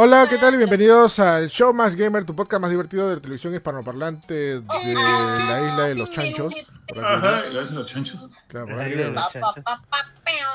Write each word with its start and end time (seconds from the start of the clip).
Hola, 0.00 0.28
¿qué 0.30 0.38
tal? 0.38 0.54
Y 0.54 0.58
bienvenidos 0.58 1.18
al 1.18 1.48
Show 1.48 1.74
Más 1.74 1.96
Gamer, 1.96 2.24
tu 2.24 2.32
podcast 2.36 2.60
más 2.60 2.70
divertido 2.70 3.08
de 3.08 3.16
la 3.16 3.20
televisión 3.20 3.52
hispanoparlante 3.52 4.32
de 4.60 4.62
la 4.94 5.60
isla 5.68 5.84
de 5.88 5.94
los 5.96 6.12
chanchos. 6.12 6.54
Por 6.86 7.04
aquí, 7.04 7.14
Ajá, 7.26 7.40
¿no? 7.42 7.46
¿y 7.50 7.54
los- 7.54 7.70
los 7.72 7.86
chanchos. 7.86 8.28
Claro, 8.46 8.66
por 8.66 8.76
La 8.76 8.88
isla 8.88 9.02
de 9.06 9.10
los 9.10 9.32
chanchos. 9.32 9.64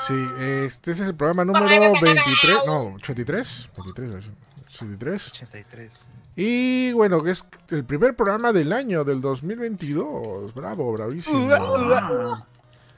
Sí, 0.06 0.26
este 0.40 0.92
es 0.92 1.00
el 1.00 1.14
programa 1.14 1.44
número 1.44 1.92
23, 2.00 2.56
no, 2.66 2.94
83, 2.94 3.68
23, 3.76 4.08
debe 4.10 4.22
ser, 4.22 4.32
83. 4.66 5.32
83. 5.32 6.06
Y 6.36 6.92
bueno, 6.92 7.22
que 7.22 7.32
es 7.32 7.44
el 7.68 7.84
primer 7.84 8.16
programa 8.16 8.50
del 8.50 8.72
año 8.72 9.04
del 9.04 9.20
2022. 9.20 10.54
Bravo, 10.54 10.90
bravísimo. 10.94 11.50
Ah, 11.52 12.46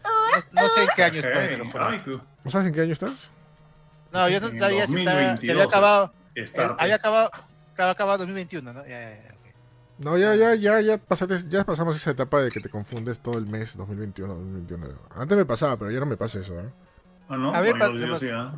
No, 0.04 0.62
no 0.62 0.68
sé 0.68 0.82
en 0.84 0.88
qué 0.94 1.02
año 1.02 1.18
estoy, 1.18 1.32
ok. 1.32 1.48
te 1.48 1.56
lo 1.58 1.70
juro. 1.72 1.84
Ay, 1.88 2.02
qué- 2.04 2.20
¿No 2.44 2.50
sabes 2.52 2.68
en 2.68 2.72
qué 2.74 2.80
año 2.82 2.92
estás? 2.92 3.32
No, 4.12 4.28
yo 4.28 4.40
no 4.40 4.48
sabía 4.48 4.86
si, 4.86 4.96
estaba, 5.00 5.36
si 5.38 5.48
2022, 5.48 5.50
había 5.50 5.64
acabado. 5.64 6.12
Está. 6.36 6.66
eh, 6.66 6.74
había 6.78 6.94
acabado, 6.96 7.30
acabado 7.76 8.18
2021, 8.18 8.72
¿no? 8.72 8.82
Ya, 8.82 8.88
ya, 9.00 9.10
ya. 9.22 9.32
No, 9.98 10.18
ya, 10.18 10.34
ya, 10.34 10.54
ya, 10.54 10.80
ya, 10.82 10.98
pasaste, 10.98 11.44
ya 11.48 11.64
pasamos 11.64 11.96
esa 11.96 12.10
etapa 12.10 12.40
de 12.42 12.50
que 12.50 12.60
te 12.60 12.68
confundes 12.68 13.18
todo 13.18 13.38
el 13.38 13.46
mes 13.46 13.76
2021, 13.76 14.34
2021. 14.34 14.98
Antes 15.16 15.36
me 15.38 15.44
pasaba, 15.46 15.76
pero 15.78 15.90
ya 15.90 16.00
no 16.00 16.06
me 16.06 16.16
pasa 16.18 16.38
eso, 16.40 16.58
¿eh? 16.60 16.70
Ah, 17.28 17.36
¿no? 17.36 17.52
A 17.52 17.60
ver, 17.60 17.76
Bueno, 17.76 17.92
pa- 18.00 18.06
yo, 18.06 18.18
sí, 18.18 18.28
¿ah? 18.32 18.52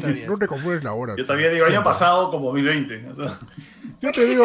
Todavía 0.00 0.26
No 0.28 0.38
te 0.38 0.46
confundes 0.48 0.82
la 0.82 0.92
hora. 0.94 1.14
Yo 1.16 1.24
todavía 1.24 1.50
digo, 1.50 1.66
año 1.66 1.84
pasado 1.84 2.30
como 2.30 2.46
2020. 2.46 3.10
O 3.10 3.14
sea, 3.14 3.38
Yo 4.00 4.10
te 4.12 4.24
digo, 4.24 4.44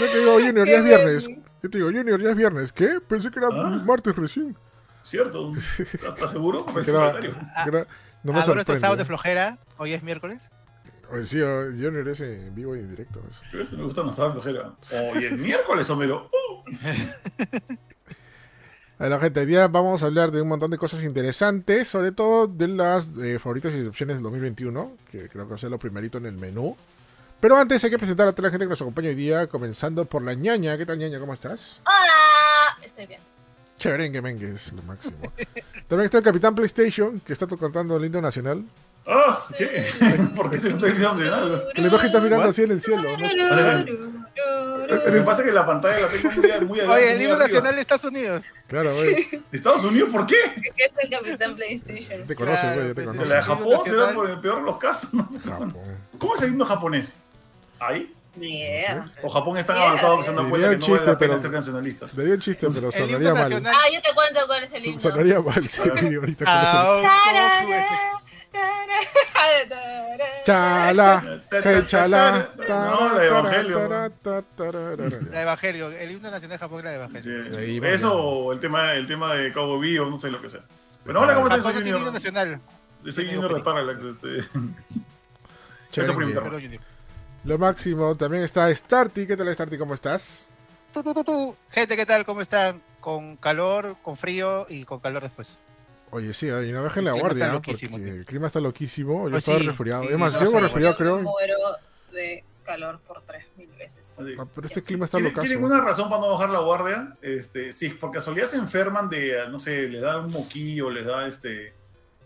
yo 0.00 0.06
te 0.10 0.18
digo, 0.18 0.32
Junior, 0.34 0.66
ya 0.68 0.76
es 0.78 0.84
viernes. 0.84 1.28
Yo 1.62 1.70
te 1.70 1.78
digo, 1.78 1.90
Junior, 1.90 2.20
ya 2.20 2.30
es 2.30 2.36
viernes. 2.36 2.72
¿Qué? 2.72 3.00
Pensé 3.06 3.30
que 3.30 3.38
era 3.38 3.48
Ah. 3.52 3.82
martes 3.86 4.14
recién. 4.16 4.56
¿cierto? 5.04 5.52
¿Estás 5.78 6.30
seguro? 6.32 6.66
Que 6.66 6.80
Es 6.80 6.88
era- 6.88 7.12
secretario. 7.14 7.32
que 7.62 7.68
era- 7.70 7.86
no 8.24 8.32
me 8.32 8.40
Ah, 8.40 8.44
bueno, 8.44 8.60
estos 8.62 8.78
sábados 8.80 8.98
de 8.98 9.04
sorprende. 9.04 9.04
flojera. 9.04 9.58
Hoy 9.78 9.92
es 9.92 10.02
miércoles. 10.02 10.50
Oye, 11.10 11.26
sí, 11.26 11.40
oh, 11.40 11.64
Junior 11.64 12.08
es 12.08 12.20
en 12.20 12.54
vivo 12.54 12.76
y 12.76 12.80
en 12.80 12.90
directo. 12.90 13.20
eso. 13.30 13.42
Pero 13.50 13.62
eso 13.62 13.76
me 13.76 13.84
gusta 13.84 14.02
más 14.02 14.16
flojera. 14.16 14.74
Hoy 15.12 15.24
el 15.24 15.38
miércoles, 15.38 15.88
Homero. 15.90 16.30
Uh, 18.96 19.04
A 19.04 19.08
la 19.08 19.18
gente, 19.18 19.40
hoy 19.40 19.46
día 19.46 19.66
vamos 19.66 20.02
a 20.02 20.06
hablar 20.06 20.30
de 20.30 20.40
un 20.40 20.48
montón 20.48 20.70
de 20.70 20.78
cosas 20.78 21.02
interesantes, 21.02 21.88
sobre 21.88 22.12
todo 22.12 22.46
de 22.46 22.68
las 22.68 23.10
eh, 23.18 23.38
favoritas 23.40 23.74
y 23.74 23.78
decepciones 23.78 24.16
del 24.16 24.22
2021, 24.22 24.92
que 25.10 25.28
creo 25.28 25.44
que 25.44 25.50
va 25.50 25.56
a 25.56 25.58
ser 25.58 25.70
lo 25.70 25.78
primerito 25.80 26.18
en 26.18 26.26
el 26.26 26.36
menú. 26.36 26.76
Pero 27.40 27.56
antes 27.56 27.82
hay 27.84 27.90
que 27.90 27.98
presentar 27.98 28.28
a 28.28 28.32
toda 28.32 28.48
la 28.48 28.50
gente 28.52 28.66
que 28.66 28.70
nos 28.70 28.80
acompaña 28.80 29.08
hoy 29.08 29.16
día, 29.16 29.48
comenzando 29.48 30.04
por 30.06 30.22
la 30.22 30.32
ñaña. 30.34 30.78
¿Qué 30.78 30.86
tal, 30.86 30.98
ñaña? 30.98 31.18
¿Cómo 31.18 31.34
estás? 31.34 31.82
Hola, 31.86 32.78
estoy 32.82 33.06
bien. 33.06 33.20
Chéverengue, 33.76 34.22
mengue, 34.22 34.52
es 34.52 34.72
lo 34.72 34.82
máximo. 34.82 35.18
También 35.88 36.04
está 36.04 36.18
el 36.18 36.24
Capitán 36.24 36.54
PlayStation, 36.54 37.20
que 37.20 37.32
está 37.32 37.46
cantando 37.48 37.96
el 37.96 38.04
himno 38.04 38.20
nacional. 38.20 38.64
Ah, 39.06 39.44
¿qué? 39.56 39.86
¿Por 40.36 40.50
qué 40.50 40.58
te 40.58 40.68
estoy 40.70 40.92
diciendo 40.92 41.62
Que 41.74 41.82
la 41.82 41.88
imagen 41.88 42.06
está 42.06 42.20
mirando 42.20 42.48
así 42.48 42.62
en 42.62 42.70
el 42.70 42.80
cielo. 42.80 43.02
¿no? 43.02 43.26
Lo 44.86 45.02
que 45.04 45.20
pasa 45.20 45.42
es 45.42 45.48
que 45.48 45.52
la 45.54 45.66
pantalla 45.66 45.98
la 46.00 46.08
tengo 46.08 46.30
muy, 46.34 46.66
muy 46.66 46.80
adelante. 46.80 46.84
Oye, 46.92 47.10
el 47.12 47.16
arriba. 47.16 47.38
nacional 47.38 47.74
de 47.74 47.80
Estados 47.80 48.04
Unidos. 48.04 48.44
Claro, 48.66 48.92
güey. 48.94 49.14
¿De 49.14 49.42
Estados 49.52 49.84
Unidos? 49.84 50.08
¿Por 50.10 50.26
qué? 50.26 50.36
¿Qué 50.76 50.84
es 50.84 50.92
el 50.98 51.10
Capitán 51.10 51.56
PlayStation? 51.56 52.26
Te 52.26 52.34
conoces, 52.34 52.74
güey, 52.74 52.88
ya 52.88 52.94
te 52.94 53.02
pues, 53.02 53.18
De 53.18 53.26
la 53.26 53.34
de 53.40 53.42
conoces. 53.42 53.44
Japón 53.44 53.78
será 53.84 54.14
por 54.14 54.30
el 54.30 54.40
peor 54.40 54.56
de 54.56 54.62
los 54.62 54.78
casos. 54.78 55.10
¿Cómo 56.18 56.34
es 56.34 56.42
el 56.42 56.48
himno 56.50 56.64
japonés? 56.64 57.14
¿Ahí? 57.80 58.12
Ni 58.36 58.58
idea. 58.62 59.10
¿O 59.22 59.28
Japón 59.28 59.56
es 59.58 59.66
tan 59.66 59.76
Yeah. 59.76 59.86
avanzado 59.86 60.18
que 60.18 60.24
se 60.24 60.32
dado 60.32 60.48
cuenta 60.50 60.68
que 60.70 60.76
no 60.76 60.80
vale 60.80 60.84
chiste, 60.98 61.06
la 61.12 61.18
pena 61.18 61.30
pero- 61.34 61.38
ser 61.38 61.50
nacionalista? 61.52 62.06
Le 62.16 62.24
dio 62.24 62.34
un 62.34 62.40
chiste, 62.40 62.66
pero 62.74 62.86
El 62.88 62.92
sonaría 62.92 63.34
mal. 63.34 63.52
Ah, 63.66 63.88
yo 63.92 64.02
te 64.02 64.12
cuento 64.12 64.40
cuál 64.46 64.64
es 64.64 64.74
el 64.74 64.84
himno. 64.86 65.00
Sonaría 65.00 65.40
mal, 65.40 65.68
sí, 65.68 65.80
ahorita 65.80 66.44
con 66.44 66.54
ese- 66.54 66.76
Goku. 66.76 68.23
Chala, 70.44 71.40
hey, 71.50 71.82
chala. 71.86 72.50
No, 72.68 73.14
la 73.14 73.20
de 73.20 73.26
Evangelio. 73.26 73.88
La 75.32 75.42
Evangelio. 75.42 75.90
El 75.90 76.10
himno 76.10 76.30
nacional 76.30 76.56
de 76.56 76.58
Japón 76.58 76.80
era 76.80 76.90
de 76.90 76.96
Evangelio. 76.96 77.54
Sí. 77.54 77.80
Eso 77.82 78.14
o 78.14 78.52
el 78.52 78.60
tema, 78.60 78.92
el 78.94 79.06
tema 79.06 79.34
de 79.34 79.52
Cowboy 79.52 79.80
Vivo, 79.80 80.06
no 80.06 80.18
sé 80.18 80.30
lo 80.30 80.40
que 80.40 80.48
sea. 80.48 80.60
Pero 81.04 81.20
hola, 81.22 81.34
¿cómo 81.34 81.48
estás? 81.48 81.62
Soy 81.62 81.72
himno 81.82 81.96
Junior. 81.98 82.12
nacional. 82.12 82.60
Soy 83.10 83.26
Junior 83.26 83.54
de 83.54 83.62
Parallax. 83.62 84.02
Este. 84.02 84.48
Lo 87.44 87.58
máximo, 87.58 88.16
también 88.16 88.42
está 88.42 88.74
Starty. 88.74 89.26
¿Qué 89.26 89.36
tal, 89.36 89.52
Starty? 89.52 89.78
¿Cómo 89.78 89.94
estás? 89.94 90.50
Tu, 90.92 91.02
tu, 91.02 91.14
tu, 91.14 91.24
tu. 91.24 91.56
Gente, 91.70 91.96
¿qué 91.96 92.06
tal? 92.06 92.24
¿Cómo 92.24 92.40
están? 92.40 92.82
Con 93.00 93.36
calor, 93.36 93.96
con 94.02 94.16
frío 94.16 94.66
y 94.68 94.84
con 94.84 94.98
calor 95.00 95.22
después. 95.22 95.58
Oye, 96.14 96.32
sí, 96.32 96.46
y 96.46 96.70
no 96.70 96.80
bajen 96.84 97.04
la 97.06 97.12
guardia, 97.12 97.52
loquísimo, 97.52 97.96
porque 97.96 98.10
el 98.10 98.24
clima 98.24 98.46
está 98.46 98.60
loquísimo. 98.60 99.24
Yo 99.24 99.30
Pues 99.32 99.42
estaba 99.42 99.58
sí, 99.58 99.66
resfriado. 99.66 100.02
sí, 100.04 100.08
es 100.12 100.18
más, 100.18 100.40
no 100.40 100.60
resfriado, 100.60 100.96
creo. 100.96 101.18
muero 101.18 101.56
de 102.12 102.44
calor 102.62 103.00
por 103.00 103.20
tres 103.22 103.46
mil 103.56 103.68
veces. 103.70 104.16
Así. 104.20 104.36
Ah, 104.38 104.46
pero 104.54 104.66
este 104.68 104.80
clima 104.80 105.06
está 105.06 105.18
¿Tienen, 105.18 105.32
locazo. 105.32 105.48
tienen 105.48 105.64
una 105.64 105.80
razón 105.80 106.08
para 106.08 106.20
no 106.20 106.30
bajar 106.30 106.50
la 106.50 106.60
guardia? 106.60 107.16
Este, 107.20 107.72
si 107.72 107.88
por 107.88 108.12
casualidad 108.12 108.46
se 108.46 108.56
enferman 108.58 109.08
de, 109.10 109.48
no 109.50 109.58
sé, 109.58 109.88
les 109.88 110.00
da 110.02 110.20
un 110.20 110.30
moquillo, 110.30 110.88
les 110.88 111.04
da 111.04 111.26
este, 111.26 111.74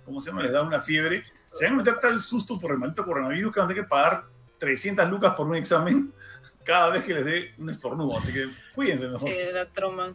¿cómo 0.04 0.20
se 0.20 0.28
llama? 0.30 0.42
Les 0.42 0.52
da 0.52 0.60
una 0.60 0.82
fiebre. 0.82 1.24
Se 1.50 1.64
van 1.64 1.72
a 1.72 1.76
meter 1.78 1.98
tal 1.98 2.20
susto 2.20 2.60
por 2.60 2.72
el 2.72 2.76
maldito 2.78 3.06
coronavirus 3.06 3.54
que 3.54 3.60
van 3.60 3.68
a 3.68 3.68
tener 3.70 3.84
que 3.84 3.88
pagar 3.88 4.24
300 4.58 5.08
lucas 5.08 5.32
por 5.34 5.46
un 5.46 5.54
examen 5.56 6.12
cada 6.62 6.90
vez 6.90 7.04
que 7.04 7.14
les 7.14 7.24
dé 7.24 7.54
un 7.56 7.70
estornudo. 7.70 8.18
Así 8.18 8.34
que 8.34 8.50
cuídense 8.74 9.08
mejor. 9.08 9.30
Sí, 9.30 9.34
la 9.50 9.64
troma. 9.64 10.12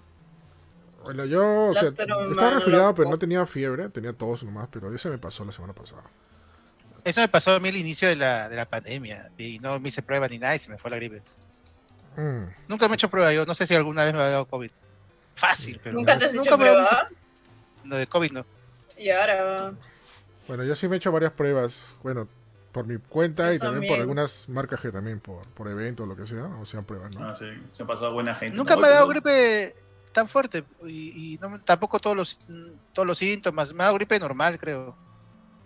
Bueno, 1.04 1.26
yo, 1.26 1.68
o 1.68 1.74
sea, 1.74 1.90
estaba 1.90 2.52
resfriado, 2.52 2.96
pero 2.96 3.10
no 3.10 3.18
tenía 3.20 3.46
fiebre, 3.46 3.90
tenía 3.90 4.14
tos 4.14 4.44
nomás, 4.44 4.68
pero 4.72 4.94
eso 4.94 5.10
me 5.10 5.18
pasó 5.18 5.44
la 5.44 5.52
semana 5.52 5.74
pasada. 5.74 6.04
Eso 7.04 7.20
me 7.22 7.28
pasó 7.28 7.54
a 7.56 7.60
mí 7.60 7.70
al 7.70 7.76
inicio 7.76 8.08
de 8.08 8.16
la, 8.16 8.48
de 8.48 8.56
la 8.56 8.66
pandemia. 8.66 9.30
Y 9.38 9.60
no 9.60 9.80
me 9.80 9.90
hice 9.90 10.02
prueba 10.02 10.28
ni 10.28 10.40
nada 10.40 10.56
y 10.56 10.60
se 10.60 10.72
me 10.72 10.78
fue 10.78 10.90
la 10.90 10.98
gripe. 10.98 11.22
Mm. 12.16 12.44
Nunca 12.70 12.88
me 12.88 12.94
he 12.94 12.96
hecho 12.96 13.10
prueba. 13.10 13.34
Yo 13.34 13.46
no 13.46 13.54
sé 13.54 13.68
si 13.68 13.76
alguna 13.76 14.06
vez 14.06 14.14
me 14.14 14.22
ha 14.22 14.30
dado 14.30 14.46
COVID. 14.46 14.72
Fácil, 15.36 15.82
pero. 15.84 15.98
¿Nunca 15.98 16.18
te 16.18 16.26
has 16.26 16.34
nunca 16.34 16.50
hecho 16.50 16.58
me- 16.58 16.66
prueba? 16.66 17.10
No, 17.84 17.96
de 17.98 18.08
COVID 18.08 18.32
no. 18.32 18.46
Y 18.98 19.10
ahora... 19.10 19.74
Bueno, 20.48 20.64
yo 20.64 20.76
sí 20.76 20.88
me 20.88 20.96
he 20.96 20.98
hecho 20.98 21.12
varias 21.12 21.32
pruebas, 21.32 21.84
bueno, 22.04 22.28
por 22.72 22.86
mi 22.86 22.98
cuenta 22.98 23.48
Yo 23.48 23.54
y 23.54 23.60
también, 23.60 23.92
por 23.92 24.00
algunas 24.00 24.48
marcas 24.50 24.80
que 24.82 24.92
también 24.92 25.20
por, 25.20 25.46
por 25.50 25.68
eventos 25.70 26.06
o 26.06 26.08
lo 26.08 26.16
que 26.16 26.26
sea, 26.26 26.46
o 26.46 26.66
sean 26.66 26.84
pruebas, 26.86 27.12
¿no? 27.14 27.28
Ah, 27.30 27.34
sí, 27.34 27.46
se 27.72 27.84
ha 27.84 27.86
pasado 27.86 28.14
buena 28.14 28.36
gente. 28.36 28.56
Nunca 28.56 28.76
¿no? 28.76 28.82
me 28.82 28.88
ha 28.88 28.92
dado 28.92 29.08
gripe 29.08 29.74
tan 30.14 30.28
fuerte. 30.28 30.64
Y, 30.86 31.34
y 31.34 31.38
no 31.42 31.50
me- 31.50 31.60
tampoco 31.60 32.00
todos 32.00 32.16
los, 32.16 32.40
todos 32.94 33.06
los 33.08 33.18
síntomas. 33.18 33.74
Me 33.74 33.84
dado 33.84 33.96
gripe 33.96 34.18
normal, 34.20 34.58
creo. 34.60 34.96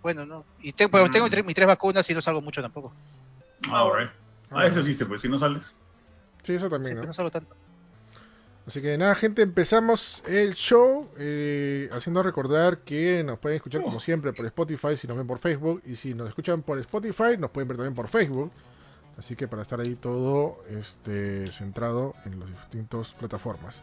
Bueno, 0.02 0.26
no. 0.26 0.44
Y 0.60 0.72
te- 0.72 0.88
pues, 0.88 1.08
Mm. 1.08 1.12
tengo 1.12 1.30
tres- 1.30 1.46
mis 1.46 1.54
tres 1.54 1.66
vacunas 1.68 2.08
y 2.10 2.14
no 2.14 2.20
salgo 2.20 2.40
mucho 2.40 2.60
tampoco. 2.62 2.92
Ah, 3.70 3.80
alright. 3.82 4.10
Ah, 4.50 4.62
ese 4.64 4.70
es 4.72 4.76
el 4.78 4.84
chiste, 4.86 5.06
pues, 5.06 5.20
si 5.20 5.28
no 5.28 5.38
sales. 5.38 5.74
Sí, 6.42 6.54
eso 6.54 6.66
Sí, 6.66 6.70
también, 6.70 6.94
pues, 6.94 7.02
¿no? 7.02 7.08
no 7.08 7.12
salgo 7.12 7.30
tanto. 7.30 7.54
Así 8.66 8.82
que 8.82 8.98
nada, 8.98 9.14
gente, 9.14 9.40
empezamos 9.40 10.22
el 10.26 10.54
show 10.54 11.08
eh, 11.16 11.88
haciendo 11.90 12.22
recordar 12.22 12.78
que 12.80 13.24
nos 13.24 13.38
pueden 13.38 13.56
escuchar 13.56 13.82
como 13.82 13.98
siempre 13.98 14.32
por 14.34 14.44
Spotify 14.44 14.94
si 14.94 15.06
nos 15.08 15.16
ven 15.16 15.26
por 15.26 15.38
Facebook 15.38 15.82
y 15.86 15.96
si 15.96 16.12
nos 16.12 16.28
escuchan 16.28 16.60
por 16.62 16.78
Spotify 16.78 17.38
nos 17.38 17.50
pueden 17.50 17.66
ver 17.68 17.78
también 17.78 17.94
por 17.94 18.08
Facebook. 18.08 18.52
Así 19.16 19.36
que 19.36 19.48
para 19.48 19.62
estar 19.62 19.80
ahí 19.80 19.94
todo 19.94 20.62
este, 20.68 21.50
centrado 21.50 22.14
en 22.26 22.38
las 22.40 22.50
distintas 22.50 23.14
plataformas. 23.14 23.82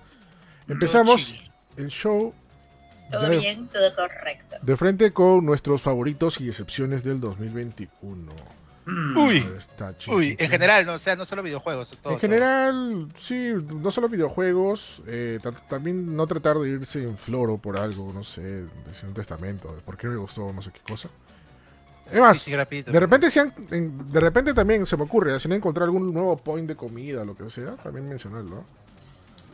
Empezamos 0.67 1.43
el 1.77 1.87
show 1.89 2.33
Todo 3.11 3.29
de, 3.29 3.37
bien, 3.37 3.67
todo 3.67 3.95
correcto. 3.95 4.55
de 4.61 4.77
frente 4.77 5.11
con 5.13 5.45
nuestros 5.45 5.81
favoritos 5.81 6.39
y 6.41 6.45
decepciones 6.45 7.03
del 7.03 7.19
2021. 7.19 8.31
Mm. 8.87 9.17
Uy. 9.17 9.37
Está, 9.57 9.97
chin, 9.97 10.13
Uy, 10.13 10.35
en 10.39 10.47
general, 10.49 10.85
no, 10.85 10.93
o 10.93 10.97
sea, 10.99 11.15
no 11.15 11.25
solo 11.25 11.41
videojuegos. 11.41 11.97
Todo, 12.01 12.13
en 12.13 12.19
general, 12.19 13.09
sí, 13.15 13.51
no 13.81 13.89
solo 13.89 14.07
videojuegos, 14.09 15.01
eh, 15.07 15.39
ta- 15.41 15.51
también 15.51 16.15
no 16.15 16.27
tratar 16.27 16.57
de 16.59 16.69
irse 16.69 17.01
en 17.01 17.17
floro 17.17 17.57
por 17.57 17.79
algo, 17.79 18.13
no 18.13 18.23
sé, 18.23 18.41
decir 18.85 19.05
un 19.07 19.13
testamento, 19.15 19.73
de 19.75 19.81
por 19.81 19.97
qué 19.97 20.07
me 20.07 20.15
gustó, 20.17 20.53
no 20.53 20.61
sé 20.61 20.71
qué 20.71 20.81
cosa. 20.87 21.09
Es 22.11 22.19
más, 22.21 22.37
Sí, 22.37 22.51
sí, 22.51 22.55
rapidito. 22.55 22.91
de 22.91 22.99
repente, 22.99 23.31
se 23.31 23.39
han- 23.39 23.53
en- 23.71 24.11
de 24.11 24.19
repente 24.19 24.53
también 24.53 24.85
se 24.85 24.95
me 24.97 25.03
ocurre, 25.03 25.39
si 25.39 25.47
no 25.47 25.55
encontrar 25.55 25.85
algún 25.85 26.13
nuevo 26.13 26.37
point 26.37 26.67
de 26.67 26.75
comida, 26.75 27.25
lo 27.25 27.35
que 27.35 27.49
sea, 27.49 27.71
también 27.77 28.07
mencionarlo. 28.07 28.65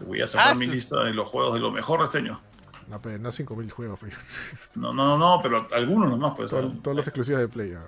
Te 0.01 0.07
voy 0.07 0.21
a 0.21 0.27
sacar 0.27 0.53
Ah, 0.53 0.55
mi 0.55 0.65
sí. 0.65 0.71
lista 0.71 0.99
de 1.03 1.13
los 1.13 1.29
juegos 1.29 1.53
de 1.53 1.59
lo 1.59 1.71
mejor 1.71 1.99
de 1.99 2.05
este 2.05 2.17
año. 2.17 2.41
No, 2.87 2.99
pero 3.01 3.19
no 3.19 3.31
5000 3.31 3.71
juegos, 3.71 3.99
pero 4.01 4.17
No, 4.75 4.93
no, 4.93 5.05
no, 5.05 5.17
no, 5.17 5.39
pero 5.41 5.67
algunos 5.71 6.09
nomás, 6.09 6.33
pues. 6.35 6.49
todo- 6.49 6.71
todos 6.81 6.97
los 6.97 7.07
exclusivos 7.07 7.39
de 7.41 7.47
Play. 7.47 7.73
ah. 7.73 7.85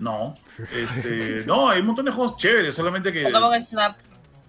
No, 0.00 0.34
este, 0.74 1.44
no, 1.46 1.68
hay 1.68 1.80
un 1.80 1.86
montón 1.86 2.04
de 2.06 2.10
juegos 2.12 2.36
chéveres, 2.36 2.74
solamente 2.74 3.12
que 3.12 3.22
Pokémon 3.22 3.62
Snap. 3.62 3.96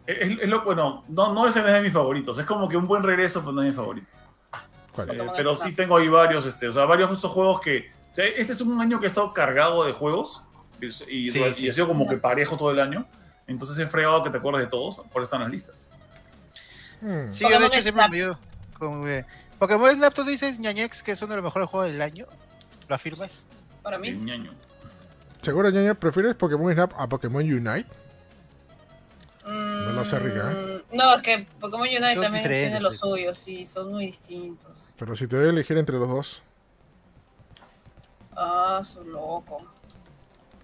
es, 0.08 0.40
es 0.42 0.50
lo 0.50 0.64
bueno, 0.64 1.04
no, 1.08 1.32
no 1.34 1.48
ese 1.48 1.62
no 1.62 1.68
es 1.68 1.74
de 1.76 1.82
mis 1.82 1.94
favoritos, 1.94 2.38
es 2.40 2.46
como 2.48 2.68
que 2.68 2.76
un 2.76 2.88
buen 2.88 3.04
regreso, 3.04 3.42
pero 3.42 3.52
no 3.52 3.62
es 3.62 3.66
de 3.66 3.70
mis 3.70 3.76
favoritos. 3.78 4.24
¿Cuál? 4.92 5.12
Eh, 5.12 5.28
pero 5.38 5.56
Snap. 5.56 5.70
sí 5.70 5.76
tengo 5.76 5.98
ahí 5.98 6.08
varios, 6.08 6.46
este, 6.48 6.68
o 6.68 6.74
sea, 6.74 6.86
varios 6.86 7.10
de 7.10 7.16
estos 7.18 7.30
juegos 7.32 7.60
que, 7.62 7.92
o 8.12 8.16
sea, 8.16 8.26
este 8.26 8.54
es 8.54 8.62
un 8.62 8.82
año 8.82 9.00
que 9.00 9.06
he 9.06 9.10
estado 9.10 9.32
cargado 9.34 9.84
de 9.86 9.94
juegos 9.94 10.42
y, 10.82 10.88
y- 10.88 11.30
Sí, 11.30 11.40
y 11.44 11.54
sí. 11.54 11.70
ha 11.70 11.74
sido 11.74 11.88
como 11.88 12.08
que 12.10 12.18
parejo 12.18 12.58
todo 12.58 12.72
el 12.72 12.80
año, 12.80 13.06
entonces 13.46 13.78
he 13.78 13.86
fregado 13.86 14.24
que 14.24 14.32
te 14.32 14.40
acuerdes 14.40 14.64
de 14.64 14.68
todos, 14.72 14.98
por 15.14 15.22
eso 15.22 15.24
están 15.24 15.42
las 15.42 15.52
listas. 15.52 15.90
Hmm. 17.02 17.30
Sí, 17.30 17.44
yo 17.50 17.60
de 17.60 17.66
hecho 17.68 17.82
siempre 17.82 18.04
Snap. 18.04 18.12
me 18.12 19.20
eh, 19.20 19.26
Pokémon 19.60 19.94
Snap, 19.96 20.14
tú 20.14 20.24
dices, 20.24 20.60
Ñañex, 20.60 21.04
que 21.04 21.12
es 21.14 21.22
uno 21.22 21.30
de 21.32 21.36
los 21.38 21.46
mejores 21.46 21.70
juegos 21.70 21.92
del 21.92 22.02
año. 22.02 22.26
¿Lo 22.88 22.96
afirmas? 22.96 23.46
Para 23.82 23.98
mí, 23.98 24.12
ñaño. 24.12 24.54
¿Seguro, 25.42 25.70
ñaña, 25.70 25.94
prefieres 25.94 26.36
Pokémon 26.36 26.72
Snap 26.74 26.94
a 26.98 27.08
Pokémon 27.08 27.42
Unite? 27.44 27.86
No 29.46 29.92
lo 29.94 30.04
sé, 30.04 30.18
Rica, 30.20 30.44
Mm, 30.92 30.98
No, 30.98 31.16
es 31.16 31.22
que 31.22 31.46
Pokémon 31.60 31.88
Unite 31.88 32.14
Son 32.16 32.24
también 32.24 32.44
tiene 32.48 32.80
los 32.80 32.98
pues. 33.00 33.12
suyos, 33.12 33.38
sí, 33.38 33.66
son 33.66 33.92
muy 33.92 34.08
distintos. 34.08 34.90
Pero 34.98 35.16
si 35.16 35.28
te 35.28 35.36
doy 35.36 35.48
a 35.48 35.50
elegir 35.52 35.78
entre 35.78 35.98
los 36.00 36.08
dos. 36.10 36.44
Ah, 38.36 38.82
su 38.84 39.04
loco. 39.06 39.66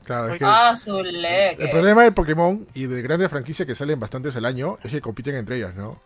Claro, 0.04 0.34
es 0.34 0.40
que 0.40 0.46
Ah, 0.46 0.76
su 0.76 1.02
leque. 1.04 1.64
el 1.64 1.70
problema 1.70 2.04
de 2.04 2.12
Pokémon 2.12 2.68
y 2.74 2.88
de 2.88 3.02
grandes 3.04 3.30
franquicias 3.30 3.68
que 3.68 3.76
salen 3.76 4.00
bastantes 4.00 4.36
al 4.36 4.46
año 4.46 4.80
es 4.84 4.92
que 4.92 5.00
compiten 5.00 5.36
entre 5.36 5.58
ellas, 5.58 5.76
¿no? 5.76 6.02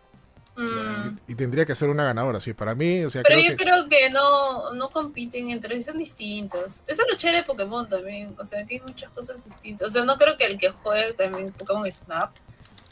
Mm. 0.56 1.18
Y 1.28 1.34
tendría 1.34 1.66
que 1.66 1.74
ser 1.74 1.88
una 1.90 2.04
ganadora, 2.04 2.40
sí. 2.40 2.54
Para 2.54 2.74
mí, 2.74 3.04
o 3.04 3.10
sea, 3.10 3.22
Pero 3.22 3.40
creo 3.40 3.50
yo 3.50 3.56
que... 3.56 3.64
creo 3.64 3.88
que 3.88 4.10
no, 4.10 4.72
no 4.72 4.88
compiten 4.88 5.50
entre 5.50 5.76
sí, 5.76 5.82
son 5.82 5.98
distintos. 5.98 6.82
Eso 6.86 7.02
es 7.02 7.08
lo 7.10 7.16
chévere 7.16 7.38
de 7.38 7.44
Pokémon 7.44 7.88
también. 7.88 8.34
O 8.38 8.44
sea, 8.44 8.64
que 8.64 8.76
hay 8.76 8.80
muchas 8.80 9.10
cosas 9.10 9.44
distintas. 9.44 9.88
O 9.88 9.90
sea, 9.90 10.04
no 10.04 10.16
creo 10.16 10.36
que 10.36 10.46
el 10.46 10.58
que 10.58 10.70
juegue 10.70 11.12
también 11.12 11.52
Pokémon 11.52 11.90
Snap 11.90 12.30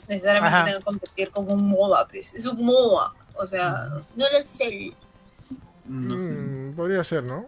necesariamente 0.08 0.56
Ajá. 0.56 0.64
tenga 0.66 0.78
que 0.78 0.84
competir 0.84 1.30
con 1.30 1.50
un 1.50 1.66
MOBA, 1.68 2.06
pues. 2.08 2.34
Es 2.34 2.46
un 2.46 2.64
MOBA. 2.64 3.14
O 3.36 3.46
sea, 3.46 3.88
no 4.14 4.24
lo 4.30 4.42
sé. 4.42 4.92
No 5.86 6.18
sé. 6.18 6.30
Mm, 6.30 6.76
podría 6.76 7.02
ser, 7.02 7.24
¿no? 7.24 7.46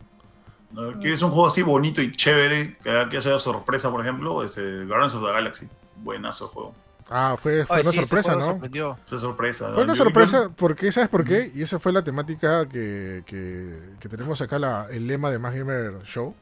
¿Quieres 1.00 1.22
un 1.22 1.30
juego 1.30 1.46
así 1.46 1.62
bonito 1.62 2.02
y 2.02 2.12
chévere 2.12 2.76
que, 2.82 3.06
que 3.10 3.16
haya 3.16 3.38
sorpresa, 3.38 3.90
por 3.90 4.00
ejemplo? 4.00 4.44
Este, 4.44 4.84
Guardians 4.84 5.14
of 5.14 5.24
the 5.24 5.32
Galaxy. 5.32 5.68
Buenazo 5.96 6.46
el 6.46 6.50
juego. 6.50 6.74
Ah, 7.08 7.36
fue, 7.40 7.64
fue 7.64 7.76
Oye, 7.76 7.82
una 7.88 7.92
sí, 7.92 7.98
sorpresa, 8.00 8.34
¿no? 8.34 8.42
sorprendió. 8.42 8.98
Esa 9.06 9.18
sorpresa. 9.18 9.72
Fue 9.72 9.84
una 9.84 9.94
sorpresa, 9.94 10.50
porque 10.56 10.90
¿sabes 10.90 11.08
por 11.08 11.24
qué? 11.24 11.52
Y 11.54 11.62
esa 11.62 11.78
fue 11.78 11.92
la 11.92 12.02
temática 12.02 12.66
que, 12.68 13.22
que, 13.26 13.78
que 14.00 14.08
tenemos 14.08 14.40
acá, 14.40 14.58
la, 14.58 14.88
el 14.90 15.06
lema 15.06 15.30
de 15.30 15.38
Más 15.38 15.54
Gamer 15.54 16.02
Show, 16.02 16.34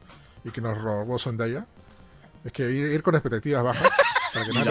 y 0.43 0.49
que 0.49 0.61
nos 0.61 0.77
robó 0.81 1.19
Zendaya. 1.19 1.65
Es 2.43 2.51
que 2.51 2.63
ir, 2.71 2.87
ir 2.87 3.03
con 3.03 3.13
expectativas 3.15 3.63
bajas. 3.63 3.89
para 4.33 4.45
que 4.45 4.53
no 4.53 4.65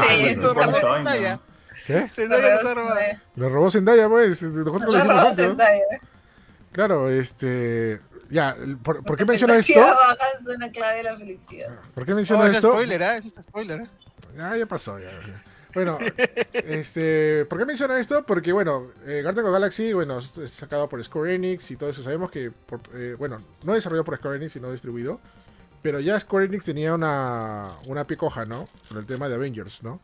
¿no? 1.33 1.41
¿Qué? 1.87 2.09
Zendaya 2.09 2.63
nos 2.63 2.75
robado. 2.75 3.01
Nos 3.37 3.53
robó 3.53 3.71
Zendaya, 3.71 4.09
pues. 4.09 4.43
Nosotros 4.43 4.83
lo 4.83 4.93
dijimos. 4.95 5.37
Zendaya. 5.37 5.85
Claro, 6.73 7.09
este... 7.09 8.01
Ya, 8.31 8.57
¿por, 8.83 9.05
¿por 9.05 9.17
qué 9.17 9.25
menciona 9.27 9.57
esto? 9.57 9.73
Es 10.41 10.47
una 10.47 10.71
clave 10.71 10.97
de 10.99 11.03
la 11.05 11.17
felicidad. 11.17 11.69
¿Por 11.95 12.05
qué 12.05 12.13
Oh, 12.13 12.17
menciona 12.17 12.47
ese 12.47 12.57
esto? 12.57 12.73
spoiler, 12.73 13.03
¿ah? 13.03 13.17
Eso 13.17 13.29
está 13.29 13.43
spoiler, 13.43 13.81
¿eh? 13.83 13.87
Ah, 14.41 14.57
ya 14.57 14.67
pasó, 14.67 14.99
ya. 14.99 15.11
ya. 15.11 15.43
Bueno, 15.75 15.99
este, 16.53 17.45
¿por 17.47 17.59
qué 17.59 17.65
menciona 17.67 17.99
esto? 17.99 18.25
Porque, 18.25 18.53
bueno, 18.53 18.91
eh, 19.07 19.21
Guardians 19.23 19.49
of 19.49 19.53
Galaxy, 19.53 19.93
bueno, 19.93 20.19
es 20.19 20.51
sacado 20.51 20.89
por 20.89 21.03
Square 21.03 21.35
Enix 21.35 21.71
y 21.71 21.77
todo 21.77 21.91
eso. 21.91 22.03
Sabemos 22.03 22.31
que, 22.31 22.51
por- 22.51 22.81
eh, 22.95 23.17
bueno, 23.19 23.39
no 23.65 23.73
desarrollado 23.75 24.05
por 24.05 24.17
Square 24.17 24.37
Enix, 24.37 24.53
sino 24.53 24.71
distribuido. 24.71 25.21
Pero 25.83 26.01
ya 26.01 26.19
Square 26.19 26.47
Enix 26.47 26.65
tenía 26.65 26.95
una, 26.95 27.69
una 27.89 28.07
picoja, 28.07 28.47
¿no? 28.47 28.69
Sobre 28.89 29.01
el 29.01 29.07
tema 29.07 29.29
de 29.29 29.35
Avengers, 29.35 29.83
¿no? 29.83 30.01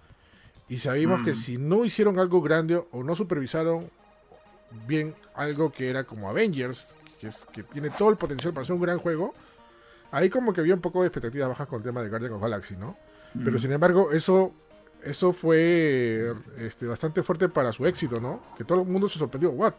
Y 0.68 0.78
sabíamos 0.78 1.20
Mm. 1.20 1.24
que 1.24 1.34
si 1.34 1.56
no 1.58 1.84
hicieron 1.84 2.18
algo 2.18 2.42
grande 2.42 2.82
o 2.90 3.02
no 3.02 3.14
supervisaron 3.16 3.90
bien 4.86 5.14
algo 5.34 5.72
que 5.72 5.88
era 5.90 6.04
como 6.04 6.28
Avengers, 6.28 6.94
que, 7.20 7.28
es, 7.28 7.46
que 7.52 7.62
tiene 7.62 7.90
todo 7.90 8.10
el 8.10 8.16
potencial 8.16 8.52
para 8.52 8.64
ser 8.66 8.74
un 8.74 8.82
gran 8.82 8.98
juego, 8.98 9.34
ahí 10.10 10.28
como 10.30 10.52
que 10.52 10.60
había 10.60 10.74
un 10.74 10.80
poco 10.80 11.00
de 11.02 11.08
expectativas 11.08 11.48
bajas 11.48 11.66
con 11.66 11.78
el 11.78 11.84
tema 11.84 12.02
de 12.02 12.08
Guardians 12.08 12.34
of 12.34 12.42
Galaxy, 12.42 12.76
¿no? 12.76 12.96
Pero 13.44 13.56
Mm. 13.56 13.60
sin 13.60 13.72
embargo, 13.72 14.10
eso, 14.12 14.52
eso 15.04 15.32
fue 15.32 16.32
este, 16.58 16.86
bastante 16.86 17.22
fuerte 17.22 17.48
para 17.48 17.72
su 17.72 17.86
éxito, 17.86 18.20
¿no? 18.20 18.42
Que 18.56 18.64
todo 18.64 18.82
el 18.82 18.88
mundo 18.88 19.08
se 19.08 19.18
sorprendió. 19.18 19.50
What? 19.50 19.74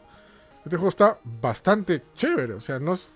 Este 0.63 0.75
juego 0.77 0.89
está 0.89 1.18
bastante 1.23 2.03
chévere. 2.15 2.53
O 2.53 2.59
sea, 2.62 2.79
no 2.79 2.94
es. 2.94 3.12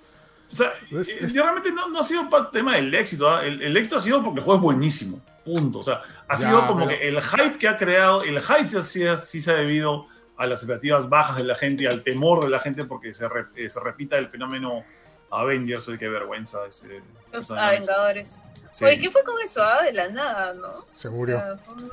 O 0.52 0.56
sea, 0.56 0.72
Es- 0.92 1.10
eh, 1.10 1.18
es- 1.22 1.34
realmente 1.34 1.72
no, 1.72 1.90
no 1.90 2.00
ha 2.00 2.04
sido 2.04 2.30
pa- 2.30 2.50
tema 2.52 2.76
del 2.76 2.94
éxito. 2.94 3.30
¿ah? 3.30 3.46
El, 3.46 3.62
el 3.62 3.76
éxito 3.78 3.98
ha 3.98 4.02
sido 4.02 4.24
porque 4.24 4.40
el 4.40 4.46
juego 4.46 4.60
es 4.60 4.64
buenísimo. 4.64 5.22
Punto. 5.44 5.80
O 5.80 5.84
sea, 5.84 6.02
ha 6.28 6.36
Ya, 6.38 6.48
sido 6.50 6.68
como 6.68 6.86
pero- 6.88 6.98
que 7.00 7.08
el 7.08 7.22
hype 7.22 7.58
que 7.60 7.68
ha 7.68 7.78
creado, 7.78 8.24
el 8.24 8.42
hype 8.42 8.70
sí, 8.70 8.82
sí, 8.82 9.04
sí 9.18 9.42
se 9.42 9.52
ha 9.52 9.56
debido 9.56 10.08
a 10.38 10.48
las 10.48 10.60
expectativas 10.62 11.08
bajas 11.08 11.38
de 11.38 11.44
la 11.44 11.56
gente 11.56 11.84
y 11.84 11.86
al 11.88 12.04
temor 12.04 12.44
de 12.44 12.50
la 12.50 12.60
gente 12.60 12.84
porque 12.86 13.14
se, 13.14 13.28
re- 13.30 13.46
eh, 13.56 13.70
se 13.70 13.80
repita 13.80 14.18
el 14.18 14.28
fenómeno 14.30 14.84
Avengers. 15.32 15.88
Oye, 15.88 15.98
qué 16.00 16.10
vergüenza. 16.10 16.66
Ese, 16.68 17.02
Los 17.32 17.48
Vengadores. 17.50 18.42
Sí. 18.76 18.84
Oye, 18.84 19.00
¿qué 19.00 19.10
fue 19.10 19.24
con 19.24 19.36
eso? 19.42 19.64
Ah, 19.64 19.84
de 19.84 19.94
la 19.94 20.10
nada, 20.10 20.54
¿no? 20.54 20.86
Se 20.94 21.10
murió. 21.10 21.38
O 21.38 21.40
sea, 21.40 21.58
fue 21.60 21.76
muy- 21.76 21.90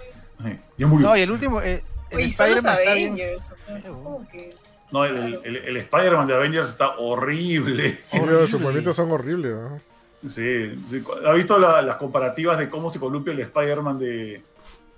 Sí, 0.52 0.60
ya 0.78 0.86
murió. 0.88 1.06
No, 1.08 1.16
y 1.16 1.20
el 1.20 1.30
último, 1.30 1.60
eh, 1.62 1.84
el 2.10 2.16
Oye, 2.18 2.28
son 2.30 2.50
los 2.50 2.56
Spider-Man 2.58 2.78
está 2.80 2.94
bien. 2.94 3.12
Avengers. 3.12 3.52
O 3.52 3.56
sea, 3.56 3.76
es 3.78 3.86
como 3.86 4.28
que. 4.28 4.54
No, 4.90 5.04
el, 5.04 5.16
el- 5.16 5.40
el- 5.44 5.56
el 5.56 5.76
Spider-Man 5.76 6.26
de 6.26 6.34
Avengers 6.34 6.68
está 6.70 6.96
horrible. 6.98 8.00
Pero 8.10 8.48
sus 8.48 8.60
movimientos 8.60 8.96
son 8.96 9.12
horribles, 9.12 9.52
¿no? 9.54 9.80
Sí, 10.28 10.82
sí. 10.90 11.04
¿Ha 11.24 11.32
visto 11.32 11.56
la- 11.56 11.82
las 11.82 11.96
comparativas 11.98 12.58
de 12.58 12.68
cómo 12.68 12.90
se 12.90 12.98
columpia 12.98 13.32
el 13.32 13.38
Spider-Man 13.40 13.98
de, 14.00 14.42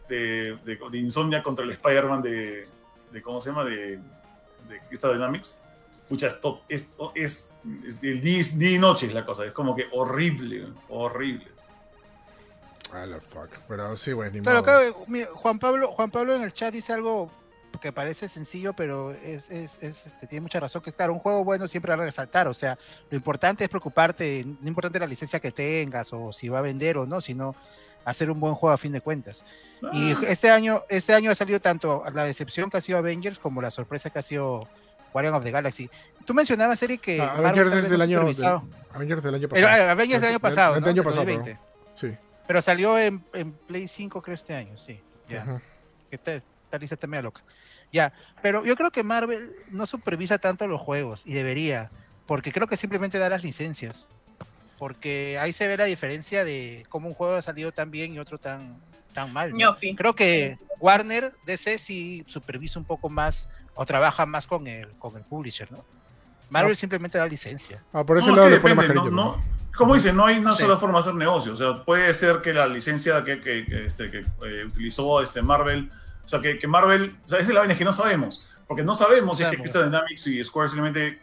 de, 0.08 0.58
de, 0.64 0.78
de 0.90 0.98
Insomnia 0.98 1.42
contra 1.42 1.66
el 1.66 1.72
Spider-Man 1.72 2.22
de, 2.22 2.66
de. 3.12 3.22
¿Cómo 3.22 3.42
se 3.42 3.50
llama? 3.50 3.64
De, 3.66 3.98
de 4.68 4.80
Crystal 4.88 5.12
Dynamics. 5.12 5.58
Pucha, 6.08 6.28
esto 6.28 6.62
es, 6.68 6.86
es, 7.14 7.50
es 7.86 8.02
el 8.02 8.20
día, 8.22 8.38
y- 8.40 8.42
día 8.58 8.70
y 8.72 8.78
noche 8.78 9.06
es 9.06 9.12
la 9.14 9.24
cosa. 9.26 9.44
Es 9.44 9.52
como 9.52 9.76
que 9.76 9.86
horrible, 9.92 10.66
horrible. 10.88 11.46
Ah, 12.94 13.06
la 13.06 13.20
fuck. 13.20 13.48
Pero 13.68 13.96
sí, 13.96 14.12
güey, 14.12 14.30
ni 14.30 14.40
Pero 14.40 14.62
modo. 14.62 14.70
acá, 14.70 14.96
mira, 15.08 15.28
Juan 15.34 15.58
Pablo, 15.58 15.90
Juan 15.92 16.10
Pablo 16.10 16.34
en 16.36 16.42
el 16.42 16.52
chat 16.52 16.72
dice 16.72 16.92
algo 16.92 17.30
que 17.80 17.90
parece 17.92 18.28
sencillo, 18.28 18.72
pero 18.72 19.10
es, 19.10 19.50
es, 19.50 19.82
es, 19.82 20.06
este, 20.06 20.28
tiene 20.28 20.42
mucha 20.42 20.60
razón. 20.60 20.80
Que 20.80 20.92
claro, 20.92 21.12
un 21.12 21.18
juego 21.18 21.42
bueno 21.42 21.66
siempre 21.66 21.94
va 21.94 22.00
a 22.02 22.06
resaltar. 22.06 22.46
O 22.46 22.54
sea, 22.54 22.78
lo 23.10 23.16
importante 23.16 23.64
es 23.64 23.70
preocuparte, 23.70 24.44
no 24.60 24.68
importante 24.68 24.98
la 25.00 25.06
licencia 25.08 25.40
que 25.40 25.50
tengas 25.50 26.12
o 26.12 26.32
si 26.32 26.48
va 26.48 26.60
a 26.60 26.62
vender 26.62 26.96
o 26.98 27.04
no, 27.06 27.20
sino 27.20 27.56
hacer 28.04 28.30
un 28.30 28.38
buen 28.38 28.54
juego 28.54 28.72
a 28.72 28.78
fin 28.78 28.92
de 28.92 29.00
cuentas. 29.00 29.44
Y 29.92 30.12
Ah, 30.12 30.20
este 30.28 30.50
año, 30.50 30.82
este 30.88 31.14
año 31.14 31.30
ha 31.32 31.34
salido 31.34 31.58
tanto 31.58 32.04
la 32.12 32.24
decepción 32.24 32.70
que 32.70 32.76
ha 32.76 32.80
sido 32.80 32.98
Avengers 32.98 33.38
como 33.40 33.60
la 33.60 33.70
sorpresa 33.72 34.08
que 34.10 34.20
ha 34.20 34.22
sido 34.22 34.68
Guardian 35.12 35.34
of 35.34 35.42
the 35.42 35.50
Galaxy. 35.50 35.90
Tú 36.24 36.32
mencionabas, 36.32 36.80
Eric, 36.82 37.00
que 37.00 37.20
Ah, 37.20 37.34
Marvel 37.42 37.46
Avengers 37.68 37.84
es 37.84 37.90
del 37.90 37.98
no 37.98 38.04
año, 38.04 38.24
del- 38.24 38.44
Avengers 38.92 39.22
del 39.22 39.34
año 39.34 39.48
Pero, 39.48 39.66
pasado. 39.66 39.88
ah, 39.88 39.90
Avengers 39.90 40.20
del 40.20 40.30
año 40.30 40.40
pasado, 40.40 40.74
del 40.74 40.82
¿no? 40.84 40.90
año 40.90 41.02
pasado, 41.02 41.24
2020. 41.24 41.52
Sí. 41.54 41.73
Pero 42.46 42.60
salió 42.62 42.98
en, 42.98 43.24
en 43.32 43.52
Play 43.52 43.88
5 43.88 44.22
creo 44.22 44.34
este 44.34 44.54
año, 44.54 44.76
sí. 44.76 45.00
Ya. 45.28 45.60
Esta, 46.10 46.34
esta 46.34 46.78
lista 46.78 46.94
está 46.94 47.06
media 47.06 47.22
loca. 47.22 47.42
Ya, 47.92 48.12
pero 48.42 48.64
yo 48.64 48.76
creo 48.76 48.90
que 48.90 49.02
Marvel 49.02 49.52
no 49.70 49.86
supervisa 49.86 50.38
tanto 50.38 50.66
los 50.66 50.80
juegos 50.80 51.26
y 51.26 51.32
debería, 51.32 51.90
porque 52.26 52.52
creo 52.52 52.66
que 52.66 52.76
simplemente 52.76 53.18
da 53.18 53.28
las 53.28 53.44
licencias. 53.44 54.08
Porque 54.78 55.38
ahí 55.40 55.52
se 55.52 55.68
ve 55.68 55.76
la 55.76 55.84
diferencia 55.84 56.44
de 56.44 56.84
cómo 56.88 57.08
un 57.08 57.14
juego 57.14 57.36
ha 57.36 57.42
salido 57.42 57.72
tan 57.72 57.90
bien 57.90 58.12
y 58.12 58.18
otro 58.18 58.38
tan, 58.38 58.76
tan 59.12 59.32
mal. 59.32 59.56
¿no? 59.56 59.74
Creo 59.96 60.14
que 60.14 60.58
Warner 60.80 61.32
DC 61.46 61.78
sí 61.78 62.24
supervisa 62.26 62.78
un 62.78 62.84
poco 62.84 63.08
más 63.08 63.48
o 63.74 63.86
trabaja 63.86 64.26
más 64.26 64.46
con 64.46 64.66
el, 64.66 64.88
con 64.98 65.16
el 65.16 65.22
publisher, 65.22 65.70
¿no? 65.70 65.84
Marvel 66.50 66.72
No. 66.72 66.74
simplemente 66.76 67.16
da 67.16 67.26
licencia. 67.26 67.82
Ah, 67.92 68.04
por 68.04 68.18
ese 68.18 68.28
no, 68.28 68.36
lado 68.36 68.48
que 68.48 68.54
le 68.56 68.60
pone 68.60 68.74
más 68.74 68.86
cariño. 68.86 69.10
¿no? 69.10 69.42
Como 69.76 69.94
dice, 69.94 70.12
no 70.12 70.26
hay 70.26 70.38
una 70.38 70.52
Sí. 70.52 70.62
sola 70.62 70.76
forma 70.78 70.98
de 70.98 71.00
hacer 71.00 71.14
negocio. 71.14 71.52
O 71.52 71.56
sea, 71.56 71.84
puede 71.84 72.12
ser 72.14 72.40
que 72.40 72.52
la 72.52 72.66
licencia 72.68 73.24
que, 73.24 73.40
que- 73.40 73.64
que, 73.66 73.86
este, 73.86 74.10
que 74.10 74.18
eh, 74.46 74.64
utilizó 74.66 75.20
este 75.20 75.42
Marvel, 75.42 75.90
o 76.24 76.28
sea, 76.28 76.40
que, 76.40 76.66
Marvel, 76.68 77.16
o 77.24 77.28
sea, 77.28 77.38
esa 77.40 77.48
es 77.50 77.54
la 77.54 77.60
vaina 77.60 77.76
que 77.76 77.84
no 77.84 77.92
sabemos. 77.92 78.46
Porque 78.68 78.82
no 78.84 78.94
sabemos 78.94 79.36
si 79.38 79.44
es 79.44 79.50
que. 79.50 79.58
Crystal 79.58 79.84
Dynamics 79.84 80.26
y 80.28 80.42
Square 80.44 80.68
simplemente 80.68 81.20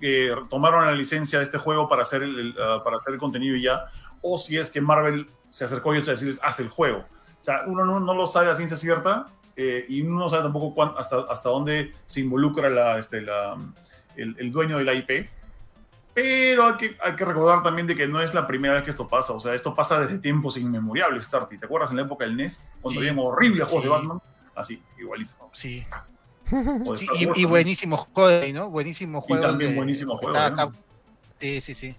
eh, 0.00 0.30
tomaron 0.50 0.84
la 0.84 0.92
licencia 0.92 1.38
de 1.38 1.44
este 1.46 1.58
juego 1.58 1.88
para 1.88 2.02
hacer 2.02 2.22
el, 2.22 2.38
el, 2.38 2.54
ah, 2.62 2.82
para 2.84 2.98
hacer 2.98 3.14
el 3.14 3.18
contenido 3.20 3.56
y 3.56 3.62
ya, 3.62 3.86
o 4.22 4.36
si 4.38 4.56
es 4.58 4.70
que 4.70 4.80
Marvel 4.80 5.28
se 5.50 5.64
acercó 5.64 5.90
a 5.92 5.96
ellos 5.96 6.08
a 6.08 6.12
decirles, 6.12 6.38
haz 6.42 6.60
el 6.60 6.68
juego. 6.68 6.98
O 7.40 7.44
sea, 7.44 7.62
uno 7.66 7.84
no, 7.84 7.98
no 8.00 8.12
lo 8.14 8.26
sabe 8.26 8.50
a 8.50 8.54
ciencia 8.54 8.76
cierta 8.76 9.28
eh, 9.56 9.86
y 9.88 10.02
uno 10.02 10.18
no 10.18 10.28
sabe 10.28 10.42
tampoco 10.42 10.74
cuán- 10.74 10.92
hasta, 10.98 11.20
hasta 11.30 11.48
dónde 11.48 11.94
se 12.04 12.20
involucra 12.20 12.68
la, 12.68 12.98
este, 12.98 13.22
la, 13.22 13.56
el, 14.16 14.36
el 14.38 14.52
dueño 14.52 14.76
de 14.78 14.84
la 14.84 14.92
IP. 14.94 15.30
Pero 16.16 16.64
hay 16.66 16.76
que, 16.78 16.96
hay 17.02 17.14
que 17.14 17.24
recordar 17.26 17.62
también 17.62 17.86
de 17.86 17.94
que 17.94 18.08
no 18.08 18.22
es 18.22 18.32
la 18.32 18.46
primera 18.46 18.72
vez 18.74 18.82
que 18.84 18.90
esto 18.90 19.06
pasa. 19.06 19.34
O 19.34 19.38
sea, 19.40 19.54
esto 19.54 19.74
pasa 19.74 20.00
desde 20.00 20.18
tiempos 20.18 20.56
inmemorables, 20.56 21.24
Starty. 21.26 21.58
¿Te 21.58 21.66
acuerdas 21.66 21.90
en 21.90 21.98
la 21.98 22.02
época 22.04 22.24
del 22.24 22.34
NES? 22.36 22.60
Cuando 22.80 23.00
Sí. 23.02 23.06
habían 23.06 23.22
horribles 23.22 23.68
juegos 23.68 23.84
de 23.84 23.88
Batman. 23.90 24.22
Así, 24.54 24.82
igualito. 24.98 25.34
Sí. 25.52 25.86
Y, 26.50 26.54
y 26.54 27.26
también. 27.26 27.48
buenísimos 27.50 28.00
juegos, 28.14 28.52
¿no? 28.54 28.70
Buenísimos 28.70 29.24
Y 29.24 29.26
juegos. 29.28 29.46
también 29.50 29.70
de- 29.72 29.76
buenísimos 29.76 30.18
juegos, 30.18 30.36
está 30.36 30.50
¿no? 30.50 30.62
acá. 30.70 30.76
Sí, 31.38 31.60
sí, 31.60 31.74
sí. 31.74 31.94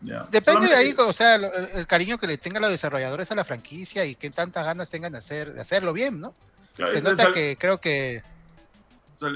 Ya. 0.00 0.26
Depende 0.30 0.68
de 0.68 0.74
ahí, 0.74 0.94
o 0.96 1.12
sea, 1.12 1.34
el, 1.34 1.44
el 1.74 1.86
cariño 1.86 2.16
que 2.16 2.26
le 2.26 2.38
tengan 2.38 2.62
los 2.62 2.70
desarrolladores 2.70 3.30
a 3.32 3.34
la 3.34 3.44
franquicia 3.44 4.04
y 4.06 4.14
qué 4.14 4.30
tantas 4.30 4.64
ganas 4.64 4.88
tengan 4.88 5.12
de, 5.12 5.18
hacer, 5.18 5.52
de 5.52 5.60
hacerlo 5.60 5.92
bien, 5.92 6.20
¿no? 6.20 6.32
claro, 6.74 6.92
Se 6.92 7.02
nota 7.02 7.32
que 7.34 7.56
creo 7.60 7.80
que 7.80 8.22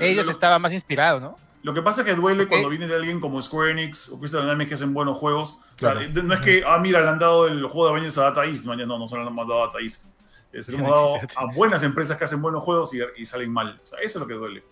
ellos 0.01 0.25
lo- 0.27 0.33
estaban 0.33 0.63
más 0.63 0.73
inspirados, 0.73 1.21
¿no? 1.21 1.37
Lo 1.63 1.73
que 1.75 1.83
pasa 1.83 2.01
es 2.03 2.07
que 2.09 2.15
duele 2.15 2.45
Ok. 2.45 2.49
cuando 2.51 2.69
viene 2.69 2.89
de 2.89 2.95
alguien 2.97 3.21
como 3.21 3.41
Square 3.41 3.71
Enix 3.73 4.09
o 4.09 4.19
Crystal 4.19 4.43
Dynamics 4.43 4.69
que 4.69 4.75
hacen 4.75 4.93
buenos 4.95 5.17
juegos. 5.19 5.53
O 5.77 5.79
sea, 5.79 5.93
Claro. 5.93 6.23
no 6.25 6.35
es 6.35 6.41
que, 6.41 6.65
ah, 6.67 6.79
mira, 6.79 7.01
le 7.01 7.09
han 7.09 7.19
dado 7.19 7.47
el 7.47 7.63
juego 7.67 7.85
de 7.87 7.91
Avengers 7.93 8.19
a 8.19 8.23
Data 8.25 8.45
East. 8.47 8.65
No, 8.65 8.77
ya 8.77 8.85
no, 8.87 8.99
no 8.99 9.07
se 9.09 9.15
lo 9.17 9.23
han 9.29 9.37
dado 9.37 9.63
a 9.63 9.67
Data 9.69 9.79
East. 9.81 10.05
Eh, 10.53 10.63
se 10.63 10.73
lo 10.73 10.79
hemos 10.79 10.91
No 10.91 10.97
dado 10.97 11.15
a 11.37 11.55
buenas 11.55 11.83
empresas 11.85 12.19
que 12.19 12.25
hacen 12.25 12.43
buenos 12.43 12.63
juegos 12.65 12.93
y, 12.95 12.99
y 13.17 13.27
salen 13.27 13.51
mal. 13.53 13.81
O 13.83 13.87
sea, 13.87 13.99
eso 14.01 14.19
es 14.19 14.21
lo 14.21 14.27
que 14.27 14.35
duele. 14.35 14.63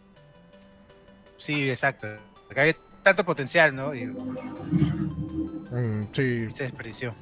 Sí, 1.39 1.71
exacto. 1.71 2.09
Porque 2.47 2.61
había 2.61 2.77
tanto 3.03 3.25
potencial, 3.25 3.75
¿no? 3.75 3.95
Y, 3.95 4.07
Mm, 5.71 6.09
sí. 6.13 6.47
y 6.49 6.51
se 6.51 6.65
desperdició. 6.65 7.15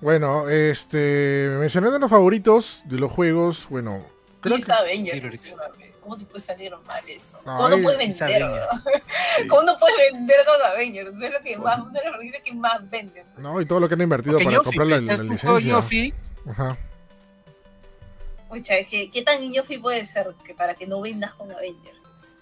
Bueno, 0.00 0.48
este. 0.48 1.54
Mencionando 1.58 1.98
los 1.98 2.10
favoritos 2.10 2.82
de 2.86 2.98
los 2.98 3.12
juegos, 3.12 3.66
bueno. 3.68 4.04
Creo 4.40 4.56
que. 4.56 4.72
Avengers, 4.72 5.40
sí. 5.42 5.50
¿Cómo 6.06 6.18
te 6.18 6.24
puede 6.24 6.40
salir 6.40 6.72
mal 6.86 7.02
eso? 7.08 7.36
No, 7.44 7.56
¿Cómo 7.56 7.68
no 7.68 7.82
puedes 7.82 7.98
vender? 7.98 8.42
¿Cómo 9.48 9.62
no 9.64 9.76
puedes 9.76 10.12
vender 10.12 10.36
con 10.46 10.70
Avengers? 10.72 11.20
Es 11.20 11.32
lo 11.32 11.40
que 11.42 11.58
más, 11.58 11.80
una 11.80 11.98
de 11.98 12.04
las 12.04 12.12
franquicias 12.12 12.42
que 12.44 12.54
más 12.54 12.88
venden. 12.88 13.26
No, 13.38 13.60
y 13.60 13.66
todo 13.66 13.80
lo 13.80 13.88
que 13.88 13.94
han 13.94 14.02
invertido 14.02 14.38
para 14.38 14.60
comprar 14.60 14.86
la, 14.86 15.00
la 15.00 15.16
licencia. 15.16 16.12
Ajá. 16.48 16.78
Mucha, 18.48 18.74
¿qué, 18.88 19.10
¿qué 19.10 19.22
tan 19.22 19.40
ñofi 19.50 19.78
puede 19.78 20.06
ser 20.06 20.32
que 20.44 20.54
para 20.54 20.74
que 20.74 20.86
no 20.86 21.00
vendas 21.00 21.34
con 21.34 21.50
Avengers? 21.50 22.38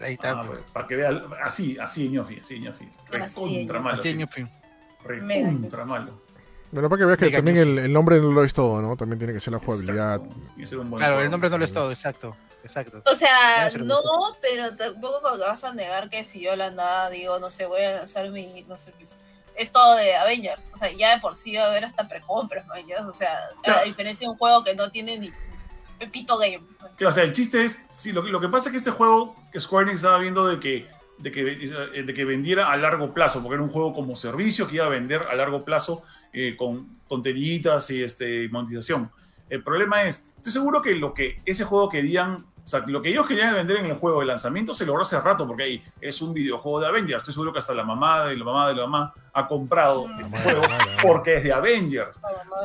Ahí 0.00 0.14
está. 0.14 0.30
Ah, 0.30 0.44
pues, 0.48 0.58
para 0.72 0.88
que 0.88 0.96
vean, 0.96 1.22
así, 1.40 1.78
así 1.78 2.08
ñofi, 2.08 2.40
así 2.40 2.58
ñofi. 2.58 2.88
Recontra 3.10 3.78
malo. 3.78 4.00
Así. 4.00 4.12
Ñofi. 4.12 4.44
Recontra 5.04 5.84
malo. 5.84 6.20
Bueno, 6.72 6.88
para 6.88 6.98
que 6.98 7.06
veas 7.06 7.18
que 7.18 7.26
Mega 7.26 7.38
también 7.38 7.56
el, 7.58 7.78
el 7.78 7.92
nombre 7.92 8.20
no 8.20 8.32
lo 8.32 8.42
es 8.42 8.52
todo, 8.52 8.82
¿no? 8.82 8.96
También 8.96 9.20
tiene 9.20 9.34
que 9.34 9.38
ser 9.38 9.52
la 9.52 9.60
jugabilidad. 9.60 10.20
Claro, 10.96 11.20
el 11.20 11.30
nombre 11.30 11.48
no 11.48 11.58
lo 11.58 11.64
es 11.64 11.72
todo, 11.72 11.90
exacto. 11.90 12.34
Exacto. 12.64 13.02
O 13.04 13.14
sea, 13.14 13.70
no, 13.78 14.00
pero 14.40 14.74
tampoco 14.74 15.20
vas 15.38 15.62
a 15.64 15.72
negar 15.74 16.08
que 16.08 16.24
si 16.24 16.40
yo 16.40 16.56
la 16.56 16.70
nada 16.70 17.10
digo, 17.10 17.38
no 17.38 17.50
sé, 17.50 17.66
voy 17.66 17.82
a 17.82 17.92
lanzar 17.98 18.28
mi, 18.30 18.62
no 18.66 18.76
sé, 18.78 18.92
pues, 18.98 19.20
es 19.54 19.70
todo 19.70 19.94
de 19.96 20.16
Avengers. 20.16 20.70
O 20.72 20.76
sea, 20.76 20.90
ya 20.92 21.14
de 21.14 21.20
por 21.20 21.36
sí 21.36 21.54
va 21.54 21.64
a 21.64 21.70
haber 21.70 21.84
hasta 21.84 22.08
precompras, 22.08 22.64
ya, 22.88 23.06
O 23.06 23.12
sea, 23.12 23.38
a 23.64 23.84
diferencia 23.84 24.26
de 24.26 24.32
un 24.32 24.38
juego 24.38 24.64
que 24.64 24.74
no 24.74 24.90
tiene 24.90 25.18
ni 25.18 25.30
Pepito 25.98 26.38
Game. 26.38 26.62
Claro, 26.96 27.08
o 27.10 27.12
sea, 27.12 27.22
el 27.24 27.32
chiste 27.32 27.64
es, 27.64 27.78
sí, 27.90 28.12
lo, 28.12 28.24
que- 28.24 28.30
lo 28.30 28.40
que 28.40 28.48
pasa 28.48 28.68
es 28.68 28.72
que 28.72 28.78
este 28.78 28.90
juego 28.90 29.36
que 29.52 29.60
Square 29.60 29.84
Enix 29.84 29.98
estaba 30.00 30.18
viendo 30.18 30.46
de 30.46 30.58
que, 30.58 30.88
de, 31.18 31.30
que, 31.30 31.42
de 31.44 32.14
que 32.14 32.24
vendiera 32.24 32.72
a 32.72 32.76
largo 32.76 33.12
plazo, 33.14 33.40
porque 33.42 33.54
era 33.54 33.62
un 33.62 33.70
juego 33.70 33.92
como 33.92 34.16
servicio 34.16 34.66
que 34.66 34.76
iba 34.76 34.86
a 34.86 34.88
vender 34.88 35.22
a 35.30 35.34
largo 35.36 35.64
plazo 35.64 36.02
eh, 36.32 36.56
con 36.56 36.98
tonteritas 37.08 37.90
y 37.90 38.02
este, 38.02 38.48
monetización. 38.48 39.10
El 39.50 39.62
problema 39.62 40.02
es, 40.04 40.26
estoy 40.38 40.50
seguro 40.52 40.82
que 40.82 40.94
lo 40.96 41.14
que 41.14 41.40
ese 41.44 41.64
juego 41.64 41.88
querían, 41.88 42.46
o 42.64 42.66
sea, 42.66 42.80
lo 42.86 43.02
que 43.02 43.10
ellos 43.10 43.26
querían 43.26 43.54
vender 43.54 43.76
en 43.76 43.86
el 43.86 43.94
juego 43.94 44.20
de 44.20 44.26
lanzamiento 44.26 44.72
se 44.72 44.86
logró 44.86 45.02
hace 45.02 45.20
rato, 45.20 45.46
porque 45.46 45.64
ahí 45.64 45.84
es 46.00 46.22
un 46.22 46.32
videojuego 46.32 46.80
de 46.80 46.86
Avengers. 46.86 47.18
Estoy 47.22 47.34
seguro 47.34 47.52
que 47.52 47.58
hasta 47.58 47.74
la 47.74 47.84
mamá 47.84 48.24
de 48.24 48.36
la 48.36 48.44
mamá 48.44 48.68
de 48.68 48.74
la 48.74 48.86
mamá 48.86 49.14
ha 49.34 49.46
comprado 49.46 50.06
Mm. 50.06 50.20
este 50.20 50.38
juego 50.38 50.62
porque 51.02 51.36
es 51.36 51.44
de 51.44 51.52
Avengers. 51.52 52.18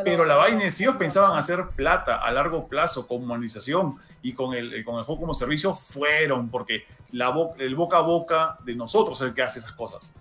Pero 0.06 0.24
la 0.24 0.36
vaina 0.36 0.64
es, 0.64 0.76
si 0.76 0.84
ellos 0.84 0.96
pensaban 0.96 1.38
hacer 1.38 1.68
plata 1.76 2.16
a 2.18 2.32
largo 2.32 2.68
plazo 2.68 3.08
con 3.08 3.26
monetización 3.26 3.96
y 4.22 4.34
con 4.34 4.54
el, 4.54 4.86
con 4.86 4.98
el 5.00 5.04
juego 5.04 5.20
como 5.22 5.34
servicio, 5.34 5.76
fueron, 5.76 6.50
porque 6.50 6.86
la 7.12 7.30
bo- 7.32 7.56
el 7.58 7.76
boca 7.76 7.98
a 7.98 8.02
boca 8.02 8.58
de 8.64 8.76
nosotros 8.76 9.20
es 9.20 9.28
el 9.28 9.34
que 9.34 9.42
hace 9.42 9.60
esas 9.60 9.74
cosas. 9.74 10.14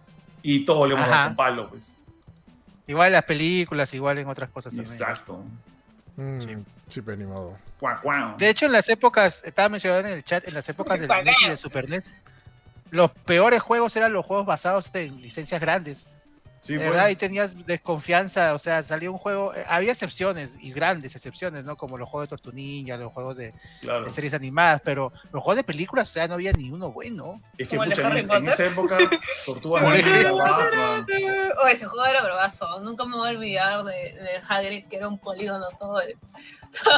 Y 0.43 0.65
todo 0.65 0.87
le 0.87 0.95
hemos 0.95 1.07
Ajá. 1.07 1.17
dado 1.17 1.29
con 1.29 1.37
palo, 1.37 1.69
pues. 1.69 1.95
Igual 2.87 3.09
en 3.09 3.13
las 3.13 3.25
películas, 3.25 3.93
igual 3.95 4.19
en 4.19 4.27
otras 4.29 4.51
cosas 4.51 4.75
también. 4.75 4.93
Exacto. 4.93 5.41
Mm, 6.17 6.41
Sí. 6.41 6.57
Sí, 6.89 7.01
pero 7.01 7.17
ni 7.17 7.25
modo. 7.25 7.59
Cuá, 7.79 7.99
cuá. 8.01 8.35
De 8.39 8.49
hecho, 8.49 8.67
en 8.67 8.73
las 8.73 8.89
épocas, 8.89 9.43
estaba 9.45 9.69
mencionando 9.69 10.09
en 10.09 10.15
el 10.15 10.25
chat, 10.25 10.47
en 10.47 10.55
las 10.55 10.69
épocas 10.69 11.01
del 11.01 11.09
NES 11.09 11.37
y 11.43 11.49
del 11.49 11.59
Super 11.59 11.89
NES, 11.89 12.07
los 12.91 13.11
peores 13.11 13.63
juegos 13.63 13.97
eran 13.97 14.13
los 14.13 14.25
juegos 14.25 14.47
basados 14.47 14.91
en 14.95 15.21
licencias 15.21 15.61
grandes. 15.61 16.07
Sí, 16.69 16.77
verdad, 16.77 17.09
y 17.09 17.17
tenías 17.17 17.67
desconfianza, 17.67 18.55
o 18.55 18.59
sea, 18.59 18.83
salía 18.83 19.11
un 19.11 19.19
juego, 19.19 19.55
eh, 19.55 19.65
había 19.69 19.93
excepciones 19.93 20.59
y 20.61 20.73
grandes 20.73 21.17
excepciones, 21.17 21.65
¿no? 21.65 21.77
Como 21.77 21.99
los 21.99 22.09
juegos 22.09 22.29
de 22.29 22.37
Tortu 22.37 22.53
Ninja, 22.53 22.97
los 22.97 23.13
juegos 23.13 23.37
de, 23.37 23.55
claro. 23.81 24.05
de 24.05 24.11
series 24.11 24.35
animadas, 24.35 24.81
pero 24.85 25.13
los 25.33 25.43
juegos 25.43 25.57
de 25.57 25.65
películas, 25.65 26.09
o 26.11 26.13
sea, 26.13 26.29
no 26.29 26.35
había 26.35 26.53
ni 26.53 26.71
uno 26.71 26.93
bueno. 26.93 27.41
Es 27.57 27.69
que 27.69 27.77
el 27.77 27.89
pucha, 27.89 28.09
en, 28.09 28.19
en 28.19 28.27
Potter. 28.29 28.49
esa 28.51 28.67
época, 28.67 28.99
Tortuga 29.47 29.81
Ninja. 29.83 30.33
Oh, 31.63 31.67
ese 31.67 31.87
juego 31.87 32.07
era 32.07 32.23
bravazo. 32.23 32.81
Nunca 32.81 33.05
me 33.05 33.17
voy 33.17 33.29
a 33.29 33.33
olvidar 33.33 33.85
de, 33.85 33.93
de 33.93 34.31
Hagrid, 34.49 34.85
que 34.89 34.97
era 34.97 35.09
un 35.09 35.19
polígono 35.19 35.67
todo. 35.79 35.99
de- 35.99 36.17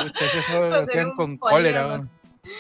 Pucha, 0.02 0.24
ese 0.26 0.42
juego 0.42 0.66
lo 0.70 0.76
hacían 0.82 1.12
con 1.12 1.38
polígono. 1.38 1.50
cólera. 1.50 2.08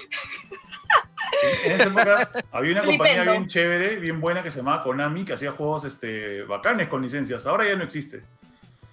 En 1.64 1.72
esa 1.72 1.84
época 1.84 2.28
había 2.52 2.72
una 2.72 2.84
compañía 2.84 3.14
Flipendo. 3.14 3.32
bien 3.32 3.46
chévere, 3.46 3.96
bien 3.96 4.20
buena, 4.20 4.42
que 4.42 4.50
se 4.50 4.58
llamaba 4.58 4.82
Konami, 4.82 5.24
que 5.24 5.32
hacía 5.34 5.52
juegos 5.52 5.84
este, 5.84 6.42
bacanes 6.42 6.88
con 6.88 7.00
licencias. 7.02 7.46
Ahora 7.46 7.66
ya 7.66 7.76
no 7.76 7.84
existe. 7.84 8.22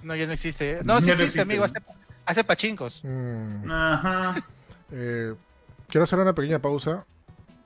No, 0.04 0.16
ya 0.16 0.28
no 0.28 0.34
existe. 0.34 0.80
No, 0.84 1.02
sí 1.02 1.08
no 1.08 1.14
existe, 1.14 1.24
existe. 1.24 1.42
amigo, 1.42 1.64
hace, 1.66 1.80
hace 2.26 2.44
pachincos. 2.44 3.02
Mm, 3.04 3.70
Ajá. 3.72 4.36
eh, 4.92 5.34
quiero 5.90 6.04
hacer 6.06 6.20
una 6.20 6.34
pequeña 6.34 6.60
pausa. 6.60 7.06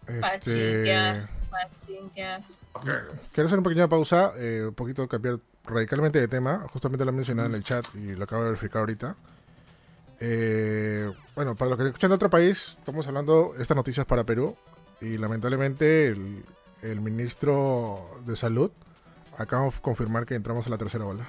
Este, 0.08 0.20
Pachinkia. 0.22 1.30
Machinkia. 1.51 2.38
Ok. 2.74 2.86
quiero 3.34 3.48
hacer 3.48 3.60
una 3.60 3.68
pequeña 3.70 3.88
pausa, 3.88 4.32
eh, 4.38 4.66
un 4.70 4.74
poquito 4.74 5.08
cambiar 5.08 5.40
radicalmente 5.66 6.20
de 6.20 6.28
tema. 6.28 6.66
Justamente 6.70 7.06
lo 7.06 7.12
he 7.12 7.13
mencionado 7.13 7.50
en 7.50 7.56
el 7.56 7.63
chat 7.63 7.86
y 7.94 8.16
lo 8.16 8.24
acabo 8.24 8.44
de 8.44 8.50
verificar 8.51 8.80
ahorita. 8.80 9.16
Eh, 10.24 11.12
bueno, 11.36 11.56
para 11.56 11.70
los 11.70 11.80
que 11.80 11.88
escuchan 11.88 12.12
de 12.12 12.16
otro 12.16 12.30
país, 12.30 12.78
estamos 12.78 13.08
hablando, 13.08 13.54
esta 13.58 13.74
noticia 13.74 14.01
es 14.01 14.08
para 14.08 14.24
Perú. 14.24 14.56
Y 15.01 15.18
lamentablemente 15.18 16.10
el, 16.10 16.46
el 16.84 17.01
ministro 17.01 18.20
de 18.24 18.36
Salud 18.36 18.70
acaba 19.38 19.66
de 19.66 19.72
confirmar 19.82 20.28
que 20.28 20.36
entramos 20.36 20.68
en 20.68 20.72
la 20.72 20.78
tercera 20.78 21.06
ola. 21.06 21.25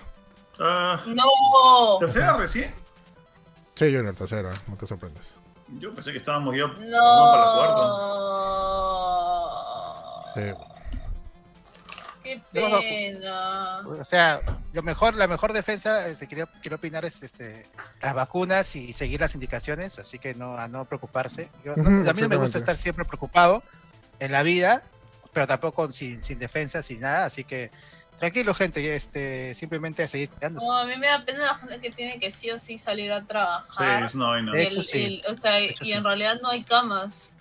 Ah, 0.61 1.01
¡No! 1.07 1.99
¿Tercera 1.99 2.37
recién? 2.37 2.75
Sí, 3.75 3.91
yo 3.91 4.01
en 4.01 4.07
la 4.07 4.13
tercera, 4.13 4.53
no 4.69 4.77
te 4.77 4.87
sorprendes. 4.87 5.37
Yo 5.79 5.95
pensé 5.95 6.13
que 6.13 6.19
estábamos 6.19 6.55
ya 6.55 6.67
para 6.69 6.81
la 6.85 7.55
cuarta. 7.57 7.89
¡No! 10.37 10.53
Sí. 10.67 10.72
¡Qué 12.23 12.41
No, 12.55 12.69
no. 12.69 12.81
pena! 12.81 13.79
O 13.81 14.05
sea, 14.05 14.41
lo 14.73 14.83
mejor, 14.83 15.14
la 15.17 15.26
mejor 15.26 15.52
defensa, 15.52 16.07
este, 16.09 16.26
quiero, 16.26 16.49
quiero 16.61 16.76
opinar, 16.76 17.05
es 17.05 17.23
este, 17.23 17.67
las 18.00 18.14
vacunas 18.14 18.75
y 18.76 18.93
seguir 18.93 19.21
las 19.21 19.35
indicaciones, 19.35 19.99
así 19.99 20.19
que 20.19 20.35
no, 20.35 20.57
a 20.57 20.69
no 20.69 20.85
preocuparse. 20.85 21.49
Yo- 21.64 21.75
no- 21.76 22.09
a 22.09 22.12
mí 22.12 22.21
no 22.23 22.29
me 22.29 22.37
gusta 22.37 22.59
estar 22.59 22.76
siempre 22.76 23.05
preocupado 23.05 23.62
en 24.21 24.33
la 24.33 24.43
vida, 24.43 24.83
pero 25.33 25.47
tampoco 25.47 25.91
sin, 25.91 26.23
sin 26.23 26.38
defensa, 26.38 26.83
sin 26.83 27.00
nada, 27.00 27.25
así 27.25 27.43
que 27.45 27.71
tranquilo 28.19 28.55
gente, 28.55 28.95
este, 28.95 29.55
simplemente 29.55 30.02
a 30.05 30.07
seguir 30.09 30.29
cuidándose. 30.29 30.67
No, 30.67 30.76
a 30.79 30.85
mí 30.85 30.97
me 30.97 31.09
da 31.09 31.21
pena 31.23 31.38
la 31.47 31.55
gente 31.57 31.81
que 31.81 31.91
tiene 31.91 32.21
que 32.21 32.31
sí 32.31 32.50
o 32.50 32.59
sí 32.59 32.79
salir 32.79 33.11
a 33.12 33.21
Sí, 33.21 33.26
trabajar. 33.26 34.05
es 34.05 34.14
una 34.14 34.26
vaina. 34.29 34.52
De 34.52 34.62
El- 34.62 34.73
hecho, 34.75 34.83
sí. 34.83 35.23
el- 35.26 35.35
o 35.35 35.37
sea, 35.37 35.61
y 35.61 35.75
sí. 35.75 35.93
en 35.93 36.05
realidad 36.05 36.37
no 36.41 36.50
hay 36.50 36.62
camas. 36.62 37.33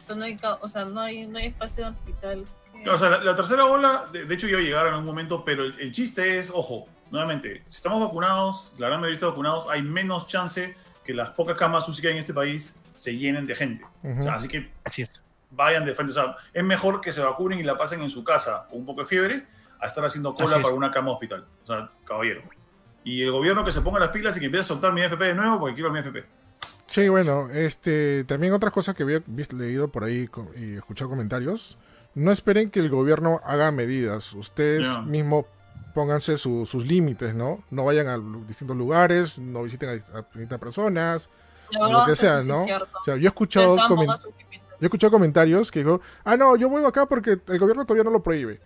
O 0.00 0.04
sea, 0.04 0.14
no 0.16 0.24
hay, 0.24 0.38
o 0.60 0.68
sea, 0.68 0.84
no 0.84 1.00
hay, 1.00 1.26
no 1.26 1.38
hay 1.38 1.46
espacio 1.48 1.82
en 1.86 1.88
el 1.92 1.98
hospital. 1.98 2.46
O 2.86 2.96
sea, 2.98 3.10
la, 3.10 3.18
la 3.24 3.34
tercera 3.34 3.64
ola, 3.66 4.06
de, 4.12 4.24
de 4.24 4.34
hecho, 4.34 4.48
iba 4.48 4.58
a 4.58 4.62
llegar 4.62 4.86
en 4.86 4.92
algún 4.92 5.06
momento, 5.06 5.44
pero 5.44 5.64
el, 5.64 5.78
el 5.80 5.92
chiste 5.92 6.38
es, 6.38 6.50
ojo, 6.54 6.86
nuevamente, 7.10 7.62
si 7.66 7.76
estamos 7.76 8.00
vacunados, 8.00 8.72
la 8.78 8.88
gran 8.88 9.00
mayoría 9.00 9.14
está 9.14 9.26
vacunados, 9.26 9.66
hay 9.68 9.82
menos 9.82 10.26
chance 10.26 10.76
que 11.04 11.14
las 11.14 11.30
pocas 11.30 11.56
camas 11.56 11.88
UCI 11.88 12.00
que 12.02 12.08
hay 12.08 12.12
en 12.14 12.18
este 12.20 12.34
país 12.34 12.76
se 12.94 13.16
llenen 13.16 13.46
de 13.46 13.56
gente. 13.56 13.84
Ujú. 14.02 14.20
O 14.20 14.22
sea, 14.22 14.34
así 14.34 14.48
que 14.48 14.70
Así 14.84 15.02
es. 15.02 15.22
vayan 15.50 15.84
de 15.84 15.94
frente. 15.94 16.10
O 16.12 16.14
sea, 16.14 16.36
es 16.52 16.64
mejor 16.64 17.00
que 17.00 17.12
se 17.12 17.20
vacunen 17.20 17.58
y 17.58 17.62
la 17.62 17.76
pasen 17.78 18.02
en 18.02 18.10
su 18.10 18.22
casa 18.24 18.66
con 18.68 18.80
un 18.80 18.86
poco 18.86 19.00
de 19.02 19.06
fiebre 19.06 19.46
a 19.80 19.86
estar 19.86 20.04
haciendo 20.04 20.34
cola 20.34 20.46
Así 20.48 20.56
es. 20.56 20.62
para 20.62 20.74
una 20.74 20.90
cama 20.90 21.12
hospital. 21.12 21.46
O 21.64 21.66
sea, 21.66 21.88
caballero. 22.04 22.42
Y 23.04 23.22
el 23.22 23.30
gobierno 23.30 23.64
que 23.64 23.72
se 23.72 23.80
ponga 23.80 23.98
las 24.00 24.10
pilas 24.10 24.36
y 24.36 24.40
que 24.40 24.46
empiece 24.46 24.64
a 24.64 24.68
soltar 24.68 24.92
mi 24.92 25.00
FP 25.02 25.24
de 25.24 25.34
nuevo 25.34 25.58
porque 25.60 25.74
quiero 25.76 25.90
mi 25.90 26.00
FP. 26.00 26.24
Sí, 26.86 27.08
bueno, 27.08 27.48
este, 27.50 28.24
también 28.24 28.52
otras 28.52 28.72
cosas 28.72 28.94
que 28.94 29.02
había 29.02 29.22
leído 29.56 29.88
por 29.88 30.04
ahí 30.04 30.28
y 30.56 30.74
escuchado 30.76 31.08
comentarios. 31.10 31.78
No 32.14 32.32
esperen 32.32 32.70
que 32.70 32.80
el 32.80 32.88
gobierno 32.88 33.40
haga 33.44 33.70
medidas. 33.70 34.32
Ustedes 34.32 34.86
Ya. 34.86 35.02
mismos 35.02 35.46
pónganse 35.94 36.36
su- 36.38 36.64
sus 36.66 36.86
límites, 36.86 37.34
¿no? 37.34 37.62
No 37.70 37.84
vayan 37.84 38.06
a 38.08 38.18
distintos 38.46 38.76
lugares, 38.76 39.38
no 39.38 39.62
visiten 39.64 39.88
a, 39.88 40.18
a 40.18 40.22
distintas 40.22 40.58
personas. 40.58 41.28
O 41.78 41.90
lo 41.92 42.06
que 42.06 42.16
sea, 42.16 42.42
¿no? 42.42 42.62
O 42.62 43.04
sea, 43.04 43.16
yo 43.16 43.24
he 43.24 43.26
escuchado, 43.26 43.76
yo 43.76 44.54
he 44.80 44.84
escuchado 44.86 45.10
comentarios 45.10 45.70
que 45.70 45.80
digo, 45.80 46.00
ah, 46.24 46.36
no, 46.36 46.56
yo 46.56 46.68
voy 46.68 46.84
acá 46.84 47.04
porque 47.06 47.38
el 47.46 47.58
gobierno 47.58 47.84
todavía 47.84 48.04
no 48.04 48.10
lo 48.10 48.22
prohíbe. 48.22 48.60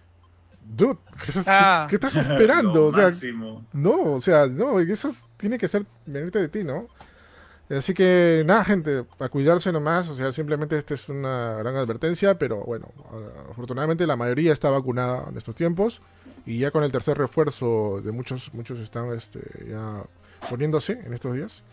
Dude, 0.65 0.99
¿qué, 1.21 1.25
estás- 1.31 1.45
Ah. 1.49 1.87
qué 1.89 1.97
estás 1.97 2.15
esperando? 2.17 2.87
O 2.87 2.95
sea, 2.95 3.05
máximo. 3.07 3.65
no, 3.73 4.13
o 4.15 4.21
sea, 4.21 4.47
no, 4.47 4.79
eso 4.81 5.15
tiene 5.37 5.59
que 5.59 5.67
ser 5.69 5.85
venirte 6.07 6.39
de 6.39 6.49
ti, 6.49 6.63
¿no? 6.65 6.87
Así 7.77 7.95
que 7.95 8.43
nada, 8.45 8.65
gente, 8.65 9.05
a 9.19 9.29
cuidarse 9.29 9.73
nomás, 9.73 10.09
o 10.09 10.15
sea, 10.15 10.31
simplemente 10.33 10.77
esta 10.77 10.95
es 10.95 11.09
una 11.09 11.55
gran 11.55 11.75
advertencia, 11.77 12.39
pero 12.39 12.59
bueno, 12.65 12.89
afortunadamente 13.51 14.07
la 14.07 14.17
mayoría 14.17 14.53
está 14.53 14.69
vacunada 14.69 15.29
en 15.31 15.37
estos 15.39 15.55
tiempos 15.55 16.03
y 16.45 16.59
ya 16.59 16.71
con 16.71 16.85
el 16.85 16.93
tercer 16.93 17.17
refuerzo 17.17 18.01
de 18.03 18.13
muchos, 18.13 18.53
muchos 18.53 18.79
están 18.81 19.11
este, 19.13 19.41
ya 19.71 20.03
poniéndose 20.51 21.01
en 21.05 21.15
estos 21.15 21.35
días. 21.35 21.65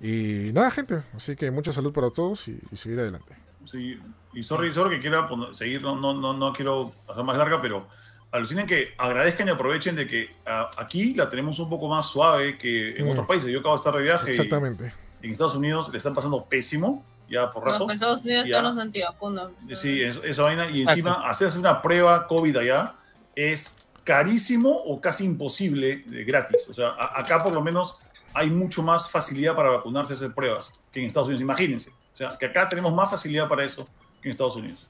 Y 0.00 0.52
nada, 0.54 0.70
gente, 0.70 1.02
así 1.14 1.36
que 1.36 1.50
mucha 1.50 1.72
salud 1.72 1.92
para 1.92 2.08
todos 2.10 2.48
y, 2.48 2.58
y 2.70 2.76
seguir 2.76 3.00
adelante. 3.00 3.34
Sí, 3.66 4.00
y 4.32 4.42
sorry, 4.42 4.72
sorry 4.72 4.96
que 4.96 5.00
quiera 5.02 5.28
seguir, 5.52 5.82
no, 5.82 5.94
no, 5.96 6.14
no, 6.14 6.32
no 6.32 6.52
quiero 6.54 6.92
hacer 7.08 7.24
más 7.24 7.36
larga, 7.36 7.60
pero 7.60 7.86
alucinen 8.32 8.66
que 8.66 8.94
agradezcan 8.96 9.48
y 9.48 9.50
aprovechen 9.50 9.96
de 9.96 10.06
que 10.06 10.30
ah, 10.46 10.70
aquí 10.78 11.12
la 11.14 11.28
tenemos 11.28 11.58
un 11.58 11.68
poco 11.68 11.88
más 11.88 12.06
suave 12.06 12.56
que 12.56 12.96
en 12.96 13.06
Mm. 13.06 13.10
otros 13.10 13.26
países. 13.26 13.50
Yo 13.50 13.58
acabo 13.60 13.74
de 13.74 13.78
estar 13.80 13.94
de 13.94 14.02
viaje 14.02 14.30
Exactamente. 14.30 14.94
En 15.22 15.32
Estados 15.32 15.54
Unidos 15.54 15.88
le 15.90 15.98
están 15.98 16.14
pasando 16.14 16.44
pésimo, 16.44 17.04
ya 17.28 17.50
por 17.50 17.64
Los 17.64 17.72
rato. 17.74 17.90
Estados 17.90 18.24
Unidos 18.24 18.46
Ya. 18.46 18.56
están 18.56 18.64
los 18.64 18.78
antivacunas. 18.78 19.48
Sí, 19.74 20.02
es- 20.02 20.20
esa 20.24 20.42
vaina. 20.42 20.66
Y 20.70 20.80
Exacto. 20.82 20.90
encima, 20.90 21.28
hacerse 21.30 21.58
una 21.58 21.80
prueba 21.82 22.26
COVID 22.26 22.56
allá 22.56 22.94
es 23.36 23.76
carísimo 24.04 24.70
o 24.70 25.00
casi 25.00 25.24
imposible 25.24 26.02
de 26.06 26.24
gratis. 26.24 26.68
O 26.68 26.74
sea, 26.74 26.88
a- 26.88 27.20
acá 27.20 27.42
por 27.42 27.52
lo 27.52 27.60
menos 27.62 27.98
hay 28.32 28.50
mucho 28.50 28.82
más 28.82 29.10
facilidad 29.10 29.54
para 29.54 29.70
vacunarse 29.70 30.12
y 30.14 30.16
hacer 30.16 30.32
pruebas 30.34 30.72
que 30.92 31.00
en 31.00 31.06
Estados 31.06 31.28
Unidos. 31.28 31.42
Imagínense. 31.42 31.90
O 32.12 32.16
sea, 32.16 32.36
que 32.38 32.46
acá 32.46 32.68
tenemos 32.68 32.92
más 32.92 33.10
facilidad 33.10 33.48
para 33.48 33.64
eso 33.64 33.88
que 34.20 34.28
en 34.28 34.32
Estados 34.32 34.56
Unidos. 34.56 34.86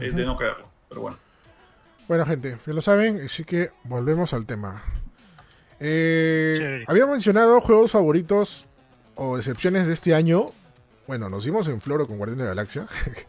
Es 0.00 0.14
de 0.14 0.24
no 0.24 0.36
creerlo, 0.36 0.66
pero 0.88 1.02
bueno. 1.02 1.16
Bueno, 2.08 2.24
gente, 2.26 2.58
ya 2.66 2.72
lo 2.72 2.80
saben, 2.80 3.20
así 3.24 3.44
que 3.44 3.70
volvemos 3.84 4.32
al 4.32 4.46
tema. 4.46 4.82
Eh, 5.80 6.84
había 6.86 7.06
mencionado 7.06 7.60
juegos 7.60 7.90
favoritos 7.90 8.66
o 9.16 9.38
excepciones 9.38 9.86
de 9.86 9.92
este 9.94 10.14
año. 10.14 10.52
Bueno, 11.06 11.28
nos 11.28 11.44
dimos 11.44 11.66
en 11.68 11.80
floro 11.80 12.06
con 12.06 12.16
Guardián 12.18 12.38
de 12.38 12.44
la 12.44 12.50
Galaxia. 12.50 12.86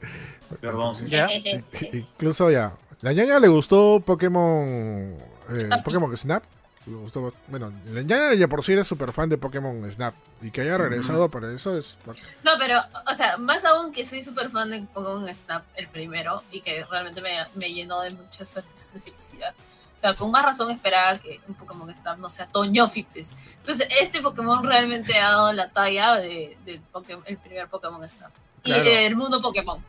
Perdón. 0.62 0.96
sí. 0.96 1.10
Ya. 1.10 1.28
Incluso 1.94 2.50
ya. 2.52 2.74
La 3.02 3.14
ñaña 3.14 3.40
le 3.40 3.48
gustó 3.48 4.00
Pokémon. 4.06 5.16
eh. 5.50 5.70
Pokémon 5.84 6.16
Snap. 6.16 6.44
Le 6.86 6.96
gustó, 6.96 7.34
bueno, 7.48 7.72
la 7.88 8.02
ñaña 8.02 8.34
ya 8.34 8.48
por 8.50 8.62
sí 8.64 8.74
era 8.74 8.84
súper 8.84 9.14
fan 9.14 9.30
de 9.30 9.38
Pokémon 9.38 9.90
Snap. 9.90 10.14
Y 10.42 10.52
que 10.52 10.62
haya 10.62 10.78
regresado 10.78 11.30
para 11.30 11.54
eso 11.54 11.78
es. 11.78 11.98
No, 12.44 12.52
pero, 12.60 12.78
o 13.10 13.16
sea, 13.16 13.38
más 13.38 13.64
aún 13.64 13.92
que 13.94 14.06
soy 14.06 14.22
súper 14.22 14.50
fan 14.52 14.70
de 14.70 14.82
Pokémon 14.94 15.34
Snap, 15.34 15.64
el 15.76 15.88
primero, 15.88 16.44
y 16.52 16.60
que 16.62 16.84
realmente 16.86 17.22
me, 17.22 17.38
me 17.56 17.74
llenó 17.74 18.02
de 18.02 18.12
muchas 18.12 18.56
horas 18.58 18.92
de 18.94 19.00
felicidad. 19.00 19.54
O 20.04 20.06
sea, 20.06 20.16
con 20.16 20.32
más 20.32 20.44
razón 20.44 20.70
esperaba 20.70 21.18
que 21.18 21.40
un 21.48 21.54
Pokémon 21.56 21.90
Snap 21.96 22.18
no 22.18 22.28
sea 22.28 22.46
Toñofi, 22.48 23.04
pues. 23.04 23.32
Entonces, 23.60 23.88
este 24.02 24.22
Pokémon 24.22 24.62
realmente 24.62 25.18
ha 25.18 25.30
dado 25.30 25.54
la 25.54 25.70
talla 25.70 26.16
de, 26.16 26.58
del 26.66 26.82
Pokémon- 26.92 27.24
el 27.26 27.38
primer 27.38 27.70
Pokémon 27.70 28.08
Snap. 28.10 28.30
Claro. 28.64 28.84
Y 28.84 28.86
del 28.86 29.16
mundo 29.16 29.42
Pokémon. 29.42 29.80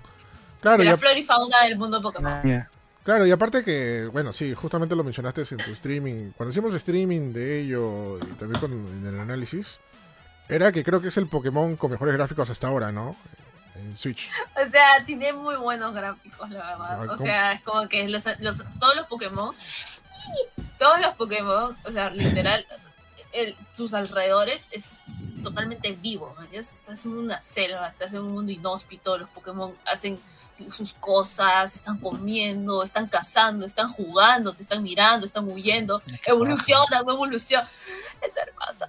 Claro, 0.61 0.79
de 0.79 0.85
la 0.85 0.97
flora 0.97 1.19
y 1.19 1.25
fauna 1.25 1.63
del 1.65 1.77
mundo 1.77 2.01
Pokémon. 2.01 2.41
Ya. 2.45 2.71
claro, 3.03 3.27
y 3.27 3.33
aparte 3.33 3.65
que, 3.65 4.09
bueno, 4.13 4.33
sí, 4.33 4.55
justamente 4.55 4.95
lo 4.95 5.03
mencionaste 5.03 5.43
en 5.51 5.57
tu 5.59 5.73
streaming. 5.73 6.31
Cuando 6.37 6.53
hicimos 6.53 6.73
streaming 6.75 7.33
de 7.33 7.63
ello 7.63 8.19
y 8.19 8.27
también 8.35 8.61
con 8.61 8.71
en 8.73 9.05
el 9.07 9.19
análisis, 9.19 9.81
era 10.49 10.71
que 10.71 10.85
creo 10.85 11.01
que 11.01 11.09
es 11.09 11.17
el 11.17 11.27
Pokémon 11.27 11.75
con 11.75 11.91
mejores 11.91 12.15
gráficos 12.15 12.49
hasta 12.51 12.69
ahora, 12.69 12.93
¿no? 12.93 13.17
En 13.75 13.97
Switch. 13.97 14.31
O 14.65 14.71
sea, 14.71 15.05
tiene 15.05 15.33
muy 15.33 15.57
buenos 15.57 15.93
gráficos, 15.93 16.49
la 16.51 16.61
Ah, 16.75 16.97
verdad. 16.99 17.11
O 17.11 17.17
sea, 17.17 17.53
es 17.55 17.61
como 17.63 17.89
que 17.89 18.09
los, 18.09 18.25
los- 18.41 18.63
todos 18.79 18.95
los 18.95 19.07
Pokémon, 19.09 19.53
todos 20.79 21.01
los 21.01 21.15
Pokémon, 21.15 21.77
o 21.85 21.91
sea, 21.93 22.11
literal, 22.11 22.67
el- 23.33 23.57
tus 23.77 23.95
alrededores 23.95 24.69
es 24.71 24.93
totalmente 25.43 25.93
vivo. 25.93 26.35
Estás 26.53 27.05
en 27.05 27.13
una 27.19 27.41
selva, 27.41 27.89
estás 27.89 28.13
en 28.13 28.21
un 28.21 28.33
mundo 28.33 28.53
inhóspito, 28.53 29.19
los 29.19 29.29
Pokémon 29.31 29.75
hacen 29.87 30.21
sus 30.71 30.95
cosas, 30.95 31.75
están 31.75 31.99
comiendo, 31.99 32.83
están 32.85 33.09
cazando, 33.09 33.67
están 33.67 33.89
jugando, 33.91 34.53
te 34.55 34.63
están 34.63 34.83
mirando, 34.83 35.27
están 35.27 35.49
huyendo, 35.49 36.01
evolucionan, 36.25 37.05
no 37.05 37.13
evolucionan. 37.13 37.69
Es 38.23 38.35
hermoso. 38.37 38.87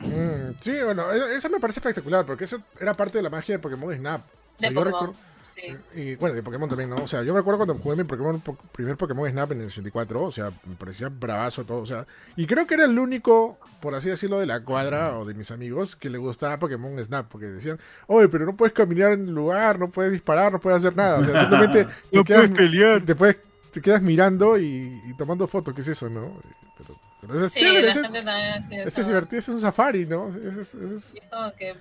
Mm, 0.00 0.54
sí, 0.60 0.72
bueno, 0.84 1.10
e- 1.12 1.36
eso 1.36 1.48
me 1.50 1.60
parece 1.60 1.80
espectacular, 1.80 2.24
porque 2.26 2.44
eso 2.44 2.58
era 2.78 2.94
parte 2.94 3.18
de 3.18 3.22
la 3.22 3.30
magia 3.30 3.54
de 3.54 3.58
Pokémon 3.58 3.94
Snap. 3.94 4.20
O 4.22 4.60
sea, 4.60 4.68
De 4.68 4.74
yo 4.74 4.80
Pokémon. 4.80 5.00
recuerdo- 5.00 5.29
Sí. 5.60 5.76
Y 6.00 6.14
bueno, 6.16 6.34
de 6.34 6.42
Pokémon 6.42 6.68
también, 6.68 6.90
¿no? 6.90 7.02
O 7.02 7.06
sea, 7.06 7.22
yo 7.22 7.32
me 7.32 7.40
recuerdo 7.40 7.58
cuando 7.64 7.82
jugué 7.82 7.96
mi 7.96 8.04
Pokémon, 8.04 8.40
po- 8.40 8.56
primer 8.72 8.96
Pokémon 8.96 9.28
Snap 9.30 9.52
en 9.52 9.60
el 9.62 9.68
64, 9.68 10.22
o 10.22 10.30
sea, 10.30 10.50
me 10.64 10.74
parecía 10.76 11.08
bravazo 11.08 11.64
todo, 11.64 11.78
o 11.78 11.86
sea, 11.86 12.06
y 12.36 12.46
creo 12.46 12.66
que 12.66 12.74
era 12.74 12.84
el 12.86 12.98
único, 12.98 13.58
por 13.80 13.94
así 13.94 14.08
decirlo, 14.08 14.38
de 14.38 14.46
la 14.46 14.64
cuadra 14.64 15.18
o 15.18 15.24
de 15.24 15.34
mis 15.34 15.50
amigos 15.50 15.96
que 15.96 16.08
le 16.08 16.18
gustaba 16.18 16.58
Pokémon 16.58 17.02
Snap, 17.04 17.28
porque 17.28 17.46
decían, 17.46 17.78
oye, 18.06 18.28
pero 18.28 18.46
no 18.46 18.56
puedes 18.56 18.72
caminar 18.72 19.12
en 19.12 19.28
el 19.28 19.34
lugar, 19.34 19.78
no 19.78 19.90
puedes 19.90 20.12
disparar, 20.12 20.50
no 20.52 20.60
puedes 20.60 20.78
hacer 20.78 20.96
nada, 20.96 21.18
o 21.18 21.24
sea, 21.24 21.40
simplemente 21.40 21.86
te, 22.10 22.24
quedas, 22.24 22.48
pelear. 22.50 23.04
te, 23.04 23.14
puedes, 23.14 23.38
te 23.72 23.80
quedas 23.80 24.00
mirando 24.02 24.58
y, 24.58 25.00
y 25.06 25.14
tomando 25.16 25.46
fotos, 25.46 25.74
¿qué 25.74 25.80
es 25.82 25.88
eso, 25.88 26.08
no? 26.08 26.40
Pero, 26.78 26.98
pero 27.20 27.34
eso 27.34 27.44
es 27.46 27.52
Sí, 27.52 27.60
chévere, 27.60 27.82
la 27.82 27.90
ese- 27.92 28.02
gente 28.02 28.22
también 28.22 28.52
así 28.52 28.74
ese 28.76 29.00
es 29.02 29.06
divertido, 29.06 29.38
ese 29.38 29.50
es 29.50 29.54
un 29.56 29.60
safari, 29.60 30.06
¿no? 30.06 30.28
Ese 30.28 30.60
es- 30.62 30.74
ese 30.74 30.94
es- 30.94 31.14
Y 31.14 31.18
es 31.18 31.24
como 31.30 31.52
que 31.54 31.74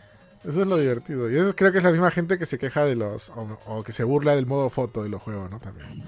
eso 0.43 0.61
es 0.61 0.67
lo 0.67 0.77
divertido. 0.77 1.29
Y 1.29 1.37
eso 1.37 1.55
creo 1.55 1.71
que 1.71 1.79
es 1.79 1.83
la 1.83 1.91
misma 1.91 2.11
gente 2.11 2.37
que 2.37 2.45
se 2.45 2.57
queja 2.57 2.85
de 2.85 2.95
los. 2.95 3.29
O, 3.31 3.59
o 3.65 3.83
que 3.83 3.91
se 3.91 4.03
burla 4.03 4.35
del 4.35 4.45
modo 4.45 4.69
foto 4.69 5.03
de 5.03 5.09
los 5.09 5.21
juegos, 5.21 5.49
¿no? 5.49 5.59
También. 5.59 6.03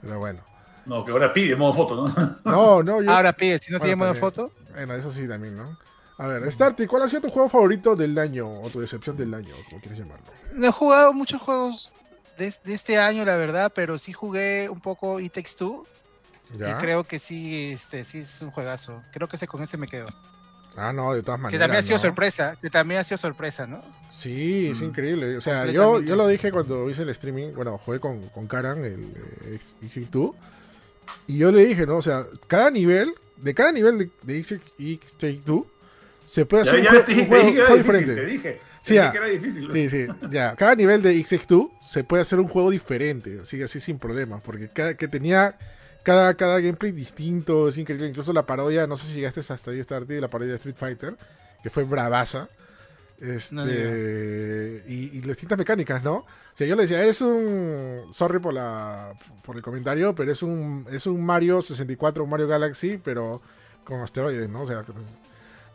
Pero 0.00 0.18
bueno. 0.18 0.40
No, 0.86 1.04
que 1.04 1.10
ahora 1.10 1.32
pide 1.32 1.56
modo 1.56 1.74
foto, 1.74 1.96
¿no? 1.96 2.38
No, 2.44 2.82
no, 2.82 3.02
yo. 3.02 3.10
Ahora 3.10 3.32
pide, 3.32 3.58
si 3.58 3.72
no 3.72 3.78
Bueno, 3.78 3.84
tiene 3.88 3.96
modo 3.96 4.14
foto. 4.14 4.50
Bueno, 4.72 4.94
eso 4.94 5.10
sí 5.10 5.26
también, 5.26 5.56
¿no? 5.56 5.76
A 6.18 6.28
ver, 6.28 6.50
Starty, 6.50 6.86
¿cuál 6.86 7.02
ha 7.02 7.08
sido 7.08 7.22
tu 7.22 7.30
juego 7.30 7.48
favorito 7.48 7.94
del 7.94 8.16
año? 8.18 8.60
O 8.60 8.70
tu 8.70 8.80
decepción 8.80 9.16
del 9.16 9.34
año, 9.34 9.54
como 9.68 9.80
quieres 9.80 9.98
llamarlo. 9.98 10.24
No 10.54 10.68
he 10.68 10.72
jugado 10.72 11.12
muchos 11.12 11.42
juegos 11.42 11.92
de, 12.38 12.54
de 12.64 12.74
este 12.74 12.98
año, 12.98 13.24
la 13.24 13.36
verdad, 13.36 13.72
pero 13.74 13.98
sí 13.98 14.12
jugué 14.12 14.70
un 14.70 14.80
poco 14.80 15.20
It 15.20 15.34
Takes 15.34 15.56
Two. 15.58 15.86
¿Ya? 16.56 16.70
Y 16.70 16.74
creo 16.74 17.04
que 17.04 17.18
sí, 17.18 17.72
este, 17.72 18.04
sí 18.04 18.20
es 18.20 18.40
un 18.40 18.50
juegazo. 18.50 19.02
Creo 19.12 19.28
que 19.28 19.36
ese 19.36 19.48
con 19.48 19.62
ese 19.62 19.76
me 19.76 19.88
quedo. 19.88 20.08
Ah, 20.76 20.92
no, 20.92 21.14
de 21.14 21.22
todas 21.22 21.38
Que 21.38 21.42
maneras. 21.44 21.60
también 21.64 21.78
ha 21.80 21.82
sido 21.82 21.96
¿no? 21.96 22.02
sorpresa, 22.02 22.56
que 22.60 22.68
también 22.70 23.00
ha 23.00 23.04
sido 23.04 23.18
sorpresa, 23.18 23.66
¿no? 23.66 23.82
Sí, 24.10 24.68
es 24.70 24.80
Mm. 24.80 24.84
increíble. 24.84 25.36
O 25.36 25.40
sea, 25.40 25.66
yo, 25.66 26.00
yo 26.02 26.16
lo 26.16 26.28
dije 26.28 26.52
cuando 26.52 26.90
hice 26.90 27.02
el 27.02 27.08
streaming. 27.10 27.52
Bueno, 27.54 27.78
jugué 27.78 27.98
con, 27.98 28.28
con 28.28 28.46
Karan, 28.46 28.84
el 28.84 29.12
eh, 29.46 29.58
X2. 29.82 30.34
Y 31.28 31.38
yo 31.38 31.50
le 31.52 31.64
dije, 31.64 31.86
¿no? 31.86 31.96
O 31.96 32.02
sea, 32.02 32.26
cada 32.46 32.70
nivel, 32.70 33.14
de 33.36 33.54
cada 33.54 33.72
nivel 33.72 33.98
de, 33.98 34.10
de 34.22 34.38
X2, 34.40 35.64
se 36.26 36.44
puede 36.44 36.62
hacer 36.64 36.82
ya 36.82 36.90
un, 36.92 37.04
te 37.04 37.12
un 37.14 37.26
juego, 37.26 37.42
te 37.44 37.46
dije 37.46 37.52
que 37.54 37.58
era 37.60 37.66
juego 37.68 37.82
difícil, 37.82 38.06
diferente. 38.08 38.14
te 38.14 38.26
dije. 38.26 38.60
Sí, 38.82 38.94
Te 38.94 39.00
dije 39.00 39.12
que 39.12 39.18
era 39.18 39.26
difícil. 39.28 39.68
Sí, 39.72 39.88
sí, 39.88 40.06
ya. 40.30 40.54
Cada 40.56 40.74
nivel 40.76 41.02
de 41.02 41.14
XX2 41.16 41.70
se 41.82 42.04
puede 42.04 42.22
hacer 42.22 42.38
un 42.38 42.46
juego 42.48 42.70
diferente, 42.70 43.40
así, 43.42 43.60
así 43.62 43.80
sin 43.80 43.98
problemas, 43.98 44.40
porque 44.42 44.68
cada, 44.68 44.94
que 44.94 45.08
tenía 45.08 45.56
cada, 46.06 46.34
cada 46.34 46.60
gameplay 46.60 46.92
distinto, 46.92 47.68
es 47.68 47.76
increíble. 47.78 48.06
Incluso 48.06 48.32
la 48.32 48.46
parodia, 48.46 48.86
no 48.86 48.96
sé 48.96 49.08
si 49.08 49.14
llegaste 49.14 49.40
hasta 49.40 49.72
ahí, 49.72 49.82
Starty, 49.82 50.14
de 50.14 50.20
la 50.20 50.28
parodia 50.30 50.52
de 50.52 50.56
Street 50.56 50.76
Fighter, 50.76 51.16
que 51.62 51.68
fue 51.68 51.82
bravaza. 51.82 52.48
Este, 53.18 53.54
No, 53.54 53.64
y, 53.66 55.10
y 55.14 55.18
las 55.20 55.28
distintas 55.28 55.58
mecánicas, 55.58 56.02
¿no? 56.04 56.14
O 56.16 56.26
sea, 56.54 56.66
yo 56.66 56.76
le 56.76 56.82
decía, 56.82 57.02
eres 57.02 57.20
un. 57.22 58.10
Sorry 58.12 58.38
por 58.38 58.54
la 58.54 59.14
por 59.42 59.56
el 59.56 59.62
comentario, 59.62 60.14
pero 60.14 60.30
es 60.30 60.42
un, 60.42 60.86
es 60.92 61.06
un 61.06 61.24
Mario 61.24 61.60
64, 61.62 62.22
un 62.24 62.30
Mario 62.30 62.46
Galaxy, 62.46 62.98
pero 63.02 63.40
con 63.84 64.00
asteroides, 64.02 64.48
¿no? 64.48 64.62
O 64.62 64.66
sea, 64.66 64.84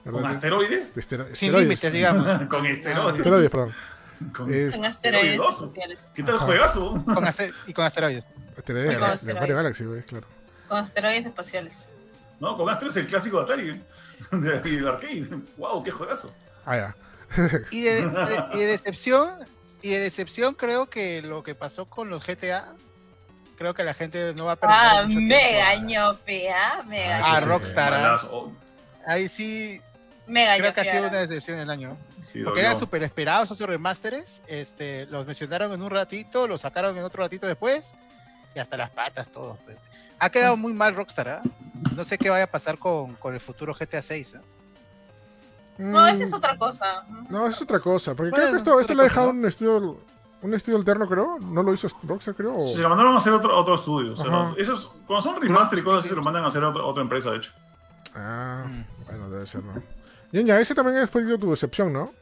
¿Con 0.09 0.25
asteroides? 0.25 0.93
De 0.95 1.01
estero- 1.01 1.25
Sin 1.35 1.49
esteroides. 1.49 1.67
límites, 1.69 1.93
digamos. 1.93 2.25
Con 2.49 2.65
esteroides. 2.65 3.17
Asteroides, 3.17 3.49
perdón. 3.51 3.71
Con 4.35 4.53
Es- 4.53 4.79
asteroides 4.79 5.39
espaciales. 5.39 6.09
¿Qué 6.13 6.23
tal 6.23 6.35
Ajá. 6.35 6.45
juegazo? 6.45 7.03
Con 7.05 7.25
y 7.67 7.73
con 7.73 7.85
asteroides. 7.85 8.25
Asteroides 8.57 8.89
Con 8.91 8.99
de- 9.01 9.05
de 9.07 9.13
asteroides. 9.13 9.41
Mario 9.41 9.55
Galaxy, 9.55 9.85
güey, 9.85 10.01
claro. 10.03 10.27
Con 10.67 10.77
asteroides 10.79 11.25
espaciales. 11.25 11.89
No, 12.39 12.57
con 12.57 12.67
Astro 12.69 12.89
es 12.89 12.95
el 12.97 13.07
clásico 13.07 13.37
de 13.37 13.43
Atari. 13.43 13.83
De, 14.31 14.61
y 14.69 14.75
del 14.75 14.87
arcade. 14.87 15.27
¡Wow! 15.57 15.83
¡Qué 15.83 15.91
juegazo! 15.91 16.33
Ah, 16.65 16.77
ya. 16.77 16.95
Y 17.71 17.81
de, 17.81 18.07
de- 18.07 18.45
y 18.53 18.57
de 18.59 18.65
decepción, 18.67 19.29
y 19.81 19.89
de 19.89 19.99
decepción 19.99 20.53
creo 20.53 20.89
que 20.89 21.21
lo 21.21 21.41
que 21.43 21.55
pasó 21.55 21.85
con 21.85 22.09
los 22.09 22.23
GTA, 22.25 22.73
creo 23.57 23.73
que 23.73 23.83
la 23.83 23.93
gente 23.93 24.33
no 24.37 24.45
va 24.45 24.51
a 24.53 24.55
perder 24.57 24.75
Ah, 24.79 25.03
mucho 25.05 25.19
me 25.19 25.27
tiempo 25.37 25.61
a- 25.61 25.65
gañó 25.65 26.13
fea, 26.13 26.83
me 26.87 27.11
Ah, 27.13 27.19
gañó. 27.19 27.25
Ah, 27.35 27.39
sí, 27.39 27.45
Rockstar. 27.47 27.93
ah. 27.93 28.17
Ahí 29.07 29.27
sí, 29.27 29.81
Me 30.27 30.45
gañó 30.45 30.61
creo 30.61 30.73
que 30.73 30.81
ha 30.81 30.83
sido 30.91 31.07
una 31.07 31.17
decepción 31.21 31.57
del 31.57 31.69
año. 31.69 31.97
Sí, 32.33 32.43
Porque 32.43 32.61
eran 32.61 32.77
súper 32.77 33.03
esperados 33.03 33.51
esos 33.51 33.67
remasteres. 33.67 34.41
Este, 34.47 35.05
los 35.07 35.25
mencionaron 35.25 35.71
en 35.73 35.81
un 35.81 35.89
ratito, 35.89 36.47
los 36.47 36.61
sacaron 36.61 36.97
en 36.97 37.03
otro 37.03 37.23
ratito 37.23 37.47
después. 37.47 37.93
Y 38.55 38.59
hasta 38.59 38.77
las 38.77 38.89
patas, 38.89 39.29
todos. 39.29 39.57
Pues. 39.65 39.77
Ha 40.19 40.29
quedado 40.29 40.57
muy 40.57 40.73
mal 40.73 40.93
Rockstar. 40.95 41.29
¿ah? 41.29 41.41
No 41.95 42.03
sé 42.03 42.17
qué 42.17 42.29
vaya 42.29 42.43
a 42.43 42.47
pasar 42.51 42.77
con, 42.77 43.15
con 43.15 43.33
el 43.33 43.39
futuro 43.39 43.73
GTA 43.73 44.01
6. 44.01 44.35
No, 45.77 46.07
esa 46.07 46.23
es 46.23 46.33
otra 46.33 46.57
cosa. 46.57 47.03
No, 47.29 47.47
es 47.47 47.61
otra 47.61 47.79
cosa. 47.79 48.13
Porque 48.13 48.29
Bueno, 48.31 48.43
creo 48.45 48.51
que 48.51 48.57
esto, 48.57 48.75
es 48.75 48.81
esto 48.81 48.93
lo 48.93 49.01
ha 49.01 49.03
dejado 49.05 49.29
un 49.31 49.45
estudio, 49.45 49.99
un 50.41 50.53
estudio 50.53 50.77
alterno, 50.77 51.07
creo. 51.07 51.39
No 51.39 51.63
lo 51.63 51.73
hizo 51.73 51.87
Rockstar, 52.03 52.35
creo. 52.35 52.55
o- 52.55 52.67
Se 52.67 52.77
lo 52.79 52.89
mandaron 52.89 53.13
a 53.13 53.17
hacer 53.17 53.33
otro, 53.33 53.57
otro 53.57 53.75
estudio. 53.75 54.13
o 54.13 54.15
sea, 54.15 54.53
esos, 54.57 54.89
cuando 55.07 55.21
son 55.21 55.41
remaster 55.41 55.79
y 55.79 55.83
cosas 55.83 56.01
así, 56.01 56.09
se 56.09 56.15
lo 56.15 56.21
mandan 56.21 56.43
a 56.43 56.47
hacer 56.47 56.63
a 56.63 56.69
otra, 56.69 56.83
otra 56.83 57.01
empresa, 57.01 57.31
de 57.31 57.37
hecho. 57.37 57.51
Ah, 58.13 58.63
Mm. 58.67 58.83
bueno, 59.05 59.29
debe 59.29 59.45
ser, 59.45 59.63
¿no? 59.63 59.81
Y 60.33 60.43
ya, 60.43 60.59
ese 60.59 60.75
también 60.75 61.07
fue 61.07 61.23
tu 61.37 61.49
decepción, 61.49 61.91
¿no? 61.91 62.13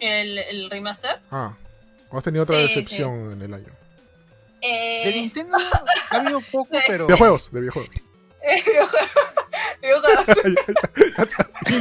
El, 0.00 0.38
el 0.38 0.70
remaster. 0.70 1.20
Ah, 1.30 1.54
o 2.10 2.18
has 2.18 2.24
tenido 2.24 2.42
otra 2.44 2.56
Sí, 2.56 2.62
decepción 2.62 3.32
en 3.32 3.42
el 3.42 3.54
año. 3.54 3.72
Eh, 4.62 5.02
De 5.06 5.12
Nintendo 5.12 5.56
ha 6.10 6.16
habido 6.16 6.40
poco, 6.52 6.76
pero. 6.86 7.06
De 7.06 7.16
juegos, 7.16 7.50
de 7.52 7.60
videojuegos. 7.60 7.90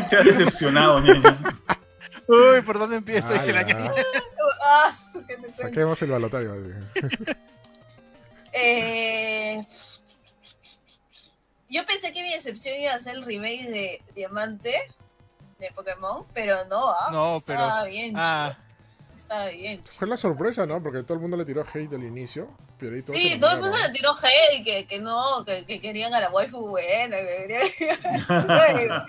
Te 0.10 0.18
ha 0.18 0.22
decepcionado, 0.24 1.00
niña. 1.02 1.38
Uy, 2.28 2.62
¿por 2.62 2.78
dónde 2.78 2.98
empiezo? 2.98 3.28
Ah, 3.30 3.34
Dice 3.34 3.54
la 3.54 3.64
ñaña. 3.64 3.92
Ah. 4.66 4.96
Saquemos 5.54 6.02
el 6.02 6.12
balotario. 6.12 6.54
Eh, 8.54 9.64
yo 11.70 11.86
pensé 11.86 12.14
que 12.14 12.22
mi 12.22 12.32
decepción 12.34 12.78
iba 12.80 12.94
a 12.94 13.00
ser 13.00 13.16
el 13.16 13.24
remake 13.24 13.68
de 13.70 14.02
Diamante 14.16 14.74
de 15.60 15.72
Pokémon, 15.74 16.26
pero 16.34 16.65
no, 16.69 16.89
ah, 16.89 17.10
No, 17.12 17.38
estaba 17.38 17.82
pero- 17.82 17.91
bien, 17.91 18.13
Ah, 18.17 18.58
chido. 18.58 19.17
estaba 19.17 19.48
bien. 19.50 19.84
chido. 19.84 19.95
Fue 20.00 20.08
la 20.08 20.17
sorpresa, 20.17 20.65
¿no? 20.65 20.82
Porque 20.82 21.04
todo 21.04 21.15
el 21.15 21.19
mundo 21.19 21.36
le 21.38 21.45
tiró 21.45 21.62
hate 21.62 21.93
al 21.93 22.04
inicio. 22.04 22.50
Piedrito 22.78 23.12
Sí, 23.13 23.32
se 23.34 23.38
todo 23.39 23.52
el 23.52 23.60
mundo 23.60 23.76
¿no? 23.78 23.88
le 23.88 23.93
tiró 23.93 24.12
hate, 24.13 24.63
que, 24.63 24.88
que 24.88 25.00
no, 25.00 25.43
que, 25.45 25.65
que 25.65 25.82
querían 25.82 26.13
a 26.13 26.22
la 26.22 26.30
waifu 26.32 26.69
buena, 26.69 27.17
que 27.17 27.48
querían... 27.48 27.69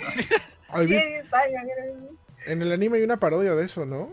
Ay, 0.68 0.86
vi- 0.86 0.94
10 0.94 1.32
años, 1.34 1.62
que- 1.64 2.52
en 2.52 2.62
el 2.62 2.72
anime 2.72 2.98
hay 2.98 3.04
una 3.04 3.18
parodia 3.18 3.54
de 3.54 3.64
eso, 3.64 3.84
¿no? 3.86 4.10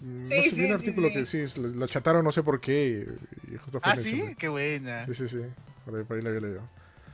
Mm, 0.00 0.24
Sí, 0.24 0.34
no 0.36 0.42
sé, 0.42 0.42
vi 0.42 0.42
sí, 0.50 0.60
un 0.62 0.66
sí, 0.66 0.72
artículo 0.72 1.08
sí. 1.08 1.14
que 1.14 1.26
sí, 1.26 1.60
lo 1.60 1.86
chataron 1.86 2.24
no 2.24 2.32
sé 2.32 2.42
por 2.42 2.60
qué. 2.60 3.06
Y 3.52 3.56
justo 3.56 3.80
fue 3.80 3.92
Ah, 3.92 3.96
sí, 3.96 4.34
qué 4.38 4.48
buena. 4.48 5.04
Sí, 5.06 5.14
sí, 5.14 5.28
sí. 5.28 5.40
Por 5.84 5.96
ahí, 5.96 6.04
por 6.04 6.16
ahí 6.16 6.22
lo 6.22 6.28
había 6.30 6.40
leído. 6.40 6.62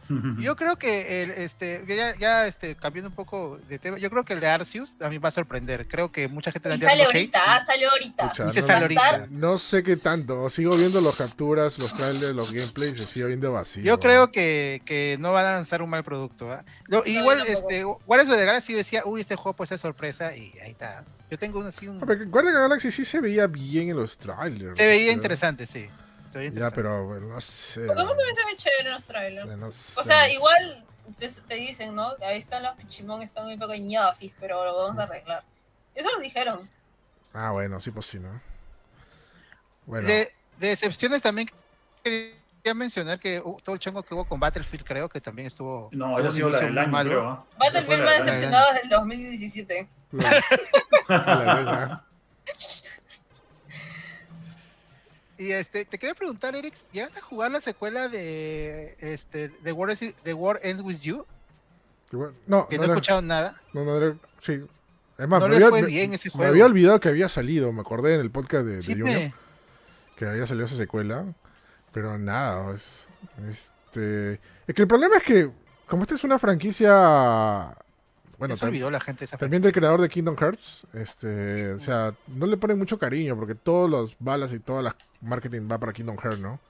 Yo 0.41 0.57
creo 0.57 0.77
que 0.77 1.23
el, 1.23 1.31
este, 1.33 1.85
ya, 1.89 2.17
ya 2.17 2.47
este, 2.47 2.75
cambiando 2.77 3.09
un 3.11 3.15
poco 3.15 3.59
de 3.69 3.79
tema, 3.79 3.99
yo 3.99 4.11
creo 4.11 4.25
que 4.25 4.33
el 4.35 4.41
de 4.41 4.49
Arceus 4.49 5.01
a 5.01 5.09
mí 5.09 5.19
va 5.19 5.29
a 5.29 5.33
sorprender. 5.33 5.89
Creo 5.89 6.13
que 6.13 6.29
mucha 6.29 6.53
gente 6.53 6.69
Y 6.69 6.73
está 6.75 6.89
sale 6.91 7.05
ahorita, 7.05 7.41
ah, 7.47 7.65
sale 7.65 7.87
ahorita. 7.87 8.29
Pucha, 8.29 8.51
se 8.51 8.61
no, 8.61 8.67
sale 8.67 8.83
ahorita. 8.83 9.27
no 9.31 9.59
sé 9.59 9.83
qué 9.83 9.97
tanto. 9.97 10.49
Sigo 10.51 10.77
viendo 10.77 11.01
los 11.01 11.17
capturas, 11.17 11.79
los 11.79 11.93
trailers, 11.93 12.35
los 12.35 12.53
gameplays 12.53 12.99
se 12.99 13.05
sigue 13.07 13.27
viendo 13.27 13.53
vacío. 13.53 13.83
Yo 13.85 14.01
creo 14.01 14.31
que, 14.31 14.83
que 14.85 15.17
no 15.19 15.33
van 15.33 15.47
a 15.47 15.53
lanzar 15.53 15.83
un 15.83 15.91
mal 15.91 16.05
producto. 16.05 16.53
¿ah? 16.53 16.65
Lo- 16.87 17.05
igual, 17.07 17.45
tampoco. 17.45 17.69
este, 17.69 17.85
Guardians 17.85 18.31
of 18.31 18.37
the 18.37 18.45
Galaxy 18.45 18.73
decía, 18.75 19.03
uy, 19.05 19.21
este 19.21 19.37
juego 19.37 19.55
puede 19.57 19.69
ser 19.69 19.79
sorpresa, 19.79 20.35
y 20.37 20.53
ahí 20.63 20.71
está. 20.73 21.05
Yo 21.31 21.39
tengo 21.39 21.59
un, 21.59 21.67
así 21.67 21.89
un... 21.89 21.99
Ah, 22.01 22.05
pero 22.07 22.25
Guardian 22.29 22.55
of 22.55 22.59
the 22.59 22.63
Galaxy 22.69 22.91
sí 22.93 23.05
se 23.05 23.21
veía 23.21 23.47
bien 23.47 23.91
en 23.91 23.97
los 23.97 24.17
trailers. 24.19 24.77
Se 24.77 24.87
veía 24.87 25.13
interesante, 25.13 25.67
sí. 25.67 25.89
Se 26.37 26.51
veía 26.51 26.61
Ya, 26.69 26.71
pero 26.71 27.07
bueno, 27.07 27.27
no 27.29 27.41
sé. 27.41 27.81
No 27.87 27.95
también 27.95 28.37
se 28.37 28.45
ve 28.45 28.57
chévere 28.57 28.89
en 28.89 28.95
los 28.95 29.05
trailers. 29.05 29.49
sé, 29.49 29.57
no 29.57 29.67
O 29.69 29.73
sé. 29.73 30.03
sea, 30.05 30.31
igual 30.33 30.85
te, 31.19 31.29
te 31.29 31.55
dicen, 31.55 31.95
¿no? 31.95 32.13
Ahí 32.27 32.39
están 32.39 32.63
los 32.63 32.75
pichimón, 32.77 33.23
están 33.23 33.45
muy 33.45 33.57
pequeñafis, 33.57 34.33
pero 34.41 34.65
lo 34.65 34.77
vamos 34.77 34.99
a 34.99 35.05
arreglar. 35.05 35.43
Eso 35.95 36.09
lo 36.15 36.21
dijeron. 36.21 36.69
Ah, 37.33 37.51
bueno, 37.53 37.81
sí, 37.81 37.91
pues 37.91 38.07
sí, 38.07 38.19
¿no? 38.19 38.41
Bueno, 39.87 40.09
De, 40.09 40.33
de 40.59 40.73
excepciones 40.73 41.23
también 41.23 41.49
quería 42.03 42.35
mencionar 42.75 43.19
que 43.21 43.41
uh, 43.41 43.57
todo 43.63 43.75
el 43.75 43.81
chongo 43.81 44.03
que 44.03 44.15
hubo 44.15 44.25
con 44.27 44.41
Battlefield 44.41 44.85
creo 44.85 45.09
que 45.09 45.21
también 45.21 45.47
estuvo... 45.47 45.89
No, 45.93 46.19
esa 46.19 46.29
ha 46.29 46.33
sido 46.33 46.51
la 46.51 46.61
del 46.61 46.77
año, 46.79 46.89
malo. 46.91 47.11
creo. 47.11 47.29
¿ah? 47.31 47.45
Battlefield 47.59 48.03
año. 48.09 48.25
decepcionado 48.25 48.67
desde 48.73 48.83
el 48.83 48.89
2017. 48.91 49.89
la- 50.13 51.63
la. 51.63 52.05
Y 55.39 55.53
este, 55.53 55.85
te 55.85 55.99
quería 55.99 56.15
preguntar, 56.15 56.55
Eric, 56.57 56.75
¿llegaste 56.93 57.19
a 57.19 57.23
jugar 57.23 57.51
la 57.51 57.61
secuela 57.61 58.09
de 58.09 58.97
este 59.01 59.51
The 59.51 59.73
War, 59.73 59.91
is- 59.91 60.15
The 60.23 60.33
War 60.35 60.59
Ends 60.63 60.83
With 60.83 61.01
You? 61.03 61.27
Bueno. 62.13 62.35
No, 62.47 62.69
Que 62.69 62.77
no, 62.79 62.83
no, 62.85 62.89
he 62.89 62.95
escuchado 62.95 63.21
nada. 63.23 63.55
no, 63.73 63.85
no 63.85 63.97
era- 63.97 64.17
sí. 64.41 64.65
Es 65.19 65.29
más, 65.29 65.41
No 65.41 65.49
me 65.49 65.51
le 65.51 65.57
había, 65.57 65.69
fue 65.71 65.83
me- 65.83 65.89
bien 65.89 66.13
ese 66.15 66.29
me 66.29 66.33
juego. 66.35 66.51
había 66.51 66.65
olvidado 66.67 67.01
que 67.01 67.09
había 67.09 67.29
salido. 67.29 67.73
Me 67.73 67.81
acordé 67.81 68.15
en 68.15 68.21
el 68.21 68.31
podcast 68.31 68.67
de, 68.67 68.83
Junior 68.83 69.09
me- 69.09 69.35
que 70.17 70.27
había 70.27 70.47
salido 70.47 70.67
esa 70.67 70.77
secuela. 70.77 71.25
Pero 71.93 72.19
nada, 72.19 72.75
es, 72.75 73.09
este, 73.49 74.35
es 74.67 74.75
que 74.75 74.83
el 74.83 74.89
problema 74.89 75.17
es 75.17 75.23
que, 75.23 75.51
como 75.87 76.03
esta 76.03 76.15
es 76.15 76.25
una 76.25 76.39
franquicia. 76.39 77.75
Bueno, 78.39 78.57
se 78.57 78.67
olvidó 78.67 78.91
la 78.91 79.01
gente 79.01 79.25
esa 79.25 79.39
también 79.39 79.63
del 79.63 79.73
creador 79.73 80.01
de 80.01 80.09
Kingdom 80.09 80.37
Hearts. 80.37 80.87
Este, 80.93 81.73
o 81.73 81.81
sea, 81.81 82.15
no 82.27 82.47
le 82.47 82.57
ponen 82.57 82.79
mucho 82.79 82.99
cariño 82.99 83.37
porque 83.37 83.55
todos 83.55 83.89
los 83.89 84.17
balas 84.19 84.53
y 84.53 84.59
todas 84.59 84.85
las 84.85 84.95
marketing 85.21 85.69
va 85.71 85.79
para 85.79 85.93
Kingdom 85.93 86.19
Hearts, 86.19 86.41
¿no? 86.41 86.61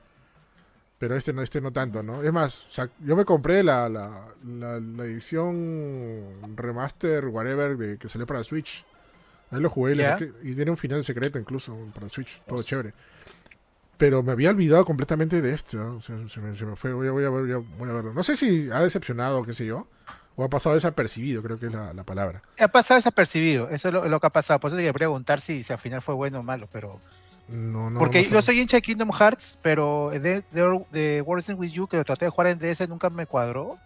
Pero 0.98 1.14
este 1.14 1.32
no, 1.32 1.42
este 1.42 1.60
no 1.60 1.72
tanto, 1.72 2.02
¿no? 2.02 2.22
Es 2.22 2.32
más, 2.32 2.66
o 2.66 2.70
sea, 2.70 2.88
yo 3.04 3.16
me 3.16 3.24
compré 3.24 3.62
la, 3.62 3.88
la, 3.88 4.28
la, 4.46 4.80
la 4.80 5.04
edición 5.04 6.56
remaster, 6.56 7.26
whatever, 7.26 7.76
de, 7.76 7.98
que 7.98 8.08
salió 8.08 8.26
para 8.26 8.42
Switch. 8.42 8.84
Ahí 9.50 9.60
lo 9.60 9.68
jugué 9.70 9.94
y, 10.42 10.54
tiene 10.54 10.70
un 10.70 10.76
final 10.76 11.04
secreto 11.04 11.38
incluso 11.38 11.76
para 11.94 12.08
Switch, 12.08 12.42
todo 12.46 12.62
chévere. 12.62 12.94
Pero 13.98 14.22
me 14.22 14.32
había 14.32 14.50
olvidado 14.50 14.84
completamente 14.84 15.40
de 15.40 15.52
este, 15.52 15.76
¿no? 15.76 15.96
O 15.96 16.00
sea, 16.00 16.16
se 16.28 16.40
me, 16.40 16.54
se 16.54 16.66
me 16.66 16.76
fue, 16.76 16.92
voy 16.92 17.08
a, 17.08 17.10
voy, 17.12 17.24
a, 17.24 17.28
voy 17.28 17.52
a- 17.52 17.56
voy 17.58 17.90
a 17.90 17.92
verlo. 17.92 18.12
No 18.12 18.22
sé 18.22 18.36
si 18.36 18.70
ha 18.70 18.80
decepcionado, 18.80 19.42
qué 19.44 19.52
sé 19.54 19.66
yo, 19.66 19.86
o 20.36 20.44
ha 20.44 20.48
pasado 20.48 20.74
desapercibido, 20.74 21.42
creo 21.42 21.58
que 21.58 21.66
es 21.66 21.72
la, 21.72 21.92
la 21.94 22.04
palabra. 22.04 22.42
Ha 22.60 22.68
pasado 22.68 22.96
desapercibido, 22.98 23.68
eso 23.70 23.88
es 23.88 23.94
lo, 23.94 24.06
lo 24.06 24.20
que 24.20 24.26
ha 24.26 24.30
pasado. 24.30 24.60
Por 24.60 24.68
eso 24.68 24.76
te 24.76 24.82
quería 24.82 24.92
preguntar 24.92 25.40
si, 25.40 25.62
si 25.64 25.72
al 25.72 25.78
final 25.78 26.02
fue 26.02 26.14
bueno 26.14 26.40
o 26.40 26.42
malo, 26.42 26.68
pero... 26.72 27.00
No, 27.48 27.90
no, 27.90 28.00
Porque 28.00 28.22
no 28.24 28.28
yo 28.30 28.42
soy 28.42 28.60
hincha 28.60 28.76
de 28.78 28.82
Kingdom 28.82 29.12
Hearts, 29.12 29.56
pero 29.62 30.10
de, 30.12 30.42
de, 30.50 30.84
de 30.90 31.22
World 31.22 31.44
With 31.56 31.70
You, 31.70 31.86
que 31.86 31.96
lo 31.96 32.04
traté 32.04 32.24
de 32.24 32.30
jugar 32.30 32.48
en 32.48 32.58
DS, 32.58 32.88
nunca 32.88 33.08
me 33.08 33.26
cuadró. 33.26 33.78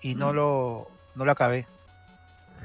Y 0.00 0.14
no 0.14 0.32
Mm. 0.32 0.36
lo, 0.36 0.88
no 1.14 1.24
lo 1.26 1.32
acabé. 1.32 1.66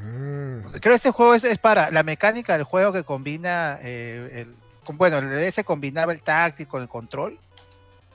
Mm, 0.02 0.62
Creo 0.71 0.82
que 0.82 0.93
este 0.95 1.12
juego 1.12 1.36
es, 1.36 1.43
es 1.43 1.58
para 1.60 1.91
la 1.91 2.04
mecánica 2.04 2.54
del 2.54 2.63
juego 2.63 2.93
que 2.93 3.04
combina 3.04 3.78
eh, 3.82 4.45
el, 4.47 4.56
con- 4.86 4.97
bueno, 4.97 5.17
el 5.17 5.30
DS 5.30 5.63
combinaba 5.65 6.13
el 6.13 6.23
táctico 6.23 6.71
con 6.71 6.82
el 6.82 6.88
control. 6.88 7.38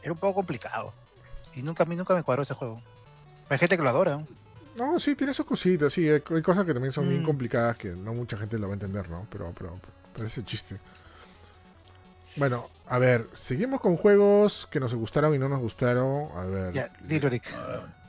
Era 0.03 0.13
un 0.13 0.19
poco 0.19 0.35
complicado. 0.37 0.93
Y 1.55 1.63
nunca 1.63 1.83
a 1.85 1.87
mí 1.87 1.97
nunca 1.97 2.15
me 2.15 2.23
cuadró 2.23 2.43
ese 2.43 2.55
juego. 2.55 2.81
Hay 3.51 3.59
gente 3.59 3.77
que 3.77 3.83
lo 3.83 3.91
adora. 3.91 4.17
¿no? 4.17 4.27
No, 4.77 4.99
sí, 4.99 5.15
tiene 5.15 5.33
sus 5.35 5.47
cositas, 5.47 5.93
sí, 5.93 6.09
hay, 6.09 6.23
hay 6.29 6.43
cosas 6.43 6.65
que 6.65 6.73
también 6.73 6.93
son 6.93 7.09
bien 7.09 7.23
Mm. 7.23 7.27
complicadas 7.27 7.77
que 7.77 7.91
no 7.91 8.13
mucha 8.15 8.37
gente 8.37 8.59
lo 8.59 8.67
va 8.67 8.73
a 8.73 8.75
entender, 8.75 9.09
¿no? 9.09 9.27
Pero, 9.31 9.53
pero, 9.57 9.79
pero 10.15 10.27
ese 10.27 10.45
chiste. 10.45 10.79
Bueno, 12.37 12.69
a 12.89 12.99
ver, 12.99 13.29
seguimos 13.35 13.81
con 13.81 13.97
juegos 13.97 14.67
que 14.71 14.81
nos 14.81 14.93
gustaron 14.95 15.35
y 15.35 15.39
no 15.39 15.49
nos 15.49 15.61
gustaron. 15.61 16.29
A 16.37 16.45
ver. 16.45 16.73
Ya, 16.73 16.87
dilo. 17.05 17.29
A 17.29 17.31
ver, 17.31 17.41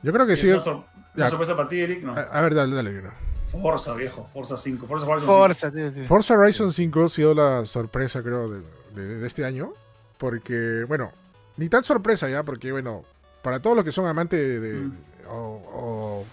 Yo 0.02 0.12
creo 0.12 0.26
que 0.26 0.36
sí. 0.36 0.48
Una, 0.48 0.60
sor- 0.62 0.84
Ya. 1.14 1.30
sorpresa 1.30 1.56
para 1.56 1.68
ti, 1.68 1.78
Eric. 1.78 2.02
No. 2.02 2.12
A, 2.12 2.22
a 2.22 2.40
ver, 2.40 2.54
dale, 2.54 2.74
dale, 2.74 2.90
Bruno. 2.92 3.12
Forza, 3.52 3.94
viejo. 3.94 4.28
Forza 4.32 4.56
5. 4.56 4.86
Forza 4.88 5.06
Horizon 5.06 5.26
Forza, 5.28 5.70
tío, 5.70 5.90
sí. 5.92 6.04
Forza 6.06 6.34
Horizon 6.34 6.72
5 6.72 7.04
ha 7.04 7.08
sido 7.08 7.32
la 7.34 7.64
sorpresa, 7.64 8.20
creo, 8.22 8.48
de, 8.50 8.60
de- 8.94 9.16
de 9.18 9.26
este 9.26 9.44
año. 9.44 9.72
Porque, 10.18 10.84
bueno, 10.88 11.12
ni 11.56 11.68
tan 11.68 11.84
sorpresa 11.84 12.28
ya, 12.28 12.42
porque, 12.42 12.72
bueno, 12.72 13.04
para 13.42 13.60
todos 13.60 13.76
los 13.76 13.84
que 13.84 13.92
son 13.92 14.06
amantes 14.06 14.40
de, 14.40 14.60
de- 14.60 14.80
Mm. 14.80 14.92
o, 15.28 15.36
o, 15.72 16.24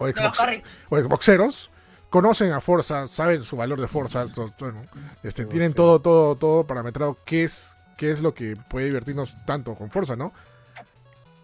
o 0.00 0.06
Pero 0.06 0.16
Xbox- 0.30 0.40
Harry, 0.40 0.62
o 0.88 0.98
Xboxeros, 0.98 1.70
conocen 2.10 2.52
a 2.52 2.60
Forza, 2.60 3.06
saben 3.06 3.44
su 3.44 3.56
valor 3.56 3.80
de 3.80 3.86
Forza, 3.86 4.26
to- 4.26 4.50
to- 4.58 4.72
¿no? 4.72 4.82
este, 5.22 5.42
Sí, 5.44 5.48
tienen 5.48 5.74
todo, 5.74 6.00
todo, 6.00 6.34
todo 6.36 6.66
parametrado 6.66 7.16
qué 7.24 7.44
es, 7.44 7.76
qué 7.96 8.10
es 8.10 8.20
lo 8.20 8.34
que 8.34 8.56
puede 8.56 8.86
divertirnos 8.86 9.36
tanto 9.46 9.74
con 9.76 9.90
Forza, 9.90 10.16
¿no? 10.16 10.32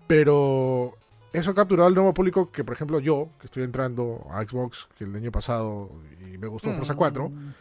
Pero 0.06 0.96
eso 1.32 1.50
ha 1.50 1.54
capturado 1.54 1.88
al 1.88 1.94
nuevo 1.94 2.14
público 2.14 2.50
que, 2.50 2.64
por 2.64 2.74
ejemplo, 2.74 3.00
yo, 3.00 3.28
que 3.40 3.46
estoy 3.46 3.62
entrando 3.64 4.26
a 4.30 4.42
Xbox, 4.42 4.88
que 4.96 5.04
el 5.04 5.14
año 5.14 5.30
pasado 5.32 5.90
y 6.32 6.38
me 6.38 6.46
gustó 6.46 6.72
Forza 6.74 6.94
4, 6.94 7.28
Mm. 7.28 7.52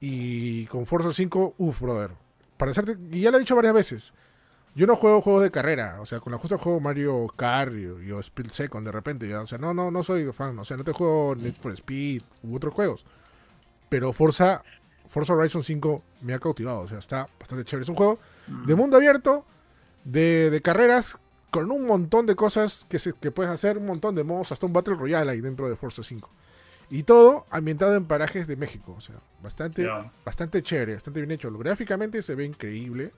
y 0.00 0.66
con 0.66 0.86
Forza 0.86 1.12
5, 1.12 1.54
uff, 1.58 1.80
brother. 1.80 2.10
Para 2.56 2.70
hacerte, 2.72 2.96
y 3.10 3.20
ya 3.20 3.30
lo 3.30 3.36
he 3.36 3.40
dicho 3.40 3.56
varias 3.56 3.74
veces, 3.74 4.12
yo 4.74 4.86
no 4.86 4.96
juego 4.96 5.20
juegos 5.20 5.42
de 5.42 5.50
carrera, 5.50 6.00
o 6.00 6.06
sea, 6.06 6.20
con 6.20 6.32
la 6.32 6.38
justa 6.38 6.56
juego 6.58 6.80
Mario 6.80 7.26
Kart 7.36 7.72
y, 7.74 8.10
o 8.10 8.20
Speed 8.20 8.50
Second 8.50 8.86
de 8.86 8.92
repente, 8.92 9.28
ya, 9.28 9.40
o 9.42 9.46
sea, 9.46 9.58
no, 9.58 9.74
no, 9.74 9.90
no 9.90 10.02
soy 10.02 10.30
fan, 10.32 10.58
o 10.58 10.64
sea, 10.64 10.76
no 10.76 10.84
te 10.84 10.92
juego 10.92 11.34
Need 11.34 11.54
for 11.54 11.72
Speed 11.72 12.22
u 12.42 12.56
otros 12.56 12.72
juegos. 12.74 13.04
Pero 13.88 14.12
Forza, 14.12 14.62
Forza 15.08 15.34
Horizon 15.34 15.62
5 15.62 16.02
me 16.22 16.34
ha 16.34 16.38
cautivado, 16.38 16.80
o 16.80 16.88
sea, 16.88 16.98
está 16.98 17.28
bastante 17.38 17.64
chévere. 17.64 17.82
Es 17.82 17.88
un 17.90 17.96
juego 17.96 18.18
Mm. 18.48 18.66
de 18.66 18.74
mundo 18.74 18.96
abierto, 18.96 19.44
de, 20.04 20.50
de 20.50 20.60
carreras, 20.62 21.18
con 21.50 21.70
un 21.70 21.86
montón 21.86 22.24
de 22.26 22.34
cosas 22.34 22.86
que, 22.88 22.98
se, 22.98 23.12
que 23.12 23.30
puedes 23.30 23.52
hacer, 23.52 23.76
un 23.78 23.86
montón 23.86 24.14
de 24.14 24.24
modos, 24.24 24.50
hasta 24.52 24.64
un 24.66 24.72
Battle 24.72 24.94
Royale 24.94 25.30
ahí 25.32 25.40
dentro 25.40 25.68
de 25.68 25.76
Forza 25.76 26.02
5. 26.02 26.30
Y 26.90 27.04
todo 27.04 27.46
ambientado 27.50 27.94
en 27.94 28.06
parajes 28.06 28.46
de 28.46 28.56
México, 28.56 28.94
o 28.96 29.00
sea, 29.00 29.16
bastante, 29.42 29.86
bastante 30.24 30.62
chévere, 30.62 30.94
bastante 30.94 31.20
bien 31.20 31.30
hecho. 31.30 31.50
Gráficamente 31.52 32.20
se 32.22 32.34
ve 32.34 32.44
increíble, 32.44 33.12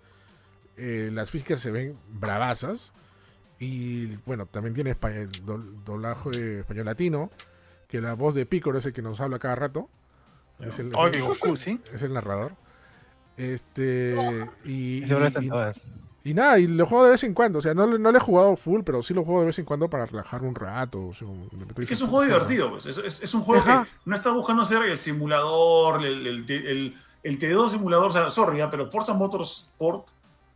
eh, 0.76 1.10
las 1.12 1.30
físicas 1.30 1.60
se 1.60 1.70
ven 1.70 1.96
bravasas. 2.08 2.92
Y 3.60 4.06
bueno, 4.26 4.46
también 4.46 4.74
tiene 4.74 4.98
espa- 4.98 5.14
el 5.14 5.30
dol- 5.46 5.82
doblaje 5.84 6.30
de 6.30 6.60
español 6.60 6.87
latino, 6.87 7.30
que 7.88 8.00
la 8.00 8.14
voz 8.14 8.34
de 8.34 8.46
Picoro 8.46 8.78
es 8.78 8.87
el 8.87 8.92
que 8.92 9.02
nos 9.02 9.20
habla 9.20 9.38
cada 9.38 9.54
rato. 9.54 9.88
Es 10.60 10.78
el, 10.78 10.88
es 10.88 10.92
Ay, 10.98 11.10
el- 11.14 11.22
Goku, 11.22 11.56
¿sí? 11.56 11.80
es 11.92 12.02
el 12.02 12.12
narrador. 12.14 12.52
Este. 13.37 14.16
Y, 14.64 15.04
y, 16.24 16.34
nada, 16.34 16.58
y 16.58 16.66
lo 16.66 16.87
juego 16.87 17.04
de 17.04 17.10
vez 17.12 17.24
en 17.24 17.34
cuando. 17.34 17.58
O 17.58 17.62
sea, 17.62 17.74
no, 17.74 17.87
le- 17.87 17.98
no 17.98 18.10
lo 18.12 18.18
he 18.18 18.20
jugado 18.20 18.56
full, 18.56 18.82
pero 18.84 19.02
sí 19.02 19.12
lo 19.14 19.24
juego 19.24 19.40
de 19.40 19.46
vez 19.46 19.58
en 19.58 19.64
cuando 19.64 19.88
para 19.90 20.06
relajar 20.06 20.42
un 20.42 20.54
rato. 20.54 21.06
o 21.08 21.12
sea, 21.12 21.28
Es 21.78 21.88
que 21.88 21.94
es 21.94 22.00
un 22.00 22.08
juego 22.08 22.24
divertido, 22.24 22.70
pues. 22.70 22.87
Es, 22.87 22.98
es- 22.98 23.22
es 23.22 23.34
un 23.34 23.42
juego 23.42 23.60
Ajá. 23.62 23.84
que 23.84 23.90
no 24.06 24.14
está 24.16 24.30
buscando 24.32 24.64
ser 24.64 24.82
el 24.82 24.96
simulador, 24.96 26.04
el, 26.04 26.26
el, 26.26 26.50
el, 26.50 26.96
el 27.22 27.38
T2 27.38 27.70
simulador, 27.70 28.10
o 28.10 28.12
sea, 28.12 28.30
sorry, 28.30 28.58
ya, 28.58 28.70
pero 28.70 28.90
Forza 28.90 29.12
Motorsport, 29.14 30.08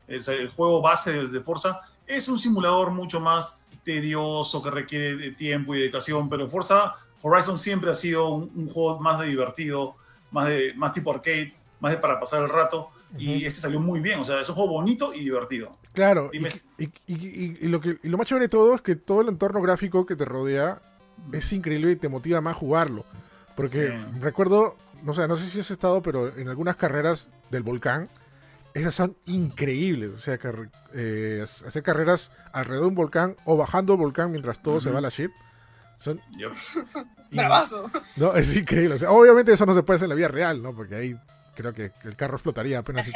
el, 0.08 0.28
el 0.28 0.48
juego 0.50 0.80
base 0.82 1.12
de, 1.12 1.28
de 1.28 1.40
Forza, 1.40 1.80
es 2.06 2.28
un 2.28 2.38
simulador 2.38 2.90
mucho 2.90 3.20
más 3.20 3.56
tedioso, 3.84 4.62
que 4.62 4.70
requiere 4.70 5.16
de 5.16 5.30
tiempo 5.32 5.74
y 5.74 5.80
dedicación, 5.80 6.28
pero 6.28 6.48
Forza 6.48 6.94
Horizon 7.22 7.58
siempre 7.58 7.90
ha 7.90 7.94
sido 7.94 8.28
un, 8.28 8.50
un 8.54 8.68
juego 8.68 8.98
más 9.00 9.20
de 9.20 9.26
divertido, 9.26 9.96
más, 10.30 10.48
de, 10.48 10.72
más 10.76 10.92
tipo 10.92 11.10
arcade, 11.12 11.54
más 11.80 11.92
de 11.92 11.98
para 11.98 12.18
pasar 12.20 12.42
el 12.42 12.48
rato, 12.48 12.90
y 13.16 13.36
Ujú. 13.38 13.46
este 13.46 13.60
salió 13.62 13.80
muy 13.80 14.00
bien, 14.00 14.20
o 14.20 14.24
sea, 14.24 14.40
es 14.40 14.48
un 14.48 14.54
juego 14.54 14.70
bonito 14.70 15.14
y 15.14 15.20
divertido. 15.20 15.76
Claro, 15.94 16.30
y, 16.32 16.38
y- 16.84 16.92
y- 17.06 17.14
y- 17.16 17.58
y 17.62 17.68
lo 17.68 17.80
que, 17.80 17.98
y 18.02 18.08
lo 18.08 18.18
más 18.18 18.26
chévere 18.26 18.44
de 18.44 18.48
todo 18.50 18.74
es 18.74 18.82
que 18.82 18.96
todo 18.96 19.22
el 19.22 19.28
entorno 19.28 19.60
gráfico 19.62 20.04
que 20.06 20.14
te 20.16 20.24
rodea 20.24 20.80
es 21.32 21.52
increíble 21.52 21.92
y 21.92 21.96
te 21.96 22.08
motiva 22.08 22.40
más 22.40 22.54
a 22.56 22.58
jugarlo. 22.58 23.04
Porque 23.56 23.88
Sí. 23.88 24.20
recuerdo, 24.20 24.76
no 25.02 25.14
sé, 25.14 25.26
no 25.26 25.36
sé 25.36 25.48
si 25.48 25.58
has 25.60 25.70
estado, 25.70 26.02
pero 26.02 26.28
en 26.36 26.48
algunas 26.48 26.76
carreras 26.76 27.30
del 27.50 27.62
volcán 27.64 28.08
esas 28.80 28.94
son 28.94 29.16
increíbles. 29.26 30.10
O 30.10 30.18
sea, 30.18 30.38
eh, 30.94 31.40
hacer 31.44 31.82
carreras 31.82 32.30
alrededor 32.52 32.84
de 32.84 32.88
un 32.88 32.94
volcán 32.94 33.36
o 33.44 33.56
bajando 33.56 33.94
el 33.94 33.98
volcán 33.98 34.30
mientras 34.30 34.62
todo 34.62 34.80
se 34.80 34.90
va 34.90 34.98
a 34.98 35.02
la 35.02 35.08
shit. 35.08 35.30
Son 35.96 36.20
Bravazo. 37.32 37.90
No, 38.16 38.34
es 38.34 38.56
increíble. 38.56 38.94
O 38.94 38.98
sea, 38.98 39.10
obviamente 39.10 39.52
eso 39.52 39.66
no 39.66 39.74
se 39.74 39.82
puede 39.82 39.96
hacer 39.96 40.06
en 40.06 40.10
la 40.10 40.14
vida 40.14 40.28
real, 40.28 40.62
¿no? 40.62 40.74
Porque 40.74 40.94
ahí 40.94 41.16
creo 41.54 41.72
que 41.72 41.92
el 42.04 42.16
carro 42.16 42.36
explotaría 42.36 42.78
apenas. 42.78 43.06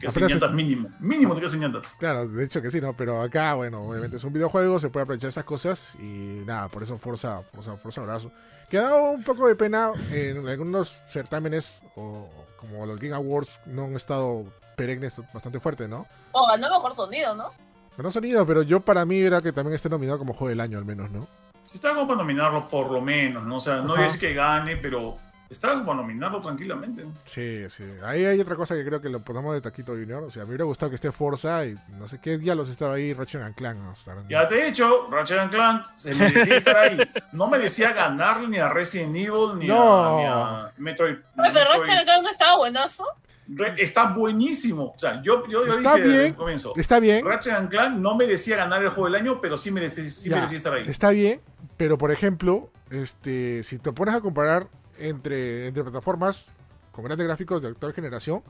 Que 0.00 0.08
Apenas- 0.08 0.30
llantas 0.32 0.52
mínimo. 0.52 0.90
Mínimo 1.00 1.34
quedas 1.34 1.52
sin 1.52 1.60
llantas. 1.60 1.86
Claro, 1.98 2.26
de 2.28 2.44
hecho 2.44 2.60
que 2.60 2.70
sí, 2.70 2.80
¿no? 2.80 2.94
Pero 2.96 3.22
acá, 3.22 3.54
bueno, 3.54 3.78
obviamente 3.80 4.16
es 4.16 4.24
un 4.24 4.32
videojuego, 4.32 4.78
se 4.78 4.90
puede 4.90 5.04
aprovechar 5.04 5.28
esas 5.28 5.44
cosas 5.44 5.94
y 5.98 6.42
nada, 6.46 6.68
por 6.68 6.82
eso 6.82 6.98
Forza, 6.98 7.42
Forza, 7.42 7.76
Forza 7.76 8.00
abrazo. 8.02 8.30
Que 8.68 8.78
ha 8.78 8.82
dado 8.82 9.10
un 9.12 9.22
poco 9.22 9.46
de 9.48 9.54
pena 9.54 9.92
en 10.10 10.46
algunos 10.48 11.02
certámenes, 11.08 11.78
o 11.94 12.28
como 12.58 12.84
los 12.84 12.98
Game 13.00 13.14
Awards, 13.14 13.60
no 13.66 13.84
han 13.84 13.94
estado 13.94 14.44
perennes 14.76 15.20
bastante 15.32 15.58
fuerte, 15.58 15.88
¿no? 15.88 16.06
Oh, 16.32 16.46
ganó 16.46 16.70
mejor 16.70 16.94
sonido, 16.94 17.34
¿no? 17.34 17.50
No 17.96 18.12
sonido, 18.12 18.46
pero 18.46 18.62
yo 18.62 18.80
para 18.80 19.04
mí 19.06 19.18
era 19.18 19.40
que 19.40 19.52
también 19.52 19.74
esté 19.74 19.88
nominado 19.88 20.18
como 20.18 20.34
juego 20.34 20.50
del 20.50 20.60
año 20.60 20.78
al 20.78 20.84
menos, 20.84 21.10
¿no? 21.10 21.26
Está 21.72 21.94
como 21.94 22.06
para 22.06 22.18
nominarlo 22.18 22.68
por 22.68 22.90
lo 22.90 23.00
menos, 23.00 23.44
¿no? 23.44 23.56
O 23.56 23.60
sea, 23.60 23.80
no 23.80 23.94
Ajá. 23.94 24.06
es 24.06 24.16
que 24.18 24.34
gane, 24.34 24.76
pero 24.76 25.16
está 25.50 25.72
como 25.74 25.94
nominarlo 25.94 26.40
tranquilamente. 26.40 27.04
Sí, 27.24 27.64
sí. 27.70 27.84
Ahí 28.04 28.24
hay 28.24 28.40
otra 28.40 28.56
cosa 28.56 28.74
que 28.74 28.84
creo 28.84 29.00
que 29.00 29.08
lo 29.08 29.20
ponemos 29.20 29.54
de 29.54 29.60
Taquito 29.60 29.92
Junior. 29.92 30.24
O 30.24 30.30
sea, 30.30 30.42
me 30.44 30.48
hubiera 30.50 30.64
gustado 30.64 30.90
que 30.90 30.96
esté 30.96 31.12
Forza 31.12 31.64
y 31.66 31.76
no 31.98 32.08
sé 32.08 32.20
qué 32.20 32.38
diablos 32.38 32.68
estaba 32.68 32.94
ahí 32.94 33.12
Ratchet 33.12 33.42
and 33.42 33.54
Clank. 33.54 33.78
¿no? 33.78 33.92
Estarán- 33.92 34.28
Ya 34.28 34.46
te 34.48 34.60
he 34.60 34.66
dicho, 34.66 35.08
Ratchet 35.10 35.38
and 35.38 35.50
Clank 35.50 35.86
se 35.94 36.14
merecía 36.14 36.56
estar 36.56 36.76
ahí. 36.76 36.98
No 37.32 37.48
merecía 37.48 37.92
ganarle 37.92 38.48
ni 38.48 38.58
a 38.58 38.68
Resident 38.70 39.14
Evil 39.16 39.58
ni, 39.58 39.68
No. 39.68 39.82
a, 40.16 40.18
ni 40.20 40.26
a 40.26 40.72
Metroid. 40.78 41.12
Oye, 41.14 41.22
pero 41.36 41.52
Metroid. 41.52 41.66
Ratchet 41.86 42.04
Clank 42.04 42.22
no 42.22 42.30
estaba 42.30 42.56
buenazo. 42.56 43.04
Re- 43.48 43.80
Está 43.80 44.12
buenísimo. 44.12 44.92
O 44.96 44.98
sea, 44.98 45.22
yo, 45.22 45.46
yo, 45.46 45.64
yo 45.64 45.72
Está 45.74 45.94
dije 45.94 46.02
desde 46.08 46.18
bien. 46.18 46.30
el 46.32 46.34
comienzo. 46.34 46.72
Está 46.76 46.98
bien, 46.98 47.24
Ratchet 47.24 47.52
and 47.52 47.70
Clank 47.70 47.96
no 47.98 48.16
merecía 48.16 48.56
ganar 48.56 48.82
el 48.82 48.88
juego 48.88 49.04
del 49.04 49.14
año, 49.22 49.40
pero 49.40 49.56
sí 49.56 49.70
merecía, 49.70 50.10
sí 50.10 50.28
merecía 50.28 50.56
estar 50.56 50.74
ahí. 50.74 50.84
está 50.88 51.10
bien, 51.10 51.40
pero 51.76 51.96
por 51.96 52.10
ejemplo, 52.10 52.70
este, 52.90 53.62
si 53.62 53.78
te 53.78 53.92
pones 53.92 54.14
a 54.16 54.20
comparar 54.20 54.66
entre, 54.98 55.66
entre 55.68 55.82
plataformas 55.82 56.46
con 56.92 57.04
grandes 57.04 57.26
gráficos 57.26 57.62
de 57.62 57.68
actual 57.68 57.92
generación, 57.92 58.42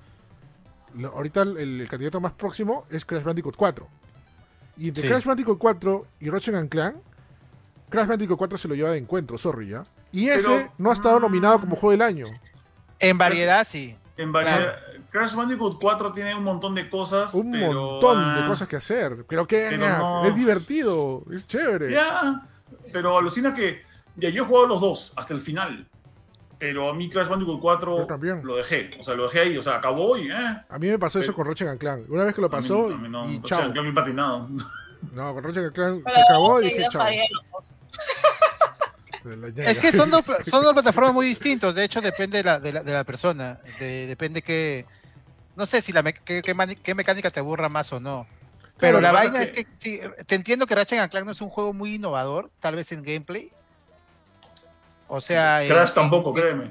lo- 0.94 1.08
ahorita 1.08 1.42
el, 1.42 1.80
el 1.80 1.88
candidato 1.88 2.20
más 2.20 2.32
próximo 2.32 2.86
es 2.90 3.04
Crash 3.04 3.22
Bandicoot 3.24 3.56
4. 3.56 3.88
Y 4.78 4.88
entre 4.88 5.02
Sí. 5.02 5.08
Crash 5.08 5.24
Bandicoot 5.24 5.58
4 5.58 6.06
y 6.20 6.30
Ratchet 6.30 6.54
and 6.54 6.68
Clank, 6.68 6.96
Crash 7.88 8.06
Bandicoot 8.06 8.38
4 8.38 8.58
se 8.58 8.68
lo 8.68 8.74
lleva 8.74 8.90
de 8.90 8.98
encuentro, 8.98 9.38
sorry 9.38 9.68
ya. 9.68 9.82
Y 10.12 10.28
ese 10.28 10.48
Pero- 10.48 10.72
no 10.78 10.90
ha 10.90 10.92
estado 10.94 11.20
nominado 11.20 11.60
como 11.60 11.76
juego 11.76 11.92
del 11.92 12.02
año. 12.02 12.26
En 12.98 13.18
variedad, 13.18 13.66
sí. 13.66 13.96
En 14.16 14.32
variedad, 14.32 14.76
Crash 15.10 15.34
Bandicoot 15.34 15.78
4 15.80 16.12
tiene 16.12 16.34
un 16.34 16.42
montón 16.44 16.74
de 16.74 16.88
cosas. 16.88 17.34
Un 17.34 17.50
pero, 17.52 17.90
montón 17.92 18.34
de 18.34 18.40
ah, 18.42 18.46
cosas 18.48 18.66
que 18.68 18.76
hacer. 18.76 19.24
Pero 19.28 19.46
que 19.46 19.76
no. 19.76 20.24
es 20.24 20.34
divertido, 20.34 21.22
es 21.32 21.46
chévere. 21.46 21.90
Ya, 21.92 22.46
pero 22.92 23.18
alucina 23.18 23.52
que. 23.52 23.82
Ya, 24.16 24.30
yo 24.30 24.44
he 24.44 24.46
jugado 24.46 24.66
los 24.68 24.80
dos 24.80 25.12
hasta 25.16 25.34
el 25.34 25.42
final. 25.42 25.86
Pero 26.58 26.88
a 26.88 26.94
mí 26.94 27.10
Crash 27.10 27.28
Bandicoot 27.28 27.60
4 27.60 27.98
Yo 27.98 28.06
también. 28.06 28.40
lo 28.44 28.56
dejé. 28.56 28.90
O 28.98 29.04
sea, 29.04 29.14
lo 29.14 29.24
dejé 29.24 29.40
ahí. 29.40 29.58
O 29.58 29.62
sea, 29.62 29.76
acabó 29.76 30.16
y. 30.16 30.30
Eh. 30.30 30.34
A 30.68 30.78
mí 30.78 30.88
me 30.88 30.98
pasó 30.98 31.18
eso 31.18 31.26
Pero- 31.26 31.36
con 31.36 31.46
Ratchet 31.48 31.68
and 31.68 31.78
Clank. 31.78 32.08
Una 32.08 32.24
vez 32.24 32.34
que 32.34 32.40
lo 32.40 32.46
A 32.46 32.50
mí- 32.50 32.56
pasó 32.56 32.86
a 32.86 32.96
mí 32.96 33.08
no, 33.08 33.30
y 33.30 33.40
chao. 33.42 33.72
que 33.72 33.92
patinado. 33.92 34.48
No, 35.12 35.34
con 35.34 35.44
Ratchet 35.44 35.64
and 35.64 35.72
Clank 35.74 36.02
Pero 36.04 36.14
se 36.14 36.20
acabó 36.22 36.60
y 36.62 36.64
dije 36.64 36.86
chao. 36.90 37.06
Es 39.56 39.78
que 39.78 39.92
son 39.92 40.10
dos, 40.10 40.24
son 40.42 40.62
dos 40.62 40.72
plataformas 40.72 41.12
muy 41.14 41.26
distintos. 41.26 41.74
De 41.74 41.84
hecho, 41.84 42.00
depende 42.00 42.38
de 42.38 42.44
la, 42.44 42.58
de 42.60 42.72
la, 42.72 42.82
de 42.82 42.92
la 42.92 43.04
persona. 43.04 43.58
De- 43.78 44.06
depende 44.06 44.42
que. 44.42 44.86
No 45.56 45.66
sé 45.66 45.80
si 45.82 45.92
la 45.92 46.02
me- 46.02 46.12
qué, 46.14 46.42
qué 46.42 46.54
mani- 46.54 46.76
qué 46.76 46.94
mecánica 46.94 47.30
te 47.30 47.40
aburra 47.40 47.68
más 47.68 47.92
o 47.92 47.98
no. 48.00 48.26
Pero 48.78 49.00
la 49.00 49.08
que 49.08 49.14
vaina 49.14 49.42
es 49.42 49.50
es 49.50 49.52
que, 49.56 49.66
sí, 49.78 50.00
te 50.26 50.34
entiendo 50.34 50.66
que 50.66 50.74
Ratchet 50.74 50.98
and 51.00 51.10
Clank 51.10 51.24
no 51.24 51.32
es 51.32 51.40
un 51.40 51.48
juego 51.48 51.72
muy 51.72 51.94
innovador, 51.94 52.50
tal 52.60 52.76
vez 52.76 52.92
en 52.92 53.02
gameplay. 53.02 53.50
O 55.08 55.20
sea. 55.20 55.62
en- 55.62 55.68
Crash 55.70 55.92
tampoco, 55.92 56.30
en- 56.30 56.34
créeme. 56.34 56.70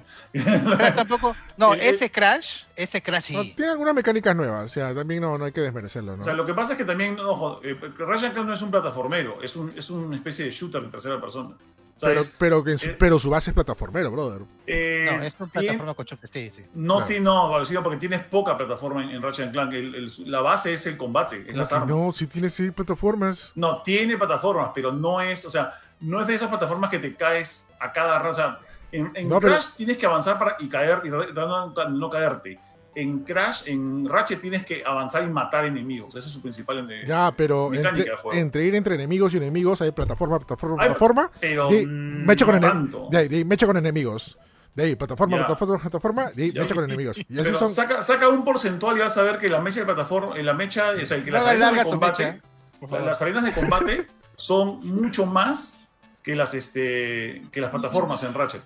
Crash 0.75 0.95
tampoco. 0.95 1.35
No, 1.57 1.73
el- 1.73 1.81
ese 1.81 2.11
Crash, 2.11 2.63
ese 2.75 3.01
Crash 3.01 3.31
No, 3.31 3.43
sí. 3.43 3.53
tiene 3.55 3.71
algunas 3.71 3.93
mecánicas 3.93 4.35
nuevas, 4.35 4.65
o 4.65 4.67
sea, 4.67 4.93
también 4.93 5.21
no, 5.21 5.37
no 5.37 5.45
hay 5.45 5.51
que 5.51 5.61
desmerecerlo, 5.61 6.15
¿no? 6.17 6.21
O 6.21 6.23
sea, 6.25 6.33
lo 6.33 6.45
que 6.45 6.53
pasa 6.53 6.73
es 6.73 6.77
que 6.77 6.85
también, 6.85 7.19
ojo, 7.19 7.61
eh, 7.63 7.77
Ratchet 7.97 8.33
Clank 8.33 8.47
no 8.47 8.53
es 8.53 8.61
un 8.61 8.71
plataformero, 8.71 9.41
es, 9.41 9.55
un, 9.55 9.71
es 9.77 9.89
una 9.89 10.15
especie 10.17 10.45
de 10.45 10.51
shooter 10.51 10.83
en 10.83 10.89
tercera 10.89 11.19
persona. 11.21 11.55
Pero, 12.01 12.23
pero, 12.37 12.61
que 12.61 12.77
su, 12.77 12.89
eh, 12.89 12.95
pero 12.99 13.17
su 13.17 13.29
base 13.29 13.51
es 13.51 13.53
plataformero, 13.53 14.11
brother. 14.11 14.41
eh, 14.67 15.07
No, 15.09 15.23
es 15.23 15.37
una 15.39 15.49
plataforma 15.49 15.93
con 15.93 16.05
choques, 16.05 16.29
sí, 16.29 16.49
sí. 16.49 16.65
No, 16.73 16.95
Claro. 16.95 17.07
tiene, 17.07 17.23
no, 17.23 17.47
Valentino, 17.47 17.81
porque 17.83 17.97
tienes 17.97 18.21
poca 18.25 18.57
plataforma 18.57 19.01
en, 19.01 19.11
en 19.11 19.21
Ratchet 19.21 19.49
Clank. 19.53 19.71
El- 19.71 19.95
el- 19.95 20.11
la 20.29 20.41
base 20.41 20.73
es 20.73 20.85
el 20.87 20.97
combate, 20.97 21.45
es 21.47 21.55
las 21.55 21.71
armas. 21.71 21.87
no, 21.87 22.11
si 22.11 22.27
tiene 22.27 22.49
sí 22.49 22.69
plataformas. 22.71 23.53
No, 23.55 23.81
tiene 23.81 24.17
plataformas, 24.17 24.71
pero 24.75 24.91
no 24.91 25.21
es, 25.21 25.45
o 25.45 25.49
sea, 25.49 25.79
no 26.05 26.21
es 26.21 26.27
de 26.27 26.35
esas 26.35 26.49
plataformas 26.49 26.89
que 26.89 26.99
te 26.99 27.15
caes 27.15 27.67
a 27.79 27.91
cada 27.91 28.19
rato. 28.19 28.31
O 28.31 28.35
sea, 28.35 28.59
en, 28.91 29.11
en 29.15 29.27
No, 29.29 29.39
pero- 29.39 29.53
Crash 29.53 29.67
tienes 29.75 29.97
que 29.97 30.05
avanzar 30.05 30.37
para, 30.39 30.55
y 30.59 30.69
caer 30.69 31.01
y 31.03 31.09
no, 31.09 31.73
no 31.89 32.09
caerte. 32.09 32.59
En 32.97 33.19
Crash, 33.25 33.63
en 33.65 34.07
Ratchet 34.07 34.39
tienes 34.39 34.63
que 34.65 34.81
avanzar 34.85 35.21
y 35.23 35.27
matar 35.27 35.65
enemigos. 35.65 36.15
Ese 36.15 36.27
es 36.29 36.33
su 36.33 36.41
principal. 36.41 36.89
eh, 36.89 37.03
Ya, 37.05 37.33
pero 37.35 37.67
Mecánica 37.69 38.13
entre, 38.31 38.63
ir 38.63 38.73
entre 38.73 38.95
enemigos 38.95 39.33
y 39.33 39.37
enemigos 39.37 39.81
hay 39.81 39.91
plataforma, 39.91 40.37
plataforma, 40.39 40.77
Hay- 40.81 40.87
plataforma. 40.89 41.29
Pero 41.41 41.69
mm, 41.69 42.25
me 42.25 42.33
echo 42.33 42.45
con, 42.45 42.61
no 42.61 43.09
de 43.11 43.17
ahí, 43.17 43.27
de 43.27 43.35
ahí 43.37 43.43
me 43.45 43.55
echo 43.55 43.67
con 43.67 43.75
enemigos. 43.75 44.37
De 44.73 44.83
ahí, 44.83 44.95
plataforma, 44.95 45.35
Ya. 45.37 45.45
plataforma, 45.45 45.77
plataforma, 45.77 46.31
de 46.31 46.43
ahí 46.43 46.51
Ya, 46.51 46.59
me 46.61 46.65
echo 46.67 46.75
con 46.75 46.83
y- 46.85 46.87
enemigos. 46.87 47.17
Y 47.17 47.23
Pero 47.25 47.41
esos 47.41 47.59
son. 47.59 47.69
saca, 47.71 48.01
saca 48.01 48.29
un 48.29 48.45
porcentual 48.45 48.95
y 48.95 49.01
vas 49.01 49.17
a 49.17 49.23
ver 49.23 49.39
que 49.39 49.49
la 49.49 49.59
mecha 49.59 49.81
de 49.81 49.85
plataforma, 49.85 50.37
eh, 50.37 50.43
la 50.43 50.53
mecha, 50.53 50.91
o 51.01 51.05
sea, 51.05 51.21
que 51.21 51.31
las 51.31 51.45
arenas 51.45 51.75
de 51.75 51.83
combate, 51.83 52.41
mecha, 52.81 52.99
las 52.99 53.21
arenas 53.21 53.43
de 53.43 53.51
combate 53.51 54.07
son 54.37 54.79
mucho 54.87 55.25
más 55.25 55.81
que 56.25 56.35
las, 56.35 56.55
este, 56.55 57.43
que 57.51 57.61
las 57.61 57.69
plataformas 57.69 58.23
en 58.23 58.33
Ratchet. 58.33 58.63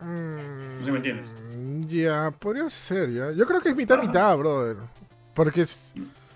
Mm, 0.00 0.84
¿Sí 0.84 0.90
me 0.90 0.96
entiendes? 0.96 1.32
Ya, 1.86 2.32
podría 2.36 2.68
ser, 2.68 3.08
ya. 3.12 3.30
Yo 3.30 3.46
creo 3.46 3.60
que 3.60 3.68
es 3.68 3.76
mitad, 3.76 4.02
mitad, 4.02 4.36
brother. 4.36 4.76
Porque 5.32 5.62
es. 5.62 5.94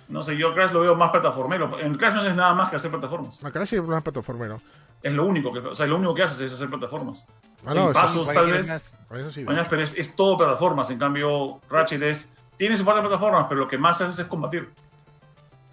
No 0.09 0.23
sé, 0.23 0.39
yo 0.39 0.55
Crash 0.55 0.71
lo 0.71 0.81
veo 0.81 0.95
más 0.95 1.11
plataformero. 1.11 1.81
En 1.81 1.97
Crash 1.97 2.15
no 2.15 2.21
haces 2.21 2.37
nada 2.37 2.55
más 2.55 2.71
que 2.71 2.77
hacer 2.77 2.93
plataformas. 2.93 3.45
Acá 3.45 3.67
sí 3.67 3.75
es 3.75 3.83
más 3.83 4.03
plataformero. 4.03 4.63
Es 5.03 5.13
lo 5.13 5.27
único 5.27 5.53
que, 5.53 5.59
o 5.59 5.75
sea, 5.75 5.87
lo 5.87 5.97
único 5.97 6.15
que 6.15 6.23
haces 6.23 6.41
es 6.41 6.53
hacer 6.53 6.71
plataformas. 6.71 7.27
Ah, 7.67 7.75
no, 7.75 7.93
pasos, 7.93 8.33
tal 8.33 8.53
vez. 8.53 8.69
más. 8.69 8.97
eso 9.11 9.31
sí. 9.33 9.43
Mañana, 9.43 9.67
pero 9.69 9.83
es, 9.83 9.95
es 9.99 10.15
todo 10.15 10.39
plataformas. 10.39 10.91
En 10.91 10.99
cambio, 10.99 11.61
Ratchet 11.69 12.03
es. 12.03 12.33
Tiene 12.57 12.77
su 12.77 12.85
parte 12.85 13.03
de 13.03 13.09
plataformas, 13.09 13.47
pero 13.49 13.63
lo 13.63 13.69
que 13.69 13.79
más 13.79 14.01
haces 14.01 14.21
es 14.21 14.27
combatir. 14.27 14.71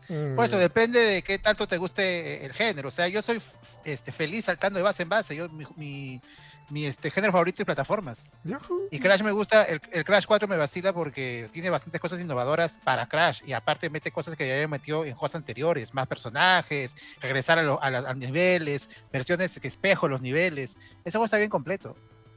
Mm, 0.10 0.36
Por 0.36 0.46
eso 0.46 0.58
depende 0.58 1.00
de 1.00 1.22
qué 1.22 1.40
tanto 1.40 1.68
te 1.68 1.78
guste 1.78 2.46
el 2.46 2.54
género. 2.54 2.90
O 2.90 2.92
sea, 2.92 3.08
yo 3.08 3.22
soy 3.22 3.42
este, 3.84 4.12
feliz 4.12 4.46
saltando 4.46 4.78
de 4.78 4.84
base 4.84 5.04
en 5.04 5.10
base. 5.10 5.36
Yo, 5.36 5.50
mi, 5.50 5.66
mi, 5.76 6.22
mi, 6.70 6.86
este, 6.86 7.10
género 7.12 7.32
favorito 7.34 7.62
es 7.62 7.66
plataformas. 7.66 8.28
Yahoo. 8.44 8.88
Y 8.92 9.00
Crash 9.00 9.22
me 9.24 9.32
gusta, 9.32 9.64
el, 9.64 9.82
el 9.92 10.04
Crash 10.06 10.26
4 10.26 10.48
me 10.48 10.58
vacila 10.58 10.94
porque 10.94 11.50
tiene 11.52 11.70
bastantes 11.70 12.00
cosas 12.02 12.22
innovadoras 12.22 12.78
para 12.84 13.08
Crash. 13.08 13.42
Y 13.46 13.54
aparte 13.54 13.90
mete 13.90 14.12
cosas 14.12 14.36
que 14.36 14.48
ya 14.48 14.54
había 14.54 14.68
metido 14.68 15.06
en 15.06 15.14
juegos 15.14 15.36
anteriores. 15.36 15.94
Más 15.94 16.08
personajes, 16.08 16.96
regresar 17.22 17.58
a, 17.60 17.64
lo- 17.64 17.82
a, 17.82 17.90
la- 17.90 18.10
a 18.10 18.14
niveles, 18.14 18.90
versiones 19.12 19.60
que 19.60 19.68
espejo 19.68 20.08
los 20.08 20.22
niveles. 20.22 20.78
Ese 21.04 21.18
juego 21.18 21.26
está 21.26 21.38
bien 21.38 21.50
completo. 21.50 21.96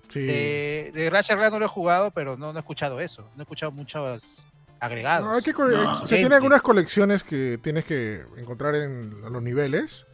Sí. 0.08 0.20
De, 0.20 0.90
de 0.94 1.10
Ratchet 1.10 1.36
Clank 1.36 1.52
no 1.52 1.58
lo 1.58 1.66
he 1.66 1.68
jugado, 1.68 2.10
pero 2.12 2.38
no, 2.38 2.52
no 2.54 2.58
he 2.58 2.60
escuchado 2.60 2.98
eso. 3.00 3.28
No 3.36 3.42
he 3.42 3.44
escuchado 3.44 3.72
muchos 3.72 4.48
agregados. 4.80 5.26
No, 5.28 5.34
hay 5.34 5.42
que 5.42 5.52
co- 5.52 5.66
No. 5.68 5.74
eh, 5.76 5.84
Su 5.84 5.90
o 5.90 5.94
sea, 5.94 6.06
tiene 6.06 6.18
gameplay. 6.22 6.36
algunas 6.36 6.62
colecciones 6.62 7.24
que 7.24 7.58
tienes 7.62 7.84
que 7.84 8.22
encontrar 8.36 8.74
en 8.74 9.20
los 9.22 9.42
niveles. 9.42 10.06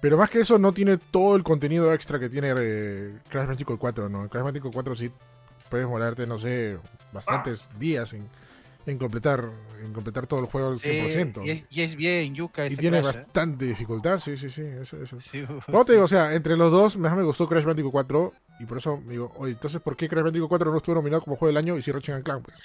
Pero 0.00 0.16
más 0.16 0.30
que 0.30 0.40
eso, 0.40 0.58
no 0.58 0.72
tiene 0.72 0.96
todo 0.98 1.36
el 1.36 1.44
contenido 1.44 1.92
extra 1.92 2.18
que 2.18 2.28
tiene 2.28 2.52
eh, 2.58 3.18
Crash 3.28 3.46
Bandicoot 3.46 3.78
4, 3.78 4.08
¿no? 4.08 4.28
Crash 4.28 4.42
Bandicoot 4.42 4.72
4 4.74 4.96
sí 4.96 5.12
puedes 5.70 5.86
morarte, 5.86 6.26
no 6.26 6.38
sé, 6.38 6.76
bastantes 7.12 7.68
días 7.78 8.12
en, 8.12 8.28
en 8.84 8.98
completar 8.98 9.44
en 9.80 9.92
completar 9.92 10.26
todo 10.26 10.40
el 10.40 10.46
juego 10.46 10.68
al 10.68 10.78
Sí, 10.78 10.88
100%. 10.88 11.44
y, 11.44 11.50
es, 11.50 11.64
y 11.70 11.82
es 11.82 11.94
bien 11.96 12.34
yuca 12.34 12.66
Y 12.66 12.76
tiene 12.76 13.00
Crash, 13.00 13.14
¿eh? 13.14 13.18
bastante 13.18 13.64
dificultad, 13.64 14.18
sí, 14.20 14.36
sí, 14.36 14.50
sí. 14.50 14.62
Eso, 14.62 14.96
eso. 15.02 15.18
Sí, 15.20 15.44
No 15.68 15.84
te 15.84 15.92
digo, 15.92 16.04
o 16.04 16.08
sea, 16.08 16.34
entre 16.34 16.56
los 16.56 16.70
dos, 16.72 16.96
más 16.96 17.16
me 17.16 17.22
gustó 17.22 17.48
Crash 17.48 17.64
Bandicoot 17.64 17.92
4. 17.92 18.32
Y 18.60 18.66
por 18.66 18.78
eso 18.78 18.96
me 18.98 19.12
digo, 19.12 19.32
oye, 19.38 19.52
entonces, 19.52 19.80
¿por 19.80 19.96
qué 19.96 20.08
Crash 20.08 20.24
Bandicoot 20.24 20.48
4 20.48 20.70
no 20.70 20.76
estuvo 20.76 20.96
nominado 20.96 21.22
como 21.22 21.36
juego 21.36 21.48
del 21.48 21.56
año 21.58 21.76
y 21.76 21.82
si 21.82 21.90
Ratchet 21.92 22.22
Clank? 22.24 22.44
Pues? 22.44 22.56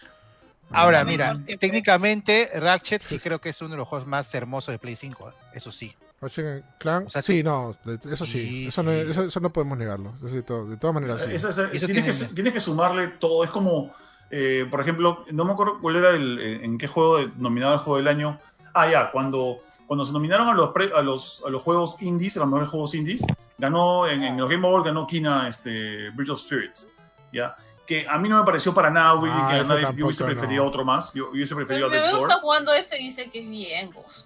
Ahora, 0.71 1.01
Ah, 1.01 1.05
mira, 1.05 1.33
técnicamente 1.59 2.49
Ratchet 2.55 3.01
sí 3.01 3.19
creo 3.19 3.39
que 3.39 3.49
es 3.49 3.61
uno 3.61 3.71
de 3.71 3.77
los 3.77 3.87
juegos 3.87 4.07
más 4.07 4.33
hermosos 4.35 4.73
de 4.73 4.79
Play 4.79 4.95
5, 4.95 5.29
¿eh? 5.29 5.33
eso 5.53 5.71
sí. 5.71 5.93
Ratchet 6.19 6.63
Clank, 6.79 7.07
O 7.07 7.09
sea, 7.09 7.21
sí, 7.21 7.43
no, 7.43 7.77
eso 8.09 8.25
sí. 8.25 8.31
Sí, 8.41 8.67
eso, 8.67 8.83
No, 8.83 8.91
eso, 8.91 9.23
eso 9.25 9.39
no 9.39 9.51
podemos 9.53 9.77
negarlo. 9.77 10.13
Eso 10.25 10.33
de, 10.35 10.41
to- 10.43 10.65
de 10.65 10.77
todas 10.77 10.93
maneras, 10.95 11.21
sí. 11.23 11.31
Eso- 11.31 11.53
tienes, 11.53 11.85
tiene- 11.85 12.03
que, 12.29 12.33
tienes 12.35 12.53
que 12.53 12.59
sumarle 12.59 13.07
todo. 13.09 13.43
Es 13.43 13.51
como, 13.51 13.93
eh, 14.31 14.65
por 14.69 14.81
ejemplo, 14.81 15.23
no 15.31 15.45
me 15.45 15.53
acuerdo 15.53 15.79
cuál 15.79 15.95
era 15.97 16.09
el, 16.11 16.39
eh, 16.39 16.65
en 16.65 16.77
qué 16.77 16.87
juego 16.87 17.19
de- 17.19 17.31
nominado 17.37 17.73
el 17.73 17.79
juego 17.79 17.97
del 17.97 18.07
año. 18.07 18.39
Ah, 18.73 18.89
ya, 18.91 19.11
cuando, 19.11 19.59
cuando 19.85 20.05
se 20.05 20.11
nominaron 20.11 20.47
a 20.49 20.53
los, 20.53 20.71
pre- 20.71 20.91
a 20.93 21.01
los, 21.01 21.41
a 21.45 21.49
los 21.49 21.61
juegos 21.63 22.01
indies, 22.01 22.35
a 22.37 22.41
los 22.41 22.49
mejores 22.49 22.69
juegos 22.69 22.93
indies, 22.95 23.23
ganó 23.57 24.07
en, 24.07 24.23
en 24.23 24.37
los 24.37 24.49
Game 24.49 24.67
Awards 24.67 24.85
ganó 24.85 25.05
Kina 25.07 25.47
este, 25.47 26.09
Bridge 26.11 26.29
of 26.29 26.39
Spirits. 26.41 26.87
¿ya? 27.31 27.55
Que 27.87 28.05
a 28.07 28.17
mí 28.19 28.27
no 28.29 28.37
me 28.37 28.45
pareció 28.45 28.73
para 28.73 28.89
nada, 28.91 29.15
Willy, 29.15 29.33
Ah, 29.35 29.49
que 29.63 29.63
nadie- 29.67 29.95
yo 29.95 30.05
hubiese 30.05 30.23
preferido 30.25 30.63
no. 30.63 30.69
otro 30.69 30.83
más. 30.85 31.11
Yo, 31.13 31.25
yo 31.25 31.31
hubiese 31.31 31.55
preferido 31.55 31.89
Me, 31.89 31.97
a 31.97 32.01
gusta 32.11 32.33
Door. 32.33 32.41
jugando 32.41 32.73
ese, 32.73 32.97
dice 32.97 33.29
que 33.29 33.39
es 33.41 33.49
bien 33.49 33.89
gozo. 33.89 34.25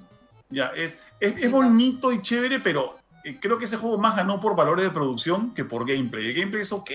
Ya, 0.49 0.67
es, 0.75 0.97
es, 1.19 1.35
es 1.37 1.51
bonito 1.51 2.11
y 2.11 2.21
chévere, 2.21 2.59
pero 2.59 2.97
eh, 3.23 3.37
creo 3.39 3.57
que 3.57 3.65
ese 3.65 3.77
juego 3.77 3.97
más 3.97 4.15
ganó 4.17 4.39
por 4.39 4.55
valores 4.55 4.83
de 4.83 4.91
producción 4.91 5.53
que 5.53 5.63
por 5.63 5.87
gameplay. 5.87 6.25
El 6.27 6.33
gameplay 6.33 6.63
es 6.63 6.71
ok, 6.73 6.89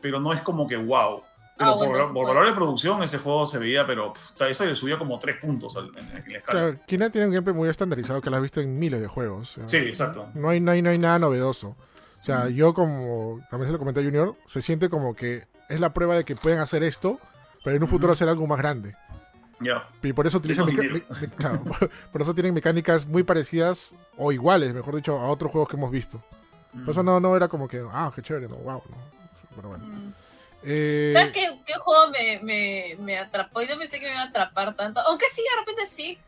pero 0.00 0.20
no 0.20 0.32
es 0.32 0.42
como 0.42 0.68
que 0.68 0.76
wow. 0.76 1.22
Pero 1.56 1.70
Ah, 1.72 1.74
por, 1.74 1.88
bueno, 1.88 2.04
sí, 2.04 2.12
por 2.12 2.22
pues. 2.24 2.28
valor 2.28 2.46
de 2.46 2.52
producción 2.54 3.02
ese 3.02 3.18
juego 3.18 3.44
se 3.46 3.58
veía, 3.58 3.84
pero 3.84 4.12
pf, 4.12 4.32
o 4.32 4.36
sea, 4.36 4.48
eso 4.48 4.64
le 4.64 4.76
subía 4.76 4.96
como 4.96 5.18
tres 5.18 5.40
puntos 5.40 5.74
al- 5.76 5.88
en, 5.96 6.06
en 6.06 6.32
la 6.32 6.38
escala. 6.38 6.60
Claro, 6.60 6.76
Kina 6.86 7.10
tiene 7.10 7.26
un 7.26 7.32
gameplay 7.32 7.56
muy 7.56 7.68
estandarizado 7.68 8.20
que 8.20 8.30
lo 8.30 8.36
has 8.36 8.42
visto 8.42 8.60
en 8.60 8.78
miles 8.78 9.00
de 9.00 9.08
juegos. 9.08 9.58
o 9.58 9.66
sea, 9.66 9.68
Sí, 9.68 9.88
exacto. 9.88 10.28
No 10.34 10.50
hay, 10.50 10.60
no, 10.60 10.70
hay, 10.70 10.82
no 10.82 10.90
hay 10.90 10.98
nada 10.98 11.18
novedoso. 11.18 11.70
O 12.20 12.24
sea, 12.24 12.48
yo 12.48 12.74
como, 12.74 13.40
también 13.50 13.68
se 13.68 13.72
lo 13.72 13.78
comenté 13.80 14.00
a 14.00 14.04
Junior, 14.04 14.36
se 14.46 14.60
siente 14.62 14.88
como 14.88 15.16
que 15.16 15.46
es 15.68 15.80
la 15.80 15.92
prueba 15.92 16.16
de 16.16 16.24
que 16.24 16.36
pueden 16.36 16.60
hacer 16.60 16.82
esto, 16.82 17.20
pero 17.64 17.76
en 17.76 17.82
un 17.82 17.88
futuro 17.88 18.12
hacer 18.12 18.28
algo 18.28 18.46
más 18.46 18.58
grande. 18.58 18.94
Ya. 19.60 19.88
Y 20.02 20.12
por 20.12 20.26
eso 20.26 20.38
utilizan 20.38 20.66
claro, 21.36 21.62
por, 22.12 22.22
eso 22.22 22.34
tienen 22.34 22.54
mecánicas 22.54 23.06
muy 23.06 23.24
parecidas 23.24 23.90
o 24.16 24.30
iguales, 24.30 24.72
mejor 24.72 24.94
dicho, 24.94 25.18
a 25.18 25.28
otros 25.28 25.50
juegos 25.50 25.68
que 25.68 25.76
hemos 25.76 25.90
visto. 25.90 26.22
Por 26.84 26.90
eso 26.90 27.02
no, 27.02 27.18
no 27.18 27.34
era 27.34 27.48
como 27.48 27.66
que, 27.66 27.82
ah, 27.92 28.12
qué 28.14 28.22
chévere, 28.22 28.46
no, 28.46 28.56
wow, 28.56 28.82
no. 28.88 28.96
Pero 29.56 29.68
bueno. 29.70 29.84
Mm. 29.84 30.12
Eh, 30.62 31.10
¿Sabes 31.12 31.32
qué, 31.32 31.60
qué 31.66 31.74
juego 31.74 32.10
me, 32.10 32.40
me, 32.42 32.96
me 33.00 33.18
atrapó? 33.18 33.62
Y 33.62 33.66
no 33.66 33.78
pensé 33.78 33.98
que 33.98 34.06
me 34.06 34.12
iba 34.12 34.22
a 34.22 34.26
atrapar 34.26 34.74
tanto. 34.76 35.00
Aunque 35.00 35.26
sí, 35.30 35.42
de 35.42 35.60
repente 35.60 35.86
sí. 35.86 36.18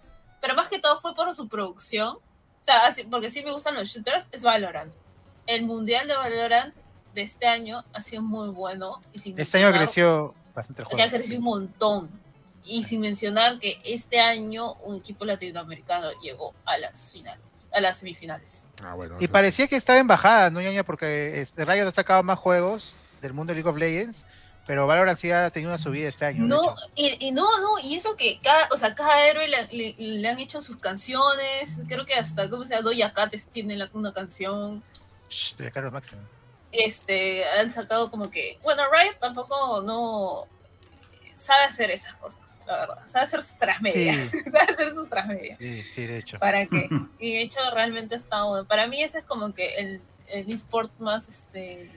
Pero 0.40 0.54
más 0.54 0.68
que 0.68 0.78
todo 0.78 0.98
fue 0.98 1.14
por 1.14 1.32
su 1.34 1.48
producción. 1.48 2.16
O 2.16 2.64
sea, 2.64 2.86
así- 2.86 3.04
porque 3.04 3.30
sí 3.30 3.42
me 3.42 3.52
gustan 3.52 3.74
los 3.74 3.88
shooters, 3.88 4.26
es 4.32 4.42
Valorant. 4.42 4.94
El 5.46 5.64
mundial 5.64 6.08
de 6.08 6.14
Valorant 6.14 6.74
de 7.14 7.22
este 7.22 7.46
año 7.46 7.84
ha 7.92 8.00
sido 8.02 8.22
muy 8.22 8.48
bueno. 8.50 9.00
Y 9.12 9.18
sin 9.18 9.38
Este 9.40 9.58
año 9.62 9.76
creció 9.76 10.34
bastante 10.54 10.82
el 10.82 10.88
Ya 10.88 10.96
juego. 11.04 11.10
creció 11.10 11.38
un 11.38 11.44
montón. 11.44 12.10
Y 12.64 12.84
sin 12.84 13.00
mencionar 13.00 13.58
que 13.58 13.80
este 13.84 14.20
año 14.20 14.74
un 14.84 14.96
equipo 14.96 15.24
latinoamericano 15.24 16.10
llegó 16.22 16.54
a 16.66 16.76
las 16.76 17.10
finales, 17.10 17.68
a 17.72 17.80
las 17.80 17.98
semifinales. 17.98 18.66
ah, 18.84 18.94
bueno, 18.94 19.16
Y 19.18 19.28
parecía 19.28 19.66
que 19.66 19.76
estaba 19.76 19.98
en 19.98 20.06
bajada, 20.06 20.50
¿no, 20.50 20.60
ñaña? 20.60 20.84
Porque 20.84 21.40
este, 21.40 21.64
Riot 21.64 21.88
ha 21.88 21.92
sacado 21.92 22.22
más 22.22 22.38
juegos 22.38 22.96
del 23.22 23.32
mundo 23.32 23.52
de 23.52 23.56
League 23.62 23.68
of 23.70 23.78
Legends, 23.78 24.26
pero 24.66 24.86
Valorant 24.86 25.16
sí 25.18 25.30
ha 25.30 25.48
tenido 25.48 25.70
una 25.70 25.78
subida 25.78 26.06
este 26.06 26.26
año. 26.26 26.44
No, 26.46 26.76
y, 26.94 27.16
y 27.26 27.32
no, 27.32 27.46
no, 27.62 27.78
y 27.82 27.94
eso 27.96 28.14
que 28.14 28.38
cada, 28.42 28.68
o 28.72 28.76
sea, 28.76 28.94
cada 28.94 29.26
héroe 29.26 29.48
le, 29.48 29.66
le- 29.72 29.94
le 29.98 30.28
han 30.28 30.38
hecho 30.38 30.60
sus 30.60 30.76
canciones, 30.76 31.82
creo 31.88 32.04
que 32.04 32.14
hasta, 32.14 32.48
¿cómo 32.50 32.64
se 32.64 32.70
llama? 32.74 32.82
Doya 32.82 33.12
Cat 33.14 33.34
tiene 33.52 33.76
la- 33.76 33.88
una 33.94 34.12
canción, 34.12 34.82
Shh, 35.30 35.56
de 35.56 35.68
acá 35.68 35.80
lo 35.80 35.90
máximo. 35.90 36.20
Este, 36.72 37.44
han 37.44 37.72
sacado 37.72 38.10
como 38.10 38.30
que, 38.30 38.58
bueno, 38.62 38.82
Riot 38.90 39.16
tampoco 39.18 39.82
no 39.82 40.46
sabe 41.34 41.64
hacer 41.64 41.90
esas 41.90 42.14
cosas, 42.14 42.40
la 42.66 42.78
verdad, 42.78 43.06
sabe 43.06 43.24
hacer 43.24 43.42
sus 43.42 43.56
transmedias, 43.56 44.30
Sí, 44.30 44.38
sabe 44.50 44.72
hacer 44.72 44.90
sus 44.90 45.08
transmedias, 45.08 45.58
sí, 45.58 45.84
sí, 45.84 46.06
de 46.06 46.18
hecho. 46.18 46.38
¿para 46.38 46.66
qué? 46.66 46.88
Y 47.18 47.34
de 47.34 47.42
hecho 47.42 47.58
realmente 47.72 48.14
está 48.14 48.44
bueno, 48.44 48.66
para 48.66 48.86
mí 48.86 49.02
ese 49.02 49.18
es 49.18 49.24
como 49.24 49.54
que 49.54 49.74
el, 49.76 50.00
el 50.28 50.52
eSport 50.52 50.92
más, 50.98 51.28
este, 51.28 51.90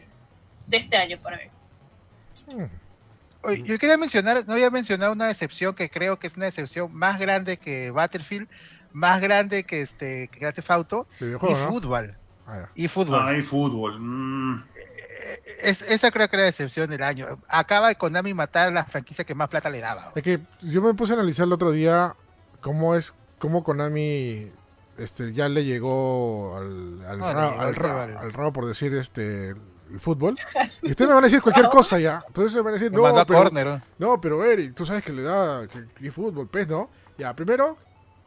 de 0.68 0.78
este 0.78 0.98
año 0.98 1.20
para 1.22 1.38
mí. 1.38 2.56
Mm, 2.56 3.64
yo 3.66 3.78
quería 3.78 3.98
mencionar, 3.98 4.48
no 4.48 4.54
había 4.54 4.70
mencionado 4.70 5.12
una 5.12 5.28
decepción 5.28 5.76
que 5.76 5.90
creo 5.90 6.18
que 6.18 6.28
es 6.28 6.38
una 6.38 6.46
decepción 6.46 6.94
más 6.94 7.20
grande 7.20 7.58
que 7.58 7.92
Battlefield, 7.92 8.48
más 8.94 9.22
grande 9.22 9.66
que 9.66 9.82
este 9.82 10.30
que 10.30 10.40
Grand 10.40 10.56
Theft 10.56 10.72
Auto 10.72 11.08
y 11.20 11.34
fútbol. 11.38 12.16
Ah. 12.48 12.68
Y 12.76 12.88
fútbol. 12.88 13.20
Ay, 13.22 13.42
fútbol. 13.42 14.00
mm. 14.00 14.64
Eh, 14.76 15.40
Es, 15.62 15.82
esa 15.82 16.12
creo 16.12 16.28
que 16.28 16.36
era 16.36 16.44
la 16.44 16.48
decepción 16.48 16.90
del 16.90 17.02
año. 17.04 17.40
Acaba 17.48 17.88
de 17.88 17.96
Konami 17.96 18.34
matar 18.34 18.68
a 18.68 18.72
la 18.72 18.84
franquicia 18.86 19.24
que 19.24 19.34
más 19.36 19.48
plata 19.50 19.70
le 19.70 19.80
daba. 19.80 20.12
Es 20.16 20.24
que 20.24 20.40
yo 20.62 20.82
me 20.82 20.94
puse 20.94 21.14
a 21.14 21.16
analizar 21.16 21.46
el 21.46 21.54
otro 21.54 21.72
día 21.72 22.16
cómo 22.62 22.96
es, 22.96 23.14
cómo 23.40 23.64
Konami 23.64 24.52
este, 24.98 25.34
ya 25.34 25.48
le 25.50 25.64
llegó 25.66 26.58
al, 26.58 27.06
al, 27.08 27.24
Ah, 27.24 27.34
ra- 27.34 27.42
le 27.46 27.50
llegó 27.52 27.62
al 27.62 27.68
al 27.68 27.76
ra- 27.76 28.06
rival. 28.08 28.24
al 28.26 28.34
rabo, 28.34 28.54
por 28.54 28.66
decir, 28.66 28.94
este, 28.94 29.50
el 29.92 30.00
fútbol. 30.00 30.36
Y 30.82 30.92
ustedes 30.92 31.08
me 31.10 31.16
van 31.16 31.24
a 31.24 31.28
decir 31.28 31.42
cualquier 31.42 31.70
cosa 31.70 31.98
ya. 32.00 32.22
Entonces 32.28 32.56
me 32.58 32.62
van 32.62 32.74
a 32.74 32.78
decir, 32.78 32.92
no, 32.92 33.06
a 33.06 33.26
pero, 33.26 33.40
corner. 33.44 33.68
¿no? 33.68 33.82
no, 34.00 34.22
pero 34.22 34.44
Eric, 34.44 34.76
tú 34.76 34.86
sabes 34.86 35.04
que 35.04 35.14
le 35.14 35.22
da 35.24 35.66
que, 35.68 35.86
que 35.98 36.12
fútbol, 36.12 36.48
pues, 36.50 36.68
¿no? 36.68 36.90
Ya, 37.18 37.34
primero, 37.34 37.78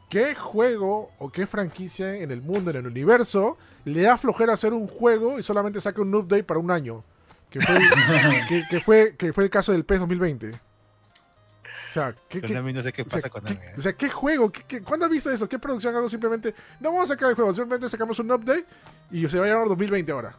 ¿qué 0.09 0.35
juego 0.35 1.11
o 1.19 1.31
qué 1.31 1.47
franquicia 1.47 2.15
en 2.17 2.31
el 2.31 2.43
mundo, 2.43 2.71
en 2.71 2.77
el 2.77 2.87
universo, 2.87 3.57
le 3.85 4.03
da 4.03 4.17
flojera 4.17 4.53
hacer 4.55 4.73
un 4.73 4.87
juego 4.87 5.39
y 5.39 5.43
solamente 5.43 5.81
saca 5.81 6.01
un 6.03 6.15
update 6.15 6.45
para 6.45 6.61
un 6.61 6.71
año? 6.71 7.05
Que 7.51 7.61
fue, 7.61 7.77
el- 7.77 7.83
que, 8.49 8.65
que 8.69 8.81
fue, 8.81 9.17
que 9.17 9.33
fue 9.33 9.45
el 9.45 9.51
caso 9.51 9.73
del 9.73 9.85
PES 9.85 10.01
2020. 10.01 10.51
O 10.53 11.93
sea, 11.93 12.15
¿qué, 12.29 12.41
qué- 12.41 12.49
Konami 12.49 12.73
no 12.75 12.83
sé 12.83 12.93
qué 12.93 13.03
o 13.03 13.09
sea, 13.09 13.23
con 13.31 13.43
¿qué- 13.45 13.55
Konami. 13.57 13.79
o 13.79 13.81
sea, 13.81 13.93
¿qué 13.95 14.09
juego? 14.11 14.51
¿Qué, 14.53 14.63
qué- 14.69 14.83
cuándo 14.83 15.07
has 15.07 15.13
visto 15.13 15.31
eso? 15.31 15.49
¿Qué 15.49 15.59
producción 15.59 15.95
hago 15.97 16.09
simplemente? 16.09 16.55
No 16.81 16.91
vamos 16.93 17.11
a 17.11 17.15
sacar 17.15 17.31
el 17.31 17.35
juego, 17.35 17.55
simplemente 17.55 17.89
sacamos 17.89 18.19
un 18.19 18.31
update 18.31 18.67
y 19.11 19.27
se 19.29 19.39
va 19.39 19.47
a 19.47 19.49
llamar 19.49 19.69
2020 19.69 20.13
ahora. 20.13 20.35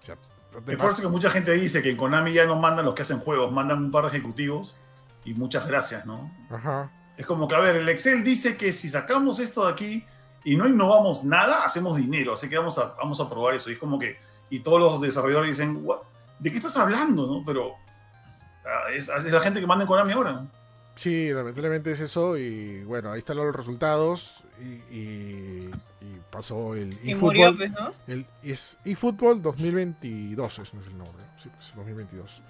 O 0.00 0.02
sea, 0.02 0.16
eso 0.54 0.78
pases. 0.78 1.00
que 1.00 1.08
mucha 1.08 1.30
gente 1.30 1.52
dice 1.52 1.82
que 1.82 1.90
en 1.90 1.96
Konami 1.96 2.32
ya 2.32 2.46
no 2.46 2.56
mandan 2.58 2.84
los 2.86 2.94
que 2.94 3.02
hacen 3.02 3.18
juegos, 3.18 3.52
mandan 3.52 3.78
un 3.84 3.90
par 3.90 4.04
de 4.04 4.10
ejecutivos 4.16 4.76
y 5.24 5.34
muchas 5.34 5.66
gracias, 5.66 6.06
¿no? 6.06 6.32
Ajá. 6.48 6.90
Es 7.16 7.26
como 7.26 7.46
que, 7.46 7.54
a 7.54 7.60
ver, 7.60 7.76
el 7.76 7.88
Excel 7.88 8.22
dice 8.24 8.56
que 8.56 8.72
si 8.72 8.88
sacamos 8.88 9.38
esto 9.38 9.66
de 9.66 9.72
aquí 9.72 10.04
y 10.44 10.56
no 10.56 10.66
innovamos 10.68 11.24
nada, 11.24 11.64
hacemos 11.64 11.96
dinero, 11.96 12.34
así 12.34 12.48
que 12.48 12.58
vamos 12.58 12.76
a, 12.78 12.86
vamos 12.96 13.20
a 13.20 13.28
probar 13.30 13.54
eso. 13.54 13.70
Y 13.70 13.74
es 13.74 13.78
como 13.78 13.98
que, 13.98 14.18
y 14.50 14.60
todos 14.60 14.80
los 14.80 15.00
desarrolladores 15.00 15.56
dicen, 15.56 15.80
"What? 15.82 15.98
¿de 16.38 16.50
qué 16.50 16.56
estás 16.58 16.76
hablando? 16.76 17.26
¿no? 17.26 17.42
Pero 17.46 17.72
ah, 18.66 18.90
es, 18.92 19.08
es 19.08 19.32
la 19.32 19.40
gente 19.40 19.60
que 19.60 19.66
manda 19.66 19.82
en 19.84 19.88
Konami 19.88 20.12
ahora. 20.12 20.32
¿no? 20.32 20.50
Sí, 20.96 21.32
lamentablemente 21.32 21.92
es 21.92 22.00
eso 22.00 22.36
y 22.36 22.84
bueno, 22.84 23.10
ahí 23.10 23.18
están 23.20 23.36
los 23.36 23.54
resultados 23.54 24.44
y, 24.60 24.64
y- 24.96 25.70
y 26.00 26.20
pasó 26.30 26.74
el 26.74 26.96
Y 27.02 27.14
murió, 27.14 27.48
eFootball. 27.48 27.56
pues, 27.56 27.70
¿no? 27.72 27.92
El 28.06 28.26
es 28.42 28.76
eFootball 28.84 29.40
2022, 29.40 30.58
ese 30.58 30.76
no 30.76 30.82
es 30.82 30.88
el 30.88 30.98
nombre. 30.98 31.24
Sí, 31.36 31.48
pues 31.54 31.72
2022. 31.74 32.42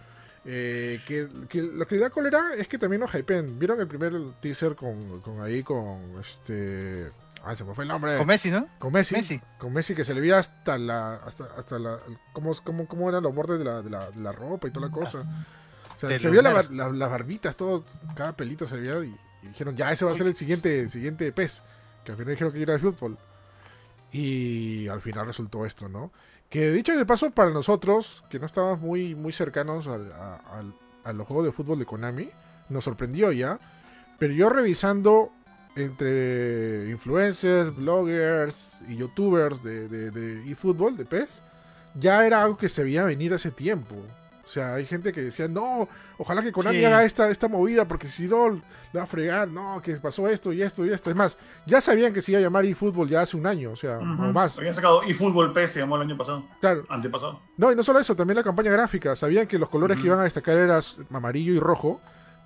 Eh, 0.46 1.00
que, 1.06 1.28
que 1.48 1.62
lo 1.62 1.86
que 1.86 1.98
da 1.98 2.10
cólera 2.10 2.54
es 2.56 2.68
que 2.68 2.78
también 2.78 3.00
nos 3.00 3.10
hypen. 3.14 3.58
¿Vieron 3.58 3.80
el 3.80 3.86
primer 3.88 4.12
teaser 4.40 4.76
con, 4.76 5.20
con 5.22 5.40
ahí 5.40 5.62
con 5.62 6.20
este... 6.20 7.10
Ah, 7.46 7.54
se 7.54 7.62
me 7.64 7.74
fue 7.74 7.84
el 7.84 7.88
nombre. 7.88 8.16
Con 8.16 8.26
Messi, 8.26 8.50
¿no? 8.50 8.66
Con 8.78 8.92
Messi. 8.92 9.14
Messi. 9.14 9.40
Con 9.58 9.72
Messi 9.72 9.94
que 9.94 10.02
se 10.04 10.14
le 10.14 10.20
veía 10.22 10.38
hasta 10.38 10.78
la. 10.78 11.16
hasta, 11.16 11.44
hasta 11.58 11.78
la. 11.78 11.98
Cómo, 12.32 12.54
cómo, 12.64 12.88
cómo 12.88 13.06
eran 13.10 13.22
los 13.22 13.34
bordes 13.34 13.58
de 13.58 13.66
la, 13.66 13.82
de, 13.82 13.90
la, 13.90 14.10
de 14.10 14.20
la 14.22 14.32
ropa 14.32 14.66
y 14.66 14.70
toda 14.70 14.86
la 14.88 14.92
cosa. 14.94 15.26
O 15.94 15.98
sea, 16.00 16.18
se 16.18 16.30
veía 16.30 16.40
la 16.40 16.48
lunar. 16.50 16.68
bar- 16.68 16.74
la- 16.74 16.88
las 16.96 17.10
barbitas, 17.10 17.54
todo, 17.54 17.84
cada 18.16 18.34
pelito 18.34 18.66
se 18.66 18.78
veía 18.78 18.98
y, 19.04 19.14
y 19.42 19.48
dijeron, 19.48 19.76
ya, 19.76 19.92
ese 19.92 20.06
va 20.06 20.12
a 20.12 20.14
ser 20.14 20.26
el 20.26 20.34
siguiente, 20.36 20.80
el 20.80 20.90
siguiente 20.90 21.30
pez. 21.32 21.60
Que 22.02 22.12
al 22.12 22.16
final 22.18 22.32
dijeron 22.32 22.52
que 22.54 22.62
era 22.62 22.72
de 22.72 22.78
fútbol. 22.78 23.18
Y 24.10 24.88
al 24.88 25.02
final 25.02 25.26
resultó 25.26 25.66
esto, 25.66 25.86
¿no? 25.88 26.12
Que 26.54 26.70
dicho 26.70 26.96
de 26.96 27.04
paso, 27.04 27.32
para 27.32 27.50
nosotros, 27.50 28.22
que 28.28 28.38
no 28.38 28.46
estábamos 28.46 28.78
muy, 28.78 29.16
muy 29.16 29.32
cercanos 29.32 29.88
a, 29.88 31.12
los 31.12 31.26
juegos 31.26 31.46
de 31.46 31.50
fútbol 31.50 31.80
de 31.80 31.84
Konami, 31.84 32.30
nos 32.68 32.84
sorprendió 32.84 33.32
ya. 33.32 33.58
Pero 34.20 34.34
yo 34.34 34.48
revisando 34.48 35.32
entre 35.74 36.88
influencers, 36.90 37.74
bloggers 37.74 38.82
y 38.86 38.94
youtubers 38.94 39.64
de, 39.64 39.88
de, 39.88 40.12
de 40.12 40.44
de 40.44 41.04
PES, 41.04 41.42
ya 41.96 42.24
era 42.24 42.44
algo 42.44 42.56
que 42.56 42.68
se 42.68 42.84
veía 42.84 43.02
venir 43.02 43.34
hace 43.34 43.50
tiempo. 43.50 43.96
O 44.44 44.48
sea, 44.48 44.74
hay 44.74 44.84
gente 44.84 45.10
que 45.10 45.22
decía, 45.22 45.48
no, 45.48 45.88
ojalá 46.18 46.42
que 46.42 46.52
Konami 46.52 46.78
Sí. 46.78 46.84
haga 46.84 47.02
esta, 47.04 47.28
esta 47.30 47.48
movida, 47.48 47.88
porque 47.88 48.08
si 48.08 48.28
no, 48.28 48.50
le 48.50 48.60
va 48.94 49.02
a 49.04 49.06
fregar, 49.06 49.48
no, 49.48 49.80
que 49.80 49.96
pasó 49.96 50.28
esto 50.28 50.52
y 50.52 50.60
esto 50.62 50.84
y 50.84 50.90
esto. 50.92 51.08
Es 51.10 51.16
más, 51.16 51.36
ya 51.66 51.80
sabían 51.80 52.12
que 52.12 52.20
se 52.20 52.32
iba 52.32 52.38
a 52.40 52.42
llamar 52.42 52.64
eFootball 52.66 53.08
ya 53.08 53.22
hace 53.22 53.36
un 53.36 53.46
año, 53.46 53.70
o 53.72 53.76
sea, 53.76 53.98
o 53.98 54.02
Ujú. 54.02 54.32
más. 54.32 54.58
Habían 54.58 54.74
sacado 54.74 55.02
eFootball 55.02 55.52
PS, 55.54 55.72
se 55.74 55.80
llamó 55.80 55.96
el 55.96 56.02
año 56.02 56.16
pasado, 56.18 56.44
Claro, 56.60 56.84
antepasado. 56.90 57.40
no, 57.56 57.72
y 57.72 57.76
no 57.76 57.82
solo 57.82 57.98
eso, 58.00 58.14
también 58.14 58.36
la 58.36 58.42
campaña 58.44 58.70
gráfica. 58.70 59.16
Sabían 59.16 59.46
que 59.46 59.58
los 59.58 59.68
colores 59.70 59.96
que 59.96 60.06
iban 60.06 60.20
a 60.20 60.24
destacar 60.24 60.58
eran 60.58 60.82
amarillo 61.10 61.52
y 61.54 61.58
rojo, 61.58 62.00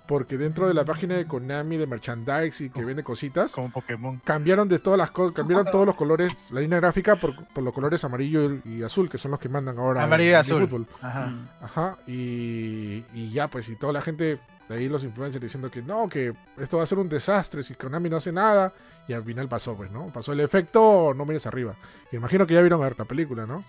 porque 0.09 0.39
dentro 0.39 0.67
de 0.67 0.73
la 0.73 0.83
página 0.83 1.13
de 1.13 1.27
Konami 1.27 1.77
de 1.77 1.85
merchandise 1.85 2.63
y 2.63 2.71
que 2.71 2.83
vende 2.83 3.03
cositas, 3.03 3.51
Como 3.51 3.69
Pokémon. 3.69 4.19
cambiaron 4.25 4.67
de 4.67 4.79
todas 4.79 4.97
las 4.97 5.11
cosas, 5.11 5.35
cambiaron 5.35 5.69
todos 5.69 5.85
los 5.85 5.93
colores, 5.93 6.51
la 6.51 6.61
línea 6.61 6.79
gráfica 6.79 7.15
por, 7.15 7.45
por 7.49 7.63
los 7.63 7.71
colores 7.71 8.03
amarillo 8.03 8.57
y, 8.65 8.81
azul, 8.81 9.07
que 9.07 9.19
son 9.19 9.29
los 9.29 9.39
que 9.39 9.49
mandan 9.49 9.77
ahora 9.77 10.01
Amarillo 10.03 10.31
y 10.31 10.33
azul. 10.33 10.63
eFootball. 10.63 10.87
Ajá. 11.03 11.27
Mm. 11.27 11.49
Ajá, 11.61 11.97
y, 12.07 13.05
y 13.13 13.29
ya 13.31 13.49
pues, 13.49 13.69
y 13.69 13.75
toda 13.75 13.93
la 13.93 14.01
gente, 14.01 14.39
de 14.67 14.75
ahí 14.75 14.89
los 14.89 15.03
influencers 15.03 15.43
diciendo 15.43 15.69
que 15.69 15.83
no, 15.83 16.09
que 16.09 16.33
esto 16.57 16.77
va 16.77 16.83
a 16.83 16.87
ser 16.87 16.97
un 16.97 17.07
desastre 17.07 17.61
si 17.61 17.75
Konami 17.75 18.09
no 18.09 18.17
hace 18.17 18.31
nada, 18.31 18.73
y 19.07 19.13
al 19.13 19.23
final 19.23 19.47
pasó, 19.47 19.77
pues, 19.77 19.91
¿no? 19.91 20.07
Pasó 20.07 20.33
el 20.33 20.39
efecto, 20.39 21.13
no 21.15 21.23
mires 21.23 21.45
arriba. 21.45 21.75
Y 22.11 22.15
imagino 22.15 22.47
que 22.47 22.55
ya 22.55 22.61
vieron 22.61 22.81
la 22.81 23.05
película, 23.05 23.45
¿no? 23.45 23.63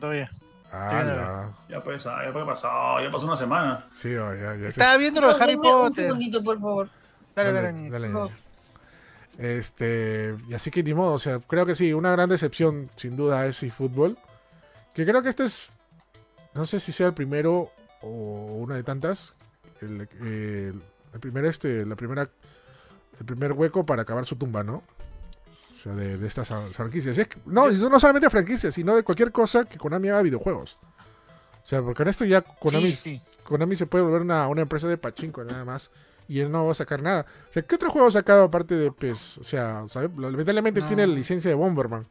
Todavía. 0.00 0.28
¡Hala! 0.72 1.50
Ya 1.68 1.80
pues, 1.80 2.06
ah, 2.06 2.20
ya 2.24 2.46
pasado, 2.46 3.02
ya 3.02 3.10
pasó 3.10 3.26
una 3.26 3.36
semana. 3.36 3.86
Sí, 3.92 4.14
oh, 4.14 4.34
ya, 4.34 4.54
ya. 4.56 4.68
Estaba 4.68 4.96
viendo 4.96 5.20
lo 5.20 5.34
de 5.34 5.42
Harry 5.42 5.52
Dime 5.52 5.74
un 5.74 5.80
Potter. 5.88 6.04
segundito, 6.06 6.42
por 6.44 6.60
favor. 6.60 6.88
Dale, 7.34 7.52
dale, 7.52 7.66
Dale, 7.68 7.78
Nix. 7.80 7.92
dale. 7.92 8.08
No. 8.08 8.30
Este, 9.38 10.36
y 10.48 10.54
así 10.54 10.70
que 10.70 10.82
ni 10.82 10.92
modo, 10.94 11.14
o 11.14 11.18
sea, 11.18 11.38
creo 11.40 11.64
que 11.64 11.74
sí, 11.74 11.92
una 11.92 12.10
gran 12.12 12.28
decepción 12.28 12.90
sin 12.96 13.16
duda 13.16 13.46
es 13.46 13.62
eFootball. 13.62 14.18
Que 14.94 15.06
creo 15.06 15.22
que 15.22 15.28
este 15.30 15.44
es, 15.44 15.70
no 16.54 16.66
sé 16.66 16.78
si 16.80 16.92
sea 16.92 17.06
el 17.06 17.14
primero 17.14 17.70
o 18.02 18.08
una 18.58 18.74
de 18.74 18.82
tantas, 18.82 19.32
el, 19.80 20.08
eh, 20.22 20.72
el 21.14 21.20
primer 21.20 21.44
este, 21.46 21.86
la 21.86 21.96
primera, 21.96 22.28
el 23.18 23.24
primer 23.26 23.52
hueco 23.52 23.86
para 23.86 24.02
acabar 24.02 24.26
su 24.26 24.36
tumba, 24.36 24.62
¿no? 24.62 24.82
O 25.80 25.82
sea, 25.82 25.94
de, 25.94 26.18
de 26.18 26.26
estas 26.26 26.52
franquicias. 26.72 27.16
Es 27.16 27.28
que- 27.28 27.38
no, 27.46 27.70
no 27.70 27.98
solamente 28.00 28.28
franquicias, 28.30 28.74
sino 28.74 28.94
de 28.94 29.02
cualquier 29.02 29.32
cosa 29.32 29.64
que 29.64 29.78
Konami 29.78 30.08
haga 30.10 30.22
videojuegos. 30.22 30.78
O 31.62 31.66
sea, 31.66 31.82
porque 31.82 32.02
en 32.02 32.08
esto 32.10 32.24
ya 32.24 32.42
Konami, 32.42 32.92
Sí, 32.92 33.16
sí. 33.18 33.22
Konami 33.44 33.76
se 33.76 33.86
puede 33.86 34.04
volver 34.04 34.22
una, 34.22 34.46
una 34.48 34.62
empresa 34.62 34.86
de 34.88 34.98
pachinko 34.98 35.44
nada 35.44 35.64
más. 35.64 35.90
Y 36.28 36.38
él 36.40 36.50
no 36.52 36.64
va 36.64 36.70
a 36.72 36.74
sacar 36.74 37.02
nada. 37.02 37.26
O 37.48 37.52
sea, 37.52 37.62
¿qué 37.62 37.74
otro 37.74 37.90
juego 37.90 38.06
ha 38.08 38.12
sacado 38.12 38.44
aparte 38.44 38.74
de 38.76 38.92
PES? 38.92 39.38
O 39.38 39.44
sea, 39.44 39.84
¿sabes? 39.88 40.10
Lamentablemente 40.16 40.80
No. 40.80 40.86
tiene 40.86 41.06
la 41.06 41.14
licencia 41.14 41.48
de 41.50 41.54
Bomberman. 41.56 42.06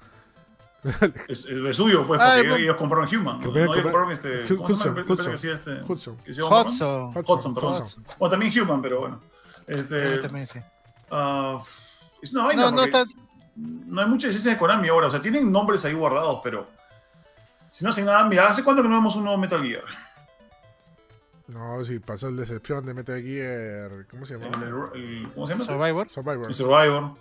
Es, 1.28 1.45
es 1.45 1.76
suyo, 1.78 2.05
pues, 2.07 2.22
Ah, 2.24 2.36
porque 2.38 2.63
ellos 2.63 2.76
compraron 2.78 3.07
Human. 3.13 3.39
Que 3.39 3.47
¿no? 3.47 3.51
ellos 3.57 3.67
comprar- 3.67 3.84
compraron 3.84 4.11
este. 4.11 4.43
Hudson, 4.43 4.57
¿Cómo 4.57 4.67
se 4.70 4.74
llama 4.76 4.95
la 4.95 5.01
empresa 5.01 5.13
Hudson. 5.13 5.26
que 5.30 5.36
hacía 5.36 5.53
este? 5.53 5.91
Hudson. 5.93 6.17
que 6.17 6.34
se 6.34 6.41
llama 6.41 6.61
Hudson. 6.61 7.13
Hudson, 7.26 7.53
perdón. 7.55 7.84
O 8.17 8.30
también 8.30 8.61
Human, 8.61 8.82
pero 8.82 8.99
bueno. 9.01 9.22
Este, 9.67 10.15
Ah, 10.15 10.22
también 10.22 10.47
sí. 10.47 10.59
ah, 11.11 11.61
es 12.22 12.34
una 12.34 12.43
vaina. 12.45 12.61
No, 12.63 12.72
no 12.72 12.78
porque 12.78 12.97
está. 12.97 13.05
No 13.60 14.01
hay 14.01 14.07
mucha 14.07 14.28
licencia 14.28 14.51
de 14.51 14.57
Konami 14.57 14.88
ahora. 14.89 15.07
O 15.07 15.12
sea, 15.12 15.22
tienen 15.22 15.51
nombres 15.51 15.84
ahí 15.86 15.93
guardados, 15.93 16.39
pero. 16.43 16.68
Si 17.70 17.84
no 17.84 17.91
hacen 17.91 18.05
nada, 18.05 18.24
mira, 18.26 18.47
¿hace 18.47 18.64
cuánto 18.64 18.82
que 18.82 18.89
no 18.89 18.95
vemos 18.95 19.16
un 19.16 19.24
nuevo 19.26 19.38
Metal 19.38 19.62
Gear? 19.64 19.84
No, 21.47 21.84
sí, 21.84 21.99
pasó 21.99 22.28
el 22.30 22.38
decepción 22.38 22.86
de 22.86 22.93
Metal 22.93 23.22
Gear. 23.22 24.05
¿Cómo 24.10 24.26
se 24.26 24.38
llama? 24.38 24.55
el- 24.93 24.99
el- 25.01 25.32
¿Cómo 25.34 25.47
se 25.47 25.53
llama? 25.53 25.66
Survivor. 25.66 26.10
Survivor. 26.10 26.47
El 26.47 26.53
Survivor. 26.53 27.16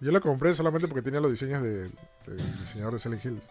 Yo 0.00 0.12
lo 0.12 0.20
compré 0.20 0.54
solamente 0.54 0.86
porque 0.88 1.02
tenía 1.02 1.20
los 1.20 1.30
diseños 1.30 1.60
de- 1.62 1.90
del 2.26 2.58
diseñador 2.60 2.94
de 2.94 3.00
Silent 3.00 3.24
Hill. 3.24 3.42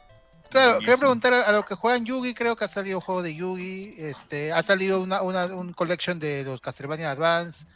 Claro, 0.50 0.80
quería 0.80 0.96
preguntar 0.98 1.34
a, 1.34 1.42
a 1.42 1.52
los 1.52 1.66
que 1.66 1.76
juegan 1.76 2.06
Yugi, 2.06 2.34
creo 2.34 2.56
que 2.56 2.64
ha 2.64 2.70
salido 2.70 2.98
un 3.00 3.02
juego 3.02 3.22
de 3.22 3.36
Yugi, 3.36 3.96
este, 3.98 4.54
ha 4.54 4.64
salido 4.64 5.02
una, 5.02 5.22
una 5.22 5.46
un 5.48 5.74
collection 5.74 6.20
de 6.20 6.44
los 6.46 6.62
Castlevania 6.62 7.12
Advance. 7.12 7.68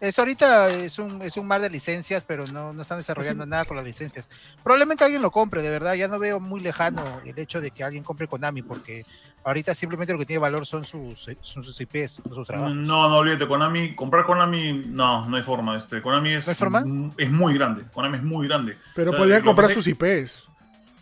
Eso 0.00 0.22
ahorita 0.22 0.70
es 0.70 0.98
un, 0.98 1.20
es 1.20 1.36
un 1.36 1.46
mar 1.46 1.60
de 1.60 1.68
licencias, 1.68 2.24
pero 2.26 2.46
no, 2.46 2.72
no 2.72 2.80
están 2.82 2.96
desarrollando 2.96 3.44
nada 3.44 3.66
con 3.66 3.76
las 3.76 3.84
licencias. 3.84 4.30
Probablemente 4.62 5.04
alguien 5.04 5.20
lo 5.20 5.30
compre, 5.30 5.60
de 5.60 5.68
verdad, 5.68 5.92
ya 5.94 6.08
no 6.08 6.18
veo 6.18 6.40
muy 6.40 6.60
lejano 6.60 7.20
el 7.26 7.38
hecho 7.38 7.60
de 7.60 7.70
que 7.70 7.84
alguien 7.84 8.02
compre 8.02 8.26
Konami, 8.26 8.62
porque 8.62 9.04
ahorita 9.44 9.74
simplemente 9.74 10.14
lo 10.14 10.18
que 10.18 10.24
tiene 10.24 10.38
valor 10.40 10.64
son 10.64 10.84
sus, 10.84 11.28
son 11.42 11.62
sus 11.62 11.78
IPs, 11.82 12.22
no 12.26 12.34
sus 12.34 12.46
trabajos. 12.46 12.74
No, 12.74 13.10
no 13.10 13.16
olvídate, 13.18 13.46
Konami, 13.46 13.94
comprar 13.94 14.24
Konami, 14.24 14.72
no, 14.86 15.28
no 15.28 15.36
hay 15.36 15.42
forma. 15.42 15.76
Este, 15.76 16.00
Konami 16.00 16.32
es, 16.32 16.46
¿No 16.46 16.52
hay 16.52 16.56
forma? 16.56 16.82
es 17.18 17.30
muy 17.30 17.52
grande. 17.54 17.84
Konami 17.92 18.16
es 18.16 18.22
muy 18.22 18.48
grande. 18.48 18.78
Pero 18.94 19.10
O 19.10 19.26
sea, 19.26 19.36
que 19.38 19.44
comprar 19.44 19.70
sus 19.70 19.86
es- 19.86 19.92
IPs. 19.92 20.48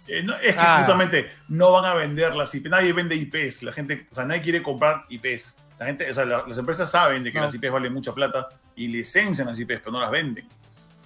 eh, 0.09 0.25
no, 0.25 0.35
es 0.39 0.57
que 0.57 0.61
Ah. 0.61 0.79
justamente 0.79 1.31
no 1.49 1.71
van 1.71 1.85
a 1.85 1.95
vender 1.95 2.35
las 2.35 2.53
IPs. 2.53 2.69
Nadie 2.71 2.93
vende 2.93 3.15
IPs. 3.15 3.63
La 3.63 3.71
gente, 3.71 4.09
o 4.11 4.15
sea, 4.17 4.25
nadie 4.25 4.41
quiere 4.43 4.61
comprar 4.61 5.05
IPs. 5.09 5.57
La 5.79 5.87
gente, 5.87 6.11
o 6.11 6.15
sea, 6.15 6.25
la- 6.25 6.45
las 6.49 6.59
empresas 6.59 6.91
saben 6.91 7.23
de 7.23 7.31
que 7.31 7.39
No. 7.39 7.45
las 7.45 7.55
IPs 7.55 7.71
valen 7.71 7.93
mucha 7.93 8.13
plata 8.13 8.49
y 8.79 8.89
licencian 8.89 9.47
las 9.49 9.59
IPs, 9.59 9.81
pero 9.81 9.93
no 9.93 10.01
las 10.01 10.11
venden. 10.11 10.47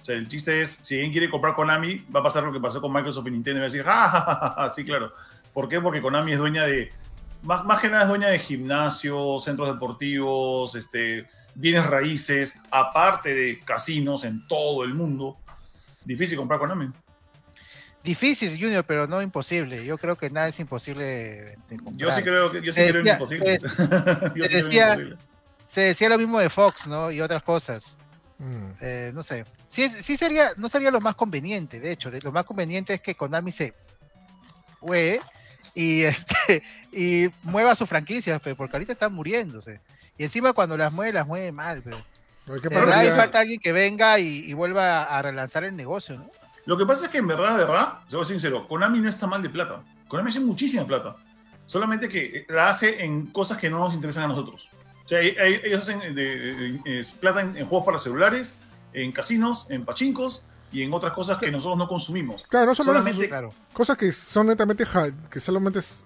O 0.01 0.05
sea, 0.05 0.15
el 0.15 0.27
chiste 0.27 0.61
es, 0.61 0.79
si 0.81 0.95
alguien 0.95 1.11
quiere 1.11 1.29
comprar 1.29 1.55
Konami, 1.55 2.05
va 2.13 2.19
a 2.19 2.23
pasar 2.23 2.43
lo 2.43 2.51
que 2.51 2.59
pasó 2.59 2.81
con 2.81 2.91
Microsoft 2.91 3.27
y 3.27 3.31
Nintendo 3.31 3.59
y 3.59 3.61
va 3.61 3.65
a 3.67 3.69
decir, 3.69 3.83
¡ja, 3.85 4.09
ja, 4.09 4.53
ja! 4.57 4.69
Sí, 4.69 4.83
claro. 4.83 5.13
¿Por 5.53 5.69
qué? 5.69 5.79
Porque 5.79 6.01
Konami 6.01 6.33
es 6.33 6.39
dueña 6.39 6.63
de, 6.65 6.91
más, 7.43 7.63
más 7.65 7.79
que 7.79 7.89
nada 7.89 8.03
es 8.03 8.09
dueña 8.09 8.27
de 8.27 8.39
gimnasios, 8.39 9.43
centros 9.43 9.67
deportivos, 9.69 10.75
este, 10.75 11.27
bienes 11.55 11.85
raíces, 11.85 12.59
aparte 12.71 13.33
de 13.33 13.59
casinos 13.61 14.23
en 14.23 14.45
todo 14.47 14.83
el 14.83 14.93
mundo. 14.93 15.37
Difícil 16.05 16.37
comprar 16.37 16.59
Konami. 16.59 16.89
Difícil, 18.03 18.59
Junior, 18.59 18.83
pero 18.85 19.07
no 19.07 19.21
imposible. 19.21 19.85
Yo 19.85 19.97
creo 19.97 20.17
que 20.17 20.29
nada 20.29 20.49
es 20.49 20.59
imposible 20.59 21.55
de 21.69 21.77
comprar. 21.77 21.95
Yo 21.95 22.11
sí 22.11 22.21
creo 22.21 22.51
que 22.51 22.61
yo 22.61 22.73
sí 22.73 22.81
creo 22.89 23.13
imposible. 23.13 23.59
se- 23.59 23.67
decía- 24.49 24.93
imposible. 24.95 25.15
Se 25.65 25.81
decía 25.81 26.09
lo 26.09 26.17
mismo 26.17 26.39
de 26.39 26.49
Fox, 26.49 26.87
¿no? 26.87 27.11
Y 27.11 27.21
otras 27.21 27.43
cosas. 27.43 27.97
Mm. 28.39 28.65
Eh, 28.81 29.11
no 29.13 29.23
sé. 29.23 29.45
Sí, 29.67 29.87
sería, 29.89 30.49
no 30.57 30.69
sería 30.69 30.91
lo 30.91 31.01
más 31.01 31.15
conveniente, 31.15 31.79
de 31.79 31.91
hecho. 31.91 32.11
de- 32.11 32.21
lo 32.21 32.31
más 32.31 32.43
conveniente 32.45 32.93
es 32.93 33.01
que 33.01 33.15
Konami 33.15 33.51
se 33.51 33.73
hue 34.81 35.21
y 35.73 36.01
este 36.03 36.63
y 36.91 37.29
mueva 37.43 37.75
sus 37.75 37.89
franquicias, 37.89 38.41
pe, 38.41 38.55
porque 38.55 38.75
ahorita 38.75 38.93
están 38.93 39.13
muriéndose. 39.13 39.81
Y 40.17 40.23
encima 40.23 40.53
cuando 40.53 40.77
las 40.77 40.91
mueve, 40.93 41.13
las 41.13 41.25
mueve 41.27 41.51
mal, 41.51 41.81
pero. 41.83 41.97
¿qué 42.61 42.69
De 42.69 42.75
verdad, 42.75 42.99
ahí 42.99 43.07
Ya- 43.07 43.15
falta 43.15 43.39
alguien 43.39 43.59
que 43.59 43.71
venga 43.71 44.19
y, 44.19 44.39
y 44.45 44.53
vuelva 44.53 45.03
a 45.03 45.21
relanzar 45.21 45.63
el 45.63 45.75
negocio, 45.75 46.17
¿no? 46.17 46.29
Lo 46.65 46.77
que 46.77 46.85
pasa 46.85 47.05
es 47.05 47.11
que 47.11 47.17
en 47.17 47.27
verdad, 47.27 47.57
de 47.57 47.65
verdad, 47.65 47.99
soy 48.07 48.25
sincero, 48.25 48.67
Konami 48.67 48.99
no 48.99 49.09
está 49.09 49.27
mal 49.27 49.41
de 49.41 49.49
plata. 49.49 49.83
Konami 50.07 50.29
hace 50.29 50.39
muchísima 50.39 50.85
plata. 50.85 51.15
Solamente 51.65 52.07
que 52.09 52.45
la 52.49 52.69
hace 52.69 53.03
en 53.03 53.27
cosas 53.27 53.57
que 53.57 53.69
no 53.69 53.79
nos 53.79 53.93
interesan 53.93 54.25
a 54.25 54.27
nosotros. 54.27 54.69
O 55.05 55.07
sea, 55.07 55.21
e- 55.21 55.35
e- 55.37 55.61
ellos 55.67 55.81
hacen 55.81 55.99
de- 55.99 56.13
de- 56.13 56.55
de- 56.55 56.99
es 56.99 57.11
plata 57.11 57.41
en, 57.41 57.57
en 57.57 57.65
juegos 57.65 57.85
para 57.85 57.99
celulares, 57.99 58.55
en 58.93 59.11
casinos, 59.11 59.65
en 59.69 59.83
pachincos 59.83 60.43
y 60.71 60.81
en 60.83 60.93
otras 60.93 61.13
cosas 61.13 61.37
que 61.37 61.51
nosotros 61.51 61.77
no 61.77 61.87
consumimos. 61.87 62.43
Claro, 62.49 62.67
no 62.67 62.75
son 62.75 62.85
solamente- 62.85 63.27
Claro. 63.27 63.53
cosas 63.73 63.97
que 63.97 64.11
son 64.11 64.47
netamente 64.47 64.85
ja- 64.85 65.11
que 65.29 65.39
solamente 65.39 65.79
s- 65.79 66.03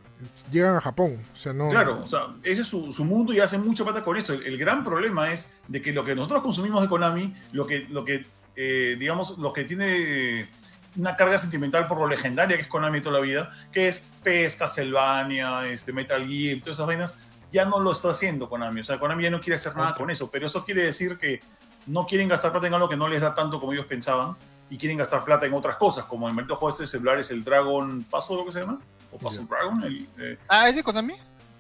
llegan 0.52 0.76
a 0.76 0.82
Japón. 0.82 1.24
O 1.32 1.36
sea, 1.36 1.54
no. 1.54 1.70
Claro, 1.70 2.02
o 2.04 2.08
sea, 2.08 2.28
ese 2.44 2.62
es 2.62 2.68
su, 2.68 2.92
su 2.92 3.06
mundo 3.06 3.34
y 3.34 3.40
hacen 3.40 3.64
mucha 3.66 3.84
plata 3.84 4.04
con 4.04 4.18
esto. 4.18 4.34
El, 4.34 4.44
el 4.48 4.58
gran 4.58 4.84
problema 4.84 5.32
es 5.32 5.52
de 5.68 5.82
que 5.82 5.92
lo 5.94 6.04
que 6.04 6.16
nosotros 6.16 6.42
consumimos 6.42 6.82
de 6.82 6.90
Konami, 6.90 7.36
lo 7.52 7.68
que, 7.68 7.82
lo 7.90 8.04
que 8.04 8.26
eh, 8.56 8.96
digamos, 9.00 9.38
lo 9.38 9.54
que 9.54 9.64
tiene 9.66 10.50
una 10.96 11.16
carga 11.16 11.38
sentimental 11.38 11.88
por 11.88 12.00
lo 12.00 12.08
legendaria 12.08 12.58
que 12.58 12.64
es 12.64 12.68
Konami 12.68 13.02
toda 13.02 13.20
la 13.20 13.24
vida, 13.24 13.52
que 13.72 13.88
es 13.90 14.02
PES, 14.24 14.56
Castlevania, 14.56 15.68
este, 15.68 15.94
Metal 15.94 16.28
Gear, 16.28 16.60
todas 16.62 16.78
esas 16.78 16.88
vainas, 16.88 17.16
ya 17.52 17.66
no 17.66 17.80
lo 17.80 17.92
está 17.92 18.12
haciendo 18.12 18.50
Konami. 18.50 18.82
O 18.82 18.84
sea, 18.84 19.00
Konami 19.00 19.24
ya 19.24 19.30
no 19.30 19.40
quiere 19.40 19.56
hacer 19.56 19.76
nada 19.76 19.94
con 19.94 20.10
eso, 20.10 20.30
pero 20.30 20.46
eso 20.46 20.64
quiere 20.64 20.84
decir 20.84 21.18
que 21.18 21.42
no 21.86 22.06
quieren 22.06 22.28
gastar 22.28 22.52
plata 22.52 22.68
en 22.68 22.74
algo 22.74 22.90
que 22.90 22.98
no 22.98 23.08
les 23.08 23.22
da 23.22 23.34
tanto 23.34 23.60
como 23.60 23.74
ellos 23.74 23.86
pensaban 23.86 24.36
y 24.70 24.78
quieren 24.78 24.98
gastar 24.98 25.24
plata 25.24 25.46
en 25.46 25.54
otras 25.54 25.78
cosas, 25.78 26.06
como 26.06 26.28
el 26.28 26.34
maldito 26.34 26.56
juego 26.56 26.72
este 26.72 26.84
de 26.84 26.88
celulares, 26.88 27.32
el 27.32 27.44
Dragon 27.44 28.04
Paso, 28.10 28.36
lo 28.36 28.46
que 28.46 28.52
se 28.52 28.60
llama, 28.60 28.80
o 29.12 29.18
Paso. 29.18 29.46
Dragon, 29.50 29.84
el, 29.84 30.06
eh, 30.20 30.38
Ah, 30.50 30.68
¿es 30.70 30.76
de 30.76 30.84
Konami? 30.84 31.14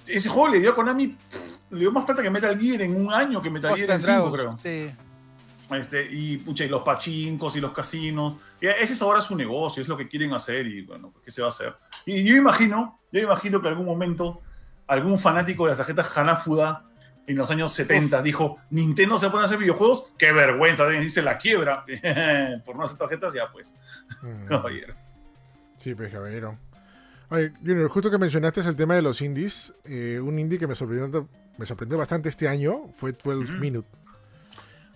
ese 0.05 0.29
juego 0.29 0.47
le 0.49 0.59
dio 0.59 0.71
a 0.71 0.75
Konami, 0.75 1.07
pff, 1.07 1.71
le 1.71 1.79
dio 1.79 1.91
más 1.91 2.05
plata 2.05 2.21
que 2.21 2.29
Metal 2.29 2.57
Gear 2.59 2.81
en 2.81 2.95
un 3.05 3.13
año 3.13 3.41
que 3.41 3.49
Metal 3.49 3.75
Gear 3.75 3.91
en 3.91 4.01
cinco, 4.01 4.31
creo. 4.31 4.57
Sí. 4.57 4.91
Este, 5.71 6.07
y 6.09 6.37
pucha, 6.37 6.63
y 6.63 6.69
los 6.69 6.81
pachincos 6.81 7.55
y 7.57 7.59
los 7.59 7.73
casinos. 7.73 8.35
Y 8.61 8.67
ese 8.67 8.93
es 8.93 9.01
ahora 9.01 9.21
su 9.21 9.35
negocio, 9.35 9.81
es 9.81 9.89
lo 9.89 9.97
que 9.97 10.07
quieren 10.07 10.33
hacer 10.33 10.65
y 10.65 10.81
bueno, 10.83 11.11
pues, 11.11 11.25
¿qué 11.25 11.31
se 11.31 11.41
va 11.41 11.47
a 11.47 11.49
hacer? 11.49 11.75
Y 12.05 12.23
yo 12.23 12.35
imagino, 12.35 12.99
yo 13.11 13.19
imagino 13.19 13.61
que 13.61 13.67
en 13.67 13.73
algún 13.73 13.85
momento 13.85 14.41
algún 14.87 15.19
fanático 15.19 15.63
de 15.65 15.69
las 15.71 15.77
tarjetas 15.77 16.17
Hanafuda 16.17 16.83
en 17.27 17.35
los 17.35 17.51
años 17.51 17.73
70 17.73 18.21
dijo, 18.21 18.57
Nintendo 18.69 19.17
se 19.17 19.29
pone 19.29 19.43
a 19.43 19.45
hacer 19.47 19.57
videojuegos, 19.57 20.13
qué 20.17 20.31
vergüenza, 20.31 20.87
dice 20.87 21.21
la 21.21 21.37
quiebra 21.37 21.83
por 22.65 22.75
no 22.77 22.83
hacer 22.83 22.97
tarjetas, 22.97 23.33
ya 23.33 23.51
pues, 23.51 23.75
Mm. 24.21 24.45
caballero. 24.47 24.93
Sí, 25.77 25.93
pues, 25.93 26.11
caballero. 26.11 26.57
Oye, 27.29 27.51
Junior, 27.59 27.89
justo 27.89 28.09
que 28.09 28.17
mencionaste 28.17 28.61
el 28.61 28.75
tema 28.77 28.95
de 28.95 29.01
los 29.01 29.21
indies, 29.21 29.73
eh, 29.83 30.19
un 30.23 30.39
indie 30.39 30.57
que 30.57 30.65
me 30.67 30.75
sorprendió, 30.75 31.27
me 31.57 31.65
sorprendió 31.65 31.97
bastante 31.97 32.29
este 32.29 32.47
año 32.47 32.87
fue 32.95 33.11
12 33.11 33.51
Ujú. 33.51 33.59
Minute. 33.61 33.87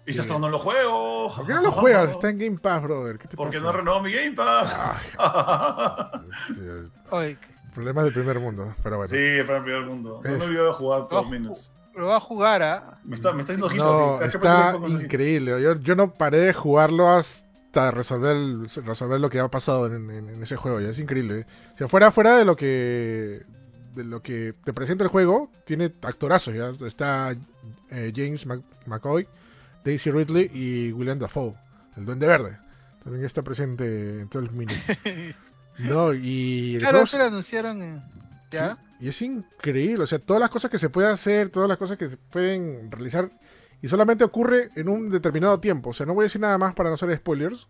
Y 0.06 0.18
hasta 0.20 0.40
no 0.40 0.50
lo 0.50 0.58
juego. 0.58 1.32
¿Por 1.36 1.46
qué 1.46 1.54
no 1.54 1.62
lo 1.62 1.72
juegas? 1.72 2.10
Está 2.12 2.30
en 2.30 2.40
Game 2.40 2.58
Pass, 2.58 2.82
brother. 2.82 3.20
¿Qué 3.20 3.28
te 3.28 3.38
Porque 3.38 3.58
pasa? 3.58 3.66
no 3.68 3.72
renovó 3.78 4.02
mi 4.02 4.12
Game 4.12 4.32
Pass. 4.32 4.74
Oye, 7.12 7.38
problemas 7.74 8.04
del 8.06 8.14
primer 8.14 8.40
mundo, 8.40 8.76
pero 8.84 8.98
bueno. 8.98 9.10
Sí, 9.10 9.44
para 9.46 9.58
el 9.60 9.64
primer 9.64 9.86
mundo. 9.86 10.22
No 10.24 10.30
Es- 10.30 10.40
me 10.40 10.46
olvidé 10.46 10.64
de 10.64 10.72
jugar 10.74 11.08
todos 11.08 11.30
minutos. 11.30 11.74
lo 11.96 12.08
va 12.08 12.18
a 12.18 12.20
jugar, 12.20 12.62
¿ah? 12.64 13.00
Me 13.04 13.16
está, 13.16 13.34
me 13.34 13.42
está 13.42 13.54
haciendo 13.54 13.68
ojitos. 13.68 13.86
No, 13.88 14.16
así. 14.18 14.38
Está 14.38 14.76
increíble. 14.88 15.62
Yo, 15.62 15.76
yo 15.80 15.96
no 15.96 16.14
paré 16.14 16.38
de 16.38 16.54
jugarlo 16.54 17.10
hasta 17.10 17.92
resolver, 17.92 18.36
el- 18.36 18.70
resolver 18.86 19.20
lo 19.20 19.30
que 19.30 19.40
ha 19.40 19.48
pasado 19.50 19.88
en, 19.88 20.10
en- 20.12 20.30
en 20.30 20.44
ese 20.44 20.56
juego. 20.56 20.80
Ya 20.80 20.90
es 20.90 21.00
increíble. 21.00 21.40
¿eh? 21.40 21.46
O 21.74 21.78
sea, 21.78 21.88
fuera, 21.88 22.12
fuera 22.12 22.38
de 22.38 22.46
lo 22.46 22.56
que 22.56 23.44
de 23.96 24.06
lo 24.06 24.22
que 24.22 24.54
te 24.64 24.72
presenta 24.72 25.04
el 25.04 25.10
juego, 25.10 25.52
tiene 25.66 25.92
actorazos. 26.04 26.54
¿ya? 26.56 26.70
Está 26.88 27.36
eh, 27.90 28.14
James 28.16 28.48
Mc- 28.48 28.64
McCoy, 28.86 29.28
Daisy 29.84 30.12
Ridley 30.12 30.50
y 30.54 30.94
William 30.94 31.20
Dafoe, 31.20 31.56
el 31.98 32.06
Duende 32.06 32.26
Verde. 32.26 32.58
También 33.04 33.26
está 33.26 33.42
presente 33.42 34.22
en 34.22 34.30
todo 34.30 34.44
el 34.44 34.52
minuto. 34.52 34.80
No, 35.80 36.14
y 36.14 36.76
Claro, 36.80 36.92
juego 37.00 37.06
eso 37.06 37.18
lo 37.18 37.26
anunciaron. 37.26 37.82
en- 37.82 38.04
¿Ya? 38.52 38.76
Sí, 38.76 38.84
y 39.06 39.10
es 39.10 39.22
increíble, 39.22 40.04
o 40.04 40.08
sea, 40.08 40.20
todas 40.20 40.40
las 40.40 40.50
cosas 40.50 40.70
que 40.70 40.78
se 40.78 40.90
puede 40.90 41.08
hacer, 41.08 41.50
todas 41.50 41.70
las 41.70 41.78
cosas 41.78 41.98
que 41.98 42.10
se 42.10 42.18
pueden 42.18 42.92
realizar, 42.92 43.32
y 43.82 43.88
solamente 43.88 44.24
ocurre 44.24 44.70
en 44.76 44.90
un 44.90 45.10
determinado 45.10 45.60
tiempo. 45.60 45.90
O 45.92 45.94
sea, 45.94 46.06
no 46.06 46.14
voy 46.14 46.24
a 46.24 46.26
decir 46.26 46.42
nada 46.42 46.58
más 46.58 46.74
para 46.76 46.90
no 46.90 46.96
hacer 46.96 47.16
spoilers, 47.16 47.68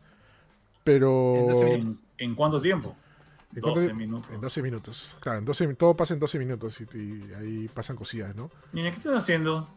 pero 0.84 1.36
En 1.36 1.48
12 1.48 1.74
¿En, 1.74 1.92
en 2.18 2.36
cuánto 2.36 2.60
tiempo? 2.62 2.96
¿En 3.56 3.62
cuánto 3.62 3.80
12 3.82 3.92
ti- 3.92 3.96
minutos. 3.96 4.32
en 4.34 4.42
12 4.42 4.62
minutos. 4.62 5.16
Claro, 5.20 5.38
en 5.40 5.46
12, 5.46 5.74
todo 5.76 5.96
pasa 5.96 6.14
en 6.16 6.20
12 6.20 6.40
minutos 6.40 6.82
y, 6.82 6.98
y 6.98 7.34
ahí 7.36 7.70
pasan 7.74 7.96
cosillas, 7.96 8.36
¿no? 8.36 8.50
Niña, 8.74 8.90
¿qué 8.92 8.98
estás 8.98 9.16
haciendo? 9.18 9.70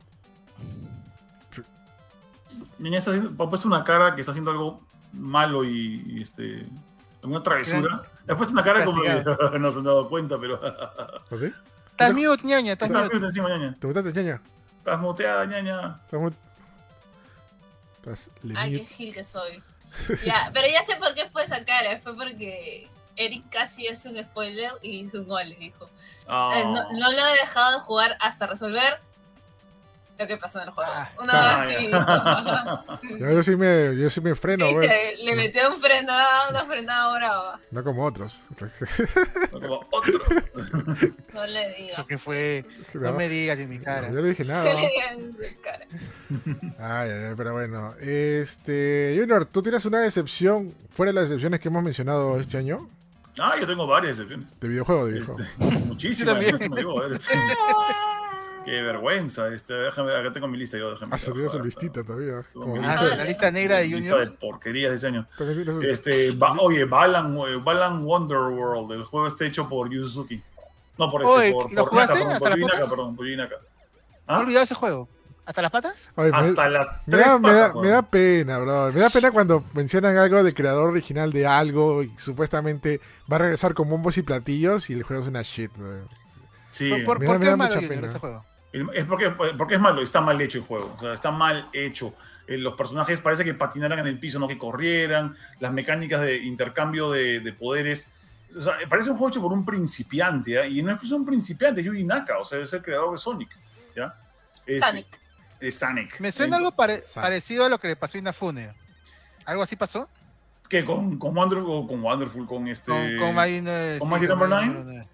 Niña, 2.78 2.98
está 2.98 3.10
haciendo, 3.10 3.42
ha 3.44 3.50
puesto 3.50 3.68
una 3.68 3.84
cara 3.84 4.14
que 4.14 4.20
está 4.22 4.30
haciendo 4.32 4.50
algo 4.50 4.80
malo 5.12 5.64
y, 5.64 6.02
y, 6.06 6.22
este, 6.22 6.66
alguna 7.24 7.42
travesura. 7.42 8.02
Le 8.26 8.32
ha 8.32 8.36
puesto 8.36 8.52
una 8.52 8.62
cara 8.62 8.84
como 8.84 9.02
de, 9.02 9.24
no 9.58 9.72
se 9.72 9.78
han 9.78 9.84
dado 9.84 10.08
cuenta, 10.08 10.38
pero 10.38 10.60
¿Así? 11.30 11.52
Estás 11.90 12.14
mute, 12.14 12.46
ñaña, 12.46 12.72
estás 12.72 12.88
Estás 12.88 13.04
mute. 13.04 13.14
mute 13.14 13.26
encima, 13.26 13.48
ñaña. 13.48 13.76
¿Te 13.78 13.86
gustaste, 13.86 14.12
ñaña? 14.12 14.42
Estás 14.78 15.00
muteada, 15.00 15.46
ñaña. 15.46 16.00
Estás 17.96 18.30
Ay, 18.56 18.78
qué 18.78 18.84
gil 18.84 19.14
que 19.14 19.24
soy. 19.24 19.62
Ya, 20.24 20.50
pero 20.52 20.66
ya 20.66 20.82
sé 20.82 20.96
por 20.96 21.14
qué 21.14 21.28
fue 21.30 21.44
esa 21.44 21.64
cara. 21.64 22.00
Fue 22.00 22.16
porque 22.16 22.90
Eric 23.16 23.44
casi 23.48 23.86
hizo 23.86 24.10
un 24.10 24.22
spoiler 24.22 24.72
y 24.82 25.00
hizo 25.00 25.20
un 25.20 25.28
gol, 25.28 25.48
le 25.48 25.54
dijo. 25.56 25.88
Ah. 26.26 26.52
Eh, 26.56 26.64
no, 26.64 26.92
no 26.92 27.12
lo 27.12 27.26
he 27.26 27.32
dejado 27.40 27.74
de 27.74 27.80
jugar 27.80 28.16
hasta 28.20 28.48
resolver 28.48 28.98
lo 30.18 30.26
que 30.26 30.36
pasó 30.36 30.60
en 30.60 30.68
el 30.68 30.70
juego. 30.74 30.90
Ah, 30.94 31.10
Una 31.20 31.62
ah, 31.62 31.66
vez 31.66 31.90
ya. 31.90 32.98
sí. 33.00 33.08
Yo, 33.20 33.30
yo 33.32 33.42
sí 33.42 33.56
me, 33.56 33.96
yo 33.96 34.08
sí 34.10 34.20
me 34.20 34.34
freno, 34.34 34.66
Sí, 34.68 34.72
pues. 34.74 34.90
se- 34.90 35.24
le 35.24 35.34
metió 35.36 35.68
un 35.70 35.80
frenada, 35.80 36.48
una 36.50 36.64
frenada 36.66 37.14
brava. 37.16 37.60
No 37.70 37.84
como 37.84 38.04
otros. 38.04 38.40
Como 39.50 39.86
otros. 39.90 40.22
No 41.32 41.46
le 41.46 41.74
digas. 41.74 41.98
Lo 41.98 42.06
que 42.06 42.18
fue. 42.18 42.64
No 42.94 43.12
me 43.12 43.28
digas 43.28 43.58
en 43.58 43.68
mi 43.68 43.78
cara. 43.78 44.08
Yo 44.08 44.14
no 44.14 44.22
dije 44.22 44.44
nada. 44.44 44.64
No 44.72 44.80
le 44.80 44.88
digas 44.88 45.12
en 45.12 45.32
su 45.32 45.60
cara. 45.62 45.86
Ay, 46.78 47.10
ay, 47.10 47.24
ay, 47.28 47.34
pero 47.36 47.52
bueno. 47.52 47.94
Este, 48.00 49.16
Junior, 49.18 49.46
¿tú 49.46 49.62
tienes 49.62 49.84
una 49.84 50.00
decepción 50.00 50.74
fuera 50.90 51.10
de 51.12 51.14
las 51.20 51.24
decepciones 51.28 51.60
que 51.60 51.68
hemos 51.68 51.82
mencionado 51.82 52.38
este 52.38 52.58
año? 52.58 52.88
Ah, 53.38 53.54
yo 53.60 53.66
tengo 53.66 53.86
varias 53.86 54.12
excepciones. 54.12 54.58
De 54.60 54.68
videojuego, 54.68 55.06
de 55.06 55.12
videojuego. 55.12 55.42
Este, 55.42 55.78
muchísimas. 55.86 56.40
Yo 56.40 56.50
también. 56.50 56.70
no 56.70 56.74
me 56.74 56.80
digo, 56.80 57.02
Qué 58.64 58.80
vergüenza. 58.82 59.48
Este, 59.48 59.74
déjame 59.74 60.14
acá 60.14 60.32
tengo 60.32 60.48
mi 60.48 60.56
lista. 60.56 60.78
Yo, 60.78 60.90
déjame 60.92 61.14
Ah, 61.14 61.18
se 61.18 61.32
tiene 61.32 61.48
su 61.48 61.58
listita 61.62 62.02
todavía. 62.02 62.42
Como 62.52 62.76
Ah, 62.82 63.02
la 63.16 63.24
lista 63.24 63.50
negra 63.50 63.78
de 63.78 63.86
Lista 63.88 64.06
de 64.06 64.12
Junior. 64.24 64.38
porquerías 64.38 64.90
de 64.90 64.96
ese 64.96 65.06
año. 65.08 65.26
Este, 65.82 66.32
ba- 66.32 66.56
oye, 66.60 66.84
Balan, 66.84 67.36
eh, 67.36 67.60
Balan 67.62 68.04
Wonderworld, 68.04 68.92
el 68.92 69.04
juego 69.04 69.26
está 69.26 69.44
hecho 69.44 69.68
por 69.68 69.90
Yu 69.90 70.04
Suzuki. 70.08 70.42
No, 70.98 71.10
por 71.10 71.22
este, 71.22 71.32
Oye, 71.34 71.52
por, 71.52 71.72
¿lo 71.72 71.80
por 71.82 71.90
jugaste 71.90 72.14
Naka, 72.14 72.24
perdón, 72.24 72.42
hasta 72.42 72.50
por 72.60 72.70
patas? 72.70 72.90
perdón, 72.90 73.16
por 73.16 73.26
Yu 73.26 73.36
Naka. 73.36 73.54
¿Has 73.56 73.60
¿Ah? 74.26 74.40
olvidado 74.40 74.64
ese 74.64 74.74
juego? 74.74 75.08
¿Hasta 75.46 75.60
las 75.60 75.70
patas? 75.70 76.12
Ay, 76.16 76.30
me- 76.30 76.36
Hasta 76.38 76.68
las 76.70 76.88
Me 77.06 77.16
tres 77.18 77.26
da, 77.26 77.38
me, 77.38 77.52
da, 77.52 77.66
patas, 77.68 77.82
me 77.82 77.88
da 77.90 78.02
pena, 78.02 78.58
bro. 78.60 78.92
Me 78.94 79.00
da 79.00 79.10
pena 79.10 79.30
cuando 79.30 79.62
mencionan 79.74 80.16
algo 80.16 80.42
del 80.42 80.54
creador 80.54 80.88
original 80.88 81.32
de 81.32 81.46
algo 81.46 82.02
y 82.02 82.10
supuestamente 82.16 82.98
va 83.30 83.36
a 83.36 83.40
regresar 83.40 83.74
con 83.74 83.90
bombos 83.90 84.16
y 84.16 84.22
platillos 84.22 84.88
y 84.88 84.94
el 84.94 85.02
juego 85.02 85.20
es 85.20 85.28
una 85.28 85.42
shit. 85.42 85.70
bro. 85.76 86.08
Sí, 86.74 86.90
¿Por, 86.90 87.04
por, 87.04 87.24
por 87.24 87.40
qué 87.40 87.48
es 87.50 87.56
malo 87.56 87.74
Junior 87.74 88.04
ese 88.04 88.18
juego? 88.18 88.44
es 88.72 89.04
porque, 89.04 89.30
porque 89.30 89.74
es 89.76 89.80
malo, 89.80 90.02
está 90.02 90.20
mal 90.20 90.40
hecho 90.40 90.58
el 90.58 90.64
juego. 90.64 90.94
O 90.96 91.00
sea, 91.00 91.14
está 91.14 91.30
mal 91.30 91.68
hecho. 91.72 92.14
Eh, 92.48 92.58
los 92.58 92.74
personajes 92.74 93.20
parece 93.20 93.44
que 93.44 93.54
patinaran 93.54 94.00
en 94.00 94.08
el 94.08 94.18
piso, 94.18 94.40
no 94.40 94.48
que 94.48 94.58
corrieran. 94.58 95.36
Las 95.60 95.72
mecánicas 95.72 96.20
de 96.22 96.38
intercambio 96.38 97.10
de, 97.12 97.38
de 97.38 97.52
poderes. 97.52 98.08
O 98.56 98.60
sea, 98.60 98.74
parece 98.88 99.10
un 99.10 99.16
juego 99.16 99.30
hecho 99.30 99.40
por 99.40 99.52
un 99.52 99.64
principiante, 99.64 100.58
¿ah? 100.58 100.66
Y 100.66 100.82
no 100.82 100.98
es 101.00 101.10
un 101.12 101.24
principiante, 101.24 101.80
es 101.80 101.86
Yuji 101.86 102.02
Naka, 102.04 102.38
o 102.38 102.44
sea, 102.44 102.58
es 102.58 102.72
el 102.72 102.82
creador 102.82 103.12
de 103.12 103.18
Sonic, 103.18 103.50
¿ya? 103.94 104.14
Este, 104.66 104.80
Sonic. 104.80 105.06
De 105.60 105.72
Sonic. 105.72 106.20
Me 106.20 106.32
suena 106.32 106.56
algo 106.56 106.72
pare- 106.72 107.00
Sa- 107.02 107.22
parecido 107.22 107.64
a 107.64 107.68
lo 107.68 107.78
que 107.78 107.88
le 107.88 107.96
pasó 107.96 108.18
a 108.18 108.20
Inafune. 108.20 108.72
¿Algo 109.44 109.62
así 109.62 109.76
pasó? 109.76 110.08
Que 110.68 110.84
con, 110.84 111.18
con, 111.18 111.36
Wonderful, 111.36 111.86
con 111.86 112.02
Wonderful, 112.02 112.46
con 112.46 112.66
este... 112.68 112.90
Con, 112.90 113.18
con 113.18 113.34
Mighty, 113.34 113.64
eh, 113.68 113.96
¿con 114.00 114.08
sí, 114.20 114.26
Number 114.26 114.48
Mighty 114.48 114.64
Nine? 114.66 114.74
Number 114.74 114.94
Nine. 114.94 115.08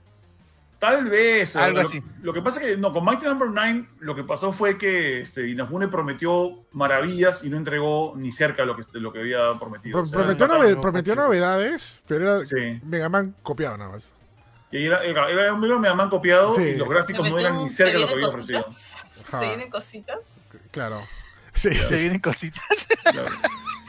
Tal 0.81 1.05
vez. 1.05 1.55
Algo 1.57 1.83
lo, 1.83 1.89
así. 1.89 2.03
Lo 2.23 2.33
que 2.33 2.41
pasa 2.43 2.61
es 2.61 2.67
que 2.69 2.77
no, 2.77 2.93
con 2.93 3.05
Mighty 3.05 3.27
Number 3.27 3.51
9 3.51 3.89
lo 4.01 4.15
que 4.17 4.25
pasó 4.25 4.53
fue 4.53 4.77
que 4.79 5.21
este, 5.21 5.47
Inafune 5.49 5.87
prometió 5.89 6.65
maravillas 6.73 7.45
y 7.45 7.51
no 7.51 7.57
entregó 7.59 8.15
ni 8.17 8.33
cerca 8.33 8.65
lo 8.65 8.75
que, 8.75 8.83
lo 8.95 9.13
que 9.13 9.21
había 9.21 9.53
prometido. 9.61 9.93
Pro- 9.93 10.03
O 10.03 10.07
sea, 10.07 10.15
prometió, 10.19 10.47
mataron- 10.49 10.63
nove- 10.65 10.75
no, 10.77 10.81
prometió 10.81 11.15
novedades, 11.15 12.03
pero 12.09 12.37
era 12.39 12.47
Sí. 12.47 12.81
Mega 12.83 13.09
Man 13.11 13.37
copiado 13.43 13.77
nada 13.77 13.91
más. 13.93 14.13
Y 14.73 14.87
era, 14.87 15.05
era, 15.05 15.29
era 15.29 15.53
un 15.53 15.61
Mega 15.61 15.95
Man 15.95 16.09
copiado 16.09 16.53
Sí. 16.55 16.63
y 16.63 16.77
los 16.77 16.89
gráficos 16.89 17.29
no 17.29 17.39
eran 17.39 17.59
ni 17.59 17.69
cerca 17.69 17.93
de 17.93 17.99
lo 18.01 18.07
que 18.09 18.15
había 18.15 18.27
ofrecido. 18.29 18.63
Se 18.65 19.39
vienen 19.47 19.71
cositas. 19.71 20.51
Claro. 20.73 21.03
Sí. 21.53 21.75
Se 21.75 21.97
vienen 21.99 22.21
cositas. 22.21 22.65
Claro. 23.03 23.29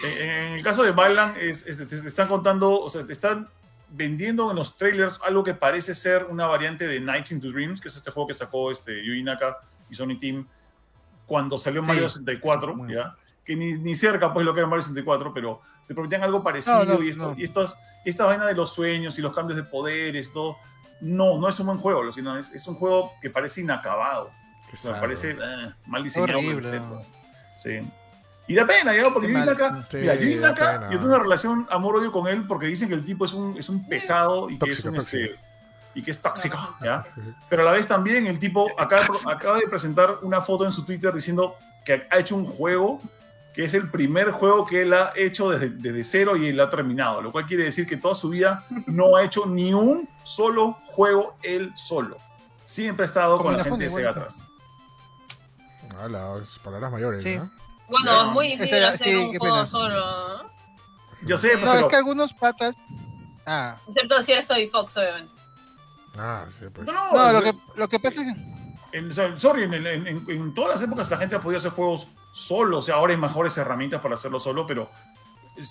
En, 0.03 0.27
en 0.27 0.53
el 0.53 0.63
caso 0.63 0.83
de 0.83 0.91
Balan, 0.91 1.35
es, 1.39 1.65
es- 1.67 1.87
te 1.87 1.95
están 2.07 2.27
contando, 2.27 2.81
o 2.81 2.89
sea, 2.89 3.05
te 3.05 3.13
están 3.13 3.47
vendiendo 3.91 4.49
en 4.49 4.55
los 4.55 4.77
trailers 4.77 5.19
algo 5.23 5.43
que 5.43 5.53
parece 5.53 5.93
ser 5.93 6.25
una 6.25 6.47
variante 6.47 6.87
de 6.87 6.99
Nights 6.99 7.31
into 7.31 7.51
Dreams, 7.51 7.81
que 7.81 7.89
es 7.89 7.95
este 7.95 8.11
juego 8.11 8.27
que 8.27 8.33
sacó 8.33 8.71
este, 8.71 9.03
Yuji 9.05 9.23
Naka 9.23 9.59
y 9.89 9.95
Sony 9.95 10.17
Team 10.19 10.47
cuando 11.25 11.57
salió 11.57 11.81
Sí, 11.81 11.87
Mario 11.87 12.09
64, 12.09 12.75
muy 12.75 12.93
¿ya? 12.93 13.15
que 13.45 13.55
ni, 13.55 13.73
ni 13.73 13.95
cerca 13.95 14.33
pues 14.33 14.45
lo 14.45 14.53
que 14.53 14.59
era 14.61 14.67
Mario 14.67 14.81
64, 14.83 15.33
pero 15.33 15.61
te 15.87 15.93
prometían 15.93 16.23
algo 16.23 16.43
parecido 16.43 16.85
No, 16.85 16.93
no, 16.95 17.03
y, 17.03 17.09
esto, 17.09 17.31
no. 17.31 17.37
y 17.37 17.43
estas, 17.43 17.75
esta 18.05 18.25
vaina 18.25 18.45
de 18.47 18.53
los 18.53 18.73
sueños 18.73 19.17
y 19.19 19.21
los 19.21 19.33
cambios 19.33 19.57
de 19.57 19.63
poderes, 19.63 20.31
todo. 20.31 20.57
No, 21.01 21.37
no 21.39 21.49
es 21.49 21.59
un 21.59 21.65
buen 21.65 21.77
juego, 21.79 22.11
sino 22.11 22.37
es, 22.37 22.51
es 22.51 22.67
un 22.67 22.75
juego 22.75 23.11
que 23.21 23.29
parece 23.29 23.61
inacabado. 23.61 24.29
Qué 24.69 24.75
O 24.75 24.79
sea, 24.79 24.99
parece 24.99 25.31
eh, 25.31 25.73
mal 25.87 26.03
diseñado. 26.03 26.39
Horrible. 26.39 26.79
Sí. 27.57 27.79
Y 28.51 28.55
da 28.55 28.65
pena, 28.67 28.93
¿ya? 28.95 29.03
Porque 29.13 29.27
Qué 29.27 29.33
Sí, 29.33 29.37
mira, 29.39 30.49
Naka, 30.49 30.71
pena. 30.73 30.91
yo 30.91 30.99
tengo 30.99 31.13
una 31.13 31.19
relación 31.23 31.67
amor-odio 31.69 32.11
con 32.11 32.27
él 32.27 32.45
porque 32.47 32.65
dicen 32.67 32.87
que 32.89 32.95
el 32.95 33.05
tipo 33.05 33.25
es 33.25 33.33
un, 33.33 33.57
es 33.57 33.69
un 33.69 33.87
pesado 33.87 34.49
y 34.49 34.53
que 34.53 34.65
Tóxico, 34.67 34.89
es 34.89 34.93
un 34.93 34.95
este, 34.97 35.17
tóxico. 35.27 35.45
y 35.95 36.03
que 36.03 36.11
es 36.11 36.17
tóxico, 36.19 36.75
¿ya? 36.83 37.03
Pero 37.49 37.61
a 37.61 37.65
la 37.65 37.71
vez 37.71 37.87
también 37.87 38.27
el 38.27 38.39
tipo 38.39 38.67
acaba, 38.77 39.03
de- 39.03 39.31
acaba 39.31 39.57
de 39.57 39.67
presentar 39.67 40.17
una 40.21 40.41
foto 40.41 40.65
en 40.65 40.71
su 40.73 40.83
Twitter 40.85 41.13
diciendo 41.13 41.55
que 41.85 42.05
ha 42.09 42.19
hecho 42.19 42.35
un 42.35 42.45
juego 42.45 43.01
que 43.53 43.65
es 43.65 43.73
el 43.73 43.89
primer 43.89 44.31
juego 44.31 44.65
que 44.65 44.83
él 44.83 44.93
ha 44.93 45.11
hecho 45.15 45.49
desde, 45.49 45.69
desde 45.69 46.03
cero 46.05 46.37
y 46.37 46.47
él 46.47 46.59
ha 46.61 46.69
terminado, 46.69 47.21
lo 47.21 47.31
cual 47.33 47.45
quiere 47.45 47.63
decir 47.65 47.85
que 47.85 47.97
toda 47.97 48.15
su 48.15 48.29
vida 48.29 48.65
no 48.85 49.15
ha 49.17 49.23
hecho 49.23 49.45
ni 49.45 49.73
un 49.73 50.07
solo 50.23 50.77
juego 50.85 51.35
él 51.43 51.71
solo. 51.75 52.17
Siempre 52.65 53.03
ha 53.03 53.07
estado 53.07 53.35
Como 53.37 53.49
con 53.49 53.57
la 53.57 53.63
gente 53.65 53.83
de 53.85 53.89
Sega 53.89 54.11
atrás. 54.11 54.45
Hola, 56.03 56.35
palabras 56.63 56.91
mayores, 56.91 57.21
Sí. 57.23 57.35
¿no? 57.37 57.51
Bueno, 57.91 58.27
es 58.27 58.33
muy 58.33 58.47
difícil 58.47 58.77
Ese- 58.77 58.85
hacer 58.85 59.07
sí, 59.07 59.15
un 59.15 59.37
juego 59.37 59.55
pena. 59.55 59.67
solo. 59.67 60.43
¿no? 60.43 60.51
Yo 61.23 61.37
sé, 61.37 61.53
No, 61.55 61.61
pero 61.61 61.73
es 61.75 61.87
que 61.87 61.95
algunos 61.97 62.33
patas. 62.33 62.75
Ah. 63.45 63.77
Excepto 63.87 64.21
si 64.23 64.31
eres 64.31 64.47
Toby 64.47 64.67
Fox, 64.67 64.97
obviamente. 64.97 65.35
Ah, 66.17 66.45
sí, 66.47 66.65
pues. 66.73 66.87
No, 66.87 66.93
no, 66.93 67.13
No, 67.13 67.33
lo 67.33 67.43
que, 67.43 67.53
lo 67.75 67.87
que 67.89 67.99
pasa 67.99 68.21
es 68.21 68.33
que. 68.35 68.97
en, 68.97 69.39
sorry, 69.39 69.63
en, 69.63 69.73
el- 69.73 69.87
en- 69.87 70.07
en- 70.07 70.25
en 70.29 70.53
todas 70.53 70.71
las 70.71 70.81
épocas 70.81 71.09
la 71.11 71.17
gente 71.17 71.35
ha 71.35 71.39
podido 71.41 71.59
hacer 71.59 71.71
juegos 71.71 72.07
solo, 72.33 72.79
o 72.79 72.81
sea, 72.81 72.95
ahora 72.95 73.13
hay 73.13 73.19
mejores 73.19 73.57
herramientas 73.57 74.01
para 74.01 74.15
hacerlo 74.15 74.39
solo, 74.39 74.65
pero 74.65 74.89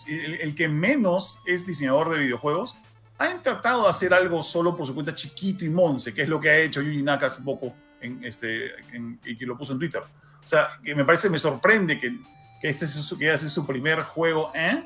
el, 0.07 0.35
el 0.41 0.55
que 0.55 0.69
menos 0.69 1.39
es 1.47 1.67
diseñador 1.67 2.11
de 2.11 2.19
videojuegos 2.19 2.77
ha 3.19 3.29
tratado 3.43 3.85
de 3.85 3.91
hacer 3.91 4.15
algo 4.15 4.43
solo 4.43 4.77
por 4.77 4.87
su 4.87 4.95
cuenta 4.95 5.15
chiquito 5.15 5.65
y 5.65 5.69
monce, 5.69 6.15
que 6.15 6.23
es 6.23 6.29
lo 6.29 6.41
que 6.41 6.49
ha 6.51 6.59
hecho 6.59 6.81
Yuji 6.81 7.03
Naka 7.03 7.27
hace 7.27 7.43
poco 7.43 7.75
en, 8.01 8.25
este, 8.25 8.75
en- 8.95 9.21
y 9.25 9.37
que 9.37 9.45
lo 9.47 9.57
puso 9.59 9.73
en 9.75 9.79
Twitter. 9.79 10.03
O 10.51 10.57
sea, 10.57 10.81
que 10.85 10.97
me 10.97 11.05
parece, 11.05 11.31
me 11.31 11.39
sorprende 11.39 12.01
que, 12.01 12.19
que 12.61 12.69
este 12.69 12.87
es 12.87 12.91
su, 12.91 13.17
que 13.17 13.33
es 13.33 13.41
su 13.53 13.65
primer 13.65 14.01
juego, 14.01 14.51
¿eh? 14.53 14.85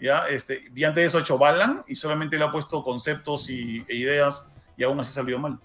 ¿Ya? 0.00 0.26
Este, 0.26 0.70
y 0.74 0.84
antes 0.84 1.02
de 1.02 1.06
eso 1.06 1.18
ha 1.18 1.20
hecho 1.20 1.36
Balan 1.36 1.84
y 1.86 1.96
solamente 1.96 2.38
le 2.38 2.44
ha 2.44 2.50
puesto 2.50 2.82
conceptos 2.82 3.50
y, 3.50 3.84
e 3.88 3.94
ideas 3.94 4.46
y 4.74 4.84
aún 4.84 4.98
así 4.98 5.12
salió 5.12 5.38
mal. 5.38 5.58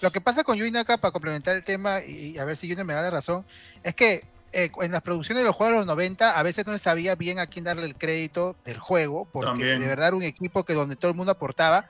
Lo 0.00 0.10
que 0.10 0.20
pasa 0.20 0.42
con 0.42 0.58
Yui 0.58 0.72
Naka, 0.72 0.96
para 0.96 1.12
complementar 1.12 1.54
el 1.54 1.62
tema 1.62 2.00
y 2.00 2.36
a 2.36 2.44
ver 2.44 2.56
si 2.56 2.66
Junior 2.66 2.84
me 2.84 2.94
da 2.94 3.02
la 3.02 3.10
razón, 3.10 3.46
es 3.84 3.94
que 3.94 4.24
eh, 4.52 4.72
en 4.80 4.90
las 4.90 5.02
producciones 5.02 5.44
de 5.44 5.46
los 5.46 5.54
juegos 5.54 5.74
de 5.74 5.78
los 5.78 5.86
90 5.86 6.36
a 6.36 6.42
veces 6.42 6.66
no 6.66 6.72
se 6.72 6.80
sabía 6.80 7.14
bien 7.14 7.38
a 7.38 7.46
quién 7.46 7.64
darle 7.64 7.84
el 7.84 7.94
crédito 7.94 8.56
del 8.64 8.80
juego, 8.80 9.28
porque 9.32 9.50
También. 9.50 9.80
de 9.80 9.86
verdad 9.86 10.08
era 10.08 10.16
un 10.16 10.24
equipo 10.24 10.64
que 10.64 10.74
donde 10.74 10.96
todo 10.96 11.12
el 11.12 11.16
mundo 11.16 11.30
aportaba. 11.30 11.86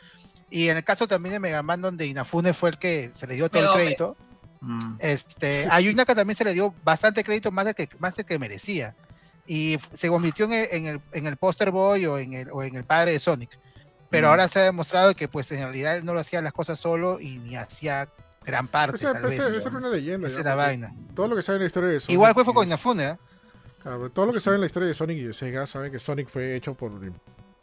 Y 0.51 0.69
en 0.69 0.77
el 0.77 0.85
caso 0.85 1.09
también 1.09 1.33
de 1.33 1.41
Mega 1.41 1.63
Man, 1.63 1.81
donde 1.81 2.07
Inafune 2.07 2.53
fue 2.53 2.69
el 2.69 2.79
que 2.79 3.11
se 3.11 3.27
le 3.27 3.37
dio 3.37 3.49
todo 3.49 3.63
Pero, 3.63 3.73
el 3.73 3.79
crédito, 3.79 4.17
Mm. 4.61 4.95
este, 5.01 5.69
a 5.71 5.81
Yui 5.81 5.95
Naka 5.95 6.15
también 6.15 6.35
se 6.37 6.45
le 6.45 6.55
dio 6.55 6.75
bastante 6.85 7.23
crédito 7.25 7.51
más 7.53 7.65
del 7.67 7.75
que, 7.75 7.89
más 7.99 8.17
del 8.17 8.25
que 8.27 8.39
merecía. 8.39 8.95
Y 9.47 9.79
se 9.93 10.09
convirtió 10.09 10.47
en 10.47 10.53
el, 10.55 10.69
en 10.73 10.87
el, 10.87 11.01
en 11.13 11.27
el 11.27 11.37
poster 11.37 11.71
boy 11.71 12.05
o 12.07 12.19
en 12.19 12.33
el, 12.33 12.51
o 12.51 12.63
en 12.63 12.75
el 12.75 12.85
padre 12.85 13.13
de 13.13 13.19
Sonic. 13.19 13.59
Pero 14.11 14.29
Mm. 14.29 14.31
ahora 14.31 14.49
se 14.49 14.61
ha 14.61 14.63
demostrado 14.65 15.15
que 15.15 15.29
pues 15.29 15.51
en 15.53 15.61
realidad 15.61 15.97
él 15.97 16.05
no 16.05 16.15
lo 16.15 16.21
hacía 16.21 16.41
las 16.43 16.53
cosas 16.53 16.79
solo 16.81 17.21
y 17.21 17.39
ni 17.39 17.57
hacía 17.57 18.09
gran 18.45 18.67
parte. 18.69 18.97
Esa, 18.99 19.13
tal 19.13 19.33
esa- 19.33 19.45
vez. 19.47 19.55
esa 19.55 19.69
era 19.69 19.79
una 19.79 19.89
leyenda. 19.89 20.27
Esa 20.29 20.37
ya, 20.37 20.41
es 20.41 20.45
la 20.47 20.53
porque 20.55 20.67
vaina. 20.67 20.95
Todo 21.15 21.29
lo 21.29 21.37
que 21.37 21.43
sabe 21.43 21.57
en 21.57 21.63
la 21.63 21.67
historia 21.67 21.91
de 21.91 22.01
Sonic. 22.01 22.13
Igual 22.15 22.35
fue, 22.35 22.45
con 22.45 22.67
Inafune, 22.67 23.05
¿eh? 23.05 23.17
Claro, 23.83 24.11
todo 24.11 24.27
lo 24.27 24.33
que 24.33 24.41
saben 24.41 24.57
en 24.57 24.61
la 24.63 24.67
historia 24.67 24.89
de 24.89 24.95
Sonic 24.95 25.19
y 25.19 25.23
de 25.23 25.33
Sega 25.33 25.67
saben 25.67 25.93
que 25.93 25.99
Sonic 26.01 26.29
fue 26.29 26.57
hecho 26.57 26.75
por, 26.75 26.93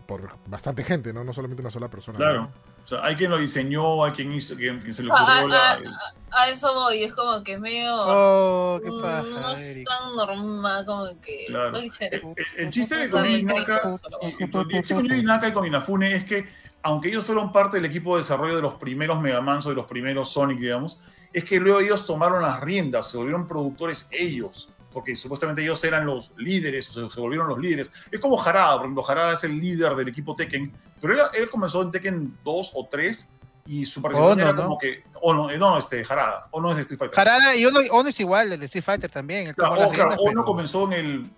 por 0.05 0.37
bastante 0.47 0.83
gente, 0.85 1.11
¿no? 1.13 1.23
No 1.23 1.33
solamente 1.33 1.61
una 1.61 1.71
sola 1.71 1.89
persona. 1.89 2.17
Claro. 2.17 2.43
¿no? 2.43 2.72
O 2.83 2.87
sea, 2.87 3.03
hay 3.03 3.15
quien 3.15 3.31
lo 3.31 3.37
diseñó, 3.37 4.03
hay 4.03 4.11
quien 4.11 4.33
hizo, 4.33 4.55
quien, 4.55 4.81
quien 4.81 4.93
se 4.93 5.03
le 5.03 5.09
Ah, 5.13 5.23
ocurrió 5.41 5.47
la. 5.47 5.71
ah, 5.73 6.13
A 6.31 6.49
eso 6.49 6.73
voy, 6.73 7.03
es 7.03 7.13
como 7.13 7.41
que 7.43 7.57
medio. 7.57 7.93
Oh, 7.95 8.79
qué 8.83 8.89
pasa, 9.01 9.29
no 9.39 9.51
es 9.53 9.77
Eric. 9.77 9.87
tan 9.87 10.15
normal 10.15 10.85
como 10.85 11.05
que. 11.21 11.45
Claro. 11.47 11.77
El, 11.77 11.91
el- 11.99 12.35
el 12.57 12.69
chiste 12.71 12.95
de 12.97 13.09
con 13.09 13.21
Naka, 13.45 13.81
el 14.21 14.37
chiste 14.37 14.93
con 14.95 15.05
Yuji 15.07 15.23
Naka 15.23 15.47
y 15.47 15.53
con 15.53 15.65
Inafune 15.65 16.13
es 16.15 16.25
que, 16.25 16.49
aunque 16.81 17.07
ellos 17.09 17.23
fueron 17.25 17.51
parte 17.53 17.77
del 17.77 17.85
equipo 17.85 18.15
de 18.15 18.23
desarrollo 18.23 18.55
de 18.57 18.61
los 18.61 18.73
primeros 18.73 19.21
Mega 19.21 19.39
Man 19.41 19.59
o 19.63 19.69
de 19.69 19.75
los 19.75 19.85
primeros 19.85 20.31
Sonic, 20.33 20.59
digamos, 20.59 20.99
es 21.31 21.43
que 21.45 21.59
luego 21.59 21.79
ellos 21.79 22.05
tomaron 22.05 22.41
las 22.41 22.59
riendas, 22.59 23.09
se 23.09 23.17
volvieron 23.17 23.47
productores 23.47 24.07
ellos, 24.11 24.69
porque 24.93 25.15
supuestamente 25.15 25.61
ellos 25.63 25.83
eran 25.83 26.05
los 26.05 26.31
líderes, 26.37 26.89
o 26.89 26.93
sea, 26.93 27.09
se 27.09 27.19
volvieron 27.19 27.47
los 27.47 27.59
líderes. 27.59 27.91
Es 28.11 28.19
como 28.19 28.41
Harada, 28.41 28.75
por 28.77 28.85
ejemplo, 28.85 29.03
Harada 29.09 29.33
es 29.33 29.43
el 29.43 29.59
líder 29.59 29.95
del 29.95 30.07
equipo 30.07 30.35
Tekken, 30.35 30.71
pero 31.01 31.13
él, 31.13 31.19
él 31.33 31.49
comenzó 31.49 31.81
en 31.81 31.91
Tekken 31.91 32.37
2 32.43 32.71
o 32.75 32.87
3 32.89 33.29
y 33.65 33.85
su 33.85 34.01
participación 34.01 34.39
Oh, 34.39 34.43
no, 34.43 34.49
era 34.49 34.53
no. 34.53 34.63
como 34.67 34.77
que, 34.77 35.03
Ono, 35.21 35.49
eh, 35.49 35.57
no, 35.57 35.77
este, 35.77 36.03
Harada. 36.07 36.47
Ono 36.51 36.69
es 36.71 36.75
de 36.75 36.81
Street 36.83 36.99
Fighter. 36.99 37.19
Harada 37.19 37.55
y 37.55 37.65
Ono, 37.65 37.79
Ono 37.91 38.09
es 38.09 38.19
igual, 38.19 38.51
el 38.53 38.59
de 38.59 38.65
Street 38.65 38.83
Fighter 38.83 39.09
también. 39.09 39.53
Claro, 39.53 39.75
las 39.77 39.87
o- 39.87 39.91
claro, 39.91 40.09
riendas, 40.11 40.19
Ono 40.19 40.29
pero- 40.31 40.45
comenzó 40.45 40.85
en 40.85 40.93
el 40.93 41.29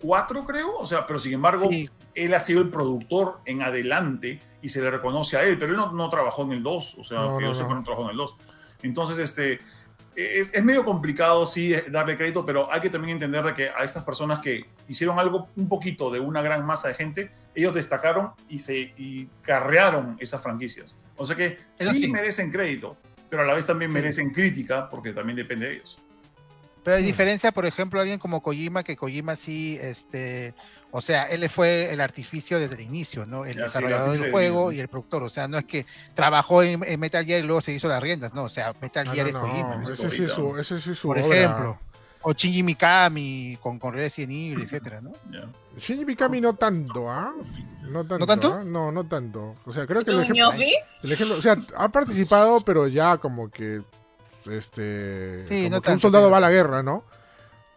4, 0.00 0.44
creo, 0.46 0.76
o 0.78 0.86
sea, 0.86 1.06
pero 1.06 1.18
sin 1.18 1.34
embargo, 1.34 1.68
Sí. 1.70 1.88
él 2.14 2.34
ha 2.34 2.40
sido 2.40 2.60
el 2.62 2.70
productor 2.70 3.40
en 3.44 3.62
adelante 3.62 4.40
y 4.62 4.68
se 4.70 4.80
le 4.80 4.90
reconoce 4.90 5.36
a 5.36 5.42
él, 5.44 5.58
pero 5.58 5.72
él 5.72 5.76
no, 5.76 5.92
no 5.92 6.08
trabajó 6.08 6.42
en 6.42 6.52
el 6.52 6.62
2, 6.62 6.96
o 6.98 7.04
sea, 7.04 7.18
que 7.20 7.26
no, 7.26 7.40
yo 7.40 7.54
sepa, 7.54 7.74
no 7.74 7.82
trabajó 7.82 8.04
en 8.04 8.10
el 8.10 8.16
2. 8.16 8.34
Entonces, 8.82 9.18
este, 9.18 9.60
es, 10.16 10.50
es 10.52 10.64
medio 10.64 10.84
complicado, 10.84 11.46
sí, 11.46 11.74
darle 11.88 12.16
crédito, 12.16 12.44
pero 12.44 12.72
hay 12.72 12.80
que 12.80 12.90
también 12.90 13.12
entender 13.16 13.44
de 13.44 13.54
que 13.54 13.68
a 13.70 13.84
estas 13.84 14.04
personas 14.04 14.40
que 14.40 14.64
hicieron 14.88 15.18
algo 15.18 15.48
un 15.56 15.68
poquito 15.68 16.10
de 16.10 16.20
una 16.20 16.42
gran 16.42 16.64
masa 16.66 16.88
de 16.88 16.94
gente, 16.94 17.30
ellos 17.54 17.74
destacaron 17.74 18.30
y, 18.48 18.58
se, 18.58 18.92
y 18.96 19.28
carrearon 19.42 20.16
esas 20.20 20.42
franquicias. 20.42 20.94
O 21.16 21.24
sea 21.26 21.36
que 21.36 21.58
sí, 21.76 21.94
sí. 21.94 22.08
merecen 22.08 22.50
crédito, 22.50 22.96
pero 23.28 23.42
a 23.42 23.46
la 23.46 23.54
vez 23.54 23.66
también 23.66 23.90
Sí. 23.90 23.94
merecen 23.96 24.30
crítica, 24.30 24.88
porque 24.90 25.12
también 25.12 25.36
depende 25.36 25.66
de 25.66 25.74
ellos. 25.76 25.98
Pero 26.82 26.96
hay 26.96 27.02
Mm. 27.02 27.06
diferencia, 27.06 27.52
por 27.52 27.66
ejemplo, 27.66 28.00
alguien 28.00 28.18
como 28.18 28.42
Kojima, 28.42 28.82
que 28.82 28.96
Kojima 28.96 29.36
sí, 29.36 29.78
este, 29.82 30.54
o 30.92 31.00
sea, 31.00 31.24
él 31.30 31.48
fue 31.48 31.92
el 31.92 32.00
artificio 32.00 32.58
desde 32.58 32.74
el 32.74 32.80
inicio, 32.82 33.26
¿no? 33.26 33.44
El 33.44 33.56
Ya, 33.56 33.64
desarrollador 33.64 34.18
del 34.18 34.30
juego 34.30 34.72
y 34.72 34.80
el 34.80 34.88
productor. 34.88 35.22
O 35.22 35.30
sea, 35.30 35.46
no 35.48 35.58
es 35.58 35.64
que 35.64 35.86
trabajó 36.14 36.62
en, 36.62 36.82
en 36.84 36.98
Metal 37.00 37.24
Gear 37.24 37.40
y 37.44 37.46
luego 37.46 37.60
se 37.60 37.72
hizo 37.72 37.86
las 37.88 38.02
riendas, 38.02 38.34
no. 38.34 38.44
O 38.44 38.48
sea, 38.48 38.74
Metal 38.80 39.08
Gear 39.08 39.32
no, 39.32 39.38
es 39.38 39.44
Kojima. 39.50 39.74
no, 39.76 39.80
¿no? 39.82 39.90
ese 39.92 40.10
sí 40.10 40.24
es 40.24 40.32
su, 40.32 40.56
ese 40.58 40.80
sí 40.80 40.90
es 40.92 40.98
su 40.98 41.08
Por 41.08 41.18
obra. 41.18 41.36
ejemplo. 41.36 41.78
O 42.22 42.32
Shinji 42.34 42.62
Mikami 42.62 43.58
con, 43.62 43.78
con 43.78 43.94
Resident 43.94 44.32
Evil, 44.32 44.62
etcétera, 44.62 45.00
¿no? 45.00 45.12
Shinji 45.78 46.04
Mikami 46.04 46.40
no 46.40 46.54
tanto, 46.54 47.10
¿ah? 47.10 47.32
No 47.88 48.04
tanto. 48.04 48.26
tanto? 48.26 48.52
¿ah? 48.52 48.62
No, 48.64 48.92
no 48.92 49.06
tanto. 49.06 49.56
O 49.64 49.72
sea, 49.72 49.86
creo 49.86 50.00
que 50.00 50.10
¿Tú, 50.10 50.18
el 50.18 50.24
ejemplo, 50.24 50.50
ñofi? 50.52 50.74
el 51.02 51.12
ejemplo- 51.12 51.36
o 51.38 51.42
sea, 51.42 51.56
ha 51.76 51.88
participado, 51.88 52.60
pero 52.60 52.88
ya 52.88 53.16
como 53.16 53.48
que 53.50 53.80
este 54.50 55.46
Sí, 55.46 55.64
como 55.64 55.76
no 55.76 55.82
que 55.82 55.88
un 55.88 55.92
tanto, 55.92 56.00
soldado 56.00 56.30
va 56.30 56.38
a 56.38 56.40
la 56.40 56.50
guerra, 56.50 56.82
¿no? 56.82 57.04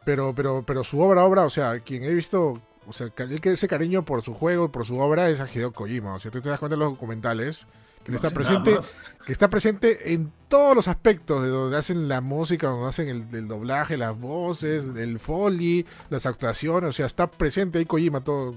Pero 0.06 0.34
pero 0.36 0.64
pero 0.66 0.84
su 0.84 1.00
obra 1.00 1.24
obra, 1.24 1.46
o 1.46 1.50
sea, 1.50 1.80
quien 1.80 2.04
he 2.04 2.14
visto, 2.14 2.62
o 2.88 2.94
sea, 2.94 3.10
que- 3.10 3.24
el 3.24 3.42
que 3.42 3.52
ese 3.52 3.68
cariño 3.68 4.04
por 4.06 4.22
su 4.22 4.34
juego, 4.34 4.72
por 4.72 4.86
su 4.86 5.00
obra 5.00 5.30
es 5.30 5.40
a 5.40 5.48
Hideo 5.52 5.72
Kojima, 5.74 6.16
o 6.16 6.20
sea, 6.20 6.32
tú 6.32 6.42
te 6.42 6.50
das 6.50 6.60
cuenta 6.60 6.74
en 6.76 6.80
los 6.80 6.90
documentales 6.92 7.66
que 8.04 8.12
él 8.12 8.14
No 8.14 8.16
está 8.18 8.32
presente 8.32 8.78
que 9.26 9.32
está 9.32 9.50
presente 9.50 10.14
en 10.14 10.30
todos 10.50 10.76
los 10.76 10.90
aspectos 10.90 11.42
de 11.42 11.48
donde 11.48 11.78
hacen 11.78 12.10
la 12.10 12.20
música, 12.20 12.68
donde 12.68 12.90
hacen 12.90 13.08
el, 13.08 13.26
el 13.34 13.48
doblaje, 13.48 13.96
las 13.96 14.20
voces, 14.20 14.84
el 14.98 15.20
foley, 15.20 15.86
las 16.10 16.26
actuaciones, 16.26 16.90
o 16.90 16.92
sea, 16.92 17.06
está 17.06 17.32
presente 17.32 17.80
ahí 17.80 17.86
Kojima 17.86 18.22
todo. 18.22 18.56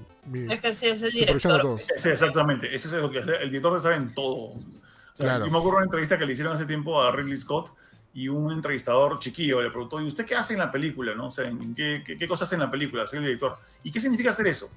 Es 0.49 0.59
que 0.59 0.73
sí, 0.73 0.87
es 0.87 1.01
el 1.01 1.11
director. 1.13 1.79
Sí, 1.97 2.09
exactamente. 2.09 2.75
Ese 2.75 2.89
es 2.89 2.93
lo 2.95 3.09
que 3.09 3.19
hace. 3.19 3.37
El 3.37 3.49
director 3.49 3.81
sabe 3.81 3.95
en 3.95 4.13
todo. 4.13 4.35
O 4.35 4.59
sea, 5.13 5.25
Claro. 5.25 5.45
Yo 5.45 5.51
me 5.51 5.57
acuerdo 5.57 5.71
de 5.71 5.77
una 5.77 5.85
entrevista 5.85 6.17
que 6.19 6.25
le 6.25 6.33
hicieron 6.33 6.53
hace 6.53 6.65
tiempo 6.65 7.01
a 7.01 7.11
Ridley 7.13 7.37
Scott 7.37 7.73
y 8.17 8.29
un 8.29 8.51
entrevistador 8.51 9.19
chiquillo 9.19 9.61
le 9.61 9.69
preguntó, 9.69 10.01
¿y 10.01 10.07
usted 10.07 10.25
qué 10.25 10.33
hace 10.35 10.53
en 10.53 10.59
la 10.59 10.71
película? 10.71 11.13
¿no? 11.13 11.27
O 11.27 11.31
sea, 11.31 11.47
¿en 11.47 11.75
qué, 11.75 12.01
qué, 12.03 12.17
qué 12.17 12.27
cosas 12.27 12.47
hace 12.47 12.55
en 12.55 12.61
la 12.61 12.71
película? 12.71 13.05
Soy 13.05 13.19
el 13.19 13.25
director. 13.25 13.57
¿Y 13.83 13.91
qué 13.91 14.01
significa 14.01 14.31
hacer 14.31 14.47
eso? 14.47 14.69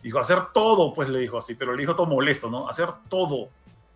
Dijo, 0.00 0.20
hacer 0.20 0.38
todo, 0.54 0.94
pues 0.94 1.08
le 1.08 1.18
dijo 1.18 1.36
así, 1.38 1.56
pero 1.56 1.72
le 1.72 1.80
dijo 1.80 1.96
todo 1.96 2.06
molesto, 2.06 2.48
¿no? 2.48 2.68
Hacer 2.68 2.88
todo. 3.08 3.34
O 3.36 3.50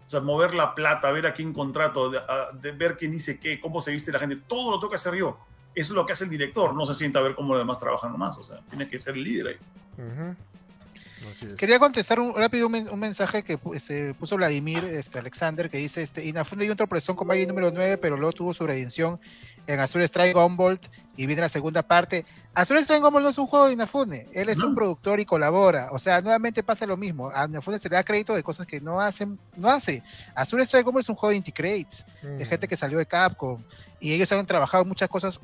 sea, 0.08 0.20
mover 0.20 0.52
la 0.54 0.74
plata, 0.74 1.12
ver 1.12 1.26
a 1.26 1.32
quién 1.32 1.52
contrato, 1.52 2.10
de, 2.10 2.18
a- 2.18 2.50
de 2.52 2.72
ver 2.72 2.96
quién 2.96 3.12
dice 3.12 3.38
qué, 3.38 3.60
cómo 3.60 3.80
se 3.80 3.92
viste 3.92 4.10
la 4.10 4.18
gente, 4.18 4.36
todo 4.48 4.80
lo 4.80 4.90
que 4.90 4.96
hacer 4.96 5.14
yo. 5.14 5.38
Eso 5.76 5.92
es 5.92 5.96
lo 5.96 6.04
que 6.04 6.12
hace 6.14 6.24
el 6.24 6.30
director, 6.30 6.74
no 6.74 6.84
se 6.84 6.94
sienta 6.94 7.20
a 7.20 7.22
ver 7.22 7.34
cómo 7.36 7.54
los 7.54 7.62
demás 7.62 7.78
trabajan 7.78 8.10
nomás, 8.10 8.36
o 8.36 8.42
sea, 8.42 8.58
tiene 8.68 8.88
que 8.88 8.98
ser 8.98 9.14
el 9.14 9.22
líder 9.22 9.46
ahí. 9.46 9.56
Así 10.26 10.32
es. 10.32 10.36
Quería 11.56 11.78
contestar 11.78 12.18
un, 12.20 12.34
rápido 12.34 12.66
un, 12.66 12.74
un 12.74 12.98
mensaje 13.00 13.42
que 13.42 13.58
este, 13.74 14.14
puso 14.14 14.36
Vladimir 14.36 14.84
este, 14.84 15.18
Alexander 15.18 15.70
que 15.70 15.78
dice, 15.78 16.02
este, 16.02 16.24
Inafune 16.24 16.62
dio 16.64 16.72
un 16.72 16.76
tropezón 16.76 17.16
con 17.16 17.28
Valle 17.28 17.46
número 17.46 17.70
9, 17.70 17.98
pero 17.98 18.16
luego 18.16 18.32
tuvo 18.32 18.54
su 18.54 18.66
redención 18.66 19.20
en 19.66 19.78
Azul 19.80 20.02
Strike 20.02 20.34
Gumball 20.34 20.78
y 21.16 21.26
viene 21.26 21.42
la 21.42 21.48
segunda 21.48 21.82
parte. 21.82 22.24
Azul 22.54 22.78
Strike 22.78 23.02
Gumball 23.02 23.22
no 23.22 23.28
es 23.28 23.38
un 23.38 23.46
juego 23.46 23.66
de 23.66 23.74
Inafune, 23.74 24.26
él 24.32 24.48
es 24.48 24.58
un 24.58 24.70
No. 24.70 24.74
productor 24.74 25.20
y 25.20 25.24
colabora. 25.24 25.88
O 25.92 25.98
sea, 25.98 26.20
nuevamente 26.20 26.62
pasa 26.62 26.84
lo 26.86 26.96
mismo. 26.96 27.30
A 27.30 27.46
Inafune 27.46 27.78
se 27.78 27.88
le 27.88 27.96
da 27.96 28.04
crédito 28.04 28.34
de 28.34 28.42
cosas 28.42 28.66
que 28.66 28.80
no 28.80 29.00
hacen, 29.00 29.38
no 29.56 29.68
hace. 29.68 30.02
Azul 30.34 30.60
Strike 30.62 30.84
Gumball 30.84 31.00
es 31.02 31.08
un 31.08 31.14
juego 31.16 31.30
de 31.30 31.36
Inti 31.36 31.52
Crates, 31.52 32.04
de 32.22 32.44
Mm. 32.44 32.48
gente 32.48 32.68
que 32.68 32.76
salió 32.76 32.98
de 32.98 33.06
Capcom. 33.06 33.62
Y 34.00 34.12
ellos 34.12 34.32
han 34.32 34.44
trabajado 34.46 34.84
muchas 34.84 35.08
cosas 35.08 35.38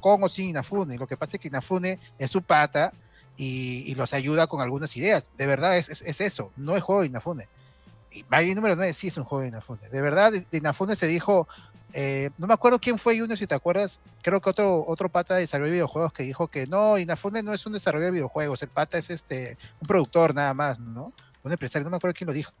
con 0.00 0.22
o 0.22 0.28
sin 0.28 0.46
Inafune. 0.46 0.96
Lo 0.98 1.06
que 1.06 1.16
pasa 1.16 1.36
es 1.36 1.40
que 1.40 1.48
Inafune 1.48 1.98
es 2.18 2.30
su 2.30 2.42
pata 2.42 2.92
y, 3.38 3.84
y 3.86 3.94
los 3.94 4.12
ayuda 4.12 4.46
con 4.48 4.60
algunas 4.60 4.94
ideas. 4.96 5.30
De 5.38 5.46
verdad 5.46 5.78
es, 5.78 5.88
es, 5.88 6.02
es 6.02 6.20
eso, 6.20 6.52
no 6.56 6.76
es 6.76 6.82
juego 6.82 7.00
de 7.02 7.06
Inafune. 7.06 7.48
Y 8.10 8.22
Valle 8.24 8.54
número 8.54 8.74
9 8.76 8.92
sí 8.92 9.06
es 9.06 9.16
un 9.16 9.24
juego 9.24 9.42
de 9.42 9.48
Inafune. 9.48 9.88
De 9.90 10.02
verdad, 10.02 10.32
de, 10.32 10.44
Inafune 10.58 10.96
se 10.96 11.06
dijo, 11.06 11.46
eh, 11.92 12.30
no 12.38 12.46
me 12.46 12.54
acuerdo 12.54 12.78
quién 12.78 12.98
fue 12.98 13.18
Junior, 13.18 13.38
si 13.38 13.46
te 13.46 13.54
acuerdas, 13.54 14.00
creo 14.22 14.40
que 14.40 14.50
otro, 14.50 14.84
otro 14.86 15.08
pata 15.08 15.34
de 15.36 15.42
desarrollo 15.42 15.70
de 15.70 15.76
videojuegos 15.76 16.12
que 16.12 16.24
dijo 16.24 16.48
que 16.48 16.66
no, 16.66 16.98
Inafune 16.98 17.42
no 17.42 17.54
es 17.54 17.64
un 17.64 17.72
desarrollador 17.74 18.12
de 18.12 18.18
videojuegos, 18.18 18.62
el 18.62 18.68
pata 18.68 18.98
es 18.98 19.08
este 19.10 19.56
un 19.80 19.86
productor 19.86 20.34
nada 20.34 20.52
más, 20.52 20.80
¿no? 20.80 21.12
Un 21.44 21.52
empresario, 21.52 21.84
no 21.84 21.90
me 21.90 21.96
acuerdo 21.98 22.14
quién 22.18 22.26
lo 22.26 22.32
dijo. 22.34 22.52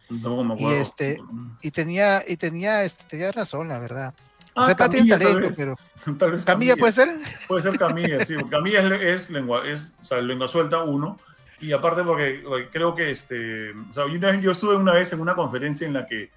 Y 0.56 0.64
este- 0.80 1.18
Y 1.60 1.72
tenía, 1.72 2.22
y 2.26 2.36
tenía, 2.36 2.84
este, 2.84 3.02
tenía 3.08 3.32
razón, 3.32 3.66
la 3.68 3.80
verdad. 3.80 4.14
O 4.58 4.62
Ah, 4.62 4.64
sea, 4.64 4.72
el 4.72 4.76
pata 4.76 4.90
tiene 4.90 5.08
Camilla, 5.08 5.18
tal 5.18 5.32
talento, 5.34 5.48
vez. 5.48 5.56
pero 6.04 6.16
Tal 6.18 6.30
vez 6.32 6.44
Camilla 6.44 6.76
puede 6.76 6.92
ser. 6.92 7.08
Puede 7.46 7.62
ser 7.62 7.78
Camilla, 7.78 8.24
sí. 8.24 8.36
Camilla 8.50 8.80
es, 8.96 9.22
es 9.22 9.30
lengua, 9.30 9.66
es, 9.66 9.92
o 10.00 10.04
sea, 10.04 10.20
lengua 10.20 10.48
suelta, 10.48 10.82
uno. 10.82 11.18
Y 11.60 11.72
aparte 11.72 12.02
porque 12.04 12.42
creo 12.72 12.94
que, 12.94 13.10
este, 13.10 13.72
o 13.72 13.92
sea, 13.92 14.04
yo, 14.06 14.34
yo 14.40 14.50
estuve 14.52 14.76
una 14.76 14.92
vez 14.94 15.12
en 15.12 15.20
una 15.20 15.34
conferencia 15.34 15.86
en 15.86 15.92
la 15.94 16.06
que 16.06 16.30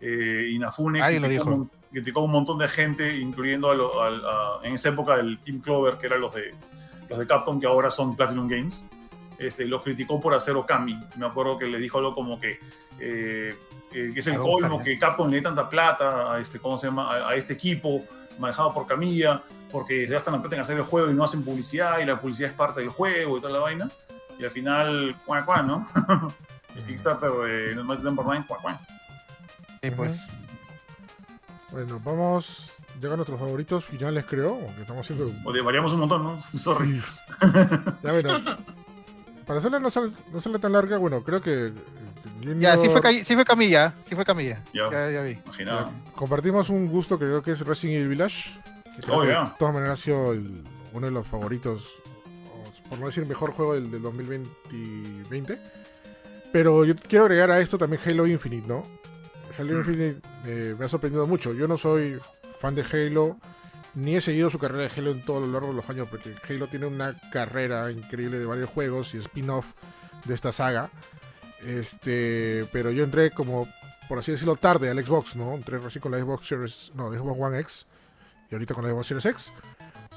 eh, 0.00 0.48
Inafune 0.50 1.00
Alguien 1.00 1.22
lo 1.22 1.28
criticó, 1.28 1.50
dijo. 1.50 1.62
un- 1.62 1.70
criticó 1.92 2.20
un 2.22 2.32
montón 2.32 2.58
de 2.58 2.66
gente, 2.68 3.16
incluyendo 3.18 3.70
a 3.70 3.74
lo- 3.74 4.02
al- 4.02 4.22
a- 4.26 4.58
en 4.66 4.74
esa 4.74 4.88
época 4.88 5.14
el 5.14 5.38
Team 5.38 5.60
Clover, 5.60 5.96
que 5.98 6.06
eran 6.06 6.20
los 6.20 6.34
de, 6.34 6.52
los 7.08 7.18
de 7.18 7.26
Capcom, 7.26 7.60
que 7.60 7.66
ahora 7.66 7.90
son 7.90 8.16
Platinum 8.16 8.48
Games. 8.48 8.84
Este, 9.38 9.64
los 9.64 9.82
criticó 9.82 10.20
por 10.20 10.34
hacer 10.34 10.56
Okami. 10.56 10.98
Me 11.16 11.26
acuerdo 11.26 11.58
que 11.58 11.66
le 11.66 11.78
dijo 11.78 11.98
algo 11.98 12.14
como 12.14 12.40
que, 12.40 12.58
eh, 13.00 13.56
eh, 13.92 14.10
que 14.12 14.20
es 14.20 14.26
el 14.26 14.38
colmo 14.38 14.82
que 14.82 14.98
Capcom 14.98 15.28
le 15.28 15.36
dé 15.36 15.42
tanta 15.42 15.68
plata 15.68 16.32
a 16.32 16.40
este, 16.40 16.58
¿cómo 16.58 16.78
se 16.78 16.86
llama? 16.86 17.12
A, 17.12 17.30
a 17.30 17.34
este 17.34 17.54
equipo 17.54 18.04
manejado 18.38 18.72
por 18.72 18.86
Camilla, 18.86 19.42
porque 19.70 20.06
gastan 20.06 20.34
la 20.34 20.40
plata 20.40 20.56
en 20.56 20.62
hacer 20.62 20.76
el 20.76 20.84
juego 20.84 21.10
y 21.10 21.14
no 21.14 21.24
hacen 21.24 21.44
publicidad, 21.44 21.98
y 21.98 22.04
la 22.04 22.20
publicidad 22.20 22.50
es 22.50 22.56
parte 22.56 22.80
del 22.80 22.90
juego 22.90 23.38
y 23.38 23.40
toda 23.40 23.52
la 23.52 23.60
vaina. 23.60 23.90
Y 24.38 24.44
al 24.44 24.50
final, 24.50 25.16
cuá, 25.24 25.44
cuá, 25.44 25.62
¿no? 25.62 25.88
el 26.76 26.82
Kickstarter 26.84 27.30
de 27.30 27.74
Number 27.74 28.24
9, 28.24 28.44
cuá, 28.46 28.58
cuá. 28.58 28.80
Sí, 29.82 29.90
pues. 29.90 30.28
Bueno, 31.70 32.00
vamos. 32.04 32.70
Llegan 33.00 33.16
nuestros 33.16 33.38
favoritos 33.38 33.84
finales, 33.84 34.24
creo. 34.26 34.58
Porque 34.60 34.80
estamos 34.82 35.04
haciendo. 35.04 35.32
Oye, 35.44 35.60
variamos 35.60 35.92
un 35.92 36.00
montón, 36.00 36.22
¿no? 36.22 36.40
Sorry. 36.58 37.00
Sí. 37.00 37.06
ya 38.02 38.12
bueno. 38.12 38.40
Para 39.46 39.58
hacerla 39.58 39.78
no 39.80 39.90
sale, 39.90 40.10
no 40.32 40.40
sale 40.40 40.58
tan 40.58 40.72
larga, 40.72 40.96
bueno, 40.98 41.22
creo 41.22 41.40
que. 41.42 41.66
eh, 41.68 42.56
Ya, 42.58 42.76
sí 42.76 42.88
fue, 42.88 43.24
sí 43.24 43.36
Camilla, 43.44 43.94
sí 44.02 44.14
fue 44.14 44.24
Camilla. 44.24 44.62
Ya. 44.72 44.90
Ya, 44.90 45.10
ya 45.10 45.22
vi. 45.22 45.38
Ya, 45.64 45.90
Compartimos 46.14 46.68
un 46.70 46.88
gusto 46.88 47.18
que 47.18 47.26
creo 47.26 47.42
que 47.42 47.52
es 47.52 47.60
Resident 47.60 47.96
Evil 47.96 48.08
Village. 48.08 48.50
Que 49.00 49.10
Oh, 49.10 49.22
que. 49.22 49.28
De 49.28 49.34
todas 49.58 49.74
maneras 49.74 49.98
ha 50.00 50.02
sido 50.02 50.32
el- 50.32 50.62
uno 50.92 51.06
de 51.06 51.12
los 51.12 51.26
favoritos, 51.26 51.88
o 52.84 52.88
por 52.88 52.98
no 52.98 53.06
decir 53.06 53.26
mejor 53.26 53.50
juego 53.52 53.74
del, 53.74 53.90
del 53.90 54.00
2020. 54.02 55.58
Pero 56.52 56.84
yo 56.84 56.94
quiero 56.96 57.24
agregar 57.24 57.50
a 57.50 57.58
esto 57.60 57.76
también 57.78 58.00
Halo 58.06 58.26
Infinite, 58.26 58.66
¿no? 58.68 58.86
Halo 59.58 59.72
Mm. 59.74 59.78
Infinite 59.78 60.20
eh, 60.46 60.76
me 60.78 60.84
ha 60.84 60.88
sorprendido 60.88 61.26
mucho. 61.26 61.52
Yo 61.52 61.66
no 61.66 61.76
soy 61.76 62.18
fan 62.60 62.74
de 62.76 62.82
Halo, 62.82 63.36
ni 63.94 64.16
he 64.16 64.20
seguido 64.20 64.50
su 64.50 64.58
carrera 64.58 64.84
de 64.84 64.90
Halo 64.96 65.10
en 65.12 65.22
todo 65.22 65.40
lo 65.40 65.52
largo 65.52 65.68
de 65.68 65.74
los 65.74 65.88
años, 65.88 66.08
porque 66.08 66.34
Halo 66.48 66.66
tiene 66.68 66.86
una 66.86 67.18
carrera 67.30 67.90
increíble 67.90 68.38
de 68.38 68.46
varios 68.46 68.70
juegos 68.70 69.14
y 69.14 69.18
spin-off 69.18 69.72
de 70.24 70.34
esta 70.34 70.52
saga. 70.52 70.90
Este, 71.64 72.66
pero 72.72 72.90
yo 72.90 73.04
entré 73.04 73.30
como, 73.30 73.68
por 74.08 74.18
así 74.18 74.32
decirlo, 74.32 74.56
tarde 74.56 74.90
al 74.90 75.04
Xbox, 75.04 75.36
¿no? 75.36 75.54
Entré 75.54 75.78
recién 75.78 76.02
con 76.02 76.12
la 76.12 76.18
Xbox 76.18 76.46
Series, 76.46 76.92
no, 76.94 77.10
Xbox 77.12 77.40
One 77.40 77.60
X 77.60 77.86
y 78.50 78.54
ahorita 78.54 78.74
con 78.74 78.84
la 78.84 78.90
Xbox 78.90 79.06
Series 79.06 79.26
X. 79.26 79.52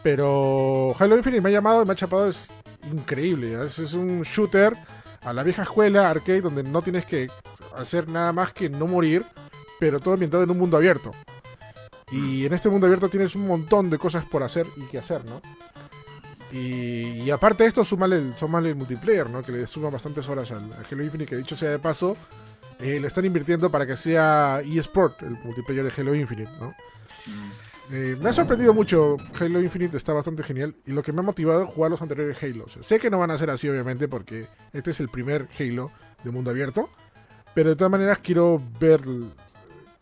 Pero 0.04 0.96
Halo 1.00 1.18
Infinite 1.18 1.42
me 1.42 1.50
ha 1.50 1.54
llamado 1.54 1.84
y 1.84 1.86
me 1.86 1.94
ha 1.94 1.96
chapado, 1.96 2.30
es 2.30 2.52
increíble. 2.92 3.66
Es, 3.66 3.80
es 3.80 3.94
un 3.94 4.22
shooter 4.24 4.76
a 5.22 5.34
la 5.34 5.44
vieja 5.44 5.64
escuela 5.64 6.10
arcade 6.10 6.42
donde 6.42 6.64
no 6.64 6.82
tienes 6.82 7.06
que 7.06 7.30
hacer 7.76 8.08
nada 8.08 8.34
más 8.34 8.52
que 8.52 8.70
no 8.70 8.88
morir, 8.88 9.26
pero 9.80 10.00
todo 10.00 10.14
ambientado 10.14 10.44
en 10.44 10.52
un 10.52 10.58
mundo 10.58 10.78
abierto. 10.78 11.12
Y 12.12 12.46
en 12.46 12.54
este 12.54 12.70
mundo 12.70 12.88
abierto 12.88 13.10
tienes 13.10 13.36
un 13.36 13.48
montón 13.48 13.90
de 13.90 13.98
cosas 13.98 14.26
por 14.26 14.44
hacer 14.44 14.66
y 14.78 14.82
que 14.84 14.98
hacer, 14.98 15.26
¿no? 15.26 15.42
Y, 16.52 17.24
y 17.24 17.32
aparte 17.32 17.64
de 17.64 17.70
esto, 17.70 17.84
súmale 17.84 18.18
el, 18.18 18.34
el 18.66 18.76
multiplayer, 18.76 19.30
¿no? 19.30 19.44
Que 19.44 19.52
le 19.52 19.68
suma 19.68 19.90
bastantes 19.90 20.28
horas 20.30 20.52
al, 20.52 20.72
al 20.74 20.86
Halo 20.90 21.04
Infinite, 21.04 21.30
que 21.30 21.36
dicho 21.36 21.58
sea 21.58 21.72
de 21.72 21.80
paso, 21.80 22.16
eh, 22.80 23.00
le 23.00 23.08
están 23.08 23.26
invirtiendo 23.26 23.70
para 23.70 23.86
que 23.86 23.98
sea 23.98 24.62
eSport, 24.62 25.22
el 25.24 25.38
multiplayer 25.44 25.84
de 25.84 25.92
Halo 26.02 26.16
Infinite, 26.16 26.52
¿no? 26.60 26.70
Mm. 27.26 27.68
Eh, 27.90 28.18
me 28.22 28.30
ha 28.30 28.34
sorprendido 28.34 28.74
mucho. 28.74 29.18
Halo 29.40 29.62
Infinite 29.62 29.98
está 29.98 30.14
bastante 30.14 30.44
genial. 30.44 30.76
Y 30.86 30.92
lo 30.92 31.04
que 31.04 31.14
me 31.14 31.20
ha 31.20 31.24
motivado 31.24 31.64
es 31.64 31.70
jugar 31.70 31.92
los 31.92 32.02
anteriores 32.02 32.42
Halo. 32.42 32.66
O 32.66 32.70
sea, 32.70 32.84
sé 32.84 33.00
que 33.00 33.10
no 33.10 33.18
van 33.18 33.32
a 33.32 33.38
ser 33.38 33.50
así, 33.50 33.68
obviamente, 33.70 34.08
porque 34.08 34.48
este 34.74 34.92
es 34.92 35.00
el 35.00 35.10
primer 35.10 35.48
Halo 35.58 35.92
de 36.24 36.32
mundo 36.32 36.52
abierto. 36.52 36.90
Pero 37.54 37.70
de 37.70 37.76
todas 37.76 37.92
maneras 37.92 38.20
quiero 38.20 38.62
ver 38.80 39.02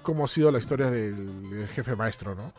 cómo 0.05 0.23
ha 0.23 0.27
sido 0.29 0.51
la 0.51 0.59
historia 0.59 0.89
del, 0.89 1.49
del 1.49 1.67
jefe 1.67 1.95
maestro, 1.95 2.35
¿no? 2.35 2.53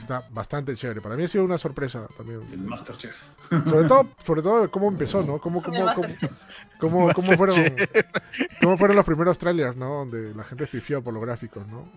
Está 0.00 0.26
bastante 0.30 0.74
chévere. 0.74 1.00
Para 1.00 1.14
mí 1.14 1.22
ha 1.24 1.28
sido 1.28 1.44
una 1.44 1.58
sorpresa 1.58 2.08
también. 2.16 2.40
El 2.50 2.58
Masterchef. 2.60 3.14
Sobre 3.66 3.86
todo, 3.86 4.08
sobre 4.24 4.42
todo 4.42 4.70
cómo 4.70 4.88
empezó, 4.88 5.22
¿no? 5.22 5.38
Cómo, 5.38 5.62
cómo, 5.62 5.92
cómo, 5.94 6.08
cómo, 6.80 7.12
cómo 7.12 7.32
fueron, 7.36 7.56
cómo 8.62 8.76
fueron 8.78 8.96
los 8.96 9.04
primeros 9.06 9.38
trailers, 9.38 9.76
¿no? 9.76 9.88
Donde 10.04 10.34
la 10.34 10.42
gente 10.42 10.66
pifió 10.66 11.02
por 11.02 11.12
los 11.14 11.22
gráficos, 11.22 11.68
¿no? 11.68 11.88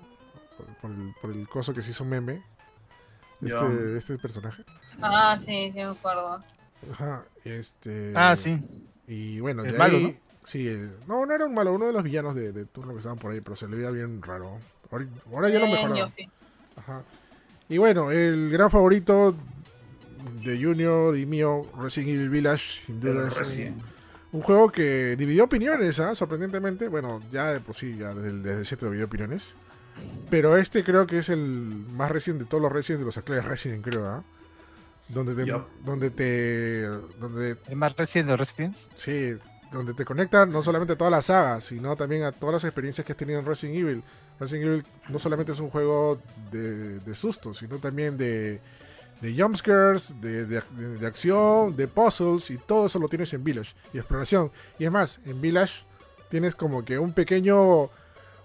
Por, 0.57 0.67
por 0.81 0.91
el, 0.91 1.13
por 1.21 1.31
el 1.31 1.47
coso 1.47 1.73
que 1.73 1.81
se 1.81 1.91
hizo 1.91 2.05
meme. 2.05 2.43
Este, 3.41 3.97
este 3.97 4.17
personaje. 4.19 4.63
Ah, 5.01 5.35
sí, 5.37 5.71
sí 5.71 5.77
me 5.77 5.83
acuerdo. 5.83 6.43
Ajá, 6.91 7.23
este... 7.43 8.13
Ah, 8.15 8.35
sí. 8.35 8.61
Y 9.07 9.39
bueno, 9.39 9.63
El 9.63 9.71
de 9.73 9.77
malo, 9.77 9.97
ahí- 9.97 10.19
Sí, 10.45 10.67
eh, 10.67 10.89
no, 11.07 11.25
no 11.25 11.33
era 11.33 11.45
un 11.45 11.53
malo, 11.53 11.73
uno 11.73 11.85
de 11.85 11.93
los 11.93 12.03
villanos 12.03 12.33
de, 12.35 12.51
de 12.51 12.65
turno 12.65 12.91
que 12.93 12.97
estaban 12.97 13.17
por 13.19 13.31
ahí, 13.31 13.41
pero 13.41 13.55
se 13.55 13.67
le 13.67 13.77
veía 13.77 13.91
bien 13.91 14.21
raro. 14.21 14.59
Ahora, 14.91 15.05
ahora 15.31 15.49
ya 15.49 15.59
lo 15.59 15.67
mejoraron. 15.67 16.13
Ajá. 16.75 17.03
Y 17.69 17.77
bueno, 17.77 18.11
el 18.11 18.49
gran 18.51 18.69
favorito 18.69 19.35
de 20.43 20.61
Junior 20.61 21.17
y 21.17 21.25
mío, 21.25 21.65
Resident 21.79 22.09
Evil 22.11 22.29
Village, 22.29 22.85
sin 22.85 22.99
duda 22.99 23.27
es 23.27 23.71
un, 24.31 24.41
juego 24.41 24.71
que 24.71 25.15
dividió 25.15 25.45
opiniones, 25.45 25.99
¿ah? 25.99 26.13
sorprendentemente. 26.15 26.87
Bueno, 26.87 27.21
ya 27.31 27.53
de 27.53 27.59
por 27.59 27.75
sí, 27.75 27.97
ya 27.97 28.13
desde 28.13 28.29
el, 28.29 28.43
desde 28.43 28.59
el 28.59 28.65
7 28.65 28.85
dividió 28.85 29.05
opiniones. 29.05 29.55
Pero 30.29 30.57
este 30.57 30.83
creo 30.83 31.05
que 31.05 31.19
es 31.19 31.29
el 31.29 31.39
más 31.39 32.11
reciente 32.11 32.45
de 32.45 32.49
todos 32.49 32.61
los 32.61 32.71
Resident, 32.71 32.99
de 32.99 33.05
los 33.05 33.17
actuales 33.17 33.45
Resident, 33.45 33.83
creo, 33.83 34.05
¿ah? 34.05 34.23
Donde 35.09 35.35
te, 35.35 35.51
donde 35.83 36.09
te, 36.09 36.83
donde 37.19 37.57
El 37.67 37.75
más 37.75 37.95
reciente 37.97 38.31
de 38.31 38.37
Residence. 38.37 38.89
Sí, 38.93 39.37
donde 39.71 39.93
te 39.93 40.05
conecta 40.05 40.45
no 40.45 40.63
solamente 40.63 40.93
a 40.93 40.97
toda 40.97 41.09
la 41.09 41.21
saga, 41.21 41.59
sino 41.59 41.95
también 41.97 42.23
a 42.23 42.31
todas 42.31 42.53
las 42.53 42.63
experiencias 42.63 43.05
que 43.05 43.11
has 43.11 43.17
tenido 43.17 43.39
en 43.39 43.45
Resident 43.45 43.77
Evil. 43.77 44.03
Resident 44.41 44.65
Evil 44.67 44.85
no 45.09 45.19
solamente 45.19 45.53
es 45.53 45.59
un 45.61 45.69
juego 45.69 46.19
de, 46.51 46.99
de 46.99 47.15
susto, 47.15 47.53
sino 47.53 47.77
también 47.77 48.17
de, 48.17 48.59
de 49.21 49.41
jumpscares, 49.41 50.19
de, 50.19 50.45
de, 50.45 50.61
de- 50.99 51.07
acción, 51.07 51.75
de 51.77 51.87
puzzles, 51.87 52.49
y 52.51 52.57
todo 52.57 52.87
eso 52.87 52.99
lo 52.99 53.07
tienes 53.07 53.31
en 53.33 53.43
Village 53.43 53.73
y 53.93 53.99
exploración. 53.99 54.51
Y 54.79 54.85
es 54.85 54.91
más, 54.91 55.19
en 55.25 55.39
Village 55.39 55.85
tienes 56.29 56.55
como 56.55 56.83
que 56.83 56.99
un 56.99 57.13
pequeño 57.13 57.89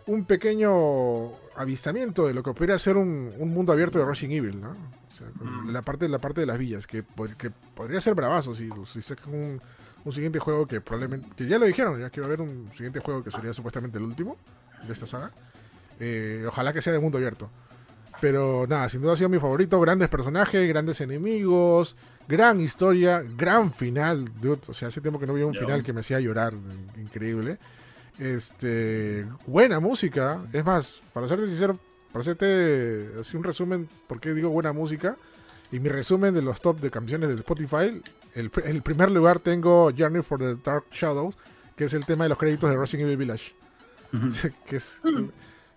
un 0.09 0.25
pequeño 0.25 1.33
avistamiento 1.57 2.29
de 2.29 2.35
lo 2.35 2.43
que 2.45 2.53
podría 2.55 2.79
ser 2.79 2.97
un, 2.97 3.33
un 3.39 3.49
mundo 3.53 3.73
abierto 3.73 3.99
de 3.99 4.05
Resident 4.05 4.35
Evil, 4.35 4.61
¿no? 4.61 4.71
O 4.71 5.11
sea, 5.11 5.27
Mm. 5.41 5.71
la 5.73 5.83
parte 5.83 6.09
la 6.09 6.19
parte 6.21 6.41
de 6.43 6.47
las 6.47 6.59
villas, 6.59 6.87
que, 6.87 7.03
que 7.39 7.51
podría 7.75 8.01
ser 8.01 8.15
bravazo 8.15 8.55
si, 8.55 8.69
si 8.87 9.03
sacan 9.03 9.35
un, 9.35 9.61
un 10.05 10.13
siguiente 10.13 10.39
juego 10.39 10.67
que 10.67 10.81
probablemente, 10.81 11.29
que 11.37 11.47
ya 11.49 11.59
lo 11.59 11.67
dijeron, 11.67 11.99
ya 11.99 12.11
que 12.11 12.21
va 12.21 12.27
a 12.27 12.29
haber 12.29 12.41
un 12.41 12.71
siguiente 12.73 13.01
juego 13.01 13.25
que 13.25 13.31
sería 13.33 13.53
supuestamente 13.53 13.99
el 13.99 14.05
último 14.05 14.37
de 14.87 14.93
esta 14.93 15.07
saga. 15.07 15.33
Eh, 16.01 16.45
ojalá 16.47 16.73
que 16.73 16.83
sea 16.83 16.93
de 16.93 16.99
mundo 16.99 17.19
abierto. 17.19 17.51
Pero 18.21 18.67
nada, 18.69 18.89
sin 18.89 19.03
duda 19.03 19.13
ha 19.13 19.17
sido 19.17 19.29
mi 19.29 19.39
favorito. 19.39 19.79
Grandes 19.81 20.09
personajes, 20.09 20.69
grandes 20.69 21.01
enemigos, 21.01 21.97
gran 22.27 22.61
historia, 22.61 23.23
gran 23.37 23.73
final. 23.73 24.31
Dude. 24.41 24.61
O 24.69 24.75
sea, 24.75 24.89
hace 24.89 25.01
tiempo 25.01 25.19
que 25.19 25.27
no 25.27 25.35
veía 25.35 25.47
un 25.47 25.55
final 25.55 25.83
que 25.83 25.93
me 25.93 26.01
hacía 26.01 26.21
llorar. 26.21 26.55
Increíble. 26.97 27.59
Este, 28.19 29.27
buena 29.47 29.81
música. 29.81 30.45
Es 30.53 30.65
más, 30.65 31.03
para 31.13 31.29
serte 31.29 31.47
sincero, 31.47 31.79
para 32.13 32.23
hacerte 32.23 33.11
así 33.21 33.37
un 33.37 33.45
resumen, 33.45 33.89
¿por 34.07 34.21
qué 34.21 34.33
digo 34.33 34.49
buena 34.51 34.73
música? 34.73 35.17
Y 35.71 35.81
mi 35.81 35.89
resumen 35.89 36.33
de 36.33 36.43
los 36.43 36.61
top 36.61 36.81
de 36.81 36.91
canciones 36.91 37.29
de 37.29 37.35
Spotify, 37.35 38.01
el, 38.35 38.51
el 38.65 38.83
primer 38.83 39.11
lugar 39.11 39.41
tengo 39.41 39.91
Journey 39.97 40.23
for 40.23 40.39
the 40.39 40.57
Dark 40.65 40.87
Shadows, 40.93 41.37
que 41.75 41.85
es 41.85 41.95
el 41.95 42.07
tema 42.07 42.25
de 42.25 42.31
los 42.31 42.39
créditos 42.39 42.71
de 42.71 42.77
Resident 42.77 43.07
Evil 43.07 43.19
Village. 43.19 43.55
que, 44.67 44.77
es, 44.77 45.01
que, 45.03 45.31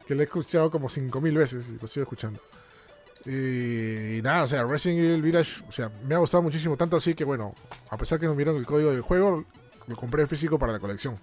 que 0.10 0.16
lo 0.16 0.22
he 0.22 0.24
escuchado 0.24 0.72
como 0.72 0.90
5000 0.90 1.38
veces 1.38 1.70
y 1.70 1.80
lo 1.80 1.88
sigo 1.88 2.02
escuchando. 2.02 2.40
Y, 3.28 4.18
y 4.18 4.22
nada, 4.24 4.42
o 4.42 4.48
sea, 4.48 4.64
Resident 4.64 5.06
Evil 5.06 5.22
Village, 5.22 5.62
o 5.70 5.72
sea, 5.72 5.92
me 6.08 6.16
ha 6.16 6.18
gustado 6.18 6.42
muchísimo, 6.42 6.76
tanto 6.76 6.98
así 6.98 7.14
que 7.14 7.24
bueno, 7.24 7.54
a 7.92 7.96
pesar 7.96 8.20
que 8.20 8.26
no 8.26 8.34
vieron 8.34 8.56
el 8.56 8.66
código 8.66 8.90
del 8.90 9.02
juego, 9.02 9.46
lo 9.86 9.96
compré 9.96 10.26
físico 10.26 10.58
para 10.58 10.72
la 10.72 10.80
colección. 10.80 11.20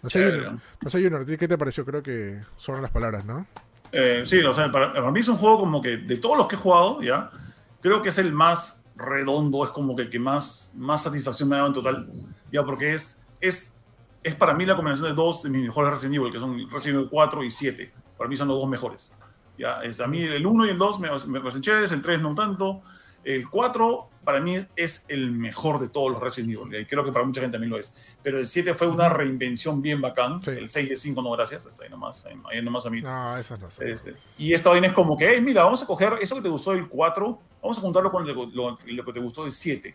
No 0.00 0.08
sé. 0.08 0.30
Junior, 0.30 0.60
no 0.80 0.90
sé, 0.90 1.02
Junior, 1.02 1.22
¿a 1.22 1.24
ti 1.24 1.36
¿qué 1.36 1.48
te 1.48 1.58
pareció? 1.58 1.84
Creo 1.84 2.04
que 2.04 2.40
son 2.56 2.80
las 2.80 2.92
palabras, 2.92 3.24
¿no? 3.24 3.48
Eh, 3.90 4.22
sí, 4.24 4.38
o 4.44 4.54
sea, 4.54 4.70
para, 4.70 4.92
para 4.92 5.10
mí 5.10 5.18
es 5.18 5.26
un 5.26 5.36
juego 5.36 5.58
como 5.58 5.82
que 5.82 5.96
de 5.96 6.16
todos 6.18 6.38
los 6.38 6.46
que 6.46 6.54
he 6.54 6.58
jugado, 6.58 7.02
ya, 7.02 7.32
creo 7.80 8.00
que 8.00 8.10
es 8.10 8.18
el 8.18 8.32
más 8.32 8.80
redondo, 8.94 9.64
es 9.64 9.70
como 9.70 9.96
que 9.96 10.02
el 10.02 10.10
que 10.10 10.20
más, 10.20 10.70
más 10.76 11.02
satisfacción 11.02 11.48
me 11.48 11.56
ha 11.56 11.58
dado 11.58 11.68
en 11.70 11.74
total, 11.74 12.06
ya, 12.52 12.62
porque 12.62 12.94
es, 12.94 13.20
es, 13.40 13.76
es 14.22 14.36
para 14.36 14.54
mí 14.54 14.64
la 14.64 14.76
combinación 14.76 15.08
de 15.08 15.16
dos 15.16 15.42
de 15.42 15.50
mis 15.50 15.62
mejores 15.62 15.90
Resident 15.90 16.14
Evil, 16.14 16.32
que 16.32 16.38
son 16.38 16.70
Resident 16.70 16.98
Evil 16.98 17.08
4 17.10 17.42
y 17.42 17.50
7. 17.50 18.03
Para 18.16 18.28
mí 18.28 18.36
son 18.36 18.48
los 18.48 18.58
dos 18.58 18.68
mejores. 18.68 19.12
Ya, 19.58 19.82
es, 19.82 20.00
a 20.00 20.06
mí 20.06 20.20
el 20.22 20.44
1 20.46 20.66
y 20.66 20.70
el 20.70 20.78
2 20.78 21.00
me, 21.00 21.08
me 21.28 21.40
parecen 21.40 21.62
chéveres, 21.62 21.92
el 21.92 22.02
3 22.02 22.20
no 22.20 22.34
tanto. 22.34 22.82
El 23.22 23.48
4 23.48 24.08
para 24.24 24.40
mí 24.40 24.56
es 24.76 25.04
el 25.08 25.30
mejor 25.32 25.78
de 25.80 25.88
todos 25.88 26.10
los 26.12 26.20
Resident 26.20 26.52
Evil, 26.58 26.80
y 26.80 26.84
creo 26.86 27.04
que 27.04 27.12
para 27.12 27.24
mucha 27.24 27.40
gente 27.40 27.54
también 27.54 27.70
lo 27.70 27.78
es. 27.78 27.94
Pero 28.22 28.38
el 28.38 28.46
7 28.46 28.74
fue 28.74 28.86
una 28.86 29.08
reinvención 29.08 29.80
bien 29.82 30.00
bacán. 30.00 30.42
Sí. 30.42 30.50
El 30.50 30.70
6 30.70 30.88
y 30.88 30.90
el 30.92 30.96
5 30.96 31.22
no, 31.22 31.30
gracias. 31.32 31.66
Hasta 31.66 31.84
ahí 31.84 31.90
nomás, 31.90 32.26
ahí, 32.26 32.62
nomás 32.62 32.84
a 32.86 32.90
mí. 32.90 33.00
No, 33.02 33.36
esas 33.36 33.60
no 33.60 33.70
son. 33.70 33.88
Este, 33.88 34.14
y 34.38 34.52
esta 34.54 34.70
vaina 34.70 34.88
es 34.88 34.92
como 34.92 35.16
que, 35.16 35.28
hey, 35.34 35.40
mira, 35.40 35.64
vamos 35.64 35.82
a 35.82 35.86
coger 35.86 36.14
eso 36.20 36.34
que 36.36 36.42
te 36.42 36.48
gustó 36.48 36.72
del 36.72 36.88
4, 36.88 37.38
vamos 37.62 37.78
a 37.78 37.80
juntarlo 37.80 38.10
con 38.10 38.26
lo, 38.26 38.46
lo- 38.46 38.78
lo 38.84 39.04
que 39.04 39.12
te 39.12 39.20
gustó 39.20 39.42
del 39.44 39.52
7. 39.52 39.94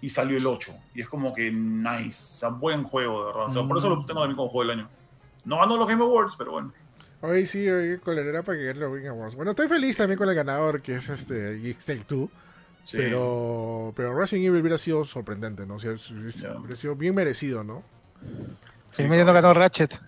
Y 0.00 0.10
salió 0.10 0.36
el 0.36 0.46
8. 0.46 0.72
Y 0.94 1.00
es 1.02 1.08
como 1.08 1.32
que 1.34 1.50
nice. 1.50 2.34
O 2.36 2.38
sea, 2.38 2.48
buen 2.50 2.84
juego, 2.84 3.20
de 3.20 3.26
verdad. 3.32 3.46
O 3.48 3.52
sea, 3.52 3.62
por 3.66 3.78
eso 3.78 3.88
lo 3.90 4.04
tengo 4.04 4.20
también 4.20 4.36
como 4.36 4.48
juego 4.48 4.70
del 4.70 4.78
año. 4.80 4.88
No 5.44 5.58
ganó 5.58 5.76
los 5.76 5.88
Game 5.88 6.02
Awards, 6.04 6.34
pero 6.36 6.52
bueno. 6.52 6.72
Hoy 7.20 7.46
sí, 7.46 7.68
hoy 7.68 7.98
colerera 7.98 8.42
para 8.42 8.58
que 8.58 8.64
gane 8.64 8.78
los 8.78 8.94
Game 8.94 9.08
Awards. 9.08 9.34
Bueno, 9.34 9.50
estoy 9.50 9.68
feliz 9.68 9.96
también 9.96 10.18
con 10.18 10.28
el 10.28 10.34
ganador, 10.34 10.80
que 10.80 10.94
es 10.94 11.08
este 11.08 11.58
Geeks 11.58 11.86
Take 11.86 12.04
Two. 12.04 12.30
Sí. 12.84 12.96
Pero, 12.96 13.92
pero 13.96 14.18
Resident 14.18 14.46
Evil 14.46 14.60
hubiera 14.60 14.78
sido 14.78 15.04
sorprendente, 15.04 15.66
¿no? 15.66 15.74
O 15.74 15.78
sea, 15.78 15.92
hubiera 15.92 16.76
sido 16.76 16.94
bien 16.94 17.14
merecido, 17.14 17.64
¿no? 17.64 17.82
El 18.96 19.08
medio 19.08 19.24
no 19.24 19.32
ganó 19.32 19.52
Ratchet. 19.52 20.00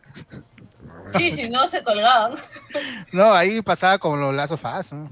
Sí, 1.17 1.33
si 1.33 1.51
no 1.51 1.67
se 1.69 1.83
colgaban. 1.83 2.35
No, 3.13 3.33
ahí 3.33 3.61
pasaba 3.63 3.99
como 3.99 4.17
los 4.17 4.35
lazos 4.35 4.61
fast. 4.61 4.93
¿no? 4.93 5.11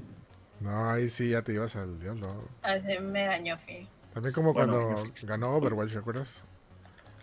No, 0.61 0.89
ahí 0.89 1.09
sí 1.09 1.29
ya 1.29 1.41
te 1.41 1.53
ibas 1.53 1.75
al 1.75 1.99
diablo. 1.99 2.27
Así 2.61 2.97
me 2.99 3.25
dañó, 3.25 3.57
fi. 3.57 3.87
También 4.13 4.33
como 4.33 4.53
Bueno, 4.53 4.79
cuando 4.79 5.11
ganó 5.23 5.55
Overwatch, 5.55 5.91
¿te 5.91 5.99
acuerdas? 5.99 6.43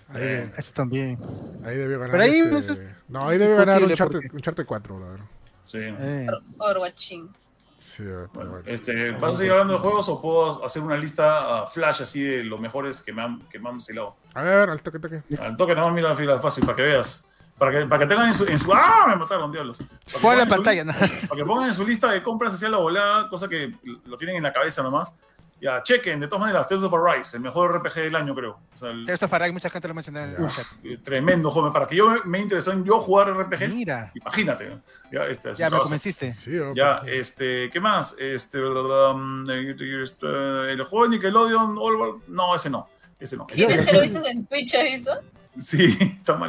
Ahí, 0.08 0.20
de- 0.22 0.38
Eh, 0.44 0.52
Eso 0.56 0.72
también. 0.72 1.18
ahí 1.64 1.76
debió 1.76 1.98
ganar. 1.98 2.12
Pero 2.12 2.22
ahí, 2.22 2.38
este- 2.38 2.72
es 2.72 2.90
No, 3.08 3.28
ahí 3.28 3.38
debió 3.38 3.56
ganar 3.56 3.82
un 3.82 3.88
porque- 3.96 4.28
un 4.32 4.40
Charter 4.40 4.64
4, 4.66 4.98
la 4.98 5.06
verdad. 5.06 5.24
Sí. 5.66 5.78
Eh, 5.80 6.26
Overwatching. 6.58 7.28
Sí, 7.38 8.04
Bueno, 8.34 8.50
bueno. 8.50 8.64
este, 8.66 9.12
¿Vas 9.12 9.34
a 9.34 9.36
seguir 9.38 9.52
hablando 9.52 9.74
de 9.74 9.80
juegos 9.80 10.08
o 10.10 10.20
puedo 10.20 10.64
hacer 10.64 10.82
una 10.82 10.96
lista 10.98 11.62
ah, 11.62 11.66
flash 11.66 12.02
así 12.02 12.20
de 12.22 12.44
los 12.44 12.60
mejores 12.60 13.00
que 13.00 13.12
me 13.12 13.22
han, 13.22 13.40
que 13.48 13.58
me 13.58 13.70
han 13.70 13.76
vacilado? 13.78 14.16
A 14.34 14.42
ver, 14.42 14.68
al 14.70 14.82
toque, 14.82 14.98
toque. 14.98 15.22
Al 15.40 15.56
toque, 15.56 15.74
no, 15.74 15.90
mira 15.92 16.10
la 16.10 16.16
fila 16.16 16.38
fácil 16.38 16.64
para 16.66 16.76
que 16.76 16.82
veas. 16.82 17.24
Para 17.56 17.72
que, 17.72 17.86
para 17.86 18.00
que 18.02 18.06
tengan 18.06 18.28
en 18.28 18.34
su, 18.34 18.44
en 18.44 18.58
su- 18.58 18.70
¡Ah! 18.74 19.06
Me 19.08 19.16
mataron, 19.16 19.50
diablos. 19.50 19.78
Para 19.78 19.88
que 19.88 20.12
la 20.12 20.20
pongan 20.20 20.38
en 20.40 20.44
su- 20.44 20.50
pantalla. 20.50 20.84
¿no? 20.84 20.92
Para 20.92 21.36
que 21.40 21.44
pongan 21.46 21.68
en 21.68 21.74
su 21.74 21.86
lista 21.86 22.10
de 22.10 22.22
compras 22.22 22.52
hacia 22.52 22.68
la 22.68 22.76
volada, 22.76 23.30
cosa 23.30 23.48
que 23.48 23.74
lo 24.04 24.16
tienen 24.18 24.36
en 24.36 24.42
la 24.42 24.52
cabeza 24.52 24.82
nomás. 24.82 25.14
Ya, 25.58 25.82
chequen, 25.82 26.20
de 26.20 26.26
todas 26.28 26.40
maneras, 26.42 26.68
Tales 26.68 26.84
of 26.84 26.92
Arise, 26.92 27.34
el 27.38 27.42
mejor 27.42 27.74
RPG 27.78 27.94
del 27.94 28.14
año, 28.16 28.34
creo. 28.34 28.58
O 28.74 28.78
sea, 28.78 28.90
el- 28.90 29.06
Tales 29.06 29.22
of 29.22 29.32
Arise, 29.32 29.52
mucha 29.52 29.70
gente 29.70 29.88
lo 29.88 29.94
mencionó 29.94 30.18
en 30.20 30.28
el 30.36 30.50
chat. 30.50 30.66
eh, 30.84 30.98
tremendo 31.02 31.50
juego. 31.50 31.72
Para 31.72 31.86
que 31.86 31.96
yo 31.96 32.10
me, 32.10 32.20
me 32.26 32.40
interesó 32.40 32.72
en 32.72 32.84
yo 32.84 33.00
jugar 33.00 33.30
RPGs, 33.30 33.74
Mira, 33.74 34.12
imagínate. 34.14 34.68
¿no? 34.68 34.82
Ya, 35.10 35.24
este, 35.24 35.52
es 35.52 35.58
ya 35.58 35.70
me 35.70 35.78
convenciste. 35.78 36.32
Sí, 36.34 36.58
oh, 36.58 36.74
Ya, 36.74 37.00
pues, 37.00 37.12
este, 37.14 37.70
¿qué 37.70 37.80
más? 37.80 38.14
Este, 38.18 38.60
um, 38.62 39.48
este, 39.48 40.26
el 40.72 40.84
juego 40.84 41.04
de 41.08 41.10
Nickelodeon, 41.16 41.76
All- 41.78 42.20
no, 42.28 42.54
ese 42.54 42.68
no, 42.68 42.88
ese 43.18 43.36
no. 43.38 43.46
¿Quién 43.46 43.70
es 43.70 43.88
el 43.88 44.02
viste 44.02 44.28
en 44.28 44.46
Twitch, 44.46 44.74
visto? 44.82 45.12
Sí, 45.58 45.96
está 46.18 46.36
Se 46.36 46.40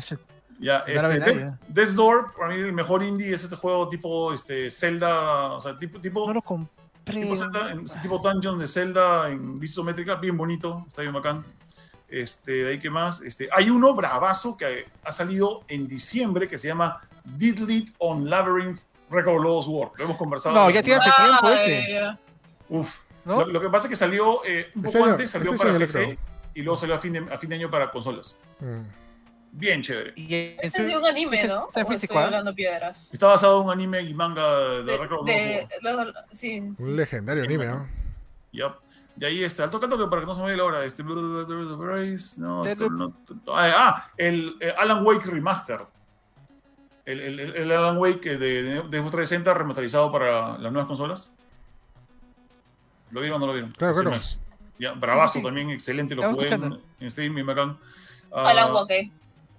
shit. 0.00 0.20
Ya, 0.58 0.78
este, 0.86 1.02
nadie, 1.02 1.20
De- 1.20 1.42
¿eh? 1.42 1.50
Death's 1.68 1.94
Door, 1.94 2.32
para 2.34 2.48
mí 2.54 2.60
el 2.60 2.72
mejor 2.72 3.02
indie 3.02 3.34
es 3.34 3.44
este 3.44 3.56
juego 3.56 3.90
tipo 3.90 4.32
este, 4.32 4.70
Zelda, 4.70 5.48
o 5.52 5.60
sea, 5.60 5.78
tipo, 5.78 6.00
tipo, 6.00 6.26
No 6.26 6.32
lo 6.32 6.40
compré. 6.40 6.85
Tipo, 7.12 7.36
Zelda, 7.36 7.70
en- 7.70 7.84
tipo 8.02 8.18
Dungeon 8.18 8.58
de 8.58 8.68
Zelda 8.68 9.30
en 9.30 9.58
vista 9.58 9.74
isométrica, 9.74 10.16
bien 10.16 10.36
bonito, 10.36 10.84
está 10.88 11.02
bien 11.02 11.14
bacán. 11.14 11.44
Este, 12.08 12.52
de 12.64 12.70
ahí 12.70 12.78
que 12.78 12.88
más, 12.90 13.20
este, 13.22 13.48
hay 13.52 13.68
uno 13.70 13.94
bravazo 13.94 14.56
que 14.56 14.86
ha 15.02 15.12
salido 15.12 15.62
en 15.68 15.88
diciembre 15.88 16.48
que 16.48 16.56
se 16.58 16.68
llama 16.68 17.00
Did 17.24 17.88
on 17.98 18.30
Labyrinth 18.30 18.80
Record 19.10 19.42
Lost 19.42 19.68
War. 19.68 19.90
Lo 19.96 20.04
hemos 20.04 20.16
conversado. 20.16 20.54
No, 20.54 20.70
ya 20.70 20.82
tiene 20.82 21.00
hace 21.00 21.10
tiempo 21.22 21.48
este. 21.50 21.92
ya. 21.92 22.18
Uf. 22.68 22.94
¿No? 23.24 23.40
Lo, 23.40 23.46
lo 23.54 23.60
que 23.60 23.68
pasa 23.70 23.86
es 23.86 23.90
que 23.90 23.96
salió 23.96 24.44
eh, 24.44 24.70
un 24.76 24.82
poco 24.82 25.04
antes, 25.04 25.30
salió 25.30 25.52
este 25.52 25.66
para 25.66 25.78
PC 25.78 26.16
y 26.54 26.62
luego 26.62 26.76
salió 26.76 26.94
a 26.94 26.98
fin, 26.98 27.12
de, 27.12 27.18
a 27.32 27.38
fin 27.38 27.50
de 27.50 27.56
año 27.56 27.70
para 27.70 27.90
consolas. 27.90 28.36
mm. 28.60 29.05
Bien 29.58 29.80
chévere. 29.80 30.12
Y 30.16 30.26
su- 30.68 30.82
es 30.82 30.86
de 30.86 30.96
un 30.98 31.06
anime, 31.06 31.42
¿no? 31.46 31.66
está 31.68 31.80
en 31.80 31.86
¿O 31.86 31.88
físico, 31.88 32.12
estoy 32.12 32.18
¿ah? 32.18 32.24
hablando 32.26 32.54
piedras. 32.54 33.08
Está 33.12 33.26
basado 33.28 33.58
en 33.60 33.66
un 33.66 33.72
anime 33.72 34.02
y 34.02 34.12
manga 34.12 34.58
de, 34.58 34.82
De, 34.84 34.96
Record 34.98 35.26
de, 35.26 35.66
War. 35.82 36.06
los- 36.06 36.14
sí, 36.32 36.60
sí. 36.72 36.82
Un 36.82 36.94
legendario 36.96 37.42
anime, 37.44 37.66
¿no? 37.66 37.88
Yup. 38.52 38.74
De 39.16 39.26
ahí 39.26 39.42
este, 39.42 39.62
al 39.62 39.70
toque 39.70 39.88
toque 39.88 40.04
para 40.10 40.20
que 40.20 40.26
no 40.26 40.34
se 40.34 40.40
me 40.40 40.44
vaya 40.48 40.58
la 40.58 40.64
hora. 40.64 40.84
Este, 40.84 41.02
no, 41.02 42.64
esto 42.66 42.90
no- 42.90 43.14
ah, 43.48 43.72
ah, 43.74 44.10
el 44.18 44.56
eh, 44.60 44.74
Alan 44.76 45.06
Wake 45.06 45.24
Remaster. 45.24 45.80
El, 47.06 47.20
el, 47.20 47.40
el- 47.40 47.56
el 47.56 47.72
Alan 47.72 47.96
Wake 47.96 48.36
de, 48.36 48.62
de, 48.62 48.62
de 48.62 48.98
Xbox 48.98 49.12
360 49.12 49.54
remasterizado 49.54 50.12
para 50.12 50.58
las 50.58 50.70
nuevas 50.70 50.86
consolas. 50.86 51.32
¿Lo 53.10 53.20
vieron 53.22 53.36
o 53.36 53.40
no 53.40 53.46
lo 53.46 53.52
vieron? 53.54 53.70
Claro, 53.72 53.94
Sí, 53.94 54.00
claro. 54.02 54.16
Ya, 54.78 54.92
bravazo 54.92 55.34
sí, 55.34 55.38
sí. 55.38 55.44
también, 55.44 55.70
excelente, 55.70 56.14
lo 56.14 56.30
jugué 56.30 56.48
en, 56.52 56.78
en 57.00 57.34
bien 57.34 57.46
bacán. 57.46 57.78
Ah, 58.30 58.50
Alan 58.50 58.74
Wake. 58.74 59.10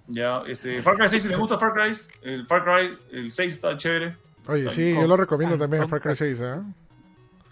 Ya, 0.08 0.42
este, 0.46 0.82
Far 0.82 0.96
Cry 0.96 1.08
6, 1.08 1.22
si 1.22 1.28
les 1.28 1.38
gusta 1.38 1.58
Far 1.58 1.72
Cry, 1.74 1.92
el 2.22 2.46
Far 2.46 2.64
Cry, 2.64 2.98
el 3.12 3.30
6 3.30 3.54
está 3.54 3.76
chévere. 3.76 4.16
Oye, 4.46 4.70
sí, 4.70 4.94
yo 4.94 5.06
lo 5.06 5.16
recomiendo 5.16 5.56
ah, 5.56 5.58
también, 5.58 5.82
con- 5.82 5.90
Far 5.90 6.00
Cry 6.00 6.16
6, 6.16 6.40
¿eh? 6.40 6.56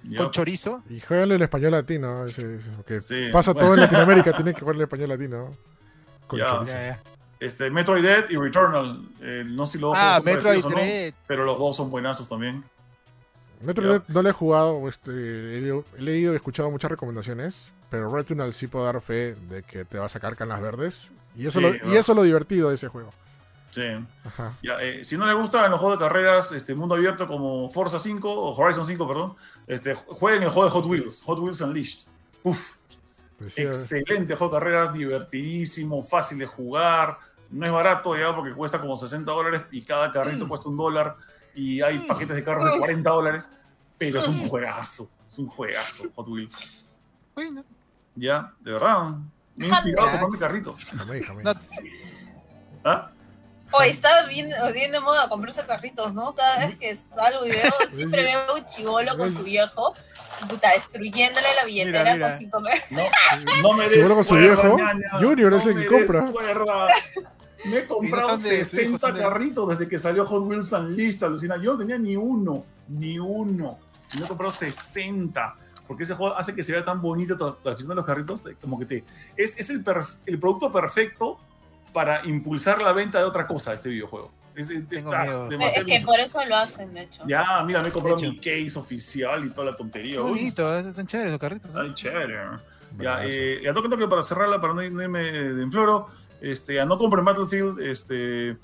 Ya, 0.04 0.18
Con 0.18 0.30
chorizo. 0.30 0.82
Y 0.88 1.00
jueguenlo 1.00 1.34
en 1.34 1.42
español 1.42 1.72
latino, 1.72 2.24
ese- 2.26 2.58
porque 2.76 3.00
Sí, 3.02 3.28
pasa 3.32 3.52
bueno. 3.52 3.66
todo 3.66 3.74
en 3.74 3.80
Latinoamérica, 3.82 4.32
tiene 4.36 4.54
que 4.54 4.60
jugar 4.60 4.76
en 4.76 4.82
español 4.82 5.08
latino. 5.10 5.56
Con 6.26 6.38
Ya. 6.38 6.46
chorizo. 6.46 6.72
Ya, 6.72 6.86
ya. 6.86 7.02
este, 7.40 7.70
Metroid 7.70 8.02
Dead 8.02 8.24
y 8.30 8.36
Returnal. 8.36 9.06
eh, 9.20 9.44
no 9.46 9.66
sé 9.66 9.72
si 9.72 9.78
los 9.78 9.90
dos 9.90 9.98
Ah, 10.00 10.16
son 10.16 10.24
Metroid 10.24 10.64
o 10.64 10.70
no, 10.70 10.76
pero 11.26 11.44
los 11.44 11.58
dos 11.58 11.76
son 11.76 11.90
buenazos 11.90 12.28
también. 12.28 12.64
Metroid 13.60 13.86
Ya. 13.88 13.92
Dread 13.98 14.02
no 14.08 14.22
lo 14.22 14.28
he 14.28 14.32
jugado, 14.32 14.88
este, 14.88 15.10
he, 15.10 15.60
leído- 15.60 15.84
he 15.98 16.02
leído 16.02 16.32
y 16.32 16.36
escuchado 16.36 16.70
muchas 16.70 16.90
recomendaciones, 16.90 17.70
pero 17.90 18.10
Returnal 18.14 18.52
sí 18.54 18.66
puedo 18.66 18.84
dar 18.86 19.00
fe 19.02 19.34
de 19.50 19.62
que 19.62 19.84
te 19.84 19.98
va 19.98 20.06
a 20.06 20.08
sacar 20.08 20.36
canas 20.36 20.60
verdes. 20.62 21.12
Y 21.36 21.46
eso, 21.46 21.60
Sí, 21.60 21.64
lo, 21.66 21.70
va. 21.70 21.92
y 21.94 21.96
eso 21.96 22.12
es 22.12 22.16
lo 22.16 22.22
divertido 22.22 22.68
de 22.70 22.74
ese 22.76 22.88
juego. 22.88 23.12
Sí. 23.70 23.82
Ajá. 24.24 24.56
Ya, 24.62 24.80
eh, 24.80 25.04
si 25.04 25.18
no 25.18 25.26
le 25.26 25.34
gustan 25.34 25.70
los 25.70 25.78
juegos 25.78 25.98
de 25.98 26.04
carreras, 26.06 26.50
este 26.52 26.74
mundo 26.74 26.94
abierto 26.94 27.26
como 27.28 27.68
Forza 27.68 27.98
5 27.98 28.32
o 28.32 28.54
Horizon 28.56 28.86
5, 28.86 29.06
perdón, 29.06 29.34
este, 29.66 29.94
jueguen 29.94 30.44
el 30.44 30.48
juego 30.48 30.64
de 30.64 30.70
Hot 30.70 30.86
Wheels, 30.86 31.22
Hot 31.26 31.38
Wheels 31.38 31.60
Unleashed. 31.60 32.08
Uf, 32.42 32.76
Decía- 33.38 33.66
excelente 33.66 34.34
juego 34.34 34.54
de 34.54 34.60
carreras, 34.60 34.92
divertidísimo, 34.94 36.02
fácil 36.02 36.38
de 36.38 36.46
jugar. 36.46 37.18
No 37.50 37.66
es 37.66 37.72
barato 37.72 38.16
ya 38.16 38.34
porque 38.34 38.52
cuesta 38.54 38.80
como 38.80 38.96
60 38.96 39.30
dólares 39.30 39.62
y 39.70 39.82
cada 39.82 40.10
carrito 40.10 40.48
cuesta 40.48 40.68
un 40.70 40.76
dólar 40.78 41.16
y 41.54 41.80
hay 41.82 41.98
paquetes 42.00 42.34
de 42.34 42.42
carros 42.42 42.72
de 42.72 42.78
40 42.78 43.10
dólares, 43.10 43.50
pero 43.98 44.20
es 44.20 44.26
un 44.28 44.48
juegazo, 44.48 45.10
es 45.28 45.38
un 45.38 45.48
juegazo 45.48 46.04
Hot 46.14 46.28
Wheels. 46.28 46.56
Bueno, 47.34 47.62
Ya, 48.14 48.52
de 48.60 48.72
verdad. 48.72 49.16
Me 49.56 49.66
he 49.66 49.68
inspirado 49.68 50.08
comprarme 50.10 50.38
carritos. 50.38 50.84
Jamé, 50.84 51.22
jamé. 51.22 51.42
no, 51.42 51.54
¿Ah? 52.84 53.10
Oye, 53.72 53.90
está 53.90 54.26
bien, 54.26 54.48
bien 54.72 54.92
de 54.92 55.00
moda 55.00 55.28
comprarse 55.28 55.66
carritos, 55.66 56.14
¿no? 56.14 56.34
Cada 56.36 56.66
vez 56.66 56.76
que 56.76 56.94
salgo 56.94 57.44
y 57.44 57.50
veo, 57.50 57.72
siempre 57.90 58.22
veo 58.22 58.54
un 58.54 58.64
chivolo 58.66 59.16
con 59.18 59.34
su 59.34 59.42
viejo, 59.42 59.92
puta, 60.48 60.70
destruyéndole 60.72 61.46
la 61.58 61.64
billetera 61.64 62.14
Mira, 62.14 62.38
mira. 62.38 62.50
con 62.50 62.62
No, 62.90 63.02
no 63.62 63.72
me 63.72 63.88
des 63.88 64.06
con 64.08 64.22
su 64.24 64.34
cuerda, 64.34 64.62
viejo, 64.62 64.76
ñaña. 64.78 65.08
Junior 65.20 65.54
es 65.54 65.66
el 65.66 65.74
me 65.74 65.82
que 65.82 65.88
compra. 65.88 66.26
cuerda. 66.30 66.88
Me 67.64 67.78
he 67.78 67.86
comprado 67.88 68.28
son 68.28 68.42
de- 68.44 68.64
sus 68.64 68.74
hijos 68.74 69.00
60 69.00 69.06
son 69.08 69.14
de- 69.14 69.20
carritos 69.20 69.68
desde 69.70 69.88
que 69.88 69.98
salió 69.98 70.24
Hot 70.24 70.42
Wheels 70.44 70.70
Unleashed, 70.70 71.24
alucina. 71.24 71.56
Yo 71.60 71.72
no 71.72 71.78
tenía 71.78 71.98
ni 71.98 72.14
uno, 72.14 72.64
ni 72.86 73.18
uno. 73.18 73.78
Y 74.14 74.18
me 74.18 74.24
he 74.24 74.28
comprado 74.28 74.52
60. 74.52 75.56
Porque 75.86 76.02
ese 76.02 76.14
juego 76.14 76.36
hace 76.36 76.54
que 76.54 76.64
se 76.64 76.72
vea 76.72 76.84
tan 76.84 77.00
bonito 77.00 77.36
toda 77.36 77.52
la 77.64 77.72
cuestión 77.72 77.88
de 77.90 77.94
los 77.96 78.04
carritos. 78.06 78.44
eh, 78.46 78.56
Como 78.60 78.78
que 78.78 78.86
te. 78.86 79.04
Es, 79.36 79.58
es 79.58 79.70
el, 79.70 79.84
perf- 79.84 80.16
el 80.26 80.38
producto 80.38 80.72
perfecto 80.72 81.38
para 81.92 82.26
impulsar 82.26 82.80
la 82.82 82.92
venta 82.92 83.18
de 83.18 83.24
otra 83.24 83.46
cosa, 83.46 83.72
este 83.74 83.88
videojuego. 83.88 84.30
Es, 84.54 84.68
es- 84.70 84.88
Tengo 84.88 85.12
ah, 85.12 85.22
miedo. 85.22 85.48
Es 85.50 85.84
que 85.84 86.00
por 86.04 86.18
eso 86.18 86.44
lo 86.44 86.56
hacen, 86.56 86.92
de 86.94 87.02
hecho. 87.02 87.22
Ya, 87.26 87.62
mira, 87.64 87.82
me 87.82 87.88
he 87.88 87.92
comprado 87.92 88.16
mi 88.20 88.36
case 88.38 88.78
oficial 88.78 89.44
y 89.46 89.50
toda 89.50 89.70
la 89.70 89.76
tontería. 89.76 90.16
qué 90.16 90.20
bonito, 90.22 90.78
están 90.78 91.06
chéveres 91.06 91.32
los 91.32 91.40
carritos. 91.40 91.74
¿eh? 91.74 91.78
Ay, 91.80 91.94
chévere. 91.94 92.36
Ya, 92.98 93.24
eh, 93.24 93.60
ya 93.62 93.74
toque 93.74 93.88
toque 93.90 94.08
para 94.08 94.22
cerrarla, 94.22 94.60
para 94.60 94.72
no 94.74 94.82
ir- 94.82 94.90
no 94.92 95.02
irme 95.02 95.20
de 95.22 95.62
enfloro. 95.62 96.08
Este, 96.40 96.74
ya 96.74 96.84
no 96.86 96.96
compren 96.98 97.24
Battlefield. 97.24 97.80
Este, 97.80 98.56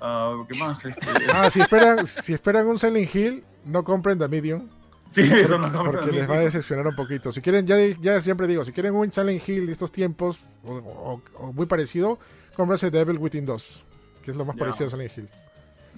ah, 0.00 0.44
¿Qué 0.50 0.58
más? 0.58 0.84
Este, 0.84 1.00
Ah, 1.32 1.50
si 1.50 1.60
esperan, 1.60 2.06
si 2.06 2.32
esperan 2.34 2.66
un 2.66 2.78
Silent 2.78 3.14
Hill, 3.14 3.44
no 3.64 3.82
compren 3.84 4.18
The 4.18 4.28
Medium. 4.28 4.68
Sí, 5.10 5.22
eso 5.22 5.58
no. 5.58 5.84
Porque 5.84 6.12
les 6.12 6.28
va 6.28 6.34
a 6.36 6.40
decepcionar 6.40 6.86
un 6.86 6.94
poquito. 6.94 7.32
Si 7.32 7.40
quieren, 7.40 7.66
ya, 7.66 7.76
ya 8.00 8.20
siempre 8.20 8.46
digo, 8.46 8.64
si 8.64 8.72
quieren 8.72 8.94
un 8.94 9.10
Silent 9.12 9.46
Hill 9.48 9.66
de 9.66 9.72
estos 9.72 9.90
tiempos, 9.92 10.40
o, 10.64 10.74
o- 10.74 11.22
o 11.38 11.52
muy 11.52 11.66
parecido, 11.66 12.18
cómprense 12.56 12.90
Devil 12.90 13.18
Within 13.18 13.46
2, 13.46 13.84
que 14.24 14.30
es 14.30 14.36
lo 14.36 14.44
más 14.44 14.56
Ya. 14.56 14.60
parecido 14.60 14.86
a 14.88 14.90
Silent 14.90 15.18
Hill. 15.18 15.28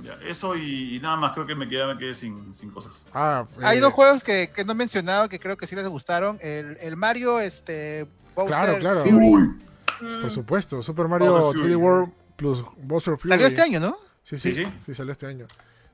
Ya, 0.02 0.14
eso 0.26 0.56
y, 0.56 0.96
y 0.96 1.00
nada 1.00 1.16
más, 1.16 1.32
creo 1.34 1.46
que 1.46 1.54
me 1.54 1.68
quedé, 1.68 1.84
me 1.86 1.98
quedé 1.98 2.14
sin, 2.14 2.54
sin 2.54 2.70
cosas. 2.70 3.04
Ah, 3.12 3.44
Hay 3.62 3.76
eh, 3.76 3.80
dos 3.80 3.92
juegos 3.92 4.24
que, 4.24 4.50
que 4.54 4.64
no 4.64 4.72
he 4.72 4.74
mencionado 4.74 5.28
que 5.28 5.38
creo 5.38 5.56
que 5.58 5.66
sí 5.66 5.76
les 5.76 5.86
gustaron. 5.86 6.38
El, 6.40 6.78
el 6.80 6.96
Mario, 6.96 7.40
este. 7.40 8.06
Claro, 8.34 8.48
Bowser's 8.72 8.78
claro. 8.78 9.02
Fury. 9.04 9.14
Uy, 9.16 9.48
Mm. 10.00 10.22
Por 10.22 10.30
supuesto, 10.32 10.82
Super 10.82 11.06
Mario 11.06 11.30
Bowser 11.32 11.60
3D 11.60 11.62
Fury. 11.62 11.74
World 11.76 12.12
plus 12.34 12.64
Bowser 12.78 13.16
Fury. 13.18 13.28
Salió 13.28 13.46
este 13.46 13.60
año, 13.60 13.78
¿no? 13.78 13.96
Sí, 14.24 14.36
sí, 14.36 14.52
Sí, 14.52 14.64
sí, 14.64 14.72
sí. 14.86 14.94
salió 14.94 15.12
este 15.12 15.26
año. 15.26 15.46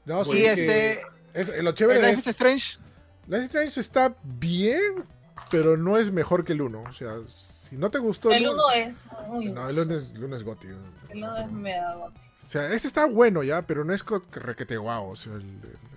No, 0.07 0.23
Y 0.23 0.25
sí, 0.25 0.45
este. 0.47 1.01
es, 1.35 1.49
lo 1.63 1.71
el 1.91 2.01
Life 2.03 2.21
is 2.21 2.27
Strange. 2.29 2.79
Life 3.29 3.41
is 3.43 3.47
Strange 3.47 3.81
está 3.81 4.17
bien, 4.25 5.05
pero 5.51 5.77
no 5.77 5.97
es 5.99 6.11
mejor 6.13 6.45
que 6.45 6.53
el 6.55 6.63
1. 6.63 6.83
O 6.89 6.93
sea, 6.93 7.17
si 7.29 7.77
no 7.77 7.91
te 7.91 7.99
gustó 7.99 8.31
El 8.33 8.49
uno 8.49 8.71
es 8.75 9.07
muy 9.29 9.47
No, 9.51 9.69
el 9.69 9.79
1 9.79 9.95
es, 9.95 10.13
el 10.13 10.25
uno 10.25 10.37
es 10.37 10.43
goti. 10.45 10.69
El 11.11 11.19
uno 11.19 11.37
es 11.37 11.51
mega 11.53 11.95
goti. 11.95 12.27
O 12.47 12.49
sea, 12.49 12.73
este 12.73 12.89
está 12.89 13.07
bueno 13.07 13.43
ya, 13.43 13.63
pero 13.63 13.85
no 13.85 13.93
es 13.93 14.03
requete 14.33 14.77
guau, 14.79 15.11
o 15.11 15.17
sea, 15.17 15.35
el, 15.35 15.43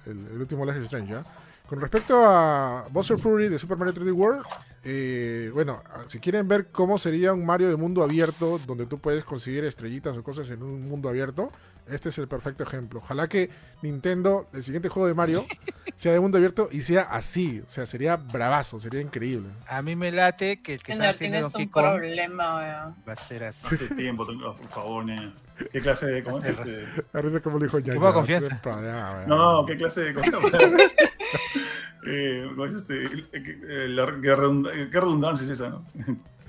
el- 0.05 0.27
el 0.33 0.41
último 0.41 0.65
Life 0.65 0.79
is 0.79 0.85
Strange 0.85 1.13
ya. 1.13 1.25
Con 1.67 1.79
respecto 1.79 2.21
a 2.25 2.85
Bowser 2.91 3.17
Fury 3.17 3.47
de 3.47 3.57
Super 3.57 3.77
Mario 3.77 3.93
3D 3.93 4.11
World, 4.13 4.45
eh, 4.83 5.49
bueno, 5.53 5.81
si 6.07 6.19
quieren 6.19 6.45
ver 6.45 6.67
cómo 6.67 6.97
sería 6.97 7.31
un 7.31 7.45
Mario 7.45 7.69
de 7.69 7.77
mundo 7.77 8.03
abierto, 8.03 8.59
donde 8.67 8.85
tú 8.85 8.99
puedes 8.99 9.23
conseguir 9.23 9.63
estrellitas 9.63 10.17
o 10.17 10.23
cosas 10.23 10.49
en 10.49 10.61
un 10.63 10.89
mundo 10.89 11.07
abierto, 11.07 11.49
este 11.87 12.09
es 12.09 12.17
el 12.17 12.27
perfecto 12.27 12.63
ejemplo. 12.63 12.99
Ojalá 12.99 13.27
que 13.27 13.49
Nintendo, 13.81 14.49
el 14.53 14.63
siguiente 14.63 14.89
juego 14.89 15.07
de 15.07 15.13
Mario, 15.13 15.45
sea 15.95 16.13
de 16.13 16.19
mundo 16.19 16.37
abierto 16.37 16.69
y 16.71 16.81
sea 16.81 17.01
así. 17.03 17.61
O 17.65 17.69
sea, 17.69 17.85
sería 17.85 18.15
bravazo, 18.17 18.79
sería 18.79 19.01
increíble. 19.01 19.49
A 19.67 19.81
mí 19.81 19.95
me 19.95 20.11
late 20.11 20.61
que 20.61 20.73
el 20.75 20.83
que 20.83 20.93
está 20.93 21.09
haciendo 21.09 21.37
tienes 21.37 21.51
Donkey 21.53 21.65
un 21.65 21.71
Kong 21.71 21.83
problema, 21.83 22.55
weón. 22.57 22.95
va 23.07 23.13
a 23.13 23.15
ser 23.15 23.43
así. 23.45 23.75
hace 23.75 23.95
tiempo, 23.95 24.25
tengo- 24.25 24.55
por 24.55 24.67
favor, 24.69 25.05
nena. 25.05 25.33
¿Qué 25.71 25.79
clase 25.79 26.07
de.? 26.07 26.23
¿Cómo 26.23 26.39
es 26.39 26.45
Hace 26.45 26.81
este? 26.83 27.37
A 27.37 27.41
como 27.41 27.59
lo 27.59 27.65
dijo 27.65 27.77
ya. 27.79 27.93
confianza. 28.13 28.59
No, 29.27 29.61
no, 29.61 29.65
¿qué 29.65 29.77
clase 29.77 30.01
de.? 30.01 30.13
¿cómo 30.13 30.25
se 30.25 30.57
llama? 30.57 30.77
Eh, 32.03 32.47
¿cómo 32.49 32.65
es 32.65 32.73
este? 32.73 33.03
La- 33.89 34.05
¿Qué 34.21 34.35
redunda- 34.35 34.71
qué 34.71 34.99
redundancia 34.99 35.45
es 35.45 35.51
esa, 35.51 35.69
no? 35.69 35.85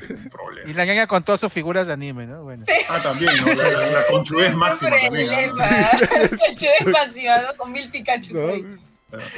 Y 0.09 0.29
Problema. 0.29 0.73
la 0.75 0.85
ñaña 0.85 1.07
con 1.07 1.23
todas 1.23 1.41
sus 1.41 1.53
figuras 1.53 1.87
de 1.87 1.93
anime, 1.93 2.27
¿no? 2.27 2.43
Bueno. 2.43 2.65
Sí. 2.67 2.73
Ah, 2.89 3.01
también, 3.03 3.33
¿no? 3.41 3.55
La, 3.55 3.71
la, 3.71 3.87
la 3.87 4.07
conchudez 4.11 4.55
máxima 4.57 4.91
también. 5.01 5.51
¿no? 5.51 5.57
Cacho 5.57 6.67
expansiva, 6.81 7.43
¿no? 7.43 7.57
Con 7.57 7.73
mil 7.73 7.91
Pikachu 7.91 8.33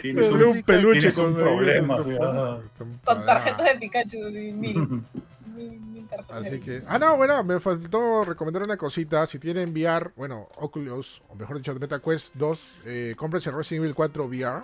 Tienes 0.00 0.26
Era 0.30 0.46
un 0.46 0.62
peluche 0.62 1.00
tienes 1.00 1.14
con 1.16 1.26
un 1.26 1.34
problema, 1.34 1.98
ah. 2.22 2.58
Con 3.04 3.24
tarjetas 3.24 3.66
de 3.66 3.74
Pikachu. 3.76 4.18
Mil, 4.30 4.52
mil, 5.56 5.80
mil 5.80 6.06
tarjetas 6.08 6.42
de 6.42 6.48
Así 6.48 6.60
que. 6.60 6.80
Ah, 6.88 6.98
no, 6.98 7.16
bueno, 7.16 7.42
me 7.42 7.58
faltó 7.58 8.24
recomendar 8.24 8.62
una 8.62 8.76
cosita. 8.76 9.26
Si 9.26 9.38
tienen 9.38 9.70
VR, 9.72 10.12
bueno, 10.16 10.48
Oculus, 10.56 11.22
o 11.28 11.34
mejor 11.34 11.56
dicho, 11.56 11.74
MetaQuest 11.74 12.34
2, 12.36 12.80
eh, 12.86 13.14
cómprense 13.16 13.50
Resident 13.50 13.84
Evil 13.84 13.94
4 13.94 14.24
VR. 14.26 14.62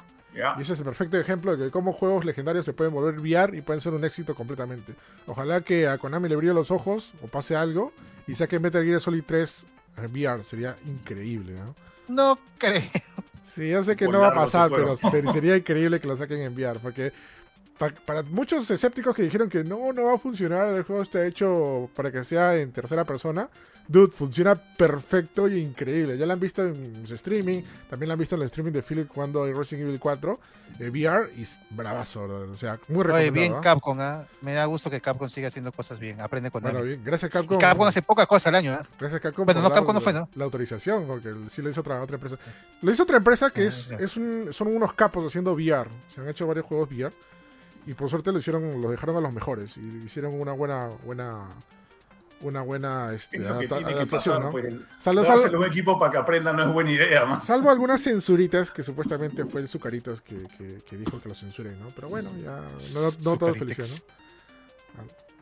Y 0.59 0.63
ese 0.63 0.75
es 0.75 0.79
el 0.79 0.85
perfecto 0.85 1.19
ejemplo 1.19 1.57
de 1.57 1.67
que 1.67 1.71
cómo 1.71 1.93
juegos 1.93 2.25
legendarios 2.25 2.65
se 2.65 2.73
pueden 2.73 2.93
volver 2.93 3.19
VR 3.19 3.57
y 3.57 3.63
pueden 3.63 3.81
ser 3.81 3.93
un 3.95 4.05
éxito 4.05 4.35
completamente. 4.35 4.95
Ojalá 5.27 5.61
que 5.61 5.89
a 5.89 5.99
Konami 5.99 6.29
le 6.29 6.37
brille 6.37 6.55
los 6.55 6.71
ojos 6.71 7.13
o 7.23 7.27
pase 7.27 7.57
algo 7.57 7.93
y 8.27 8.35
saque 8.37 8.59
Metal 8.61 8.85
Gear 8.85 9.01
Solid 9.01 9.25
3 9.27 9.67
en 9.99 10.13
VR. 10.13 10.45
Sería 10.45 10.77
increíble, 10.87 11.55
¿no? 11.55 11.75
No 12.09 12.39
creo. 12.59 12.83
Sí, 13.43 13.71
yo 13.71 13.83
sé 13.83 13.97
que 13.97 14.07
no 14.13 14.21
va 14.21 14.29
a 14.29 14.35
pasar, 14.45 14.71
pero 14.71 14.97
ser- 14.97 15.29
sería 15.33 15.57
increíble 15.57 15.99
que 15.99 16.07
lo 16.07 16.17
saquen 16.17 16.41
en 16.41 16.55
VR, 16.55 16.79
porque 16.81 17.13
pa- 17.77 17.91
para 18.07 18.23
muchos 18.23 18.71
escépticos 18.71 19.15
que 19.15 19.23
dijeron 19.23 19.49
que 19.49 19.65
no, 19.65 19.93
no 19.93 20.05
va 20.05 20.15
a 20.15 20.19
funcionar, 20.19 20.69
el 20.69 20.85
juego 20.85 21.03
está 21.03 21.27
hecho 21.27 21.91
para 21.97 22.13
que 22.13 22.23
sea 22.23 22.57
en 22.57 22.71
tercera 22.71 23.05
persona, 23.05 23.49
dude, 23.91 24.13
funciona 24.13 24.55
perfecto 24.55 25.49
y 25.49 25.59
increíble. 25.59 26.17
Ya 26.17 26.25
lo 26.25 26.33
han 26.33 26.39
visto 26.41 26.63
en 26.65 27.03
streaming, 27.05 27.63
también 27.89 28.07
lo 28.09 28.13
han 28.13 28.19
visto 28.21 28.37
en 28.37 28.43
el 28.43 28.47
streaming 28.47 28.71
de 28.73 28.83
Philip 28.83 29.09
cuando 29.09 29.43
hay 29.43 29.53
Resident 29.53 29.89
Evil 29.89 29.99
4, 29.99 30.39
eh, 30.79 30.89
VR, 30.91 31.31
y 31.37 31.43
es 31.43 31.59
bravazo, 31.71 32.23
¿verdad? 32.29 32.49
o 32.51 32.57
sea, 32.57 32.79
muy 32.89 32.99
Oye, 32.99 33.03
recomendado. 33.05 33.33
bien 33.33 33.55
¿ah? 33.57 33.61
Capcom, 33.61 34.01
¿ah? 34.01 34.25
Me 34.43 34.55
da 34.55 34.65
gusto 34.67 34.89
que 34.91 35.01
Capcom 35.01 35.29
siga 35.29 35.49
haciendo 35.49 35.73
cosas 35.73 35.99
bien. 35.99 36.21
Aprende 36.21 36.51
con 36.53 36.63
Bueno, 36.63 36.83
bien, 36.83 37.03
gracias 37.05 37.31
Y 37.31 37.33
Capcom. 37.33 37.59
Capcom 37.59 37.87
hace 37.89 38.01
poca 38.03 38.27
cosa 38.27 38.49
al 38.51 38.55
año, 38.55 38.73
¿ah? 38.73 38.87
Gracias 38.99 39.21
Capcom. 39.21 39.45
Bueno, 39.45 39.61
no, 39.61 39.71
Capcom 39.73 39.95
no 39.95 40.01
fue, 40.01 40.13
¿no? 40.13 40.29
La 40.37 40.45
autorización, 40.45 41.07
porque 41.07 41.35
sí 41.49 41.61
lo 41.61 41.71
hizo 41.71 41.81
otra, 41.81 42.01
otra 42.01 42.15
empresa. 42.15 42.37
Lo 42.83 42.93
hizo 42.93 43.03
otra 43.03 43.17
empresa 43.17 43.51
que 43.51 43.67
es, 43.67 43.91
es 43.91 44.17
un- 44.17 44.53
son 44.53 44.69
unos 44.69 44.93
capos 44.93 45.27
haciendo 45.27 45.53
VR. 45.55 45.91
Se 46.09 46.21
han 46.21 46.29
hecho 46.29 46.47
varios 46.47 46.65
juegos 46.65 46.89
VR. 46.91 47.13
Y 47.87 47.95
por 47.95 48.09
suerte 48.09 48.31
lo 48.31 48.39
hicieron, 48.39 48.81
los 48.81 48.91
dejaron 48.91 49.17
a 49.17 49.21
los 49.21 49.33
mejores. 49.33 49.77
Y 49.79 50.03
hicieron 50.05 50.39
una 50.41 50.53
buena, 50.53 50.91
buena, 51.05 51.49
una 52.41 52.63
buena 52.63 53.13
este, 53.15 53.37
Es 53.37 53.45
adapta- 53.45 53.77
adaptación, 53.77 54.09
pasar, 54.09 54.41
¿no? 54.43 54.51
pues. 54.51 54.75
Salvo, 54.99 55.25
salvo- 55.25 55.57
a 55.57 55.59
un 55.59 55.65
equipo 55.67 55.99
para 55.99 56.13
que 56.13 56.19
aprenda 56.19 56.53
no 56.53 56.63
es 56.69 56.73
buena 56.73 56.91
idea, 56.93 57.25
más. 57.27 57.45
salvo 57.45 57.71
algunas 57.71 58.01
censuritas 58.03 58.71
que 58.71 58.83
supuestamente 58.83 59.45
fue 59.45 59.61
el 59.61 59.69
Zucaritas 59.69 60.21
que, 60.21 60.47
que- 60.57 60.83
que 60.89 60.97
dijo 60.97 61.21
que 61.21 61.29
lo 61.29 61.35
censuren, 61.35 61.79
¿no? 61.81 61.91
Pero 61.95 62.09
bueno, 62.09 62.31
ya 62.43 62.57
no, 62.61 63.31
no 63.33 63.39
todo 63.39 63.51
es 63.51 63.59
felicidad, 63.59 63.87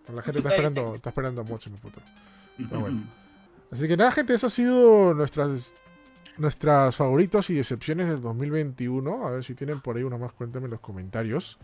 ¿no? 0.07 0.15
La 0.15 0.23
gente 0.23 0.39
está 0.41 0.51
esperando, 0.51 0.95
está 0.95 1.11
esperando 1.11 1.45
mods 1.45 1.67
en 1.67 1.75
el 1.75 1.79
futuro. 1.81 2.05
Pero 2.57 2.81
bueno. 2.81 3.03
Así 3.71 3.87
que 3.87 3.97
nada, 3.97 4.11
gente, 4.11 4.33
eso 4.35 4.47
ha 4.47 4.51
sido 4.51 5.13
nuestras 5.15 5.75
nuestras 6.39 6.95
favoritos 6.97 7.51
y 7.51 7.55
decepciones 7.55 8.09
del 8.09 8.23
2021. 8.23 9.27
A 9.27 9.31
ver 9.33 9.45
si 9.45 9.55
tienen 9.55 9.81
por 9.81 9.97
ahí 9.97 10.05
una 10.05 10.17
más, 10.17 10.33
cuéntame 10.33 10.65
en 10.67 10.71
los 10.71 10.81
comentarios. 10.81 11.59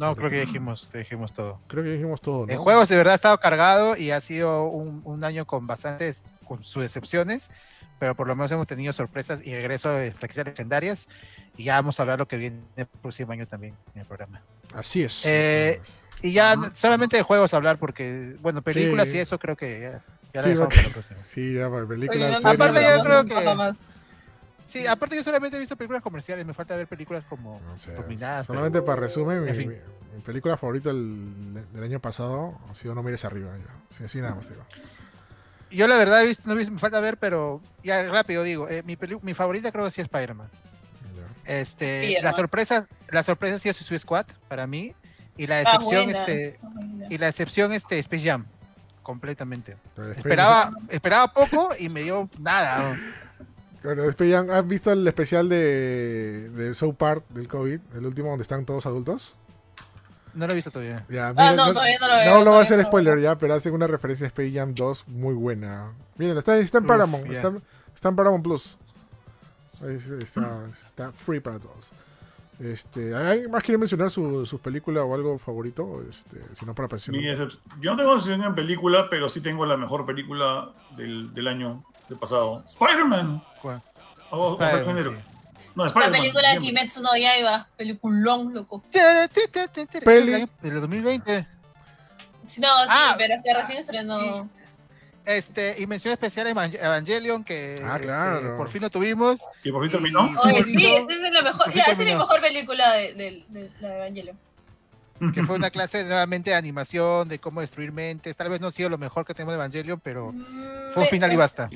No, 0.00 0.16
creo 0.16 0.30
que 0.30 0.36
ya 0.38 0.44
dijimos, 0.46 0.90
dijimos 0.92 1.32
todo. 1.34 1.60
Creo 1.66 1.84
que 1.84 1.90
dijimos 1.90 2.20
todo, 2.22 2.46
¿no? 2.46 2.52
El 2.52 2.58
juego 2.58 2.84
de 2.84 2.96
verdad 2.96 3.12
ha 3.12 3.16
estado 3.16 3.38
cargado 3.38 3.96
y 3.96 4.10
ha 4.12 4.20
sido 4.20 4.64
un, 4.64 5.02
un 5.04 5.24
año 5.24 5.44
con 5.44 5.66
bastantes, 5.66 6.24
con 6.46 6.64
sus 6.64 6.82
decepciones, 6.82 7.50
pero 7.98 8.14
por 8.14 8.26
lo 8.26 8.34
menos 8.34 8.50
hemos 8.50 8.66
tenido 8.66 8.92
sorpresas 8.94 9.46
y 9.46 9.52
regreso 9.54 9.90
de 9.90 10.10
franquicias 10.12 10.46
legendarias. 10.46 11.08
Y 11.58 11.64
ya 11.64 11.74
vamos 11.74 12.00
a 12.00 12.04
hablar 12.04 12.18
lo 12.18 12.26
que 12.26 12.38
viene 12.38 12.62
el 12.76 12.86
próximo 12.86 13.32
año 13.32 13.46
también 13.46 13.74
en 13.94 14.00
el 14.00 14.06
programa. 14.06 14.40
Así 14.74 15.02
es. 15.02 15.20
Eh, 15.26 15.80
Y 16.22 16.32
ya 16.32 16.54
solamente 16.74 17.16
de 17.18 17.22
juegos 17.22 17.52
hablar, 17.54 17.78
porque, 17.78 18.36
bueno, 18.40 18.62
películas 18.62 19.08
Sí. 19.10 19.16
y 19.18 19.20
eso 19.20 19.38
creo 19.38 19.56
que 19.56 19.80
ya, 19.80 19.90
ya 20.32 20.40
la 20.40 20.42
Sí, 20.42 20.48
dejamos 20.50 20.60
va- 20.64 20.68
para 20.68 20.82
la 20.82 20.88
próxima. 20.92 21.20
Sí, 21.28 21.54
ya 21.54 21.70
para 21.70 21.76
Oye, 21.82 21.86
películas. 21.86 22.42
no, 22.42 22.50
Aparte, 22.50 22.80
yo 22.82 23.04
creo 23.04 23.24
que-. 23.24 23.34
Sí, 24.70 24.86
aparte 24.86 25.16
yo 25.16 25.22
solamente 25.24 25.56
he 25.56 25.60
visto 25.60 25.76
películas 25.76 26.02
comerciales, 26.02 26.46
me 26.46 26.54
falta 26.54 26.76
ver 26.76 26.86
películas 26.86 27.24
como 27.28 27.60
No 27.60 27.76
sé, 27.76 27.92
dominadas. 27.92 28.46
solamente 28.46 28.82
para 28.82 29.00
resumen, 29.00 29.44
mi, 29.44 30.20
película 30.22 30.56
favorita 30.56 30.90
del, 30.90 31.54
del 31.72 31.82
año 31.82 31.98
pasado 31.98 32.56
ha 32.70 32.74
sido 32.74 32.94
No 32.94 33.02
mires 33.02 33.24
arriba. 33.24 33.50
Sí, 33.90 34.04
así 34.04 34.20
nada 34.20 34.34
más 34.36 34.48
digo. 34.48 34.62
Yo 35.70 35.88
la 35.88 35.96
verdad 35.96 36.22
he 36.22 36.26
visto, 36.26 36.42
no 36.46 36.54
he 36.54 36.58
visto, 36.58 36.72
me 36.72 36.78
falta 36.80 37.00
ver, 37.00 37.16
pero 37.16 37.60
ya 37.82 38.08
rápido 38.08 38.42
digo, 38.42 38.68
eh, 38.68 38.82
mi, 38.84 38.96
peli- 38.96 39.18
mi 39.22 39.34
favorita 39.34 39.70
creo 39.72 39.84
que 39.84 39.90
sí 39.90 40.00
es 40.00 40.06
Spider-Man. 40.06 40.48
Este, 41.46 42.02
Spider-Man. 42.02 42.24
la 42.24 42.32
sorpresa, 42.32 42.86
la 43.08 43.22
sorpresa 43.22 43.56
ha 43.56 43.58
sido 43.58 43.72
Suicide 43.74 43.98
Squad 43.98 44.26
para 44.48 44.66
mí 44.66 44.94
y 45.36 45.46
la 45.46 45.58
Ah, 45.58 45.62
excepción 45.62 46.10
este 46.10 46.58
Ah, 46.62 46.68
y 47.08 47.18
la 47.18 47.28
excepción 47.28 47.72
este 47.72 47.98
Space 47.98 48.28
Jam 48.28 48.44
completamente. 49.02 49.76
Esperaba 50.16 50.70
esperaba 50.90 51.28
poco 51.32 51.70
y 51.78 51.88
me 51.88 52.02
dio 52.02 52.28
nada. 52.38 52.94
Bueno, 53.82 54.02
¿Has 54.52 54.66
visto 54.68 54.92
el 54.92 55.06
especial 55.08 55.48
de, 55.48 56.50
de 56.50 56.74
South 56.74 56.94
Park 56.96 57.24
del 57.30 57.48
COVID? 57.48 57.80
El 57.94 58.06
último 58.06 58.28
donde 58.28 58.42
están 58.42 58.64
todos 58.66 58.84
adultos. 58.86 59.34
No 60.34 60.46
lo 60.46 60.52
he 60.52 60.56
visto 60.56 60.70
todavía. 60.70 61.04
Ya, 61.08 61.28
Ah, 61.28 61.32
miren, 61.32 61.56
no, 61.56 61.72
todavía 61.72 61.96
no 62.00 62.06
lo 62.08 62.14
veo. 62.14 62.24
No 62.24 62.44
lo 62.44 62.50
voy 62.52 62.64
a 62.66 62.70
no 62.70 62.76
lo 62.76 62.82
spoiler 62.82 63.18
ya, 63.20 63.36
pero 63.38 63.54
hacen 63.54 63.72
una 63.74 63.86
referencia 63.86 64.26
a 64.26 64.28
Space 64.28 64.52
Jam 64.52 64.74
2 64.74 65.08
muy 65.08 65.34
buena. 65.34 65.92
Miren, 66.16 66.36
está, 66.38 66.56
está 66.58 66.78
en 66.78 66.84
Uf, 66.84 66.88
Paramount. 66.88 67.26
ya. 67.26 67.32
Está, 67.38 67.52
está 67.94 68.08
en 68.10 68.16
Paramount 68.16 68.44
Plus. 68.44 68.76
Está, 69.82 70.66
está 70.72 71.12
free 71.12 71.40
para 71.40 71.58
todos. 71.58 71.90
Este, 72.60 73.14
¿Hay 73.16 73.48
más 73.48 73.62
quieren 73.62 73.80
mencionar 73.80 74.10
su, 74.10 74.44
su 74.44 74.58
película 74.58 75.02
o 75.02 75.14
algo 75.14 75.38
favorito? 75.38 76.04
Este, 76.08 76.38
si 76.58 76.66
no, 76.66 76.74
para 76.74 76.88
decep- 76.88 77.58
Yo 77.80 77.92
no 77.92 77.96
tengo 77.96 78.14
decisión 78.14 78.42
en 78.44 78.54
película, 78.54 79.08
pero 79.08 79.30
sí 79.30 79.40
tengo 79.40 79.64
la 79.64 79.78
mejor 79.78 80.04
película 80.04 80.70
del, 80.96 81.32
del 81.32 81.48
año 81.48 81.82
del 82.10 82.18
pasado. 82.18 82.62
Spider-Man. 82.66 83.42
¿Cuál? 83.62 83.82
O- 84.30 84.52
o 84.52 84.58
sea, 84.58 84.66
Spider-Man, 84.68 84.96
género. 84.96 85.16
sí. 85.16 85.24
No, 85.74 85.86
La 85.86 86.10
película 86.10 86.50
de. 86.52 86.58
Kimetsu 86.58 87.00
no 87.00 87.16
Yaiba, 87.16 87.68
peliculón, 87.76 88.52
loco. 88.52 88.82
Peli- 88.92 90.26
Del 90.26 90.34
año- 90.34 90.48
del 90.60 90.80
2020. 90.80 91.46
Sí, 92.46 92.60
No, 92.60 92.68
sí, 92.82 92.88
Ah. 92.90 93.14
pero 93.16 93.34
es 93.34 93.40
que 93.44 93.54
recién 93.54 93.78
estrenó. 93.78 94.48
Este, 95.24 95.76
y 95.78 95.86
mención 95.86 96.12
especial 96.12 96.46
a 96.48 96.50
Evan- 96.50 96.74
Evangelion, 96.74 97.44
que 97.44 97.80
Ah, 97.84 97.94
este, 97.96 98.06
claro. 98.08 98.56
por 98.56 98.68
fin 98.68 98.82
lo 98.82 98.90
tuvimos. 98.90 99.46
Que 99.62 99.70
por 99.70 99.82
fin 99.82 99.90
Y- 99.90 99.92
terminó. 99.92 100.28
Oye, 100.42 100.62
sí, 100.64 100.84
esa 100.86 101.12
es 101.12 101.32
la 101.32 101.42
mejor, 101.42 101.72
ya, 101.72 101.82
esa 101.84 101.92
es 101.92 101.98
mi 101.98 102.04
mejor 102.16 102.40
película 102.40 102.92
de, 102.94 103.14
de, 103.14 103.44
de 103.48 103.70
la 103.80 103.88
de 103.90 103.96
Evangelion. 103.98 104.38
Que 105.34 105.44
fue 105.44 105.56
una 105.56 105.70
clase 105.70 106.02
nuevamente 106.04 106.50
de 106.50 106.56
animación, 106.56 107.28
de 107.28 107.38
cómo 107.38 107.60
destruir 107.60 107.92
mentes. 107.92 108.36
Tal 108.36 108.48
vez 108.48 108.60
no 108.60 108.68
ha 108.68 108.72
sido 108.72 108.88
lo 108.88 108.98
mejor 108.98 109.26
que 109.26 109.34
tenemos 109.34 109.52
de 109.52 109.56
Evangelion, 109.56 110.00
pero 110.00 110.32
Mm, 110.32 110.90
fue 110.92 111.02
un 111.04 111.08
final 111.08 111.32
y 111.32 111.36
basta. 111.36 111.68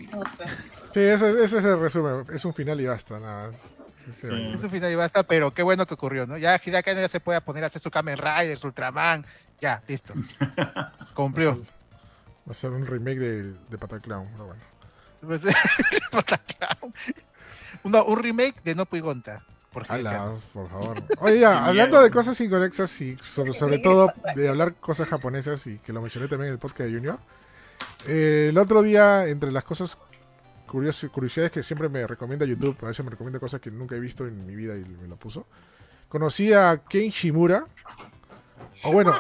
Sí, 0.93 1.01
ese, 1.01 1.31
ese 1.45 1.59
es 1.59 1.65
el 1.65 1.79
resumen. 1.81 2.25
Es 2.33 2.45
un 2.45 2.55
final 2.55 2.81
y 2.81 2.87
basta, 2.87 3.19
nada 3.21 3.49
más. 3.49 3.77
Sí. 4.13 4.29
es 4.53 4.63
un 4.63 4.71
final 4.71 4.93
y 4.93 4.95
basta, 4.97 5.23
pero 5.23 5.55
qué 5.55 5.63
bueno 5.63 5.87
que 5.87 5.95
ocurrió, 5.95 6.27
¿no? 6.27 6.37
Ya 6.37 6.61
Hideaki 6.63 6.91
Anno 6.91 7.01
ya 7.01 7.09
se 7.09 7.21
puede 7.21 7.41
poner 7.41 7.65
a 7.65 7.69
hacer 7.69 7.81
su 7.81 7.91
Kamen 7.91 8.19
Rider, 8.19 8.59
su 8.59 8.67
Ultraman, 8.67 9.25
ya, 9.61 9.83
listo. 9.89 10.13
Cumplió. 11.15 11.63
Va 12.47 12.51
a 12.51 12.55
ser 12.55 12.71
un 12.73 12.87
remake 12.87 13.19
de, 13.19 13.43
de 13.71 13.79
Pataclown, 13.79 14.29
pero 14.33 14.47
bueno. 14.47 14.63
Pues, 15.23 15.43
Pataclown. 16.11 16.93
No, 17.85 18.05
un 18.05 18.23
remake 18.23 18.63
de 18.63 18.75
No 18.75 18.85
Puigonta. 18.85 19.43
Por 19.75 19.85
Ala, 19.91 20.35
por 20.53 20.69
favor. 20.71 21.03
Oye, 21.21 21.45
hablando 21.45 22.01
de 22.01 22.11
cosas 22.11 22.41
inconexas 22.41 22.99
y 23.01 23.17
sobre, 23.21 23.53
sobre 23.53 23.79
todo 23.81 24.11
de 24.37 24.49
hablar 24.49 24.75
cosas 24.77 25.09
japonesas 25.09 25.67
y 25.67 25.79
que 25.79 25.93
lo 25.93 26.01
mencioné 26.01 26.29
también 26.29 26.49
en 26.49 26.53
el 26.55 26.59
podcast 26.59 26.89
de 26.89 26.95
Junior. 26.97 27.19
eh, 28.07 28.47
el 28.51 28.57
otro 28.59 28.83
día, 28.83 29.27
entre 29.27 29.51
las 29.53 29.65
cosas 29.65 29.99
curios- 30.67 31.07
curiosidades 31.13 31.51
que 31.53 31.63
siempre 31.63 31.89
me 31.89 32.07
recomienda 32.07 32.47
YouTube, 32.47 32.77
a 32.83 32.87
veces 32.87 33.05
me 33.05 33.11
recomienda 33.11 33.41
cosas 33.41 33.61
que 33.61 33.71
nunca 33.71 33.97
he 33.97 34.01
visto 34.01 34.27
en 34.27 34.47
mi 34.47 34.55
vida 34.55 34.77
y 34.77 34.85
me 34.85 35.09
lo 35.09 35.17
puso. 35.17 35.47
Conocí 36.09 36.53
a 36.53 36.81
Ken 36.89 37.11
Shimura. 37.11 37.67
O 38.85 38.93
bueno, 38.93 39.13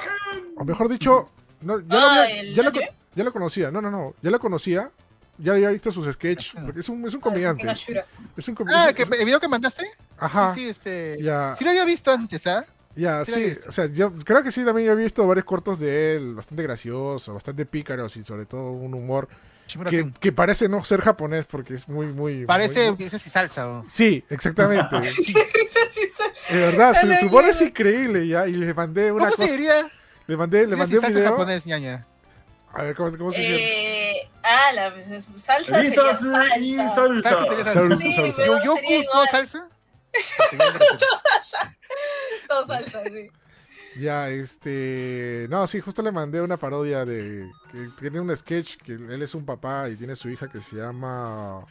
o 0.57 0.64
mejor 0.64 0.88
dicho, 0.88 1.30
no, 1.62 1.80
ya, 1.80 1.86
lo, 1.86 1.96
Ah, 1.98 2.22
había- 2.22 2.40
¿el 2.40 2.55
ya, 2.55 2.62
lo, 2.62 2.70
ya 2.72 3.24
lo 3.24 3.32
conocía. 3.32 3.70
No, 3.70 3.80
no, 3.80 3.90
no. 3.90 4.14
Ya 4.22 4.30
lo 4.30 4.38
conocía. 4.38 4.90
Ya 5.39 5.53
había 5.53 5.70
visto 5.70 5.91
sus 5.91 6.12
sketches. 6.12 6.53
Porque 6.64 6.80
es 6.80 6.89
un, 6.89 7.05
es 7.07 7.14
un 7.14 7.20
comediante. 7.20 7.68
Ashura. 7.68 8.05
Es 8.37 8.47
un 8.49 8.55
com- 8.55 8.66
Ah, 8.70 8.93
¿que, 8.95 9.03
¿el 9.03 9.24
video 9.24 9.41
que 9.41 9.49
mandaste? 9.49 9.87
Ajá. 10.18 10.55
Sí, 10.55 10.61
sí, 10.61 10.68
este... 10.68 11.18
Ya. 11.20 11.55
Sí 11.55 11.64
lo 11.64 11.70
había 11.70 11.85
visto 11.85 12.12
antes, 12.12 12.47
¿ah? 12.47 12.64
Ya, 12.97 13.24
Sí 13.24 13.53
o 13.66 13.72
sea, 13.72 13.87
yo 13.87 14.12
creo 14.12 14.45
que 14.45 14.53
sí, 14.53 14.64
también 14.64 14.87
yo 14.87 14.93
he 14.93 14.97
visto 14.97 15.26
varios 15.26 15.45
cortos 15.45 15.80
de 15.80 16.14
él, 16.14 16.37
bastante 16.37 16.62
graciosos, 16.62 17.35
bastante 17.35 17.66
pícaros 17.66 18.16
y 18.16 18.22
sobre 18.22 18.47
todo 18.47 18.70
un 18.70 18.95
humor 18.95 19.28
que, 19.91 20.12
que 20.20 20.30
parece 20.30 20.68
no 20.68 20.85
ser 20.85 21.01
japonés 21.01 21.47
porque 21.47 21.74
es 21.74 21.89
muy, 21.89 22.07
muy... 22.07 22.47
Parece 22.47 22.93
muy- 22.93 23.07
ese 23.07 23.18
sí 23.18 23.30
salsa. 23.30 23.66
¿o? 23.68 23.85
Sí, 23.89 24.22
exactamente. 24.30 24.97
Sí. 25.20 25.35
De 26.55 26.61
verdad, 26.61 26.95
su, 27.01 27.12
su 27.20 27.26
humor 27.26 27.45
es 27.47 27.61
increíble 27.61 28.26
ya, 28.28 28.47
y 28.47 28.53
le 28.53 28.72
mandé 28.74 29.11
una 29.11 29.24
¿Cómo 29.26 29.37
cosa... 29.37 29.47
se 29.49 29.53
diría? 29.53 29.91
Le 30.26 30.37
mandé, 30.37 30.66
le 30.66 30.76
mandé 30.76 30.99
un 30.99 31.07
video... 31.07 31.30
japonés, 31.30 31.66
ñaña. 31.66 32.07
A 32.72 32.82
ver, 32.82 32.95
¿cómo, 32.97 33.16
cómo 33.16 33.32
se 33.32 33.41
dice? 33.41 33.55
Eh, 33.57 33.93
ah, 34.45 34.72
la 34.74 34.95
pues, 34.95 35.24
salsa 35.36 35.74
sería 35.74 35.90
Risas 35.90 36.20
salsa. 36.20 36.59
y 36.59 36.74
Salsa 36.76 36.95
salsa. 36.95 37.45
sería 37.49 37.64
Salsa, 37.72 37.97
Sí, 37.97 38.12
salsa. 38.14 38.36
pero- 38.36 38.64
¿Yo, 38.64 38.74
sería 38.76 38.99
¿no 38.99 39.03
igual. 39.05 39.28
salsa? 39.28 39.68
Todo 42.49 42.66
salsa, 42.66 43.03
sí. 43.05 43.30
Ya, 43.97 44.28
este... 44.28 45.47
No, 45.51 45.66
sí, 45.68 45.80
justo 45.80 46.03
le 46.03 46.11
mandé 46.11 46.40
una 46.40 46.57
parodia 46.57 47.05
de... 47.05 47.49
que 47.70 47.88
tiene 48.01 48.18
un 48.20 48.34
sketch 48.36 48.76
que 48.78 48.92
él 48.95 49.22
es 49.22 49.34
un 49.36 49.45
papá 49.47 49.88
y 49.88 49.95
tiene 49.97 50.16
su 50.16 50.28
hija 50.28 50.49
que 50.49 50.61
se 50.61 50.76
llama... 50.76 51.64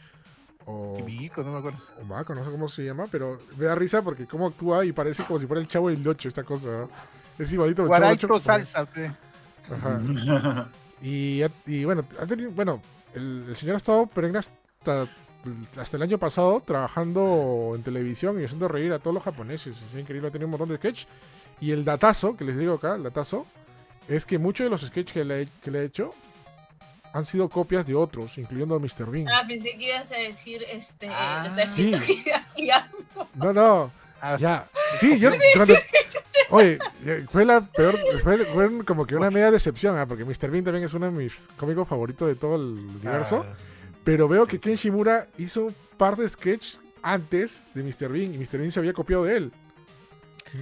O... 0.66 0.94
Kimiko, 0.96 1.42
no 1.42 1.52
me 1.52 1.58
acuerdo. 1.58 1.78
Omaco, 2.00 2.34
no 2.34 2.42
sé 2.42 2.50
cómo 2.50 2.68
se 2.70 2.82
llama, 2.84 3.06
pero 3.12 3.38
me 3.58 3.66
da 3.66 3.74
risa 3.74 4.00
porque 4.02 4.26
cómo 4.26 4.46
actúa 4.46 4.82
y 4.86 4.92
parece 4.92 5.22
como 5.26 5.38
si 5.38 5.46
fuera 5.46 5.60
el 5.60 5.66
chavo 5.68 5.90
del 5.90 6.06
8 6.06 6.28
esta 6.28 6.42
cosa. 6.42 6.88
Es 7.38 7.52
igualito 7.52 7.82
al 7.92 8.18
chavo 8.18 8.34
del 8.34 8.42
salsa, 8.42 8.86
pe. 8.86 9.12
Ajá. 9.70 10.00
Y, 11.04 11.42
y 11.66 11.84
bueno, 11.84 12.02
ha 12.18 12.26
tenido- 12.26 12.50
bueno 12.50 12.82
el, 13.14 13.44
el 13.48 13.54
señor 13.54 13.74
ha 13.74 13.78
estado 13.78 14.06
perenne 14.08 14.38
hasta, 14.38 15.06
hasta 15.76 15.96
el 15.96 16.02
año 16.02 16.18
pasado 16.18 16.60
trabajando 16.66 17.74
en 17.76 17.82
televisión 17.84 18.40
y 18.40 18.44
haciendo 18.44 18.66
reír 18.66 18.92
a 18.92 18.98
todos 18.98 19.14
los 19.14 19.22
japoneses. 19.22 19.80
Es 19.82 19.94
increíble, 19.94 20.28
ha 20.28 20.32
tenido 20.32 20.46
un 20.46 20.52
montón 20.52 20.70
de 20.70 20.76
sketch. 20.76 21.04
Y 21.60 21.70
el 21.70 21.84
datazo, 21.84 22.36
que 22.36 22.44
les 22.44 22.58
digo 22.58 22.74
acá, 22.74 22.94
el 22.96 23.02
datazo, 23.04 23.46
es 24.08 24.24
que 24.26 24.38
muchos 24.38 24.64
de 24.64 24.70
los 24.70 24.80
sketches 24.80 25.12
que 25.12 25.24
le, 25.24 25.46
que 25.62 25.70
le 25.70 25.80
he 25.80 25.84
hecho 25.84 26.12
han 27.12 27.24
sido 27.24 27.48
copias 27.48 27.86
de 27.86 27.94
otros, 27.94 28.36
incluyendo 28.38 28.74
a 28.74 28.80
Mr. 28.80 29.08
Bean. 29.08 29.28
Ah, 29.28 29.44
pensé 29.46 29.76
que 29.78 29.86
ibas 29.94 30.10
a 30.10 30.16
decir, 30.16 30.64
este, 30.72 31.06
Ah, 31.08 31.48
sí. 31.68 31.92
No, 33.34 33.52
no, 33.52 33.92
Ah, 34.26 34.34
o 34.34 34.38
sea, 34.38 34.70
Ya, 34.72 34.98
sí, 34.98 35.18
yo 35.18 35.30
cuando- 35.54 35.74
Oye, 36.50 36.78
fue 37.30 37.44
la 37.44 37.60
peor, 37.60 37.98
fue, 38.22 38.44
fue 38.46 38.84
como 38.84 39.06
que 39.06 39.16
una 39.16 39.30
media 39.30 39.50
decepción, 39.50 39.96
ah, 39.98 40.06
porque 40.06 40.24
Mr. 40.24 40.50
Bean 40.50 40.64
también 40.64 40.84
es 40.84 40.94
uno 40.94 41.06
de 41.06 41.12
mis 41.12 41.46
cómicos 41.56 41.86
favoritos 41.88 42.26
de 42.28 42.34
todo 42.36 42.56
el 42.56 42.62
universo, 42.78 43.44
ah, 43.48 43.54
pero 44.04 44.28
veo 44.28 44.46
que 44.46 44.58
Ken 44.58 44.76
Shimura 44.76 45.28
hizo 45.38 45.66
un 45.66 45.76
par 45.96 46.16
de 46.16 46.28
sketches 46.28 46.80
antes 47.02 47.66
de 47.74 47.82
Mr. 47.82 48.08
Bean 48.12 48.34
y 48.34 48.38
Mr. 48.38 48.58
Bean 48.58 48.70
se 48.70 48.78
había 48.80 48.92
copiado 48.92 49.24
de 49.24 49.36
él. 49.36 49.52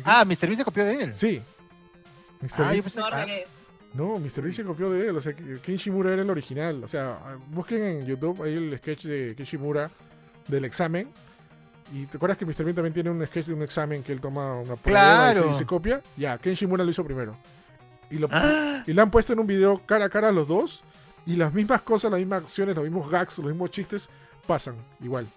Ah, 0.04 0.24
Mr. 0.24 0.42
Bean 0.46 0.56
se 0.56 0.64
copió 0.64 0.84
de 0.84 1.02
él. 1.04 1.14
Sí. 1.14 1.42
Mr. 2.40 2.50
Ah, 2.58 2.62
Bean- 2.72 2.74
yo 2.76 2.82
pensé- 2.82 3.00
No, 3.00 3.06
ah. 3.12 3.26
no, 3.94 4.18
Mr. 4.18 4.40
Bean 4.42 4.52
se 4.52 4.64
copió 4.64 4.90
de 4.90 5.08
él, 5.08 5.16
o 5.16 5.20
sea, 5.20 5.34
que 5.34 5.60
Ken 5.60 5.76
Shimura 5.76 6.12
era 6.12 6.22
el 6.22 6.30
original. 6.30 6.82
O 6.84 6.88
sea, 6.88 7.18
busquen 7.50 7.82
en 7.82 8.06
YouTube 8.06 8.42
ahí 8.42 8.54
el 8.54 8.76
sketch 8.78 9.04
de 9.04 9.34
Ken 9.36 9.46
Shimura 9.46 9.90
del 10.48 10.64
examen. 10.64 11.12
Y 11.92 12.06
te 12.06 12.16
acuerdas 12.16 12.38
que 12.38 12.46
Mr. 12.46 12.64
Bean 12.64 12.74
también 12.74 12.94
tiene 12.94 13.10
un 13.10 13.24
sketch 13.26 13.46
de 13.46 13.54
un 13.54 13.62
examen 13.62 14.02
que 14.02 14.12
él 14.12 14.20
toma 14.20 14.54
una 14.60 14.76
prueba 14.76 15.32
y 15.32 15.34
se- 15.34 15.54
se, 15.54 15.66
copia. 15.66 16.02
Ya, 16.16 16.38
Ken 16.38 16.54
Shimura 16.54 16.84
lo 16.84 16.90
hizo 16.90 17.04
primero. 17.04 17.36
Y 18.10 18.18
lo, 18.18 18.28
Ah, 18.30 18.82
Y 18.86 18.92
le 18.92 19.00
han 19.02 19.10
puesto 19.10 19.32
en 19.34 19.38
un 19.40 19.46
video 19.46 19.80
cara 19.86 20.06
a 20.06 20.08
cara 20.08 20.28
a 20.28 20.32
los 20.32 20.48
dos. 20.48 20.82
Y 21.26 21.36
las 21.36 21.52
mismas 21.54 21.82
cosas, 21.82 22.10
las 22.10 22.18
mismas 22.18 22.44
acciones, 22.44 22.74
los 22.74 22.84
mismos 22.84 23.08
gags, 23.10 23.38
los 23.38 23.46
mismos 23.48 23.70
chistes 23.70 24.08
pasan 24.46 24.74
igual. 25.00 25.28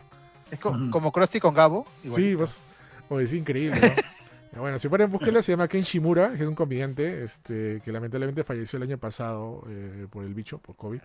es 0.50 0.58
co- 0.60 0.76
como 0.92 1.12
Krusty 1.12 1.40
con 1.40 1.54
Gabo. 1.54 1.86
Sí, 2.02 2.08
igualito. 2.08 2.38
pues. 2.40 2.62
oye, 3.10 3.26
es 3.26 3.34
increíble, 3.34 3.80
bueno, 4.58 4.80
si 4.80 4.88
pueden 4.90 5.12
buscarlo, 5.12 5.44
se 5.44 5.52
llama 5.52 5.68
Ken 5.68 5.82
Shimura, 5.84 6.30
que 6.34 6.42
es 6.44 6.48
un 6.48 6.56
comediante 6.56 7.24
este, 7.24 7.82
que 7.84 7.92
lamentablemente 7.92 8.44
falleció 8.44 8.78
el 8.78 8.84
año 8.84 8.98
pasado 8.98 9.64
eh, 9.70 10.08
por 10.10 10.24
el 10.24 10.34
bicho, 10.34 10.58
por 10.60 10.76
COVID. 10.76 11.02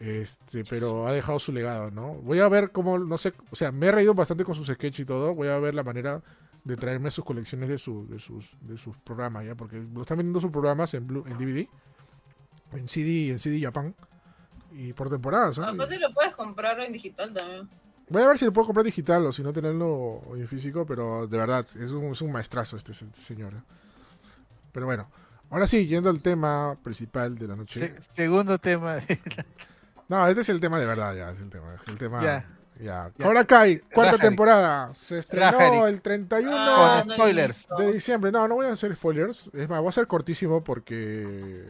Este, 0.00 0.62
pero 0.64 1.08
ha 1.08 1.12
dejado 1.12 1.38
su 1.40 1.52
legado, 1.52 1.90
¿no? 1.90 2.14
Voy 2.14 2.38
a 2.38 2.48
ver 2.48 2.70
cómo, 2.70 2.98
no 2.98 3.18
sé, 3.18 3.32
o 3.50 3.56
sea, 3.56 3.72
me 3.72 3.86
he 3.86 3.92
reído 3.92 4.14
bastante 4.14 4.44
con 4.44 4.54
sus 4.54 4.68
sketches 4.68 5.00
y 5.00 5.04
todo. 5.04 5.34
Voy 5.34 5.48
a 5.48 5.58
ver 5.58 5.74
la 5.74 5.82
manera 5.82 6.22
de 6.64 6.76
traerme 6.76 7.10
sus 7.10 7.24
colecciones 7.24 7.68
de, 7.68 7.78
su, 7.78 8.06
de, 8.08 8.18
sus, 8.20 8.56
de 8.60 8.78
sus 8.78 8.96
programas, 8.98 9.44
¿ya? 9.44 9.54
Porque 9.56 9.76
lo 9.92 10.02
están 10.02 10.18
vendiendo 10.18 10.40
sus 10.40 10.50
programas 10.52 10.94
en, 10.94 11.06
Blu- 11.08 11.26
en 11.26 11.36
DVD, 11.36 11.68
en 12.78 12.86
CD 12.88 13.08
y 13.10 13.30
en 13.30 13.38
CD 13.40 13.60
Japan. 13.60 13.94
Y 14.70 14.92
por 14.92 15.08
temporadas, 15.10 15.58
¿no? 15.58 15.64
Además, 15.64 15.88
si 15.88 15.98
lo 15.98 16.12
puedes 16.12 16.34
comprar 16.34 16.78
en 16.80 16.92
digital 16.92 17.32
también. 17.34 17.68
Voy 18.10 18.22
a 18.22 18.28
ver 18.28 18.38
si 18.38 18.44
lo 18.44 18.52
puedo 18.52 18.66
comprar 18.66 18.84
digital 18.84 19.24
o 19.26 19.32
si 19.32 19.42
no 19.42 19.52
tenerlo 19.52 20.22
en 20.36 20.46
físico, 20.46 20.86
pero 20.86 21.26
de 21.26 21.36
verdad, 21.38 21.66
es 21.78 21.90
un, 21.90 22.04
es 22.12 22.20
un 22.22 22.30
maestrazo 22.32 22.76
este, 22.76 22.92
este 22.92 23.06
señor. 23.14 23.54
¿eh? 23.54 23.62
Pero 24.72 24.86
bueno, 24.86 25.10
ahora 25.50 25.66
sí, 25.66 25.86
yendo 25.86 26.08
al 26.10 26.20
tema 26.22 26.76
principal 26.82 27.36
de 27.36 27.48
la 27.48 27.56
noche. 27.56 27.80
Se- 27.80 28.02
segundo 28.14 28.58
tema. 28.58 28.94
de- 28.96 29.18
No, 30.08 30.26
este 30.26 30.40
es 30.42 30.48
el 30.48 30.60
tema 30.60 30.78
de 30.80 30.86
verdad, 30.86 31.14
ya, 31.14 31.30
es 31.30 31.40
el 31.40 31.50
tema. 31.50 31.74
El 31.86 31.98
tema 31.98 32.20
Ya. 32.22 32.46
ya. 32.80 33.12
Ya. 33.18 33.26
Ahora 33.26 33.44
Kai, 33.44 33.78
cuarta 33.92 34.12
Rajari. 34.12 34.28
temporada. 34.28 34.94
Se 34.94 35.18
estrenó 35.18 35.50
Rajari. 35.50 35.76
el 35.92 36.00
31 36.00 36.56
Ah, 36.56 37.02
Con 37.04 37.14
spoilers. 37.14 37.66
de 37.76 37.92
diciembre. 37.92 38.30
No, 38.30 38.46
no 38.46 38.54
voy 38.54 38.66
a 38.66 38.72
hacer 38.72 38.94
spoilers. 38.94 39.50
Es 39.52 39.68
más, 39.68 39.80
voy 39.80 39.88
a 39.88 39.92
ser 39.92 40.06
cortísimo 40.06 40.62
porque. 40.62 41.64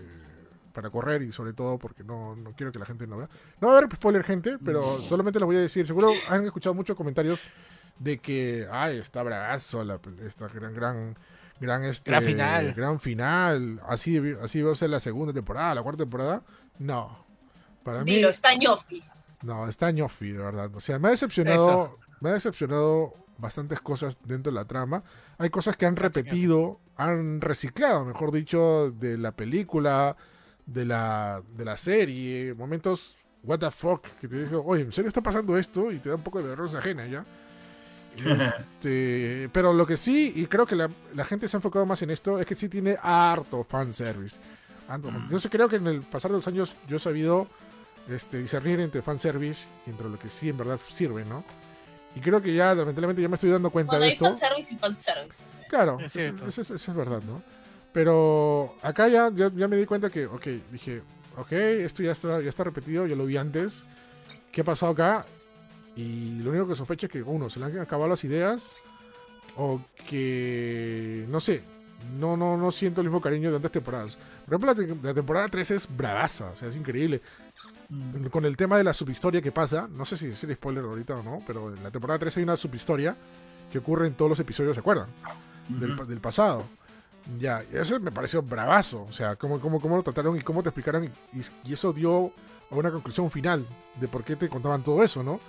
Para 0.74 0.90
correr 0.90 1.22
y 1.22 1.32
sobre 1.32 1.54
todo 1.54 1.76
porque 1.78 2.04
no, 2.04 2.36
no 2.36 2.52
quiero 2.52 2.70
que 2.70 2.78
la 2.78 2.84
gente 2.84 3.06
no 3.06 3.16
vea. 3.16 3.28
No 3.60 3.68
va 3.68 3.74
a 3.74 3.78
haber 3.78 3.90
spoiler, 3.90 4.22
gente, 4.22 4.58
pero 4.64 4.98
solamente 5.00 5.40
les 5.40 5.46
voy 5.46 5.56
a 5.56 5.60
decir. 5.60 5.86
Seguro 5.86 6.12
han 6.28 6.44
escuchado 6.44 6.74
muchos 6.74 6.94
comentarios 6.96 7.40
de 7.98 8.18
que. 8.18 8.68
Ay, 8.70 8.98
está 8.98 9.22
bravazo 9.22 9.82
la, 9.82 9.98
esta 10.24 10.46
gran, 10.48 10.74
gran. 10.74 11.16
Gran, 11.58 11.82
este, 11.84 12.10
Gran 12.10 12.22
final. 12.22 12.74
Gran 12.74 13.00
final. 13.00 13.80
Así, 13.88 14.22
así 14.42 14.62
va 14.62 14.70
a 14.72 14.76
ser 14.76 14.90
la 14.90 15.00
segunda 15.00 15.32
temporada, 15.32 15.74
la 15.74 15.82
cuarta 15.82 16.04
temporada. 16.04 16.42
No. 16.78 17.26
Para 17.88 18.04
mí. 18.04 18.16
Dilo, 18.16 18.28
está 18.28 18.54
ñofi. 18.54 19.02
No, 19.42 19.66
está 19.66 19.90
ñofi, 19.90 20.32
de 20.32 20.42
verdad. 20.42 20.70
O 20.74 20.80
sea, 20.80 20.98
me 20.98 21.08
ha 21.08 21.10
decepcionado, 21.12 21.98
me 22.20 22.28
ha 22.28 22.32
decepcionado 22.34 23.14
bastantes 23.38 23.80
cosas 23.80 24.18
dentro 24.24 24.52
de 24.52 24.56
la 24.56 24.66
trama. 24.66 25.02
Hay 25.38 25.48
cosas 25.48 25.76
que 25.76 25.86
han 25.86 25.96
repetido, 25.96 26.80
han 26.96 27.40
reciclado, 27.40 28.04
mejor 28.04 28.30
dicho, 28.30 28.90
de 28.90 29.16
la 29.16 29.32
película, 29.32 30.16
de 30.66 30.84
la, 30.84 31.42
de 31.56 31.64
la 31.64 31.78
serie, 31.78 32.52
momentos 32.52 33.16
what 33.42 33.60
the 33.60 33.70
fuck, 33.70 34.02
que 34.20 34.28
te 34.28 34.44
digo, 34.44 34.62
oye, 34.66 34.82
¿en 34.82 34.92
serio 34.92 35.08
está 35.08 35.22
pasando 35.22 35.56
esto? 35.56 35.90
Y 35.90 35.98
te 36.00 36.10
da 36.10 36.16
un 36.16 36.22
poco 36.22 36.42
de 36.42 36.48
vergüenza 36.48 36.78
ajena 36.78 37.06
ya. 37.06 37.24
Este, 38.78 39.48
pero 39.52 39.72
lo 39.72 39.86
que 39.86 39.96
sí, 39.96 40.32
y 40.34 40.46
creo 40.46 40.66
que 40.66 40.74
la, 40.74 40.90
la 41.14 41.24
gente 41.24 41.48
se 41.48 41.56
ha 41.56 41.58
enfocado 41.58 41.86
más 41.86 42.02
en 42.02 42.10
esto, 42.10 42.38
es 42.38 42.46
que 42.46 42.56
sí 42.56 42.68
tiene 42.68 42.98
harto 43.00 43.64
fanservice. 43.64 44.36
Harto. 44.88 45.10
Yo 45.30 45.38
creo 45.50 45.68
que 45.68 45.76
en 45.76 45.86
el 45.86 46.02
pasar 46.02 46.30
de 46.30 46.38
los 46.38 46.48
años 46.48 46.76
yo 46.88 46.96
he 46.96 47.00
sabido 47.00 47.46
este, 48.08 48.38
discernir 48.38 48.80
entre 48.80 49.02
fanservice 49.02 49.68
y 49.86 49.90
entre 49.90 50.08
lo 50.08 50.18
que 50.18 50.28
sí 50.30 50.48
en 50.48 50.56
verdad 50.56 50.78
sirve, 50.90 51.24
¿no? 51.24 51.44
Y 52.14 52.20
creo 52.20 52.40
que 52.40 52.54
ya, 52.54 52.74
lamentablemente, 52.74 53.20
ya 53.22 53.28
me 53.28 53.34
estoy 53.34 53.50
dando 53.50 53.70
cuenta 53.70 53.92
Bueno, 53.92 54.00
de 54.02 54.06
hay 54.06 54.12
esto. 54.12 54.24
fanservice 54.24 54.74
y 54.74 54.76
fanservice. 54.78 55.42
Claro, 55.68 55.98
Es 56.00 56.16
eso, 56.16 56.46
eso- 56.48 56.60
eso- 56.62 56.74
eso 56.74 56.90
es 56.90 56.96
verdad, 56.96 57.22
¿no? 57.22 57.42
Pero 57.92 58.76
acá 58.82 59.08
ya, 59.08 59.30
ya, 59.34 59.50
ya 59.54 59.68
me 59.68 59.76
di 59.76 59.86
cuenta 59.86 60.10
que, 60.10 60.26
ok, 60.26 60.46
dije, 60.72 61.02
ok, 61.36 61.52
esto 61.52 62.02
ya 62.02 62.12
está, 62.12 62.40
ya 62.40 62.48
está 62.48 62.64
repetido, 62.64 63.06
ya 63.06 63.14
lo 63.16 63.26
vi 63.26 63.36
antes. 63.36 63.84
¿Qué 64.52 64.62
ha 64.62 64.64
pasado 64.64 64.92
acá? 64.92 65.26
Y 65.96 66.38
lo 66.40 66.50
único 66.50 66.68
que 66.68 66.74
sospecho 66.74 67.06
es 67.06 67.12
que, 67.12 67.22
uno, 67.22 67.50
se 67.50 67.58
le 67.60 67.66
han 67.66 67.78
acabado 67.78 68.08
las 68.08 68.24
ideas 68.24 68.74
o 69.56 69.80
que, 70.06 71.24
no 71.28 71.40
sé, 71.40 71.62
no, 72.18 72.36
no, 72.36 72.56
no 72.56 72.70
siento 72.72 73.00
el 73.00 73.06
mismo 73.08 73.20
cariño 73.20 73.50
de 73.50 73.56
antes 73.56 73.72
temporadas. 73.72 74.16
Por 74.46 74.54
ejemplo, 74.54 74.72
la, 74.72 74.74
te- 74.74 75.06
la 75.08 75.14
temporada 75.14 75.48
3 75.48 75.70
es 75.72 75.88
bravaza, 75.96 76.50
o 76.50 76.54
sea, 76.54 76.68
es 76.68 76.76
increíble. 76.76 77.20
Con 78.30 78.44
el 78.44 78.56
tema 78.56 78.76
de 78.76 78.84
la 78.84 78.92
subhistoria 78.92 79.40
que 79.40 79.50
pasa, 79.50 79.88
no 79.90 80.04
sé 80.04 80.16
si 80.18 80.26
es 80.26 80.46
spoiler 80.54 80.84
ahorita 80.84 81.16
o 81.16 81.22
no, 81.22 81.42
pero 81.46 81.74
en 81.74 81.82
la 81.82 81.90
temporada 81.90 82.18
3 82.18 82.36
hay 82.36 82.42
una 82.42 82.56
subhistoria 82.56 83.16
que 83.72 83.78
ocurre 83.78 84.06
en 84.06 84.14
todos 84.14 84.28
los 84.30 84.40
episodios, 84.40 84.74
¿se 84.74 84.80
acuerdan? 84.80 85.08
del, 85.68 85.96
pa- 85.96 86.04
del 86.04 86.20
pasado. 86.20 86.64
Ya, 87.38 87.62
y 87.72 87.76
eso 87.76 87.98
me 88.00 88.10
pareció 88.12 88.42
bravazo. 88.42 89.02
O 89.08 89.12
sea, 89.12 89.36
cómo, 89.36 89.60
cómo, 89.60 89.80
cómo 89.80 89.96
lo 89.96 90.02
trataron 90.02 90.36
y 90.36 90.40
cómo 90.42 90.62
te 90.62 90.70
explicaron. 90.70 91.04
Y, 91.32 91.40
y 91.68 91.72
eso 91.72 91.92
dio 91.92 92.32
a 92.70 92.74
una 92.74 92.90
conclusión 92.90 93.30
final 93.30 93.66
de 94.00 94.08
por 94.08 94.24
qué 94.24 94.36
te 94.36 94.48
contaban 94.48 94.82
todo 94.82 95.02
eso, 95.02 95.22
¿no? 95.22 95.40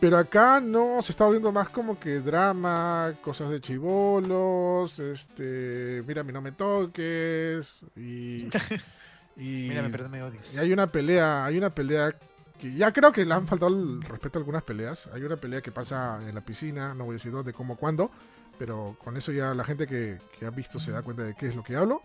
Pero 0.00 0.18
acá 0.18 0.60
no, 0.60 1.00
se 1.00 1.12
está 1.12 1.24
volviendo 1.24 1.52
más 1.52 1.68
como 1.68 1.98
que 1.98 2.18
drama, 2.20 3.14
cosas 3.22 3.50
de 3.50 3.60
chivolos, 3.60 4.98
este, 4.98 6.02
mírame, 6.06 6.32
no 6.32 6.42
me 6.42 6.50
toques, 6.52 7.82
y, 7.96 8.48
y, 9.36 9.68
Mírame, 9.68 9.90
pero 9.90 10.04
no 10.04 10.10
me 10.10 10.22
odies. 10.22 10.54
y 10.54 10.58
hay 10.58 10.72
una 10.72 10.90
pelea, 10.90 11.44
hay 11.44 11.56
una 11.56 11.74
pelea 11.74 12.14
que 12.58 12.72
ya 12.74 12.92
creo 12.92 13.10
que 13.12 13.24
le 13.24 13.34
han 13.34 13.46
faltado 13.46 13.74
el 13.74 14.02
respeto 14.02 14.38
a 14.38 14.40
algunas 14.40 14.62
peleas. 14.62 15.08
Hay 15.12 15.22
una 15.22 15.36
pelea 15.36 15.60
que 15.60 15.72
pasa 15.72 16.20
en 16.26 16.34
la 16.34 16.42
piscina, 16.42 16.94
no 16.94 17.04
voy 17.04 17.14
a 17.14 17.16
decir 17.16 17.32
dónde, 17.32 17.52
cómo, 17.52 17.76
cuándo, 17.76 18.10
pero 18.58 18.96
con 19.02 19.16
eso 19.16 19.32
ya 19.32 19.54
la 19.54 19.64
gente 19.64 19.86
que, 19.86 20.18
que 20.38 20.46
ha 20.46 20.50
visto 20.50 20.78
se 20.78 20.92
da 20.92 21.02
cuenta 21.02 21.24
de 21.24 21.34
qué 21.34 21.48
es 21.48 21.56
lo 21.56 21.62
que 21.62 21.76
hablo. 21.76 22.02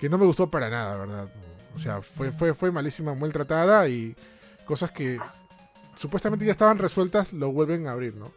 Que 0.00 0.08
no 0.08 0.18
me 0.18 0.26
gustó 0.26 0.50
para 0.50 0.68
nada, 0.68 0.96
¿verdad? 0.96 1.28
O 1.76 1.78
sea, 1.78 2.02
fue, 2.02 2.32
fue, 2.32 2.54
fue 2.54 2.72
malísima, 2.72 3.14
mal 3.14 3.32
tratada 3.32 3.88
y 3.88 4.16
cosas 4.64 4.90
que 4.90 5.18
supuestamente 5.94 6.44
ya 6.44 6.50
estaban 6.50 6.78
resueltas 6.78 7.32
lo 7.32 7.52
vuelven 7.52 7.86
a 7.86 7.92
abrir, 7.92 8.14
¿no? 8.16 8.32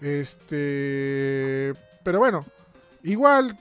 Este. 0.00 1.74
Pero 2.02 2.18
bueno, 2.18 2.44
igual, 3.02 3.58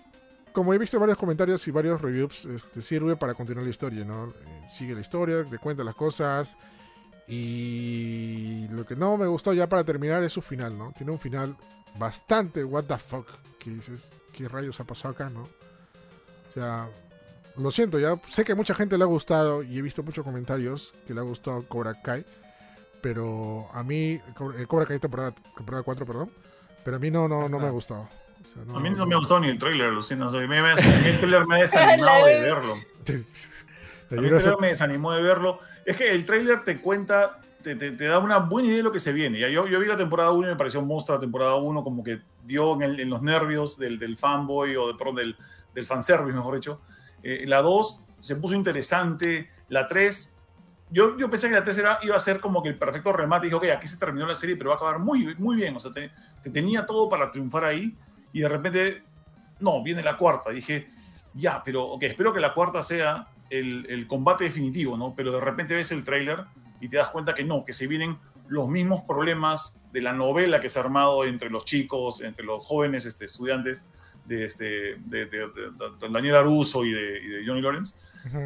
como 0.53 0.73
he 0.73 0.77
visto 0.77 0.99
varios 0.99 1.17
comentarios 1.17 1.67
y 1.67 1.71
varios 1.71 1.99
reviews, 2.01 2.45
este, 2.45 2.81
sirve 2.81 3.15
para 3.15 3.33
continuar 3.33 3.63
la 3.65 3.69
historia, 3.71 4.05
¿no? 4.05 4.27
Eh, 4.29 4.67
sigue 4.71 4.93
la 4.95 5.01
historia, 5.01 5.43
te 5.49 5.57
cuenta 5.57 5.83
las 5.83 5.95
cosas. 5.95 6.57
Y 7.27 8.67
lo 8.69 8.85
que 8.85 8.95
no 8.95 9.17
me 9.17 9.27
gustó 9.27 9.53
ya 9.53 9.67
para 9.67 9.83
terminar 9.83 10.23
es 10.23 10.33
su 10.33 10.41
final, 10.41 10.77
¿no? 10.77 10.91
Tiene 10.95 11.11
un 11.11 11.19
final 11.19 11.55
bastante 11.97 12.63
what 12.63 12.85
the 12.85 12.97
fuck. 12.97 13.27
Que 13.59 13.69
dices, 13.71 14.11
¿qué 14.33 14.47
rayos 14.47 14.79
ha 14.79 14.83
pasado 14.83 15.13
acá, 15.13 15.29
no? 15.29 15.43
O 15.43 16.51
sea, 16.53 16.89
lo 17.57 17.71
siento, 17.71 17.97
ya 17.99 18.19
sé 18.29 18.43
que 18.43 18.51
a 18.51 18.55
mucha 18.55 18.75
gente 18.75 18.97
le 18.97 19.03
ha 19.03 19.07
gustado 19.07 19.63
y 19.63 19.77
he 19.77 19.81
visto 19.81 20.03
muchos 20.03 20.23
comentarios 20.25 20.93
que 21.07 21.13
le 21.13 21.19
ha 21.21 21.23
gustado 21.23 21.67
Cobra 21.67 22.01
Kai. 22.01 22.25
Pero 23.01 23.67
a 23.73 23.83
mí, 23.83 24.19
Co- 24.35 24.53
eh, 24.53 24.65
Cobra 24.67 24.85
Kai 24.85 24.99
temporada, 24.99 25.33
temporada 25.55 25.83
4, 25.83 26.05
perdón. 26.05 26.31
Pero 26.83 26.97
a 26.97 26.99
mí 26.99 27.09
no, 27.09 27.27
no, 27.27 27.47
no 27.49 27.57
me 27.59 27.67
ha 27.67 27.71
gustado. 27.71 28.09
Sea, 28.53 28.75
A 28.75 28.79
mí 28.79 28.89
no 28.89 29.05
me 29.05 29.15
gustado 29.15 29.39
ni 29.39 29.49
el 29.49 29.57
trailer, 29.57 29.91
Lucina. 29.91 30.27
O 30.27 30.29
sea, 30.31 30.39
me- 30.41 30.61
me- 30.61 30.71
el 30.73 31.17
trailer 31.19 31.45
me 31.47 31.55
ha 31.55 31.57
desanimado 31.61 32.21
La- 32.21 32.25
de 32.27 32.41
verlo. 32.41 32.73
A 34.11 34.15
mí 34.15 34.27
el 34.27 34.29
no 34.31 34.37
trailer 34.37 34.59
me 34.59 34.67
desanimó 34.67 35.11
de 35.11 35.21
verlo. 35.21 35.59
Es 35.85 35.97
que 35.97 36.11
el 36.11 36.23
trailer 36.25 36.63
te 36.63 36.79
cuenta, 36.79 37.39
te, 37.61 37.75
te- 37.75 37.91
te 37.91 38.05
da 38.05 38.19
una 38.19 38.37
buena 38.37 38.67
idea 38.67 38.77
de 38.77 38.83
lo 38.83 38.91
que 38.91 38.99
se 38.99 39.11
viene. 39.11 39.39
Yo, 39.39 39.67
yo 39.67 39.79
vi 39.79 39.87
la 39.87 39.97
temporada 39.97 40.31
1 40.31 40.47
y 40.47 40.51
me 40.51 40.55
pareció 40.57 40.81
monstruo 40.81 41.17
la 41.17 41.21
temporada 41.21 41.55
1, 41.55 41.83
como 41.83 42.03
que 42.03 42.21
dio 42.45 42.75
en, 42.75 42.83
el- 42.83 42.99
en 42.99 43.09
los 43.09 43.21
nervios 43.21 43.77
del, 43.79 43.97
del 43.97 44.17
fanboy 44.17 44.75
o 44.75 44.87
de, 44.87 44.93
perdón, 44.95 45.15
del, 45.15 45.37
del 45.73 45.87
fanservice, 45.87 46.33
mejor 46.35 46.55
dicho. 46.55 46.81
Eh, 47.23 47.45
la 47.47 47.61
2 47.61 48.01
se 48.21 48.35
puso 48.35 48.53
interesante. 48.55 49.49
La 49.69 49.87
3, 49.87 50.35
yo, 50.91 51.17
yo 51.17 51.29
pensé 51.29 51.47
que 51.49 51.55
la 51.55 51.63
3 51.63 51.77
era- 51.79 51.99
iba 52.03 52.15
a 52.15 52.19
ser 52.19 52.39
como 52.39 52.61
que 52.61 52.69
el 52.69 52.77
perfecto 52.77 53.11
remate. 53.13 53.47
Dije, 53.47 53.55
ok, 53.55 53.65
aquí 53.75 53.87
se 53.87 53.97
terminó 53.97 54.27
la 54.27 54.35
serie, 54.35 54.55
pero 54.55 54.69
va 54.69 54.75
a 54.75 54.77
acabar 54.77 54.99
muy, 54.99 55.33
muy 55.37 55.55
bien. 55.55 55.75
O 55.75 55.79
sea, 55.79 55.89
te, 55.91 56.11
te 56.43 56.49
tenía 56.51 56.85
todo 56.85 57.09
para 57.09 57.31
triunfar 57.31 57.65
ahí. 57.65 57.95
Y 58.33 58.41
de 58.41 58.49
repente, 58.49 59.03
no, 59.59 59.81
viene 59.83 60.03
la 60.03 60.17
cuarta. 60.17 60.49
Dije, 60.51 60.87
ya, 61.33 61.61
pero 61.63 61.83
ok, 61.85 62.03
espero 62.03 62.33
que 62.33 62.39
la 62.39 62.53
cuarta 62.53 62.81
sea 62.83 63.27
el, 63.49 63.85
el 63.89 64.07
combate 64.07 64.43
definitivo, 64.45 64.97
¿no? 64.97 65.13
Pero 65.15 65.31
de 65.31 65.39
repente 65.39 65.75
ves 65.75 65.91
el 65.91 66.03
tráiler 66.03 66.39
y 66.81 66.89
te 66.89 66.97
das 66.97 67.09
cuenta 67.09 67.33
que 67.33 67.43
no, 67.43 67.63
que 67.63 67.73
se 67.73 67.87
vienen 67.87 68.17
los 68.47 68.67
mismos 68.67 69.01
problemas 69.03 69.75
de 69.93 70.01
la 70.01 70.11
novela 70.11 70.59
que 70.59 70.69
se 70.69 70.79
ha 70.79 70.81
armado 70.81 71.23
entre 71.23 71.49
los 71.49 71.63
chicos, 71.65 72.21
entre 72.21 72.43
los 72.45 72.65
jóvenes 72.65 73.05
este, 73.05 73.25
estudiantes 73.25 73.85
de, 74.25 74.45
este, 74.45 74.65
de, 75.05 75.25
de- 75.27 75.47
de- 75.47 76.09
Daniel 76.11 76.35
Aruso 76.35 76.83
y 76.83 76.91
de, 76.91 77.19
y 77.21 77.27
de 77.27 77.45
Johnny 77.45 77.61
Lawrence. 77.61 77.95
Ujú. 78.25 78.39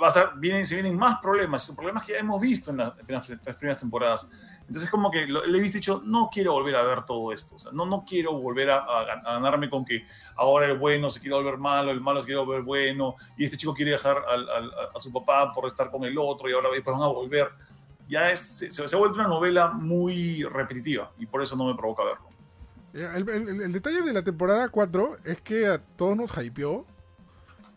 Va 0.00 0.08
a 0.08 0.10
ser, 0.10 0.28
vienen, 0.36 0.66
se 0.66 0.74
vienen 0.76 0.96
más 0.96 1.18
problemas, 1.20 1.70
problemas 1.76 2.04
que 2.04 2.12
ya 2.12 2.18
hemos 2.20 2.40
visto 2.40 2.70
en, 2.70 2.76
la- 2.78 2.94
en 3.06 3.14
las 3.14 3.26
primeras 3.56 3.80
temporadas. 3.80 4.28
Entonces, 4.66 4.90
como 4.90 5.10
que 5.10 5.26
lo- 5.26 5.44
le 5.44 5.58
he 5.58 5.60
visto 5.60 5.76
dicho, 5.78 6.02
no 6.04 6.30
quiero 6.32 6.52
volver 6.52 6.76
a 6.76 6.82
ver 6.82 7.04
todo 7.04 7.32
esto. 7.32 7.56
O 7.56 7.58
sea, 7.58 7.72
no, 7.72 7.84
no 7.86 8.04
quiero 8.08 8.32
volver 8.34 8.70
a, 8.70 8.78
a 8.78 9.06
gan- 9.06 9.22
a 9.26 9.32
ganarme 9.34 9.68
con 9.68 9.84
que 9.84 10.06
ahora 10.36 10.66
el 10.66 10.78
bueno 10.78 11.10
se 11.10 11.20
quiere 11.20 11.34
volver 11.36 11.58
malo, 11.58 11.90
el 11.90 12.00
malo 12.00 12.20
se 12.20 12.26
quiere 12.26 12.40
volver 12.40 12.62
bueno, 12.62 13.16
y 13.36 13.44
este 13.44 13.56
chico 13.56 13.74
quiere 13.74 13.90
dejar 13.92 14.16
al- 14.28 14.48
al- 14.48 14.72
a, 14.96 15.00
su 15.00 15.12
papá 15.12 15.52
por 15.52 15.66
estar 15.66 15.90
con 15.90 16.04
el 16.04 16.16
otro, 16.18 16.48
y 16.48 16.52
ahora 16.52 16.68
después 16.72 16.94
van 16.96 17.02
a 17.04 17.08
volver. 17.12 17.48
Ya 18.08 18.30
es, 18.30 18.40
se, 18.40 18.70
se 18.70 18.96
ha 18.96 18.98
vuelto 18.98 19.18
una 19.18 19.28
novela 19.28 19.68
muy 19.68 20.42
repetitiva, 20.44 21.12
y 21.18 21.26
por 21.26 21.42
eso 21.42 21.54
no 21.56 21.66
me 21.66 21.74
provoca 21.74 22.02
verlo. 22.04 22.26
Eh, 22.94 23.08
El, 23.16 23.28
el- 23.28 23.60
el 23.62 23.72
detalle 23.72 24.02
de 24.02 24.12
la 24.12 24.22
temporada 24.22 24.68
4 24.68 25.16
es 25.24 25.40
que 25.40 25.66
a 25.66 25.78
todos 25.78 26.16
nos 26.16 26.36
hypeó. 26.44 26.86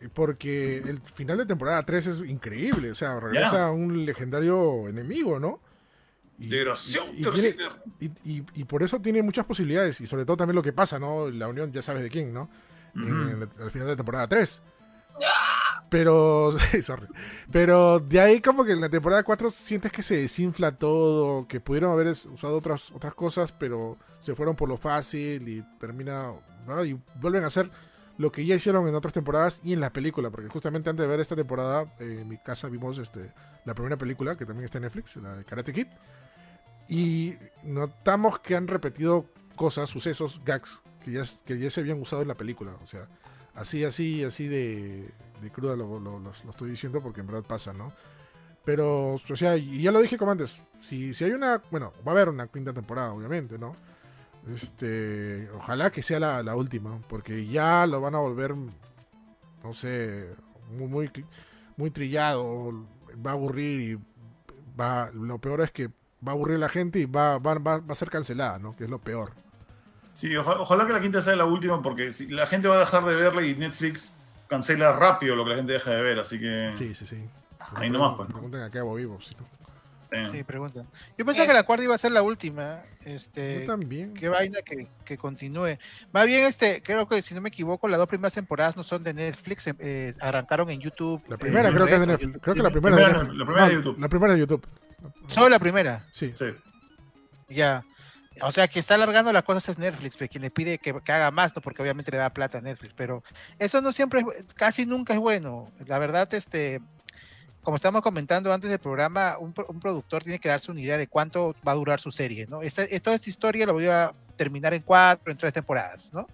eh, 0.01 0.09
Porque 0.13 0.77
el 0.77 0.99
final 1.01 1.37
de 1.37 1.45
temporada 1.45 1.83
3 1.83 2.07
es 2.07 2.19
increíble. 2.29 2.91
O 2.91 2.95
sea, 2.95 3.17
regresa 3.19 3.71
un 3.71 4.05
legendario 4.05 4.87
enemigo, 4.89 5.39
¿no? 5.39 5.59
Y, 6.37 6.49
Desgraciado, 6.49 7.07
y- 7.07 7.09
y 7.11 7.15
tiene- 7.23 7.31
Terciller. 7.41 7.71
y- 7.99 8.05
y- 8.39 8.45
y 8.55 8.63
por 8.65 8.83
eso 8.83 8.99
tiene 8.99 9.21
muchas 9.23 9.45
posibilidades. 9.45 10.01
Y 10.01 10.07
sobre 10.07 10.25
todo 10.25 10.37
también 10.37 10.55
lo 10.55 10.63
que 10.63 10.73
pasa, 10.73 10.99
¿no? 10.99 11.29
La 11.29 11.47
unión, 11.47 11.71
ya 11.71 11.81
sabes 11.81 12.03
de 12.03 12.09
quién, 12.09 12.33
¿no? 12.33 12.49
En- 12.95 13.07
en 13.07 13.39
la- 13.39 13.49
al 13.63 13.71
final 13.71 13.87
de 13.87 13.95
temporada 13.95 14.27
3. 14.27 14.61
Pero, 15.89 16.51
sorry. 16.83 17.07
Pero 17.51 17.99
de 17.99 18.19
ahí 18.19 18.41
como 18.41 18.65
que 18.65 18.71
en 18.73 18.81
la 18.81 18.89
temporada 18.89 19.23
4 19.23 19.51
sientes 19.51 19.91
que 19.91 20.01
se 20.01 20.17
desinfla 20.17 20.73
todo, 20.77 21.47
que 21.47 21.59
pudieron 21.61 21.91
haber 21.91 22.07
usado 22.07 22.57
otras, 22.57 22.91
otras 22.91 23.13
cosas, 23.13 23.51
pero 23.51 23.97
se 24.19 24.35
fueron 24.35 24.55
por 24.55 24.67
lo 24.67 24.77
fácil 24.77 25.47
y 25.47 25.63
termina, 25.79 26.31
¿no? 26.67 26.83
Y 26.83 26.99
vuelven 27.21 27.43
a 27.43 27.47
hacer 27.47 27.69
lo 28.17 28.31
que 28.31 28.45
ya 28.45 28.55
hicieron 28.55 28.87
en 28.87 28.95
otras 28.95 29.13
temporadas 29.13 29.59
y 29.63 29.73
en 29.73 29.79
la 29.81 29.91
película, 29.91 30.29
porque 30.31 30.49
justamente 30.49 30.89
antes 30.89 31.03
de 31.03 31.07
ver 31.07 31.19
esta 31.19 31.35
temporada, 31.35 31.83
eh, 31.99 32.19
en 32.21 32.27
mi 32.27 32.37
casa 32.37 32.67
vimos 32.69 32.97
este, 32.97 33.31
la 33.65 33.73
primera 33.75 33.97
película, 33.97 34.37
que 34.37 34.45
también 34.45 34.65
está 34.65 34.77
en 34.79 34.83
Netflix, 34.85 35.15
la 35.17 35.35
de 35.35 35.43
Karate 35.45 35.73
Kid, 35.73 35.87
y 36.87 37.35
notamos 37.63 38.39
que 38.39 38.55
han 38.55 38.67
repetido 38.67 39.25
cosas, 39.55 39.89
sucesos, 39.89 40.41
gags, 40.45 40.81
que 41.03 41.11
ya, 41.11 41.23
que 41.45 41.57
ya 41.57 41.69
se 41.69 41.81
habían 41.81 42.01
usado 42.01 42.21
en 42.21 42.27
la 42.27 42.35
película, 42.35 42.75
o 42.83 42.87
sea, 42.87 43.07
así, 43.53 43.83
así, 43.83 44.23
así 44.23 44.47
de, 44.47 45.09
de 45.41 45.51
cruda 45.51 45.75
lo, 45.75 45.99
lo- 45.99 46.19
lo- 46.19 46.31
estoy 46.31 46.69
diciendo 46.71 47.01
porque 47.01 47.21
en 47.21 47.27
verdad 47.27 47.43
pasa, 47.43 47.73
¿no? 47.73 47.93
Pero, 48.63 49.13
o 49.13 49.35
sea, 49.35 49.57
y 49.57 49.83
ya 49.83 49.91
lo 49.91 50.01
dije 50.01 50.17
como 50.17 50.31
antes, 50.31 50.61
si, 50.81 51.13
si 51.13 51.23
hay 51.23 51.31
una, 51.31 51.61
bueno, 51.69 51.93
va 52.05 52.11
a 52.11 52.15
haber 52.15 52.29
una 52.29 52.47
quinta 52.47 52.73
temporada, 52.73 53.13
obviamente, 53.13 53.57
¿no? 53.59 53.75
Este, 54.53 55.49
ojalá 55.55 55.91
que 55.91 56.03
sea 56.03 56.19
la, 56.19 56.55
última, 56.55 56.99
porque 57.07 57.47
ya 57.47 57.85
lo 57.87 58.01
van 58.01 58.15
a 58.15 58.19
volver, 58.19 58.55
no 59.63 59.73
sé, 59.73 60.29
muy, 60.71 60.87
muy, 60.87 61.11
muy 61.77 61.91
trillado, 61.91 62.85
va 63.25 63.31
a 63.31 63.33
aburrir 63.33 63.81
y 63.81 63.99
va, 64.79 65.09
lo 65.13 65.39
peor 65.39 65.61
es 65.61 65.71
que 65.71 65.89
va 66.25 66.31
a 66.31 66.35
aburrir 66.35 66.55
a 66.55 66.59
la 66.59 66.69
gente 66.69 66.99
y 66.99 67.05
va, 67.05 67.37
va, 67.39 67.55
va, 67.55 67.77
va 67.79 67.91
a 67.91 67.95
ser 67.95 68.09
cancelada, 68.09 68.59
¿no? 68.59 68.75
Que 68.75 68.85
es 68.85 68.89
lo 68.89 68.99
peor. 68.99 69.33
Sí, 70.13 70.35
oja- 70.35 70.59
ojalá 70.59 70.87
que 70.87 70.93
la 70.93 71.01
quinta 71.01 71.21
sea 71.21 71.35
la 71.35 71.45
última, 71.45 71.81
porque 71.81 72.13
si 72.13 72.27
la 72.27 72.45
gente 72.47 72.67
va 72.67 72.77
a 72.77 72.79
dejar 72.79 73.03
de 73.05 73.15
verla 73.15 73.45
y 73.45 73.55
Netflix 73.55 74.13
cancela 74.47 74.93
rápido 74.93 75.35
lo 75.35 75.43
que 75.43 75.49
la 75.51 75.55
gente 75.57 75.73
deja 75.73 75.91
de 75.91 76.01
ver, 76.01 76.19
así 76.19 76.39
que. 76.39 76.73
Sí, 76.77 76.93
sí, 76.93 77.05
sí. 77.05 77.29
Ahí 77.75 77.89
nomás, 77.89 78.15
pues, 78.15 78.29
¿no? 78.29 78.35
Pregunten 78.35 78.61
a 78.61 78.69
qué 78.71 78.77
hago 78.79 78.95
vivo. 78.95 79.19
si 79.21 79.35
no. 79.35 79.45
eh. 80.17 80.23
Sí, 80.31 80.43
pregunta. 80.43 80.85
Yo 81.17 81.25
pensé 81.25 81.45
que 81.45 81.53
la 81.53 81.63
cuarta 81.63 81.83
iba 81.83 81.95
a 81.95 81.97
ser 81.97 82.11
la 82.13 82.21
última. 82.21 82.83
Este, 83.03 83.61
Yo 83.61 83.65
también. 83.65 84.13
qué 84.13 84.29
vaina 84.29 84.59
que, 84.63 84.87
que 85.03 85.17
continúe. 85.17 85.77
Más 86.13 86.25
bien, 86.27 86.45
este, 86.45 86.81
creo 86.81 87.07
que 87.07 87.21
si 87.21 87.33
no 87.35 87.41
me 87.41 87.49
equivoco, 87.49 87.87
las 87.87 87.97
dos 87.99 88.07
primeras 88.07 88.33
temporadas 88.33 88.77
no 88.77 88.83
son 88.83 89.03
de 89.03 89.13
Netflix, 89.13 89.67
eh, 89.67 89.75
eh, 89.79 90.13
arrancaron 90.21 90.69
en 90.69 90.79
YouTube. 90.79 91.21
La 91.27 91.35
eh, 91.35 91.39
primera 91.39 91.67
en 91.67 91.73
creo 91.75 91.87
que 91.87 91.93
es 91.95 91.99
de 91.99 92.07
Netflix. 92.07 92.27
YouTube 92.33 92.41
Creo 92.41 92.55
que 92.55 92.63
la 92.63 92.69
primera 92.71 92.95
es 92.95 92.99
de 92.99 93.03
Primera- 93.05 93.23
Netflix. 93.23 93.37
la 93.39 93.45
primera 93.45 93.65
es 93.65 93.69
de 93.69 93.75
No, 93.75 93.81
YouTube. 93.83 94.01
La 94.01 94.09
primera 94.09 94.33
es 94.33 94.37
de 94.37 94.39
YouTube. 94.41 94.67
Solo 95.27 95.49
la 95.49 95.59
primera, 95.59 96.05
Sí. 96.11 96.33
Sí. 96.35 96.45
ya. 97.49 97.83
O 98.41 98.51
sea, 98.51 98.67
que 98.67 98.79
está 98.79 98.95
alargando 98.95 99.31
las 99.31 99.43
cosas 99.43 99.69
es 99.69 99.77
Netflix, 99.77 100.17
quien 100.29 100.41
le 100.41 100.51
pide 100.51 100.77
que, 100.77 100.93
que 101.01 101.11
haga 101.11 101.31
más, 101.31 101.55
¿no? 101.55 101.61
Porque 101.61 101.81
obviamente 101.81 102.11
le 102.11 102.17
da 102.17 102.29
plata 102.29 102.57
a 102.57 102.61
Netflix, 102.61 102.93
pero 102.93 103.23
eso 103.59 103.79
no 103.79 103.93
siempre, 103.93 104.25
es 104.37 104.53
casi 104.55 104.85
nunca 104.85 105.13
es 105.13 105.19
bueno. 105.19 105.71
La 105.85 105.99
verdad, 105.99 106.31
este, 106.33 106.81
como 107.61 107.77
estábamos 107.77 108.01
comentando 108.01 108.53
antes 108.53 108.69
del 108.69 108.79
programa, 108.79 109.37
un, 109.39 109.53
un 109.69 109.79
productor 109.79 110.23
tiene 110.23 110.39
que 110.39 110.49
darse 110.49 110.71
una 110.71 110.81
idea 110.81 110.97
de 110.97 111.07
cuánto 111.07 111.55
va 111.65 111.71
a 111.71 111.75
durar 111.75 112.01
su 112.01 112.11
serie, 112.11 112.45
¿no? 112.47 112.61
Esta, 112.61 112.85
toda 113.01 113.15
esta 113.15 113.29
historia 113.29 113.65
la 113.65 113.71
voy 113.71 113.87
a 113.87 114.13
terminar 114.35 114.73
en 114.73 114.81
cuatro, 114.81 115.31
en 115.31 115.37
tres 115.37 115.53
temporadas, 115.53 116.11
¿no? 116.13 116.27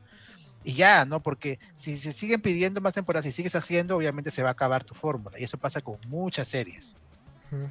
Y 0.64 0.73
ya, 0.73 1.06
¿no? 1.06 1.19
Porque 1.22 1.60
si 1.76 1.98
se 1.98 2.14
siguen 2.14 2.41
pidiendo 2.41 2.81
más 2.81 2.93
temporadas 2.93 3.26
y 3.27 3.31
sigues 3.31 3.56
haciendo, 3.56 3.95
obviamente 3.95 4.31
se 4.31 4.43
va 4.43 4.49
a 4.49 4.53
acabar 4.53 4.84
tu 4.84 4.93
fórmula. 4.93 5.39
Y 5.39 5.43
eso 5.43 5.57
pasa 5.57 5.81
con 5.81 5.98
muchas 6.07 6.48
series. 6.48 6.95
Ujú. 7.52 7.69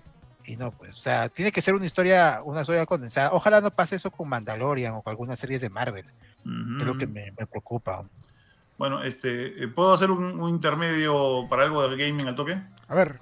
Y 0.50 0.56
no, 0.56 0.72
pues, 0.72 0.96
o 0.96 1.00
sea, 1.00 1.28
tiene 1.28 1.52
que 1.52 1.62
ser 1.62 1.74
una 1.74 1.86
historia, 1.86 2.40
una 2.44 2.62
historia 2.62 2.84
condensada. 2.84 3.30
Ojalá 3.32 3.60
no 3.60 3.70
pase 3.70 3.94
eso 3.94 4.10
con 4.10 4.28
Mandalorian 4.28 4.94
o 4.94 5.02
con 5.02 5.12
algunas 5.12 5.38
series 5.38 5.60
de 5.60 5.70
Marvel. 5.70 6.06
Es 6.38 6.44
lo 6.44 6.98
que 6.98 7.06
me, 7.06 7.32
me 7.38 7.46
preocupa. 7.46 8.02
Bueno, 8.76 9.04
este, 9.04 9.62
eh, 9.62 9.68
¿puedo 9.68 9.92
hacer 9.92 10.10
un, 10.10 10.40
un 10.40 10.50
intermedio 10.50 11.46
para 11.48 11.62
algo 11.62 11.86
del 11.86 11.96
gaming 11.96 12.26
al 12.26 12.34
toque? 12.34 12.60
A 12.88 12.94
ver. 12.96 13.20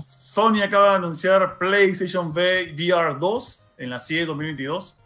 Sony 0.00 0.62
acaba 0.64 0.90
de 0.90 0.96
anunciar 0.96 1.56
PlayStation 1.58 2.32
VR 2.32 3.16
2 3.20 3.64
en 3.78 3.90
la 3.90 4.00
CIE 4.00 4.26
2022 4.26 5.00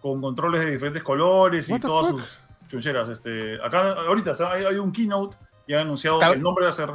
con 0.00 0.20
controles 0.20 0.64
de 0.64 0.72
diferentes 0.72 1.04
colores 1.04 1.70
y 1.70 1.78
todas 1.78 2.10
fuck? 2.10 2.20
sus 2.22 2.40
chuncheras. 2.66 3.08
Este, 3.08 3.54
acá 3.62 3.92
ahorita 3.92 4.32
o 4.32 4.34
sea, 4.34 4.50
hay, 4.50 4.64
hay 4.64 4.76
un 4.78 4.90
keynote 4.90 5.36
y 5.68 5.74
han 5.74 5.82
anunciado 5.82 6.20
el 6.32 6.42
nombre 6.42 6.66
a 6.66 6.72
ser 6.72 6.90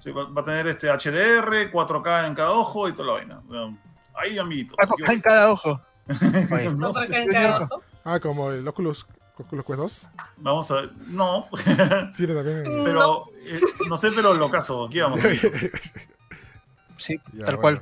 sí, 0.00 0.10
va, 0.10 0.24
va 0.28 0.42
a 0.42 0.44
tener 0.44 0.66
este 0.66 0.88
HDR, 0.88 1.70
4K 1.72 2.26
en 2.26 2.34
cada 2.34 2.50
ojo 2.52 2.88
y 2.88 2.92
toda 2.92 3.06
la 3.08 3.12
vaina. 3.14 3.40
Bueno, 3.44 3.78
ahí, 4.14 4.38
amiguito. 4.38 4.74
Cuatro 4.76 4.96
K 5.04 5.12
en 5.12 5.20
cada 5.20 5.50
ojo. 5.52 5.80
Oye, 6.52 6.74
No 6.74 6.90
Otra 6.90 7.02
sé. 7.06 7.12
que 7.12 7.22
en 7.22 7.28
cada 7.30 7.60
ojo. 7.62 7.82
ah, 8.04 8.18
como 8.20 8.50
el 8.50 8.66
Oculus, 8.66 9.06
Oculus 9.38 9.64
Quest 9.64 9.78
2. 9.78 10.08
Vamos 10.38 10.70
a 10.70 10.74
ver. 10.76 10.90
No, 11.06 11.48
Tiene 12.16 12.34
también. 12.34 12.64
pero 12.84 13.26
eh, 13.44 13.60
no 13.88 13.96
sé, 13.96 14.10
pero 14.12 14.34
lo 14.34 14.50
caso. 14.50 14.86
Aquí 14.86 15.00
vamos. 15.00 15.20
sí, 16.98 17.20
Ya, 17.32 17.46
tal 17.46 17.56
bueno. 17.56 17.60
cual. 17.60 17.80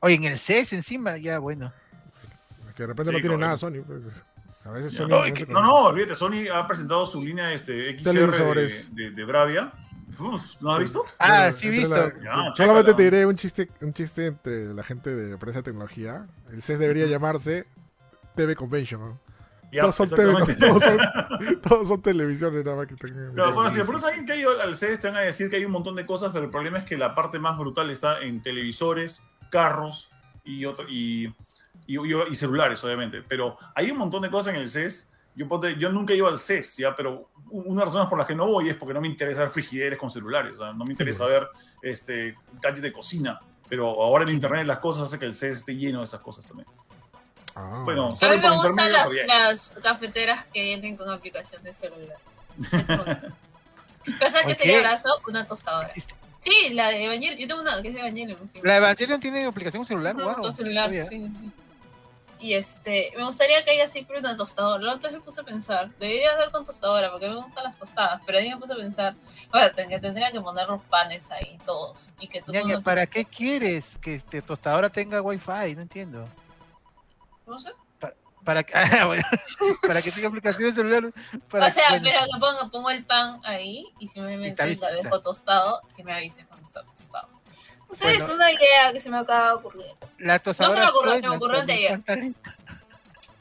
Oye, 0.00 0.14
en 0.14 0.24
el 0.24 0.38
CES 0.38 0.72
encima, 0.72 1.16
ya 1.16 1.38
bueno. 1.38 1.72
Que 2.76 2.84
de 2.84 2.86
repente 2.88 3.10
Sí, 3.10 3.16
no 3.16 3.20
tiene 3.20 3.36
nada 3.36 3.56
Sony. 3.56 3.82
pues. 3.86 4.24
A 4.64 4.70
veces 4.70 4.94
Sony. 4.94 5.08
No, 5.08 5.22
que- 5.34 5.46
no, 5.46 5.62
no, 5.62 5.74
olvídate, 5.86 6.14
Sony 6.14 6.48
ha 6.54 6.66
presentado 6.66 7.04
su 7.06 7.22
línea 7.22 7.52
este, 7.52 7.96
XR 7.98 8.02
de, 8.04 8.12
Televisores. 8.12 8.94
de, 8.94 9.10
de 9.10 9.24
Bravia. 9.24 9.72
¿No 10.60 10.72
has 10.72 10.78
visto? 10.80 11.04
Ah, 11.18 11.50
sí, 11.52 11.68
visto. 11.70 11.94
la- 11.94 12.12
Ya, 12.22 12.52
solamente 12.56 12.94
te 12.94 13.02
diré 13.04 13.26
un 13.26 13.36
chiste, 13.36 13.68
un 13.80 13.92
chiste 13.92 14.26
entre 14.26 14.72
la 14.74 14.82
gente 14.82 15.14
de 15.14 15.32
empresa 15.32 15.58
de 15.58 15.62
tecnología. 15.64 16.26
El 16.52 16.62
CES 16.62 16.78
debería 16.78 17.06
llamarse 17.06 17.66
TV 18.36 18.54
Convention. 18.56 19.00
¿no? 19.00 19.20
Ya, 19.72 19.82
todos, 19.82 19.94
son 19.96 20.08
TV, 20.10 20.32
exactamente. 20.32 20.66
todos, 20.66 20.82
son, 20.82 21.60
todos 21.62 21.88
son 21.88 22.02
televisiones 22.02 22.64
nada 22.64 22.76
más 22.76 22.86
que 22.86 22.96
tengan. 22.96 23.32
Claro, 23.34 23.52
bueno, 23.54 23.70
si 23.70 23.78
de 23.78 23.84
pronto 23.84 24.06
alguien 24.06 24.26
que 24.26 24.32
ha 24.32 24.36
ido 24.36 24.60
al 24.60 24.74
CES 24.76 24.98
te 25.00 25.08
van 25.08 25.16
a 25.16 25.20
decir 25.20 25.48
que 25.48 25.56
hay 25.56 25.64
un 25.64 25.72
montón 25.72 25.94
de 25.94 26.04
cosas, 26.04 26.30
pero 26.32 26.44
el 26.44 26.50
problema 26.50 26.78
es 26.78 26.84
que 26.84 26.96
la 26.98 27.14
parte 27.14 27.38
más 27.38 27.56
brutal 27.56 27.88
está 27.90 28.20
en 28.20 28.42
televisores, 28.42 29.22
carros 29.50 30.10
y, 30.44 30.64
otro, 30.64 30.88
y, 30.88 31.26
y, 31.86 31.98
y- 31.98 32.30
y 32.30 32.34
celulares, 32.34 32.82
obviamente. 32.82 33.22
Pero 33.22 33.56
hay 33.74 33.90
un 33.92 33.98
montón 33.98 34.22
de 34.22 34.30
cosas 34.30 34.54
en 34.54 34.60
el 34.60 34.68
CES. 34.68 35.08
Yo, 35.36 35.46
yo 35.78 35.92
nunca 35.92 36.12
he 36.12 36.16
ido 36.16 36.26
al 36.26 36.38
CES, 36.38 36.76
¿ya? 36.78 36.96
pero 36.96 37.29
una 37.50 37.80
de 37.80 37.84
las 37.86 37.94
razones 37.94 38.08
por 38.08 38.18
las 38.18 38.26
que 38.26 38.34
no 38.34 38.46
voy 38.46 38.68
es 38.70 38.76
porque 38.76 38.94
no 38.94 39.00
me 39.00 39.08
interesa 39.08 39.40
ver 39.40 39.50
frigideres 39.50 39.98
con 39.98 40.10
celulares. 40.10 40.54
o 40.56 40.58
sea, 40.64 40.72
No 40.72 40.84
me 40.84 40.92
interesa 40.92 41.26
ver 41.26 41.48
este, 41.82 42.36
gadgets 42.60 42.82
de 42.82 42.92
cocina. 42.92 43.40
Pero 43.68 44.02
ahora 44.02 44.24
el 44.24 44.30
Internet 44.30 44.60
de 44.62 44.66
las 44.66 44.78
cosas 44.78 45.04
hace 45.04 45.18
que 45.18 45.26
el 45.26 45.34
CES 45.34 45.58
esté 45.58 45.76
lleno 45.76 46.00
de 46.00 46.04
esas 46.06 46.20
cosas 46.20 46.44
también. 46.44 46.66
Ah. 47.54 47.82
Bueno, 47.84 48.16
A 48.20 48.28
mí 48.28 48.38
me 48.38 48.50
gustan 48.50 48.92
las, 48.92 49.10
las 49.26 49.68
cafeteras 49.82 50.44
que 50.46 50.62
vienen 50.62 50.96
con 50.96 51.08
aplicación 51.08 51.62
de 51.62 51.72
celular. 51.72 52.16
Pasa 54.18 54.42
que 54.42 54.52
Ok. 54.52 54.58
sería 54.58 54.80
brazo, 54.80 55.08
una 55.28 55.46
tostadora. 55.46 55.90
Sí, 56.40 56.70
la 56.72 56.88
de 56.88 57.04
Evangelion. 57.04 57.38
Yo 57.38 57.46
tengo 57.48 57.60
una 57.60 57.80
que 57.82 57.88
es 57.88 57.94
de 57.94 58.00
Evangelion. 58.00 58.48
sí. 58.48 58.60
La 58.62 58.76
Evangelion 58.78 59.20
tiene 59.20 59.44
aplicación 59.44 59.84
celular, 59.84 60.14
wow. 60.16 60.34
con 60.36 60.54
celular, 60.54 60.90
sí, 60.90 61.00
sí, 61.02 61.28
sí. 61.38 61.50
Y 62.40 62.54
este, 62.54 63.12
me 63.16 63.24
gustaría 63.24 63.62
que 63.64 63.72
haya 63.72 63.86
siempre 63.86 64.18
una 64.18 64.34
tostadora. 64.34 64.94
Otra 64.94 65.10
vez 65.10 65.18
me 65.18 65.24
puse 65.24 65.42
a 65.42 65.44
pensar, 65.44 65.90
debería 65.98 66.32
haber 66.32 66.50
con 66.50 66.64
tostadora, 66.64 67.10
porque 67.10 67.28
me 67.28 67.36
gustan 67.36 67.64
las 67.64 67.78
tostadas, 67.78 68.22
pero 68.24 68.38
ahí 68.38 68.48
me 68.48 68.56
puse 68.56 68.72
a 68.72 68.76
pensar, 68.76 69.14
bueno, 69.50 69.70
tendría 69.74 70.32
que 70.32 70.40
poner 70.40 70.66
los 70.66 70.82
panes 70.84 71.30
ahí, 71.30 71.58
todos, 71.66 72.12
y 72.18 72.28
que 72.28 72.42
Ya, 72.48 72.62
ya, 72.66 72.80
¿Para 72.80 73.06
qué 73.06 73.26
quieres 73.26 73.98
que 73.98 74.14
este 74.14 74.40
tostadora 74.40 74.88
tenga 74.88 75.20
wifi? 75.20 75.74
No 75.74 75.82
entiendo. 75.82 76.26
No 77.46 77.58
sé. 77.58 77.72
Para 78.44 78.62
que, 78.62 78.72
ah, 78.74 79.04
bueno, 79.06 79.22
para 79.86 80.00
que 80.00 80.10
tenga 80.10 80.28
aplicación 80.28 80.68
de 80.68 80.72
celular. 80.72 81.12
Para, 81.50 81.66
o 81.66 81.70
sea, 81.70 81.90
bueno, 81.90 82.04
pero 82.04 82.20
que 82.20 82.40
ponga, 82.40 82.70
pongo 82.70 82.90
el 82.90 83.04
pan 83.04 83.40
ahí 83.44 83.92
y 83.98 84.08
simplemente 84.08 84.56
te 84.56 84.62
avisa, 84.62 84.90
la 84.90 84.98
o 84.98 85.02
dejo 85.02 85.20
tostado, 85.20 85.82
que 85.94 86.02
me 86.02 86.14
avise 86.14 86.44
cuando 86.46 86.66
está 86.66 86.82
tostado. 86.84 87.28
No 87.90 87.96
sé, 87.96 88.04
Bueno. 88.04 88.24
es 88.24 88.30
una 88.30 88.52
idea 88.52 88.92
que 88.92 89.00
se 89.00 89.10
me 89.10 89.18
acaba 89.18 89.48
de 89.48 89.54
ocurrir. 89.54 89.86
la 90.18 90.38
tostadora 90.38 90.84
me 90.84 90.90
ocurrió, 90.90 91.18
se 91.20 91.28
me 91.28 91.36
ocurrió 91.36 91.60
anteayer. 91.60 92.00
lista. 92.22 92.56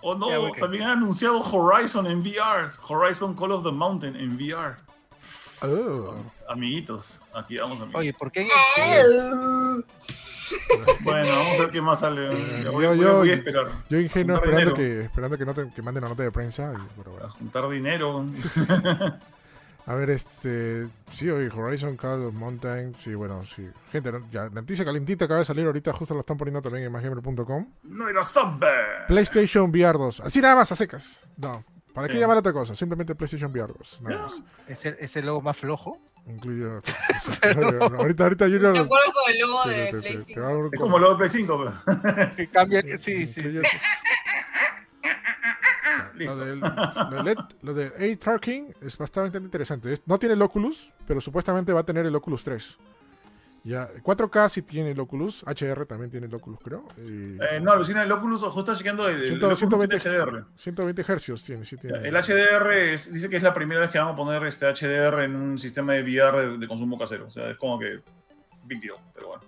Oh 0.02 0.16
no, 0.16 0.28
también 0.54 0.84
han 0.84 0.92
anunciado 1.00 1.40
Horizon 1.42 2.08
en 2.08 2.22
VR. 2.22 2.70
Horizon 2.88 3.36
Call 3.36 3.52
of 3.52 3.64
the 3.64 3.72
Mountain 3.72 4.16
en 4.16 4.36
VR. 4.36 4.76
Oh. 5.62 6.16
Amiguitos, 6.48 7.20
aquí 7.34 7.58
vamos 7.58 7.82
amigos. 7.82 8.00
Oye, 8.00 8.14
¿por 8.14 8.32
qué 8.32 8.48
el 8.78 9.86
Bueno, 11.02 11.36
vamos 11.36 11.58
a 11.60 11.62
ver 11.64 11.70
qué 11.70 11.82
más 11.82 12.00
sale. 12.00 12.32
Eh, 12.32 12.70
voy, 12.72 12.84
yo- 12.86 12.90
voy- 12.90 13.00
yo- 13.00 13.18
voy 13.18 13.32
a 13.32 13.36
esperar. 13.36 13.68
Yo 13.90 14.00
ingenuo 14.00 14.36
esperando 14.38 14.60
dinero. 14.72 14.76
que, 14.76 15.02
esperando 15.06 15.38
que, 15.38 15.46
no 15.46 15.54
te- 15.54 15.70
que 15.76 15.82
manden 15.82 16.04
la 16.04 16.10
nota 16.10 16.24
de 16.24 16.32
prensa. 16.32 16.74
y- 16.74 16.88
pero 16.98 17.12
A 17.12 17.14
bueno. 17.20 17.30
juntar 17.34 17.70
dinero. 17.70 18.26
A 19.90 19.96
ver, 19.96 20.12
este. 20.12 20.88
Sí, 21.10 21.30
hoy 21.32 21.48
Horizon 21.52 21.98
Call 21.98 22.24
of 22.26 22.34
Mountain. 22.36 22.94
Sí, 22.94 23.16
bueno, 23.16 23.44
sí. 23.44 23.68
Gente, 23.92 24.12
ya, 24.32 24.44
la 24.44 24.50
noticia 24.62 24.86
calentita 24.86 25.26
acaba 25.26 25.40
de 25.40 25.46
salir 25.46 25.66
ahorita. 25.66 25.92
Justo 25.94 26.14
lo 26.14 26.20
están 26.20 26.38
poniendo 26.38 26.62
también 26.62 26.86
en 26.86 26.92
masgamer.com. 26.92 27.68
No 27.84 28.08
era 28.08 28.22
sub. 28.22 28.64
PlayStation 29.08 29.72
VR 29.72 29.98
2. 29.98 30.20
Así 30.20 30.42
nada 30.42 30.56
más, 30.58 30.72
a 30.72 30.76
secas. 30.76 31.26
No. 31.38 31.64
¿Para 31.92 32.08
qué 32.08 32.14
Sí. 32.14 32.20
llamar 32.20 32.38
otra 32.38 32.54
cosa? 32.54 32.76
Simplemente 32.76 33.16
PlayStation 33.16 33.50
VR 33.52 33.74
2. 33.76 34.02
Nada 34.04 34.22
más. 34.22 34.34
¿Es 34.68 34.86
el, 34.86 34.96
es 35.00 35.16
el 35.16 35.26
logo 35.26 35.42
más 35.42 35.58
flojo? 35.58 35.98
Incluyo. 36.28 36.82
ahorita, 37.98 38.24
ahorita 38.26 38.46
Junior. 38.46 38.74
Me 38.74 38.80
acuerdo 38.82 39.12
con 39.12 39.34
el 39.34 39.40
logo 39.40 39.64
te- 39.64 39.70
de 39.72 39.86
te- 39.86 39.92
te- 39.92 40.00
Play 40.02 40.18
te 40.18 40.24
5. 40.26 40.42
va 40.42 40.46
a 40.46 40.50
dar 40.52 40.58
un 40.60 40.70
Es 40.72 40.80
como 40.80 41.00
lo 41.00 41.10
de 41.12 41.16
Play 41.18 41.30
5. 41.32 41.58
pero- 41.58 42.30
Que 42.86 42.98
sí, 43.00 43.26
sí, 43.26 43.42
sí. 43.50 43.60
Listo. 46.20 46.36
Lo 46.36 46.46
del, 46.46 46.60
lo 46.60 47.10
del, 47.16 47.26
LED 47.26 47.38
lo 47.62 47.74
de 47.74 47.92
eye 47.98 48.18
tracking 48.18 48.74
es 48.82 48.98
bastante 48.98 49.38
interesante. 49.38 49.92
Es- 49.94 50.02
no 50.06 50.20
tiene 50.20 50.34
el 50.36 50.42
Oculus, 50.42 50.94
pero 51.08 51.20
supuestamente 51.22 51.74
va 51.74 51.80
a 51.82 51.84
tener 51.86 52.06
el 52.06 52.16
Oculus 52.16 52.44
3. 52.44 52.78
Ya, 53.66 53.90
4K 54.02 54.48
sí 54.50 54.62
tiene 54.62 54.92
el 54.92 55.00
Oculus, 55.02 55.44
HR 55.46 55.86
también 55.86 56.10
tiene 56.10 56.28
el 56.28 56.34
Oculus, 56.34 56.60
creo. 56.64 56.88
y 56.98 57.38
Eh, 57.42 57.60
no, 57.62 57.74
alucina 57.74 58.04
el 58.04 58.12
Oculus, 58.12 58.42
ojo, 58.42 58.60
está 58.62 58.74
chequeando 58.76 59.08
el, 59.10 59.18
el 59.18 59.28
Ciento- 59.28 59.48
Oculus 59.48 59.60
120 59.60 60.00
tiene 60.00 60.18
HDR. 60.18 60.46
120 60.56 61.04
Hz 61.04 61.44
tiene, 61.44 61.66
sí 61.66 61.76
tiene. 61.78 62.08
El 62.08 62.16
HDR 62.16 62.94
es- 62.94 63.12
dice 63.12 63.30
que 63.30 63.36
es 63.36 63.44
la 63.44 63.54
primera 63.54 63.82
vez 63.82 63.90
que 63.92 64.00
vamos 64.00 64.14
a 64.14 64.18
poner 64.18 64.44
este 64.46 64.66
HDR 64.66 65.26
en 65.26 65.36
un 65.36 65.58
sistema 65.58 65.94
de 65.94 66.04
VR 66.04 66.52
de, 66.52 66.58
de 66.58 66.68
consumo 66.70 66.98
casero. 66.98 67.28
O 67.28 67.32
sea, 67.32 67.50
es 67.50 67.58
como 67.58 67.78
que 67.78 68.00
big 68.64 68.80
deal, 68.82 68.96
pero 69.14 69.28
bueno. 69.28 69.44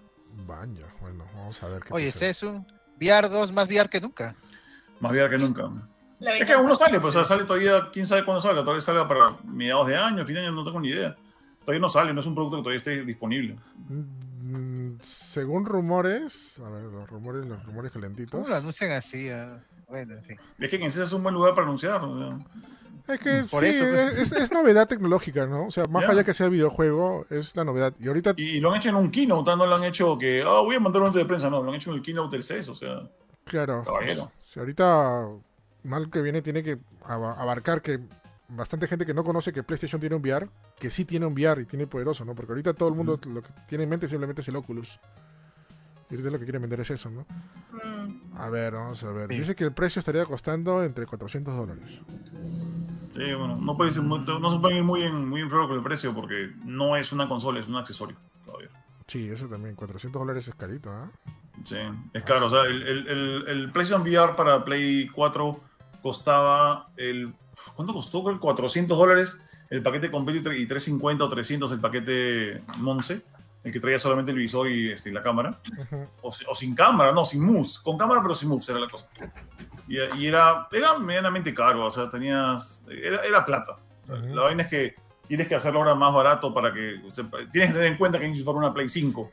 Vaya, 0.45 0.87
bueno, 0.99 1.25
vamos 1.33 1.63
a 1.63 1.67
ver 1.69 1.81
qué 1.81 1.93
Oye, 1.93 2.07
pasa. 2.07 2.25
ese 2.25 2.29
es 2.31 2.43
un 2.43 2.67
VR 2.99 3.29
2 3.29 3.53
más 3.53 3.65
VR 3.67 3.89
que 3.89 4.01
nunca. 4.01 4.35
Más 4.99 5.11
VR 5.13 5.29
que 5.29 5.41
nunca. 5.41 5.69
La 6.21 6.37
Es 6.37 6.45
que 6.45 6.53
aún 6.53 6.67
no 6.67 6.75
sale, 6.75 6.99
pues 6.99 7.09
o 7.09 7.13
sea, 7.13 7.25
sale 7.25 7.43
todavía, 7.45 7.89
quién 7.91 8.05
sabe 8.07 8.23
cuándo 8.23 8.41
salga, 8.41 8.61
todavía 8.61 8.81
salga 8.81 9.07
para 9.07 9.37
mediados 9.43 9.87
de 9.87 9.97
año, 9.97 10.25
fin 10.25 10.35
de 10.35 10.41
año, 10.41 10.51
no 10.51 10.63
tengo 10.63 10.79
ni 10.79 10.89
idea. 10.89 11.15
Todavía 11.61 11.81
no 11.81 11.89
sale, 11.89 12.13
no 12.13 12.19
es 12.19 12.25
un 12.25 12.35
producto 12.35 12.57
que 12.57 12.61
todavía 12.63 12.77
esté 12.77 13.03
disponible. 13.03 13.57
Mm, 13.89 14.99
según 15.01 15.65
rumores, 15.65 16.59
a 16.65 16.69
ver, 16.69 16.83
los 16.83 17.09
rumores, 17.09 17.45
los 17.45 17.63
rumores 17.65 17.91
calentitos. 17.91 18.31
¿Cómo 18.39 18.47
lo 18.47 18.55
anuncian 18.55 18.91
así? 18.91 19.29
ah? 19.29 19.59
Bueno, 19.89 20.13
en 20.13 20.23
fin. 20.23 20.37
Es 20.59 20.69
que 20.69 20.85
ese 20.85 21.03
es 21.03 21.11
un 21.11 21.23
buen 21.23 21.35
lugar 21.35 21.53
para 21.53 21.65
anunciar. 21.67 22.03
o 22.03 22.17
sea. 22.17 22.37
Es 23.15 23.19
que 23.19 23.43
Por 23.49 23.61
sí, 23.61 23.67
eso, 23.67 23.83
pues. 23.91 24.13
es, 24.19 24.31
es 24.31 24.51
novedad 24.51 24.87
tecnológica, 24.87 25.45
¿no? 25.47 25.65
O 25.65 25.71
sea, 25.71 25.85
más 25.85 26.07
allá 26.07 26.23
que 26.23 26.33
sea 26.33 26.49
videojuego, 26.49 27.25
es 27.29 27.55
la 27.55 27.63
novedad. 27.63 27.93
Y 27.99 28.07
ahorita, 28.07 28.33
Y, 28.37 28.57
y 28.57 28.59
lo 28.59 28.71
han 28.71 28.77
hecho 28.77 28.89
en 28.89 28.95
un 28.95 29.11
keynote, 29.11 29.55
no 29.55 29.65
lo 29.65 29.75
han 29.75 29.83
hecho 29.83 30.17
que, 30.17 30.43
ah, 30.45 30.61
voy 30.61 30.75
a 30.75 30.79
mandar 30.79 31.01
un 31.01 31.11
de 31.11 31.25
prensa, 31.25 31.49
no, 31.49 31.61
lo 31.63 31.69
han 31.69 31.75
hecho 31.75 31.89
en 31.89 31.97
el 31.97 32.03
keynote 32.03 32.35
del 32.37 32.43
CES, 32.43 32.69
o 32.69 32.75
sea. 32.75 33.01
claro, 33.43 33.83
Caballero. 33.83 34.31
si 34.39 34.59
ahorita 34.59 35.27
mal 35.83 36.09
que 36.09 36.21
viene 36.21 36.41
tiene 36.41 36.63
que 36.63 36.79
aba- 37.05 37.33
abarcar 37.33 37.81
que 37.81 37.99
bastante 38.49 38.87
gente 38.87 39.05
que 39.05 39.13
no 39.13 39.23
conoce 39.23 39.53
que 39.53 39.63
PlayStation 39.63 39.99
tiene 39.99 40.15
un 40.15 40.21
VR, 40.21 40.49
que 40.77 40.89
sí 40.89 41.05
tiene 41.05 41.25
un 41.25 41.33
VR 41.33 41.61
y 41.61 41.65
tiene 41.65 41.87
poderoso, 41.87 42.25
¿no? 42.25 42.35
Porque 42.35 42.51
ahorita 42.51 42.73
todo 42.73 42.89
el 42.89 42.95
mundo 42.95 43.19
lo 43.27 43.41
que 43.41 43.49
tiene 43.67 43.85
en 43.85 43.89
mente 43.89 44.07
simplemente 44.07 44.41
es 44.41 44.47
el 44.47 44.55
Oculus. 44.57 44.99
Y 46.09 46.15
ahorita 46.15 46.29
lo 46.31 46.39
que 46.39 46.43
quieren 46.45 46.61
vender 46.61 46.81
es 46.81 46.91
eso, 46.91 47.09
¿no? 47.09 47.21
Mm, 47.71 48.37
A 48.37 48.49
ver, 48.49 48.73
vamos 48.73 49.01
a 49.05 49.11
ver. 49.11 49.29
Sí. 49.29 49.35
Dice 49.37 49.55
que 49.55 49.63
el 49.63 49.71
precio 49.71 49.99
estaría 49.99 50.25
costando 50.25 50.83
entre 50.83 51.05
400 51.05 51.55
dólares. 51.55 52.01
Sí, 53.13 53.33
bueno, 53.33 53.57
no, 53.57 53.75
puede 53.77 53.91
ser 53.91 54.03
no 54.03 54.49
se 54.51 54.59
pueden 54.59 54.77
ir 54.79 54.83
muy 54.83 55.03
en, 55.03 55.27
muy 55.27 55.41
en 55.41 55.49
con 55.49 55.71
el 55.71 55.83
precio 55.83 56.13
porque 56.13 56.51
no 56.65 56.95
es 56.97 57.11
una 57.13 57.27
consola, 57.29 57.59
es 57.61 57.67
un 57.69 57.75
accesorio. 57.77 58.17
caballero. 58.45 58.71
Sí, 59.07 59.29
eso 59.29 59.47
también. 59.47 59.75
400 59.75 60.19
dólares 60.19 60.47
es 60.47 60.55
carito, 60.55 60.89
¿ah? 60.91 61.09
Sí, 61.63 61.75
es 62.13 62.23
caro. 62.23 62.47
O 62.47 62.49
sea, 62.49 62.63
el, 62.65 62.81
el, 62.81 63.07
el, 63.07 63.43
el 63.47 63.71
PlayStation 63.71 64.01
VR 64.01 64.35
para 64.35 64.63
Play 64.65 65.07
4 65.09 65.61
costaba 66.01 66.87
el. 66.97 67.33
¿Cuánto 67.75 67.93
costó? 67.93 68.23
Creo 68.23 68.35
que 68.35 68.41
400 68.41 68.97
dólares 68.97 69.39
el 69.69 69.81
paquete 69.81 70.11
completo 70.11 70.39
y 70.39 70.43
tre- 70.53 70.59
y 70.59 70.65
350 70.65 71.23
o 71.23 71.29
300 71.29 71.71
el 71.71 71.79
paquete 71.79 72.61
Monse, 72.77 73.21
el 73.63 73.71
que 73.71 73.79
traía 73.79 73.97
solamente 73.99 74.31
el 74.31 74.37
visor 74.37 74.69
y, 74.69 74.91
este, 74.91 75.11
la 75.11 75.23
cámara. 75.23 75.59
O, 76.21 76.31
si- 76.31 76.43
o 76.49 76.55
sin 76.55 76.75
cámara, 76.75 77.11
no, 77.13 77.23
sin 77.23 77.41
mus. 77.43 77.79
Con 77.79 77.97
cámara, 77.97 78.21
pero 78.21 78.35
sin 78.35 78.49
mus 78.49 78.67
era 78.69 78.79
la 78.79 78.89
cosa. 78.89 79.07
Y, 79.87 79.97
y 80.19 80.27
era, 80.27 80.67
era 80.71 80.97
medianamente 80.99 81.53
caro, 81.53 81.85
o 81.85 81.91
sea, 81.91 82.09
tenías. 82.09 82.83
Era, 82.89 83.23
era 83.23 83.45
plata. 83.45 83.77
O 84.03 84.07
sea, 84.07 84.15
Ujú. 84.15 84.35
La 84.35 84.43
vaina 84.43 84.63
es 84.63 84.69
que 84.69 84.95
tienes 85.27 85.47
que 85.47 85.55
hacerlo 85.55 85.79
ahora 85.79 85.95
más 85.95 86.13
barato 86.13 86.53
para 86.53 86.73
que. 86.73 87.01
o 87.07 87.11
sea, 87.13 87.25
tienes 87.51 87.69
que 87.69 87.73
tener 87.73 87.85
en 87.87 87.97
cuenta 87.97 88.19
que 88.19 88.25
hay 88.25 88.33
que 88.33 88.41
usar 88.41 88.55
una 88.55 88.73
Play 88.73 88.89
5. 88.89 89.31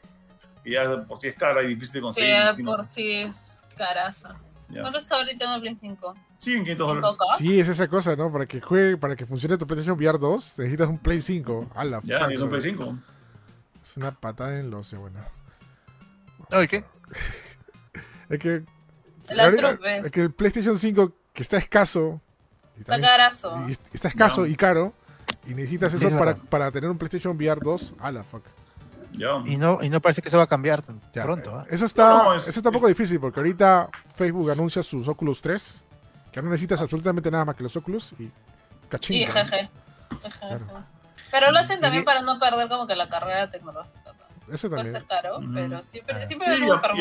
Que 0.63 0.71
ya 0.73 1.03
por 1.05 1.19
sí 1.21 1.29
es 1.29 1.35
cara 1.35 1.63
y 1.63 1.69
difícil 1.69 1.95
de 1.95 1.99
que 1.99 2.03
conseguir. 2.03 2.31
ya 2.31 2.55
tiene- 2.55 2.71
por 2.71 2.85
sí 2.85 3.11
es 3.13 3.65
caraza. 3.77 4.37
Ya. 4.71 4.81
¿Cuánto 4.83 4.99
está 4.99 5.17
ahorita 5.17 5.45
en 5.45 5.51
el 5.53 5.61
Play 5.61 5.77
5? 5.81 6.15
Sí, 6.39 6.55
en 6.55 6.61
500 6.65 6.87
dólares. 6.87 7.11
5K. 7.19 7.37
Sí, 7.39 7.61
es 7.61 7.69
esa 7.69 7.89
cosa, 7.89 8.17
¿no? 8.17 8.31
Para 8.33 8.47
que 8.47 8.61
juegue, 8.61 8.97
para 8.97 9.17
que 9.17 9.27
funcione 9.27 9.57
tu 9.59 9.67
PlayStation 9.67 9.97
VR 9.99 10.19
2, 10.19 10.59
necesitas 10.59 10.89
un 10.89 10.99
Play 10.99 11.21
5. 11.21 11.71
A 11.75 11.85
la 11.85 12.01
Ya, 12.05 12.21
fuck, 12.21 12.31
y 12.31 12.35
es 12.35 12.41
un. 12.41 12.51
Play 12.51 12.63
5. 12.63 12.99
Es 13.83 13.97
una 13.97 14.11
patada 14.13 14.59
en 14.61 14.71
los. 14.71 14.93
Bueno. 14.93 15.21
Oye, 16.51 16.69
¿qué? 16.69 16.85
Es 18.29 18.39
que. 18.39 18.65
La 19.35 19.55
trupe. 19.55 19.99
es 19.99 20.11
que 20.11 20.21
el 20.23 20.33
PlayStation 20.33 20.79
5, 20.79 21.13
que 21.33 21.43
está 21.43 21.57
escaso. 21.59 22.21
y 22.77 22.81
Está 22.81 23.01
carazo. 23.01 23.67
y 23.69 23.73
está 23.93 24.09
escaso 24.09 24.47
Ya. 24.47 24.53
y 24.53 24.57
caro. 24.57 24.93
Y 25.47 25.55
necesitas 25.55 25.93
eso 25.95 26.09
es 26.09 26.15
para, 26.15 26.35
para 26.37 26.71
tener 26.71 26.91
un 26.91 26.97
PlayStation 26.99 27.37
VR 27.37 27.61
2. 27.63 27.95
A 28.01 28.13
la 28.13 28.23
fuck. 28.25 28.45
Y 29.47 29.57
no, 29.57 29.79
y 29.83 29.89
no 29.91 30.01
parece 30.01 30.23
que 30.23 30.31
se 30.31 30.37
va 30.37 30.45
a 30.45 30.47
cambiar 30.47 30.83
tan 30.83 31.01
Ya, 31.15 31.23
pronto. 31.25 31.57
¿ah? 31.57 31.67
Eso 31.71 31.87
está, 31.87 32.09
No, 32.09 32.25
no, 32.25 32.35
es- 32.35 32.49
eso 32.49 32.61
está 32.61 32.69
un 32.71 32.75
poco 32.75 32.87
difícil 32.89 33.19
porque 33.21 33.41
ahorita 33.41 33.89
Facebook 34.15 34.51
anuncia 34.51 34.83
sus 34.83 35.07
Oculus 35.09 35.41
3, 35.43 35.85
que 36.33 36.43
no 36.43 36.51
necesitas 36.51 36.81
absolutamente 36.83 37.31
nada 37.31 37.45
más 37.45 37.55
que 37.55 37.63
los 37.63 37.77
Oculus 37.77 38.13
y 38.19 38.25
Y 38.25 38.33
cachín. 38.89 39.27
jeje. 39.27 39.43
Jeje, 40.23 40.39
Claro. 40.41 40.67
Pero 41.31 41.51
lo 41.53 41.59
hacen 41.59 41.81
también 41.81 42.03
Y- 42.03 42.07
para 42.07 42.23
no 42.23 42.39
perder 42.39 42.69
como 42.69 42.87
que 42.87 42.97
la 42.97 43.09
carrera 43.09 43.51
tecnológica. 43.51 43.99
¿no? 44.49 44.55
Eso 44.55 44.71
Puede 44.71 44.83
también. 44.85 44.95
ser 44.95 45.05
caro, 45.07 45.41
pero 45.53 45.83
siempre, 45.83 46.17
Ah. 46.23 46.27
siempre 46.27 46.55
Sí, 46.55 46.61
me 46.63 46.67
y- 46.67 46.71
enfermo 46.71 46.97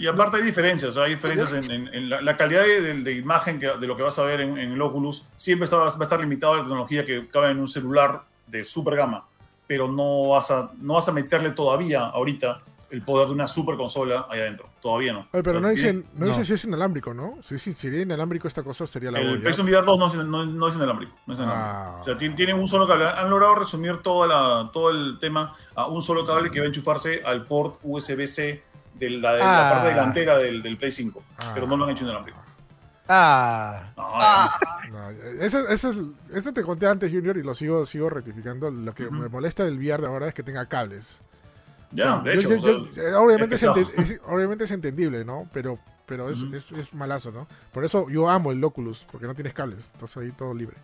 y. 0.00 0.04
Y 0.04 0.06
aparte 0.08 0.38
hay 0.38 0.42
diferencias, 0.42 0.90
o 0.90 0.92
sea, 0.92 1.04
hay 1.04 1.14
diferencias 1.14 1.52
en, 1.52 1.70
en- 1.70 1.94
en 1.94 2.10
la, 2.10 2.20
la 2.20 2.36
calidad 2.36 2.62
de, 2.62 2.80
de- 2.80 2.94
de 3.02 3.12
imagen 3.12 3.60
que, 3.60 3.66
de 3.66 3.86
lo 3.86 3.96
que 3.96 4.02
vas 4.02 4.18
a 4.18 4.24
ver 4.24 4.40
en, 4.40 4.58
en 4.58 4.72
el 4.72 4.82
Oculus. 4.82 5.24
Siempre 5.36 5.64
está- 5.64 5.76
va 5.76 5.86
a 5.86 6.02
estar 6.02 6.18
limitado 6.18 6.54
a 6.54 6.56
la 6.56 6.62
tecnología 6.64 7.06
que 7.06 7.28
cabe 7.28 7.50
en 7.52 7.60
un 7.60 7.68
celular 7.68 8.22
de 8.48 8.64
super 8.64 8.96
gama, 8.96 9.24
pero 9.72 9.88
no 9.90 10.28
vas 10.28 10.50
a, 10.50 10.70
no 10.82 10.92
vas 10.94 11.08
a 11.08 11.12
meterle 11.12 11.52
todavía, 11.52 12.02
ahorita, 12.08 12.60
el 12.90 13.00
poder 13.00 13.28
de 13.28 13.32
una 13.32 13.48
super 13.48 13.74
consola 13.78 14.26
ahí 14.28 14.38
adentro. 14.38 14.68
Todavía 14.82 15.14
no. 15.14 15.20
Oye, 15.32 15.42
pero 15.42 15.60
no 15.62 15.70
dicen, 15.70 16.04
no, 16.12 16.26
no. 16.26 16.32
dice 16.32 16.44
si 16.44 16.52
es 16.52 16.64
inalámbrico, 16.66 17.14
¿no? 17.14 17.38
Si, 17.40 17.58
si 17.58 17.72
sería 17.72 18.02
inalámbrico 18.02 18.46
esta 18.48 18.62
cosa 18.62 18.86
sería 18.86 19.10
la 19.10 19.18
El. 19.20 19.40
PlayStation 19.40 19.66
VR 19.66 19.86
2 19.86 19.98
no 19.98 20.06
es, 20.08 20.14
no, 20.28 20.44
no 20.44 20.68
es 20.68 20.74
inalámbrico. 20.74 21.14
No 21.26 21.32
es 21.32 21.38
inalámbrico. 21.38 21.70
Ah. 21.96 22.00
O 22.02 22.04
sea, 22.04 22.18
tien- 22.18 22.36
tienen 22.36 22.58
un 22.58 22.68
solo 22.68 22.86
cable. 22.86 23.06
Han 23.06 23.30
logrado 23.30 23.54
resumir 23.54 24.02
toda 24.02 24.26
la, 24.26 24.70
todo 24.74 24.90
el 24.90 25.16
tema 25.18 25.56
a 25.74 25.86
un 25.86 26.02
solo 26.02 26.26
cable 26.26 26.50
que 26.50 26.60
va 26.60 26.64
a 26.64 26.68
enchufarse 26.68 27.22
al 27.24 27.46
port 27.46 27.76
USB-C 27.82 28.62
de 28.92 29.08
la, 29.10 29.32
de 29.32 29.38
la 29.38 29.68
Ah. 29.68 29.72
parte 29.72 29.88
delantera 29.88 30.36
del, 30.36 30.62
del 30.62 30.76
Play 30.76 30.92
5. 30.92 31.22
Ah. 31.38 31.52
Pero 31.54 31.66
no 31.66 31.78
lo 31.78 31.84
han 31.84 31.90
hecho 31.92 32.04
inalámbrico. 32.04 32.41
Ah, 33.08 33.92
No, 33.96 34.02
Ah, 34.14 34.58
No, 34.92 35.10
eso, 35.42 35.68
eso 35.68 35.90
es, 35.90 35.98
eso 36.32 36.52
te 36.52 36.62
conté 36.62 36.86
antes, 36.86 37.10
Junior, 37.10 37.36
y 37.36 37.42
lo 37.42 37.54
sigo, 37.54 37.84
sigo 37.86 38.08
rectificando. 38.08 38.70
Lo 38.70 38.94
que 38.94 39.10
me 39.10 39.28
molesta 39.28 39.64
del 39.64 39.76
VR 39.78 40.00
de 40.02 40.06
ahora 40.08 40.28
es 40.28 40.34
que 40.34 40.42
tenga 40.42 40.66
cables. 40.66 41.22
Ya, 41.90 42.16
O 42.16 42.22
sea, 42.22 42.32
de 42.32 42.38
hecho. 42.38 42.48
yo- 42.48 42.56
o 42.56 42.60
yo- 42.86 42.94
sea, 42.94 43.10
yo- 43.10 43.20
obviamente, 43.22 43.54
es 43.56 44.20
obviamente 44.26 44.64
es 44.64 44.70
entendible, 44.70 45.24
¿no? 45.24 45.48
Pero, 45.52 45.78
pero 46.06 46.30
es, 46.30 46.42
es, 46.52 46.72
es 46.72 46.94
malazo, 46.94 47.30
¿no? 47.32 47.46
Por 47.72 47.84
eso 47.84 48.08
yo 48.08 48.28
amo 48.30 48.50
el 48.52 48.62
Oculus, 48.64 49.06
porque 49.10 49.26
no 49.26 49.34
tienes 49.34 49.52
cables. 49.52 49.90
Entonces 49.94 50.16
ahí 50.18 50.30
todo 50.32 50.54
libre. 50.54 50.76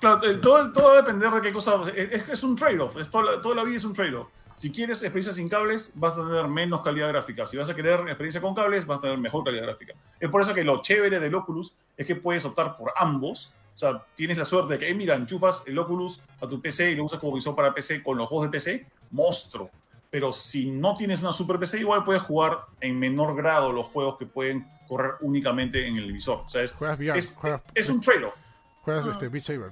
claro, 0.00 0.22
el- 0.24 0.40
todo, 0.40 0.72
todo 0.72 0.86
va 0.86 0.92
a 0.94 0.96
depender 0.96 1.30
de 1.30 1.40
qué 1.42 1.52
cosa. 1.52 1.80
Es, 1.94 2.28
es 2.28 2.42
un 2.42 2.56
trade-off. 2.56 2.96
Toda, 3.10 3.40
toda 3.40 3.54
la 3.54 3.64
vida 3.64 3.76
es 3.76 3.84
un 3.84 3.92
trade-off. 3.92 4.28
Si 4.54 4.70
quieres 4.70 5.02
experiencia 5.02 5.32
sin 5.32 5.48
cables, 5.48 5.92
vas 5.94 6.18
a 6.18 6.26
tener 6.26 6.46
menos 6.48 6.82
calidad 6.82 7.08
gráfica. 7.08 7.46
Si 7.46 7.56
vas 7.56 7.70
a 7.70 7.74
querer 7.74 8.00
experiencia 8.00 8.40
con 8.40 8.54
cables, 8.54 8.86
vas 8.86 8.98
a 8.98 9.02
tener 9.02 9.18
mejor 9.18 9.44
calidad 9.44 9.64
gráfica. 9.64 9.94
Es 10.18 10.28
por 10.28 10.42
eso 10.42 10.52
que 10.54 10.64
lo 10.64 10.82
chévere 10.82 11.18
del 11.18 11.34
Oculus 11.34 11.74
es 11.96 12.06
que 12.06 12.16
puedes 12.16 12.44
optar 12.44 12.76
por 12.76 12.92
ambos. 12.96 13.54
O 13.74 13.78
sea, 13.78 14.04
tienes 14.14 14.36
la 14.36 14.44
suerte 14.44 14.74
de 14.74 14.78
que, 14.78 14.90
eh, 14.90 14.94
mira, 14.94 15.14
enchufas 15.14 15.62
el 15.66 15.78
Oculus 15.78 16.20
a 16.40 16.46
tu 16.46 16.60
PC 16.60 16.90
y 16.90 16.94
lo 16.96 17.04
usas 17.04 17.18
como 17.20 17.34
visor 17.34 17.54
para 17.56 17.72
PC 17.72 18.02
con 18.02 18.18
los 18.18 18.28
juegos 18.28 18.48
de 18.48 18.50
PC, 18.50 18.86
monstruo. 19.10 19.70
Pero 20.10 20.32
si 20.32 20.70
no 20.70 20.96
tienes 20.96 21.20
una 21.20 21.32
super 21.32 21.58
PC, 21.58 21.78
igual 21.78 22.04
puedes 22.04 22.22
jugar 22.22 22.66
en 22.80 22.98
menor 22.98 23.34
grado 23.36 23.72
los 23.72 23.86
juegos 23.86 24.18
que 24.18 24.26
pueden 24.26 24.68
correr 24.88 25.12
únicamente 25.20 25.86
en 25.86 25.96
el 25.96 26.12
visor. 26.12 26.42
O 26.46 26.48
sea, 26.50 26.62
es, 26.62 26.72
Juegas 26.72 26.98
VR, 26.98 27.18
es, 27.18 27.32
juegas, 27.32 27.62
es 27.74 27.88
un 27.88 28.00
trade-off. 28.00 28.34
juegas 28.82 29.06
Ah. 29.06 29.10
este, 29.12 29.28
Beat 29.28 29.44
Saber. 29.44 29.70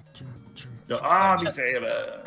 Ah, 1.02 1.36
Beat 1.40 1.54
Saber. 1.54 2.22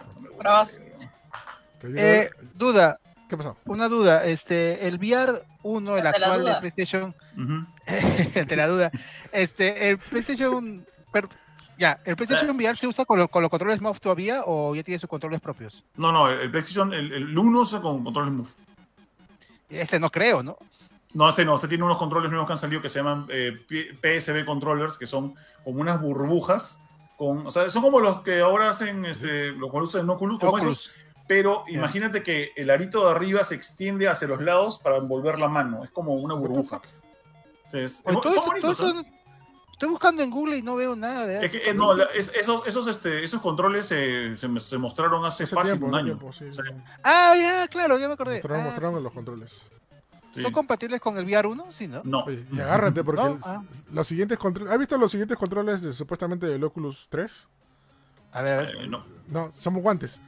Eh, 1.84 2.30
duda, 2.56 2.98
¿Qué 3.30 3.38
pasó? 3.38 3.58
una 3.66 3.88
duda. 3.88 4.26
Este, 4.26 4.88
el 4.88 4.96
VR 4.98 5.44
1, 5.64 5.98
el 5.98 6.08
actual 6.08 6.46
de. 6.46 6.56
PlayStation, 6.60 7.16
ante 8.36 8.56
la 8.56 8.68
duda, 8.68 8.92
este, 9.32 9.90
el 9.90 9.98
PlayStation, 9.98 10.86
per- 11.12 11.30
ya, 11.78 12.00
el 12.06 12.16
PlayStation 12.16 12.50
VR 12.56 12.76
se 12.76 12.88
usa 12.88 13.06
con, 13.06 13.20
lo- 13.20 13.28
con 13.28 13.42
los 13.42 13.50
controles 13.50 13.82
Move 13.82 14.00
todavía 14.00 14.42
o 14.46 14.76
ya 14.76 14.84
tiene 14.84 15.00
sus 15.00 15.10
controles 15.10 15.40
propios. 15.42 15.84
No, 15.96 16.12
no, 16.12 16.30
el 16.30 16.52
PlayStation, 16.52 16.94
el, 16.94 17.12
el 17.14 17.38
1 17.38 17.60
usa 17.60 17.82
con 17.82 18.04
controles 18.04 18.34
Move. 18.34 18.50
Este 19.70 20.00
no 20.00 20.10
creo, 20.10 20.44
¿no? 20.44 20.58
No, 21.14 21.30
este 21.30 21.44
no, 21.46 21.56
este 21.56 21.68
tiene 21.68 21.84
unos 21.84 21.98
controles 21.98 22.30
nuevos 22.30 22.48
que 22.48 22.54
han 22.54 22.60
salido 22.60 22.82
que 22.82 22.90
se 22.90 23.00
llaman 23.00 23.26
eh, 23.30 23.54
PSB 24.02 24.46
controllers, 24.46 24.98
que 24.98 25.06
son 25.08 25.36
como 25.64 25.82
unas 25.82 26.02
burbujas. 26.02 26.82
Con, 27.18 27.46
o 27.48 27.52
sea, 27.52 27.70
son 27.70 27.82
como 27.84 28.00
los 28.00 28.22
que 28.22 28.40
ahora 28.42 28.70
hacen 28.70 29.06
este, 29.06 29.52
los 29.52 29.70
que 29.72 29.78
usan 29.78 30.02
en 30.02 30.10
Oculus, 30.10 30.40
como 30.40 30.58
esos, 30.58 30.88
Oculus. 30.88 30.94
Pero 31.32 31.64
imagínate 31.70 32.24
que 32.24 32.52
el 32.58 32.70
arito 32.70 33.06
de 33.06 33.12
arriba 33.12 33.42
se 33.46 33.56
extiende 33.56 34.10
hacia 34.10 34.28
los 34.28 34.42
lados 34.42 34.78
para 34.80 34.98
envolver 34.98 35.40
la 35.40 35.48
mano. 35.48 35.82
Es 35.86 35.90
como 35.90 36.16
una 36.16 36.34
burbuja. 36.34 36.82
Oye, 37.74 37.88
todo 38.04 38.22
son 38.24 38.34
eso- 38.34 38.46
bonitos, 38.48 38.78
todo 38.78 38.88
¿eh? 38.90 38.92
eso- 39.00 39.06
estoy 39.72 39.90
buscando 39.90 40.24
en 40.24 40.30
Google 40.30 40.58
y 40.58 40.62
no 40.62 40.76
veo 40.76 40.94
nada 40.94 41.26
de 41.26 41.46
Es 41.46 41.50
que, 41.52 41.70
eh, 41.70 41.74
no, 41.74 41.94
la- 41.94 42.04
es- 42.14 42.34
esos, 42.36 42.68
esos, 42.68 42.86
este, 42.88 43.24
esos 43.24 43.40
controles 43.42 43.86
se, 43.86 44.36
se, 44.36 44.60
se 44.60 44.78
mostraron 44.78 45.24
hace, 45.24 45.46
Hace 45.46 45.56
fácil 45.56 45.72
tiempo, 45.72 45.86
un 45.86 45.96
año. 45.96 46.06
tiempo, 46.08 46.34
sí, 46.34 46.44
O 46.50 46.54
sea, 46.54 46.66
sí. 46.66 46.72
Ah, 47.02 47.34
ya, 47.40 47.68
claro, 47.70 47.98
ya 47.98 48.08
me 48.10 48.16
acordé. 48.16 48.34
Mostraron, 48.36 48.62
Ah, 48.62 48.66
mostraron 48.66 48.98
sí, 48.98 49.04
los 49.04 49.12
sí. 49.12 49.16
controles. 49.16 49.62
Sí. 50.34 50.42
¿Son 50.42 50.52
compatibles 50.52 51.00
con 51.00 51.18
el 51.18 51.24
VR 51.24 51.48
1? 51.48 51.66
Sí, 51.72 51.88
¿no? 51.88 52.02
No. 52.04 52.26
Oye, 52.26 52.46
y 52.52 52.60
agárrate 52.60 53.06
porque 53.06 53.22
No, 53.24 53.40
ah. 53.44 53.62
los 53.94 54.06
siguientes 54.06 54.38
controles... 54.38 54.74
¿Has 54.74 54.80
visto 54.80 54.98
los 54.98 55.10
siguientes 55.12 55.38
controles 55.38 55.82
de, 55.82 55.94
supuestamente 55.94 56.46
del 56.46 56.62
Oculus 56.66 57.08
3? 57.10 57.48
A 58.34 58.42
ver, 58.42 58.52
a 58.52 58.58
ver. 58.64 58.76
Eh, 58.82 58.88
no. 58.90 59.06
No, 59.30 59.52
somos 59.54 59.82
guantes. 59.82 60.20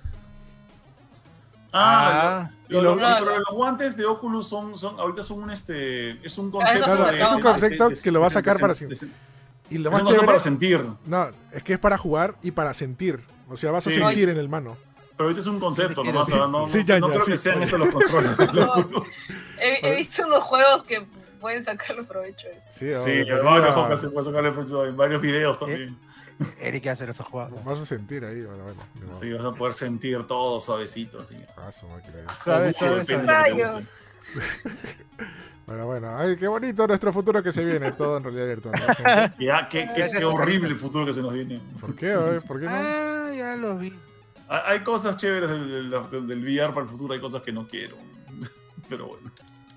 Ah, 1.73 2.49
Ah, 2.49 2.51
y 2.69 2.73
lo- 2.73 2.81
lo- 2.81 2.95
lo- 2.95 3.01
pero 3.01 3.39
los 3.39 3.49
guantes 3.55 3.97
de 3.97 4.05
Oculus 4.05 4.47
son, 4.47 4.77
son 4.77 4.99
ahorita 4.99 5.23
son 5.23 5.41
un 5.43 5.49
este 5.49 6.25
es 6.25 6.37
un 6.37 6.51
concepto 6.51 6.85
Claro, 6.85 7.05
de- 7.05 7.21
es 7.21 7.31
un 7.31 7.41
concepto 7.41 7.89
de- 7.89 7.95
que 7.99 8.11
lo 8.11 8.21
va 8.21 8.27
a 8.27 8.29
sacar 8.29 8.55
de- 8.57 8.61
para 8.61 8.73
de- 8.73 8.77
siempre. 8.77 8.97
de- 8.99 9.07
Y 9.75 9.77
lo 9.79 9.89
más 9.89 10.01
concepto 10.01 10.21
chévere... 10.21 10.27
para 10.27 10.39
sentir. 10.39 10.85
No, 11.05 11.29
es 11.51 11.63
que 11.63 11.73
es 11.73 11.79
para 11.79 11.97
jugar 11.97 12.35
y 12.43 12.51
para 12.51 12.73
sentir. 12.75 13.21
O 13.49 13.57
sea, 13.57 13.71
vas 13.71 13.87
a 13.87 13.89
Sí. 13.91 13.97
sentir 13.97 14.29
en 14.29 14.37
el 14.37 14.49
mano. 14.49 14.77
Pero 15.17 15.25
ahorita 15.25 15.41
es 15.41 15.47
un 15.47 15.59
concepto, 15.59 16.01
Sí, 16.03 16.07
nomás, 16.11 16.27
sí. 16.27 16.33
no, 16.35 16.67
Sí, 16.67 16.79
no- 16.79 16.85
ya, 16.85 16.99
no 16.99 17.07
ya, 17.07 17.13
creo 17.13 17.25
sí. 17.25 17.31
que 17.31 17.37
sean 17.37 17.63
esos 17.63 17.79
los 17.79 17.89
controles. 17.93 18.37
No, 18.53 19.05
he, 19.59 19.79
he 19.87 19.95
visto 19.95 20.25
unos 20.27 20.43
juegos 20.43 20.83
que 20.83 21.05
pueden 21.39 21.63
sacarle 21.63 22.03
provecho 22.03 22.47
a 22.47 22.51
eso. 22.51 22.69
Sí, 22.71 22.85
Sí, 23.03 23.29
varios 23.43 23.73
juegos 23.73 23.99
se 23.99 24.09
puede 24.09 24.25
sacarle 24.27 24.51
provecho 24.51 24.85
en 24.85 24.95
varios 24.97 25.21
videos 25.21 25.57
también. 25.59 25.97
Eric 26.59 26.87
hace 26.87 27.09
esos 27.09 27.25
juegos. 27.27 27.63
Vas 27.63 27.79
a 27.79 27.85
sentir 27.85 28.23
ahí. 28.25 28.41
Bueno, 28.43 28.63
bueno. 28.63 28.81
Sí, 29.19 29.31
vas 29.33 29.45
a 29.45 29.51
poder 29.51 29.73
sentir 29.73 30.23
todo 30.27 30.59
suavecito, 30.61 31.21
así. 31.21 31.35
Ah, 31.57 31.71
su 31.71 31.87
máquina. 31.87 32.33
Suave, 32.35 32.73
suave, 32.73 33.05
suave. 33.05 33.23
Rayos. 33.23 33.83
Bueno, 35.65 35.85
bueno. 35.87 36.17
Ay, 36.17 36.35
qué 36.37 36.47
bonito 36.47 36.87
nuestro 36.87 37.11
futuro 37.13 37.41
que 37.43 37.51
se 37.51 37.63
viene. 37.63 37.91
Todo 37.91 38.17
en 38.17 38.23
realidad 38.23 38.47
virtual. 38.47 38.73
¿no? 38.75 39.33
Ya, 39.45 39.67
qué, 39.69 39.87
qué- 39.87 39.99
Gracias, 39.99 40.19
qué 40.19 40.25
horrible 40.25 40.75
futuro 40.75 41.05
que 41.05 41.13
se 41.13 41.21
nos 41.21 41.33
viene. 41.33 41.61
¿Por 41.79 41.95
qué? 41.95 42.15
oye? 42.15 42.41
¿Por 42.41 42.59
qué 42.59 42.65
no? 42.65 42.71
Ah, 42.73 43.31
ya 43.35 43.55
lo 43.55 43.77
vi. 43.77 43.93
Hay, 44.49 44.83
cosas 44.83 45.17
chéveres 45.17 45.49
del, 45.49 45.89
del, 45.89 46.27
del 46.27 46.43
VR 46.43 46.73
para 46.73 46.83
el 46.85 46.89
futuro, 46.91 47.13
hay 47.13 47.19
cosas 47.21 47.41
que 47.41 47.51
no 47.51 47.67
quiero. 47.67 47.97
Pero 48.89 49.07
bueno. 49.07 49.31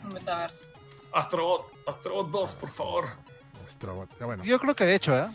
Un 0.04 0.12
metaverso. 0.12 0.66
Astrobot, 1.12 1.72
Astrobot 1.86 2.30
2, 2.30 2.54
por 2.54 2.68
favor. 2.68 3.04
Astrobot. 3.66 4.08
Ya, 4.20 4.26
bueno. 4.26 4.44
Yo 4.44 4.58
creo 4.58 4.74
que 4.76 4.84
de 4.84 4.94
hecho, 4.96 5.16
¿eh? 5.16 5.26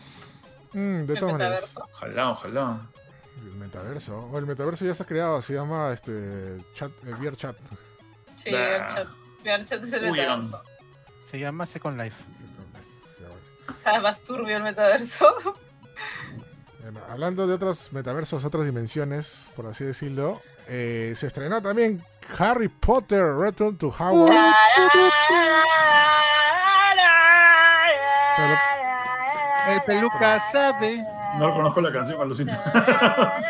Mm, 0.73 1.05
de 1.05 1.13
El 1.13 1.19
todas 1.19 1.33
maneras. 1.33 1.61
metaverso. 1.61 1.89
Ojalá, 1.93 2.29
ojalá. 2.31 2.81
El 3.43 3.55
metaverso. 3.55 4.19
O 4.31 4.37
el 4.37 4.45
metaverso 4.45 4.85
ya 4.85 4.91
está 4.91 5.05
creado. 5.05 5.41
Se 5.41 5.53
llama 5.53 5.91
este 5.91 6.57
chat, 6.73 6.91
el 7.05 7.15
VR 7.15 7.35
chat. 7.35 7.55
Sí, 8.35 8.51
Nah. 8.51 8.57
el 8.59 8.87
chat. 8.87 9.07
El 9.43 9.65
chat 9.65 9.83
es 9.83 9.93
el 9.93 10.03
Uy, 10.05 10.11
metaverso. 10.19 10.61
Se 11.21 11.39
llama 11.39 11.65
Second 11.65 11.99
Life. 12.01 12.23
Ya, 13.19 13.27
bueno. 13.27 13.79
¿Sabes? 13.83 14.01
Más 14.01 14.21
turbio 14.23 14.57
el 14.57 14.63
metaverso. 14.63 15.27
Bueno, 16.83 16.99
hablando 17.11 17.45
de 17.45 17.53
otros 17.53 17.93
metaversos, 17.93 18.43
otras 18.43 18.65
dimensiones, 18.65 19.45
por 19.55 19.67
así 19.67 19.83
decirlo, 19.85 20.41
eh, 20.67 21.13
se 21.15 21.27
estrenó 21.27 21.61
también 21.61 22.03
Harry 22.39 22.69
Potter 22.69 23.23
Return 23.35 23.77
to 23.77 23.89
Hogwarts. 23.89 24.57
El 29.87 29.95
peluca 29.95 30.39
sabe. 30.51 31.03
No 31.37 31.53
conozco 31.53 31.81
la 31.81 31.91
canción, 31.91 32.21
alucina. 32.21 32.59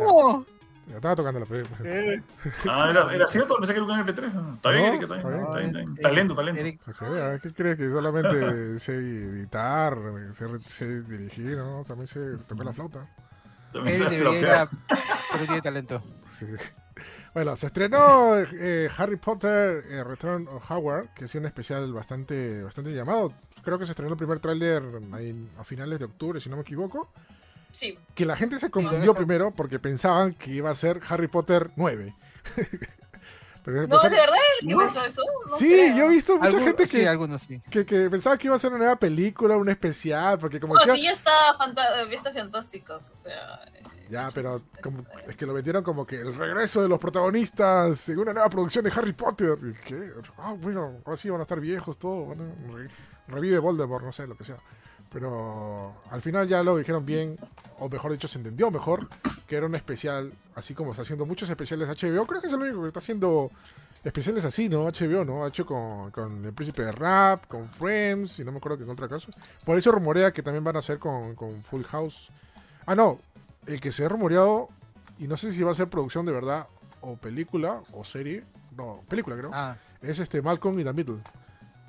Oh, 0.00 0.44
Ya 0.86 0.96
estaba 0.96 1.16
tocando 1.16 1.40
la 1.40 1.46
película. 1.46 1.76
eh, 1.84 2.22
Ah, 2.68 2.86
era, 2.90 3.12
era 3.12 3.26
cierto, 3.26 3.56
pensé 3.58 3.74
que 3.74 3.80
era 3.80 3.86
un 3.92 4.06
MP3. 4.06 4.54
Está 4.56 4.70
bien, 4.70 4.82
No, 4.82 4.88
Erika, 4.88 5.04
está 5.04 5.16
bien. 5.16 5.26
está 5.26 5.28
bien. 5.28 5.42
está 5.44 5.58
bien, 5.58 5.66
está 5.68 5.78
bien. 5.78 5.88
Eric, 5.88 6.02
Talento, 6.02 6.34
talento. 6.34 6.60
Eric, 6.60 6.80
Para 6.84 6.96
que 6.98 7.04
vea, 7.14 7.38
¿Qué 7.40 7.52
crees 7.52 7.76
que 7.76 7.88
solamente 7.88 8.78
sé 8.78 8.92
editar, 8.94 9.98
sé, 10.34 10.60
sé 10.60 11.02
dirigir, 11.02 11.56
¿no? 11.58 11.84
También 11.84 12.06
sé 12.06 12.36
tocar 12.46 12.66
la 12.66 12.72
flauta. 12.72 13.06
También 13.72 13.96
Eric 14.02 14.08
debería 14.10 14.66
flautear. 14.66 14.68
pero 15.32 15.44
tiene 15.44 15.60
talento. 15.60 16.02
Sí. 16.32 16.46
Bueno, 17.34 17.56
se 17.56 17.66
estrenó 17.66 18.36
eh, 18.38 18.88
Harry 18.96 19.16
Potter 19.16 19.84
eh, 19.88 20.02
Return 20.04 20.48
of 20.48 20.68
Howard, 20.70 21.12
que 21.14 21.26
es 21.26 21.34
un 21.34 21.46
especial 21.46 21.92
bastante, 21.92 22.62
bastante 22.62 22.90
llamado. 22.92 23.32
Creo 23.62 23.78
que 23.78 23.84
se 23.84 23.92
estrenó 23.92 24.12
el 24.12 24.18
primer 24.18 24.40
tráiler 24.40 24.82
ahí 25.12 25.48
a 25.58 25.64
finales 25.64 25.98
de 25.98 26.06
octubre, 26.06 26.40
si 26.40 26.48
no 26.48 26.56
me 26.56 26.62
equivoco. 26.62 27.10
Sí. 27.70 27.98
Que 28.14 28.24
la 28.24 28.34
gente 28.34 28.58
se 28.58 28.70
confundió 28.70 29.14
primero 29.14 29.50
porque 29.50 29.78
pensaban 29.78 30.32
que 30.34 30.50
iba 30.52 30.70
a 30.70 30.74
ser 30.74 31.00
Harry 31.08 31.28
Potter 31.28 31.70
9. 31.76 32.14
Pero 33.64 33.86
No, 33.86 33.98
¿de 34.00 34.08
verdad? 34.08 34.34
¿Qué 34.66 34.74
What? 34.74 34.86
pasó 34.86 35.04
eso? 35.04 35.22
No 35.50 35.56
sí, 35.56 35.68
creo. 35.68 35.96
yo 35.96 36.04
he 36.06 36.08
visto 36.08 36.38
mucha 36.38 36.58
gente 36.60 36.86
Sí, 36.86 37.00
que, 37.00 37.08
algunos 37.08 37.42
sí. 37.42 37.60
que, 37.70 37.84
que 37.84 38.08
pensaba 38.08 38.38
que 38.38 38.46
iba 38.46 38.56
a 38.56 38.58
ser 38.58 38.70
una 38.70 38.78
nueva 38.78 38.96
película, 38.96 39.56
un 39.58 39.68
especial, 39.68 40.38
porque 40.38 40.58
como 40.58 40.74
No, 40.74 40.80
decía, 40.80 40.94
sí, 40.94 41.02
ya 41.02 41.12
está, 41.12 41.54
fanta- 41.58 42.08
ya 42.08 42.16
está 42.16 42.32
fantásticos, 42.32 43.10
o 43.10 43.14
sea... 43.14 43.60
Ya, 44.10 44.28
pero 44.34 44.56
es- 44.56 44.64
como- 44.82 45.04
es- 45.26 45.36
que 45.36 45.44
lo 45.46 45.52
vendieron 45.52 45.82
como 45.84 46.06
que 46.06 46.20
el 46.20 46.34
regreso 46.34 46.80
de 46.82 46.88
los 46.88 46.98
protagonistas 46.98 48.08
en 48.08 48.18
una 48.18 48.32
nueva 48.32 48.48
producción 48.48 48.84
de 48.84 48.90
Harry 48.92 49.12
Potter. 49.12 49.56
¿Y 49.62 49.72
¿Qué? 49.84 50.12
Ah, 50.38 50.54
bueno, 50.58 51.00
ahora 51.04 51.16
sí 51.16 51.28
van 51.30 51.40
a 51.40 51.42
estar 51.42 51.60
viejos, 51.60 51.98
todo. 51.98 52.32
a- 52.32 52.34
re- 52.34 52.88
revive 53.28 53.58
Voldemort, 53.58 54.04
no 54.04 54.12
sé, 54.12 54.26
lo 54.26 54.36
que 54.36 54.44
sea. 54.44 54.56
Pero 55.12 55.94
al 56.10 56.20
final 56.22 56.46
ya 56.48 56.62
lo 56.62 56.76
dijeron 56.76 57.04
bien, 57.06 57.38
o 57.78 57.88
mejor 57.88 58.12
dicho, 58.12 58.28
se 58.28 58.38
entendió 58.38 58.70
mejor, 58.70 59.08
que 59.46 59.56
era 59.56 59.66
un 59.66 59.74
especial, 59.74 60.32
así 60.54 60.74
como 60.74 60.90
está 60.90 61.02
haciendo 61.02 61.24
muchos 61.26 61.48
especiales 61.48 61.88
HBO. 61.88 62.26
Creo 62.26 62.40
que 62.40 62.48
es 62.48 62.52
el 62.52 62.60
único 62.60 62.82
que 62.82 62.88
está 62.88 63.00
haciendo 63.00 63.50
especiales 64.04 64.44
así, 64.44 64.68
¿no? 64.68 64.86
HBO, 64.86 65.24
¿no? 65.24 65.44
Ha 65.44 65.48
hecho 65.48 65.64
con, 65.66 66.10
con 66.10 66.44
El 66.44 66.52
Príncipe 66.52 66.82
de 66.84 66.92
Rap, 66.92 67.46
con 67.46 67.68
Friends, 67.68 68.38
y 68.38 68.44
no 68.44 68.52
me 68.52 68.58
acuerdo 68.58 68.78
que 68.78 68.84
en 68.84 68.90
otra 68.90 69.08
caso. 69.08 69.28
Por 69.64 69.78
eso 69.78 69.90
rumorea 69.92 70.30
que 70.32 70.42
también 70.42 70.62
van 70.64 70.76
a 70.76 70.80
hacer 70.80 70.98
con, 70.98 71.34
con 71.34 71.62
Full 71.64 71.82
House. 71.84 72.30
Ah, 72.86 72.94
no, 72.94 73.18
el 73.68 73.80
que 73.80 73.92
se 73.92 74.04
ha 74.04 74.08
rumoreado, 74.08 74.68
y 75.18 75.26
no 75.28 75.36
sé 75.36 75.52
si 75.52 75.62
va 75.62 75.70
a 75.72 75.74
ser 75.74 75.88
producción 75.88 76.24
de 76.26 76.32
verdad, 76.32 76.66
o 77.00 77.16
película, 77.16 77.80
o 77.92 78.04
serie, 78.04 78.44
no, 78.76 79.02
película 79.08 79.36
creo, 79.36 79.50
Ah, 79.52 79.76
es 80.02 80.18
este 80.18 80.42
Malcolm 80.42 80.78
y 80.80 80.84
the 80.84 80.92
Middle. 80.92 81.18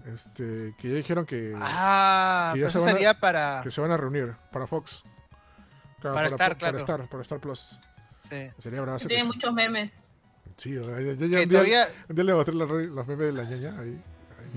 Este, 0.06 0.74
que 0.80 0.90
ya 0.90 0.96
dijeron 0.96 1.26
que, 1.26 1.54
ah 1.60 2.52
que 2.54 2.62
ya 2.62 2.70
se 2.70 2.78
a- 2.80 2.82
sería 2.82 3.20
para. 3.20 3.62
que 3.64 3.70
se 3.72 3.82
van 3.82 3.92
a 3.92 3.98
reunir 3.98 4.34
para 4.52 4.66
Fox. 4.66 5.04
Claro, 6.00 6.16
Para 6.16 6.28
Star, 6.30 6.38
para 6.58 6.58
claro. 6.58 6.78
Star, 6.78 7.10
para 7.10 7.22
Star 7.24 7.40
Plus. 7.40 7.78
Sí. 8.22 8.48
Sería 8.60 8.86
que 8.98 9.08
Tiene 9.08 9.24
muchos 9.26 9.54
memes. 9.54 10.06
Sí, 10.58 10.78
o 10.78 10.84
sea, 10.84 11.00
ya- 11.02 11.14
ya- 11.14 11.14
ya 11.14 11.18
Que 11.18 11.26
un, 11.26 11.30
día, 11.30 11.48
todavía. 11.50 11.88
un 12.10 12.16
día 12.16 12.24
le 12.26 12.34
mostré 12.34 12.56
los, 12.56 12.70
re- 12.70 12.88
los 12.88 13.08
memes 13.08 13.26
de 13.28 13.34
la 13.34 13.44
ñaña 13.44 13.80
ahí. 13.80 14.02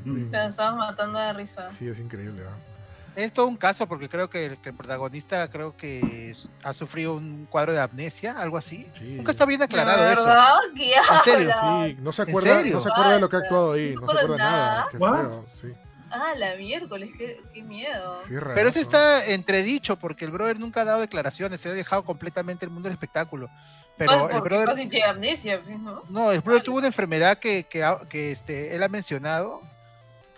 ahí. 0.04 0.28
Te 0.30 0.46
estabas 0.46 0.76
matando 0.76 1.18
de 1.18 1.32
risa. 1.32 1.68
Sí, 1.70 1.88
es 1.88 1.98
increíble. 1.98 2.42
¿ah? 2.48 2.56
Es 3.14 3.32
todo 3.32 3.46
un 3.46 3.56
caso 3.56 3.86
porque 3.86 4.08
creo 4.08 4.30
que 4.30 4.46
el, 4.46 4.58
que 4.58 4.70
el 4.70 4.74
protagonista 4.74 5.48
creo 5.50 5.76
que 5.76 6.34
ha 6.64 6.72
sufrido 6.72 7.14
un 7.14 7.46
cuadro 7.46 7.72
de 7.72 7.80
amnesia, 7.80 8.40
algo 8.40 8.56
así. 8.56 8.88
Sí. 8.94 9.14
Nunca 9.16 9.32
está 9.32 9.44
bien 9.44 9.58
¿De 9.58 9.64
aclarado 9.66 10.08
eso. 10.10 10.26
¿En 10.28 11.24
serio? 11.24 11.50
Sí, 11.50 11.96
no 12.00 12.12
se 12.12 12.22
¿En 12.22 12.28
acuerda, 12.30 12.62
no 12.64 12.80
se 12.80 12.88
acuerda 12.88 13.14
de 13.14 13.20
lo 13.20 13.28
que 13.28 13.36
ha 13.36 13.38
actuado 13.40 13.72
ahí, 13.72 13.94
No 13.94 14.00
no 14.02 14.06
se 14.06 14.16
acuerda 14.16 14.36
nada. 14.36 14.66
nada. 14.66 14.86
Qué 14.90 14.96
What? 14.96 15.20
feo, 15.20 15.46
sí. 15.48 15.72
Ah, 16.14 16.34
la 16.36 16.56
miércoles, 16.56 17.10
qué, 17.16 17.40
qué 17.54 17.62
miedo. 17.62 18.20
Sí. 18.28 18.34
Pero 18.54 18.68
eso 18.68 18.80
está 18.80 19.24
entredicho 19.26 19.96
porque 19.96 20.26
el 20.26 20.30
brother 20.30 20.60
nunca 20.60 20.82
ha 20.82 20.84
dado 20.84 21.00
declaraciones, 21.00 21.60
se 21.60 21.70
ha 21.70 21.72
dejado 21.72 22.04
completamente 22.04 22.66
el 22.66 22.70
mundo 22.70 22.88
del 22.88 22.94
espectáculo. 22.94 23.48
Pero 23.96 24.30
el 24.30 24.40
brother, 24.40 24.68
amnesia, 25.06 25.60
pues, 25.64 25.78
¿no? 25.78 26.02
no, 26.08 26.32
el 26.32 26.40
brother 26.40 26.62
tuvo 26.62 26.78
una 26.78 26.86
enfermedad 26.86 27.38
que, 27.38 27.64
que, 27.64 27.86
que, 28.08 28.32
este, 28.32 28.74
él 28.74 28.82
ha 28.82 28.88
mencionado, 28.88 29.62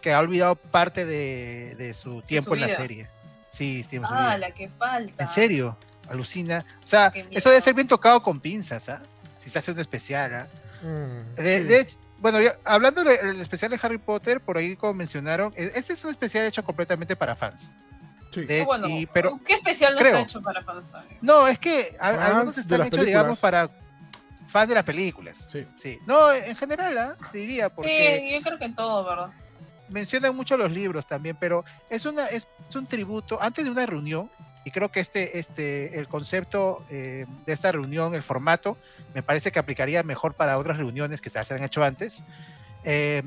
que 0.05 0.13
ha 0.13 0.21
olvidado 0.21 0.55
parte 0.57 1.07
de, 1.07 1.75
de 1.79 1.95
su 1.95 2.21
tiempo 2.21 2.55
en 2.55 2.61
la 2.61 2.69
serie. 2.69 3.09
Sí, 3.49 3.83
sí, 3.83 3.99
Ah, 4.05 4.37
la 4.37 4.51
que 4.51 4.69
falta. 4.69 5.23
En 5.23 5.27
serio, 5.27 5.79
alucina. 6.11 6.63
O 6.85 6.87
sea, 6.87 7.11
eso 7.31 7.49
debe 7.49 7.63
ser 7.63 7.73
bien 7.73 7.89
tocado 7.89 8.23
con 8.23 8.39
pinzas, 8.39 8.91
¿ah? 8.91 9.01
Si 9.35 9.49
se 9.49 9.59
hace 9.59 9.73
un 9.73 9.81
especial, 9.81 10.35
¿ah? 10.35 10.47
Mm, 10.83 11.37
De, 11.37 11.59
sí. 11.61 11.65
de 11.65 11.81
hecho, 11.81 11.97
bueno, 12.19 12.39
hablando 12.67 13.03
del 13.03 13.41
especial 13.41 13.71
de 13.71 13.81
Harry 13.83 13.97
Potter, 13.97 14.43
por 14.43 14.59
ahí 14.59 14.77
como 14.77 14.93
mencionaron, 14.93 15.55
e- 15.57 15.73
este 15.75 15.95
es 15.95 16.05
un 16.05 16.11
especial 16.11 16.45
hecho 16.45 16.63
completamente 16.63 17.17
para 17.17 17.35
fans. 17.35 17.73
Sí. 18.31 18.45
De- 18.45 18.61
Ah, 18.61 18.65
bueno, 18.67 18.87
y- 18.91 19.07
pero 19.07 19.41
¿qué 19.43 19.55
especial 19.55 19.95
no 19.95 20.01
creo. 20.01 20.11
está 20.19 20.21
hecho 20.21 20.43
para 20.43 20.63
fans? 20.63 20.91
¿sabes? 20.91 21.17
no, 21.23 21.49
es 21.49 21.59
que 21.59 21.97
a- 21.99 22.09
algunos 22.27 22.59
están 22.59 22.83
hechos, 22.83 23.07
digamos, 23.07 23.39
para 23.41 23.71
fans 24.49 24.69
de 24.69 24.75
las 24.75 24.85
películas. 24.85 25.49
Sí. 25.51 25.67
Sí. 25.75 25.99
No, 26.07 26.31
en 26.31 26.55
general, 26.57 26.99
¿ah? 26.99 27.15
diría, 27.33 27.71
porque 27.71 28.21
Sí, 28.29 28.35
yo 28.35 28.43
creo 28.43 28.59
que 28.59 28.67
en 28.67 28.75
todo, 28.75 29.03
¿verdad? 29.03 29.31
Mencionan 29.89 30.35
mucho 30.35 30.57
los 30.57 30.73
libros 30.73 31.07
también, 31.07 31.37
pero 31.39 31.65
es 31.91 32.07
una 32.07 32.27
es, 32.27 32.49
es 32.69 32.77
un 32.77 32.87
tributo 32.87 33.41
antes 33.41 33.65
de 33.65 33.71
una 33.71 33.87
reunión 33.87 34.31
y 34.65 34.71
creo 34.71 34.91
que 34.91 35.01
este 35.01 35.39
este 35.39 35.99
el 35.99 36.09
concepto 36.09 36.85
eh, 36.91 37.27
de 37.45 37.53
esta 37.53 37.71
reunión, 37.71 38.15
el 38.15 38.23
formato, 38.23 38.79
me 39.15 39.23
parece 39.23 39.53
que 39.53 39.59
aplicaría 39.59 40.03
mejor 40.03 40.35
para 40.35 40.59
otras 40.59 40.79
reuniones 40.79 41.21
que 41.21 41.31
se 41.31 41.39
han 41.39 41.63
hecho 41.63 41.85
antes. 41.85 42.25
Eh, 42.85 43.23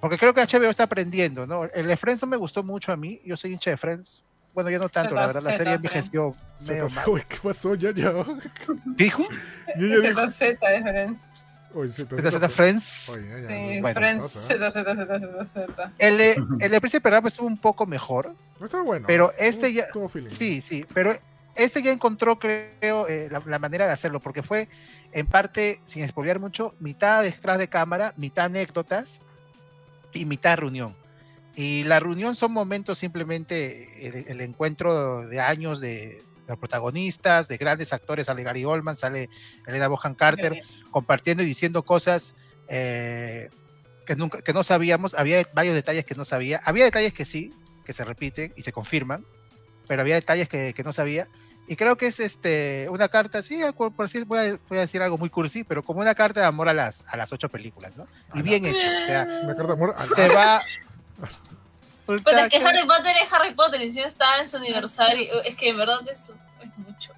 porque 0.00 0.18
creo 0.18 0.34
que 0.34 0.40
HBO 0.40 0.68
está 0.68 0.84
aprendiendo, 0.84 1.46
¿no? 1.46 1.64
El 1.64 1.86
de 1.86 1.96
Friends 1.96 2.22
no 2.22 2.28
me 2.28 2.36
gustó 2.36 2.64
mucho 2.64 2.90
a 2.90 2.96
mí, 2.96 3.20
yo 3.24 3.36
soy 3.36 3.52
hincha 3.52 3.70
de 3.70 3.76
Friends. 3.76 4.24
Bueno, 4.52 4.68
ya 4.68 4.78
no 4.78 4.88
tanto, 4.88 5.14
la 5.14 5.26
verdad, 5.26 5.42
la 5.42 5.52
serie 5.52 5.74
envejeció 5.74 6.34
medio 6.60 6.88
mal. 6.88 7.24
¿Qué 7.28 7.36
pasó? 7.42 7.74
Ya, 7.74 7.92
ya. 7.92 8.12
¿Qué 8.12 8.72
dijo? 8.96 9.24
Dijo. 9.76 10.30
Z, 10.30 10.68
de 10.68 10.82
Friends. 10.82 11.20
Zeta, 11.88 12.48
Friends. 12.48 13.08
Oye, 13.10 13.28
ya, 13.28 13.38
ya, 13.40 13.48
Sí, 13.48 13.54
no, 13.76 13.80
bueno, 13.82 14.00
Friends, 14.00 14.22
cosa, 14.22 14.38
¿eh? 14.54 14.58
Z, 14.58 14.72
Z, 14.72 14.94
Z, 14.94 15.20
Z, 15.20 15.66
Z. 15.66 15.92
El, 15.98 16.18
de- 16.18 16.80
Príncipe 16.80 17.10
Rap 17.10 17.26
estuvo 17.26 17.46
un 17.46 17.58
poco 17.58 17.86
mejor, 17.86 18.34
No 18.60 18.66
está 18.66 18.82
bueno. 18.82 19.06
pero 19.06 19.32
este 19.38 19.72
ya-. 19.72 19.88
Sí, 20.26 20.60
sí, 20.60 20.84
pero 20.94 21.12
este 21.54 21.82
ya 21.82 21.92
encontró, 21.92 22.38
creo, 22.38 23.08
eh, 23.08 23.28
la, 23.30 23.42
la 23.46 23.58
manera 23.58 23.86
de 23.86 23.92
hacerlo, 23.92 24.20
porque 24.20 24.42
fue 24.42 24.68
en 25.12 25.26
parte, 25.26 25.80
sin 25.84 26.06
spoilear 26.08 26.38
mucho, 26.40 26.74
mitad 26.80 27.22
detrás 27.22 27.58
de 27.58 27.68
cámara, 27.68 28.14
mitad 28.16 28.46
anécdotas 28.46 29.20
y 30.12 30.24
mitad 30.24 30.56
reunión. 30.58 30.94
Y 31.54 31.84
la 31.84 32.00
reunión 32.00 32.34
son 32.34 32.52
momentos 32.52 32.98
simplemente 32.98 34.06
el, 34.08 34.24
el 34.28 34.40
encuentro 34.40 35.26
de 35.26 35.40
años 35.40 35.80
de, 35.80 36.22
protagonistas, 36.46 37.48
de 37.48 37.56
grandes 37.56 37.92
actores, 37.92 38.26
sale 38.26 38.42
Gary 38.42 38.64
Oldman, 38.64 38.96
sale 38.96 39.28
Elena 39.66 39.88
Bohan 39.88 40.14
Carter, 40.14 40.62
compartiendo 40.90 41.42
y 41.42 41.46
diciendo 41.46 41.84
cosas 41.84 42.34
eh, 42.68 43.50
que, 44.06 44.16
nunca, 44.16 44.42
que 44.42 44.52
no 44.52 44.62
sabíamos, 44.62 45.14
había 45.14 45.42
varios 45.54 45.74
detalles 45.74 46.04
que 46.04 46.14
no 46.14 46.24
sabía, 46.24 46.60
había 46.64 46.84
detalles 46.84 47.12
que 47.12 47.24
sí, 47.24 47.52
que 47.84 47.92
se 47.92 48.04
repiten 48.04 48.52
y 48.56 48.62
se 48.62 48.72
confirman, 48.72 49.24
pero 49.86 50.02
había 50.02 50.16
detalles 50.16 50.48
que, 50.48 50.74
que 50.74 50.82
no 50.82 50.92
sabía. 50.92 51.28
Y 51.68 51.76
creo 51.76 51.96
que 51.96 52.06
es 52.06 52.18
este 52.18 52.88
una 52.90 53.08
carta, 53.08 53.40
sí, 53.40 53.60
por, 53.76 53.94
por 53.94 54.06
decir, 54.06 54.24
voy, 54.24 54.38
a, 54.38 54.58
voy 54.68 54.78
a 54.78 54.82
decir 54.82 55.00
algo 55.00 55.16
muy 55.16 55.30
cursi, 55.30 55.62
pero 55.62 55.82
como 55.82 56.00
una 56.00 56.14
carta 56.14 56.40
de 56.40 56.46
amor 56.46 56.68
a 56.68 56.74
las, 56.74 57.04
a 57.06 57.16
las 57.16 57.32
ocho 57.32 57.48
películas, 57.48 57.96
¿no? 57.96 58.06
Y 58.34 58.42
bien 58.42 58.64
hecho, 58.64 58.86
o 58.98 59.06
sea, 59.06 59.22
Una 59.44 59.54
carta 59.54 59.68
de 59.68 59.72
amor 59.72 59.94
a 59.96 60.06
se 60.06 60.28
va... 60.28 60.62
Pues 62.06 62.20
es 62.26 62.48
que 62.48 62.56
Harry 62.58 62.86
Potter 62.86 63.14
es 63.22 63.32
Harry 63.32 63.54
Potter 63.54 63.80
y 63.80 63.84
encima 63.84 64.06
está 64.06 64.40
en 64.40 64.48
su 64.48 64.56
aniversario. 64.56 65.42
Es 65.44 65.56
que 65.56 65.68
en 65.70 65.76
verdad 65.78 66.00
es, 66.10 66.20
es 66.60 66.78
mucho. 66.78 67.12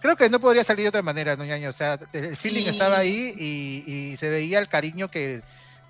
Creo 0.00 0.16
que 0.16 0.28
no 0.28 0.38
podría 0.38 0.64
salir 0.64 0.84
de 0.84 0.88
otra 0.90 1.02
manera, 1.02 1.34
¿no, 1.36 1.44
ñaño? 1.44 1.70
O 1.70 1.72
sea, 1.72 1.98
el 2.12 2.36
feeling 2.36 2.64
Sí. 2.64 2.68
estaba 2.70 2.98
ahí 2.98 3.34
y, 3.38 3.84
y 3.90 4.16
se 4.16 4.28
veía 4.28 4.58
el 4.58 4.68
cariño 4.68 5.10
que 5.10 5.42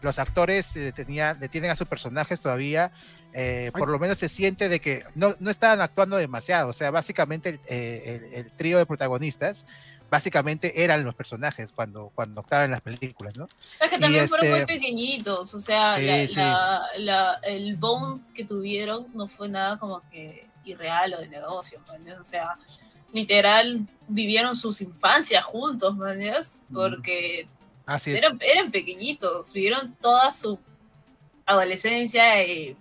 los 0.03 0.19
actores 0.19 0.77
eh, 0.77 0.93
tenía, 0.93 1.35
le 1.35 1.49
tienen 1.49 1.71
a 1.71 1.77
sus 1.77 1.89
personajes 1.89 2.41
todavía. 2.41 2.93
Eh, 3.37 3.73
por 3.77 3.89
lo 3.89 3.99
menos 3.99 4.19
se 4.19 4.29
siente 4.29 4.69
de 4.69 4.79
que 4.81 5.03
no, 5.17 5.35
no 5.41 5.51
estaban 5.51 5.81
actuando 5.81 6.17
demasiado. 6.17 6.69
O 6.69 6.73
sea, 6.73 6.93
básicamente 6.93 7.49
el, 7.49 7.61
eh, 7.69 8.21
el- 8.23 8.35
el 8.35 8.51
trío 8.53 8.79
de 8.79 8.87
protagonistas 8.87 9.67
básicamente 10.15 10.85
eran 10.85 11.03
los 11.05 11.13
personajes 11.17 11.73
cuando, 11.73 12.13
cuando 12.15 12.43
estaban 12.43 12.67
en 12.67 12.71
las 12.71 12.81
películas, 12.83 13.37
¿no? 13.37 13.49
Es 13.81 13.91
que 13.91 13.97
Y 13.97 13.99
también 13.99 14.29
fueron 14.29 14.47
este- 14.47 14.57
muy 14.59 14.67
pequeñitos, 14.67 15.53
o 15.55 15.59
sea, 15.61 15.97
Sí, 15.97 16.03
la, 16.07 16.27
sí. 16.29 16.35
la- 16.37 16.87
la- 16.99 17.35
el 17.43 17.75
bond 17.75 18.33
que 18.33 18.45
tuvieron 18.45 19.09
no 19.13 19.27
fue 19.27 19.49
nada 19.49 19.77
como 19.77 20.01
que 20.13 20.47
irreal 20.65 21.15
o 21.15 21.19
de 21.21 21.27
negocio, 21.29 21.81
¿me 22.05 22.13
O 22.13 22.23
sea, 22.23 22.57
literal 23.13 23.87
vivieron 24.07 24.55
sus 24.55 24.81
infancias 24.83 25.45
juntos, 25.45 25.97
¿me 25.97 26.13
entiendes? 26.13 26.61
Porque 26.73 27.49
Así 27.85 28.13
es. 28.13 28.19
eran, 28.23 28.39
eran 28.41 28.71
pequeñitos, 28.71 29.53
vivieron 29.53 29.97
toda 30.01 30.31
su 30.31 30.61
adolescencia 31.45 32.41
eh, 32.41 32.77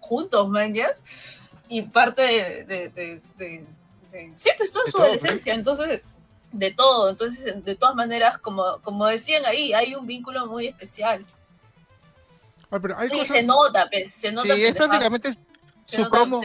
juntos, 0.00 0.48
¿me 0.48 0.64
entiendes? 0.64 1.02
Y 1.68 1.82
parte 1.82 2.22
de, 2.22 2.64
de, 2.64 2.88
de- 2.88 3.20
de- 3.36 3.66
de- 4.10 4.32
sí, 4.36 4.50
pues 4.56 4.72
toda 4.72 4.90
su 4.90 4.98
adolescencia, 5.02 5.52
entonces, 5.54 6.00
de 6.52 6.70
todo, 6.70 7.10
entonces, 7.10 7.64
de 7.64 7.74
todas 7.74 7.94
maneras, 7.94 8.38
como, 8.38 8.80
como 8.82 9.06
decían 9.06 9.44
ahí, 9.46 9.72
hay 9.72 9.94
un 9.94 10.06
vínculo 10.06 10.46
muy 10.46 10.68
especial. 10.68 11.24
Ay, 12.70 12.78
pero 12.80 12.98
hay 12.98 13.08
Y 13.08 13.10
cosas. 13.10 13.28
se 13.28 13.42
nota, 13.42 13.88
pues, 13.90 14.12
se 14.12 14.32
nota. 14.32 14.54
Sí, 14.54 14.64
es 14.64 14.74
prácticamente 14.74 15.32
su 15.86 16.02
nota, 16.02 16.10
promo, 16.10 16.40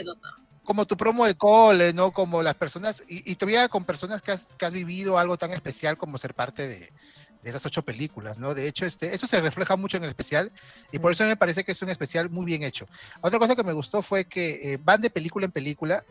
como 0.64 0.86
tu 0.86 0.98
promo 0.98 1.26
de 1.26 1.36
cole, 1.36 1.94
¿no? 1.94 2.12
Como 2.12 2.42
las 2.42 2.56
personas, 2.56 3.04
y, 3.08 3.30
y 3.32 3.36
todavía 3.36 3.70
con 3.70 3.86
personas 3.86 4.22
que 4.22 4.32
has, 4.32 4.48
que 4.58 4.66
has 4.66 4.74
vivido 4.74 5.18
algo 5.18 5.38
tan 5.38 5.52
especial 5.52 5.98
como 5.98 6.18
ser 6.18 6.34
parte 6.34 6.68
de, 6.68 6.92
de 7.44 7.50
esas 7.50 7.66
ocho 7.66 7.82
películas, 7.84 8.40
¿no? 8.40 8.54
De 8.54 8.68
hecho, 8.68 8.86
este, 8.86 9.14
eso 9.14 9.28
se 9.28 9.40
refleja 9.40 9.76
mucho 9.76 9.98
en 9.98 10.04
el 10.04 10.10
especial 10.10 10.52
y 10.92 11.00
por 11.00 11.12
eso 11.12 11.24
me 11.24 11.38
parece 11.38 11.64
que 11.64 11.72
es 11.72 11.82
un 11.82 11.90
especial 11.90 12.30
muy 12.30 12.46
bien 12.46 12.64
hecho. 12.64 12.88
Otra 13.22 13.40
cosa 13.40 13.56
que 13.56 13.64
me 13.64 13.74
gustó 13.74 14.02
fue 14.02 14.26
que 14.26 14.74
eh, 14.74 14.80
van 14.82 15.02
de 15.02 15.10
película 15.10 15.46
en 15.46 15.52
película, 15.52 16.04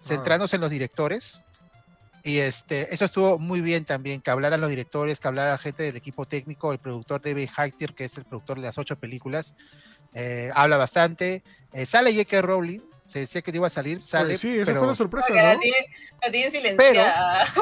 centrándose 0.00 0.56
en 0.56 0.62
los 0.62 0.70
directores. 0.70 1.44
Y 2.26 2.40
este, 2.40 2.92
eso 2.92 3.04
estuvo 3.04 3.38
muy 3.38 3.60
bien 3.60 3.84
también, 3.84 4.20
que 4.20 4.32
hablaran 4.32 4.60
los 4.60 4.68
directores, 4.68 5.20
que 5.20 5.28
hablara 5.28 5.56
gente 5.58 5.84
del 5.84 5.94
equipo 5.94 6.26
técnico, 6.26 6.72
el 6.72 6.80
productor 6.80 7.22
David 7.22 7.48
Hayter, 7.56 7.94
que 7.94 8.06
es 8.06 8.18
el 8.18 8.24
productor 8.24 8.56
de 8.56 8.64
las 8.64 8.78
ocho 8.78 8.96
películas, 8.96 9.54
eh, 10.12 10.50
habla 10.52 10.76
bastante. 10.76 11.44
Eh, 11.72 11.86
sale 11.86 12.12
J.K. 12.12 12.42
Rowling, 12.42 12.80
se 13.04 13.20
decía 13.20 13.42
que 13.42 13.52
iba 13.54 13.68
a 13.68 13.70
salir, 13.70 14.02
sale, 14.02 14.30
Oye, 14.30 14.38
sí, 14.38 14.56
esa 14.56 14.64
pero 14.66 14.80
fue 14.80 14.88
una 14.88 14.96
sorpresa, 14.96 15.32
la 15.32 15.56
tiene, 15.56 15.86
la 16.20 16.30
tiene 16.32 16.50
silenciada. 16.50 17.46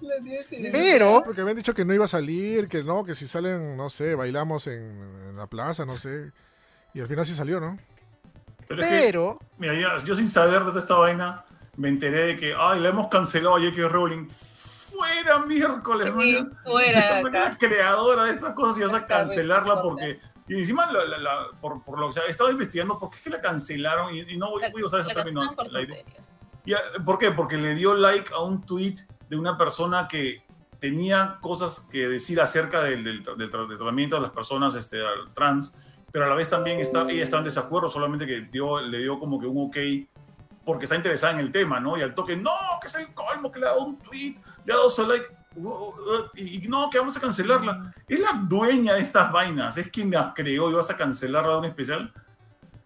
La 0.00 0.16
tiene 0.22 0.44
silenciada. 0.44 0.72
pero 0.72 1.22
Porque 1.24 1.40
habían 1.40 1.56
dicho 1.56 1.72
que 1.72 1.84
no 1.84 1.94
iba 1.94 2.04
a 2.06 2.08
salir, 2.08 2.68
que 2.68 2.82
no, 2.82 3.04
que 3.04 3.14
si 3.14 3.26
salen, 3.26 3.76
no 3.76 3.88
sé, 3.88 4.14
bailamos 4.14 4.66
en, 4.66 4.82
en 5.28 5.36
la 5.36 5.46
plaza, 5.46 5.86
no 5.86 5.96
sé. 5.96 6.30
Y 6.92 7.00
al 7.00 7.08
final 7.08 7.24
sí 7.24 7.34
salió, 7.34 7.58
¿no? 7.58 7.78
Pero 8.68 8.82
es 8.82 8.88
que, 8.88 9.00
pero 9.06 9.38
mira, 9.58 9.96
yo 10.04 10.16
sin 10.16 10.28
saber 10.28 10.60
de 10.60 10.66
toda 10.66 10.80
esta 10.80 10.94
vaina, 10.94 11.44
me 11.76 11.88
enteré 11.88 12.26
de 12.26 12.36
que, 12.36 12.54
ay, 12.56 12.80
le 12.80 12.88
hemos 12.88 13.08
cancelado 13.08 13.56
a 13.56 13.60
J.K. 13.60 13.88
Rowling. 13.88 14.28
Fuera 14.28 15.40
miércoles, 15.40 16.12
Sí, 16.16 16.46
fuera 16.64 17.30
la 17.50 17.58
creadora 17.58 18.24
de 18.24 18.30
estas 18.32 18.54
cosas 18.54 18.78
y 18.78 18.82
vas 18.82 18.94
a 18.94 19.06
cancelarla 19.06 19.82
porque. 19.82 20.20
Y 20.46 20.60
encima, 20.60 20.90
la- 20.92 21.04
la- 21.06 21.18
la- 21.18 21.46
por, 21.60 21.82
por 21.82 21.98
lo 21.98 22.08
que 22.08 22.12
sea, 22.14 22.22
he 22.26 22.30
estado 22.30 22.50
investigando 22.50 22.98
por 22.98 23.10
qué 23.10 23.16
es 23.16 23.22
que 23.24 23.30
la 23.30 23.40
cancelaron 23.40 24.14
y, 24.14 24.20
y 24.20 24.36
no 24.36 24.50
voy, 24.50 24.62
voy 24.72 24.82
a 24.82 24.86
usar 24.86 25.00
ese 25.00 25.08
La 25.14 25.24
término. 25.24 25.52
por. 25.56 25.66
Y, 26.66 26.72
ah, 26.74 26.80
¿Por 27.04 27.18
qué? 27.18 27.30
Porque 27.32 27.56
le 27.56 27.74
dio 27.74 27.94
like 27.94 28.30
a 28.32 28.40
un 28.40 28.64
tweet 28.64 28.94
de 29.28 29.36
una 29.36 29.56
persona 29.58 30.06
que 30.06 30.42
tenía 30.80 31.38
cosas 31.40 31.80
que 31.90 32.08
decir 32.08 32.40
acerca 32.40 32.82
del, 32.82 33.02
del, 33.04 33.22
del 33.22 33.36
del 33.38 33.50
tratamiento 33.50 34.16
de 34.16 34.22
las 34.22 34.30
personas 34.32 34.74
este, 34.74 34.98
trans, 35.34 35.74
pero 36.12 36.26
a 36.26 36.28
la 36.28 36.34
vez 36.34 36.48
también 36.50 36.78
está, 36.78 37.06
ella 37.10 37.24
está 37.24 37.38
en 37.38 37.44
desacuerdo, 37.44 37.88
solamente 37.88 38.26
que 38.26 38.42
dio, 38.42 38.80
le 38.80 38.98
dio 38.98 39.18
como 39.18 39.40
que 39.40 39.46
un 39.46 39.66
ok 39.68 39.76
porque 40.64 40.84
está 40.84 40.96
interesada 40.96 41.34
en 41.34 41.40
el 41.40 41.52
tema, 41.52 41.80
¿no? 41.80 41.96
Y 41.96 42.02
al 42.02 42.14
toque, 42.14 42.36
no, 42.36 42.52
que 42.80 42.86
es 42.86 42.94
el 42.94 43.12
colmo, 43.14 43.52
que 43.52 43.60
le 43.60 43.66
ha 43.66 43.70
dado 43.70 43.84
un 43.84 43.98
tweet, 43.98 44.36
le 44.64 44.72
ha 44.72 44.76
dado 44.76 44.90
su 44.90 45.06
like, 45.06 45.26
uh, 45.56 45.68
uh, 45.68 45.88
uh, 45.88 46.30
y, 46.34 46.66
no, 46.68 46.88
que 46.90 46.98
vamos 46.98 47.16
a 47.16 47.20
cancelarla. 47.20 47.94
Es 48.08 48.20
la 48.20 48.32
dueña 48.46 48.94
de 48.94 49.00
estas 49.00 49.30
vainas, 49.30 49.76
es 49.76 49.90
quien 49.90 50.10
las 50.10 50.34
creó 50.34 50.70
y 50.70 50.74
vas 50.74 50.90
a 50.90 50.96
cancelarla 50.96 51.52
de 51.52 51.58
un 51.58 51.64
especial. 51.66 52.12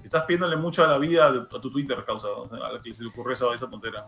Estás 0.02 0.24
pidiéndole 0.24 0.56
mucho 0.56 0.84
a 0.84 0.86
la 0.86 0.98
vida 0.98 1.28
a 1.28 1.60
tu 1.60 1.70
Twitter, 1.70 2.04
causa, 2.04 2.28
o 2.28 2.48
sea, 2.48 2.58
a 2.66 2.72
la 2.72 2.82
que 2.82 2.94
se 2.94 3.02
le 3.02 3.10
ocurre 3.10 3.34
esa, 3.34 3.52
esa 3.54 3.68
tontera. 3.68 4.06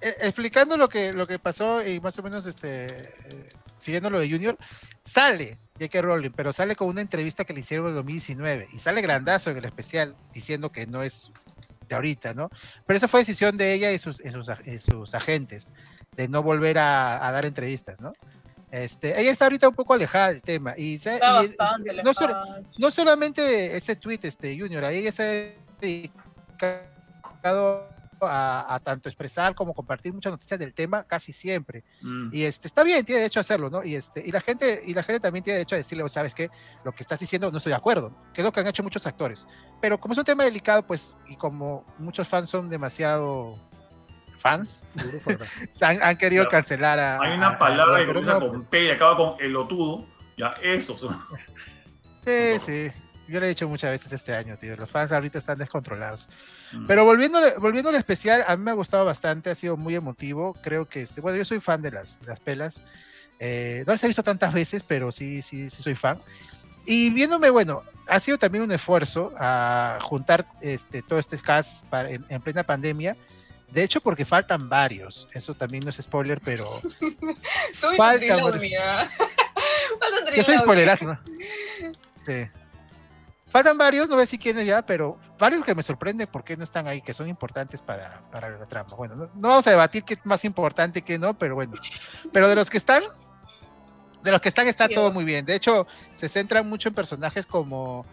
eh, 0.00 0.14
explicando 0.22 0.76
lo 0.76 0.88
que, 0.88 1.12
lo 1.12 1.26
que 1.26 1.38
pasó 1.38 1.86
y 1.86 2.00
más 2.00 2.18
o 2.18 2.22
menos 2.22 2.46
este, 2.46 2.86
eh, 2.86 3.52
siguiendo 3.76 4.10
lo 4.10 4.20
de 4.20 4.30
Junior, 4.30 4.56
sale 5.02 5.58
J.K. 5.78 6.02
Rowling, 6.02 6.30
pero 6.36 6.52
sale 6.52 6.76
con 6.76 6.88
una 6.88 7.00
entrevista 7.00 7.44
que 7.44 7.52
le 7.52 7.60
hicieron 7.60 7.86
en 7.86 7.90
el 7.90 7.96
2019 7.96 8.68
y 8.72 8.78
sale 8.78 9.00
grandazo 9.00 9.50
en 9.50 9.56
el 9.56 9.64
especial 9.64 10.14
diciendo 10.32 10.70
que 10.70 10.86
no 10.86 11.02
es 11.02 11.32
de 11.88 11.94
ahorita, 11.94 12.34
¿no? 12.34 12.50
Pero 12.86 12.96
eso 12.96 13.08
fue 13.08 13.20
decisión 13.20 13.56
de 13.56 13.72
ella 13.74 13.92
y 13.92 13.98
sus, 13.98 14.24
y 14.24 14.30
sus, 14.30 14.48
y 14.64 14.78
sus 14.78 15.14
agentes 15.14 15.66
de 16.16 16.28
no 16.28 16.42
volver 16.42 16.78
a, 16.78 17.26
a 17.26 17.32
dar 17.32 17.46
entrevistas, 17.46 18.00
¿no? 18.00 18.12
Este, 18.70 19.20
ella 19.20 19.30
está 19.30 19.44
ahorita 19.44 19.68
un 19.68 19.74
poco 19.74 19.94
alejada 19.94 20.28
del 20.32 20.42
tema 20.42 20.74
y, 20.76 20.98
se- 20.98 21.14
Está 21.14 21.32
bastante 21.32 21.94
no, 22.02 22.10
alejada. 22.10 22.60
no 22.78 22.90
solamente 22.90 23.76
ese 23.76 23.96
tweet, 23.96 24.20
este 24.22 24.58
Junior, 24.58 24.84
ahí 24.84 24.98
ella 24.98 25.12
se 25.12 25.22
ha 25.22 25.26
dedicado 25.80 27.88
a, 28.22 28.74
a 28.74 28.78
tanto 28.80 29.08
expresar 29.08 29.54
como 29.54 29.74
compartir 29.74 30.12
muchas 30.12 30.32
noticias 30.32 30.58
del 30.60 30.72
tema 30.74 31.04
casi 31.04 31.32
siempre. 31.32 31.84
Mm. 32.02 32.30
Y 32.32 32.44
este 32.44 32.68
está 32.68 32.82
bien, 32.84 33.04
tiene 33.04 33.20
derecho 33.22 33.40
a 33.40 33.42
hacerlo, 33.42 33.70
¿no? 33.70 33.82
Y 33.84 33.94
este 33.94 34.22
y 34.26 34.30
la 34.32 34.40
gente 34.40 34.82
y 34.84 34.94
la 34.94 35.02
gente 35.02 35.20
también 35.20 35.42
tiene 35.42 35.56
derecho 35.58 35.74
a 35.74 35.78
decirle, 35.78 36.04
"Oh, 36.04 36.08
sabes 36.08 36.34
qué, 36.34 36.50
lo 36.84 36.92
que 36.92 37.02
estás 37.02 37.18
diciendo 37.20 37.50
no 37.50 37.58
estoy 37.58 37.70
de 37.70 37.76
acuerdo, 37.76 38.12
que 38.32 38.40
es 38.40 38.44
lo 38.44 38.52
que 38.52 38.60
han 38.60 38.66
hecho 38.66 38.82
muchos 38.82 39.06
actores. 39.06 39.46
Pero 39.80 39.98
como 39.98 40.12
es 40.12 40.18
un 40.18 40.24
tema 40.24 40.44
delicado, 40.44 40.86
pues 40.86 41.14
y 41.28 41.36
como 41.36 41.84
muchos 41.98 42.26
fans 42.28 42.48
son 42.50 42.68
demasiado 42.70 43.58
fans, 44.38 44.82
han, 45.82 46.02
han 46.02 46.16
querido 46.16 46.42
Claro. 46.44 46.50
cancelar 46.50 46.98
a 46.98 47.20
Hay 47.20 47.36
una 47.36 47.48
a- 47.48 47.58
palabra 47.58 47.96
a- 47.96 48.00
que 48.00 48.06
comienza 48.06 48.38
con 48.38 48.50
pues, 48.50 48.64
P 48.66 48.84
y 48.84 48.90
acaba 48.90 49.16
con 49.16 49.40
elotudo. 49.40 50.06
Ya, 50.36 50.48
eso. 50.62 50.96
son- 50.98 51.18
Sí, 52.18 52.58
sí. 52.58 52.90
Yo 53.28 53.40
lo 53.40 53.46
he 53.46 53.48
dicho 53.48 53.66
muchas 53.68 53.90
veces 53.90 54.12
este 54.12 54.34
año, 54.34 54.56
tío. 54.58 54.76
Los 54.76 54.90
fans 54.90 55.10
ahorita 55.12 55.38
están 55.38 55.58
descontrolados. 55.58 56.28
Mm. 56.72 56.86
Pero 56.86 57.04
volviendo, 57.04 57.38
volviendo 57.58 57.88
al 57.90 57.96
especial, 57.96 58.44
a 58.46 58.56
mí 58.56 58.62
me 58.62 58.70
ha 58.70 58.74
gustado 58.74 59.04
bastante, 59.04 59.50
ha 59.50 59.54
sido 59.54 59.76
muy 59.76 59.94
emotivo. 59.94 60.54
Creo 60.62 60.86
que, 60.88 61.00
este, 61.00 61.20
bueno, 61.20 61.38
yo 61.38 61.44
soy 61.44 61.60
fan 61.60 61.80
de 61.82 61.90
las, 61.90 62.20
de 62.20 62.26
las 62.28 62.40
pelas. 62.40 62.84
Eh, 63.40 63.82
no 63.86 63.92
las 63.94 64.04
he 64.04 64.06
visto 64.08 64.22
tantas 64.22 64.52
veces, 64.52 64.82
pero 64.86 65.10
sí, 65.10 65.40
sí, 65.42 65.70
sí 65.70 65.82
soy 65.82 65.94
fan. 65.94 66.20
Y 66.86 67.08
viéndome, 67.10 67.48
bueno, 67.50 67.82
ha 68.08 68.20
sido 68.20 68.36
también 68.36 68.62
un 68.64 68.72
esfuerzo 68.72 69.32
a 69.38 69.98
juntar 70.02 70.46
este, 70.60 71.00
todo 71.02 71.18
este 71.18 71.38
cast 71.38 71.86
para- 71.86 72.10
en, 72.10 72.26
en 72.28 72.42
plena 72.42 72.62
pandemia. 72.62 73.16
De 73.70 73.82
hecho, 73.82 74.00
porque 74.02 74.24
faltan 74.26 74.68
varios. 74.68 75.28
Eso 75.32 75.54
también 75.54 75.82
no 75.82 75.90
es 75.90 75.96
spoiler, 75.96 76.40
pero 76.42 76.82
Soy 77.80 77.96
falta- 77.96 78.18
Trilogia. 78.36 79.10
Falta 79.98 80.36
yo 80.36 80.42
soy 80.42 80.58
spoilerazo, 80.58 81.06
¿no? 81.06 81.20
Sí. 82.26 82.46
Faltan 83.54 83.78
varios, 83.78 84.08
no 84.08 84.16
voy 84.16 84.22
a 84.22 84.26
decir 84.26 84.40
quiénes 84.40 84.66
ya, 84.66 84.84
pero 84.84 85.16
varios 85.38 85.64
que 85.64 85.76
me 85.76 85.84
sorprenden 85.84 86.26
por 86.26 86.42
qué 86.42 86.56
no 86.56 86.64
están 86.64 86.88
ahí, 86.88 87.00
que 87.00 87.14
son 87.14 87.28
importantes 87.28 87.80
para, 87.80 88.20
para 88.32 88.50
la 88.50 88.66
trama. 88.66 88.88
Bueno, 88.96 89.14
no, 89.14 89.30
no 89.32 89.48
vamos 89.48 89.64
a 89.68 89.70
debatir 89.70 90.02
qué 90.02 90.14
es 90.14 90.26
más 90.26 90.44
importante 90.44 91.02
que 91.02 91.20
no, 91.20 91.38
pero 91.38 91.54
bueno. 91.54 91.74
Pero 92.32 92.48
de 92.48 92.56
los 92.56 92.68
que 92.68 92.78
están, 92.78 93.04
de 94.24 94.32
los 94.32 94.40
que 94.40 94.48
están 94.48 94.66
está 94.66 94.88
todo 94.88 95.12
muy 95.12 95.22
bien. 95.22 95.46
De 95.46 95.54
hecho, 95.54 95.86
se 96.14 96.28
centran 96.28 96.68
mucho 96.68 96.88
en 96.88 96.96
personajes 96.96 97.46
como... 97.46 98.04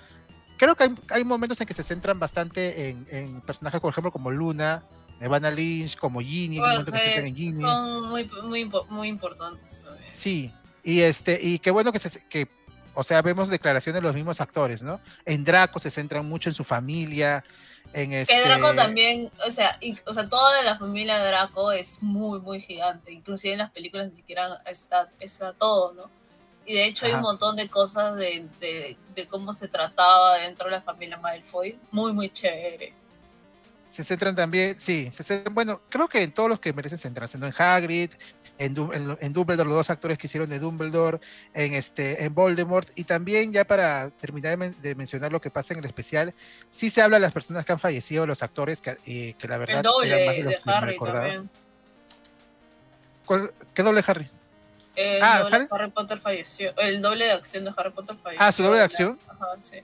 Creo 0.58 0.76
que 0.76 0.84
hay, 0.84 0.96
hay 1.10 1.24
momentos 1.24 1.60
en 1.60 1.66
que 1.66 1.74
se 1.74 1.82
centran 1.82 2.20
bastante 2.20 2.92
en, 2.92 3.08
en 3.10 3.42
personajes, 3.42 3.82
por 3.82 3.90
ejemplo, 3.90 4.12
como 4.12 4.30
Luna, 4.30 4.84
Evanna 5.20 5.50
Lynch, 5.50 5.98
como 5.98 6.22
Ginny, 6.22 6.62
que 6.86 7.00
se 7.00 7.16
en 7.16 7.36
Ginny. 7.36 7.62
son 7.62 8.10
muy, 8.10 8.30
muy, 8.44 8.72
muy 8.90 9.08
importantes 9.08 9.82
también. 9.84 10.06
Sí, 10.08 10.54
y 10.84 11.02
este, 11.02 11.40
y 11.42 11.58
qué 11.58 11.72
bueno 11.72 11.92
que 11.92 11.98
se 11.98 12.24
que, 12.28 12.48
o 12.94 13.04
sea, 13.04 13.22
vemos 13.22 13.50
declaraciones 13.50 14.02
de 14.02 14.08
los 14.08 14.16
mismos 14.16 14.42
actores, 14.42 14.84
¿no? 14.84 15.00
En 15.26 15.44
Draco 15.44 15.80
se 15.80 15.90
centran 15.90 16.26
mucho 16.28 16.50
en 16.50 16.54
su 16.54 16.64
familia, 16.64 17.44
en 17.94 18.12
este. 18.14 18.34
Que 18.36 18.44
Draco 18.44 18.74
también, 18.74 19.32
o 19.46 19.52
sea, 19.52 19.78
y- 19.82 19.98
o 20.06 20.14
sea, 20.14 20.28
toda 20.30 20.62
la 20.64 20.78
familia 20.78 21.18
de 21.20 21.28
Draco 21.28 21.72
es 21.72 22.02
muy, 22.02 22.40
muy 22.40 22.62
gigante. 22.62 23.12
Inclusive 23.12 23.54
en 23.54 23.60
las 23.60 23.72
películas 23.72 24.10
ni 24.10 24.16
siquiera 24.16 24.62
está, 24.66 25.10
está 25.20 25.54
todo, 25.54 25.94
¿no? 25.94 26.10
Y 26.66 26.76
de 26.76 26.86
hecho 26.86 27.06
hay 27.08 27.14
un 27.14 27.22
montón 27.22 27.56
de 27.56 27.68
cosas 27.70 28.16
de, 28.16 28.46
de, 28.60 28.96
de 29.16 29.28
cómo 29.28 29.52
se 29.52 29.68
trataba 29.68 30.38
dentro 30.38 30.66
de 30.66 30.72
la 30.72 30.82
familia 30.82 31.18
Malfoy. 31.18 31.78
Muy, 31.92 32.14
muy 32.14 32.30
chévere. 32.30 32.94
Se 33.90 34.04
centran 34.06 34.36
también, 34.36 34.80
sí, 34.80 35.10
se 35.12 35.24
centran- 35.24 35.54
bueno, 35.54 35.82
creo 35.90 36.08
que 36.08 36.22
en 36.22 36.32
todos 36.32 36.48
los 36.50 36.60
que 36.60 36.72
merecen 36.72 36.98
centrarse, 37.00 37.38
¿no? 37.38 37.48
En 37.48 37.54
Hagrid, 37.58 38.12
en, 38.62 38.76
Du- 38.76 38.94
en, 38.94 39.18
en 39.20 39.34
Dumbledore, 39.34 39.68
los 39.68 39.78
dos 39.78 39.90
actores 39.90 40.20
que 40.20 40.28
hicieron 40.28 40.48
de 40.50 40.60
Dumbledore, 40.60 41.20
en 41.54 41.74
este, 41.74 42.24
en 42.24 42.34
Voldemort, 42.36 42.88
y 42.96 43.06
también 43.06 43.52
ya 43.52 43.66
para 43.66 44.12
terminar 44.12 44.52
de 44.52 44.58
men- 44.58 44.76
de 44.82 44.94
mencionar 44.94 45.32
lo 45.32 45.42
que 45.42 45.50
pasa 45.50 45.74
en 45.74 45.80
el 45.80 45.86
especial, 45.86 46.34
sí 46.70 46.92
se 46.92 47.02
habla 47.02 47.18
de 47.18 47.22
las 47.22 47.32
personas 47.34 47.66
que 47.66 47.72
han 47.72 47.80
fallecido, 47.80 48.28
los 48.28 48.44
actores 48.44 48.80
que, 48.80 48.98
eh, 49.08 49.34
que 49.38 49.48
la 49.48 49.58
verdad 49.58 49.78
El 49.78 49.84
doble 49.84 50.08
eran 50.14 50.26
más 50.28 50.36
de 50.36 50.44
los 50.44 50.54
de 50.54 50.62
que 50.62 50.72
Harry 50.72 50.98
también. 51.00 51.50
¿Cuál- 53.26 53.52
¿Qué 53.74 53.82
doble 53.84 54.04
Harry? 54.06 54.30
El 54.96 55.24
Ah, 55.24 55.40
doble 55.42 55.68
Harry 55.72 55.90
Potter 55.92 56.18
falleció. 56.20 56.78
El 56.78 57.02
doble 57.02 57.26
de 57.26 57.32
acción 57.32 57.64
de 57.66 57.72
Harry 57.76 57.92
Potter 57.92 58.16
falleció. 58.22 58.46
Ah, 58.46 58.52
¿su 58.52 58.62
doble 58.62 58.78
de 58.80 58.84
acción? 58.86 59.18
Ajá, 59.28 59.46
sí. 59.58 59.78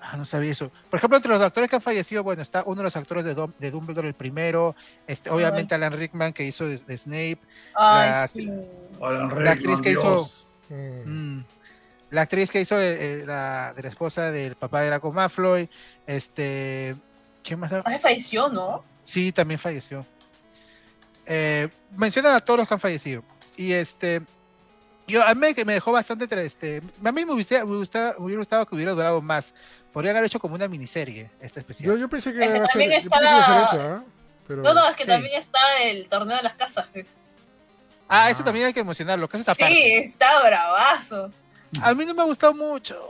Ah, 0.00 0.16
no 0.16 0.24
sabía 0.24 0.52
eso. 0.52 0.70
Por 0.90 0.98
ejemplo, 0.98 1.16
entre 1.16 1.32
los 1.32 1.42
actores 1.42 1.68
que 1.70 1.76
han 1.76 1.82
fallecido, 1.82 2.22
bueno, 2.22 2.42
está 2.42 2.62
uno 2.66 2.76
de 2.76 2.82
los 2.84 2.96
actores 2.96 3.24
de, 3.24 3.34
de 3.58 3.70
Dumbledore, 3.70 4.08
el 4.08 4.14
primero, 4.14 4.76
este, 5.06 5.30
obviamente 5.30 5.74
Alan 5.74 5.92
Rickman, 5.92 6.32
que 6.32 6.44
hizo 6.44 6.68
de, 6.68 6.76
de 6.76 6.98
Snape, 6.98 7.38
Ay, 7.74 8.10
La- 8.10 8.28
sí. 8.28 8.48
Alan 9.00 9.44
La 9.44 9.50
actriz 9.52 9.80
que 9.80 9.92
hizo- 9.92 10.02
Dios. 10.02 10.46
Mm. 10.68 11.10
mm, 11.38 11.44
la 12.10 12.20
actriz 12.22 12.50
que 12.50 12.60
hizo 12.60 12.80
eh, 12.80 12.96
eh, 13.20 13.24
la, 13.26 13.72
de 13.74 13.82
la 13.82 13.88
esposa 13.88 14.30
del 14.30 14.54
papá 14.54 14.80
de 14.82 14.86
Draco 14.88 15.12
Malfoy, 15.12 15.68
este, 16.06 16.94
¿quién 17.42 17.58
más? 17.58 17.72
Ay, 17.84 17.98
falleció, 17.98 18.48
¿no? 18.48 18.84
Sí, 19.02 19.32
también 19.32 19.58
falleció. 19.58 20.06
Eh, 21.26 21.68
mencionan 21.96 22.34
a 22.36 22.40
todos 22.40 22.58
los 22.60 22.68
que 22.68 22.74
han 22.74 22.80
fallecido. 22.80 23.22
Y 23.56 23.72
este, 23.72 24.22
yo 25.08 25.24
a 25.26 25.34
mí 25.34 25.40
me, 25.40 25.64
me 25.64 25.72
dejó 25.74 25.92
bastante, 25.92 26.28
tra- 26.28 26.42
este, 26.42 26.78
a 27.04 27.12
mí 27.12 27.24
me 27.24 27.26
me, 27.26 27.32
gusta- 27.34 27.64
me 27.64 27.72
hubiera 28.24 28.38
gustado 28.38 28.66
que 28.66 28.74
hubiera 28.74 28.92
durado 28.92 29.20
más. 29.20 29.54
Podrían 29.96 30.14
haber 30.14 30.26
hecho 30.26 30.38
como 30.38 30.54
una 30.54 30.68
miniserie 30.68 31.30
esta 31.40 31.58
especial. 31.60 31.92
Yo, 31.92 31.96
yo 31.96 32.06
pensé 32.10 32.30
que 32.30 32.40
Es 32.44 32.52
que 32.52 32.58
ser, 32.58 32.66
también 32.68 32.90
yo 32.90 32.96
pensé 32.96 33.08
que 33.08 33.24
iba 33.24 33.38
a 33.40 33.46
ser 33.46 33.62
está- 33.62 33.76
eso, 33.76 33.94
¿ah? 33.94 34.04
Pero, 34.46 34.62
No, 34.62 34.74
no, 34.74 34.88
es 34.90 34.94
que 34.94 35.04
Sí. 35.04 35.08
también 35.08 35.40
está 35.40 35.58
el 35.84 36.06
torneo 36.06 36.36
de 36.36 36.42
las 36.42 36.52
casas. 36.52 36.86
pues. 36.92 37.16
Ah, 38.06 38.28
eso 38.30 38.42
Ah. 38.42 38.44
también 38.44 38.66
hay 38.66 38.74
que 38.74 38.84
mencionarlo, 38.84 39.26
que 39.26 39.38
eso 39.38 39.50
es 39.50 39.56
aparte. 39.56 39.74
Sí, 39.74 39.92
está 39.94 40.42
bravazo. 40.46 41.30
A 41.80 41.94
mí 41.94 42.04
no 42.04 42.12
me 42.12 42.20
ha 42.20 42.24
gustado 42.26 42.52
mucho. 42.52 43.08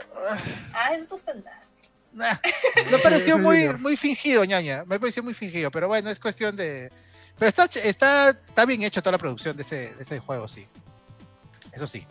Te 0.95 1.01
gusta 1.09 1.33
nada. 1.33 1.61
Nah, 2.13 2.35
Me 2.89 2.97
pareció 2.99 3.37
muy, 3.37 3.67
muy 3.73 3.97
fingido, 3.97 4.45
ñaña. 4.45 4.85
Me 4.87 4.97
pareció 4.97 5.21
muy 5.23 5.33
fingido, 5.33 5.69
pero 5.69 5.89
bueno, 5.89 6.09
es 6.09 6.21
cuestión 6.21 6.55
de. 6.55 6.89
Pero 7.37 7.49
está, 7.49 7.65
está, 7.83 8.29
está 8.29 8.65
bien 8.65 8.81
hecho 8.83 9.01
toda 9.01 9.11
la 9.11 9.17
producción 9.17 9.57
de 9.57 9.63
ese, 9.63 9.93
de 9.93 10.03
ese 10.03 10.19
juego, 10.19 10.47
sí. 10.47 10.65
Eso 11.73 11.85
sí. 11.85 12.07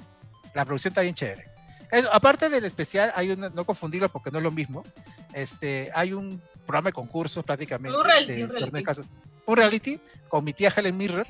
La 0.53 0.67
producción 0.67 0.93
está 0.93 1.01
bien 1.01 1.15
chévere. 1.15 1.56
Eso, 1.91 2.09
aparte 2.13 2.49
del 2.51 2.65
especial, 2.65 3.13
hay 3.15 3.31
un, 3.31 3.41
no 3.41 3.65
confundirlo 3.65 4.09
porque 4.09 4.31
no 4.31 4.39
es 4.39 4.45
lo 4.45 4.51
mismo. 4.51 4.85
Este, 5.33 5.91
hay 5.95 6.13
un 6.13 6.41
programa 6.67 6.89
de 6.89 6.93
concursos 6.93 7.45
prácticamente. 7.45 7.97
Un 7.97 8.05
reality, 8.05 8.33
de 8.35 8.45
un 8.45 8.51
reality. 8.51 8.83
casas. 8.83 9.07
Un 9.47 9.57
reality 9.57 10.01
con 10.29 10.45
mi 10.45 10.53
tía 10.53 10.73
Helen 10.77 10.97
Mirror, 10.97 11.27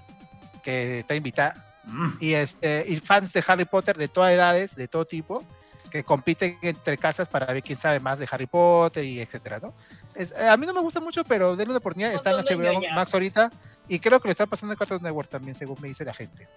que 0.62 1.00
está 1.00 1.14
invitada 1.14 1.62
Mm. 1.88 2.08
y 2.18 2.32
este 2.34 2.84
y 2.88 2.96
fans 2.96 3.32
de 3.32 3.44
Harry 3.46 3.64
Potter 3.64 3.96
de 3.96 4.08
todas 4.08 4.32
edades, 4.32 4.74
de 4.74 4.88
todo 4.88 5.04
tipo, 5.04 5.44
que 5.90 6.02
compiten 6.02 6.58
entre 6.62 6.98
casas 6.98 7.28
para 7.28 7.46
ver 7.52 7.62
quién 7.62 7.78
sabe 7.78 8.00
más 8.00 8.18
de 8.18 8.26
Harry 8.28 8.46
Potter 8.46 9.04
y 9.04 9.20
etcétera, 9.20 9.60
¿no? 9.60 9.72
Es- 10.16 10.32
eh, 10.32 10.48
a 10.48 10.56
mí 10.56 10.66
no 10.66 10.74
me 10.74 10.80
gusta 10.80 10.98
mucho, 10.98 11.22
pero 11.22 11.54
denle 11.54 11.70
una 11.72 11.78
oportunidad. 11.78 12.10
Un 12.10 12.16
Está 12.16 12.30
en 12.32 12.38
HBO. 12.38 12.80
Max 12.94 13.14
ahorita 13.14 13.52
y 13.86 14.00
creo 14.00 14.18
que 14.18 14.26
lo 14.26 14.32
está 14.32 14.46
pasando 14.46 14.72
en 14.72 14.78
Cartoon 14.78 15.00
Network 15.00 15.28
también, 15.30 15.54
según 15.54 15.76
me 15.80 15.86
dice 15.86 16.04
la 16.04 16.12
gente. 16.12 16.48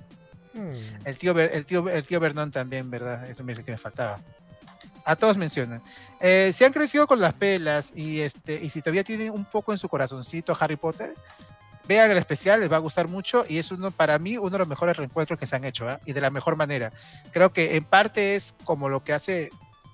Mm. 0.54 1.06
El 1.06 1.18
tío 1.18 1.38
el 1.38 1.66
tío 1.66 1.88
el 1.90 2.04
tío 2.04 2.20
Vernon 2.20 2.52
también, 2.52 2.90
¿verdad? 2.90 3.30
Eso 3.30 3.44
es 3.48 3.60
que 3.60 3.72
me 3.72 3.78
faltaba. 3.78 4.20
A 5.06 5.16
todos 5.16 5.38
mencionan. 5.38 5.82
Eh, 6.20 6.52
si 6.54 6.64
han 6.64 6.74
crecido 6.74 7.08
con 7.08 7.20
las 7.20 7.34
pelas 7.34 7.96
y 7.96 8.20
este 8.22 8.64
y 8.64 8.70
si 8.70 8.82
todavía 8.82 9.04
tienen 9.04 9.32
un 9.32 9.46
poco 9.46 9.72
en 9.72 9.78
su 9.78 9.90
corazoncito 9.90 10.56
Harry 10.60 10.76
Potter, 10.76 11.16
vean 11.90 12.12
el 12.12 12.18
especial, 12.18 12.60
les 12.60 12.72
va 12.72 12.76
a 12.76 12.80
gustar 12.80 13.08
mucho 13.08 13.44
y 13.50 13.58
es 13.58 13.72
uno 13.72 13.90
para 13.90 14.20
mí 14.20 14.38
uno 14.38 14.52
de 14.52 14.60
los 14.60 14.68
mejores 14.68 14.96
reencuentros 14.96 15.40
que 15.40 15.48
se 15.48 15.56
han 15.56 15.66
hecho 15.66 15.90
¿ah? 15.90 16.00
y 16.06 16.14
de 16.14 16.22
la 16.22 16.30
mejor 16.30 16.56
manera. 16.56 16.94
Creo 17.32 17.52
que 17.52 17.76
en 17.76 17.84
parte 17.84 18.36
es 18.36 18.56
como 18.64 18.90
lo 18.90 19.04
que 19.04 19.14
hace, 19.14 19.50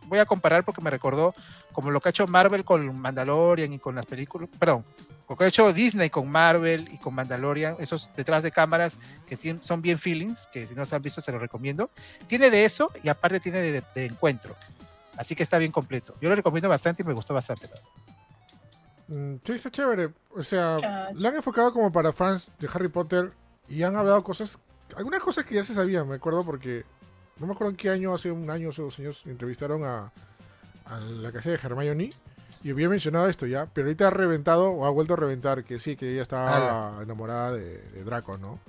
voy 0.07 0.19
a 0.19 0.25
comparar 0.25 0.63
porque 0.63 0.81
me 0.81 0.89
recordó 0.89 1.33
como 1.71 1.91
lo 1.91 1.99
que 1.99 2.09
ha 2.09 2.11
hecho 2.11 2.27
Marvel 2.27 2.63
con 2.63 2.99
Mandalorian 2.99 3.73
y 3.73 3.79
con 3.79 3.95
las 3.95 4.05
películas, 4.05 4.49
perdón, 4.57 4.85
lo 5.27 5.35
que 5.35 5.43
ha 5.45 5.47
hecho 5.47 5.73
Disney 5.73 6.09
con 6.09 6.29
Marvel 6.29 6.87
y 6.91 6.97
con 6.97 7.15
Mandalorian, 7.15 7.77
esos 7.79 8.09
detrás 8.15 8.43
de 8.43 8.51
cámaras 8.51 8.99
que 9.25 9.35
son 9.61 9.81
bien 9.81 9.97
feelings, 9.97 10.47
que 10.47 10.67
si 10.67 10.75
no 10.75 10.85
se 10.85 10.95
han 10.95 11.01
visto 11.01 11.21
se 11.21 11.31
los 11.31 11.41
recomiendo. 11.41 11.89
Tiene 12.27 12.49
de 12.49 12.65
eso 12.65 12.91
y 13.03 13.09
aparte 13.09 13.39
tiene 13.39 13.59
de, 13.59 13.83
de 13.93 14.05
encuentro. 14.05 14.55
Así 15.17 15.35
que 15.35 15.43
está 15.43 15.57
bien 15.57 15.71
completo. 15.71 16.15
Yo 16.21 16.29
lo 16.29 16.35
recomiendo 16.35 16.69
bastante 16.69 17.03
y 17.03 17.05
me 17.05 17.13
gustó 17.13 17.33
bastante. 17.33 17.67
la. 17.67 19.15
Mm, 19.15 19.39
Sí, 19.43 19.53
está 19.53 19.71
chévere. 19.71 20.11
O 20.35 20.43
sea, 20.43 21.11
lo 21.13 21.27
han 21.29 21.35
enfocado 21.35 21.71
como 21.73 21.91
para 21.91 22.11
fans 22.11 22.51
de 22.59 22.69
Harry 22.73 22.89
Potter 22.89 23.31
y 23.67 23.83
han 23.83 23.95
hablado 23.95 24.23
cosas, 24.23 24.57
algunas 24.95 25.21
cosas 25.21 25.45
que 25.45 25.55
ya 25.55 25.63
se 25.63 25.73
sabían, 25.73 26.07
me 26.07 26.15
acuerdo 26.15 26.43
porque, 26.43 26.83
no 27.37 27.47
me 27.47 27.53
acuerdo 27.53 27.71
en 27.71 27.77
qué 27.77 27.89
año, 27.89 28.13
hace 28.13 28.31
un 28.31 28.49
año 28.49 28.67
o 28.67 28.71
hace 28.71 28.81
dos 28.81 28.97
años, 28.99 29.21
entrevistaron 29.25 29.83
a, 29.83 30.11
a 30.85 30.99
la 30.99 31.31
casa 31.31 31.49
de 31.49 31.55
Hermione 31.55 32.09
y 32.63 32.71
había 32.71 32.89
mencionado 32.89 33.27
esto 33.29 33.45
ya, 33.45 33.67
pero 33.73 33.87
ahorita 33.87 34.07
ha 34.07 34.11
reventado 34.11 34.69
o 34.71 34.85
ha 34.85 34.89
vuelto 34.89 35.13
a 35.13 35.17
reventar 35.17 35.63
que 35.63 35.79
sí, 35.79 35.95
que 35.95 36.11
ella 36.13 36.21
estaba 36.23 36.99
enamorada 37.03 37.51
de, 37.53 37.77
de 37.91 38.03
Draco, 38.03 38.37
¿no? 38.37 38.59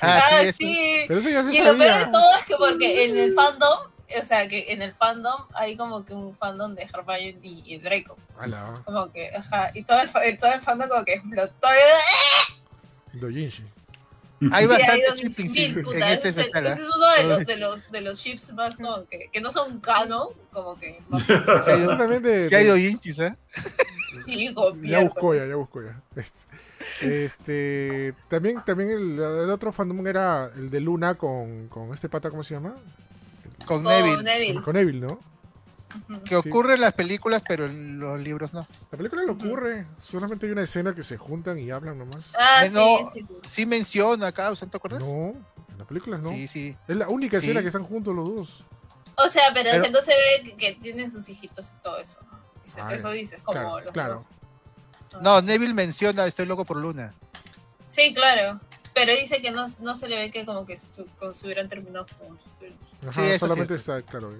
Ah, 0.00 0.20
Ah, 0.22 0.38
sí, 0.42 0.46
eso- 0.48 0.56
sí. 0.58 1.04
Pero 1.08 1.20
eso 1.20 1.30
ya 1.30 1.42
se 1.44 1.54
Y 1.54 1.58
lo 1.58 1.76
peor 1.76 1.98
de 1.98 2.06
todo 2.12 2.34
es 2.38 2.44
que 2.44 2.54
porque 2.56 3.04
en 3.04 3.16
el 3.18 3.34
fandom, 3.34 3.78
o 4.20 4.24
sea, 4.24 4.46
que 4.48 4.72
en 4.72 4.82
el 4.82 4.92
fandom 4.94 5.46
hay 5.54 5.76
como 5.76 6.04
que 6.04 6.14
un 6.14 6.36
fandom 6.36 6.74
de 6.74 6.82
Hermione 6.82 7.38
y, 7.42 7.62
y 7.74 7.78
Draco. 7.78 8.16
Ala, 8.38 8.72
Como 8.84 9.10
que, 9.12 9.30
ajá, 9.34 9.70
y 9.74 9.82
todo 9.84 10.00
el, 10.00 10.08
fa- 10.08 10.20
todo 10.38 10.52
el 10.52 10.60
fandom 10.60 10.88
como 10.88 11.04
que 11.04 11.14
explotó. 11.14 11.68
Dojinshi. 13.14 13.64
Hay 14.52 14.64
Sí, 14.64 14.68
bastante 14.70 15.04
shipping, 15.16 15.52
mil, 15.52 15.74
sí, 15.74 15.82
puta, 15.82 15.96
en 15.96 16.02
ese, 16.04 16.14
ese 16.14 16.28
es 16.28 16.36
el- 16.36 16.42
especial, 16.42 16.66
ese 16.66 16.82
es 16.82 16.88
uno 16.88 17.06
de 17.14 17.24
los, 17.24 17.46
de 17.46 17.56
los, 17.56 17.90
de 17.90 18.00
los 18.00 18.18
ships 18.18 18.52
más 18.52 18.76
que, 19.10 19.28
que 19.32 19.40
no 19.40 19.50
son 19.50 19.80
canon, 19.80 20.28
como 20.52 20.78
que 20.78 21.00
más 21.08 21.26
también 21.98 22.22
de, 22.22 22.48
sí 22.48 22.54
hay 22.54 22.68
¿eh? 22.68 23.34
sí, 24.24 24.54
Ya 24.82 25.02
buscó 25.02 25.34
ya, 25.34 25.46
ya 25.46 25.56
buscó 25.56 25.82
ya. 25.82 26.00
Este, 26.16 27.24
este, 27.24 28.14
también, 28.28 28.62
también 28.64 28.90
el, 28.90 29.18
el 29.18 29.50
otro 29.50 29.72
fandom 29.72 30.06
era 30.06 30.50
el 30.56 30.70
de 30.70 30.80
Luna 30.80 31.16
con, 31.16 31.68
con 31.68 31.92
este 31.92 32.08
pata, 32.08 32.30
¿cómo 32.30 32.42
se 32.44 32.54
llama? 32.54 32.74
Con 33.66 33.82
Con 33.82 33.92
Neville. 33.92 34.22
Neville. 34.22 34.54
Con, 34.54 34.62
con 34.62 34.76
Evil, 34.76 35.00
¿no? 35.00 35.33
Que 36.24 36.40
Sí. 36.42 36.48
ocurre 36.48 36.74
en 36.74 36.80
las 36.80 36.92
películas, 36.92 37.42
pero 37.46 37.66
en 37.66 37.98
los 37.98 38.20
libros 38.20 38.52
no. 38.52 38.66
La 38.90 38.98
película 38.98 39.22
le 39.22 39.30
ocurre, 39.30 39.86
solamente 40.00 40.46
hay 40.46 40.52
una 40.52 40.62
escena 40.62 40.94
que 40.94 41.02
se 41.02 41.16
juntan 41.16 41.58
y 41.58 41.70
hablan 41.70 41.98
nomás. 41.98 42.32
Ah, 42.38 42.64
Eh, 42.64 42.68
sí, 42.68 42.74
no, 42.74 43.10
sí, 43.12 43.20
sí. 43.22 43.34
Sí 43.46 43.66
menciona 43.66 44.28
acá, 44.28 44.52
¿te 44.54 44.76
acuerdas? 44.76 45.02
No, 45.02 45.34
en 45.68 45.78
la 45.78 45.84
película 45.84 46.18
no. 46.18 46.28
Sí, 46.28 46.46
sí. 46.46 46.76
Es 46.88 46.96
la 46.96 47.08
única 47.08 47.38
Sí. 47.40 47.46
escena 47.46 47.60
que 47.60 47.68
están 47.68 47.84
juntos 47.84 48.14
los 48.14 48.28
dos. 48.34 48.64
O 49.16 49.28
sea, 49.28 49.44
pero, 49.54 49.70
Pero- 49.70 49.82
es 49.84 49.88
que 49.88 49.92
no 49.92 50.00
se 50.02 50.10
ve 50.12 50.42
que, 50.44 50.56
que 50.56 50.72
tienen 50.74 51.10
sus 51.10 51.28
hijitos 51.28 51.72
y 51.78 51.80
todo 51.82 51.98
eso. 51.98 52.18
¿no? 52.30 52.38
Dice- 52.64 52.80
Ah, 52.80 52.94
eso 52.94 53.10
dices, 53.10 53.40
como 53.42 53.60
claro, 53.60 53.80
los 53.80 53.92
claro. 53.92 54.14
dos. 54.14 55.22
No, 55.22 55.40
Neville 55.42 55.74
menciona 55.74 56.26
Estoy 56.26 56.46
loco 56.46 56.64
por 56.64 56.76
Luna. 56.78 57.14
Sí, 57.86 58.12
claro. 58.14 58.58
Pero 58.94 59.12
dice 59.12 59.40
que 59.42 59.50
no, 59.50 59.66
no 59.80 59.94
se 59.94 60.08
le 60.08 60.16
ve 60.16 60.30
que 60.30 60.44
como 60.46 60.64
que 60.66 60.76
si 60.76 60.88
hubieran 61.44 61.68
terminado 61.68 62.06
juntos. 62.18 62.40
Ajá, 63.02 63.12
Sí, 63.12 63.20
eso 63.22 63.46
solamente 63.46 63.74
sí. 63.74 63.80
está, 63.80 64.02
claro. 64.02 64.30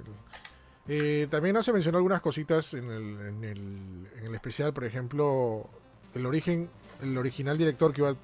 Eh, 0.86 1.27
también 1.31 1.55
no 1.55 1.62
se 1.62 1.73
mencionó 1.73 1.98
algunas 1.98 2.20
cositas 2.20 2.74
en 2.74 2.90
el, 2.90 3.20
en, 3.27 3.44
el, 3.44 4.09
en 4.19 4.27
el 4.27 4.35
especial, 4.35 4.73
por 4.74 4.85
ejemplo, 4.85 5.69
el 6.15 6.27
origen, 6.27 6.69
el 7.02 7.16
original 7.16 7.56
director 7.56 7.93
que 7.93 8.02
iba, 8.02 8.15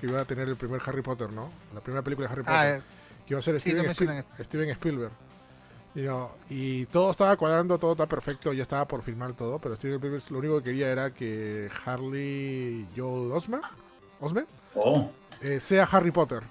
que 0.00 0.06
iba 0.06 0.20
a 0.20 0.24
tener 0.26 0.48
el 0.48 0.56
primer 0.56 0.80
Harry 0.84 1.00
Potter, 1.02 1.30
¿no? 1.32 1.50
La 1.74 1.80
primera 1.80 2.02
película 2.02 2.28
de 2.28 2.32
Harry 2.32 2.42
Potter. 2.42 2.56
Ah, 2.58 2.70
eh, 2.76 2.82
que 3.26 3.32
iba 3.34 3.38
a 3.38 3.42
ser 3.42 3.58
Sí, 3.60 3.72
no 3.72 3.92
Steven, 3.94 4.18
Spiel- 4.22 4.44
Steven 4.44 4.68
Spielberg. 4.70 5.12
Y, 5.94 6.00
no, 6.02 6.32
y 6.48 6.86
todo 6.86 7.10
estaba 7.10 7.36
cuadrando, 7.36 7.78
todo 7.78 7.92
está 7.92 8.06
perfecto, 8.06 8.52
ya 8.52 8.62
estaba 8.62 8.86
por 8.88 9.02
filmar 9.02 9.34
todo, 9.34 9.58
pero 9.58 9.76
Steven 9.76 9.96
Spielberg 9.96 10.22
lo 10.30 10.38
único 10.38 10.58
que 10.58 10.64
quería 10.64 10.90
era 10.90 11.12
que 11.12 11.70
Harley 11.84 12.88
Joel 12.96 13.30
Osment, 13.32 13.62
Osment 14.20 14.48
Oh, 14.74 15.10
eh, 15.42 15.60
sea 15.60 15.84
Harry 15.84 16.10
Potter. 16.10 16.42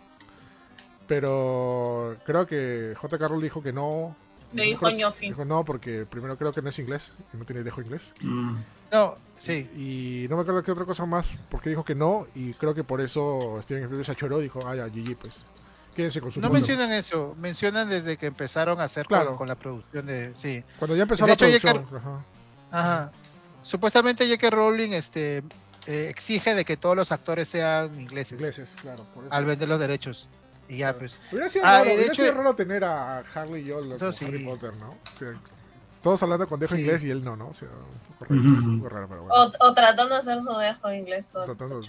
Pero 1.08 2.16
creo 2.26 2.46
que 2.46 2.94
J.K. 2.96 3.28
Rowling 3.28 3.44
dijo 3.44 3.62
que 3.64 3.74
no, 3.74 4.16
Le 4.53 4.64
dijo 4.64 4.90
ñofi. 4.90 5.28
Dijo 5.28 5.45
no, 5.45 5.64
porque 5.64 6.06
primero 6.06 6.38
creo 6.38 6.52
que 6.52 6.61
no 6.61 6.69
es 6.69 6.80
inglés, 6.80 7.14
y 7.34 7.38
no 7.38 7.45
tiene 7.45 7.64
dejo 7.64 7.82
inglés. 7.82 8.14
Mm. 8.22 8.56
No, 8.91 9.15
sí. 9.38 9.69
Y 9.76 10.28
no 10.30 10.36
me 10.36 10.41
acuerdo 10.41 10.61
qué 10.64 10.72
otra 10.72 10.86
cosa 10.86 11.06
más, 11.06 11.28
porque 11.49 11.69
dijo 11.69 11.86
que 11.86 11.95
no, 11.95 12.28
y 12.36 12.53
creo 12.53 12.73
que 12.76 12.84
por 12.84 12.99
eso 13.02 13.60
Steven 13.64 13.84
Spielberg 13.84 14.06
se 14.06 14.11
achoró, 14.11 14.40
dijo, 14.40 14.65
ah, 14.68 14.76
ya, 14.76 14.88
GG, 14.88 15.15
pues. 15.18 15.36
Quédense 15.95 16.22
con 16.22 16.32
su 16.32 16.40
No 16.40 16.48
mundo". 16.48 16.53
mencionan 16.53 16.91
eso, 16.94 17.36
mencionan 17.40 17.90
desde 17.90 18.15
que 18.18 18.26
empezaron 18.28 18.80
a 18.80 18.86
hacer 18.86 19.06
con- 19.07 19.18
Claro. 19.18 19.36
con, 19.36 19.48
la 19.48 19.56
producción 19.56 20.06
de... 20.06 20.34
Sí, 20.36 20.64
Cuando 20.80 20.95
ya 20.95 21.03
empezó 21.03 21.26
De 21.26 21.30
la 21.30 21.34
hecho, 21.34 21.45
producción. 21.69 21.86
ajá. 21.98 22.26
ajá. 22.72 23.11
Supuestamente 23.61 24.26
J.K. 24.26 24.49
Rowling 24.49 24.91
este, 24.94 25.44
eh, 25.88 26.07
exige 26.10 26.56
de 26.56 26.64
que 26.65 26.78
todos 26.78 26.95
los 26.95 27.11
actores 27.11 27.48
sean 27.49 27.99
ingleses, 27.99 28.40
Ingleses, 28.40 28.73
claro. 28.82 29.06
Por 29.14 29.26
eso. 29.26 29.34
al 29.34 29.45
vender 29.45 29.68
los 29.69 29.80
derechos. 29.80 30.30
Y 30.72 30.77
ya, 30.77 30.98
pues... 30.98 31.19
Hubiera 31.34 31.49
sido, 31.49 31.65
Ah, 31.65 31.80
raro, 31.80 31.84
hubiera 31.84 32.03
hecho- 32.14 32.22
sido 32.23 32.34
raro 32.34 32.56
tener 32.56 32.84
a 32.85 33.18
Harley 33.19 33.68
y 33.68 33.72
Eso 33.72 33.98
como 33.99 34.11
sí. 34.14 34.23
Harry 34.26 34.45
Potter, 34.45 34.73
¿no? 34.77 34.91
O 34.91 35.14
sea, 35.14 35.34
todos 36.02 36.23
hablando 36.23 36.48
con 36.48 36.61
dejo 36.61 36.76
Sí. 36.76 36.81
inglés 36.81 37.03
y 37.03 37.10
él 37.10 37.26
no, 37.26 37.35
¿no? 37.35 37.49
O 37.49 37.53
sea, 37.53 37.68
un 37.68 38.14
poco 38.18 38.26
raro, 38.34 38.41
Ujú. 38.41 38.49
un 38.69 38.77
poco 38.80 38.89
raro, 38.89 39.07
pero 39.10 39.23
bueno. 39.23 39.35
O, 39.60 39.68
o 39.68 39.73
tratando 39.73 40.15
de 40.15 40.22
hacer 40.22 40.41
su 40.41 40.53
dejo 40.57 40.93
inglés 40.93 41.26
todo 41.30 41.43
Tratando-. 41.43 41.81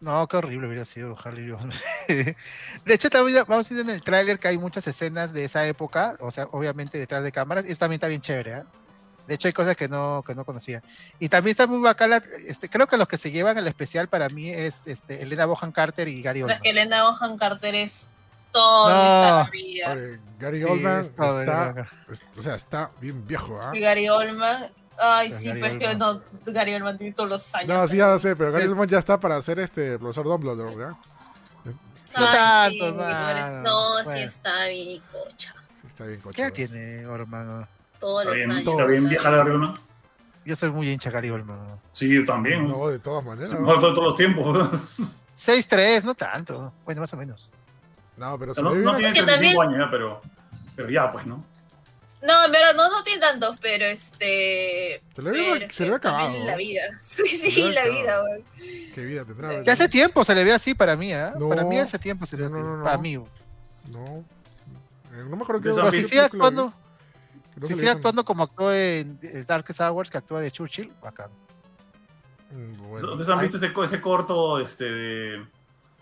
No, 0.00 0.28
qué 0.28 0.36
horrible 0.36 0.66
hubiera 0.66 0.84
sido 0.84 1.16
Harley 1.24 1.50
Jones. 1.50 1.82
de 2.08 2.36
hecho, 2.94 3.08
también 3.08 3.42
vamos 3.48 3.68
viendo 3.70 3.90
en 3.90 3.96
el 3.96 4.02
tráiler 4.04 4.38
que 4.38 4.48
hay 4.48 4.58
muchas 4.58 4.86
escenas 4.86 5.32
de 5.32 5.44
esa 5.44 5.66
época, 5.66 6.14
o 6.20 6.30
sea, 6.30 6.44
obviamente 6.52 6.98
detrás 6.98 7.24
de 7.24 7.32
cámaras, 7.32 7.64
y 7.68 7.74
también 7.74 7.96
está 7.96 8.06
bien 8.08 8.20
chévere, 8.20 8.52
¿ah? 8.54 8.64
De 9.28 9.34
hecho, 9.34 9.46
hay 9.46 9.52
cosas 9.52 9.76
que 9.76 9.88
no, 9.88 10.24
que 10.26 10.34
no 10.34 10.44
conocía. 10.44 10.82
Y 11.20 11.28
también 11.28 11.50
está 11.52 11.66
muy 11.66 11.80
bacala, 11.80 12.22
este, 12.46 12.68
creo 12.70 12.86
que 12.86 12.96
los 12.96 13.06
que 13.06 13.18
se 13.18 13.30
llevan 13.30 13.58
el 13.58 13.68
especial 13.68 14.08
para 14.08 14.28
mí 14.30 14.50
es 14.50 14.86
este, 14.86 15.22
Elena 15.22 15.44
Bohan 15.44 15.70
Carter 15.70 16.08
y 16.08 16.22
Gary 16.22 16.40
Oldman. 16.42 16.56
es 16.56 16.62
que 16.62 16.70
Elena 16.70 17.04
Bohan 17.10 17.36
Carter 17.36 17.74
es 17.74 18.08
todo 18.50 18.88
No. 18.88 19.40
esta 19.42 19.50
vida. 19.50 19.92
Oye, 19.92 20.18
Gary 20.40 20.56
Sí, 20.58 20.64
Oldman 20.64 21.00
es 21.02 21.14
todo, 21.14 21.40
está, 21.42 21.86
es- 22.10 22.24
o 22.38 22.42
sea, 22.42 22.54
está 22.54 22.90
bien 23.02 23.26
viejo, 23.26 23.60
¿ah? 23.60 23.72
Y 23.76 23.80
Gary 23.80 24.08
Oldman. 24.08 24.70
Ay, 25.00 25.28
Pues 25.28 25.40
sí, 25.42 25.50
pero 25.52 25.66
es 25.66 25.78
que 25.78 25.94
no. 25.94 26.20
Gary 26.46 26.74
Oldman 26.74 26.96
tiene 26.98 27.12
todos 27.12 27.28
los 27.28 27.54
años. 27.54 27.68
No, 27.68 27.86
sí, 27.86 27.98
ya 27.98 28.08
lo 28.08 28.18
sé, 28.18 28.34
pero 28.34 28.50
Gary 28.50 28.64
Es- 28.64 28.70
Oldman 28.70 28.88
ya 28.88 28.98
está 28.98 29.20
para 29.20 29.36
hacer 29.36 29.58
este 29.60 29.98
profesor 29.98 30.24
Dumbledore, 30.24 30.72
¿ya? 30.74 30.88
No 30.88 32.26
Ay, 32.26 32.72
sí, 32.72 32.78
tanto, 32.80 32.94
mano. 32.98 33.62
No, 33.62 33.98
sí 34.10 34.18
está 34.20 34.64
bien, 34.68 35.02
cocha. 35.12 35.54
Sí, 35.80 35.86
está 35.86 36.04
bien 36.06 36.20
coche. 36.22 36.36
¿Qué 36.36 36.42
edad 36.42 36.52
tiene 36.70 37.06
Oldman? 37.06 37.68
Todos 38.00 38.22
Está 38.22 38.30
los 38.30 38.34
bien, 38.36 38.52
años. 38.52 38.68
está 38.68 38.84
bien 38.86 39.08
vieja 39.08 39.30
la 39.30 39.44
Riona. 39.44 39.74
Yo 40.44 40.56
soy 40.56 40.70
muy 40.70 40.88
hincha 40.90 41.10
Gary 41.10 41.30
Oldman. 41.30 41.58
Sí, 41.92 42.08
yo 42.08 42.24
también. 42.24 42.66
No, 42.68 42.88
de 42.88 42.98
todas 42.98 43.24
maneras. 43.24 43.52
Mejor 43.52 43.76
de 43.76 43.80
todos 43.82 44.04
los 44.04 44.16
tiempos. 44.16 44.68
6'3, 45.36 46.04
no 46.04 46.14
tanto. 46.14 46.72
Bueno, 46.84 47.00
más 47.02 47.12
o 47.12 47.16
menos. 47.16 47.52
No, 48.16 48.38
pero 48.38 48.54
se 48.54 48.62
No, 48.62 48.74
no 48.74 48.96
tiene 48.96 49.12
que 49.12 49.22
35 49.22 49.26
también- 49.26 49.60
años 49.60 49.86
ya, 49.86 49.90
pero, 49.90 50.22
pero 50.74 50.90
ya, 50.90 51.12
pues, 51.12 51.26
¿no? 51.26 51.44
No, 52.20 52.44
en 52.46 52.50
verdad, 52.50 52.74
no, 52.74 52.90
no 52.90 53.04
tiene 53.04 53.20
tantos, 53.20 53.56
pero 53.60 53.84
este. 53.84 55.00
se 55.14 55.22
le 55.22 55.30
ve, 55.30 55.46
pero 55.60 55.72
se 55.72 55.84
le 55.84 55.90
ve 55.90 56.00
que 56.00 56.08
acabado. 56.08 56.44
La 56.44 56.52
¿no? 56.52 56.58
vida. 56.58 56.80
Sí, 56.98 57.24
sí, 57.26 57.62
la 57.70 57.80
acabado. 57.82 58.00
vida, 58.02 58.20
güey. 58.22 58.92
Qué 58.92 59.04
vida 59.04 59.24
tendrá. 59.24 59.62
Que 59.62 59.70
hace 59.70 59.88
tiempo 59.88 60.24
se 60.24 60.34
le 60.34 60.42
ve 60.42 60.52
así 60.52 60.74
para 60.74 60.96
mí, 60.96 61.12
¿ah? 61.12 61.32
No. 61.38 61.48
Para 61.48 61.62
mí 61.64 61.78
hace 61.78 61.96
tiempo 61.98 62.26
se 62.26 62.36
le 62.36 62.44
ve 62.44 62.48
No, 62.50 62.56
así. 62.56 62.64
no, 62.64 62.76
no, 62.78 62.84
Para 62.84 62.96
no. 62.96 63.02
mí. 63.02 63.14
No. 63.16 63.24
Eh, 65.14 65.24
No 65.28 65.36
me 65.36 65.42
acuerdo 65.42 65.60
qué 65.62 65.68
De 65.68 65.74
esa 65.74 65.82
Pero 66.30 66.72
no 67.60 67.66
si 67.66 67.74
sigue 67.74 67.86
hizo- 67.86 67.96
actuando 67.96 68.24
como 68.24 68.42
actuó 68.44 68.72
en 68.72 69.18
Darkest 69.46 69.80
Hours, 69.80 70.10
que 70.10 70.18
actúa 70.18 70.40
de 70.40 70.50
Churchill, 70.50 70.92
bacán. 71.02 71.30
Mm, 72.50 72.76
bueno. 72.88 73.08
¿Ustedes 73.12 73.28
han 73.28 73.40
visto 73.40 73.56
ese, 73.58 73.72
ese 73.84 74.00
corto? 74.00 74.58
Este, 74.60 74.84
de, 74.84 75.46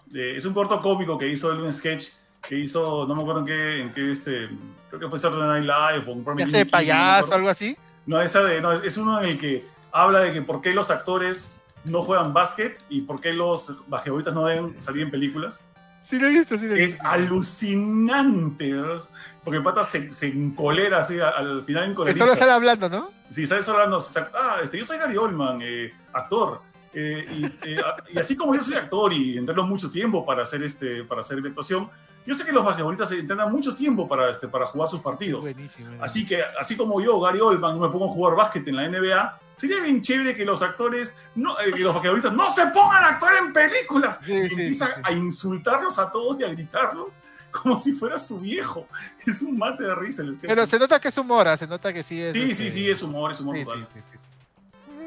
de- 0.07 0.37
es 0.37 0.45
un 0.45 0.55
corto 0.55 0.81
cómico 0.81 1.19
que 1.19 1.28
hizo 1.28 1.51
él, 1.53 1.61
un 1.61 1.73
sketch 1.73 2.09
que 2.47 2.57
hizo, 2.59 3.07
no 3.09 3.15
me 3.16 3.23
acuerdo 3.23 3.41
en 3.41 3.47
qué, 3.47 3.81
en 3.83 3.93
qué 3.93 4.11
este, 4.12 4.49
creo 4.89 5.01
que 5.01 5.09
fue 5.09 5.19
Saturday 5.19 5.49
Night 5.61 5.65
Live 5.65 6.11
o 6.11 6.15
un 6.15 6.23
programa 6.24 6.51
Ya 6.51 6.59
de 6.59 6.66
payaso, 6.66 7.16
acuerdo. 7.19 7.35
algo 7.37 7.49
así. 7.49 7.77
No, 8.07 8.20
esa 8.20 8.45
de, 8.45 8.61
no, 8.61 8.70
es, 8.73 8.83
es 8.85 8.97
uno 8.97 9.20
en 9.20 9.31
el 9.31 9.39
que 9.39 9.66
habla 9.91 10.20
de 10.20 10.33
que 10.33 10.43
por 10.43 10.61
qué 10.61 10.73
los 10.73 10.91
actores 10.91 11.53
no 11.85 12.03
juegan 12.03 12.33
básquet 12.33 12.81
y 12.89 13.01
por 13.01 13.20
qué 13.20 13.33
los 13.33 13.73
basquetbolistas 13.89 14.33
no 14.35 14.45
deben 14.47 14.81
salir 14.81 15.03
en 15.03 15.11
películas. 15.11 15.65
Sí 16.09 16.19
lo 16.20 16.28
he 16.28 16.31
visto, 16.31 16.57
sí 16.57 16.66
lo 16.69 16.77
he 16.77 16.85
Es 16.85 16.93
visto. 16.93 17.07
alucinante, 17.07 18.69
¿no? 18.70 18.99
porque 19.45 19.61
pata 19.61 19.85
se, 19.85 20.11
se 20.12 20.27
encolera 20.28 20.99
así, 21.01 21.19
al 21.20 21.65
final 21.65 21.85
Que 21.85 21.91
encoleriza. 21.91 22.24
solo 22.24 22.37
sale 22.37 22.53
hablando, 22.53 22.89
¿no? 22.89 23.11
Sí, 23.31 23.47
¿sabes? 23.47 23.69
Hablando, 23.69 23.97
o 23.99 24.01
sea, 24.01 24.28
ah, 24.35 24.59
este, 24.62 24.78
yo 24.78 24.85
soy 24.85 24.99
Gary 24.99 25.16
Oldman, 25.16 25.61
eh, 25.62 25.93
actor. 26.12 26.62
eh, 26.93 27.27
y, 27.31 27.45
eh, 27.69 27.81
y 28.15 28.19
así 28.19 28.35
como 28.37 28.55
yo 28.55 28.62
soy 28.62 28.74
actor 28.74 29.12
y 29.12 29.37
entreno 29.39 29.65
mucho 29.66 29.91
tiempo 29.91 30.24
para 30.24 30.43
hacer, 30.43 30.62
este, 30.62 31.05
para 31.05 31.20
hacer 31.20 31.39
la 31.41 31.49
actuación, 31.49 31.89
yo 32.27 32.35
sé 32.35 32.45
que 32.45 32.53
los 32.53 32.65
basquetbolistas 32.65 33.12
entrenan 33.12 33.53
mucho 33.53 33.74
tiempo 33.74 34.09
para, 34.09 34.31
este, 34.31 34.49
para 34.49 34.66
jugar 34.66 34.89
sus 34.89 35.01
partidos. 35.01 35.43
Buenísimo. 35.45 35.91
Así 36.01 36.27
que, 36.27 36.41
así 36.59 36.77
como 36.77 37.01
yo, 37.01 37.20
Gary 37.20 37.41
Oldman, 37.41 37.78
me 37.81 37.89
pongo 37.89 38.07
a 38.07 38.09
jugar 38.09 38.35
básquet 38.37 38.66
en 38.66 38.77
la 38.77 38.89
NBA, 38.89 39.39
sería 39.57 39.81
bien 39.81 40.01
chévere 40.01 40.37
que 40.37 40.45
los 40.45 40.62
actores, 40.62 41.12
no, 41.35 41.59
eh, 41.59 41.73
que 41.73 41.81
los 41.81 41.93
basquetbolistas 41.95 42.33
no 42.33 42.49
se 42.51 42.66
pongan 42.69 43.03
a 43.03 43.09
actuar 43.09 43.35
en 43.37 43.53
películas. 43.53 44.19
Sí, 44.23 44.33
y 44.33 44.49
sí, 44.49 44.55
empieza 44.61 44.87
sí, 44.87 44.93
sí. 44.95 45.01
a 45.03 45.12
insultarlos 45.12 45.99
a 45.99 46.12
todos 46.12 46.39
y 46.39 46.45
a 46.45 46.49
gritarlos 46.49 47.15
como 47.51 47.78
si 47.81 47.93
fuera 47.93 48.19
su 48.19 48.39
viejo. 48.39 48.87
Es 49.27 49.43
un 49.43 49.59
mate 49.59 49.83
de 49.83 49.95
risa 49.97 50.23
el 50.23 50.35
sketch. 50.35 50.49
Pero 50.49 50.66
se 50.66 50.78
nota 50.78 51.01
que 51.01 51.09
es 51.09 51.19
humor, 51.19 51.49
¿ah? 51.49 51.57
se 51.57 51.66
nota 51.66 51.93
que 51.93 52.03
sí 52.05 52.20
es. 52.20 52.33
Sí, 52.35 52.43
este, 52.51 52.55
sí, 52.65 52.70
sí, 52.70 52.91
es 52.91 53.03
humor, 53.03 53.33
es 53.33 53.41
humor 53.41 53.57
sí, 53.57 53.65
total. 53.65 53.87
sí, 53.93 54.01
sí, 54.01 54.09
sí, 54.12 54.19
sí. 54.19 54.31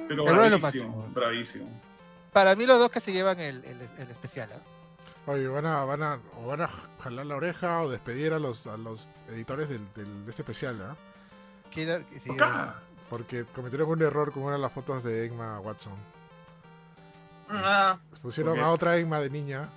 Pero 0.09 0.25
bravísimo, 0.25 1.07
bravísimo. 1.13 1.81
Para 2.33 2.55
mí 2.55 2.65
los 2.65 2.79
dos 2.79 2.89
que 2.91 2.99
se 2.99 3.11
llevan 3.13 3.39
el, 3.39 3.63
el, 3.63 3.77
el 3.97 4.09
especial, 4.11 4.49
¿ah? 4.53 4.59
Oye, 5.27 5.47
van 5.47 5.65
a, 5.67 5.85
van 5.85 6.01
a, 6.01 6.19
o 6.41 6.47
van 6.47 6.61
a 6.61 6.69
jalar 7.03 7.25
la 7.27 7.35
oreja 7.35 7.81
o 7.81 7.89
despedir 7.89 8.33
a 8.33 8.39
los, 8.39 8.65
a 8.65 8.77
los 8.77 9.09
editores 9.27 9.69
del, 9.69 9.81
del- 9.93 10.25
de 10.25 10.31
este 10.31 10.41
especial, 10.41 10.81
¿ah? 10.81 10.95
Que 11.69 12.03
sí, 12.17 12.31
Acá. 12.31 12.81
Porque 13.09 13.45
cometieron 13.45 13.89
un 13.89 14.01
error 14.01 14.31
como 14.31 14.49
eran 14.49 14.61
las 14.61 14.71
fotos 14.71 15.03
de 15.03 15.25
Emma 15.25 15.59
Watson. 15.61 15.93
Ah, 17.49 17.97
Pusieron 18.21 18.53
¿Por 18.53 18.59
qué? 18.61 18.65
a 18.65 18.71
otra 18.71 18.97
Emma 18.97 19.19
de 19.19 19.29
niña. 19.29 19.69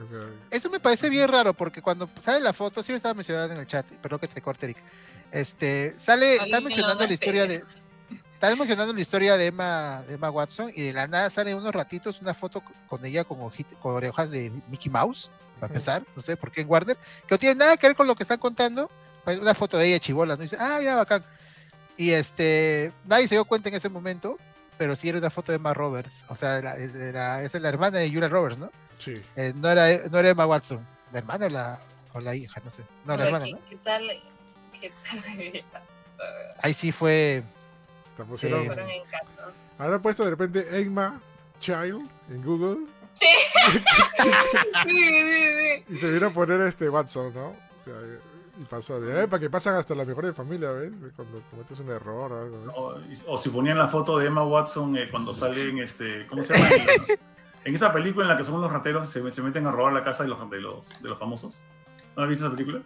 O 0.00 0.06
sea, 0.08 0.20
Eso 0.50 0.70
me 0.70 0.78
parece 0.78 1.08
bien 1.10 1.26
raro 1.28 1.54
porque 1.54 1.82
cuando 1.82 2.08
sale 2.20 2.38
la 2.40 2.52
foto, 2.52 2.82
sí 2.82 2.92
lo 2.92 2.96
estaba 2.96 3.14
mencionando 3.14 3.54
en 3.54 3.60
el 3.60 3.66
chat, 3.66 3.84
perdón 3.86 4.20
que 4.20 4.28
te 4.28 4.40
corte, 4.40 4.66
Eric. 4.66 4.78
Este, 5.32 5.94
sale, 5.98 6.36
está 6.36 6.60
mencionando 6.60 7.06
la 7.06 7.12
historia 7.12 7.46
de. 7.46 7.64
Está 8.34 8.54
mencionando 8.56 8.92
la 8.94 9.00
historia 9.00 9.36
de 9.36 9.46
Emma, 9.46 10.02
de 10.06 10.14
Emma 10.14 10.30
Watson 10.30 10.72
y 10.74 10.82
de 10.82 10.92
la 10.94 11.06
nada 11.06 11.28
sale 11.28 11.54
unos 11.54 11.74
ratitos 11.74 12.22
una 12.22 12.32
foto 12.32 12.62
co- 12.62 12.72
con 12.88 13.04
ella 13.04 13.22
con, 13.24 13.38
ojit- 13.40 13.78
con 13.80 13.94
orejas 13.94 14.30
de 14.30 14.50
Mickey 14.68 14.90
Mouse, 14.90 15.30
para 15.58 15.66
empezar, 15.70 16.02
no 16.16 16.22
sé 16.22 16.36
por 16.38 16.50
qué 16.50 16.62
en 16.62 16.70
Warner, 16.70 16.96
que 16.96 17.34
no 17.34 17.38
tiene 17.38 17.56
nada 17.56 17.76
que 17.76 17.88
ver 17.88 17.96
con 17.96 18.06
lo 18.06 18.14
que 18.14 18.22
están 18.22 18.38
contando. 18.38 18.90
pues, 19.24 19.38
Una 19.38 19.52
foto 19.54 19.76
de 19.76 19.88
ella 19.88 19.98
chivola, 19.98 20.36
¿no? 20.36 20.42
Y 20.42 20.46
dice, 20.46 20.56
ah, 20.58 20.80
ya, 20.80 20.96
bacán. 20.96 21.22
Y 21.96 22.10
este, 22.12 22.92
nadie 23.06 23.28
se 23.28 23.34
dio 23.34 23.44
cuenta 23.44 23.68
en 23.68 23.74
ese 23.74 23.88
momento, 23.88 24.38
pero 24.78 24.96
sí 24.96 25.08
era 25.08 25.18
una 25.18 25.30
foto 25.30 25.52
de 25.52 25.56
Emma 25.56 25.74
Roberts, 25.74 26.24
o 26.28 26.34
sea, 26.34 26.56
era, 26.58 26.76
era- 26.76 27.42
esa 27.42 27.58
es 27.58 27.62
la 27.62 27.68
hermana 27.68 27.98
de 27.98 28.08
Julia 28.10 28.28
Roberts, 28.28 28.58
¿no? 28.58 28.70
sí. 28.98 29.20
Eh, 29.36 29.52
no, 29.56 29.68
era, 29.68 30.08
no 30.08 30.18
era 30.18 30.30
Emma 30.30 30.46
Watson. 30.46 30.86
¿La 31.12 31.18
hermana 31.18 31.46
o 31.46 31.48
la, 31.48 31.80
o 32.14 32.20
la 32.20 32.34
hija? 32.34 32.60
No 32.64 32.70
sé. 32.70 32.82
No, 33.04 33.16
la 33.16 33.24
hermana, 33.26 33.44
¿qué, 33.46 33.52
¿no? 33.52 33.58
¿Qué 33.68 33.76
tal? 33.76 34.02
¿Qué 34.80 34.92
tal? 35.72 35.84
Ahí 36.62 36.72
sí 36.74 36.92
fue. 36.92 37.42
Te 38.16 38.24
pusieron, 38.24 38.60
Sí. 38.60 38.66
Fueron 38.66 38.88
encantos. 38.90 39.54
Habrá 39.78 39.98
puesto 39.98 40.24
de 40.24 40.30
repente 40.30 40.66
Emma 40.80 41.20
Child 41.58 42.08
en 42.30 42.42
Google 42.44 42.86
Sí. 43.18 43.26
sí, 43.72 43.80
sí, 44.84 45.84
sí. 45.84 45.84
y 45.88 45.96
se 45.96 46.10
vino 46.12 46.26
a 46.28 46.30
poner 46.30 46.60
este 46.62 46.88
Watson, 46.88 47.34
¿no? 47.34 47.48
O 47.48 47.82
sea, 47.84 47.94
y 48.60 48.64
pasó. 48.64 49.00
de, 49.00 49.24
"Eh, 49.24 49.28
para 49.28 49.40
que 49.40 49.48
pasan 49.50 49.74
hasta 49.74 49.94
las 49.94 50.06
mejores 50.06 50.34
familias, 50.36 50.72
¿ves? 50.74 50.92
Cuando 51.16 51.42
cometes 51.50 51.78
un 51.80 51.90
error 51.90 52.30
o 52.32 52.40
algo. 52.42 52.72
O, 52.76 52.98
o 53.34 53.38
si 53.38 53.48
ponían 53.48 53.78
la 53.78 53.88
foto 53.88 54.18
de 54.18 54.26
Emma 54.26 54.42
Watson 54.44 54.96
eh, 54.96 55.08
cuando 55.10 55.34
salen, 55.34 55.78
este, 55.78 56.26
¿cómo 56.26 56.42
se 56.42 56.54
llama? 56.54 56.68
en 57.64 57.74
esa 57.74 57.92
película 57.92 58.24
en 58.24 58.28
la 58.30 58.36
que 58.36 58.44
son 58.44 58.54
unos 58.56 58.70
rateros, 58.72 59.08
se, 59.08 59.28
se 59.32 59.42
meten 59.42 59.66
a 59.66 59.70
robar 59.72 59.92
la 59.92 60.04
casa 60.04 60.22
de 60.24 60.28
los, 60.28 60.50
de 60.50 60.60
los, 60.60 61.02
de 61.02 61.08
los 61.08 61.18
famosos. 61.18 61.62
¿No 62.16 62.22
la 62.22 62.28
viste 62.28 62.44
esa 62.44 62.54
película? 62.54 62.80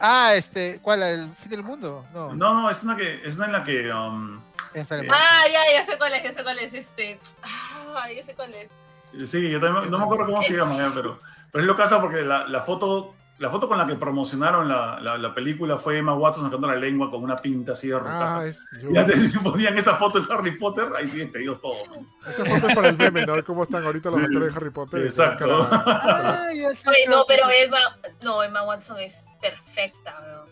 Ah, 0.00 0.34
este. 0.34 0.80
¿Cuál? 0.82 1.02
¿El 1.02 1.30
fin 1.36 1.50
del 1.50 1.62
mundo? 1.62 2.04
No. 2.12 2.34
No, 2.34 2.54
no, 2.62 2.70
es 2.70 2.82
una, 2.82 2.96
que, 2.96 3.20
es 3.26 3.36
una 3.36 3.46
en 3.46 3.52
la 3.52 3.62
que... 3.64 3.92
um, 3.92 4.40
Eh. 4.74 4.84
Ah, 5.10 5.42
ya, 5.52 5.60
ya 5.78 5.84
sé 5.86 5.96
cuál 5.98 6.12
es, 6.14 6.22
ya 6.24 6.32
sé 6.32 6.42
cuál 6.42 6.58
es 6.58 6.74
este. 6.74 7.20
Ah, 7.42 8.06
ya 8.10 8.24
sé 8.24 8.34
cuál 8.34 8.52
es. 8.54 9.30
Sí, 9.30 9.50
yo 9.50 9.60
también 9.60 9.90
no 9.90 9.98
me 9.98 10.04
acuerdo 10.04 10.24
cómo 10.26 10.42
se 10.42 10.56
llama, 10.56 10.74
ya, 10.76 10.90
pero, 10.94 11.20
pero 11.50 11.62
es 11.62 11.66
lo 11.68 11.76
casa 11.76 12.00
porque 12.00 12.22
la, 12.22 12.48
la 12.48 12.62
foto 12.62 13.14
la 13.42 13.50
foto 13.50 13.68
con 13.68 13.76
la 13.76 13.84
que 13.86 13.96
promocionaron 13.96 14.68
la, 14.68 14.98
la, 15.00 15.18
la 15.18 15.34
película 15.34 15.76
fue 15.76 15.98
Emma 15.98 16.14
Watson 16.14 16.44
sacando 16.44 16.66
la 16.68 16.76
lengua 16.76 17.10
con 17.10 17.22
una 17.22 17.36
pinta 17.36 17.72
así 17.72 17.88
de 17.88 17.94
Ah, 17.96 17.98
rucaza. 17.98 18.46
es. 18.46 18.60
yo- 18.80 18.90
Y 18.90 18.96
antes 18.96 19.32
si 19.32 19.38
ponían 19.40 19.76
esa 19.76 19.96
foto 19.96 20.18
en 20.18 20.26
Harry 20.30 20.56
Potter, 20.56 20.88
ahí 20.96 21.08
sí 21.08 21.18
despedidos 21.18 21.60
todos. 21.60 21.88
¿no? 21.88 22.06
Esa 22.30 22.44
foto 22.44 22.68
es 22.68 22.74
para 22.74 22.88
el 22.88 22.96
meme, 22.96 23.26
¿no? 23.26 23.44
¿Cómo 23.44 23.64
están 23.64 23.84
ahorita 23.84 24.10
los 24.10 24.18
Sí, 24.20 24.24
actores 24.26 24.48
de 24.48 24.56
Harry 24.60 24.70
Potter? 24.70 25.02
exacto. 25.04 25.46
La- 25.46 25.68
Ah, 25.72 26.52
ya 26.54 26.68
Oye, 26.68 27.06
no, 27.10 27.24
pero 27.26 27.44
Emma, 27.50 27.78
no, 28.22 28.42
Emma 28.42 28.62
Watson 28.62 28.98
es 29.00 29.24
perfecta, 29.40 30.18
bro. 30.20 30.46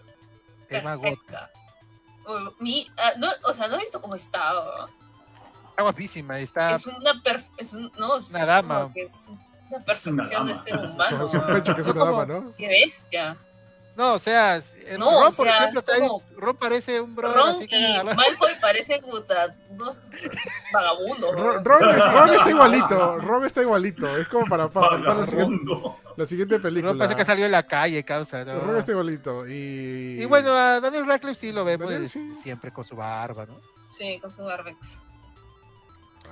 Emma 0.69 0.97
Watson. 0.97 1.17
Mi, 2.61 2.87
ah, 2.99 3.13
no, 3.19 3.29
o 3.45 3.53
sea, 3.53 3.67
no 3.69 3.77
he 3.77 3.81
visto 3.81 4.01
cómo 4.01 4.15
está. 4.15 4.53
bro. 4.53 4.89
Está 5.71 5.83
guapísima. 5.83 6.39
Está. 6.39 6.73
Es 6.73 6.87
una 6.87 7.23
per, 7.23 7.43
es 7.57 7.73
un, 7.73 7.91
no, 7.99 8.19
es 8.19 8.31
Una 8.31 8.47
dama. 8.47 8.81
como 8.83 8.93
que 8.95 9.07
una 9.71 9.85
perfección 9.85 10.47
de 10.47 10.55
ser 10.55 10.77
humano. 10.79 11.29
So- 11.29 11.29
Sospecho 11.41 11.75
que 11.77 11.83
es 11.83 11.89
una 11.89 12.05
dama, 12.05 12.27
¿no? 12.27 12.53
Qué 12.57 12.69
bestia. 12.69 13.37
No, 13.97 14.15
o 14.15 14.19
sea, 14.19 14.57
el 14.57 14.99
No, 14.99 15.11
Ron, 15.11 15.33
o 15.33 15.37
por 15.37 15.49
ejemplo, 15.49 15.81
es 15.81 15.89
está 15.89 16.03
ahí- 16.03 16.09
Ron 16.37 16.57
parece 16.57 17.01
un 17.01 17.15
brother 17.15 17.37
Ron 17.37 17.49
así 17.57 17.67
que 17.67 17.77
y 17.79 18.05
Malfoy 18.05 18.53
parecen 18.61 19.05
unos 19.05 20.03
vagabundos. 20.73 21.35
Ron, 21.35 21.45
¿no? 21.45 21.63
Ron- 21.63 22.13
Ron 22.15 22.35
está 22.35 22.51
igualito, 22.57 23.19
Ron 23.19 23.45
está 23.45 23.63
igualito. 23.63 24.17
Es 24.17 24.29
como 24.29 24.47
para, 24.47 24.69
para, 24.69 24.91
para 25.03 25.15
la, 25.17 25.27
siguiente, 25.27 25.73
la 26.17 26.25
siguiente 26.27 26.59
película. 26.61 26.93
Ron 26.93 26.99
parece 26.99 27.17
que 27.17 27.25
salió 27.27 27.45
en 27.45 27.53
la 27.53 27.65
calle, 27.65 28.03
causa, 28.05 28.43
¿no? 28.45 28.61
Ron 28.61 28.77
está 28.77 28.93
igualito. 28.93 29.47
Y, 29.47 30.17
Y 30.23 30.25
bueno, 30.25 30.53
a 30.53 30.81
Daniel 30.81 31.07
Radcliffe 31.07 31.39
sí 31.39 31.53
lo 31.53 31.65
vemos 31.65 31.91
Daniel, 31.91 32.09
sí. 32.09 32.33
siempre 32.43 32.73
con 32.73 32.85
su 32.85 32.97
barba, 32.97 33.45
¿no? 33.45 33.61
Sí, 33.91 34.19
con 34.21 34.33
su 34.33 34.45
barbex. 34.45 34.99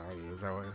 Ay, 0.09 0.31
está 0.35 0.52
bueno. 0.52 0.73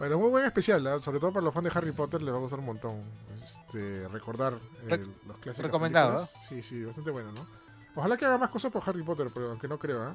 Bueno, 0.00 0.18
muy 0.18 0.30
buen 0.30 0.44
especial, 0.46 0.84
¿ah? 0.86 0.98
sobre 1.00 1.20
todo 1.20 1.30
para 1.32 1.44
los 1.44 1.52
fans 1.54 1.64
de 1.64 1.72
Harry 1.78 1.92
Potter 1.92 2.22
les 2.22 2.32
va 2.32 2.38
a 2.38 2.40
gustar 2.40 2.58
un 2.58 2.64
montón. 2.66 3.04
Este, 3.44 4.08
recordar 4.08 4.54
eh, 4.88 5.06
los 5.26 5.36
clásicos. 5.38 5.58
recomendado, 5.66 6.28
Sí, 6.48 6.62
sí, 6.62 6.82
bastante 6.84 7.10
bueno, 7.12 7.30
¿no? 7.32 7.46
Ojalá 7.94 8.16
que 8.16 8.24
haga 8.24 8.38
más 8.38 8.50
cosas 8.50 8.72
por 8.72 8.82
Harry 8.88 9.02
Potter, 9.02 9.28
pero 9.32 9.50
aunque 9.50 9.68
no 9.68 9.78
creo. 9.78 10.14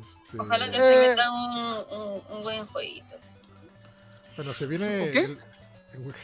Este, 0.00 0.38
Ojalá 0.40 0.70
que 0.70 0.76
Eh. 0.76 0.80
se 0.80 1.08
meta 1.10 1.30
un, 1.32 1.98
un, 1.98 2.22
un 2.30 2.42
buen 2.42 2.64
jueguito. 2.66 3.16
así. 3.16 3.34
Bueno, 4.36 4.54
se 4.54 4.66
viene. 4.66 5.10
¿Qué? 5.12 5.24
el- 5.24 5.38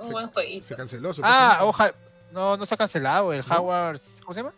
Un 0.00 0.06
Se- 0.06 0.12
buen 0.12 0.28
jueguito. 0.30 0.64
se 0.66 0.76
canceló. 0.76 1.10
Ah, 1.24 1.58
ojalá. 1.62 1.92
No, 2.30 2.56
no 2.56 2.64
se 2.66 2.74
ha 2.74 2.76
cancelado. 2.78 3.32
El 3.32 3.42
¿No? 3.48 3.56
Howard's. 3.56 4.20
¿Cómo 4.22 4.32
se 4.34 4.40
llama? 4.42 4.52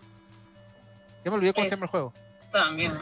Ya 1.25 1.31
me 1.31 1.37
olvidé 1.39 1.55
cómo 1.55 1.65
se 1.65 1.71
llama 1.71 1.85
el 1.87 1.91
juego. 1.91 2.13
También. 2.51 2.93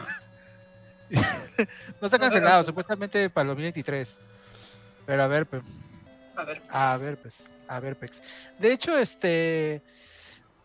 No 1.09 2.05
está 2.05 2.17
No 2.17 2.23
cancelado, 2.23 2.63
supuestamente 2.63 3.29
para 3.29 3.43
el 3.43 3.47
2023. 3.49 4.19
Pero 5.05 5.23
a 5.23 5.27
ver, 5.27 5.45
pues. 5.45 5.63
A 6.35 6.43
ver. 6.43 6.61
A 6.69 6.97
ver, 6.97 7.17
pues. 7.17 7.49
A 7.67 7.79
ver, 7.79 7.95
Pex. 7.95 8.21
De 8.59 8.71
hecho, 8.71 8.97
este. 8.97 9.81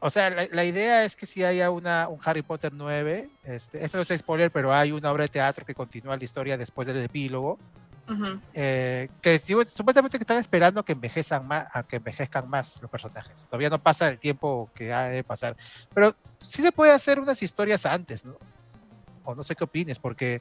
O 0.01 0.11
sea, 0.11 0.29
la, 0.29 0.47
la 0.53 0.65
idea 0.65 1.05
es 1.05 1.17
que 1.17 1.25
si 1.25 1.43
haya 1.45 1.71
una, 1.71 2.09
un 2.09 2.21
Harry 2.25 2.43
Potter 2.43 2.73
9, 2.75 3.31
este, 3.43 3.83
esto 3.83 3.97
no 3.97 4.03
es 4.03 4.09
spoiler, 4.19 4.51
pero 4.51 4.73
hay 4.75 4.93
una 4.93 5.11
obra 5.11 5.23
de 5.23 5.29
teatro 5.29 5.65
que 5.65 5.75
continúa 5.75 6.17
la 6.17 6.25
historia 6.25 6.59
después 6.59 6.87
del 6.87 6.99
epílogo, 6.99 7.59
Ujú. 8.07 8.39
eh, 8.53 9.09
que 9.23 9.39
si- 9.39 9.55
supuestamente 9.65 10.19
que 10.19 10.25
están 10.25 10.37
esperando 10.37 10.85
que 10.85 10.93
envejezcan 10.93 11.49
más, 11.49 11.67
a 11.73 11.85
que 11.85 11.97
envejezcan 11.97 12.47
más 12.51 12.83
los 12.83 12.91
personajes. 12.91 13.47
Todavía 13.47 13.71
no 13.71 13.83
pasa 13.83 14.09
el 14.09 14.19
tiempo 14.19 14.71
que 14.75 14.93
ha 14.93 15.05
de 15.05 15.25
pasar, 15.25 15.57
pero 15.95 16.15
sí 16.39 16.61
se 16.61 16.71
puede 16.71 16.93
hacer 16.93 17.19
unas 17.19 17.43
historias 17.43 17.87
antes, 17.87 18.27
¿no? 18.27 18.37
O 19.25 19.35
no 19.35 19.43
sé 19.43 19.57
qué 19.57 19.65
opines, 19.65 19.99
porque 19.99 20.41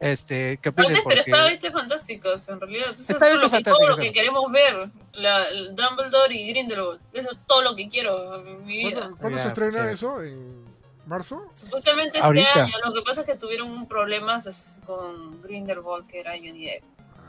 este, 0.00 0.58
¿qué 0.60 0.68
opines? 0.70 0.90
Antes, 0.90 1.02
pero 1.06 1.18
Porque- 1.20 1.30
estaba 1.30 1.50
este 1.50 1.70
Fantásticos, 1.70 2.48
en 2.48 2.60
realidad. 2.60 2.90
Eso 2.92 3.12
Está 3.12 3.26
es 3.30 3.32
Bestia 3.38 3.40
lo 3.42 3.50
que, 3.50 3.62
todo 3.64 3.86
lo 3.88 3.96
que 3.96 4.12
queremos 4.12 4.50
ver. 4.52 4.90
La, 5.12 5.48
el 5.48 5.74
Dumbledore 5.76 6.34
y 6.34 6.48
Grindelwald. 6.50 7.00
Eso 7.12 7.30
es 7.32 7.38
todo 7.46 7.62
lo 7.62 7.74
que 7.76 7.88
quiero 7.88 8.36
en 8.46 8.64
mi 8.66 8.76
vida. 8.76 9.00
¿Cuándo, 9.00 9.16
cuándo 9.18 9.36
Ya, 9.38 9.42
se 9.42 9.48
estrena 9.48 9.72
chévere. 9.72 9.92
eso? 9.92 10.22
¿En 10.22 10.64
marzo? 11.06 11.50
Supuestamente 11.54 12.18
este 12.18 12.26
Ahorita. 12.26 12.64
año. 12.64 12.74
Lo 12.84 12.92
que 12.92 13.02
pasa 13.02 13.20
es 13.22 13.26
que 13.26 13.34
tuvieron 13.36 13.70
un 13.70 13.86
problemas 13.88 14.80
con 14.86 15.40
Grindelwald, 15.42 16.06
que 16.06 16.20
era 16.20 16.32
Johnny 16.32 16.66
Depp. 16.66 16.82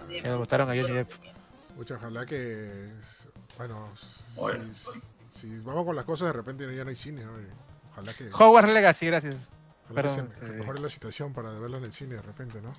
Depp. 0.07 0.23
Que 0.23 0.29
le 0.29 0.35
votaron 0.35 0.69
a 0.69 0.81
Johnny 0.81 0.93
Depp. 0.95 1.11
Mucha, 1.75 1.95
ojalá 1.95 2.25
que. 2.25 2.89
Bueno, 3.57 3.89
si, 5.35 5.39
si 5.47 5.59
vamos 5.59 5.85
con 5.85 5.95
las 5.95 6.05
cosas, 6.05 6.27
de 6.27 6.33
repente 6.33 6.75
ya 6.75 6.83
no 6.83 6.89
hay 6.89 6.95
cine. 6.95 7.25
oye. 7.27 7.47
Ojalá 7.91 8.13
que. 8.13 8.29
Hogwarts 8.33 8.69
Legacy, 8.73 9.05
gracias. 9.07 9.51
Perdón, 9.93 10.29
se 10.29 10.35
este- 10.45 10.57
mejore 10.57 10.79
la 10.79 10.89
situación 10.89 11.33
para 11.33 11.51
verlo 11.51 11.77
en 11.77 11.85
el 11.85 11.93
cine 11.93 12.15
de 12.15 12.21
repente, 12.21 12.61
¿no? 12.61 12.73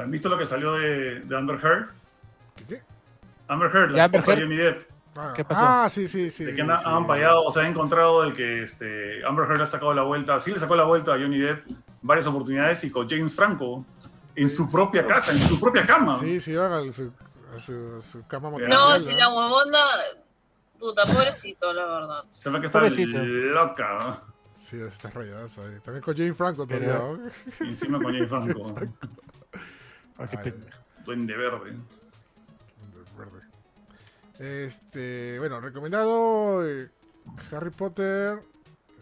¿Han 0.00 0.10
visto 0.10 0.28
lo 0.28 0.38
que 0.38 0.46
salió 0.46 0.72
de, 0.74 1.20
de 1.20 1.36
Amber 1.36 1.58
Heard? 1.62 1.88
¿Qué 2.56 2.64
qué? 2.64 2.82
Amber 3.48 3.70
Heard, 3.74 3.88
¿De 3.90 3.96
la 3.96 4.04
esposa 4.06 4.26
de 4.26 4.32
Heard? 4.32 4.42
Johnny 4.42 4.56
Depp. 4.56 4.88
Ah, 5.16 5.32
¿Qué 5.34 5.44
pasó? 5.44 5.60
Ah, 5.64 5.88
sí, 5.90 6.06
sí, 6.06 6.30
sí. 6.30 6.44
de 6.44 6.54
que 6.54 6.62
han, 6.62 6.78
sí. 6.78 6.84
han 6.86 7.06
fallado, 7.06 7.42
o 7.44 7.50
sea, 7.50 7.62
han 7.64 7.70
encontrado 7.70 8.22
de 8.22 8.32
que 8.34 8.62
este, 8.62 9.24
Amber 9.26 9.46
Heard 9.46 9.56
le 9.58 9.64
ha 9.64 9.66
sacado 9.66 9.92
la 9.94 10.02
vuelta, 10.02 10.38
sí 10.38 10.52
le 10.52 10.58
sacó 10.58 10.76
la 10.76 10.84
vuelta 10.84 11.14
a 11.14 11.18
Johnny 11.18 11.38
Depp 11.38 11.66
varias 12.02 12.26
oportunidades 12.26 12.84
y 12.84 12.90
con 12.90 13.08
James 13.08 13.34
Franco 13.34 13.84
en 14.36 14.48
su 14.48 14.70
propia 14.70 15.04
casa, 15.06 15.32
en 15.32 15.38
su 15.40 15.58
propia 15.58 15.84
cama. 15.84 16.18
Sí, 16.20 16.40
sí, 16.40 16.54
van 16.54 16.72
a 16.72 16.92
su, 16.92 17.12
a 17.54 17.58
su, 17.58 17.96
a 17.98 18.00
su 18.00 18.26
cama 18.26 18.50
No, 18.50 18.58
No, 18.90 19.00
si 19.00 19.12
la 19.12 19.28
huevona. 19.30 19.78
Puta, 20.78 21.04
pobrecito, 21.06 21.72
la 21.72 21.86
verdad. 21.86 22.24
Se 22.38 22.48
ve 22.50 22.60
que 22.60 22.66
está 22.66 22.78
Pobrecito. 22.78 23.18
loca. 23.18 24.22
Sí, 24.68 24.80
está 24.82 25.08
rayada 25.10 25.44
ahí. 25.44 25.78
También 25.82 26.02
con 26.02 26.14
Jane 26.16 26.34
Franco 26.34 26.66
todavía. 26.66 27.00
Encima 27.60 27.98
con 28.02 28.12
James 28.12 28.28
Franco. 28.28 28.74
Ah, 30.20 30.26
qué 30.28 30.36
Ay, 30.36 30.50
pena. 30.50 30.66
Duende 31.04 31.36
verde. 31.36 31.76
verde. 33.16 34.66
Este, 34.66 35.38
bueno, 35.38 35.60
recomendado 35.60 36.68
eh, 36.68 36.90
Harry 37.52 37.70
Potter 37.70 38.40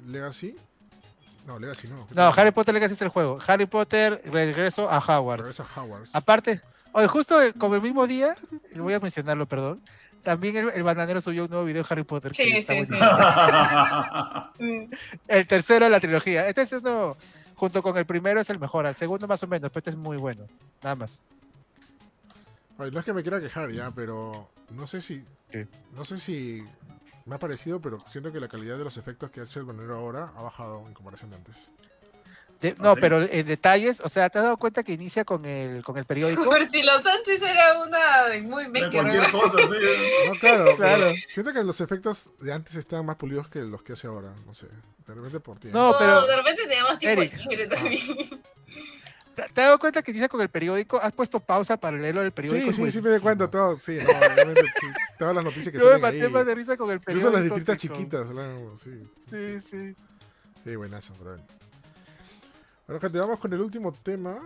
Legacy. 0.07 0.55
No, 1.47 1.59
Legacy 1.59 1.89
no. 1.89 2.07
No, 2.15 2.23
Harry 2.37 2.51
Potter 2.53 2.75
Legacy 2.75 2.93
es 2.93 3.01
el 3.03 3.09
juego. 3.09 3.39
Harry 3.47 3.65
Potter, 3.65 4.21
regreso 4.27 4.91
a 4.91 4.99
Hogwarts. 4.99 5.43
Regresa 5.57 5.63
a 5.75 5.83
Hogwarts. 5.83 6.11
Aparte, 6.15 6.61
oye, 6.93 7.07
justo 7.09 7.41
el- 7.41 7.55
como 7.55 7.77
el 7.77 7.81
mismo 7.83 8.07
día, 8.07 8.35
voy 8.75 8.93
a 8.93 9.01
mencionarlo, 9.01 9.47
perdón. 9.47 9.81
También 10.27 10.57
el, 10.57 10.71
el 10.71 10.83
bananero 10.83 11.21
subió 11.21 11.45
un 11.45 11.51
nuevo 11.51 11.65
video 11.65 11.85
de 11.85 11.89
Harry 11.89 12.03
Potter. 12.03 12.33
que 12.33 12.43
Sí, 12.43 12.51
está 12.57 12.73
sí, 12.75 12.85
sí. 14.59 14.89
El 15.29 15.47
tercero 15.47 15.85
de 15.85 15.91
la 15.93 16.01
trilogía. 16.01 16.49
Este 16.49 16.63
es 16.63 16.73
uno, 16.73 17.17
junto 17.55 17.81
con 17.81 17.97
el 17.97 18.07
primero, 18.07 18.41
es 18.41 18.51
el 18.51 18.59
mejor. 18.59 18.87
Al 18.87 18.97
segundo, 18.97 19.29
más 19.29 19.41
o 19.45 19.47
menos, 19.47 19.71
pero 19.71 19.79
este 19.79 19.91
es 19.91 19.97
muy 19.97 20.17
bueno. 20.17 20.49
Nada 20.83 20.97
más. 20.97 21.23
Ay, 22.77 22.91
no 22.91 22.99
es 22.99 23.05
que 23.05 23.13
me 23.13 23.23
quiera 23.23 23.41
quejar 23.41 23.71
ya, 23.71 23.93
pero 23.93 24.51
no 24.71 24.89
sé 24.89 25.01
si. 25.01 25.25
¿Qué? 25.49 25.69
No 25.95 26.05
sé 26.05 26.19
si 26.19 26.61
me 27.25 27.37
ha 27.37 27.39
parecido, 27.39 27.81
pero 27.81 28.01
siento 28.11 28.33
que 28.33 28.41
la 28.41 28.49
calidad 28.49 28.79
de 28.79 28.83
los 28.83 28.97
efectos 28.97 29.31
que 29.31 29.39
ha 29.39 29.45
hecho 29.45 29.61
el 29.61 29.67
banero 29.67 29.97
ahora 29.97 30.33
ha 30.37 30.43
bajado 30.43 30.89
en 30.89 30.95
comparación 30.95 31.31
de 31.31 31.37
antes. 31.37 31.55
De- 32.61 32.71
¿Ah, 32.71 32.83
no, 32.83 32.95
sí? 32.95 33.01
pero 33.03 33.23
en 33.23 33.47
detalles, 33.47 34.01
o 34.01 34.09
sea, 34.09 34.31
¿te 34.31 34.39
has 34.39 34.45
dado 34.45 34.57
cuenta 34.57 34.83
que 34.83 34.93
inicia 34.93 35.25
con 35.25 35.45
el, 35.45 35.85
con 35.85 35.99
el 35.99 36.05
periódico? 36.07 36.45
Por 36.45 36.69
si 36.71 36.83
los 36.83 37.05
antes 37.05 37.43
era 37.43 37.79
una 37.83 38.25
de 38.29 38.41
muy 38.43 38.67
maker. 38.69 38.91
cualquier 39.03 39.31
cosa, 39.31 39.59
sí. 39.59 40.29
No, 40.29 40.35
claro, 40.39 40.65
pero 40.65 40.77
Claro. 40.77 41.13
siento 41.29 41.53
que 41.53 41.63
los 41.65 41.81
efectos 41.81 42.31
de 42.41 42.53
antes 42.53 42.75
estaban 42.77 43.05
más 43.05 43.17
pulidos 43.17 43.49
que 43.49 43.61
los 43.61 43.83
que 43.83 43.93
hace 43.93 44.07
ahora. 44.07 44.33
No 44.47 44.55
sé. 44.55 44.67
De 45.07 45.15
repente 45.15 45.39
por 45.41 45.59
ti. 45.59 45.69
No, 45.73 45.93
No, 45.93 45.99
pero- 45.99 46.27
de 46.27 46.37
repente 46.37 46.63
tenemos 46.67 46.99
tiempo 46.99 47.23
Eric. 47.23 47.37
libre 47.47 47.67
también. 47.67 48.01
¿Te 49.37 49.43
te 49.43 49.61
has 49.61 49.67
dado 49.67 49.79
cuenta 49.79 50.01
que 50.03 50.13
inicia 50.13 50.29
con 50.31 50.41
el 50.41 50.49
periódico? 50.49 50.99
¿Has 50.99 51.13
puesto 51.13 51.39
pausa 51.41 51.77
para 51.77 51.99
leerlo 51.99 52.23
del 52.23 52.33
periódico? 52.33 52.73
Sí, 52.73 52.85
sí, 52.87 52.91
sí 52.91 53.03
me 53.03 53.11
doy 53.11 53.21
buenísimo. 53.21 53.23
cuenta 53.23 53.51
todo. 53.51 53.77
Sí, 53.77 53.99
no, 54.03 54.09
obviamente, 54.09 54.63
sí, 54.81 54.87
todas 55.19 55.35
las 55.35 55.45
noticias 55.45 55.69
que 55.73 55.79
Yo 55.79 55.91
me 55.93 55.99
maté 55.99 56.23
ahí. 56.23 56.31
más 56.31 56.47
de 56.47 56.55
risa 56.55 56.77
con 56.79 56.91
el 56.91 56.97
Incluso 56.97 57.31
periódico. 57.31 57.39
las 57.39 57.45
letritas 57.45 57.77
chiquitas. 57.77 58.31
¿no? 58.31 58.79
Sí, 58.79 58.91
Sí, 59.29 59.61
sí. 59.61 59.95
sí. 59.95 60.07
sí, 60.65 60.77
buenazo, 60.77 61.13
bro. 61.21 61.37
Bueno, 62.87 63.01
gente, 63.01 63.19
vamos 63.19 63.41
con 63.41 63.53
el 63.53 63.61
último 63.61 63.93
tema. 63.93 64.41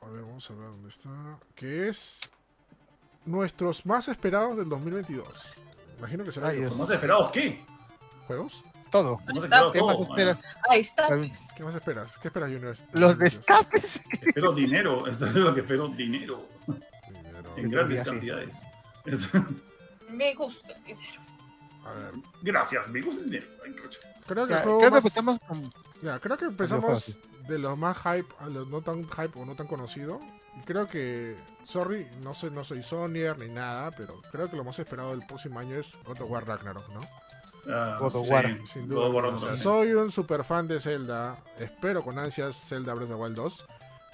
A 0.00 0.08
ver, 0.08 0.22
vamos 0.22 0.50
a 0.50 0.54
ver 0.54 0.66
dónde 0.66 0.88
está. 0.88 1.38
Que 1.54 1.88
es 1.88 2.20
nuestros 3.24 3.86
más 3.86 4.08
esperados 4.08 4.56
del 4.56 4.68
2022. 4.68 5.26
Imagino 5.98 6.24
que 6.24 6.32
será 6.32 6.48
Ay, 6.48 6.56
videojuegos. 6.56 6.88
¿Más 6.88 6.96
esperados 6.96 7.30
qué? 7.30 7.64
¿Juegos? 8.26 8.64
Todo. 8.90 9.18
¿Más 9.32 9.44
esperados 9.44 9.72
¿Qué 9.72 9.82
más 9.82 10.00
esperas? 10.00 10.44
Ahí 10.68 10.80
está. 10.80 11.08
¿Qué 11.56 11.62
más 11.62 11.74
esperas? 11.76 12.18
¿Qué 12.18 12.28
esperas, 12.28 12.50
Junior? 12.50 12.76
Los 12.94 13.16
destapes. 13.16 14.00
Espero 14.22 14.52
dinero. 14.52 15.06
Esto 15.10 15.26
es 15.26 15.34
lo 15.34 15.54
que 15.54 15.60
espero, 15.60 15.88
dinero. 15.88 16.48
Dinero. 17.06 17.56
En 17.56 17.70
grandes 17.70 17.94
viaje. 17.94 18.10
cantidades. 18.10 18.60
Me 20.10 20.34
gusta 20.34 20.72
el 20.72 20.82
dinero. 20.82 21.20
A 21.84 21.92
ver, 21.92 22.14
Gracias, 22.42 22.88
me 22.88 23.00
gusta 23.02 23.20
el 23.20 23.30
dinero. 23.30 23.46
Creo 24.26 24.46
que 24.48 24.54
creo 24.54 24.78
que 24.90 24.96
empezamos 24.96 25.38
con... 25.46 25.72
Ya, 26.02 26.18
creo 26.18 26.36
que 26.36 26.44
empezamos 26.46 27.18
de 27.48 27.58
los 27.58 27.76
más 27.76 27.96
hype 27.98 28.28
a 28.38 28.46
los 28.48 28.68
no 28.68 28.82
tan 28.82 29.08
hype 29.08 29.38
o 29.38 29.44
no 29.44 29.54
tan 29.54 29.66
conocido. 29.66 30.20
Y 30.56 30.60
creo 30.62 30.86
que, 30.86 31.36
sorry, 31.64 32.06
no 32.20 32.34
soy, 32.34 32.50
no 32.50 32.64
soy 32.64 32.82
Sonyer 32.82 33.38
ni 33.38 33.48
nada, 33.48 33.90
pero 33.92 34.20
creo 34.30 34.50
que 34.50 34.56
lo 34.56 34.64
más 34.64 34.78
esperado 34.78 35.10
del 35.10 35.26
próximo 35.26 35.58
año 35.58 35.76
es 35.76 35.88
God 36.04 36.20
of 36.22 36.30
War 36.30 36.46
Ragnarok, 36.46 36.88
¿no? 36.90 37.00
Ah, 37.70 37.98
God 38.00 38.16
of 38.16 38.26
sí, 38.26 38.32
War. 38.32 38.58
Sin 38.66 38.88
God 38.88 38.94
duda. 38.94 39.06
of 39.06 39.14
War. 39.14 39.28
O 39.28 39.38
sea, 39.40 39.54
soy 39.54 39.92
un 39.92 40.10
super 40.10 40.44
fan 40.44 40.68
de 40.68 40.80
Zelda, 40.80 41.38
espero 41.58 42.02
con 42.02 42.18
ansias 42.18 42.56
Zelda 42.56 42.94
Breath 42.94 43.10
of 43.10 43.16
the 43.16 43.22
Wild 43.22 43.36
2, 43.36 43.66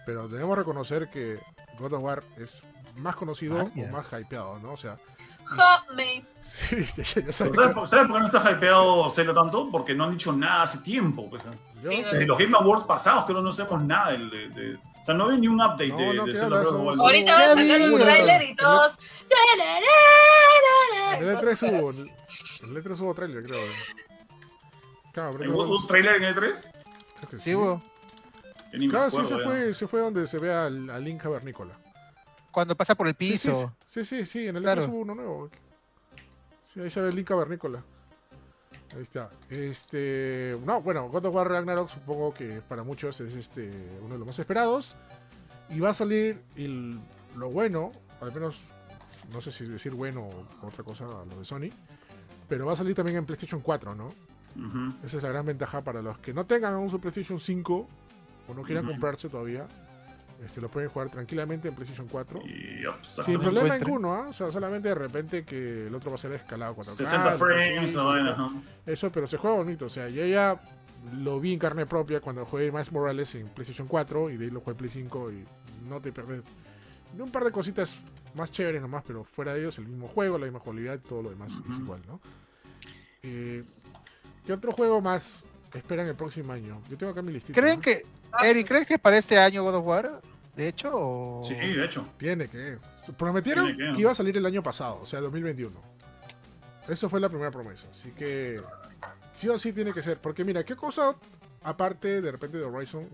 pero 0.07 0.29
debemos 0.29 0.57
reconocer 0.59 1.09
que 1.09 1.39
God 1.79 1.95
of 1.95 2.03
War 2.03 2.23
es 2.37 2.63
más 2.97 3.17
conocido 3.17 3.57
Vaya. 3.57 3.89
o 3.89 3.93
más 3.93 4.07
hypeado, 4.13 4.59
¿no? 4.59 4.73
O 4.73 4.77
sea, 4.77 4.99
Hotmail. 5.47 6.27
sí, 6.43 6.83
sabes. 6.83 7.37
¿Sabes 7.37 7.73
por, 7.75 7.89
qué 7.89 8.05
no 8.07 8.27
está 8.27 8.51
hypeado 8.53 9.11
Zelda 9.11 9.35
tanto? 9.35 9.69
Porque 9.71 9.95
no 9.95 10.05
han 10.05 10.13
dicho 10.13 10.33
nada 10.33 10.63
hace 10.63 10.79
tiempo. 10.79 11.29
pues. 11.31 11.43
Sí. 11.83 12.03
Desde 12.03 12.27
los 12.27 12.39
Game 12.39 12.57
Awards 12.57 12.85
pasados 12.85 13.25
creo 13.25 13.37
que 13.39 13.43
no 13.43 13.53
sabemos 13.53 13.83
nada 13.85 14.13
de, 14.13 14.49
de- 14.49 14.75
O 14.77 15.05
sea, 15.05 15.15
no 15.15 15.29
hay 15.31 15.39
ni 15.39 15.49
un 15.49 15.61
update 15.61 15.89
No, 15.89 15.97
de, 15.99 16.15
no, 16.15 16.25
de 16.25 16.33
¿qué 16.33 16.39
Zelda 16.39 16.57
hablas? 16.59 16.73
Breath 16.73 16.75
of 16.75 16.81
the 16.81 16.87
Wild. 16.87 16.97
Son- 16.97 17.07
Ahorita 17.07 17.35
van 17.35 17.43
a 17.43 17.63
sacar 17.63 17.81
un 17.83 17.91
bueno. 17.91 18.05
tráiler 18.07 18.43
y 18.51 18.57
todos. 18.57 18.99
En 21.19 21.29
el 21.29 21.37
E3 21.37 21.81
hubo, 21.81 21.91
en 21.91 22.77
el 22.77 22.85
E3 22.85 23.01
hubo 23.01 23.15
trailer, 23.15 23.45
creo. 23.45 23.61
Claro, 25.13 25.31
¿Hubo 25.53 25.79
un 25.79 25.87
trailer 25.87 26.17
en 26.17 26.25
el 26.25 26.35
3? 26.35 26.69
creo 27.19 27.31
que 27.31 27.39
Sí, 27.39 27.55
me 27.57 28.89
Claro, 28.89 29.11
sí, 29.11 29.25
se 29.27 29.39
fue, 29.39 29.75
se 29.75 29.87
fue 29.87 30.01
donde 30.01 30.27
se 30.27 30.39
ve 30.39 30.53
al, 30.53 30.91
al 30.91 31.05
Link 31.05 31.23
cavernícola. 31.23 31.79
Cuando 32.55 32.77
pasa 32.77 32.95
por 32.95 33.09
el 33.09 33.17
Sí, 33.19 33.37
sí, 33.37 33.49
piso. 33.49 33.75
Sí, 33.85 34.05
sí, 34.05 34.25
sí, 34.25 34.47
en 34.47 34.57
el 34.57 34.63
Claro. 34.63 34.85
E3 34.85 34.89
hubo 34.89 34.99
uno 34.99 35.15
nuevo. 35.17 35.51
Sí, 36.65 36.79
ahí 36.81 36.89
se 36.89 37.01
ve 37.01 37.09
el 37.09 37.17
Link 37.17 37.27
cavernícola. 37.27 37.83
Ahí 38.95 39.03
está. 39.03 39.29
Este, 39.51 40.57
no, 40.65 40.81
bueno, 40.81 41.09
God 41.09 41.27
of 41.27 41.35
War 41.35 41.49
Ragnarok 41.49 41.91
supongo 41.91 42.33
que 42.33 42.63
para 42.69 42.85
muchos 42.85 43.21
es 43.21 43.35
este 43.35 43.69
uno 44.03 44.15
de 44.15 44.19
los 44.19 44.27
más 44.27 44.39
esperados 44.39 44.95
y 45.69 45.81
va 45.81 45.91
a 45.91 45.95
salir 45.95 46.41
lo 47.37 47.51
bueno, 47.51 47.91
al 48.21 48.33
menos 48.33 48.57
no 49.33 49.41
sé 49.41 49.51
si 49.51 49.65
decir 49.67 49.93
bueno 49.95 50.29
o 50.63 50.67
otra 50.67 50.85
cosa 50.85 51.07
a 51.07 51.25
lo 51.25 51.37
de 51.41 51.45
Sony, 51.45 51.71
pero 52.49 52.67
va 52.67 52.75
a 52.75 52.77
salir 52.77 52.95
también 52.95 53.17
en 53.19 53.27
PlayStation 53.27 53.61
4, 53.63 53.97
¿no? 53.97 54.13
Esa 55.03 55.17
es 55.17 55.23
la 55.25 55.31
gran 55.31 55.45
ventaja 55.47 55.83
para 55.83 56.01
los 56.01 56.19
que 56.19 56.33
no 56.33 56.47
tengan 56.47 56.75
aún 56.75 56.89
su 56.89 57.01
PlayStation 57.01 57.41
5 57.41 57.89
o 58.47 58.55
no 58.55 58.63
quieran 58.63 58.85
Ujú. 58.85 58.93
comprarse 58.93 59.29
todavía. 59.29 59.67
Este, 60.45 60.61
lo 60.61 60.69
pueden 60.69 60.91
jugar 60.91 61.09
tranquilamente 61.11 61.69
en 61.69 61.75
PlayStation 61.75 62.07
4. 62.09 62.41
Y, 62.43 62.85
Sin 63.03 63.41
problema 63.41 63.79
ninguno, 63.79 64.15
¿ah? 64.15 64.29
O 64.29 64.33
sea, 64.33 64.51
solamente 64.51 64.89
de 64.89 64.95
repente 64.95 65.45
que 65.45 65.87
el 65.87 65.95
otro 65.95 66.11
va 66.11 66.17
a 66.17 66.19
ser 66.19 66.33
escalado 66.33 66.77
4K. 66.77 66.95
60 66.95 67.39
frames. 67.39 67.97
Eso, 68.87 69.11
pero 69.11 69.27
se 69.27 69.37
juega 69.39 69.57
bonito. 69.57 69.87
O 69.87 69.89
sea, 69.89 70.09
yo 70.09 70.25
ya 70.27 70.61
lo 71.13 71.41
vi 71.41 71.53
en 71.53 71.59
carne 71.59 71.87
propia 71.87 72.21
cuando 72.21 72.45
jugué 72.45 72.71
Miles 72.71 72.93
Morales 72.93 73.35
en 73.35 73.49
PlayStation 73.49 73.89
4 73.89 74.31
y 74.31 74.37
de 74.37 74.45
ahí 74.47 74.51
lo 74.51 74.61
jugué 74.61 74.73
en 74.73 74.77
Play 74.77 74.91
5 74.91 75.33
y 75.33 75.45
no 75.89 76.01
te 76.01 76.13
perdés 76.13 76.43
de 77.17 77.23
un 77.23 77.31
par 77.31 77.45
de 77.45 77.51
cositas 77.51 77.95
más 78.35 78.51
chéveres 78.51 78.83
nomás, 78.83 79.05
pero 79.07 79.25
fuera 79.25 79.55
de 79.55 79.61
ellos 79.61 79.79
el 79.79 79.87
mismo 79.87 80.09
juego, 80.09 80.39
la 80.39 80.47
misma 80.47 80.59
jugabilidad, 80.59 80.99
todo 81.01 81.23
lo 81.23 81.31
demás 81.31 81.53
es 81.53 81.79
igual, 81.79 82.01
¿no? 82.07 82.21
Eh, 83.23 83.63
¿Qué 84.45 84.53
otro 84.53 84.73
juego 84.73 85.01
más 85.01 85.45
esperan 85.73 86.07
el 86.09 86.17
próximo 86.17 86.53
año? 86.53 86.83
Yo 86.91 86.99
tengo 86.99 87.13
acá 87.13 87.23
mi 87.23 87.33
listita. 87.33 87.59
¿Creen 87.59 87.77
¿no? 87.77 87.83
que, 87.83 88.05
Eri, 88.43 88.61
sí. 88.61 88.65
¿crees 88.65 88.87
que 88.87 88.99
para 88.99 89.17
este 89.17 89.39
año 89.39 89.63
God 89.63 89.77
of 89.77 89.87
War? 89.87 90.21
De 90.57 90.69
hecho, 90.69 90.91
o... 90.93 91.43
Sí, 91.43 91.55
de 91.55 91.85
hecho. 91.85 92.07
Tiene 92.17 92.49
que. 92.49 92.79
Prometieron 93.17 93.67
Tiene 93.67 93.91
que. 93.91 93.97
que 93.97 94.01
iba 94.01 94.13
a 94.13 94.15
salir 94.15 94.37
el 94.37 94.47
año 94.47 94.63
pasado, 94.63 95.01
o 95.03 95.07
sea, 95.07 95.21
2021. 95.21 95.95
Eso 96.89 97.09
fue 97.09 97.21
la 97.21 97.29
primera 97.29 97.51
promesa. 97.51 97.89
Así 97.91 98.13
que 98.13 98.61
sí 99.33 99.49
o 99.49 99.59
sí 99.59 99.73
tiene 99.73 99.93
que 99.93 100.03
ser. 100.03 100.19
Porque 100.19 100.45
mira, 100.45 100.65
¿qué 100.65 100.77
cosa, 100.77 101.17
aparte 101.63 102.21
de 102.21 102.33
repente 102.33 102.59
de 102.59 102.65
Horizon 102.65 103.09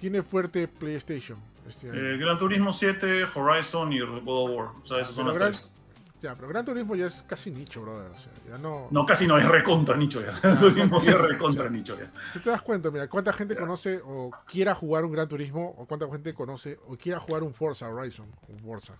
tiene 0.00 0.22
fuerte 0.22 0.68
PlayStation 0.68 1.38
este? 1.68 1.88
Eh, 1.88 2.16
Gran 2.16 2.38
Turismo 2.38 2.72
7, 2.72 3.24
Horizon 3.34 3.92
y 3.92 4.00
God 4.00 4.26
of 4.26 4.50
War. 4.56 4.68
O 4.82 4.86
sea, 4.86 5.00
esas 5.00 5.14
son 5.14 5.28
las 5.28 5.36
tres. 5.36 5.70
Ya, 6.20 6.34
pero 6.34 6.48
Gran 6.48 6.64
Turismo 6.64 6.96
ya 6.96 7.06
es 7.06 7.22
casi 7.28 7.50
nicho, 7.52 7.82
brother. 7.82 8.10
O 8.10 8.18
sea, 8.18 8.32
ya 8.48 8.58
no. 8.58 8.88
No, 8.90 9.06
casi 9.06 9.26
no, 9.26 9.38
es 9.38 9.46
recontra 9.48 9.96
nicho 9.96 10.20
ya. 10.20 10.32
Gran 10.40 10.58
Turismo 10.58 11.00
ya 11.02 11.12
es 11.12 11.18
recontra 11.20 11.68
nicho 11.70 11.96
ya. 11.98 12.10
Tú 12.32 12.40
te 12.40 12.50
das 12.50 12.60
cuenta, 12.62 12.90
mira, 12.90 13.08
cuánta 13.08 13.32
gente 13.32 13.54
conoce 13.54 14.00
o 14.04 14.30
quiera 14.46 14.74
jugar 14.74 15.04
un 15.04 15.12
Gran 15.12 15.28
Turismo, 15.28 15.74
o 15.78 15.86
cuánta 15.86 16.08
gente 16.10 16.34
conoce 16.34 16.78
o 16.88 16.96
quiera 16.96 17.20
jugar 17.20 17.42
un 17.44 17.54
Forza 17.54 17.88
Horizon, 17.88 18.26
un 18.48 18.58
Forza. 18.58 18.94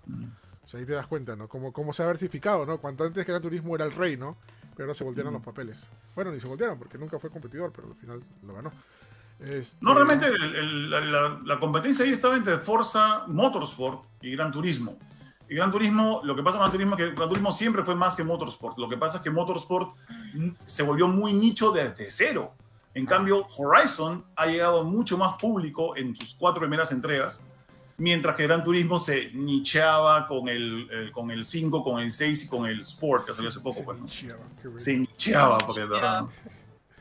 O 0.65 0.69
sea, 0.69 0.79
ahí 0.79 0.87
te 0.87 0.93
das 0.93 1.07
cuenta, 1.09 1.35
¿no? 1.35 1.49
Como, 1.49 1.73
como 1.73 1.93
se 1.93 2.03
ha 2.03 2.07
versificado, 2.07 2.65
¿no? 2.67 2.79
Cuanto 2.79 3.03
antes 3.05 3.27
Gran 3.27 3.43
Turismo 3.43 3.75
era 3.75 3.85
el 3.85 3.93
rey, 3.93 4.17
¿no? 4.17 4.37
Pero 4.77 4.85
ahora 4.87 4.95
se 4.95 5.03
voltearon 5.03 5.33
los 5.33 5.43
papeles. 5.43 5.89
Bueno, 6.15 6.31
ni 6.31 6.39
se 6.39 6.47
voltearon 6.47 6.79
porque 6.79 6.99
nunca 6.99 7.19
fue 7.19 7.31
competidor, 7.31 7.73
pero 7.73 7.89
al 7.89 7.95
final 7.97 8.23
lo 8.47 8.55
ganó. 8.55 8.71
Este, 9.41 9.77
No, 9.81 9.93
realmente 9.95 10.27
el- 10.27 10.55
el- 10.55 10.91
la, 10.91 11.01
la- 11.01 11.41
la 11.45 11.59
competencia 11.59 12.05
ahí 12.05 12.13
estaba 12.13 12.37
entre 12.37 12.59
Forza 12.59 13.25
Motorsport 13.27 14.05
y 14.21 14.33
Gran 14.37 14.53
Turismo. 14.53 14.97
Y 15.51 15.55
Gran 15.55 15.71
Turismo, 15.71 16.21
lo 16.25 16.37
que 16.37 16.43
pasa 16.43 16.59
con 16.59 16.67
Gran 16.67 16.73
Turismo 16.73 16.97
es 16.97 16.99
que 17.03 17.15
Gran 17.15 17.29
Turismo 17.29 17.53
siempre 17.53 17.83
fue 17.85 17.95
más 17.95 18.15
que 18.15 18.23
Motorsport. 18.25 18.79
Lo 18.79 18.89
que 18.89 18.97
pasa 18.97 19.17
es 19.19 19.23
que 19.23 19.31
Motorsport 19.31 19.97
se 20.67 20.83
volvió 20.83 21.09
muy 21.09 21.33
nicho 21.33 21.71
desde 21.73 22.11
cero. 22.11 22.53
En 22.95 23.07
cambio, 23.07 23.47
Horizon 23.57 24.25
ha 24.37 24.47
llegado 24.47 24.81
a 24.81 24.85
mucho 24.85 25.17
más 25.17 25.37
público 25.37 25.97
en 25.97 26.15
sus 26.17 26.35
cuatro 26.35 26.61
primeras 26.61 26.91
entregas, 26.93 27.41
mientras 27.97 28.35
que 28.37 28.43
Gran 28.45 28.63
Turismo 28.63 28.99
se 28.99 29.31
nicheaba 29.33 30.27
con 30.27 30.49
el, 30.49 30.89
el- 30.91 31.13
con 31.13 31.31
el 31.31 31.45
5, 31.45 31.83
con 31.85 32.01
el 32.01 32.11
6 32.11 32.45
y 32.45 32.49
con 32.49 32.67
el 32.67 32.81
Sport, 32.81 33.27
que 33.27 33.33
salió 33.35 33.49
hace 33.49 33.61
poco. 33.61 33.77
se 33.79 33.83
Pues, 33.85 33.99
¿no? 33.99 34.05
nicheaba, 34.05 34.41
bueno. 34.65 34.79
Se 34.79 34.97
nicheaba, 34.97 35.59
porque 35.59 35.81
de 35.83 35.87
verdad, 35.87 36.21
¿no? 36.23 36.31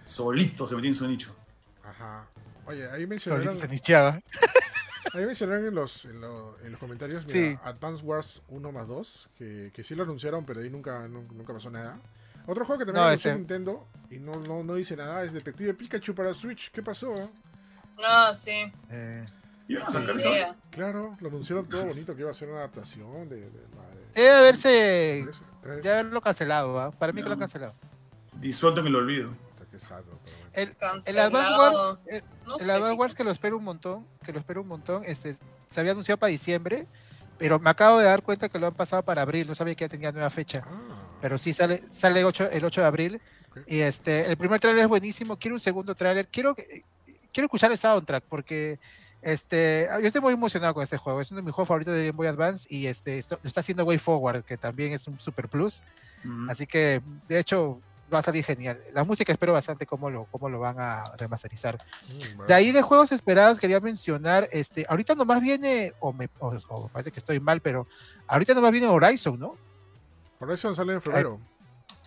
solito 0.06 0.66
se 0.68 0.76
metía 0.76 0.90
en 0.90 0.96
su 0.96 1.08
nicho. 1.08 1.36
Ajá. 1.84 2.28
Oye, 2.66 2.84
ahí 2.86 2.92
Solito 2.92 3.08
mencionaron, 3.10 3.56
se 3.58 3.68
nicheaba. 3.68 4.20
ahí 5.14 5.26
mencionaron 5.26 5.66
en, 5.68 5.76
los, 5.76 6.06
en, 6.06 6.22
lo- 6.22 6.58
en 6.62 6.72
los 6.72 6.80
comentarios, 6.80 7.26
mira, 7.28 7.34
Sí. 7.52 7.60
Advance 7.64 8.04
Wars 8.04 8.42
1 8.50 8.72
más 8.72 8.88
2, 8.88 9.30
que, 9.38 9.72
que 9.74 9.84
sí 9.84 9.96
lo 9.96 10.04
anunciaron, 10.04 10.46
pero 10.46 10.62
ahí 10.62 10.70
nunca, 10.70 11.08
nu- 11.08 11.28
nunca 11.34 11.54
pasó 11.54 11.70
nada. 11.70 12.00
Otro 12.46 12.66
juego 12.66 12.80
que 12.80 12.86
también 12.86 13.04
No, 13.04 13.08
anunció 13.10 13.32
ese- 13.32 13.38
Nintendo 13.40 13.88
y 14.10 14.20
no, 14.20 14.34
no, 14.36 14.64
no 14.64 14.76
dice 14.76 14.96
nada 14.96 15.24
es 15.24 15.34
Detective 15.34 15.74
Pikachu 15.74 16.16
para 16.16 16.34
Switch. 16.34 16.72
¿Qué 16.72 16.82
pasó? 16.82 17.14
No, 17.98 18.34
sí. 18.34 18.72
Eh, 18.90 19.26
a 19.86 19.92
sacar 19.92 20.16
eso. 20.16 20.30
Claro, 20.70 21.18
lo 21.20 21.28
anunciaron 21.28 21.68
todo 21.68 21.86
bonito 21.86 22.16
que 22.16 22.22
iba 22.22 22.32
a 22.32 22.34
ser 22.34 22.48
una 22.50 22.60
adaptación 22.60 23.28
de, 23.28 23.36
de, 23.38 23.50
de- 23.52 23.68
debe 24.14 24.30
haberse... 24.32 24.70
de- 24.70 25.82
Ya 25.84 26.00
haberlo 26.00 26.22
cancelado, 26.22 26.80
¿ah? 26.80 26.92
Para 26.92 27.12
mí 27.12 27.22
que 27.22 27.28
lo 27.28 27.34
han 27.34 27.40
cancelado. 27.40 27.74
Disuelto 28.34 28.80
en 28.82 28.88
el 28.88 28.96
olvido. 28.96 29.34
Pero 29.58 29.90
bueno. 29.92 30.20
El, 30.54 30.76
el. 31.06 31.20
Advance 31.20 31.54
Wars... 31.54 32.00
el- 32.08 32.24
No 32.46 32.58
El 32.58 32.66
sé, 32.66 32.72
Advance. 32.72 32.96
Wars 32.96 33.16
que 33.16 33.24
lo 33.24 33.32
espero 33.32 33.58
un 33.58 33.64
montón, 33.66 34.08
que 34.28 34.34
lo 34.34 34.40
espero 34.40 34.62
un 34.62 34.68
montón, 34.68 35.04
este 35.06 35.34
se 35.34 35.80
había 35.80 35.94
anunciado 35.94 36.20
para 36.20 36.30
diciembre, 36.30 36.86
pero 37.40 37.58
me 37.60 37.70
acabo 37.70 37.98
de 38.00 38.06
dar 38.06 38.22
cuenta 38.22 38.50
que 38.50 38.60
lo 38.60 38.68
han 38.68 38.74
pasado 38.74 39.02
para 39.04 39.22
abril, 39.24 39.48
no 39.48 39.56
sabía 39.56 39.74
que 39.74 39.86
ya 39.86 39.90
tenía 39.90 40.12
nueva 40.12 40.30
fecha, 40.30 40.62
Ah, 40.66 41.08
pero 41.22 41.38
sí 41.38 41.54
sale 41.54 41.78
sale 41.80 42.24
8, 42.26 42.50
el 42.52 42.64
8 42.66 42.82
de 42.82 42.88
abril. 42.88 43.22
Y 43.66 43.80
este 43.80 44.30
el 44.30 44.38
primer 44.38 44.60
tráiler 44.60 44.84
es 44.84 44.88
buenísimo, 44.90 45.38
quiero 45.38 45.56
un 45.56 45.60
segundo 45.60 45.96
tráiler, 45.96 46.28
quiero 46.28 46.54
quiero 47.34 47.46
escuchar 47.46 47.72
el 47.72 47.78
soundtrack 47.78 48.24
porque 48.30 48.80
este 49.22 49.88
yo 50.02 50.08
estoy 50.08 50.22
muy 50.22 50.34
emocionado 50.34 50.74
con 50.74 50.84
este 50.84 50.98
juego, 50.98 51.22
es 51.22 51.32
uno 51.32 51.40
de 51.42 51.46
mis 51.46 51.54
juegos 51.56 51.68
favoritos 51.68 51.94
de 51.96 52.06
Game 52.08 52.18
Boy 52.18 52.28
Advance 52.28 52.68
y 52.70 52.86
este 52.88 53.18
esto- 53.18 53.40
está 53.44 53.62
haciendo 53.62 53.84
Way 53.86 53.98
Forward, 53.98 54.44
que 54.44 54.58
también 54.58 54.94
es 54.94 55.08
un 55.08 55.20
super 55.20 55.48
plus, 55.50 55.82
así 56.50 56.68
que 56.68 57.02
de 57.28 57.40
hecho 57.40 57.82
va 58.14 58.20
a 58.20 58.22
salir 58.22 58.44
genial. 58.44 58.80
La 58.94 59.04
música 59.04 59.32
espero 59.32 59.54
bastante 59.54 59.86
cómo 59.86 60.10
lo 60.10 60.26
cómo 60.26 60.50
lo 60.50 60.60
van 60.60 60.80
a 60.80 61.12
remasterizar. 61.18 61.78
mm, 62.08 62.46
De 62.48 62.54
ahí 62.54 62.72
de 62.72 62.82
juegos 62.82 63.12
esperados 63.12 63.60
quería 63.60 63.80
mencionar, 63.80 64.48
este, 64.52 64.86
ahorita 64.88 65.16
nomás 65.16 65.42
viene, 65.42 65.94
o 66.00 66.14
me 66.14 66.30
o, 66.40 66.56
o 66.70 66.88
parece 66.90 67.12
que 67.12 67.20
estoy 67.20 67.40
mal, 67.40 67.62
pero 67.62 67.88
ahorita 68.28 68.54
nomás 68.54 68.72
viene 68.72 68.88
Horizon, 68.88 69.40
¿no? 69.40 69.56
Horizon 70.40 70.76
sale 70.76 70.94
en 70.94 71.02
febrero. 71.02 71.40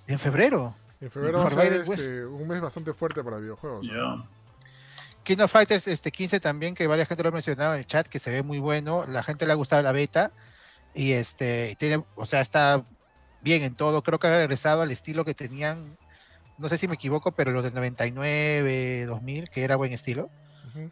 En 0.06 0.18
febrero. 0.18 0.74
En 1.00 1.10
febrero 1.10 1.38
va 1.38 1.48
a 1.48 1.50
ser 1.50 1.84
este, 1.92 2.24
un 2.26 2.46
mes 2.46 2.60
bastante 2.60 2.92
fuerte 2.92 3.24
para 3.24 3.38
videojuegos. 3.38 3.86
¿no? 3.86 3.92
Ya. 4.18 4.28
King 5.22 5.38
of 5.42 5.50
Fighters 5.50 5.86
este, 5.86 6.10
15 6.10 6.40
también, 6.40 6.74
que 6.74 6.86
varias 6.86 7.08
gente 7.08 7.22
lo 7.22 7.28
ha 7.28 7.32
mencionado 7.32 7.74
en 7.74 7.80
el 7.80 7.86
chat, 7.86 8.06
que 8.06 8.18
se 8.18 8.30
ve 8.30 8.42
muy 8.42 8.58
bueno, 8.58 9.04
la 9.06 9.22
gente 9.22 9.46
le 9.46 9.52
ha 9.52 9.54
gustado 9.54 9.82
la 9.82 9.92
beta, 9.92 10.30
y 10.94 11.12
este, 11.12 11.76
tiene, 11.78 12.04
o 12.16 12.26
sea, 12.26 12.40
está 12.40 12.84
bien 13.42 13.62
en 13.62 13.74
todo, 13.74 14.02
creo 14.02 14.18
que 14.18 14.26
ha 14.26 14.36
regresado 14.36 14.82
al 14.82 14.90
estilo 14.90 15.24
que 15.24 15.34
tenían, 15.34 15.96
no 16.58 16.68
sé 16.68 16.76
si 16.78 16.86
me 16.88 16.94
equivoco, 16.94 17.32
pero 17.32 17.50
los 17.52 17.62
del 17.64 17.74
99, 17.74 19.06
2000, 19.06 19.50
que 19.50 19.62
era 19.64 19.76
buen 19.76 19.92
estilo. 19.92 20.30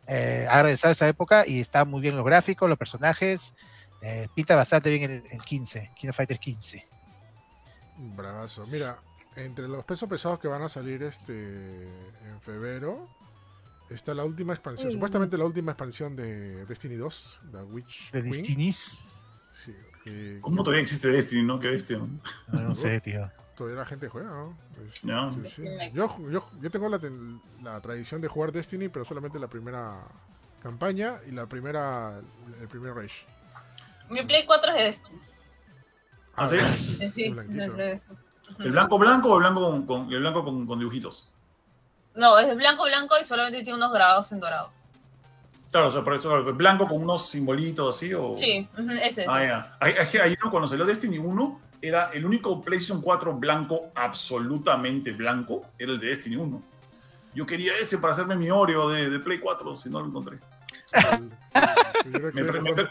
Eh, 0.09 0.47
ha 0.51 0.63
regresado 0.63 0.91
a 0.91 0.93
esa 0.93 1.07
época 1.09 1.45
y 1.47 1.61
está 1.61 1.85
muy 1.85 2.01
bien 2.01 2.17
los 2.17 2.25
gráficos, 2.25 2.69
los 2.69 2.79
personajes. 2.79 3.55
eh, 4.03 4.29
pinta 4.35 4.55
bastante 4.57 4.91
bien 4.91 5.11
el, 5.11 5.23
el 5.31 5.41
15, 5.43 5.91
King 5.97 6.09
of 6.11 6.17
Fighters 6.17 6.41
15. 6.41 6.87
Bravazo. 7.97 8.67
Mira, 8.69 8.99
entre 9.37 9.67
los 9.69 9.85
pesos 9.85 10.09
pesados 10.09 10.39
que 10.39 10.47
van 10.49 10.63
a 10.63 10.69
salir 10.69 11.03
este 11.03 11.83
en 12.29 12.41
febrero 12.45 13.09
está 13.91 14.15
la 14.15 14.25
última 14.25 14.53
expansión, 14.53 14.89
Mm. 14.89 14.93
supuestamente 14.93 15.37
la 15.39 15.45
última 15.45 15.73
expansión 15.73 16.15
de 16.15 16.65
Destiny 16.67 16.95
2, 16.97 17.41
The 17.51 17.63
Witch 17.65 18.11
De 18.13 18.23
Queen. 18.23 18.33
Sí, 20.09 20.39
¿Cómo 20.41 20.63
todavía 20.63 20.83
existe 20.83 21.09
Destiny, 21.09 21.43
no? 21.43 21.61
Qué 21.61 21.69
bestia. 21.69 21.99
¿no? 21.99 22.75
Sé, 22.75 23.01
tío. 23.01 23.31
todavía 23.57 23.81
la 23.81 23.87
gente 23.87 24.09
juega, 24.09 24.31
¿no? 24.31 24.59
Sí, 24.93 25.01
sí. 25.03 25.09
Destiny. 25.43 25.93
Yo, 25.93 26.09
yo, 26.31 26.49
yo 26.61 26.71
tengo 26.71 26.89
la, 26.89 27.81
tradición 27.81 28.21
de 28.21 28.29
jugar 28.29 28.53
Destiny, 28.53 28.89
pero 28.89 29.05
solamente 29.05 29.39
la 29.39 29.49
primera 29.49 29.99
campaña 30.63 31.21
y 31.27 31.33
la 31.33 31.47
primera 31.47 32.21
el 32.61 32.69
primer 32.69 32.95
Rage. 32.95 33.27
Mi 34.09 34.23
Play 34.23 34.47
4 34.47 34.71
es 34.73 34.77
de 34.77 34.89
esto. 34.89 35.11
¿Ah, 36.35 36.49
sí? 36.49 36.57
Sí, 36.75 37.11
sí, 37.11 37.29
blanquito. 37.31 37.63
es 37.65 37.77
de 37.77 37.93
esto. 37.93 38.17
¿El 38.61 38.71
blanco 38.73 38.99
blanco 38.99 39.29
o 39.31 39.35
el 39.35 39.41
blanco 39.41 39.61
con, 39.61 39.87
con- 39.87 40.13
el 40.13 40.21
blanco 40.21 40.45
con, 40.45 40.67
con 40.67 40.79
dibujitos? 40.79 41.29
No, 42.15 42.39
es 42.39 42.57
blanco, 42.57 42.85
blanco 42.85 43.15
y 43.21 43.25
solamente 43.25 43.63
tiene 43.63 43.77
unos 43.77 43.93
grabados 43.93 44.33
en 44.33 44.41
dorado. 44.41 44.73
Claro, 45.71 45.89
o 45.89 45.93
sea, 45.93 46.03
por 46.03 46.15
eso, 46.15 46.43
blanco 46.55 46.87
con 46.87 47.03
unos 47.03 47.29
simbolitos 47.29 47.97
así 47.97 48.15
o... 48.15 48.37
Sí, 48.39 48.67
ese 49.03 49.23
es. 49.23 49.29
Ah, 49.29 49.45
ya. 49.45 49.77
Hay, 49.81 49.93
hay, 49.95 50.19
hay 50.19 50.37
uno, 50.41 50.51
cuando 50.51 50.67
salió 50.69 50.85
Destiny 50.87 51.19
1, 51.19 51.61
era 51.83 52.11
el 52.13 52.25
único 52.25 52.63
PlayStation 52.63 53.03
4 53.03 53.35
blanco, 53.35 53.91
absolutamente 53.95 55.13
blanco, 55.13 55.67
era 55.79 55.93
el 55.93 56.01
de 56.01 56.07
Destiny 56.09 56.37
1. 56.37 56.63
Yo 57.35 57.45
quería 57.47 57.73
ese 57.81 57.99
para 57.99 58.13
hacerme 58.15 58.35
mi 58.37 58.51
Oreo 58.51 58.89
de, 58.89 59.11
de 59.11 59.19
Play 59.21 59.39
4, 59.39 59.77
si 59.77 59.91
no 59.91 60.01
lo 60.01 60.07
encontré. 60.07 60.39
Me- 62.07 62.33
me- 62.33 62.43
no. 62.43 62.75
Pero 62.75 62.89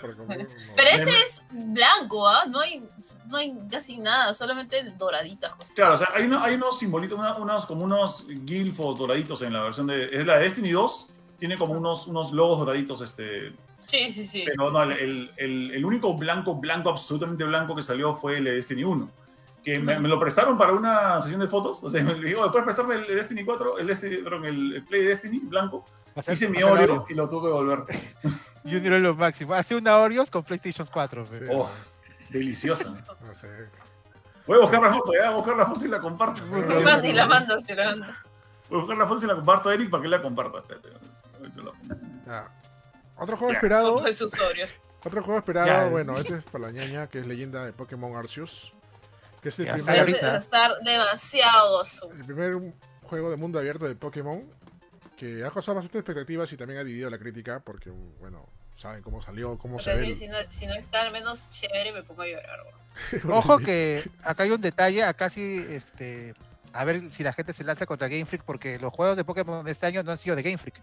Me- 0.76 0.94
ese 0.96 1.10
es 1.10 1.44
blanco, 1.52 2.28
¿ah? 2.28 2.46
No 2.48 2.60
hay, 2.60 2.88
no 3.28 3.38
hay 3.38 3.58
casi 3.72 3.98
nada, 3.98 4.34
solamente 4.34 4.84
doraditas 4.98 5.54
cosas. 5.56 5.74
Claro, 5.74 5.94
o 5.96 5.98
sea, 5.98 6.08
hay, 6.14 6.26
una- 6.26 6.44
hay 6.44 6.56
unos 6.56 6.78
simbolitos, 6.78 7.18
una- 7.18 7.36
unos, 7.38 7.66
como 7.66 7.84
unos 7.84 8.26
gilfos 8.46 8.98
doraditos 9.00 9.42
en 9.42 9.54
la 9.54 9.64
versión 9.64 9.88
de... 9.88 10.06
Es 10.16 10.26
la 10.26 10.38
de 10.38 10.44
Destiny 10.44 10.70
2, 10.72 11.10
tiene 11.40 11.58
como 11.58 11.74
unos, 11.74 12.08
unos 12.08 12.32
logos 12.32 12.60
doraditos, 12.60 13.02
este... 13.02 13.54
Sí, 13.86 14.12
sí, 14.12 14.26
sí. 14.26 14.44
Pero 14.46 14.70
no, 14.70 14.84
el, 14.84 14.92
el- 14.92 15.32
el- 15.38 15.72
el 15.72 15.86
único 15.86 16.14
blanco, 16.16 16.56
blanco, 16.56 16.90
absolutamente 16.90 17.44
blanco 17.46 17.76
que 17.76 17.82
salió 17.82 18.14
fue 18.14 18.38
el 18.38 18.44
de 18.44 18.56
Destiny 18.56 18.84
1. 18.84 19.10
que 19.64 19.80
me, 19.80 19.98
me 20.00 20.08
lo 20.10 20.20
prestaron 20.20 20.58
para 20.58 20.74
una 20.74 21.22
sesión 21.22 21.40
de 21.40 21.48
fotos. 21.48 21.82
O 21.84 21.90
sea, 21.90 22.04
me 22.04 22.14
dijo, 22.16 22.50
¿puedes 22.52 22.66
prestarme 22.66 22.96
el 22.96 23.08
Destiny 23.08 23.44
4? 23.46 23.78
El, 23.80 23.88
Destiny, 23.88 24.18
perdón, 24.18 24.46
el, 24.46 24.84
Play 24.90 25.04
de 25.04 25.08
Destiny 25.10 25.40
blanco. 25.40 25.86
Hacer- 26.16 26.34
Hice 26.34 26.50
mi 26.50 26.62
Oreo 26.64 27.06
y 27.10 27.14
lo 27.14 27.30
tuve 27.30 27.44
que 27.44 27.48
devolver. 27.48 27.84
Junior 28.64 28.94
es 28.96 29.02
lo 29.04 29.16
máximo. 29.16 29.54
Hace 29.54 29.76
una 29.76 29.96
Oreos 29.98 30.32
con 30.32 30.44
PlayStation 30.44 30.88
4. 30.92 31.26
fe. 31.26 31.40
Sí, 31.40 31.46
Oh, 31.52 31.70
deliciosa. 32.30 32.90
no 33.26 33.34
sé. 33.34 33.48
Voy 34.48 34.58
a 34.58 34.62
buscar 34.62 34.82
la 34.82 34.94
foto, 34.94 35.12
ya, 35.14 35.30
voy 35.30 35.34
a 35.34 35.36
buscar 35.38 35.58
la 35.58 35.66
foto 35.66 35.86
y 35.86 35.90
la 35.90 36.00
comparto. 36.00 36.42
Voy 36.48 36.62
a 36.64 37.06
y 37.08 37.14
la 37.14 37.26
mando, 37.26 37.60
se 37.62 37.76
la 37.76 37.96
mando. 37.96 38.08
buscar 38.70 38.98
la 38.98 39.06
foto 39.08 39.24
y 39.26 39.28
la 39.28 39.36
comparto 39.36 39.70
a 39.70 39.74
Eric 39.74 39.90
para 39.90 40.04
que 40.04 40.10
la 40.10 40.22
comparta. 40.22 40.60
Espérate. 40.60 40.90
Otro 43.18 43.36
juego 43.38 43.52
Ya. 43.52 43.58
esperado. 43.58 44.04
Otro 45.04 45.24
juego 45.24 45.38
esperado, 45.40 45.68
Ya. 45.68 45.86
bueno, 45.90 46.18
este 46.18 46.36
es 46.36 46.44
para 46.44 46.66
la 46.68 46.72
ñaña, 46.72 47.08
que 47.08 47.20
es 47.20 47.28
leyenda 47.28 47.66
de 47.66 47.74
Pokémon 47.74 48.16
Arceus. 48.16 48.74
Que 49.42 49.50
es 49.50 49.60
el 49.60 49.66
Ya, 49.68 49.74
primer, 49.76 50.10
estar 50.10 50.72
demasiado 50.84 51.82
el 52.12 52.74
juego 53.04 53.30
de 53.30 53.38
mundo 53.38 53.60
abierto 53.60 53.86
de 53.88 53.96
Pokémon 53.96 54.44
que 55.16 55.44
ha 55.44 55.50
causado 55.50 55.76
bastantes 55.76 56.00
expectativas 56.02 56.52
y 56.54 56.58
también 56.58 56.80
ha 56.80 56.84
dividido 56.84 57.10
la 57.10 57.18
crítica 57.18 57.60
porque, 57.60 57.90
bueno, 58.20 58.48
saben 58.76 59.02
cómo 59.02 59.22
salió, 59.22 59.58
cómo 59.58 59.80
se 59.80 59.96
ve. 59.96 60.14
si, 60.14 60.28
no, 60.28 60.38
si 60.50 60.68
no 60.68 60.76
está 60.76 61.02
al 61.02 61.12
menos 61.12 61.50
chévere, 61.50 61.92
me 61.92 62.04
pongo 62.04 62.22
a 62.22 62.28
llorar. 62.28 62.60
Ojo 63.32 63.58
que 63.58 64.04
acá 64.24 64.44
hay 64.44 64.52
un 64.52 64.62
detalle, 64.62 65.04
acá 65.04 65.30
sí, 65.30 65.66
este, 65.70 66.36
a 66.74 66.84
ver 66.84 67.12
si 67.12 67.24
la 67.24 67.34
gente 67.34 67.54
se 67.54 67.64
lanza 67.64 67.86
contra 67.88 68.08
Game 68.08 68.26
Freak, 68.26 68.44
porque 68.44 68.78
los 68.80 68.94
juegos 68.94 69.18
de 69.18 69.24
Pokémon 69.24 69.66
de 69.66 69.72
este 69.72 69.86
año 69.88 70.04
no 70.04 70.12
han 70.12 70.18
sido 70.18 70.36
de 70.36 70.44
Game 70.44 70.58
Freak. 70.60 70.80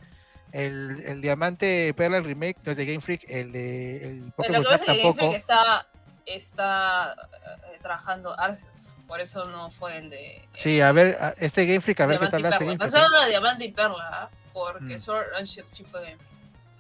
El, 0.55 1.03
el 1.05 1.21
Diamante 1.21 1.93
Perla 1.97 2.19
el 2.19 2.25
remake 2.25 2.57
no 2.65 2.71
es 2.71 2.79
de 2.79 2.87
Game 2.87 3.01
Freak, 3.01 3.25
el 3.29 3.51
de 3.51 3.97
el 4.09 4.33
Pokémon 4.37 4.63
lo 4.63 4.69
que 4.69 4.79
pasa 4.79 4.93
es 4.93 4.99
que 4.99 5.03
Game. 5.03 5.15
Freak 5.15 5.35
está, 5.35 5.89
está 6.27 7.13
eh, 7.13 7.79
trabajando 7.83 8.39
Arceus. 8.39 8.95
Por 9.09 9.21
eso 9.21 9.43
no 9.51 9.69
fue 9.71 9.99
el 9.99 10.11
de. 10.11 10.49
Sí, 10.53 10.81
a 10.81 10.93
ver, 10.93 11.19
este 11.39 11.67
Game 11.67 11.81
Freak, 11.81 12.01
a 12.01 12.07
ver 12.07 12.21
qué 12.21 12.29
tal 12.29 12.47
hace. 12.47 12.65
Game 12.65 12.79
Freak. 12.79 12.93
lo 12.93 13.23
de 13.25 13.31
Diamante 13.31 13.65
y 13.65 13.73
Perla, 13.73 14.31
porque 14.53 14.95
Mm. 14.95 14.99
Sword 15.01 15.35
and 15.37 15.47
Shield 15.49 15.69
sí 15.69 15.83
fue 15.83 16.03
Game 16.05 16.17
Freak. 16.19 16.31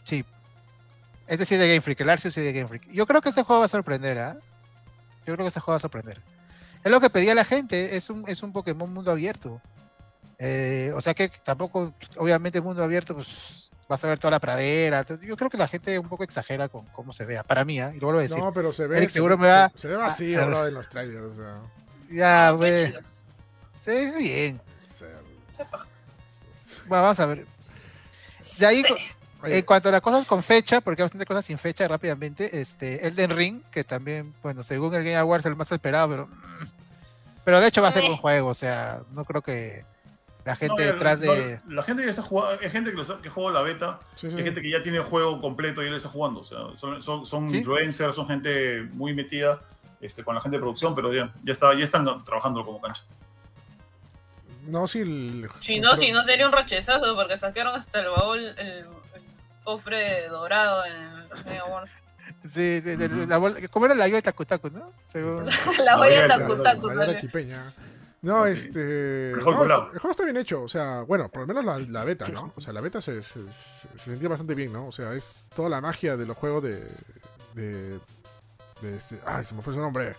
Sí. 0.05 0.25
Este 1.27 1.45
sí 1.45 1.57
de 1.57 1.67
Game 1.67 1.81
Freak, 1.81 2.01
el 2.01 2.11
Arceus 2.11 2.33
sí 2.33 2.43
de 2.43 2.53
Game 2.53 2.69
Freak. 2.69 2.89
Yo 2.93 3.07
creo 3.07 3.21
que 3.21 3.31
este 3.31 3.43
juego 3.43 3.59
va 3.59 3.67
a 3.67 3.69
sorprender, 3.69 4.19
¿ah? 4.21 4.37
Yo 5.27 5.35
creo 5.35 5.39
que 5.39 5.49
este 5.49 5.59
juego 5.61 5.73
va 5.73 5.79
a 5.79 5.81
sorprender. 5.81 6.23
Es 6.85 6.93
lo 6.93 7.01
que 7.01 7.11
pedía 7.11 7.35
la 7.35 7.45
gente, 7.45 7.97
es 7.97 8.09
un, 8.09 8.29
es 8.29 8.43
un 8.45 8.53
Pokémon 8.53 8.93
mundo 8.93 9.11
abierto. 9.11 9.61
Eh, 10.39 10.93
o 10.95 11.01
sea 11.01 11.15
que 11.15 11.29
tampoco, 11.45 11.95
obviamente, 12.17 12.61
mundo 12.61 12.83
abierto, 12.83 13.15
pues 13.15 13.73
vas 13.89 14.03
a 14.05 14.09
ver 14.09 14.19
toda 14.19 14.33
la 14.33 14.41
pradera. 14.41 15.05
Yo 15.23 15.37
creo 15.37 15.51
que 15.51 15.57
la 15.59 15.69
gente 15.69 15.99
un 15.99 16.09
poco 16.09 16.25
exagera 16.25 16.69
con 16.69 16.87
cómo 16.87 17.13
se 17.13 17.25
vea. 17.25 17.43
Para 17.45 17.65
mí, 17.65 17.79
¿ah? 17.81 17.93
Y 17.95 18.01
lo 18.01 18.07
vuelvo 18.07 18.21
a 18.21 18.23
decir. 18.23 18.39
No, 18.39 18.53
pero 18.53 18.73
se 18.73 18.87
ve. 18.87 18.97
Eric 18.99 19.11
se, 19.11 19.15
seguro 19.15 19.37
ve- 19.37 19.43
me 19.43 19.49
va- 19.49 19.71
se, 19.75 19.79
se 19.83 19.89
ve 19.89 19.97
vacío, 19.97 20.43
Ah, 20.43 20.47
bro, 20.47 20.67
en 20.67 20.75
los 20.75 20.89
trailers. 20.89 21.25
O 21.27 21.35
sea, 21.35 21.61
ya, 22.11 22.51
No, 22.53 22.59
chido. 22.59 23.01
se 23.79 23.91
ve 24.11 24.17
bien. 24.19 24.61
se-. 24.79 25.07
Bueno, 26.87 27.03
vamos 27.03 27.21
a 27.21 27.27
ver. 27.27 27.47
De 28.59 28.67
ahí, 28.67 28.85
Oye, 29.43 29.59
En 29.59 29.65
cuanto 29.67 29.91
a 29.91 29.93
las 29.93 30.01
cosas 30.01 30.27
con 30.27 30.43
fecha, 30.43 30.81
porque 30.81 31.03
hay 31.03 31.05
bastante 31.05 31.27
cosas 31.27 31.45
sin 31.45 31.59
fecha 31.59 31.87
rápidamente, 31.87 32.61
este, 32.61 33.07
Elden 33.07 33.29
Ring, 33.31 33.61
que 33.71 33.85
también, 33.85 34.33
bueno, 34.43 34.63
según 34.63 34.95
el 34.95 35.05
Game 35.05 35.17
Awards 35.17 35.45
es 35.45 35.51
el 35.51 35.57
más 35.57 35.71
esperado, 35.71 36.09
pero 36.09 36.27
mm, 36.27 36.67
pero 37.45 37.61
de 37.61 37.67
hecho 37.69 37.83
va 37.83 37.89
a 37.89 37.93
ser 37.93 38.05
Eh. 38.05 38.11
un 38.11 38.17
juego, 38.17 38.49
o 38.49 38.55
sea, 38.55 39.03
no 39.13 39.27
creo 39.27 39.43
que 39.43 39.85
la 40.45 40.57
gente 40.57 40.87
No, 40.87 40.93
detrás 40.93 41.21
no, 41.21 41.33
de... 41.33 41.61
La 41.69 41.83
gente 41.83 42.05
ya 42.05 42.11
está 42.11 42.23
jugando, 42.23 42.61
hay 42.63 42.71
gente 42.71 42.91
que, 42.91 42.97
lo 42.97 43.23
que 43.23 43.31
juega 43.31 43.51
la 43.51 43.63
beta, 43.63 44.01
sí, 44.15 44.31
sí. 44.31 44.37
hay 44.37 44.45
gente 44.45 44.61
que 44.61 44.71
ya 44.71 44.83
tiene 44.83 44.99
el 44.99 45.05
juego 45.05 45.41
completo 45.41 45.83
y 45.83 45.87
él 45.87 45.95
está 45.95 46.09
jugando. 46.09 46.41
O 46.41 46.45
sea, 46.45 46.59
son, 46.77 47.03
son, 47.03 47.25
son 47.25 47.49
¿Sí? 47.49 47.59
influencers, 47.59 48.15
son 48.15 48.27
gente 48.27 48.83
muy 48.93 49.15
metida 49.15 49.63
este, 50.01 50.23
con 50.23 50.35
la 50.35 50.41
gente 50.41 50.57
de 50.57 50.61
producción, 50.61 50.95
pero 50.95 51.13
ya, 51.13 51.33
ya, 51.43 51.53
está, 51.53 51.75
ya 51.75 51.85
están 51.85 52.25
trabajando 52.25 52.65
como 52.65 52.81
cancha. 52.81 53.05
No, 54.67 54.87
sí. 54.87 55.01
El, 55.01 55.49
Si 55.61 55.81
no, 55.81 55.97
si 55.97 56.13
no 56.13 56.23
sería 56.23 56.47
un 56.47 56.53
rochezazo, 56.53 57.15
porque 57.15 57.37
sacaron 57.37 57.75
hasta 57.75 58.01
el 58.01 58.09
baúl, 58.09 58.39
el, 58.39 58.59
el 58.59 58.87
cofre 59.63 60.29
dorado 60.29 60.85
en 60.85 60.95
el 60.95 61.45
Mega 61.47 61.65
Wars. 61.65 61.97
Sí, 62.45 62.81
sí, 62.83 62.97
de 62.97 63.09
la 63.27 63.41
¿Cómo 63.71 63.87
era 63.87 63.95
la 63.95 64.09
yo 64.09 64.17
de 64.17 64.23
Takutaku, 64.23 64.71
no? 64.71 64.93
Según... 65.03 65.47
La 65.47 65.97
joya 65.97 66.23
de 66.23 66.29
Mayor, 66.29 66.29
Taku 66.29 66.63
Taku 66.63 66.87
Mayor 66.89 67.21
salió. 67.21 67.31
No, 68.25 68.47
este. 68.47 69.33
Mejor 69.37 69.53
no, 69.53 69.59
colado. 69.59 69.91
el 69.93 69.99
juego 69.99 70.11
está 70.11 70.25
bien 70.25 70.37
hecho, 70.37 70.63
o 70.63 70.69
sea, 70.69 71.03
bueno, 71.03 71.29
por 71.29 71.43
lo 71.43 71.47
menos 71.47 71.65
la, 71.65 71.79
la 71.79 72.05
beta, 72.05 72.27
¿no? 72.29 72.53
O 72.57 72.61
sea, 72.61 72.73
la 72.73 72.81
beta 72.81 73.01
se, 73.01 73.23
se, 73.23 73.53
se- 73.53 73.89
se 73.97 74.11
sentía 74.11 74.29
bastante 74.29 74.55
bien, 74.55 74.73
¿no? 74.73 74.87
O 74.87 74.93
sea, 74.93 75.13
es 75.15 75.45
toda 75.55 75.69
la 75.69 75.81
magia 75.81 76.17
de 76.17 76.27
los 76.27 76.37
juegos 76.37 76.63
de. 76.63 76.89
de, 77.55 78.01
de 78.81 78.97
este. 78.97 79.21
Ay, 79.27 79.45
se 79.45 79.55
me 79.55 79.63
fue 79.63 79.75
su 79.75 79.81
nombre. 79.81 80.05
De 80.07 80.15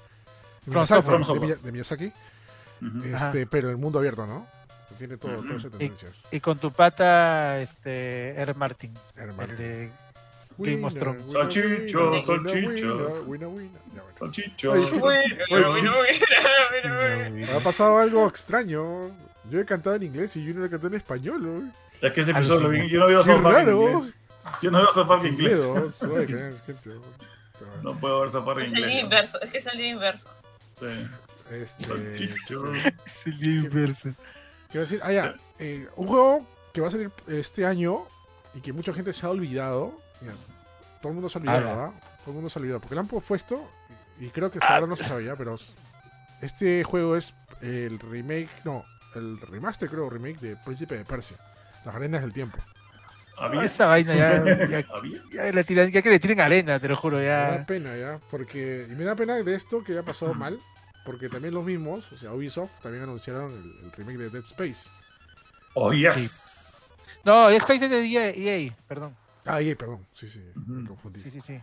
From 0.71 0.75
Miyazaki, 0.83 1.01
Software. 1.03 1.39
de 1.39 1.39
Miya- 1.47 1.61
de 1.63 1.71
Miyazaki, 1.71 2.13
Ujú. 2.81 3.15
Ajá. 3.15 3.25
este, 3.27 3.47
pero 3.47 3.69
en 3.71 3.79
mundo 3.79 3.99
abierto, 3.99 4.25
¿no? 4.25 4.47
Tiene 4.97 5.17
todo, 5.17 5.33
Ujú. 5.33 5.41
todas 5.47 5.57
esas 5.57 5.71
tendencias. 5.71 6.13
Y 6.31 6.39
con 6.39 6.57
tu 6.57 6.71
pata, 6.71 7.59
este, 7.61 8.29
R. 8.39 8.53
Martin, 8.53 8.93
el 9.17 9.35
de... 9.57 9.91
Winner, 10.57 10.75
Game 10.75 10.87
of 10.87 10.95
Thrones. 10.95 11.31
Salchicho, 11.31 12.19
salchicho. 12.23 13.09
Salchicho. 14.11 14.73
Ha 17.55 17.59
pasado 17.61 17.97
algo 17.99 18.27
extraño. 18.27 19.09
Yo 19.49 19.59
he 19.59 19.65
cantado 19.65 19.95
en 19.95 20.03
inglés 20.03 20.35
y 20.37 20.45
Junior 20.45 20.69
cantado 20.69 20.87
en 20.87 20.95
español, 20.95 21.43
¿no? 21.43 21.71
Es 22.01 22.11
que 22.13 22.21
ese 22.21 22.31
episodio 22.31 22.61
lo 22.61 22.69
vi- 22.69 22.89
yo 22.89 22.99
no 22.99 23.07
veo 23.07 23.21
en 23.21 23.43
raro. 23.43 23.89
inglés. 23.91 24.15
Yo 24.61 24.71
no 24.71 24.79
veo 24.79 25.07
Park 25.07 25.23
en 25.25 25.33
inglés. 25.33 25.57
miedo. 25.67 25.91
Sube, 25.91 26.25
que- 26.25 26.53
gente. 26.65 26.89
No 27.83 27.93
puedo 27.97 28.21
ver 28.21 28.31
Park 28.31 28.59
en 28.59 28.65
Es 28.65 28.73
el 28.73 28.79
inglés. 28.79 29.03
inverso, 29.03 29.41
es 29.41 29.51
que 29.51 29.57
es 29.59 29.65
el 29.67 29.77
día 29.77 29.87
inverso. 29.87 30.29
Sí. 30.79 30.85
Este, 31.51 31.83
Salchicho. 31.85 32.71
Es 33.05 33.27
el 33.27 33.43
inverso. 33.43 34.09
quiero 34.69 34.81
decir, 34.85 34.99
ah, 35.03 35.11
ya, 35.11 35.35
eh, 35.59 35.87
un 35.95 36.07
juego 36.07 36.45
que 36.73 36.81
va 36.81 36.87
a 36.87 36.91
salir 36.91 37.11
este 37.27 37.65
año 37.65 38.05
y 38.55 38.61
que 38.61 38.73
mucha 38.73 38.93
gente 38.93 39.13
se 39.13 39.25
ha 39.25 39.29
olvidado. 39.29 39.97
Mira, 40.21 40.33
todo 41.01 41.09
el 41.09 41.13
mundo 41.15 41.29
se 41.29 41.37
ha 41.37 41.41
olvidado, 41.41 41.71
Ala. 41.71 41.83
¿ah? 41.85 41.91
Todo 42.21 42.29
el 42.31 42.33
mundo 42.35 42.49
se 42.49 42.57
ha 42.57 42.61
olvidado. 42.61 42.79
Porque 42.81 42.95
lo 42.95 43.01
han 43.01 43.07
puesto 43.07 43.69
y 44.19 44.29
creo 44.29 44.49
que 44.51 44.59
hasta 44.59 44.73
ahora 44.75 44.87
no 44.87 44.95
se 44.95 45.03
sabía, 45.05 45.35
pero 45.35 45.57
este 46.41 46.83
juego 46.83 47.15
es 47.15 47.33
el 47.61 47.99
remake, 47.99 48.49
no, 48.63 48.85
el 49.15 49.39
remaster, 49.41 49.89
creo, 49.89 50.09
remake 50.09 50.39
de 50.39 50.55
Príncipe 50.57 50.97
de 50.97 51.05
Persia. 51.05 51.37
Las 51.85 51.95
arenas 51.95 52.21
del 52.21 52.33
tiempo. 52.33 52.57
¿Había? 53.37 53.63
Esa 53.63 53.85
vaina 53.87 54.15
ya, 54.15 54.43
ya, 54.69 54.79
ya 55.33 55.43
le 55.51 55.63
tiran- 55.65 55.91
ya 55.91 56.01
que 56.01 56.09
le 56.09 56.19
tiren 56.19 56.39
arena, 56.39 56.79
te 56.79 56.87
lo 56.87 56.95
juro, 56.95 57.17
Me 57.17 57.25
da 57.25 57.57
ya. 57.57 57.65
pena 57.65 57.95
ya, 57.97 58.19
porque. 58.31 58.87
Y 58.89 58.93
me 58.95 59.03
da 59.03 59.15
pena 59.15 59.35
de 59.35 59.53
esto 59.53 59.83
que 59.83 59.91
haya 59.91 60.03
pasado 60.03 60.33
mal, 60.33 60.59
porque 61.05 61.27
también 61.29 61.53
los 61.53 61.63
mismos, 61.65 62.09
o 62.13 62.17
sea, 62.17 62.31
Ubisoft, 62.31 62.79
también 62.81 63.03
anunciaron 63.03 63.51
el, 63.51 63.85
el 63.85 63.91
remake 63.91 64.17
de 64.17 64.29
Dead 64.29 64.43
Space. 64.45 64.89
Oh, 65.73 65.91
yes. 65.91 66.87
No, 67.25 67.49
Space 67.49 67.85
es 67.85 67.91
de 67.91 68.05
EA, 68.05 68.29
EA, 68.29 68.73
perdón. 68.87 69.13
Ah, 69.45 69.61
yeah, 69.61 69.75
perdón, 69.75 70.05
sí, 70.13 70.27
sí, 70.29 70.41
me 70.65 70.87
confundí. 70.87 71.19
Sí, 71.19 71.29
sí, 71.31 71.39
sí. 71.39 71.61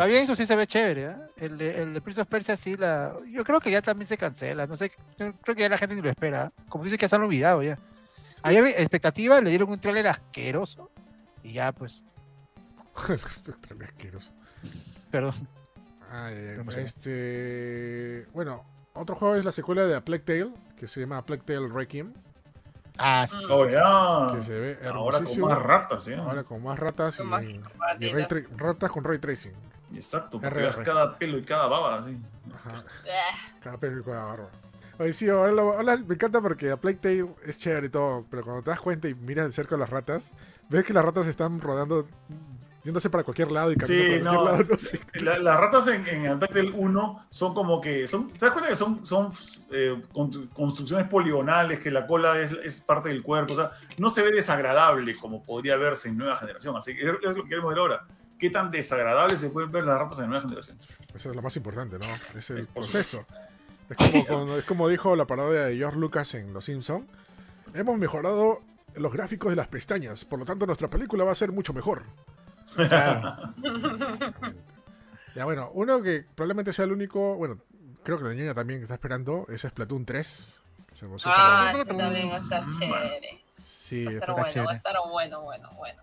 Va 0.00 0.06
bien, 0.06 0.22
eso 0.22 0.34
sí 0.34 0.46
se 0.46 0.56
ve 0.56 0.66
chévere, 0.66 1.04
¿eh? 1.04 1.16
El 1.36 1.58
de, 1.58 1.82
el 1.82 1.92
de 1.92 2.00
Prince 2.00 2.22
of 2.22 2.28
Persia 2.28 2.56
sí 2.56 2.76
la... 2.78 3.14
Yo 3.30 3.44
creo 3.44 3.60
que 3.60 3.70
ya 3.70 3.82
también 3.82 4.08
se 4.08 4.16
cancela, 4.16 4.66
no 4.66 4.74
sé, 4.76 4.90
creo 5.18 5.34
que 5.54 5.60
ya 5.60 5.68
la 5.68 5.76
gente 5.76 5.94
ni 5.94 6.00
lo 6.00 6.08
espera. 6.08 6.46
¿eh? 6.46 6.62
Como 6.70 6.82
dice 6.84 6.96
que 6.96 7.06
se 7.08 7.16
han 7.16 7.22
olvidado 7.22 7.62
ya. 7.62 7.78
Había 8.42 8.66
expectativa, 8.70 9.38
le 9.42 9.50
dieron 9.50 9.68
un 9.68 9.78
trailer 9.78 10.06
asqueroso 10.08 10.90
y 11.42 11.52
ya 11.52 11.72
pues, 11.72 12.06
Tan 13.68 13.82
asqueroso. 13.82 14.32
perdón. 15.10 15.34
Ah, 16.10 16.30
ya, 16.30 16.40
ya, 16.40 16.56
No 16.56 16.64
me 16.64 16.72
sé. 16.72 16.82
este. 16.82 18.26
Bueno, 18.32 18.64
otro 18.94 19.14
juego 19.14 19.34
es 19.36 19.44
la 19.44 19.52
secuela 19.52 19.84
de 19.84 19.94
A 19.94 20.02
Plague 20.04 20.24
Tale, 20.24 20.52
que 20.76 20.88
se 20.88 21.00
llama 21.00 21.18
A 21.18 21.26
Plague 21.26 21.42
Tale 21.44 21.68
Requiem, 21.68 22.14
Ah, 23.02 23.26
sí. 23.26 23.36
Oh, 23.50 23.66
ya. 23.68 24.34
que 24.36 24.42
se 24.42 24.52
ve 24.58 24.78
Ahora 24.92 25.20
con 25.24 25.40
más 25.40 25.58
ratas, 25.62 26.08
¿eh? 26.08 26.16
Ahora 26.16 26.44
con 26.44 26.62
más 26.62 26.78
ratas 26.78 27.16
Con 27.16 27.26
y, 27.26 27.30
más 27.30 27.42
y 27.42 27.60
ratitas. 27.78 28.12
ray 28.12 28.24
tra- 28.24 28.56
ratas 28.58 28.90
con 28.90 29.04
ray 29.04 29.18
tracing. 29.18 29.52
Exacto, 29.94 30.40
porque 30.40 30.48
RR. 30.48 30.76
ves 30.76 30.86
cada 30.86 31.18
pelo 31.18 31.38
y 31.38 31.42
cada 31.44 31.66
baba, 31.66 31.96
así. 31.98 32.16
Ajá. 32.54 32.84
Ah, 32.84 33.52
Cada 33.60 33.78
pelo 33.78 34.00
y 34.00 34.04
cada 34.04 34.24
barba. 34.24 34.48
Oye, 34.98 35.12
sí, 35.14 35.28
ahora, 35.30 35.50
lo- 35.52 35.72
ahora 35.72 35.96
me 35.96 36.14
encanta 36.14 36.40
porque 36.42 36.70
a 36.70 36.76
Plague 36.76 36.98
Tale 36.98 37.26
es 37.46 37.58
chévere 37.58 37.86
y 37.86 37.90
todo, 37.90 38.26
pero 38.30 38.42
cuando 38.44 38.62
te 38.62 38.70
das 38.70 38.80
cuenta 38.82 39.08
y 39.08 39.14
miras 39.14 39.46
de 39.46 39.52
cerca 39.52 39.76
las 39.78 39.88
ratas, 39.88 40.32
ves 40.68 40.84
que 40.84 40.92
las 40.92 41.04
ratas 41.04 41.26
están 41.26 41.58
rodando, 41.60 42.06
yéndose 42.84 43.10
para 43.10 43.24
cualquier 43.24 43.50
lado 43.52 43.72
y 43.72 43.76
caminando 43.76 44.14
Sí, 44.14 44.18
para 44.20 44.32
no. 44.32 44.40
cualquier 44.42 44.68
lado, 44.68 44.74
no 44.74 44.78
sé. 44.78 45.00
La- 45.24 45.38
las 45.38 45.60
ratas 45.60 45.86
en, 45.88 46.06
en 46.06 46.38
Battle 46.40 46.70
1 46.74 47.26
son 47.30 47.54
como 47.54 47.80
que. 47.80 48.06
Son, 48.08 48.30
¿Te 48.30 48.38
das 48.38 48.52
cuenta 48.52 48.70
que 48.70 48.76
son, 48.76 49.04
son 49.04 49.32
eh, 49.70 50.00
constru- 50.12 50.48
construcciones 50.52 51.08
poligonales, 51.08 51.78
que 51.80 51.90
la 51.90 52.06
cola 52.06 52.38
es, 52.40 52.52
es 52.64 52.80
parte 52.80 53.08
del 53.10 53.22
cuerpo? 53.22 53.52
O 53.54 53.56
sea, 53.56 53.72
no 53.98 54.10
se 54.10 54.22
ve 54.22 54.32
desagradable 54.32 55.16
como 55.16 55.42
podría 55.42 55.76
verse 55.76 56.08
en 56.08 56.16
nueva 56.18 56.36
generación. 56.36 56.76
Así 56.76 56.94
que 56.94 57.02
es 57.02 57.06
lo 57.22 57.34
que 57.34 57.44
queremos 57.44 57.70
ver 57.70 57.78
ahora. 57.78 58.04
¿Qué 58.38 58.48
tan 58.48 58.70
desagradable 58.70 59.36
se 59.36 59.50
pueden 59.50 59.70
ver 59.70 59.84
las 59.84 59.98
ratas 59.98 60.18
en 60.20 60.28
nueva 60.30 60.42
generación? 60.42 60.78
Eso 61.14 61.28
es 61.30 61.36
lo 61.36 61.42
más 61.42 61.54
importante, 61.56 61.98
¿no? 61.98 62.38
Es 62.38 62.48
el 62.50 62.66
proceso. 62.66 63.26
Es 63.90 63.96
como, 64.10 64.24
cuando- 64.26 64.58
es 64.58 64.64
como 64.64 64.88
dijo 64.88 65.14
la 65.14 65.26
parodia 65.26 65.64
de 65.66 65.76
George 65.76 65.98
Lucas 65.98 66.32
en 66.34 66.54
Los 66.54 66.64
Simpson. 66.64 67.06
Hemos 67.74 67.98
mejorado 67.98 68.62
los 68.94 69.12
gráficos 69.12 69.50
de 69.50 69.56
las 69.56 69.68
pestañas, 69.68 70.24
por 70.24 70.38
lo 70.38 70.44
tanto 70.46 70.64
nuestra 70.66 70.88
película 70.88 71.22
va 71.24 71.32
a 71.32 71.34
ser 71.36 71.52
mucho 71.52 71.72
mejor. 71.74 72.02
Claro. 72.74 73.54
Ya 75.34 75.44
bueno, 75.44 75.70
uno 75.74 76.02
que 76.02 76.24
probablemente 76.34 76.72
sea 76.72 76.86
el 76.86 76.92
único, 76.92 77.36
bueno, 77.36 77.58
creo 78.02 78.18
que 78.18 78.24
la 78.24 78.34
niña 78.34 78.52
también 78.52 78.80
que 78.80 78.84
está 78.84 78.94
esperando 78.94 79.46
es 79.48 79.60
Splatoon 79.62 80.04
3. 80.04 80.56
que 80.88 80.96
se 80.96 81.06
Ah, 81.24 81.70
para- 81.72 81.78
este 81.82 81.94
también 81.94 82.30
va 82.30 82.34
a 82.34 82.38
estar 82.38 82.66
Mm, 82.66 82.78
chévere. 82.78 83.44
Sí, 83.56 84.04
Va 84.06 84.10
a 84.10 84.14
estar 84.14 84.30
bueno, 84.30 84.42
va 84.44 84.48
chévere. 84.48 84.70
a 84.72 84.74
estar 84.74 84.94
bueno, 85.08 85.40
bueno, 85.42 85.70
bueno. 85.76 86.02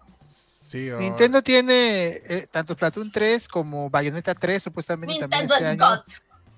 sí, 0.66 0.90
oh, 0.92 1.00
Nintendo 1.00 1.42
tiene 1.44 2.08
eh, 2.24 2.48
tanto 2.50 2.74
Splatoon 2.74 3.12
3 3.12 3.50
como 3.50 3.90
Bayonetta 3.90 4.34
3 4.34 4.64
supuestamente 4.64 5.12
Nintendo 5.14 5.36
también 5.38 5.52
es 5.52 5.68
este 5.68 5.84
año. 5.84 5.96
God. 5.98 6.14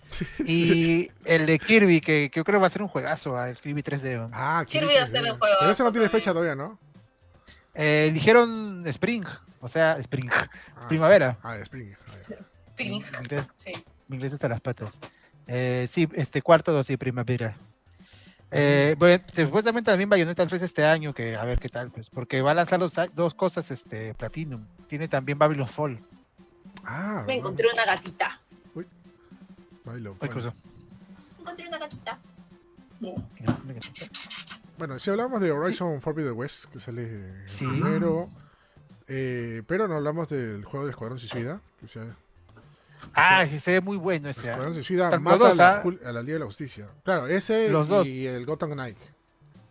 Y 0.48 1.10
el 1.26 1.46
de 1.48 1.58
Kirby, 1.60 2.02
que, 2.02 2.30
que 2.32 2.40
yo 2.40 2.44
creo 2.44 2.60
que 2.60 2.62
va 2.62 2.68
a 2.68 2.72
ser 2.72 2.84
un 2.84 2.88
juegazo, 2.88 3.36
ah, 3.36 3.50
el 3.50 3.58
Kirby 3.58 3.82
3D. 3.82 4.30
Ah, 4.32 4.64
Kirby 4.68 4.88
Kirby 4.90 5.00
va 5.00 5.04
a 5.06 5.08
ser 5.08 5.26
el 5.26 5.34
3D. 5.34 5.38
juego 5.40 5.56
Pero 5.60 5.72
ese 5.72 5.84
no 5.84 5.92
tiene 5.92 6.10
fecha 6.10 6.32
todavía, 6.34 6.54
¿no? 6.56 6.78
Eh, 7.76 8.12
dijeron 8.14 8.84
Spring, 8.88 9.26
o 9.62 9.70
sea, 9.70 9.98
Spring, 10.00 10.30
Ah, 10.76 10.88
Primavera. 10.88 11.38
Ah, 11.44 11.56
Spring. 11.58 11.94
ah. 11.94 12.34
Mi 12.78 12.86
inglés, 12.96 13.48
Sí. 13.58 13.72
mi 14.08 14.16
inglés 14.16 14.34
hasta 14.34 14.48
las 14.48 14.62
patas. 14.62 15.00
Eh, 15.48 15.86
sí, 15.90 16.08
este 16.14 16.42
cuarto 16.42 16.72
dos 16.72 16.90
y 16.90 16.98
primavera. 16.98 17.56
Eh, 18.52 18.96
bueno, 18.98 19.24
supuestamente 19.36 19.92
también 19.92 20.10
Bayonetta 20.10 20.48
3 20.48 20.62
este 20.64 20.84
año, 20.86 21.14
que 21.14 21.36
a 21.36 21.44
ver 21.46 21.60
qué 21.60 21.70
tal, 21.70 21.92
pues, 21.92 22.10
porque 22.10 22.42
va 22.42 22.52
a 22.52 22.54
lanzar 22.56 22.80
los, 22.80 22.96
dos 23.14 23.34
cosas, 23.36 23.70
este, 23.70 24.14
Platinum. 24.16 24.66
Tiene 24.88 25.08
también 25.08 25.38
Babylon 25.38 25.68
Fall. 25.68 26.00
Ah, 26.84 27.24
Me 27.28 27.36
encontré 27.38 27.68
una 27.72 27.86
gatita. 27.86 28.42
Bailo, 29.86 30.12
Ay, 30.14 30.18
bailo. 30.20 30.34
cruzó. 30.34 30.54
Encontré 31.40 31.68
una 31.68 31.78
gatita. 31.80 32.20
Bueno, 34.80 34.98
si 34.98 35.10
hablamos 35.10 35.42
de 35.42 35.52
Horizon 35.52 36.02
Forbidden 36.02 36.34
West, 36.38 36.66
que 36.72 36.80
sale 36.80 37.46
Sí. 37.46 37.68
primero, 37.68 38.30
eh, 39.08 39.62
pero 39.68 39.88
no 39.88 39.96
hablamos 39.98 40.30
del 40.30 40.64
juego 40.66 40.86
de 40.86 40.92
Escuadrón 40.92 41.20
Suicida, 41.20 41.62
que 41.80 41.88
sea, 41.88 42.16
Ah, 43.14 43.46
sí, 43.50 43.60
se 43.60 43.72
ve 43.74 43.82
muy 43.82 43.98
bueno 43.98 44.30
ese. 44.30 44.48
ah. 44.48 44.52
Escuadrón 44.54 44.74
Suicida 44.76 45.06
Están 45.06 45.22
mata 45.24 45.38
los 45.38 45.50
dos, 45.50 45.60
a, 45.60 45.62
la, 45.62 45.78
¿ah? 45.80 46.10
A 46.10 46.12
la 46.14 46.22
Liga 46.22 46.34
de 46.34 46.40
la 46.40 46.46
Justicia. 46.46 46.88
Claro, 47.04 47.28
ese 47.28 47.70
Los 47.70 47.88
y 47.88 47.90
dos. 47.92 48.08
el 48.08 48.46
Gotham 48.46 48.72
Knight. 48.72 48.98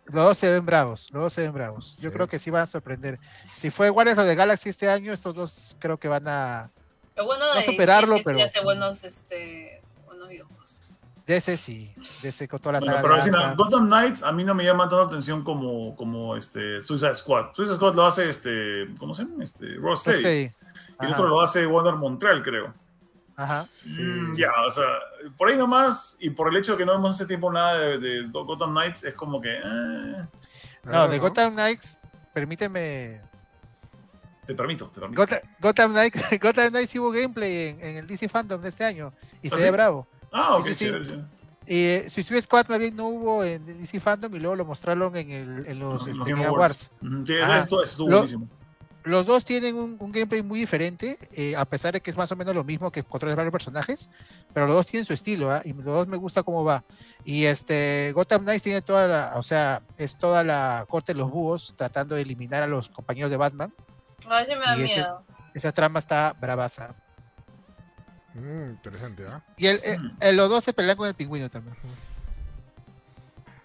Los 0.05 0.23
dos 0.25 0.37
se 0.37 0.49
ven 0.49 0.65
bravos, 0.65 1.09
los 1.11 1.21
dos 1.23 1.33
se 1.33 1.41
ven 1.43 1.53
bravos. 1.53 1.95
Yo 1.99 2.09
Sí. 2.09 2.13
creo 2.15 2.27
que 2.27 2.39
sí 2.39 2.49
van 2.49 2.63
a 2.63 2.67
sorprender. 2.67 3.19
Si 3.55 3.69
fue 3.71 3.89
Guardians 3.89 4.17
of 4.19 4.25
the 4.27 4.35
Galaxy 4.35 4.69
este 4.69 4.89
año, 4.89 5.11
estos 5.13 5.35
dos 5.35 5.75
creo 5.79 5.97
que 5.99 6.07
van 6.07 6.27
a... 6.27 6.71
Lo 7.15 7.25
bueno 7.25 7.45
No 7.53 7.61
superarlo, 7.61 8.15
es 8.15 8.21
pero- 8.25 8.43
hace 8.43 8.61
buenos, 8.61 9.03
este, 9.03 9.81
buenos 10.05 10.29
videojuegos. 10.29 10.78
De 11.29 11.37
ese 11.37 11.57
sí, 11.57 11.93
de 12.23 12.29
ese 12.29 12.47
con 12.47 12.57
toda 12.57 12.73
la 12.73 12.79
Bueno, 12.79 12.95
saga 12.95 13.23
pero 13.29 13.49
de. 13.49 13.55
Gotham 13.55 13.85
Knights 13.85 14.23
a 14.23 14.31
mí 14.31 14.43
no 14.43 14.55
me 14.55 14.63
llama 14.63 14.85
tanto 14.85 14.97
la 15.03 15.07
atención 15.09 15.43
como, 15.43 15.95
como 15.95 16.35
este 16.35 16.83
Suicide 16.83 17.13
Squad. 17.13 17.53
Suicide 17.53 17.75
Squad 17.75 17.93
lo 17.93 18.03
hace 18.07 18.27
este, 18.31 18.87
¿cómo 18.97 19.13
se 19.13 19.25
llama? 19.25 19.43
Este. 19.43 19.75
Rocksteady. 19.75 20.51
Y 21.01 21.05
el 21.05 21.11
otro 21.13 21.27
lo 21.27 21.39
hace 21.39 21.67
Warner 21.67 21.93
Montreal, 21.97 22.41
creo. 22.41 22.73
ajá. 23.35 23.63
Mm, 23.85 24.33
ya, 24.35 24.49
o 24.67 24.71
sea, 24.71 24.85
por 25.37 25.49
ahí 25.49 25.55
nomás, 25.55 26.17
y 26.19 26.31
por 26.31 26.49
el 26.49 26.57
hecho 26.57 26.71
de 26.71 26.79
que 26.79 26.85
no 26.87 26.93
vemos 26.93 27.13
hace 27.13 27.27
tiempo 27.27 27.51
nada 27.53 27.77
de, 27.77 27.99
de 27.99 28.27
Gotham 28.31 28.71
Knights, 28.71 29.03
es 29.03 29.13
como 29.13 29.39
que. 29.39 29.53
eh, 29.53 30.25
No, 30.83 30.91
Ah, 30.91 31.07
de 31.07 31.19
Gotham 31.19 31.53
Knights, 31.53 31.99
permíteme. 32.33 33.21
te 34.47 34.55
permito, 34.55 34.87
te 34.87 34.99
permito. 34.99 35.21
Gotham, 35.21 35.39
Gotham 35.61 35.91
Knights, 35.91 36.21
Gotham 36.41 36.69
Knights 36.71 36.95
hubo 36.95 37.11
gameplay 37.11 37.67
en, 37.67 37.81
en 37.85 37.95
el 37.97 38.07
DC 38.07 38.27
Fandom 38.29 38.59
de 38.63 38.69
este 38.69 38.83
año 38.83 39.13
y 39.43 39.47
¿Ah, 39.47 39.51
se 39.51 39.57
sí? 39.57 39.61
ve 39.61 39.69
bravo. 39.71 40.07
Ah, 40.31 40.55
ok, 40.55 40.63
sí, 40.65 40.73
sí, 40.73 40.89
sí. 40.89 41.15
eh, 41.67 42.05
Suicide 42.09 42.41
Squad 42.41 42.67
más 42.69 42.79
bien 42.79 42.95
no 42.95 43.07
hubo 43.07 43.43
en 43.43 43.65
DC 43.65 43.99
Fandom 43.99 44.33
y 44.35 44.39
luego 44.39 44.55
lo 44.55 44.65
mostraron 44.65 45.15
en, 45.15 45.29
el, 45.29 45.65
en 45.67 45.79
los, 45.79 46.07
Los 46.07 46.17
este, 46.17 46.31
Game 46.31 46.45
Awards. 46.45 46.91
Esto 47.59 47.83
estuvo 47.83 48.09
Lo- 48.09 48.17
buenísimo. 48.17 48.47
Los 49.05 49.25
dos 49.25 49.45
tienen 49.45 49.75
un, 49.75 49.95
un 49.97 50.11
gameplay 50.11 50.43
muy 50.43 50.59
diferente, 50.59 51.17
eh, 51.31 51.55
a 51.55 51.63
pesar 51.63 51.93
de 51.93 52.01
que 52.01 52.11
es 52.11 52.17
más 52.17 52.31
o 52.33 52.35
menos 52.35 52.53
lo 52.53 52.65
mismo 52.65 52.91
que 52.91 53.01
controlar 53.01 53.37
varios 53.37 53.53
personajes, 53.53 54.11
pero 54.53 54.67
los 54.67 54.75
dos 54.75 54.87
tienen 54.87 55.05
su 55.05 55.13
estilo, 55.13 55.49
¿ah? 55.51 55.61
y 55.63 55.71
los 55.71 55.85
dos 55.85 56.07
me 56.09 56.17
gusta 56.17 56.43
cómo 56.43 56.65
va. 56.65 56.83
Y 57.23 57.45
este 57.45 58.11
Gotham 58.13 58.41
Knights 58.43 58.61
tiene 58.63 58.81
toda 58.81 59.07
la, 59.07 59.33
o 59.37 59.41
sea, 59.41 59.81
es 59.97 60.17
toda 60.17 60.43
la 60.43 60.85
corte 60.89 61.13
de 61.13 61.19
los 61.19 61.31
búhos 61.31 61.73
tratando 61.77 62.15
de 62.15 62.21
eliminar 62.23 62.61
a 62.61 62.67
los 62.67 62.89
compañeros 62.89 63.31
de 63.31 63.37
Batman. 63.37 63.73
A 64.29 64.41
me 64.43 64.55
da 64.57 64.77
Y 64.77 64.83
ese- 64.83 64.95
miedo. 64.97 65.23
Esa 65.53 65.71
trama 65.71 65.99
está 65.99 66.35
bravaza. 66.39 66.93
Mm, 68.39 68.69
interesante, 68.71 69.25
¿ah? 69.27 69.43
Y 69.57 69.67
el, 69.67 69.79
eh, 69.83 69.97
Mm. 69.99 70.17
eh, 70.21 70.33
los 70.33 70.49
dos 70.49 70.63
se 70.63 70.73
pelean 70.73 70.97
con 70.97 71.07
el 71.07 71.13
pingüino 71.15 71.49
también. 71.49 71.75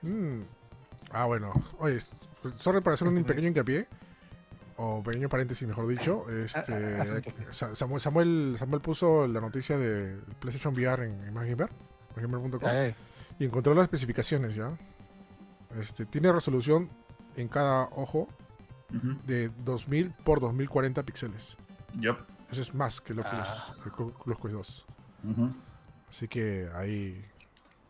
Mm. 0.03 0.43
Ah, 1.11 1.25
bueno. 1.27 1.53
Oye, 1.79 2.01
sorry 2.59 2.81
para 2.81 2.95
hacer 2.95 3.09
un 3.09 3.25
pequeño 3.25 3.49
hincapié. 3.49 3.87
O 4.77 5.03
pequeño 5.05 5.29
paréntesis, 5.29 5.67
mejor 5.69 5.87
dicho. 5.87 6.29
Este, 6.29 6.73
Ah, 6.75 7.03
ah, 7.03 7.19
hincapié. 7.19 7.47
Sa- 7.53 7.77
Samuel, 7.77 8.01
Samuel, 8.01 8.57
Samuel 8.59 8.81
puso 8.83 9.29
la 9.29 9.41
noticia 9.41 9.79
de 9.79 10.19
PlayStation 10.41 10.75
VR 10.75 11.05
en 11.07 11.29
imagineer.com, 11.29 12.61
Ay, 12.65 12.95
y 13.39 13.45
encontró 13.45 13.73
las 13.75 13.85
especificaciones 13.85 14.55
ya. 14.57 14.77
Este, 15.81 16.07
tiene 16.07 16.33
resolución 16.33 16.89
en 17.37 17.49
cada 17.49 17.85
ojo 17.93 18.29
de 19.27 19.51
2000 19.65 20.11
por 20.25 20.41
2040 20.41 21.03
píxeles. 21.05 21.57
yep, 22.01 22.17
Eso 22.55 22.63
es 22.63 22.75
más 22.75 23.01
que 23.01 23.13
el 23.13 23.19
Oculus, 23.19 23.49
Ah. 23.49 23.75
el 23.85 23.91
Oculus 23.91 24.39
Quest 24.39 24.55
2. 24.55 24.87
ujú. 25.25 25.53
Así 26.09 26.29
que 26.29 26.69
ahí... 26.73 27.25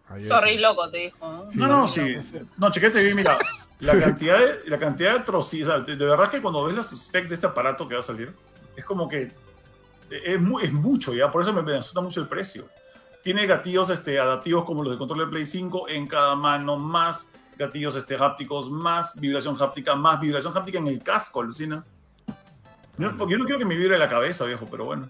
ahí 0.09 0.25
Sorry, 0.25 0.57
que- 0.57 0.63
loco, 0.63 0.91
te 0.91 0.97
dijo. 0.99 1.19
¿no? 1.31 1.51
Sí, 1.51 1.59
no, 1.59 1.67
no, 1.69 1.77
no, 1.83 1.89
sí. 1.89 2.17
No, 2.57 2.71
chequete 2.71 3.05
bien, 3.05 3.15
mira. 3.17 3.37
La 3.81 3.99
cantidad 4.01 4.39
de, 4.39 4.61
la 4.71 4.79
cantidad 4.79 5.13
de 5.13 5.19
atrocidades. 5.19 5.85
De, 5.87 5.97
de 5.97 6.07
verdad 6.07 6.31
que 6.31 6.41
cuando 6.41 6.65
ves 6.65 6.75
los 6.77 6.89
specs 6.99 7.29
de 7.29 7.35
este 7.35 7.47
aparato 7.47 7.87
que 7.87 7.93
va 7.95 8.01
a 8.01 8.05
salir, 8.05 8.35
es 8.75 8.85
como 8.87 9.07
que 9.07 9.31
es, 10.09 10.41
mu- 10.41 10.61
es 10.61 10.73
mucho 10.73 11.13
ya. 11.13 11.31
Por 11.31 11.43
eso 11.43 11.53
me, 11.53 11.61
me 11.63 11.77
asusta 11.77 12.01
mucho 12.01 12.21
el 12.23 12.29
precio. 12.29 12.67
Tiene 13.23 13.47
gatillos 13.47 13.91
este, 13.91 14.19
adaptivos 14.19 14.65
como 14.65 14.83
los 14.83 14.93
de 14.93 14.99
control 14.99 15.19
de 15.21 15.27
Play 15.27 15.45
5 15.45 15.89
en 15.91 16.07
cada 16.07 16.35
mano, 16.37 16.77
más 16.79 17.29
gatillos 17.59 17.95
este, 17.97 18.17
hápticos, 18.17 18.71
más 18.71 19.15
vibración 19.21 19.55
háptica, 19.61 19.95
más 19.95 20.19
vibración 20.21 20.57
háptica 20.57 20.79
en 20.79 20.87
el 20.89 21.03
casco, 21.03 21.43
alucina. 21.43 21.85
Yo, 22.99 23.17
porque 23.17 23.33
yo 23.33 23.39
no 23.39 23.45
quiero 23.45 23.59
que 23.59 23.65
me 23.65 23.77
vibre 23.77 23.99
la 23.99 24.09
cabeza, 24.09 24.45
viejo, 24.45 24.67
pero 24.71 24.85
bueno. 24.85 25.09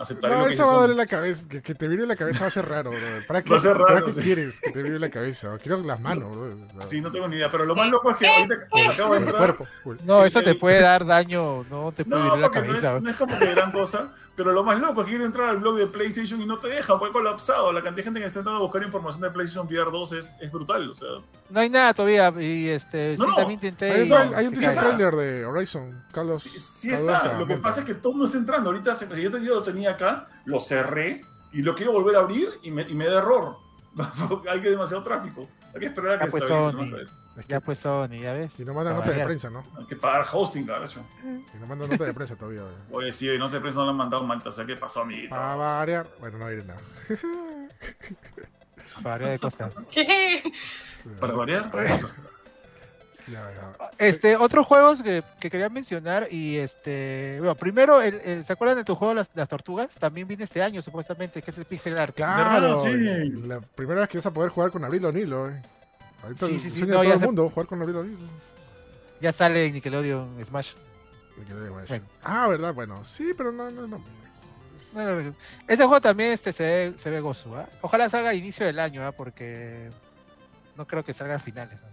Aceptaré 0.00 0.32
No, 0.32 0.40
lo 0.42 0.46
que 0.46 0.52
eso 0.52 0.64
va 0.64 0.76
a 0.76 0.80
darle 0.82 0.94
la 0.94 1.06
cabeza. 1.06 1.48
Que, 1.48 1.60
que 1.60 1.74
te 1.74 1.88
vire 1.88 2.06
la 2.06 2.14
cabeza 2.14 2.42
va 2.42 2.46
a 2.46 2.50
ser 2.50 2.68
raro, 2.68 2.90
bro. 2.90 3.00
¿Para 3.26 3.42
qué, 3.44 3.50
Va 3.50 3.56
a 3.56 3.60
ser 3.60 3.72
¿para 3.76 3.94
raro, 3.94 4.06
qué 4.06 4.12
sí. 4.12 4.20
quieres 4.20 4.60
que 4.60 4.70
te 4.70 4.80
vire 4.82 4.96
la 5.00 5.10
cabeza? 5.10 5.58
Quiero 5.58 5.78
las 5.82 5.98
manos, 6.00 6.30
bro. 6.30 6.88
Sí, 6.88 7.00
no 7.00 7.10
tengo 7.10 7.26
ni 7.26 7.34
idea. 7.34 7.50
Pero 7.50 7.64
lo 7.64 7.74
más 7.74 7.88
loco 7.88 8.12
es 8.12 8.16
que 8.16 8.28
ahorita 8.28 8.54
acabo 8.92 9.14
de 9.14 9.20
el 9.22 9.26
entrar. 9.26 9.56
No, 10.04 10.24
eso 10.24 10.40
te 10.42 10.54
puede 10.54 10.80
dar 10.80 11.04
daño, 11.04 11.64
no 11.64 11.90
te 11.90 12.04
puede 12.04 12.22
No, 12.22 12.24
vibrar 12.26 12.38
la 12.40 12.46
porque 12.48 12.60
no 12.60 12.66
cabeza. 12.74 12.96
es, 12.96 13.02
no 13.02 13.10
es 13.10 13.16
como 13.16 13.38
que 13.40 13.46
gran 13.54 13.72
cosa. 13.72 14.14
Pero 14.38 14.52
lo 14.52 14.62
más 14.62 14.78
loco 14.78 15.00
es 15.00 15.06
que 15.06 15.10
quiero 15.10 15.24
entrar 15.24 15.48
al 15.48 15.56
blog 15.56 15.74
de 15.78 15.88
PlayStation 15.88 16.40
y 16.40 16.46
no 16.46 16.60
te 16.60 16.68
deja, 16.68 16.96
fue 16.96 17.10
colapsado. 17.10 17.72
La 17.72 17.82
cantidad 17.82 17.96
de 17.96 18.02
gente 18.04 18.20
que 18.20 18.26
está 18.26 18.38
entrando 18.38 18.60
a 18.60 18.62
buscar 18.62 18.80
información 18.84 19.20
de 19.20 19.30
PlayStation 19.32 19.66
VR 19.66 19.90
2 19.90 20.12
es, 20.12 20.36
es 20.40 20.52
brutal. 20.52 20.88
O 20.88 20.94
sea, 20.94 21.08
No 21.50 21.58
hay 21.58 21.68
nada 21.68 21.92
todavía. 21.92 22.32
Y 22.40 22.68
este, 22.68 23.16
No, 23.18 23.24
sí, 23.24 23.30
no. 23.30 23.34
también 23.34 23.58
intenté. 23.58 23.90
Hay, 23.90 24.08
y 24.08 24.12
hay 24.12 24.46
un 24.46 24.54
se 24.54 24.60
teaser 24.60 24.78
trailer 24.78 25.16
de 25.16 25.44
Horizon. 25.44 26.04
Carlos. 26.12 26.44
sí, 26.44 26.50
sí 26.50 26.88
Carlos 26.88 27.12
está. 27.12 27.32
Lo 27.32 27.48
que 27.48 27.54
monta. 27.54 27.68
pasa 27.68 27.80
es 27.80 27.86
que 27.86 27.94
todo 27.94 28.14
no 28.16 28.26
está 28.26 28.38
entrando. 28.38 28.70
Ahorita 28.70 28.94
se, 28.94 29.08
yo, 29.20 29.54
lo 29.56 29.62
tenía 29.64 29.90
acá, 29.90 30.28
lo 30.44 30.60
cerré 30.60 31.22
y 31.52 31.62
lo 31.62 31.74
quiero 31.74 31.90
volver 31.90 32.14
a 32.14 32.20
abrir 32.20 32.48
y 32.62 32.70
me, 32.70 32.82
y 32.82 32.94
me 32.94 33.06
da 33.06 33.18
error. 33.18 33.56
hay 34.48 34.60
que 34.60 34.70
demasiado 34.70 35.02
tráfico. 35.02 35.48
Hay 35.74 35.80
que 35.80 35.86
esperar 35.86 36.12
a 36.12 36.18
que 36.20 36.26
Ah, 36.26 36.28
pues. 36.30 36.48
Es 37.38 37.46
que, 37.46 37.52
Ya 37.52 37.60
pues 37.60 37.78
Sony, 37.78 38.18
ya 38.20 38.32
ves. 38.32 38.58
y 38.58 38.64
no 38.64 38.74
manda 38.74 38.90
A 38.90 38.94
nota 38.94 39.10
de 39.10 39.24
prensa, 39.24 39.48
¿no? 39.50 39.64
Hay 39.78 39.86
que 39.86 39.96
pagar 39.96 40.26
hosting, 40.32 40.66
carajo. 40.66 41.00
Y 41.22 41.58
no 41.58 41.66
manda 41.66 41.86
nota 41.86 42.04
de 42.04 42.12
prensa 42.14 42.34
todavía. 42.36 42.62
güey. 42.62 42.74
Oye, 43.04 43.12
sí, 43.12 43.28
no 43.38 43.48
te 43.50 43.60
prensa, 43.60 43.78
no 43.78 43.84
le 43.84 43.90
han 43.92 43.96
mandado 43.96 44.24
malta. 44.24 44.48
O 44.48 44.52
sea, 44.52 44.66
¿qué 44.66 44.74
pasó, 44.76 45.02
amiguito? 45.02 45.30
Para 45.30 45.54
variar. 45.54 46.08
Bueno, 46.18 46.38
no 46.38 46.48
diré 46.48 46.64
nada. 46.64 46.80
Para 49.02 49.10
variar 49.10 49.30
de 49.30 49.38
costa. 49.38 49.70
¿Qué? 49.90 50.42
Para 51.20 51.32
variar. 51.34 51.70
Ya, 53.28 53.52
ya. 53.52 53.74
Este, 53.98 54.36
otros 54.36 54.66
juegos 54.66 55.02
que, 55.02 55.22
que 55.38 55.50
quería 55.50 55.68
mencionar 55.68 56.28
y 56.30 56.56
este, 56.56 57.36
bueno, 57.38 57.54
primero, 57.56 58.00
el, 58.00 58.18
el- 58.24 58.42
¿se 58.42 58.54
acuerdan 58.54 58.78
de 58.78 58.84
tu 58.84 58.94
juego 58.94 59.12
las, 59.12 59.28
las 59.36 59.48
Tortugas? 59.48 59.94
También 59.96 60.26
viene 60.26 60.44
este 60.44 60.62
año 60.62 60.80
supuestamente, 60.80 61.42
que 61.42 61.50
es 61.50 61.58
el 61.58 61.66
Pixel 61.66 61.98
Art. 61.98 62.16
Claro, 62.16 62.82
sí. 62.82 62.90
La 63.44 63.60
primera 63.60 64.00
vez 64.00 64.08
que 64.08 64.16
vas 64.18 64.24
a 64.26 64.32
poder 64.32 64.50
jugar 64.50 64.70
con 64.70 64.82
Abril 64.82 65.04
O'Neill, 65.04 65.34
güey. 66.20 66.24
Ahorita 66.24 66.46
Sí, 66.46 66.52
el 66.54 66.60
sí, 66.60 66.70
sí, 66.70 66.80
no, 66.82 66.86
ya 66.86 67.02
todo 67.02 67.12
el 67.14 67.18
se- 67.20 67.26
mundo, 67.26 67.50
jugar 67.50 67.66
con 67.66 67.80
Abril 67.80 67.96
O'Neill. 67.96 68.18
Ya 69.20 69.32
sale 69.32 69.70
Nickelodeon 69.72 70.44
Smash. 70.44 70.72
Bueno. 71.88 72.04
Ah, 72.22 72.48
¿verdad? 72.48 72.74
Bueno, 72.74 73.04
sí, 73.04 73.32
pero 73.36 73.52
no, 73.52 73.70
no, 73.70 73.86
no. 73.86 74.02
Bueno, 74.92 75.34
este 75.68 75.84
juego 75.84 76.00
también 76.00 76.32
este, 76.32 76.52
se, 76.52 76.62
ve, 76.90 76.98
se 76.98 77.10
ve 77.10 77.20
gozo, 77.20 77.56
¿ah? 77.56 77.68
Ojalá 77.82 78.08
salga 78.08 78.30
a 78.30 78.34
inicio 78.34 78.64
del 78.66 78.78
año, 78.78 79.04
¿ah? 79.06 79.12
Porque 79.12 79.90
no 80.76 80.86
creo 80.86 81.04
que 81.04 81.12
salga 81.12 81.36
a 81.36 81.38
finales. 81.38 81.82
¿no? 81.82 81.88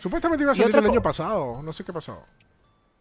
Supuestamente 0.00 0.42
iba 0.42 0.52
a 0.52 0.54
salir 0.54 0.74
el 0.76 0.86
año 0.86 1.02
pasado, 1.02 1.62
no 1.62 1.72
sé 1.72 1.84
qué 1.84 1.90
ha 1.90 1.94
pasado. 1.94 2.24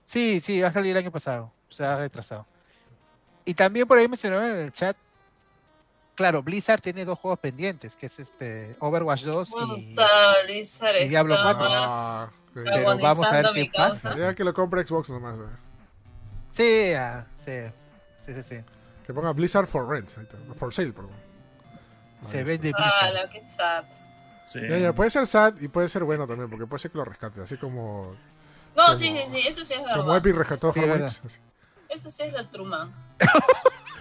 Sí, 0.05 0.39
sí, 0.39 0.61
va 0.61 0.67
a 0.67 0.71
salir 0.73 0.91
el 0.91 0.97
año 0.97 1.11
pasado. 1.11 1.51
Se 1.69 1.83
ha 1.85 1.97
retrasado. 1.97 2.45
Y 3.45 3.53
también 3.53 3.87
por 3.87 3.97
ahí 3.97 4.07
mencionaron 4.07 4.45
en 4.45 4.57
el 4.57 4.71
chat. 4.71 4.95
Claro, 6.17 6.41
Blizzard 6.41 6.81
tiene 6.81 7.05
dos 7.05 7.19
juegos 7.19 7.37
pendientes, 7.39 7.95
que 7.95 8.07
es 8.07 8.17
este 8.17 8.75
Overwatch 8.79 9.21
2 9.23 9.53
y, 9.77 9.95
Diablo 11.09 11.35
está 11.35 11.43
4. 11.53 11.69
más 11.69 11.87
Ah. 11.93 12.29
Pero 12.55 12.97
vamos 12.97 13.27
a 13.27 13.31
ver 13.41 13.45
qué 13.53 13.69
causa. 13.69 14.09
pasa. 14.09 14.17
Ya 14.19 14.33
que 14.33 14.43
lo 14.43 14.51
compre 14.51 14.81
Xbox 14.85 15.11
nomás. 15.11 15.35
Sí, 16.49 16.91
ah, 16.93 17.27
sí, 17.35 17.51
sí, 18.17 18.33
sí, 18.33 18.41
sí. 18.41 18.55
Que 19.05 19.13
ponga 19.13 19.31
Blizzard 19.31 19.67
for 19.67 19.87
rent, 19.87 20.09
for 20.57 20.73
sale, 20.73 20.91
perdón. 20.91 21.11
Se 22.23 22.43
vende 22.43 22.71
Ah, 22.75 22.81
Blizzard. 22.81 23.23
lo 23.23 23.29
que 23.31 23.41
sad. 23.43 23.85
Sí. 24.47 24.59
Ya, 24.67 24.77
ya, 24.79 24.93
puede 24.95 25.11
ser 25.11 25.27
sad 25.27 25.53
y 25.61 25.67
puede 25.67 25.87
ser 25.87 26.03
bueno 26.03 26.25
también, 26.25 26.49
porque 26.49 26.65
puede 26.65 26.79
ser 26.81 26.89
que 26.89 26.97
lo 26.97 27.05
rescate, 27.05 27.41
así 27.41 27.57
como, 27.57 28.15
No, 28.75 28.85
Como- 28.85 28.95
sí, 28.97 29.05
sí, 29.15 29.23
sí, 29.29 29.47
eso 29.47 29.63
sí 29.63 29.73
es 29.73 29.79
como 29.81 30.05
verdad. 30.05 30.17
Epic 30.17 30.35
rescató 30.35 30.73
Sí. 30.73 30.79
Wings. 30.79 31.21
Eso 31.89 32.09
sí 32.09 32.23
es 32.23 32.33
la 32.33 32.49
Truman. 32.49 32.91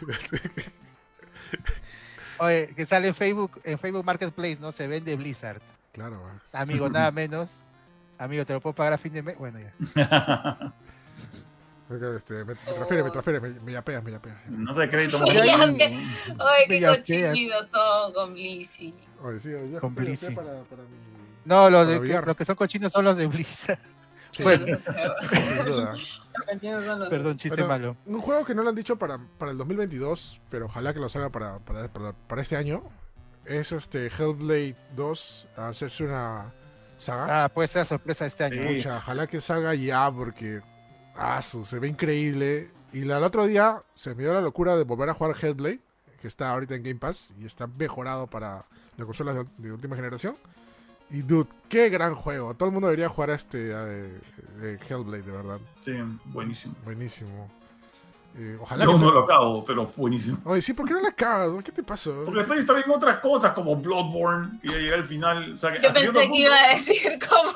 Oye, 2.38 2.68
que 2.74 2.86
sale 2.86 3.08
en 3.08 3.14
Facebook, 3.14 3.60
en 3.64 3.78
Facebook 3.78 4.04
Marketplace, 4.04 4.58
¿no? 4.60 4.72
Se 4.72 4.86
vende 4.86 5.16
Blizzard. 5.16 5.62
Claro, 5.92 6.22
va. 6.22 6.60
Amigo, 6.60 6.88
nada 6.88 7.10
menos. 7.10 7.62
Amigo, 8.18 8.44
te 8.44 8.52
lo 8.52 8.60
puedo 8.60 8.74
pagar 8.74 8.92
a 8.94 8.98
fin 8.98 9.12
de 9.12 9.22
mes. 9.22 9.38
Bueno, 9.38 9.58
ya. 9.58 10.72
Este, 12.16 12.44
me, 12.44 12.46
me 12.46 12.54
transfiere, 12.56 13.04
me 13.04 13.10
transfiere, 13.10 13.40
me, 13.40 13.48
me 13.60 13.72
yapeas, 13.72 14.02
me 14.02 14.10
yapeas. 14.10 14.36
No 14.48 14.74
te 14.74 14.88
crédito. 14.88 15.20
Ay, 15.24 16.64
qué 16.68 16.84
cochinitos 16.84 17.68
son 17.68 18.12
con 18.12 18.32
Blissy. 18.32 18.92
Oye, 19.22 19.38
sí, 19.38 19.54
oye, 19.54 19.78
Con 19.78 19.94
sé 20.16 20.32
para, 20.32 20.62
para 20.64 20.82
mi... 20.82 20.96
No, 21.44 21.70
los, 21.70 21.86
de, 21.86 22.00
que, 22.00 22.20
los 22.20 22.36
que 22.36 22.44
son 22.44 22.56
cochinos 22.56 22.90
son 22.90 23.04
los 23.04 23.16
de 23.16 23.26
Blizzard. 23.26 23.78
Sí, 24.32 24.42
Bueno. 24.42 24.66
Sin 24.76 25.64
duda. 25.64 25.94
Perdón, 27.08 27.36
chiste 27.36 27.56
Pero- 27.56 27.68
malo. 27.68 27.96
Un 28.06 28.20
juego 28.20 28.44
que 28.44 28.54
no 28.54 28.62
lo 28.62 28.68
han 28.70 28.74
dicho 28.74 28.96
para, 28.96 29.18
para 29.38 29.50
el 29.52 29.58
2022, 29.58 30.40
pero 30.50 30.66
ojalá 30.66 30.92
que 30.94 31.00
lo 31.00 31.08
salga 31.08 31.30
para, 31.30 31.58
para, 31.60 31.88
para, 31.88 32.12
para 32.12 32.42
este 32.42 32.56
año, 32.56 32.82
es 33.44 33.72
este 33.72 34.06
Hellblade 34.08 34.76
2, 34.94 35.48
hacerse 35.56 36.04
una 36.04 36.52
saga. 36.96 37.44
Ah, 37.44 37.48
puede 37.48 37.68
ser 37.68 37.86
sorpresa 37.86 38.26
este 38.26 38.44
año. 38.44 38.62
Sí. 38.68 38.74
Pucha, 38.76 38.96
ojalá 38.98 39.26
que 39.26 39.40
salga 39.40 39.74
ya 39.74 40.10
porque 40.10 40.60
ah, 41.16 41.40
su, 41.42 41.64
se 41.64 41.78
ve 41.78 41.88
increíble. 41.88 42.70
Y 42.92 43.04
la- 43.04 43.18
el 43.18 43.24
otro 43.24 43.46
día 43.46 43.82
se 43.94 44.14
me 44.14 44.22
dio 44.22 44.32
la 44.34 44.40
locura 44.40 44.76
de 44.76 44.84
volver 44.84 45.10
a 45.10 45.14
jugar 45.14 45.36
Hellblade, 45.40 45.80
que 46.20 46.28
está 46.28 46.50
ahorita 46.50 46.74
en 46.74 46.82
Game 46.82 46.96
Pass 46.98 47.32
y 47.38 47.44
está 47.44 47.66
mejorado 47.66 48.26
para 48.26 48.64
las 48.96 49.04
consolas 49.06 49.34
de, 49.36 49.44
de 49.58 49.72
última 49.72 49.94
generación. 49.96 50.36
Y 51.10 51.22
dude, 51.22 51.48
qué 51.68 51.88
gran 51.88 52.14
juego. 52.14 52.54
Todo 52.54 52.68
el 52.68 52.72
mundo 52.72 52.88
debería 52.88 53.08
jugar 53.08 53.30
a 53.30 53.34
este 53.34 53.72
a, 53.74 53.84
de, 53.84 54.20
de 54.60 54.78
Hellblade, 54.88 55.22
de 55.22 55.32
verdad. 55.32 55.60
Sí, 55.80 55.92
buenísimo. 56.26 56.74
Buenísimo. 56.84 57.48
Eh, 58.38 58.58
ojalá 58.60 58.84
No, 58.84 58.90
que 58.92 58.98
no 58.98 59.04
sea- 59.04 59.10
lo 59.12 59.20
acabo, 59.20 59.64
pero 59.64 59.90
buenísimo. 59.96 60.36
Oye, 60.44 60.60
sí, 60.60 60.74
¿por 60.74 60.86
qué 60.86 60.92
no 60.92 61.00
la 61.00 61.12
cagas? 61.12 61.64
¿Qué 61.64 61.72
te 61.72 61.82
pasó? 61.82 62.22
Porque 62.26 62.40
estoy 62.42 62.58
distraído 62.58 62.86
en 62.86 62.92
otras 62.92 63.20
cosas 63.20 63.52
como 63.54 63.76
Bloodborne 63.76 64.58
y 64.62 64.68
ya 64.70 64.76
llegué 64.76 64.94
al 64.94 65.04
final. 65.04 65.54
O 65.54 65.58
sea, 65.58 65.72
que 65.72 65.80
Yo 65.80 65.92
pensé 65.92 66.10
que 66.12 66.12
punto- 66.28 66.34
iba 66.36 66.54
a 66.54 66.68
decir 66.74 67.18
como, 67.28 67.52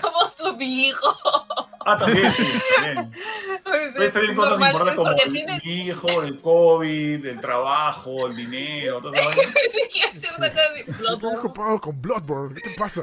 como 0.00 0.18
su 0.36 0.60
hijo. 0.62 1.16
Ah, 1.86 1.98
también, 1.98 2.32
sí, 2.32 2.46
también. 2.76 3.10
Puedes 3.94 4.12
tener 4.12 4.34
cosas 4.34 4.52
Normal, 4.58 4.70
importantes 4.72 4.96
como 4.96 5.10
el, 5.10 5.32
tiene- 5.32 5.60
mi 5.64 5.86
hijo, 5.88 6.22
el 6.22 6.40
COVID, 6.40 7.26
el 7.26 7.40
trabajo, 7.40 8.26
el 8.28 8.36
dinero, 8.36 9.00
todo 9.00 9.12
eso. 9.14 9.30
Pensé 9.34 9.88
que 9.92 9.98
iba 9.98 10.08
a 10.08 10.12
decir 10.12 10.30
una 10.38 10.48
cosa 10.48 10.60
de 10.74 10.80
Estoy 10.80 11.34
ocupado 11.36 11.80
con 11.80 12.00
Bloodborne. 12.00 12.54
¿Qué 12.54 12.70
te 12.70 12.76
pasa? 12.78 13.02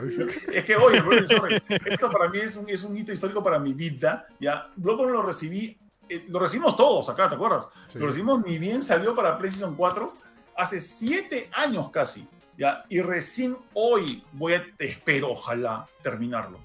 Es 0.53 0.63
que, 0.65 0.75
oye, 0.77 1.01
bro, 1.01 1.27
sorry, 1.27 1.61
esto 1.85 2.09
para 2.09 2.29
mí 2.29 2.39
es 2.39 2.55
un, 2.55 2.69
es 2.69 2.81
un 2.83 2.97
hito 2.97 3.11
histórico 3.11 3.43
para 3.43 3.59
mi 3.59 3.73
vida. 3.73 4.25
Ya, 4.39 4.67
Bloodborne 4.77 5.11
lo 5.13 5.21
recibí, 5.23 5.77
eh, 6.15 6.25
lo 6.29 6.39
recibimos 6.39 6.75
todos 6.75 7.09
acá, 7.09 7.29
¿te 7.29 7.35
acuerdas? 7.35 7.67
Sí. 7.88 7.99
Lo 7.99 8.07
recibimos 8.07 8.43
ni 8.45 8.57
bien 8.57 8.83
salió 8.83 9.15
para 9.15 9.38
PlayStation 9.38 9.75
4 9.75 10.13
hace 10.57 10.81
siete 10.81 11.49
años 11.53 11.89
casi. 11.91 12.27
Ya, 12.57 12.83
y 12.89 13.01
recién 13.01 13.57
hoy 13.73 14.23
voy 14.33 14.53
a, 14.53 14.63
espero, 14.77 15.31
ojalá, 15.31 15.88
terminarlo. 16.03 16.59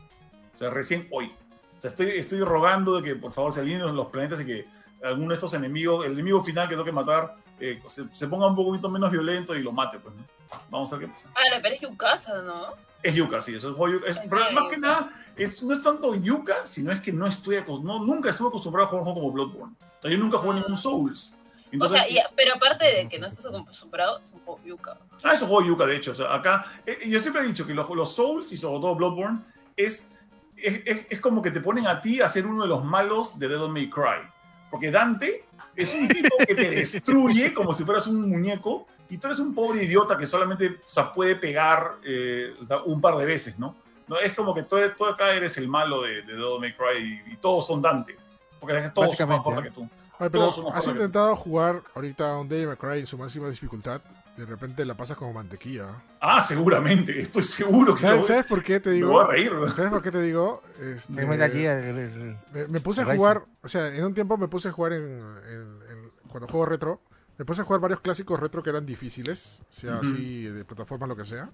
O 0.54 0.58
sea, 0.58 0.68
recién 0.70 1.08
hoy. 1.10 1.32
O 1.78 1.80
sea, 1.80 1.88
estoy, 1.88 2.10
estoy 2.10 2.40
rogando 2.40 2.96
de 2.96 3.02
que 3.02 3.14
por 3.16 3.32
favor 3.32 3.52
se 3.52 3.60
alineen 3.60 3.94
los 3.94 4.08
planetas 4.08 4.40
y 4.40 4.46
que 4.46 4.66
alguno 5.02 5.28
de 5.28 5.34
estos 5.34 5.54
enemigos, 5.54 6.04
el 6.04 6.12
enemigo 6.12 6.42
final 6.42 6.68
que 6.68 6.74
tengo 6.74 6.84
que 6.84 6.92
matar, 6.92 7.36
eh, 7.60 7.80
se, 7.86 8.04
se 8.12 8.26
ponga 8.28 8.46
un 8.46 8.56
poquito 8.56 8.90
menos 8.90 9.10
violento 9.10 9.54
y 9.54 9.62
lo 9.62 9.72
mate, 9.72 9.98
pues, 9.98 10.14
¿no? 10.14 10.22
Vamos 10.70 10.92
a 10.92 10.96
ver 10.96 11.06
qué 11.06 11.12
pasa. 11.12 11.30
Ah, 11.34 11.58
pero 11.62 11.74
es 11.74 11.80
Yukasa, 11.80 12.42
¿no? 12.42 12.74
Es 13.02 13.14
yuca, 13.14 13.40
sí, 13.40 13.54
eso 13.54 13.70
es. 13.70 14.16
Es- 14.16 14.30
más 14.30 14.68
que 14.70 14.78
nada, 14.78 15.12
es, 15.36 15.62
no 15.62 15.74
es 15.74 15.82
tanto 15.82 16.14
yuca, 16.14 16.64
sino 16.66 16.90
es 16.92 17.00
que 17.00 17.12
no 17.12 17.26
estoy 17.26 17.56
no, 17.82 18.04
nunca 18.04 18.30
estuve 18.30 18.48
acostumbrado 18.48 18.86
a 18.86 18.90
jugar 18.90 19.02
un 19.06 19.12
juego 19.12 19.20
como 19.20 19.32
Bloodborne. 19.32 19.74
O 19.98 20.02
sea, 20.02 20.10
yo 20.10 20.18
nunca 20.18 20.38
jugué 20.38 20.52
Ah. 20.58 20.60
ningún 20.60 20.76
Souls. 20.76 21.32
O 21.32 21.68
Entonces, 21.72 22.00
sea, 22.00 22.08
ya, 22.08 22.30
pero 22.36 22.54
aparte 22.54 22.84
de 22.86 23.08
que 23.08 23.18
no 23.18 23.26
estás 23.26 23.46
acostumbrado, 23.46 24.20
es 24.22 24.30
un 24.32 24.40
juego 24.40 24.60
Yuka. 24.64 24.98
Ah, 25.22 25.32
es 25.34 25.42
un 25.42 25.48
juego 25.48 25.66
yuca, 25.66 25.84
de 25.84 25.96
hecho. 25.96 26.12
O 26.12 26.14
sea, 26.14 26.32
acá, 26.32 26.80
eh, 26.86 27.00
yo 27.08 27.18
siempre 27.20 27.42
he 27.42 27.46
dicho 27.46 27.66
que 27.66 27.74
los, 27.74 27.88
los 27.90 28.14
Souls 28.14 28.50
y 28.52 28.56
sobre 28.56 28.80
todo 28.80 28.94
Bloodborne 28.94 29.40
es, 29.76 30.10
es, 30.56 30.80
es- 30.86 31.06
es 31.10 31.20
como 31.20 31.42
que 31.42 31.50
te 31.50 31.60
ponen 31.60 31.86
a 31.86 32.00
ti 32.00 32.20
a 32.20 32.28
ser 32.28 32.46
uno 32.46 32.62
de 32.62 32.68
los 32.68 32.84
malos 32.84 33.38
de 33.38 33.48
Devil 33.48 33.68
May 33.70 33.90
Cry. 33.90 34.26
Porque 34.70 34.90
Dante 34.90 35.44
es 35.74 35.92
un 35.94 36.08
tipo 36.08 36.36
que 36.46 36.54
te 36.54 36.70
destruye 36.70 37.52
como 37.52 37.74
si 37.74 37.84
fueras 37.84 38.06
un 38.06 38.28
muñeco 38.28 38.86
y 39.10 39.18
tú 39.18 39.26
eres 39.26 39.40
un 39.40 39.54
pobre 39.54 39.84
idiota 39.84 40.16
que 40.16 40.26
solamente 40.26 40.80
o 40.84 40.88
sea, 40.88 41.12
puede 41.12 41.36
pegar 41.36 41.96
eh, 42.04 42.54
o 42.60 42.64
sea, 42.64 42.82
un 42.82 43.00
par 43.00 43.16
de 43.16 43.24
veces, 43.26 43.58
¿no? 43.58 43.76
No 44.08 44.18
es 44.18 44.34
como 44.34 44.54
que 44.54 44.62
tú, 44.62 44.76
tú 44.96 45.06
acá 45.06 45.34
eres 45.34 45.56
el 45.58 45.68
malo 45.68 46.02
de, 46.02 46.22
de 46.22 46.32
Devil 46.34 46.60
May 46.60 46.74
Cry 46.76 47.22
y, 47.26 47.32
y 47.32 47.36
todos 47.36 47.66
son 47.66 47.82
Dante. 47.82 48.16
Porque 48.60 48.90
todos 48.94 49.16
son 49.16 49.28
más 49.28 49.42
fuertes 49.42 49.66
¿eh? 49.66 49.68
que 49.68 49.74
tú. 49.74 49.88
Ay, 50.18 50.28
pero 50.30 50.48
has 50.72 50.86
intentado 50.86 51.36
jugar 51.36 51.82
ahorita 51.94 52.36
un 52.38 52.48
Devil 52.48 52.68
May 52.68 52.76
Cry 52.76 53.00
en 53.00 53.06
su 53.06 53.18
máxima 53.18 53.48
dificultad. 53.48 54.00
De 54.36 54.44
repente 54.44 54.84
la 54.84 54.94
pasas 54.94 55.16
como 55.16 55.32
mantequilla. 55.32 55.86
Ah, 56.20 56.42
seguramente, 56.42 57.18
estoy 57.22 57.42
seguro 57.42 57.94
que 57.94 58.02
¿Sabes, 58.02 58.26
¿sabes 58.26 58.44
por 58.44 58.62
qué 58.62 58.80
te 58.80 58.90
me 58.90 58.94
digo? 58.96 59.10
voy 59.12 59.24
a 59.24 59.28
reír. 59.28 59.50
¿Sabes 59.74 59.90
por 59.90 60.02
qué 60.02 60.10
te 60.10 60.20
digo? 60.20 60.62
Este, 60.78 61.12
Me 61.12 61.24
me, 61.26 62.68
me 62.68 62.80
puse 62.80 63.00
a 63.00 63.16
jugar, 63.16 63.44
o 63.62 63.68
sea, 63.68 63.88
en 63.94 64.04
un 64.04 64.12
tiempo 64.12 64.36
me 64.36 64.48
puse 64.48 64.68
a 64.68 64.72
jugar 64.72 64.92
en, 64.92 65.04
en- 65.04 65.80
en- 65.90 66.10
cuando 66.28 66.46
juego 66.48 66.66
retro, 66.66 67.00
me 67.38 67.46
puse 67.46 67.62
a 67.62 67.64
jugar 67.64 67.80
varios 67.80 68.00
clásicos 68.00 68.38
retro 68.38 68.62
que 68.62 68.68
eran 68.70 68.84
difíciles, 68.84 69.62
sea, 69.70 69.96
Ujú. 69.96 70.00
así 70.12 70.44
de 70.44 70.64
plataformas, 70.66 71.08
lo 71.08 71.16
que 71.16 71.24
sea. 71.24 71.48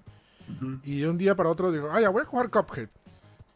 Ujú. 0.48 0.80
Y 0.84 1.00
de 1.00 1.08
un 1.08 1.18
día 1.18 1.34
para 1.34 1.48
otro 1.50 1.70
digo, 1.72 1.88
ah, 1.92 2.00
ya 2.00 2.08
voy 2.10 2.22
a 2.22 2.26
jugar 2.26 2.50
Cuphead. 2.50 2.88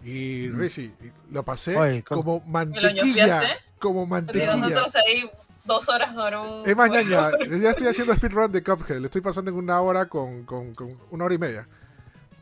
Y. 0.02 0.50
Richie, 0.50 0.92
lo 1.30 1.42
pasé 1.44 1.76
Oye, 1.76 2.02
como 2.04 2.40
¿Me 2.40 2.46
lo 2.46 2.50
mantequilla. 2.52 3.42
Como 3.78 4.06
mantequilla. 4.06 4.54
nosotros 4.56 4.94
ahí 4.96 5.28
dos 5.64 5.88
horas 5.88 6.14
para 6.14 6.40
un. 6.40 6.68
Es 6.68 6.76
más, 6.76 6.90
ñaña, 6.90 7.30
ya 7.60 7.70
estoy 7.70 7.88
haciendo 7.88 8.14
speedrun 8.14 8.52
de 8.52 8.62
Cuphead. 8.62 8.98
Le 8.98 9.06
estoy 9.06 9.20
pasando 9.20 9.50
en 9.50 9.56
una 9.56 9.80
hora 9.80 10.06
con, 10.06 10.44
con, 10.44 10.74
con 10.74 10.96
una 11.10 11.24
hora 11.24 11.34
y 11.34 11.38
media. 11.38 11.68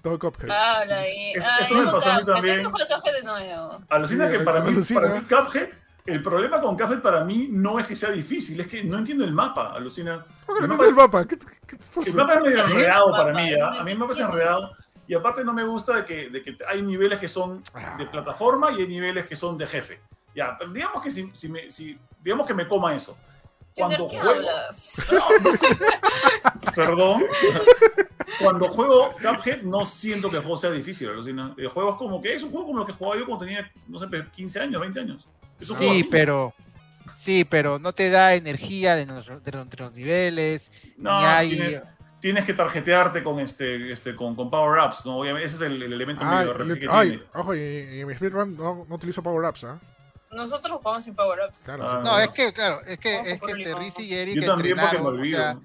Todo 0.03 0.19
Cuphead. 0.19 0.51
Habla 0.51 0.99
ahí. 1.01 1.33
Eso- 1.35 1.47
Ah, 1.49 1.59
eso 1.62 1.75
me 1.87 1.93
pasó 1.93 2.11
a 2.12 2.19
mí 2.19 2.25
también. 2.27 2.65
Cuphead 2.65 3.12
de 3.15 3.23
nuevo. 3.23 3.81
Alucina 3.89 4.27
Sí, 4.31 4.37
que 4.37 4.45
para 4.45 4.61
mí, 4.61 4.69
alucina. 4.71 5.01
para 5.01 5.15
mí 5.15 5.21
Cuphead, 5.23 5.69
el 6.07 6.23
problema 6.23 6.61
con 6.61 6.77
Cuphead 6.77 7.01
para 7.01 7.25
mí 7.25 7.49
no 7.51 7.79
es 7.79 7.87
que 7.87 7.97
sea 7.97 8.11
difícil, 8.11 8.61
es 8.61 8.67
que 8.67 8.85
no 8.85 8.99
entiendo 8.99 9.25
el 9.25 9.33
mapa, 9.33 9.73
alucina. 9.73 10.25
¿Por 10.45 10.57
qué 10.57 10.61
no 10.67 10.75
entiendes 10.75 10.89
el 10.91 10.95
mapa? 10.95 11.27
¿Qué, 11.27 11.39
qué 11.67 11.77
te 11.77 11.85
pasa? 11.95 12.11
El 12.11 12.17
mapa 12.17 12.35
es 12.35 12.43
medio 12.43 12.65
enredado 12.65 13.11
para 13.11 13.33
mí, 13.33 13.55
¿ah? 13.55 13.81
a 13.81 13.85
mí 13.85 13.93
el 13.93 13.99
mapa 13.99 14.13
es 14.13 14.21
enredado. 14.21 14.77
Y 15.07 15.15
aparte 15.15 15.45
no 15.45 15.53
me 15.53 15.65
gusta 15.65 15.97
de 15.97 16.05
que, 16.05 16.29
de 16.31 16.43
que 16.43 16.57
hay 16.67 16.83
niveles 16.83 17.19
que 17.19 17.29
son 17.29 17.63
de 17.99 18.07
plataforma 18.07 18.73
y 18.73 18.81
hay 18.83 18.89
niveles 18.89 19.27
que 19.27 19.37
son 19.37 19.57
de 19.59 19.67
jefe. 19.67 20.01
Ya, 20.35 20.57
pero 20.59 20.73
digamos 20.73 21.03
que 21.03 21.11
si, 21.11 21.31
si 21.35 21.49
me, 21.49 21.71
si- 21.71 21.99
digamos 22.23 22.47
que 22.47 22.55
me 22.55 22.67
coma 22.67 22.95
eso. 22.95 23.17
Cuando 23.77 24.05
¿De 24.05 24.11
qué 24.11 24.19
juego, 24.19 24.39
hablas? 24.39 24.95
No, 25.13 25.51
no 25.51 25.57
sé. 25.57 25.67
Perdón. 26.75 27.25
Cuando 28.41 28.69
juego 28.69 29.15
Cuphead 29.17 29.63
no 29.63 29.85
siento 29.85 30.31
que 30.31 30.37
el 30.37 30.43
juego 30.43 30.57
sea 30.57 30.71
difícil, 30.71 31.09
alucina. 31.09 31.55
El 31.57 31.69
juego 31.69 31.91
es 31.93 31.97
como 31.97 32.21
que 32.23 32.35
es 32.35 32.43
un 32.43 32.51
juego 32.51 32.67
como 32.67 32.79
lo 32.81 32.87
que 32.87 32.93
jugaba 32.93 33.17
yo 33.19 33.27
cuando 33.27 33.45
tenía, 33.45 33.71
no 33.89 33.99
sé, 33.99 34.07
15 34.35 34.61
años, 34.61 34.81
20 34.81 35.01
años. 35.01 35.29
Sí, 35.59 36.07
pero. 36.11 36.53
Sí, 37.15 37.45
pero 37.45 37.79
no 37.79 37.93
te 37.93 38.11
da 38.11 38.35
energía 38.35 38.97
de 38.97 39.07
los, 39.07 39.27
de 39.45 39.53
los, 39.53 39.71
de 39.71 39.77
los 39.77 39.93
niveles. 39.95 40.73
No, 40.97 41.21
ni 41.21 41.27
hay. 41.27 41.49
tienes, 41.51 41.83
tienes 42.21 42.45
que 42.45 42.55
tarjetearte 42.55 43.23
con 43.23 43.39
este, 43.39 43.93
este 43.93 44.17
con, 44.17 44.35
con 44.35 44.51
power-ups, 44.51 45.07
¿no? 45.07 45.19
Obviamente, 45.19 45.47
ese 45.47 45.57
es 45.57 45.63
el, 45.63 45.81
el 45.81 45.93
elemento 45.93 46.25
Ay, 46.27 46.47
medio 46.49 46.65
le- 46.65 46.79
que 46.81 46.89
ay, 46.91 47.09
tiene. 47.11 47.23
ojo, 47.35 47.55
y, 47.55 47.59
y 47.61 48.01
en 48.01 48.07
mi 48.09 48.15
speedrun 48.17 48.57
no, 48.57 48.85
no 48.89 48.95
utilizo 48.97 49.23
power-ups, 49.23 49.63
¿ah? 49.65 49.79
Nosotros 50.33 50.79
jugamos 50.83 51.05
sin 51.05 51.15
power-ups. 51.15 51.61
Claro, 51.65 51.85
Ah, 51.87 51.89
sí. 52.03 52.09
No, 52.11 52.19
es 52.19 52.29
que, 52.31 52.53
claro, 52.53 52.81
es 52.85 52.99
que, 52.99 53.15
es 53.21 53.41
que 53.41 53.53
este. 53.53 53.75
Rizzi 53.77 54.03
y 54.03 54.15
Eric 54.15 54.43
entrenaron, 54.43 55.21
o 55.21 55.25
sea, 55.25 55.57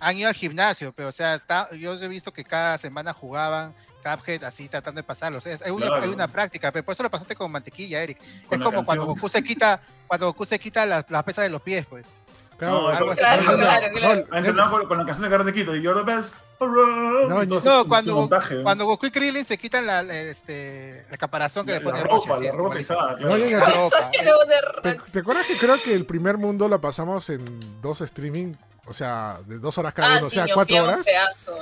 han 0.00 0.16
ido 0.18 0.28
al 0.28 0.34
gimnasio, 0.34 0.92
pero 0.92 1.10
o 1.10 1.12
sea, 1.12 1.38
ta- 1.38 1.68
yo 1.76 1.94
he 1.94 2.08
visto 2.08 2.32
que 2.32 2.42
cada 2.42 2.76
semana 2.78 3.12
jugaban 3.12 3.72
Cuphead 4.16 4.44
así 4.44 4.68
tratando 4.68 4.98
de 5.00 5.02
pasarlo. 5.04 5.38
O 5.38 5.40
sea, 5.40 5.54
es- 5.54 5.62
hay, 5.62 5.70
una, 5.70 5.86
Claro. 5.86 6.02
hay 6.02 6.08
una 6.08 6.28
práctica, 6.28 6.70
pero 6.72 6.84
por 6.84 6.92
eso 6.92 7.02
lo 7.02 7.10
pasaste 7.10 7.34
con 7.36 7.50
mantequilla, 7.50 8.02
Eric. 8.02 8.18
Con 8.46 8.54
es 8.54 8.58
la 8.60 8.64
como 8.64 8.84
cuando. 8.84 9.06
Goku 9.06 9.28
se 9.28 9.42
quita, 9.42 9.80
cuando 10.06 10.26
Goku 10.26 10.44
se 10.44 10.58
quita 10.58 10.86
las, 10.86 11.10
las 11.10 11.24
pesas 11.24 11.44
de 11.44 11.50
los 11.50 11.62
pies, 11.62 11.86
pues. 11.86 12.14
Claro, 12.56 12.82
No, 12.82 12.88
algo 12.88 13.10
así. 13.12 13.20
Claro, 13.20 13.42
No, 13.42 13.52
no, 13.52 13.58
claro, 13.58 13.86
claro. 13.94 14.24
Ha 14.32 14.38
entrenado 14.38 14.70
con, 14.72 14.88
con 14.88 14.98
la 14.98 15.04
canción 15.06 15.22
de 15.24 15.30
Karate 15.30 15.52
Kid, 15.52 15.68
y 15.74 15.80
You're 15.82 16.00
the 16.04 16.12
best. 16.16 16.34
around, 16.60 17.28
No, 17.30 17.44
no, 17.44 17.60
su 17.60 17.88
cuando, 17.88 18.14
montaje. 18.16 18.62
cuando 18.64 18.84
Goku 18.84 19.06
y 19.06 19.10
Krillin 19.12 19.44
se 19.44 19.56
quitan 19.56 19.86
la, 19.86 20.02
la- 20.02 20.22
este, 20.22 21.06
la 21.08 21.16
caparazón 21.16 21.64
que 21.64 21.70
la, 21.70 21.78
le 21.78 21.84
ponen 21.84 22.00
la 22.02 22.08
ropa, 22.08 22.40
la 22.40 22.50
ropa 22.50 22.74
pesada, 22.74 23.16
claro. 23.16 23.36
La 23.36 23.46
¿te- 23.46 23.70
ropa, 23.76 24.10
eh. 24.12 24.80
¿Te, 24.82 24.94
te 25.12 25.18
acuerdas 25.20 25.46
que 25.46 25.56
creo 25.56 25.80
que 25.80 25.94
el 25.94 26.04
primer 26.04 26.36
mundo 26.36 26.66
lo 26.66 26.80
pasamos 26.80 27.30
en 27.30 27.44
dos 27.80 28.00
streaming? 28.00 28.54
O 28.88 28.92
sea, 28.94 29.38
de 29.46 29.58
dos 29.58 29.76
horas 29.78 29.92
cada 29.92 30.14
Ah, 30.14 30.18
uno, 30.18 30.26
o 30.26 30.30
sí, 30.30 30.34
sea, 30.36 30.46
cuatro 30.54 30.82
horas. 30.82 31.04
pedazo. 31.04 31.56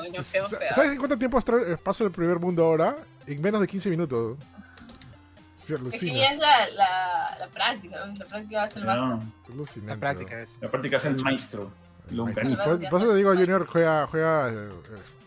¿Sabes 0.71 0.93
en 0.93 0.99
cuánto 0.99 1.19
tiempo 1.19 1.39
eh, 1.39 1.77
paso 1.83 2.05
el 2.05 2.13
primer 2.13 2.39
mundo 2.39 2.65
ahora? 2.65 2.97
En 3.27 3.41
menos 3.43 3.61
de 3.61 3.67
15 3.67 3.91
minutos. 3.91 4.39
Se 5.55 5.75
Es 5.75 6.01
que 6.01 6.15
ya 6.15 6.33
es 6.33 6.39
la, 6.39 6.69
la, 6.77 7.37
la 7.41 7.49
práctica, 7.49 8.05
¿no? 8.07 8.15
la 8.15 8.27
práctica 8.27 8.63
hace 8.63 8.79
el 8.79 8.85
Ya, 8.85 8.95
máster. 8.95 9.83
La 9.85 9.97
práctica 9.97 10.41
es. 10.43 10.59
La 10.61 10.71
práctica 10.71 10.97
es 10.99 11.05
el 11.07 11.21
maestro. 11.23 11.71
Longaniza. 12.11 12.65
Por, 12.65 12.89
por 12.89 13.01
eso 13.03 13.11
te 13.11 13.17
digo, 13.17 13.33
Junior 13.35 13.67
juega, 13.67 14.07
juega 14.07 14.51
eh, 14.53 14.69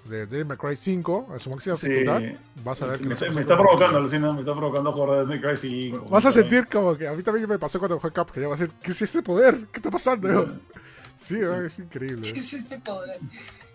de 0.06 0.26
Devil 0.28 0.46
May 0.46 0.56
Cry 0.58 0.78
5 0.78 1.34
a 1.36 1.40
su 1.40 1.50
máxima 1.50 1.76
Sí. 1.76 1.90
dificultad. 1.90 2.22
Vas 2.64 2.82
a 2.82 2.86
ver 2.86 3.00
que 3.00 3.06
me, 3.08 3.14
está- 3.16 3.30
me 3.32 3.42
está 3.42 3.58
provocando. 3.58 4.00
Lucina, 4.00 4.32
me 4.32 4.40
está 4.40 4.56
provocando 4.56 4.94
jugar 4.94 5.10
de 5.10 5.16
Devil 5.26 5.42
May 5.42 5.42
Cry 5.42 5.58
5. 5.92 6.06
Vas 6.10 6.26
a 6.26 6.32
sentir 6.32 6.68
como 6.68 6.96
que 6.96 7.08
a 7.08 7.12
mí 7.14 7.22
también 7.24 7.50
me 7.50 7.60
pasó 7.60 7.78
cuando 7.80 8.00
jugué 8.00 8.14
Cap, 8.14 8.32
que 8.32 8.40
ya 8.40 8.48
va 8.48 8.54
a 8.56 8.58
decir, 8.58 8.74
¿qué 8.82 8.92
es 8.92 9.02
este 9.02 9.22
poder? 9.22 9.68
¿Qué 9.74 9.80
está 9.80 9.92
pasando? 9.92 10.30
Sí, 11.20 11.40
es 11.66 11.80
increíble. 11.80 12.32
¿Qué 12.34 12.40
es 12.40 12.54
ese 12.54 12.80
poder? 12.80 13.20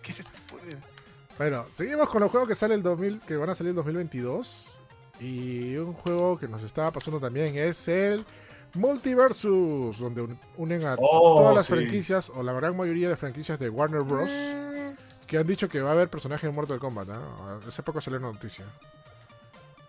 ¿Qué 0.02 0.12
es 0.12 0.20
este 0.20 0.38
poder? 0.50 0.78
Bueno, 1.38 1.66
seguimos 1.72 2.08
con 2.08 2.20
los 2.22 2.30
juegos 2.30 2.48
que 2.48 2.54
sale 2.54 2.74
el 2.74 2.82
2000, 2.82 3.20
que 3.20 3.36
van 3.36 3.50
a 3.50 3.54
salir 3.54 3.70
en 3.70 3.76
2022. 3.76 4.70
Y 5.20 5.76
un 5.76 5.92
juego 5.92 6.38
que 6.38 6.48
nos 6.48 6.62
estaba 6.62 6.90
pasando 6.90 7.20
también 7.20 7.56
es 7.56 7.86
el 7.88 8.24
Multiversus, 8.74 9.98
donde 9.98 10.22
un- 10.22 10.38
unen 10.56 10.84
a 10.84 10.96
Oh, 10.98 11.36
todas 11.40 11.54
las 11.54 11.66
sí. 11.66 11.72
franquicias, 11.74 12.30
o 12.30 12.42
la 12.42 12.52
gran 12.52 12.76
mayoría 12.76 13.08
de 13.08 13.16
franquicias 13.16 13.58
de 13.58 13.68
Warner 13.68 14.02
Bros. 14.02 14.28
Que 15.26 15.38
han 15.38 15.46
dicho 15.46 15.68
que 15.68 15.80
va 15.80 15.90
a 15.90 15.92
haber 15.92 16.08
personajes 16.10 16.48
en 16.48 16.54
Mortal 16.54 16.78
Kombat, 16.78 17.08
¿no? 17.08 17.60
Hace 17.66 17.82
poco 17.82 18.00
salió 18.00 18.18
una 18.18 18.32
noticia. 18.32 18.64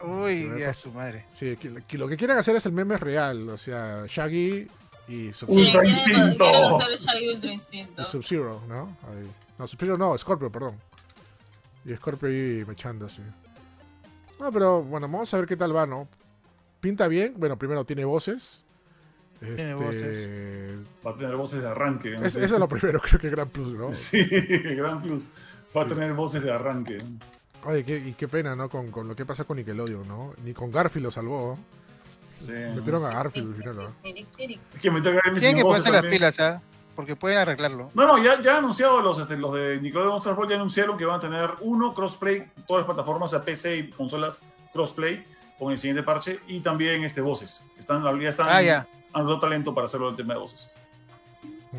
Uy, 0.02 0.48
A 0.48 0.53
ver, 0.53 0.64
a 0.64 0.65
pues. 0.68 0.77
su 0.77 0.91
madre. 0.91 1.26
Sí, 1.32 1.56
que, 1.57 1.84
que 1.88 1.98
lo 1.98 2.07
que 2.07 2.18
quieren 2.18 2.38
hacer 2.38 2.56
es 2.56 2.65
el 2.65 2.72
meme 2.73 2.98
real, 2.98 3.49
o 3.49 3.57
sea, 3.57 4.03
Shaggy 4.07 4.68
y 5.07 5.32
Sub-Zero, 5.34 5.82
Quieren- 5.82 5.86
Instinto. 5.88 7.48
Instinto. 7.52 8.02
y 8.02 8.06
Sub-Zero, 8.06 8.61
¿no? 8.68 8.98
Ahí. 9.07 9.30
No, 9.57 9.68
Sub-Zero 9.68 9.98
no, 9.98 10.18
Scorpio, 10.18 10.52
perdón. 10.52 10.76
Y 11.86 11.95
Scorpio 11.95 12.27
ahí 12.30 12.64
mechando 12.68 13.06
así. 13.06 13.22
No, 14.40 14.52
pero 14.52 14.84
bueno, 14.84 15.07
vamos 15.07 15.34
a 15.34 15.38
ver 15.38 15.45
qué 15.48 15.56
tal 15.56 15.76
va, 15.76 15.86
¿no? 15.86 16.07
Pinta 16.82 17.07
bien, 17.07 17.34
bueno, 17.38 17.57
primero 17.57 17.86
tiene 17.86 18.03
voces. 18.06 18.64
Tiene 19.40 19.53
Este, 19.72 19.73
voces. 19.73 20.80
Va 21.06 21.11
a 21.11 21.15
tener 21.15 21.36
voces 21.36 21.61
de 21.61 21.68
arranque. 21.68 22.11
¿no? 22.11 22.26
es- 22.26 22.36
eso 22.36 22.56
es 22.56 22.60
lo 22.60 22.68
primero, 22.68 22.99
creo 23.03 23.19
que 23.19 23.30
gran 23.30 23.49
plus, 23.49 23.73
¿no? 23.73 23.91
Sí, 23.91 24.23
gran 24.76 25.02
plus. 25.02 25.27
Va 25.76 25.82
a 25.82 25.84
Sí. 25.86 25.90
tener 25.90 26.14
voces 26.14 26.44
de 26.44 26.52
arranque. 26.52 26.98
Oye, 27.64 27.84
qué, 27.84 27.98
y 27.98 28.14
qué 28.14 28.27
pena, 28.27 28.56
¿no? 28.56 28.69
Con, 28.69 28.91
con 28.91 29.07
lo 29.07 29.15
que 29.15 29.26
pasa 29.26 29.44
con 29.45 29.57
Nickelodeon, 29.57 30.07
¿no? 30.07 30.34
Ni 30.44 30.53
con 30.53 30.72
Garfield 30.72 31.06
lo 31.06 31.11
salvó. 31.11 31.57
Sí. 32.40 32.52
Metieron 32.52 33.06
a 33.06 33.10
Garfield 33.10 33.53
al 33.53 33.57
final, 33.60 33.76
¿no? 33.76 33.95
Es 34.03 34.26
que 34.36 34.60
Tienen 35.40 35.56
que 35.56 35.62
ponerse 35.62 35.91
las 35.91 36.03
pilas, 36.03 36.40
¿ah? 36.40 36.62
Porque 36.95 37.16
pueden 37.16 37.38
arreglarlo. 37.40 37.91
No, 37.94 38.07
no, 38.07 38.18
ya, 38.24 38.41
ya 38.41 38.52
han 38.53 38.57
anunciado 38.60 39.02
los, 39.02 39.20
este, 39.20 39.36
los 39.36 39.53
de 39.53 39.82
Nickelodeon 39.82 40.14
Monster 40.14 40.34
Ball, 40.34 40.48
ya 40.48 40.56
anunciaron 40.56 40.98
que 40.98 41.03
van 41.06 41.18
a 41.18 41.20
tener 41.20 41.49
uno 41.60 41.94
crossplay, 41.94 42.49
todas 42.66 42.82
las 42.82 42.86
plataformas, 42.86 43.34
o 43.34 43.36
sea, 43.36 43.44
PC 43.44 43.78
y 43.78 43.90
consolas 43.90 44.40
crossplay 44.72 45.26
con 45.60 45.72
el 45.72 45.78
siguiente 45.78 46.03
parche 46.03 46.40
y 46.48 46.62
también 46.62 47.03
este 47.03 47.20
voces. 47.22 47.64
Están, 47.78 48.03
ya 48.22 48.30
están, 48.30 48.48
Ah, 48.49 48.62
ya. 48.62 48.88
han 49.14 49.26
dado 49.26 49.40
talento 49.40 49.74
para 49.74 49.88
hacerlo 49.88 50.10
el 50.10 50.16
tema 50.16 50.34
de 50.36 50.40
voces. 50.40 50.70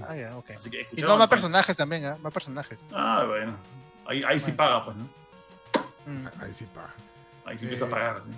Ah, 0.07 0.15
ya, 0.17 0.37
ok. 0.37 0.51
Así 0.57 0.69
que 0.69 0.87
Y 0.95 1.01
no 1.01 1.17
más 1.17 1.29
personajes 1.29 1.75
también, 1.77 2.05
¿ah? 2.05 2.19
Más 2.23 2.33
personajes. 2.33 2.89
Ah, 2.93 3.25
bueno. 3.27 3.57
Ahí, 4.07 4.23
ahí 4.23 4.39
sí 4.39 4.53
paga, 4.53 4.85
pues, 4.85 4.97
¿no? 4.97 5.05
Mm. 6.07 6.27
Ahí 6.41 6.53
sí, 6.55 6.67
pa. 6.67 6.93
Ahí 7.47 7.57
sí 7.57 7.65
empieza 7.65 7.87
a 7.87 7.89
pagar, 7.89 8.23
sí. 8.23 8.31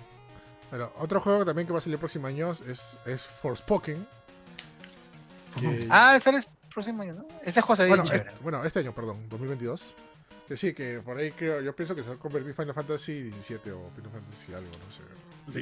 Pero 0.70 0.92
otro 0.98 1.20
juego 1.20 1.44
también 1.44 1.66
que 1.66 1.72
va 1.72 1.78
a 1.78 1.82
salir 1.82 1.94
el 1.94 2.00
próximo 2.00 2.26
año 2.26 2.52
es, 2.52 2.96
es 3.06 3.22
Forspoken. 3.22 4.06
que- 5.58 5.88
Ah, 5.90 6.18
sale 6.20 6.38
el 6.38 6.44
próximo 6.72 7.02
año, 7.02 7.14
¿no? 7.14 7.26
Ese 7.42 7.60
juego 7.62 7.76
se 7.76 7.82
ve 7.84 7.88
bueno, 7.88 8.02
bien 8.04 8.14
este, 8.16 8.30
bueno, 8.42 8.64
este 8.64 8.78
año, 8.80 8.94
perdón, 8.94 9.28
2022. 9.28 9.96
Que 10.46 10.56
sí, 10.56 10.72
que 10.72 11.00
por 11.00 11.18
ahí 11.18 11.32
creo, 11.32 11.60
yo 11.60 11.74
pienso 11.76 11.94
que 11.94 12.02
se 12.02 12.08
va 12.08 12.14
a 12.14 12.18
convertir 12.18 12.54
Final 12.54 12.74
Fantasy 12.74 13.22
17 13.24 13.70
o 13.72 13.90
Final 13.94 14.10
Fantasy 14.10 14.54
algo, 14.54 14.70
no 14.70 14.92
sé. 14.92 15.02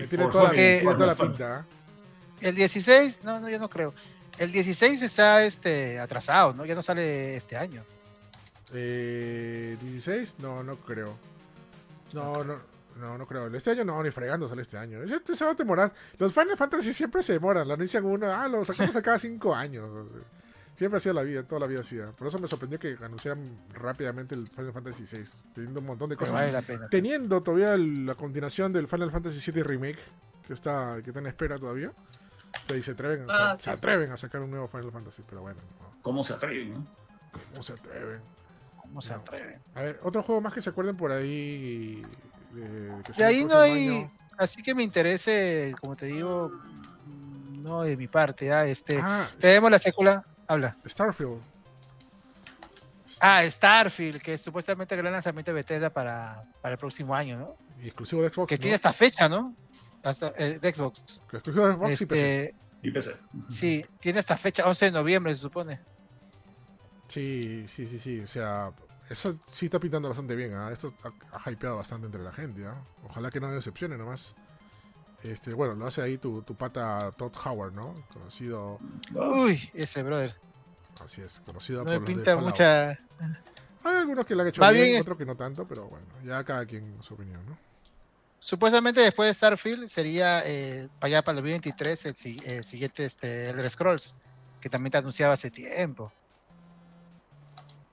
Sí, 0.01 0.07
tiene, 0.09 0.25
for 0.25 0.33
toda 0.33 0.45
la, 0.45 0.51
tiene 0.51 0.83
toda 0.83 1.07
la 1.07 1.15
pinta. 1.15 1.61
¿eh? 1.61 2.49
El 2.49 2.55
16, 2.55 3.25
no, 3.25 3.41
no, 3.41 3.49
yo 3.49 3.59
no 3.59 3.69
creo. 3.71 3.95
El 4.39 4.53
16 4.53 5.03
está 5.03 5.45
este, 5.45 5.99
atrasado, 5.99 6.53
¿no? 6.53 6.65
Ya 6.67 6.75
no 6.75 6.83
sale 6.83 7.37
este 7.37 7.57
año. 7.57 7.85
Eh, 8.75 9.77
¿16? 9.83 10.35
No, 10.39 10.63
no 10.63 10.77
creo. 10.77 11.17
No, 12.13 12.45
no, 12.45 12.61
no, 12.97 13.17
no 13.19 13.27
creo. 13.27 13.47
Este 13.55 13.71
año 13.71 13.85
no, 13.85 14.03
ni 14.03 14.11
fregando 14.11 14.49
sale 14.49 14.63
este 14.63 14.77
año. 14.79 15.03
Ese, 15.03 15.21
se 15.35 15.45
va 15.45 15.51
a 15.53 15.55
demorar. 15.55 15.93
Los 16.19 16.33
Final 16.33 16.57
Fantasy 16.57 16.93
siempre 16.93 17.23
se 17.23 17.35
demoran. 17.35 17.67
Lo 17.69 17.75
anuncian 17.75 18.05
uno, 18.05 18.31
ah, 18.33 18.49
lo 18.49 18.65
sacamos 18.65 18.95
a 18.97 19.03
cada 19.03 19.19
5 19.19 19.55
años. 19.55 19.89
o 19.89 20.09
sea, 20.09 20.23
siempre 20.75 20.99
ha 20.99 21.01
sido 21.01 21.15
la 21.15 21.23
vida, 21.23 21.43
toda 21.43 21.61
la 21.61 21.67
vida 21.67 21.81
hacía. 21.81 22.11
Por 22.13 22.27
eso 22.29 22.39
me 22.39 22.49
sorprendió 22.49 22.79
que 22.79 22.97
anunciaran 23.03 23.59
rápidamente 23.73 24.35
el 24.35 24.47
Final 24.49 24.73
Fantasy 24.73 25.05
VI, 25.11 25.25
teniendo 25.55 25.81
un 25.81 25.87
montón 25.87 26.11
de 26.11 26.17
Pero 26.17 26.27
cosas. 26.31 26.35
vale 26.43 26.53
la 26.53 26.63
pena. 26.63 26.89
Teniendo 26.89 27.43
todavía 27.43 27.75
el- 27.75 28.05
la 28.07 28.15
continuación 28.15 28.73
del 28.73 28.87
Final 28.89 29.11
Fantasy 29.11 29.51
VII 29.53 29.63
Remake, 29.63 29.99
que 30.47 30.53
está, 30.53 31.01
que 31.03 31.11
está 31.11 31.21
en 31.21 31.27
espera 31.29 31.59
todavía. 31.59 31.91
O 31.91 32.69
sea, 32.69 32.77
y 32.77 32.83
se 32.83 32.91
atreven, 32.93 33.27
Ah, 33.29 33.55
se, 33.57 33.63
sí, 33.65 33.71
se 33.71 33.71
sí. 33.73 33.79
atreven 33.79 34.13
a 34.13 34.17
sacar 34.17 34.41
un 34.43 34.51
nuevo 34.51 34.69
Final 34.69 34.91
Fantasy, 34.93 35.23
pero 35.29 35.41
bueno, 35.43 35.61
no, 35.81 35.99
¿Cómo 36.03 36.23
se 36.25 36.33
atreven, 36.35 36.73
no? 36.75 36.87
¿cómo 37.51 37.63
se 37.63 37.73
atreven? 37.75 38.21
¿Cómo 38.81 39.01
se 39.03 39.13
No. 39.15 39.19
atreven? 39.21 39.61
A 39.75 39.81
ver, 39.83 40.01
otro 40.03 40.23
juego 40.23 40.41
más 40.41 40.53
que 40.55 40.61
se 40.61 40.71
acuerden 40.71 40.97
por 40.97 41.11
ahí. 41.11 42.03
Eh, 42.59 43.03
que 43.05 43.13
De 43.13 43.25
ahí 43.25 43.45
no 43.45 43.59
hay. 43.59 43.89
año. 43.89 44.13
Así 44.39 44.63
que 44.63 44.75
me 44.75 44.83
interese, 44.83 45.75
como 45.81 45.97
te 45.97 46.07
digo, 46.07 46.53
no 47.53 47.83
de 47.83 47.97
mi 47.97 48.07
parte, 48.09 48.53
¿ah? 48.53 48.67
Este, 48.67 48.99
Ah, 49.03 49.29
tenemos 49.39 49.71
la 49.71 49.79
secuela. 49.79 50.25
Habla. 50.47 50.77
Starfield. 50.87 51.41
Ah, 53.21 53.43
Starfield, 53.49 54.21
que 54.21 54.37
supuestamente 54.37 54.95
el 54.95 55.01
gran 55.01 55.13
lanzamiento 55.15 55.51
de 55.53 55.55
Bethesda 55.57 55.91
para, 55.91 56.45
para 56.61 56.75
el 56.75 56.79
próximo 56.79 57.15
año, 57.15 57.39
¿no? 57.39 57.57
Y 57.83 57.87
exclusivo 57.87 58.23
de 58.23 58.29
Xbox. 58.31 58.49
Que 58.49 58.57
¿no? 58.57 58.61
tiene 58.61 58.77
esta 58.77 58.93
fecha, 58.93 59.29
¿no? 59.29 59.55
Hasta 60.03 60.33
eh, 60.37 60.59
de 60.61 60.75
Xbox. 60.75 61.23
Que 61.31 61.39
exclusivo 61.39 61.67
de 61.69 61.75
Xbox 61.75 62.01
y 62.03 62.07
PC. 62.07 62.45
Este, 62.45 62.55
Y 62.83 62.91
PC. 62.91 63.17
sí, 63.49 63.87
tiene 64.01 64.21
esta 64.21 64.37
fecha, 64.37 64.67
11 64.67 64.85
de 64.87 64.91
noviembre, 64.93 65.35
se 65.35 65.41
supone. 65.41 65.81
Sí, 67.09 67.65
sí, 67.69 67.87
sí, 67.89 67.99
sí. 67.99 68.21
O 68.21 68.27
sea, 68.27 68.71
eso 69.11 69.39
sí 69.47 69.67
está 69.67 69.79
pintando 69.79 70.09
bastante 70.09 70.35
bien. 70.37 70.55
¿ah? 70.55 70.71
Esto 70.73 70.95
ha, 71.05 71.39
ha 71.45 71.51
hypeado 71.51 71.77
bastante 71.77 72.07
entre 72.07 72.23
la 72.23 72.33
gente. 72.33 72.67
¿ah? 72.67 72.75
Ojalá 73.05 73.31
que 73.31 73.41
no 73.41 73.51
decepcione 73.51 73.97
nomás. 73.97 74.35
Este, 75.23 75.55
bueno, 75.55 75.75
lo 75.75 75.87
hace 75.87 76.03
ahí 76.03 76.19
tu, 76.19 76.43
tu 76.43 76.55
pata 76.55 77.11
Todd 77.17 77.33
Howard, 77.45 77.73
¿no? 77.73 78.05
Conocido, 78.13 78.79
Uy, 79.15 79.59
ese 79.75 80.03
brother. 80.03 80.37
así 81.05 81.23
es, 81.23 81.41
conocido 81.45 81.83
No 81.85 81.91
me 81.91 81.99
por 81.99 82.01
los 82.03 82.09
de 82.09 82.15
pinta 82.15 82.31
Fallout. 82.35 82.51
mucha. 82.51 82.91
Hay 83.85 83.97
algunos 83.97 84.27
que 84.27 84.35
lo 84.35 84.43
han 84.43 84.49
hecho 84.49 84.61
Va 84.61 84.71
bien, 84.71 84.85
bien, 84.85 84.97
es- 84.97 85.03
otros 85.03 85.17
que 85.19 85.25
no 85.27 85.35
tanto, 85.37 85.67
pero 85.67 85.89
bueno, 85.89 86.07
ya 86.25 86.45
cada 86.45 86.67
quien 86.67 87.03
su 87.03 87.15
opinión, 87.15 87.45
¿no? 87.47 87.59
Supuestamente 88.39 89.01
después 89.01 89.29
de 89.29 89.35
Starfield 89.35 89.89
sería 89.89 90.43
eh, 90.45 90.89
para 91.01 91.07
allá 91.17 91.23
para 91.25 91.39
el 91.39 91.45
2023 91.45 92.07
el, 92.07 92.15
el 92.45 92.65
siguiente 92.65 93.05
este, 93.07 93.49
Elder 93.51 93.69
Scrolls, 93.71 94.15
que 94.61 94.69
también 94.69 94.93
te 94.93 94.99
anunciaba 94.99 95.33
hace 95.35 95.51
tiempo. 95.51 96.13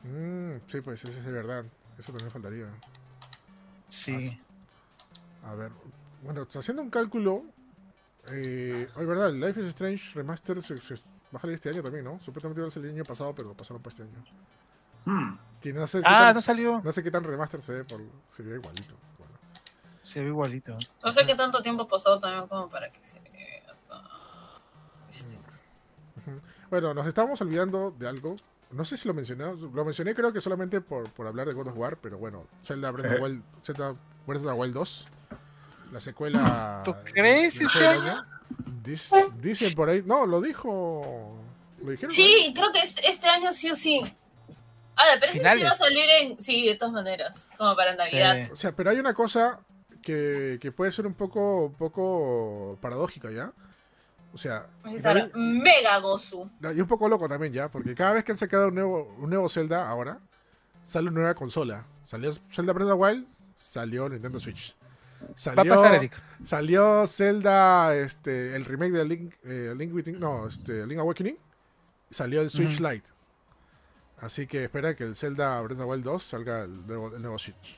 Mm, 0.04 0.58
sí, 0.68 0.82
pues 0.82 1.04
eso 1.04 1.18
es 1.18 1.26
de 1.26 1.32
verdad. 1.32 1.66
Eso 1.98 2.12
también 2.12 2.32
faltaría. 2.32 2.68
Sí. 3.88 4.40
A 5.44 5.56
ver, 5.56 5.72
bueno, 6.24 6.48
haciendo 6.54 6.82
un 6.82 6.90
cálculo. 6.90 7.44
Eh, 8.32 8.88
ay, 8.96 9.06
verdad, 9.06 9.30
el 9.30 9.40
Life 9.40 9.60
is 9.62 9.68
Strange 9.68 10.12
Remaster 10.16 10.62
se, 10.64 10.80
se- 10.80 10.96
va 10.96 11.38
a 11.38 11.40
salir 11.40 11.56
este 11.56 11.70
año 11.70 11.84
también, 11.84 12.06
¿no? 12.06 12.20
Supuestamente 12.22 12.62
iba 12.62 12.68
a 12.70 12.72
salir 12.72 12.90
el 12.90 12.96
año 12.96 13.04
pasado, 13.04 13.36
pero 13.36 13.50
lo 13.50 13.54
pasaron 13.56 13.82
para 13.82 13.92
este 13.92 14.04
año. 14.04 14.24
hmm. 15.06 15.38
Que 15.62 15.74
no 15.74 15.86
sé, 15.88 16.00
qué 16.00 16.04
Ah, 16.08 16.20
tan, 16.28 16.36
no 16.36 16.42
salió. 16.42 16.82
no 16.84 16.92
sé 16.92 17.04
qué 17.04 17.12
tan 17.12 17.24
remaster 17.24 17.62
se 17.62 17.74
ve, 17.74 17.84
por, 17.84 18.02
se 18.30 18.44
ve 18.44 18.56
igualito. 18.56 18.96
Bueno. 19.18 19.34
Se 20.02 20.22
ve 20.22 20.28
igualito. 20.28 20.78
No 21.04 21.12
sé 21.12 21.26
qué 21.26 21.36
tanto 21.36 21.62
tiempo 21.62 21.84
ha 21.84 21.88
pasado 21.88 22.20
también 22.20 22.48
como 22.48 22.70
para 22.70 22.90
que 22.92 23.02
se 23.04 23.20
vea 23.20 23.76
tan 23.90 24.02
distinto. 25.10 25.54
Ujú. 26.18 26.40
Bueno, 26.70 26.94
nos 26.94 27.06
estábamos 27.08 27.40
olvidando 27.42 27.92
de 27.92 28.08
algo. 28.08 28.36
No 28.74 28.86
sé 28.86 28.98
si 28.98 29.08
lo 29.08 29.14
mencioné. 29.14 29.46
Lo 29.74 29.86
mencioné 29.86 30.16
creo 30.16 30.34
que 30.34 30.42
solamente 30.42 30.82
por, 30.82 31.10
por 31.12 31.28
hablar 31.28 31.48
de 31.48 31.54
God 31.54 31.68
of 31.68 31.78
War, 31.78 31.98
pero 31.98 32.18
bueno, 32.18 32.48
Zelda 32.64 32.92
Breath 32.92 33.06
of 33.06 33.12
the 33.14 33.18
Eh. 33.18 33.22
Wild, 33.24 33.44
Zelda 33.64 33.96
Breath 34.26 34.42
of 34.42 34.48
the 34.48 34.54
Wild 34.54 34.74
2. 34.74 35.06
La 35.92 36.02
secuela. 36.02 36.82
¿Tú 36.84 36.94
crees 37.14 37.60
del 37.60 37.68
año? 37.88 38.12
año. 38.14 38.24
Dic- 38.84 39.34
Dicen 39.40 39.74
por 39.76 39.90
ahí. 39.90 40.02
No, 40.06 40.26
lo 40.26 40.42
dijo. 40.42 41.38
Lo 41.84 41.92
dijeron. 41.92 42.12
Sí, 42.12 42.52
creo 42.56 42.72
que 42.72 42.80
este, 42.82 43.08
este 43.10 43.28
año 43.28 43.52
sí 43.54 43.70
o 43.72 43.76
sí. 43.76 44.02
Ah, 44.96 45.04
pero 45.20 45.32
ese 45.34 45.40
sí 45.58 45.64
va 45.64 45.70
a 45.70 45.74
salir 45.74 46.06
en. 46.22 46.40
Sí, 46.40 46.68
de 46.68 46.76
todas 46.76 46.94
maneras. 46.94 47.50
Como 47.58 47.76
para 47.76 47.96
Navidad. 47.96 48.46
Sí. 48.46 48.52
O 48.52 48.56
sea, 48.56 48.72
pero 48.76 48.90
hay 48.90 49.00
una 49.00 49.14
cosa 49.14 49.60
que, 50.02 50.58
que 50.62 50.72
puede 50.72 50.92
ser 50.92 51.06
un 51.08 51.14
poco, 51.14 51.66
un 51.68 51.74
poco 51.76 52.78
paradójica, 52.82 53.32
¿ya? 53.32 53.52
O 54.34 54.38
sea, 54.38 54.66
Va 54.84 54.90
a 54.90 54.94
y 54.94 54.96
estar 54.96 55.16
también- 55.32 55.62
mega 55.62 56.00
Gozu. 56.00 56.50
Y 56.76 56.82
un 56.82 56.88
poco 56.88 57.08
loco 57.08 57.30
también 57.30 57.54
ya, 57.54 57.70
porque 57.70 57.94
cada 57.94 58.14
vez 58.14 58.24
que 58.24 58.32
han 58.32 58.38
sacado 58.38 58.70
un 58.70 58.76
nuevo, 58.76 59.16
un 59.20 59.30
nuevo 59.30 59.48
Zelda 59.48 59.88
ahora, 59.88 60.20
sale 60.84 61.10
una 61.10 61.20
nueva 61.20 61.36
consola. 61.36 61.86
Salió 62.06 62.34
Zelda 62.52 62.74
Breath 62.74 62.90
of 62.90 62.98
the 62.98 63.02
Wild, 63.04 63.28
salió 63.58 64.10
Nintendo 64.10 64.40
Switch. 64.40 64.76
Va 65.58 65.62
a 65.62 65.66
pasar, 65.66 65.96
Eric. 65.96 66.20
salió 66.44 67.06
Zelda, 67.08 67.96
este, 67.96 68.56
el 68.56 68.66
remake 68.66 68.92
de 68.92 69.06
Link, 69.06 69.34
eh, 69.46 69.74
Link, 69.78 69.94
Between- 69.94 70.20
no, 70.20 70.48
este, 70.48 70.86
Link 70.86 71.00
Awakening, 71.00 71.38
salió 72.12 72.42
el 72.42 72.50
Switch. 72.50 72.80
Lite. 72.82 73.10
Así 74.20 74.48
que 74.48 74.64
espera 74.66 74.96
que 74.96 75.04
el 75.04 75.16
Zelda 75.16 75.62
Breath 75.62 75.80
of 75.80 75.86
the 75.86 75.92
Wild 75.92 76.04
2 76.04 76.24
salga 76.24 76.62
el 76.64 76.86
nuevo, 76.88 77.16
el 77.16 77.22
nuevo 77.22 77.38
Switch. 77.40 77.78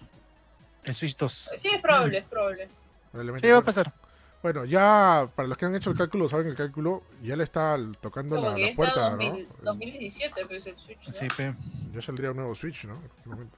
El 0.86 0.94
Switch 0.94 1.16
2. 1.18 1.52
Sí, 1.58 1.70
es 1.74 1.82
probable, 1.82 2.20
es 2.20 2.26
probable. 2.26 2.70
Sí, 3.42 3.50
va 3.50 3.58
a 3.58 3.62
pasar. 3.64 3.94
Bueno, 4.46 4.64
ya 4.64 5.28
para 5.36 5.48
los 5.48 5.58
que 5.58 5.66
han 5.66 5.74
hecho 5.76 5.90
el 5.90 5.98
cálculo, 5.98 6.30
saben 6.30 6.46
el 6.46 6.54
cálculo, 6.54 7.02
ya 7.24 7.36
le 7.36 7.44
está 7.44 7.76
tocando 8.00 8.40
la, 8.40 8.56
la 8.56 8.72
puerta, 8.76 9.10
2000 9.10 9.48
¿no? 9.64 9.72
2017, 9.72 10.46
pues 10.46 10.68
el 10.68 10.78
Switch. 10.78 11.08
¿no? 11.08 11.14
Sí, 11.14 11.28
pe. 11.36 11.52
Ya 11.92 12.00
saldría 12.04 12.30
un 12.30 12.38
nuevo 12.38 12.54
Switch, 12.54 12.86
¿no? 12.86 13.02
Momento. 13.26 13.58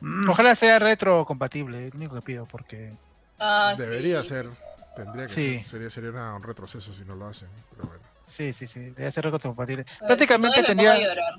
Mm. 0.00 0.30
Ojalá 0.30 0.54
sea 0.54 0.78
retro 0.78 1.26
compatible, 1.26 1.88
es 1.88 1.92
lo 1.92 1.98
único 1.98 2.14
que 2.14 2.22
pido, 2.22 2.46
porque 2.46 2.94
Ah, 3.38 3.74
sí, 3.76 3.82
Debería 3.82 4.22
sí. 4.22 4.28
ser. 4.30 4.48
Tendría 4.94 5.24
que 5.24 5.28
Sí. 5.28 5.56
ser. 5.58 5.64
Sería, 5.66 5.90
sería 5.90 6.08
una- 6.10 6.34
un 6.36 6.42
retroceso 6.42 6.94
si 6.94 7.04
no 7.04 7.14
lo 7.14 7.26
hacen. 7.28 7.50
Pero 7.72 7.86
bueno. 7.86 8.02
sí, 8.22 8.54
sí, 8.54 8.66
sí, 8.66 8.80
debe 8.80 9.10
ser 9.10 9.24
retro 9.24 9.38
compatible. 9.50 9.82
A 9.82 9.92
ver, 9.92 10.06
Prácticamente 10.06 10.60
si 10.60 10.64
tendría, 10.68 10.98
llorar. 10.98 11.34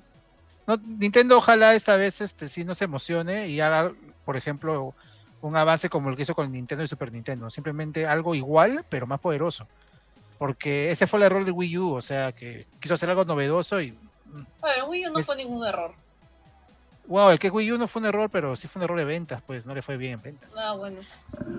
no, 0.67 0.77
Nintendo 0.99 1.39
ojalá 1.39 1.73
esta 1.73 1.95
vez 1.95 2.21
este 2.21 2.47
sí 2.49 2.63
no 2.63 2.75
se 2.75 2.83
emocione 2.85 3.47
y 3.47 3.59
haga, 3.61 3.93
por 4.25 4.37
ejemplo, 4.37 4.93
un 5.41 5.55
avance 5.55 5.89
como 5.89 6.09
el 6.09 6.15
que 6.15 6.23
hizo 6.23 6.33
con 6.35 6.45
el 6.45 6.51
Nintendo 6.51 6.83
y 6.83 6.87
Super 6.87 7.11
Nintendo, 7.11 7.49
simplemente 7.49 8.07
algo 8.07 8.33
igual 8.35 8.85
pero 8.89 9.05
más 9.07 9.19
poderoso. 9.19 9.67
Porque 10.37 10.91
ese 10.91 11.07
fue 11.07 11.19
el 11.19 11.25
error 11.25 11.45
de 11.45 11.51
Wii 11.51 11.77
U, 11.79 11.93
o 11.95 12.01
sea, 12.01 12.31
que 12.31 12.67
quiso 12.79 12.93
hacer 12.93 13.09
algo 13.09 13.25
novedoso 13.25 13.81
y 13.81 13.97
A 14.61 14.67
ver, 14.67 14.83
Wii 14.87 15.07
U 15.07 15.11
no 15.13 15.19
Es- 15.19 15.25
fue 15.25 15.35
ningún 15.35 15.65
error. 15.65 15.93
wow, 17.07 17.29
el 17.31 17.39
que 17.39 17.49
Wii 17.49 17.71
U 17.71 17.77
no 17.77 17.87
fue 17.87 18.01
un 18.01 18.07
error, 18.09 18.29
pero 18.29 18.55
sí 18.55 18.67
fue 18.67 18.79
un 18.81 18.83
error 18.83 18.97
de 18.99 19.05
ventas, 19.05 19.41
pues 19.47 19.65
no 19.65 19.73
le 19.73 19.81
fue 19.81 19.95
bien 19.97 20.13
en 20.13 20.21
ventas. 20.21 20.55
Ah, 20.59 20.73
bueno. 20.73 20.99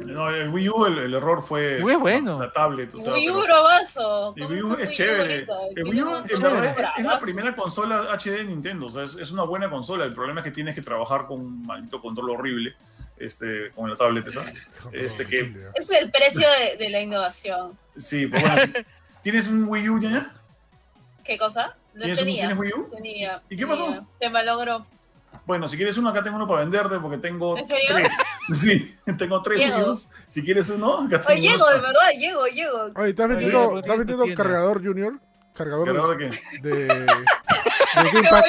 No, 0.05 0.28
el 0.30 0.50
Wii 0.50 0.68
U, 0.68 0.86
el, 0.86 0.98
el 0.98 1.14
error 1.14 1.42
fue 1.42 1.82
Wii 1.82 1.96
bueno. 1.96 2.38
la 2.38 2.52
tablet. 2.52 2.94
O 2.94 3.00
sea, 3.00 3.12
Wii 3.14 3.30
U 3.30 3.40
pero- 3.40 3.44
bravazo. 3.44 4.34
el 4.36 4.42
¿Cómo 4.44 4.55
Wii 4.55 4.62
U 4.62 4.74
es 4.76 4.90
chévere. 4.90 5.46
El 5.74 5.84
Wii 5.84 6.02
U 6.02 6.16
es, 6.24 6.30
es 6.32 6.40
la 6.40 7.18
primera 7.18 7.56
consola 7.56 8.12
HD 8.12 8.30
de 8.36 8.44
Nintendo. 8.44 8.86
O 8.86 8.90
sea, 8.90 9.05
es, 9.05 9.14
es 9.16 9.30
una 9.30 9.44
buena 9.44 9.68
consola. 9.70 10.05
El 10.05 10.14
problema 10.14 10.40
es 10.40 10.44
que 10.44 10.50
tienes 10.52 10.74
que 10.74 10.82
trabajar 10.82 11.26
con 11.26 11.40
un 11.40 11.66
maldito 11.66 12.00
control 12.02 12.30
horrible 12.30 12.76
este, 13.20 13.70
con 13.74 13.90
la 13.90 13.97
tablet 13.97 14.27
esa. 14.27 14.43
Este 14.93 15.27
que- 15.27 15.55
es 15.74 15.90
el 15.90 16.11
precio 16.11 16.47
de, 16.51 16.77
de 16.77 16.90
la 16.90 17.01
innovación. 17.01 17.78
Sí, 17.97 18.27
pues 18.27 18.43
bueno. 18.43 18.73
¿Tienes 19.23 19.47
un 19.49 19.65
Wii 19.69 19.89
U, 19.89 20.01
ya? 20.01 20.32
¿Qué 21.24 21.36
cosa? 21.39 21.77
Lo 21.95 22.03
¿Tienes, 22.05 22.19
un- 22.20 22.24
tenía. 22.24 22.40
¿Tienes 22.47 22.59
Wii 22.59 22.73
U? 22.74 22.89
Tenía. 22.95 23.43
¿Y 23.49 23.57
qué 23.57 23.65
tenía. 23.66 23.69
pasó? 23.69 24.07
Se 24.19 24.31
malogró. 24.31 24.86
Bueno, 25.45 25.66
si 25.69 25.77
quieres 25.77 25.97
uno, 25.99 26.09
acá 26.11 26.23
tengo 26.23 26.36
uno 26.36 26.47
para 26.47 26.61
venderte 26.61 26.99
porque 27.01 27.19
tengo 27.19 27.57
¿En 27.57 27.65
serio? 27.66 27.95
tres. 27.95 28.12
Sí, 28.55 28.97
tengo 29.19 29.43
tres 29.43 29.61
U's. 29.86 30.09
Si 30.27 30.43
quieres 30.43 30.70
uno, 30.70 31.07
acá 31.07 31.20
tengo 31.20 31.39
Oye, 31.39 31.49
llego, 31.51 31.65
uno. 31.65 31.74
de 31.74 31.81
verdad, 31.81 32.11
llego, 32.19 32.47
llego. 32.47 32.90
Oye, 32.97 33.11
¿estás 33.11 33.28
vendiendo, 33.28 33.62
¿por 33.65 33.74
qué 33.74 33.81
estás 33.81 33.99
vendiendo 33.99 34.35
cargador 34.35 34.82
Junior? 34.85 35.20
Cargador 35.55 35.86
¿Cargador 35.86 36.16
de 36.19 36.31
qué? 36.31 36.61
de, 36.62 36.85
de, 36.86 37.07
Me 37.07 38.11
Gamepad. 38.12 38.43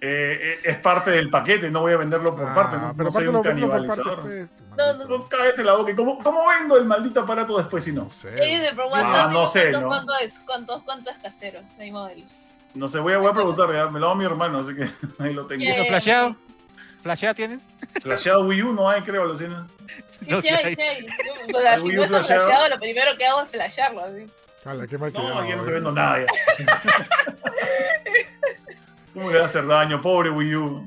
Eh, 0.00 0.38
eh, 0.40 0.58
es 0.64 0.76
parte 0.78 1.10
del 1.10 1.30
paquete, 1.30 1.70
no 1.70 1.80
voy 1.80 1.94
a 1.94 1.96
venderlo 1.96 2.36
por 2.36 2.46
Ah, 2.46 2.54
parte. 2.54 2.76
No, 2.76 2.92
pero 2.96 3.04
no 3.04 3.10
soy 3.12 3.24
aparte 3.24 3.28
un 3.28 3.34
lo 3.34 3.42
vendo 3.42 3.70
por 3.70 3.86
partes. 3.86 4.04
canibalizador. 4.04 4.22
pues, 4.22 4.48
No, 4.76 4.86
maldito. 4.86 5.08
No, 5.18 5.28
cállate 5.28 5.64
la 5.64 5.74
boca. 5.74 5.90
¿Y 5.90 5.94
¿Cómo, 5.96 6.22
¿Cómo 6.22 6.48
vendo 6.48 6.76
el 6.76 6.84
maldito 6.84 7.20
aparato 7.20 7.56
después 7.56 7.82
si 7.84 7.92
no? 7.92 8.04
No 8.04 8.10
sé. 8.10 8.30
Por 8.74 8.84
Ah, 8.84 8.88
WhatsApp, 8.88 9.32
no 9.32 9.46
sé, 9.46 9.60
cuántos, 9.70 9.82
¿no? 9.82 9.88
cuántos 9.88 10.20
es, 10.22 10.38
cuántos, 10.40 10.82
cuántos 10.82 11.18
caseros 11.18 11.64
hay 11.78 11.90
modelos. 11.90 12.52
No 12.74 12.88
sé, 12.88 12.98
voy 12.98 13.14
a, 13.14 13.18
voy 13.18 13.30
a 13.30 13.32
preguntar, 13.32 13.68
me 13.90 13.98
lo 13.98 14.06
hago 14.06 14.14
a 14.14 14.18
mi 14.18 14.24
hermano, 14.26 14.58
así 14.58 14.74
que 14.74 14.90
ahí 15.22 15.32
lo 15.32 15.46
tengo. 15.46 15.62
Yeah. 15.62 15.78
¿Lo 15.78 15.84
flasheado? 15.86 16.36
¿Flasheado 17.02 17.34
tienes? 17.34 17.66
Flasheado 18.02 18.44
Wii 18.46 18.62
U 18.64 18.72
no 18.74 18.90
hay, 18.90 19.00
creo, 19.02 19.24
Lucina. 19.24 19.66
Sí, 20.20 20.30
No, 20.30 20.40
sí 20.42 20.48
sí 20.48 20.54
hay, 20.54 20.64
hay. 20.64 20.74
sí 20.74 20.80
hay. 20.82 21.06
O 21.54 21.60
sea, 21.60 21.74
El 21.76 21.82
si 21.82 21.88
no 21.88 22.04
está 22.04 22.22
flasheado. 22.22 22.68
lo 22.68 22.78
primero 22.78 23.16
que 23.16 23.26
hago 23.26 23.42
es 23.42 23.48
flashearlo. 23.50 24.04
Así. 24.04 24.26
Ala, 24.66 24.86
qué 24.86 24.98
mal 24.98 25.10
No, 25.12 25.48
ya 25.48 25.56
no 25.56 25.62
te 25.62 25.70
eh. 25.70 25.74
vendo 25.74 25.92
nada. 25.92 26.18
ya. 26.20 26.26
¿Cómo 29.16 29.30
le 29.30 29.38
va 29.38 29.44
a 29.44 29.46
hacer 29.46 29.66
daño? 29.66 30.00
Pobre 30.02 30.28
Wii 30.30 30.54
U. 30.56 30.86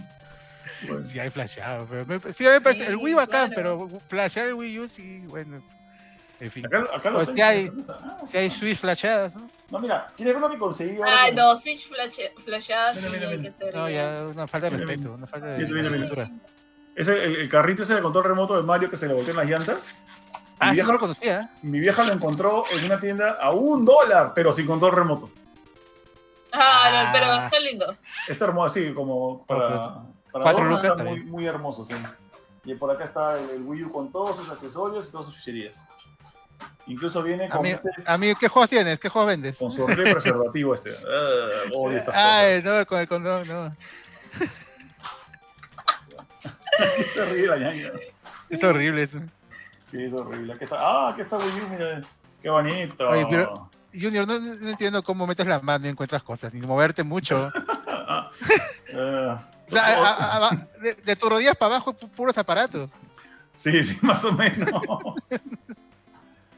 Bueno, 0.88 1.04
Sí 1.04 1.20
hay 1.20 1.30
flasheado, 1.32 1.88
pero 1.90 2.06
me, 2.06 2.32
sí, 2.32 2.44
me 2.44 2.62
parece, 2.62 2.86
el 2.88 2.96
Wii 2.96 3.16
bacán, 3.16 3.50
claro. 3.52 3.88
pero 3.90 4.02
flashear 4.08 4.48
el 4.48 4.54
Wii 4.54 4.80
U 4.80 4.88
sí, 4.88 5.20
bueno, 5.28 5.62
en 6.40 6.52
fin. 6.52 6.66
acá, 6.68 6.86
acá 6.96 7.10
lo 7.10 7.16
Pues 7.18 7.32
que 7.32 7.44
hay- 7.44 7.72
Ah, 7.90 8.20
Si 8.24 8.38
hay 8.38 8.50
Switch 8.50 8.78
flasheadas, 8.78 9.36
¿no? 9.36 9.50
No, 9.72 9.80
mira, 9.80 10.08
¿quieres 10.16 10.36
ver 10.36 10.42
lo 10.42 10.50
que 10.50 10.58
conseguí? 10.58 10.96
ahora? 10.98 11.24
Ay, 11.24 11.34
no, 11.36 11.56
Switch 11.56 11.86
flashe, 11.88 12.32
flasheada 12.46 12.94
Mira, 12.94 13.08
sí 13.08 13.14
mira, 13.14 13.30
mira. 13.30 13.42
que 13.42 13.52
ser. 13.52 13.76
No, 13.76 13.90
ya, 13.90 14.26
una 14.32 14.48
falta 14.48 14.70
de 14.70 14.78
respeto, 14.78 15.14
una 15.16 15.28
falta 15.28 15.48
de 15.48 15.66
cultura. 15.98 16.30
Es 16.96 17.08
el, 17.10 17.18
el- 17.18 17.36
el 17.38 17.50
carrito 17.50 17.84
ese 17.84 17.96
de 17.96 18.02
control 18.02 18.24
remoto 18.26 18.56
de 18.56 18.64
Mario 18.64 18.90
que 18.90 18.96
se 18.98 19.08
le 19.08 19.14
voltean 19.16 19.38
las 19.38 19.48
llantas. 19.48 19.94
Ah, 20.60 20.66
Mi 20.68 20.70
sí, 20.72 20.76
vieja- 20.76 20.88
no 20.88 20.94
lo 20.94 21.00
conocía. 21.00 21.42
¿eh? 21.42 21.48
Mi 21.62 21.80
vieja 21.82 22.04
lo 22.04 22.14
encontró 22.14 22.66
en 22.72 22.86
una 22.86 23.00
tienda 23.00 23.32
a 23.42 23.52
un 23.52 23.84
dólar, 23.86 24.32
pero 24.34 24.54
sin 24.54 24.66
control 24.66 24.94
remoto. 24.96 25.30
Ah, 26.52 27.06
no, 27.06 27.12
pero 27.14 27.26
Ah. 27.32 27.44
está 27.46 27.60
lindo. 27.60 27.96
Está 28.28 28.46
hermoso, 28.46 28.68
así 28.80 28.94
como 28.94 29.46
para, 29.46 29.70
para 29.70 30.04
Cuatro 30.32 30.50
adorno, 30.50 30.70
lucas 30.70 30.84
está 30.92 30.98
está 30.98 31.04
muy, 31.04 31.24
muy 31.24 31.46
hermoso, 31.46 31.86
sí. 31.86 31.94
Y 32.66 32.76
por 32.76 32.92
acá 32.92 33.06
está 33.06 33.38
el, 33.40 33.50
el 33.52 33.62
Wii 33.64 33.84
U 33.86 33.92
con 33.92 34.12
todos 34.12 34.38
sus 34.38 34.50
accesorios 34.50 35.08
y 35.08 35.12
todas 35.12 35.28
sus 35.28 35.36
chucherías. 35.38 35.82
Incluso 36.88 37.22
viene 37.24 37.48
con, 37.48 37.60
Amigo, 37.60 37.80
este- 37.84 38.12
amigo, 38.12 38.38
¿qué 38.40 38.48
juegos 38.48 38.70
tienes? 38.70 39.00
¿Qué 39.00 39.10
juegos 39.10 39.30
vendes? 39.30 39.58
con 39.60 39.72
su 39.72 39.84
horrible 39.84 40.12
preservativo 40.12 40.74
este. 40.74 40.90
Ah, 41.08 41.48
odio 41.76 41.98
estas 41.98 42.16
Ay, 42.16 42.62
no, 42.64 42.86
con 42.86 43.00
el 43.00 43.08
condón, 43.08 43.48
no. 43.48 43.76
Se 47.14 47.26
ríe 47.26 47.48
la 47.48 47.58
ñaña. 47.58 47.92
Es 48.50 48.64
horrible 48.64 49.04
eso. 49.04 49.20
Sí, 49.84 50.04
es 50.04 50.14
horrible. 50.14 50.54
Aquí 50.54 50.64
está. 50.64 50.78
Ah, 50.80 51.10
aquí 51.10 51.22
está 51.22 51.38
Wii 51.38 51.48
U, 51.62 51.70
mira. 51.70 52.02
Qué 52.42 52.50
bonito. 52.50 53.08
Oye, 53.10 53.26
pero- 53.30 53.69
Junior, 53.94 54.28
no, 54.28 54.40
no 54.40 54.70
entiendo 54.70 55.02
cómo 55.04 55.26
metes 55.28 55.48
la 55.48 55.60
mano 55.60 55.86
y 55.86 55.90
encuentras 55.90 56.22
cosas, 56.24 56.54
ni 56.54 56.62
moverte 56.66 57.04
mucho. 57.04 57.52
O 58.92 59.72
sea, 59.72 59.84
a- 59.84 60.14
a- 60.14 60.48
a- 60.50 60.68
de, 60.82 60.96
de 60.96 61.16
tus 61.16 61.30
rodillas 61.30 61.56
para 61.56 61.76
abajo, 61.76 61.94
pu- 61.96 62.10
puros 62.10 62.36
aparatos. 62.40 62.90
Sí, 63.54 63.84
sí, 63.84 63.98
más 64.02 64.24
o 64.26 64.32
menos. 64.32 64.82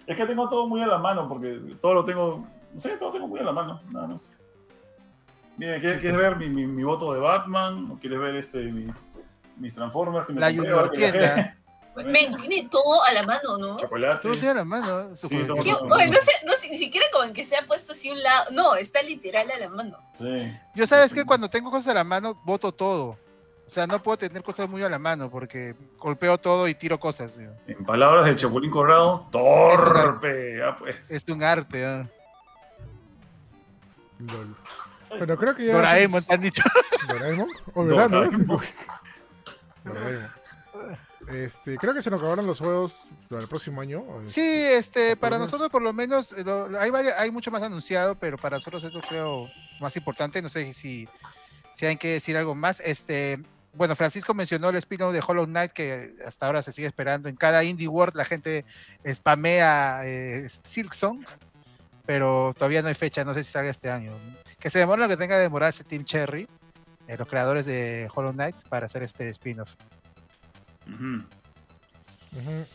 es 0.08 0.16
que 0.16 0.26
tengo 0.26 0.48
todo 0.50 0.66
muy 0.68 0.82
a 0.82 0.88
la 0.88 0.98
mano, 0.98 1.28
porque 1.28 1.60
todo 1.82 1.94
lo 1.94 2.06
tengo, 2.06 2.48
no 2.74 2.80
sé, 2.80 2.92
todo 2.92 3.12
tengo 3.12 3.28
muy 3.28 3.40
a 3.40 3.44
la 3.44 3.52
mano, 3.52 3.82
nada 3.92 4.08
más. 4.08 4.32
Mira, 5.58 5.74
¿quieres, 5.82 5.98
Sí, 5.98 6.02
quieres 6.04 6.20
ver 6.22 6.38
mi, 6.38 6.50
mi, 6.50 6.66
mi 6.66 6.84
voto 6.84 7.14
de 7.14 7.20
Batman? 7.20 7.92
¿O 7.92 8.00
quieres 8.00 8.18
ver 8.20 8.36
este, 8.38 8.60
mi- 8.72 8.94
mis 9.58 9.74
Transformers? 9.74 10.26
Que 10.26 10.34
me 10.34 10.40
La 10.40 10.48
Junior 10.54 10.90
tienda. 10.92 11.58
Men, 11.96 12.32
tiene 12.38 12.68
todo 12.70 13.04
a 13.04 13.12
la 13.12 13.24
mano, 13.24 13.58
¿no? 13.58 13.78
Chocolate. 13.78 14.22
Todo 14.22 14.32
tiene 14.34 14.50
a 14.50 14.54
la 14.54 14.66
mano. 14.66 15.14
su 15.16 15.28
Sí, 15.28 15.36
juego. 15.36 15.56
todo 15.56 15.64
¿Qué? 15.64 15.72
todo. 15.72 15.96
Oye, 15.96 16.08
no 16.08 16.18
sé, 16.22 16.32
no 16.46 16.54
sé, 16.54 16.70
ni 16.70 16.78
siquiera 16.78 17.06
como 17.12 17.26
en 17.26 17.34
que 17.34 17.44
se 17.44 17.58
ha 17.58 17.66
puesto 17.66 17.92
así 17.92 18.10
un 18.10 18.22
lado. 18.24 18.46
No, 18.52 18.76
está 18.76 19.02
literal 19.04 19.52
a 19.52 19.58
la 19.60 19.70
mano. 19.70 19.98
Sí. 20.16 20.58
Yo 20.74 20.88
sabes 20.88 21.14
que 21.14 21.26
cuando 21.26 21.50
tengo 21.50 21.70
cosas 21.70 21.90
a 21.90 21.94
la 21.96 22.04
mano, 22.04 22.40
voto 22.46 22.72
todo. 22.72 23.18
O 23.66 23.74
sea, 23.74 23.88
no 23.88 24.02
puedo 24.04 24.18
tener 24.18 24.42
cosas 24.44 24.70
muy 24.70 24.84
a 24.84 24.90
la 24.90 25.00
mano 25.00 25.30
porque 25.30 25.76
golpeo 25.98 26.38
todo 26.38 26.68
y 26.68 26.76
tiro 26.76 27.00
cosas. 27.00 27.36
tío. 27.36 27.52
En 27.68 27.86
palabras 27.86 28.26
del 28.26 28.36
Chapulín 28.36 28.72
Colorado, 28.72 29.28
torpe. 29.32 30.62
Ah, 30.64 30.76
pues. 30.78 30.96
Es 31.10 31.24
un 31.28 31.44
arte. 31.44 31.86
¿ah? 31.86 32.08
Lol. 34.20 34.56
Bueno, 35.10 35.38
creo 35.38 35.56
que 35.56 35.66
ya. 35.66 35.74
Doraemon, 35.76 36.24
te 36.24 36.34
han 36.34 36.42
dicho. 36.42 36.64
¿Doraemon? 37.08 37.48
¿O 37.74 37.84
verano? 37.86 38.22
Doraemon. 38.22 38.62
Doraemon. 39.84 40.41
Este, 41.32 41.78
creo 41.78 41.94
que 41.94 42.02
se 42.02 42.10
nos 42.10 42.20
acabaron 42.20 42.46
los 42.46 42.60
juegos 42.60 43.08
para 43.30 43.42
el 43.42 43.48
próximo 43.48 43.82
año. 43.82 44.04
Sí, 44.26 44.42
este, 44.42 45.16
para 45.16 45.38
nosotros 45.38 45.70
por 45.70 45.82
lo 45.82 45.94
menos 45.94 46.34
eh, 46.34 46.44
lo- 46.44 46.70
hay, 46.80 47.32
mucho 47.32 47.52
más 47.52 47.64
anunciado, 47.64 48.16
pero 48.16 48.38
para 48.38 48.58
nosotros 48.58 48.84
esto 48.84 49.02
creo 49.08 49.48
más 49.80 49.96
importante. 49.96 50.42
No 50.42 50.50
sé 50.50 50.74
si, 50.74 51.08
si 51.74 51.86
hay 51.86 51.98
que 51.98 52.14
decir 52.14 52.36
algo 52.38 52.54
más. 52.56 52.80
Este, 52.82 53.40
bueno, 53.74 53.96
Francisco 53.96 54.34
mencionó 54.34 54.70
el 54.70 54.76
spin-off 54.76 55.14
de 55.14 55.24
Hollow 55.26 55.46
Knight 55.46 55.72
que 55.72 56.16
hasta 56.26 56.46
ahora 56.48 56.62
se 56.62 56.72
sigue 56.72 56.88
esperando. 56.88 57.30
En 57.30 57.36
cada 57.36 57.64
Indie 57.64 57.88
World 57.88 58.16
la 58.16 58.26
gente 58.26 58.66
spamea 59.08 60.02
eh, 60.06 60.48
Silksong, 60.64 61.26
pero 62.06 62.52
todavía 62.54 62.82
no 62.82 62.90
hay 62.90 62.96
fecha. 62.96 63.24
No 63.24 63.34
sé 63.34 63.44
si 63.44 63.52
salga 63.52 63.72
este 63.72 63.90
año. 63.90 64.18
Que 64.60 64.70
se 64.70 64.80
demora 64.80 65.04
lo 65.04 65.08
que 65.08 65.18
tenga 65.18 65.36
que 65.38 65.42
demorarse 65.42 65.84
Team 65.84 66.04
Cherry, 66.04 66.48
eh, 67.08 67.18
los 67.18 67.28
creadores 67.28 67.66
de 67.66 68.10
Hollow 68.14 68.34
Knight, 68.34 68.56
para 68.70 68.86
hacer 68.88 69.04
este 69.04 69.30
spin-off. 69.30 69.74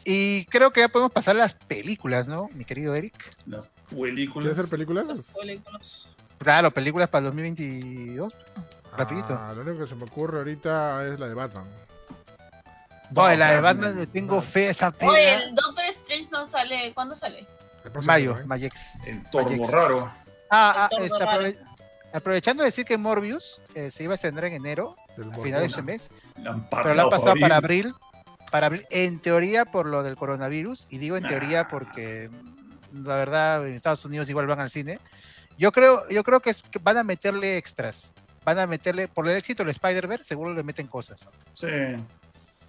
Y 0.05 0.45
creo 0.47 0.71
que 0.71 0.81
ya 0.81 0.89
podemos 0.89 1.13
pasar 1.13 1.37
a 1.37 1.41
las 1.41 1.55
películas, 1.55 2.29
¿no, 2.29 2.49
mi 2.55 2.65
querido 2.65 2.95
Eric? 2.95 3.15
Las 3.47 3.71
películas. 3.91 4.43
¿Quieres 4.45 4.59
hacer 4.59 4.71
películas? 4.71 5.07
Los 5.07 5.31
películas. 5.33 6.09
Claro, 6.39 6.71
películas 6.71 7.09
para 7.09 7.21
el 7.21 7.25
2022. 7.27 8.33
Rapidito. 8.97 9.39
Ah, 9.41 9.53
lo 9.55 9.63
único 9.63 9.79
que 9.81 9.87
se 9.87 9.95
me 9.95 10.05
ocurre 10.05 10.39
ahorita 10.39 11.07
es 11.07 11.19
la 11.19 11.29
de 11.29 11.35
Batman. 11.35 11.65
Oye, 13.15 13.37
la 13.37 13.53
de 13.53 13.61
Batman 13.61 13.97
le 13.97 14.07
tengo 14.07 14.43
fe 14.43 14.69
a 14.69 14.71
esa 14.73 14.89
Oye, 14.89 14.97
pena. 14.99 15.43
el 15.45 15.55
Doctor 15.55 15.85
Strange 15.87 16.29
no 16.31 16.45
sale. 16.45 16.93
¿Cuándo 16.93 17.15
sale? 17.17 17.47
Mayo, 18.05 18.33
año, 18.35 18.41
¿eh? 18.43 18.47
Mayex. 18.47 18.91
El 19.07 19.23
torbo 19.31 19.51
Ajax. 19.51 19.71
raro. 19.71 20.11
Ah, 20.51 20.75
ah, 20.77 20.89
este, 20.99 21.09
torno 21.09 21.27
aprove- 21.27 21.59
aprovechando 22.13 22.63
de 22.63 22.67
decir 22.69 22.85
que 22.85 22.99
Morbius 22.99 23.63
eh, 23.75 23.91
se 23.91 24.03
iba 24.05 24.13
a 24.13 24.17
estrenar 24.17 24.45
en 24.47 24.55
enero, 24.55 24.97
Del 25.17 25.31
a 25.33 25.37
finales 25.37 25.61
de 25.61 25.67
este 25.67 25.83
mes, 25.83 26.11
La 26.43 26.69
pero 26.69 26.95
lo 26.95 27.03
han 27.03 27.11
pasado 27.11 27.35
para 27.41 27.57
abril. 27.57 27.95
Para 28.61 28.81
en 28.91 29.19
teoría 29.21 29.65
por 29.67 29.87
lo 29.87 30.03
del 30.03 30.17
coronavirus, 30.17 30.87
y 30.91 30.99
digo 30.99 31.17
en 31.17 31.27
teoría 31.27 31.69
porque 31.69 32.31
mm, 32.93 33.07
la 33.07 33.17
verdad 33.17 33.67
en 33.67 33.75
Estados 33.75 34.05
Unidos 34.05 34.31
igual 34.31 34.47
van 34.47 34.61
al 34.61 34.71
cine. 34.71 34.99
Yo 35.59 35.73
creo, 35.73 36.09
yo 36.09 36.23
creo 36.25 36.41
que, 36.41 36.51
es- 36.51 36.63
que 36.71 36.79
van 36.79 36.97
a 36.97 37.03
meterle 37.03 37.57
extras. 37.59 38.13
Van 38.45 38.59
a 38.59 38.67
meterle, 38.67 39.09
por 39.09 39.29
el 39.29 39.37
éxito 39.37 39.63
del 39.63 39.71
Spider-Verse, 39.71 40.25
seguro 40.25 40.55
le 40.55 40.63
meten 40.63 40.87
cosas. 40.87 41.29
Sí. 41.53 41.67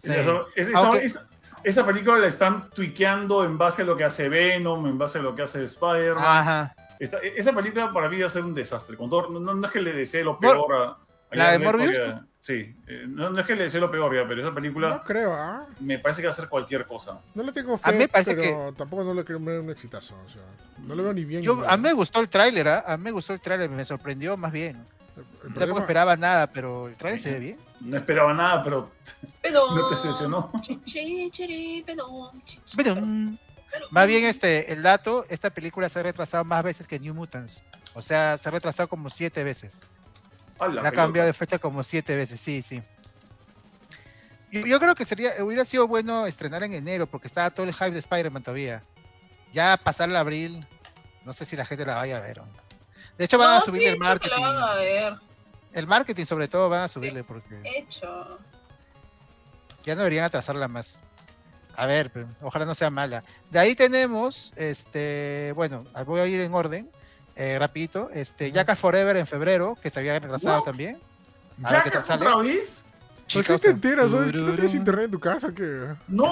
Sí. 0.02 0.12
Eso- 0.14 0.48
es- 0.56 0.68
esa- 0.68 0.78
Aunque- 0.80 1.06
esa- 1.06 1.28
esa 1.64 1.86
película 1.86 2.18
la 2.18 2.28
están 2.28 2.70
tuiqueando 2.72 3.46
en 3.46 3.58
base 3.58 3.82
a 3.84 3.86
lo 3.86 3.96
que 3.96 4.04
hace 4.04 4.28
Venom, 4.30 4.88
en 4.88 4.98
base 4.98 5.20
a 5.20 5.22
lo 5.22 5.36
que 5.36 5.44
hace 5.44 5.64
Spider-Man. 5.66 6.24
Ajá. 6.26 6.76
Esta- 7.00 7.20
esa 7.20 7.54
película 7.54 7.94
para 7.94 8.10
mí 8.10 8.20
va 8.20 8.28
a 8.28 8.30
ser 8.30 8.44
un 8.44 8.54
desastre. 8.56 8.98
Con 8.98 9.10
todo- 9.10 9.30
no, 9.40 9.66
es 9.66 9.72
que 9.72 9.82
le 9.82 9.94
desee 9.94 10.24
lo 10.24 10.40
peor 10.40 10.76
a 10.76 10.98
¿La 11.32 11.52
de 11.52 11.60
Morbius? 11.60 11.92
que- 11.98 12.16
Sí, 12.40 12.74
eh, 12.88 13.04
no, 13.08 13.30
no 13.30 13.40
es 13.42 13.46
que 13.46 13.58
le 13.58 13.64
desee 13.64 13.82
lo 13.82 13.92
peor 13.92 14.16
ya, 14.16 14.26
pero 14.26 14.42
esa 14.42 14.54
película 14.56 14.90
No 14.90 15.02
creo, 15.04 15.34
¿ah? 15.34 15.66
me 15.82 16.00
parece 16.00 16.22
que 16.22 16.28
va 16.28 16.32
a 16.32 16.36
ser 16.36 16.48
cualquier 16.48 16.86
cosa. 16.86 17.20
No 17.36 17.44
le 17.44 17.52
tengo 17.52 17.74
A 17.74 17.88
mí 17.92 17.94
fe, 17.94 17.98
me 17.98 18.08
parece 18.08 18.36
pero 18.36 18.72
tampoco 18.74 19.04
no 19.04 19.14
le 19.14 19.26
creo 19.26 19.38
ver 19.42 19.60
un 19.60 19.70
exitazo. 19.70 20.16
O 20.26 20.30
sea, 20.30 20.44
no 20.78 20.96
lo 20.96 21.04
veo 21.04 21.14
ni 21.14 21.26
bien. 21.26 21.44
Yo, 21.44 21.68
a 21.70 21.76
mí 21.76 21.84
me 21.84 21.92
gustó 21.94 22.22
el 22.22 22.30
tráiler, 22.30 22.70
¿ah? 22.70 22.84
A 22.88 22.96
mí 22.96 23.04
me 23.04 23.12
gustó 23.12 23.34
el 23.34 23.42
tráiler, 23.42 23.70
me 23.70 23.84
sorprendió 23.84 24.38
más 24.38 24.54
bien. 24.54 24.78
El- 25.18 25.24
el 25.24 25.28
Tampoco 25.40 25.56
problema- 25.58 25.80
esperaba 25.82 26.16
nada, 26.16 26.48
pero 26.48 26.88
el 26.88 26.96
tráiler 26.96 27.20
se 27.20 27.32
ve 27.34 27.40
bien. 27.40 27.58
No 27.82 27.98
esperaba 27.98 28.34
nada, 28.34 28.64
pero 28.64 28.92
decepcionó. 29.92 30.50
Pero, 31.84 32.32
pero, 32.78 32.96
mm, 32.96 33.38
pero- 33.72 33.88
más 33.92 34.08
bien 34.08 34.26
este, 34.26 34.72
el 34.72 34.84
dato, 34.84 35.26
esta 35.30 35.50
película 35.50 35.90
se 35.90 36.00
ha 36.00 36.04
retrasado 36.04 36.44
más 36.46 36.64
veces 36.64 36.88
que 36.88 37.00
New 37.00 37.14
Mutants. 37.14 37.64
O 37.94 38.02
sea, 38.02 38.38
se 38.38 38.48
ha 38.48 38.52
retrasado 38.52 38.88
como 38.88 39.10
siete 39.10 39.44
veces. 39.44 39.82
La 40.60 40.82
La 40.82 40.90
ha 40.90 40.92
cambiado 40.92 41.28
de 41.28 41.34
fecha 41.34 41.60
como 41.60 41.84
siete 41.84 42.16
veces, 42.16 42.40
sí, 42.40 42.62
sí. 42.62 42.82
Yo, 44.52 44.62
yo 44.62 44.80
creo 44.80 44.96
que 44.96 45.06
sería, 45.06 45.32
hubiera 45.44 45.66
sido 45.66 45.88
bueno 45.88 46.26
estrenar 46.26 46.64
en 46.64 46.74
enero, 46.74 47.06
porque 47.08 47.28
estaba 47.28 47.50
todo 47.50 47.66
el 47.66 47.74
hype 47.74 47.92
de 47.92 48.00
Spider-Man 48.00 48.44
todavía. 48.44 48.82
Ya 49.54 49.78
pasar 49.78 50.10
el 50.10 50.16
abril, 50.16 50.66
no 51.26 51.34
sé 51.34 51.46
si 51.46 51.56
la 51.56 51.66
gente 51.66 51.86
la 51.86 51.96
vaya 51.96 52.18
a 52.18 52.22
ver. 52.22 52.40
¿o 52.40 52.46
no. 52.46 52.52
De 53.18 53.26
hecho, 53.26 53.38
van 53.38 53.50
No, 53.52 53.58
a 53.58 53.62
subir 53.62 53.82
sí, 53.82 53.88
el 53.88 53.98
creo 53.98 54.20
que 54.20 54.30
marketing. 54.30 54.36
lo 54.36 54.42
van 54.54 54.64
a 54.70 54.76
ver. 54.76 55.14
El 55.74 55.88
marketing, 55.88 56.26
sobre 56.26 56.48
todo, 56.48 56.70
van 56.70 56.82
a 56.84 56.88
subirle, 56.88 57.24
porque 57.24 57.62
Hecho. 57.78 58.40
ya 59.84 59.94
no 59.96 60.00
deberían 60.02 60.26
atrasarla 60.26 60.68
más. 60.68 61.00
A 61.76 61.86
ver, 61.86 62.10
pero 62.12 62.28
ojalá 62.42 62.66
no 62.66 62.74
sea 62.74 62.90
mala. 62.90 63.24
De 63.52 63.60
ahí 63.60 63.76
tenemos, 63.76 64.54
este, 64.56 65.52
bueno, 65.56 65.86
voy 66.06 66.20
a 66.22 66.26
ir 66.26 66.40
en 66.42 66.54
orden, 66.54 66.90
eh, 67.38 67.58
rapidito, 67.60 68.10
este, 68.14 68.52
Jackass 68.52 68.80
Forever 68.80 69.16
en 69.18 69.28
febrero, 69.28 69.76
que 69.82 69.90
se 69.90 70.00
había 70.00 70.20
retrasado 70.20 70.58
What? 70.60 70.66
también. 70.66 70.98
A 71.64 71.72
ver 71.72 71.84
qué 71.84 71.90
¿Jackass 71.90 72.06
sale. 72.06 72.22
otra 72.28 72.38
vez? 72.44 72.84
Chicos, 73.28 73.46
sí 73.46 73.68
te 73.68 73.70
enteras, 73.72 74.10
¿no? 74.14 74.22
¿no 74.22 74.54
tienes 74.54 74.74
internet 74.74 75.06
en 75.06 75.12
tu 75.12 75.20
casa? 75.20 75.54
que 75.54 75.94
No, 76.08 76.32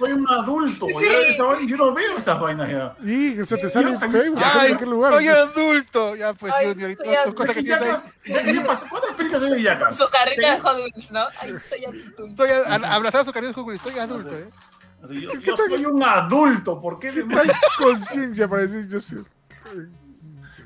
soy 0.00 0.10
un 0.12 0.28
adulto. 0.28 0.86
Sí. 0.88 0.94
vaina- 1.38 1.64
yo 1.64 1.76
no 1.76 1.94
veo 1.94 2.16
esas 2.18 2.40
vainas 2.40 2.68
ya. 2.68 2.96
Y 3.08 3.36
se 3.44 3.56
te 3.56 3.70
sale 3.70 3.90
en 3.90 3.96
Facebook, 3.96 4.40
ay, 4.42 4.72
en 4.80 4.90
lugar. 4.90 5.12
Soy 5.12 5.28
adulto, 5.28 6.16
ya 6.16 6.34
pues 6.34 6.52
Ay, 6.56 6.70
Junior, 6.72 6.96
soy 6.96 7.06
¿qué? 7.06 7.18
¿Cuántas 7.34 7.54
películas 9.14 9.42
hay 9.44 9.50
de 9.50 9.62
Jackass? 9.62 9.96
Su 9.96 10.08
carrita 10.10 10.54
de. 10.56 10.60
Hot 10.60 10.76
Wheels, 10.76 11.10
¿no? 11.12 11.20
Ay, 11.40 11.54
soy 11.68 11.84
adulto. 11.84 12.26
Estoy 12.26 12.50
a- 12.50 12.62
a- 12.74 12.94
abrazado 12.96 13.22
a 13.22 13.24
su 13.26 13.32
cariño 13.32 13.52
de 13.52 13.60
Google, 13.62 13.78
soy 13.78 13.98
adulto, 14.00 14.36
eh. 14.36 14.48
Así, 15.04 15.20
Yo, 15.20 15.32
yo 15.34 15.56
soy 15.56 15.84
un 15.86 16.02
adulto, 16.02 16.80
¿por 16.80 16.98
qué 16.98 17.10
Hay 17.10 17.14
demonios? 17.16 17.56
conciencia 17.78 18.48
para 18.48 18.62
decir 18.62 18.88
yo 18.88 18.98
soy... 19.00 19.22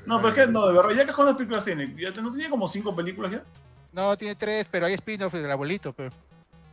No, 0.09 0.17
pero 0.21 0.29
es 0.29 0.35
que 0.45 0.51
no, 0.51 0.67
de 0.67 0.73
verdad, 0.73 0.95
Jackass 0.95 1.15
cuántas 1.15 1.37
películas 1.37 1.63
tiene? 1.65 1.95
¿Ya 1.97 2.11
te- 2.11 2.21
¿No 2.21 2.31
tenía 2.31 2.49
como 2.49 2.67
cinco 2.67 2.95
películas 2.95 3.31
ya? 3.31 3.43
No, 3.91 4.17
tiene 4.17 4.35
tres, 4.35 4.67
pero 4.69 4.85
hay 4.87 4.93
spin-off 4.95 5.33
del 5.33 5.49
abuelito, 5.51 5.93
pero. 5.93 6.11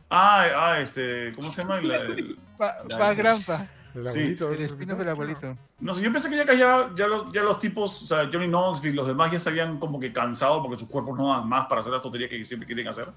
Ah, 0.09 0.45
ah, 0.55 0.79
este, 0.79 1.31
¿cómo 1.35 1.51
se 1.51 1.61
llama? 1.61 1.79
La- 1.81 1.95
el- 1.97 2.37
Pa, 2.57 2.73
Ya, 2.89 2.97
pa 2.97 3.05
pues. 3.07 3.17
granpa. 3.17 3.67
El 3.95 4.03
Sí, 4.03 4.09
abuelito. 4.19 4.51
El 4.51 4.61
spin-off 4.61 4.99
del 4.99 5.09
abuelito. 5.09 5.57
no 5.79 5.93
sé, 5.95 6.01
yo 6.01 6.11
pensé 6.11 6.29
que 6.29 6.37
Jackass 6.37 6.57
ya, 6.57 6.89
ya, 6.95 7.07
los, 7.07 7.31
ya 7.33 7.41
los 7.43 7.59
tipos, 7.59 8.03
o 8.03 8.07
sea, 8.07 8.29
Johnny 8.31 8.47
Knoxville, 8.47 8.95
los 8.95 9.07
demás 9.07 9.31
ya 9.31 9.39
se 9.39 9.49
habían 9.49 9.79
como 9.79 9.99
que 9.99 10.11
cansado 10.13 10.61
porque 10.61 10.77
sus 10.79 10.89
cuerpos 10.89 11.17
no 11.17 11.29
dan 11.29 11.47
más 11.47 11.67
para 11.67 11.81
hacer 11.81 11.91
las 11.93 12.01
tonterías 12.01 12.29
que 12.29 12.43
siempre 12.45 12.65
quieren 12.67 12.87
hacer. 12.87 13.07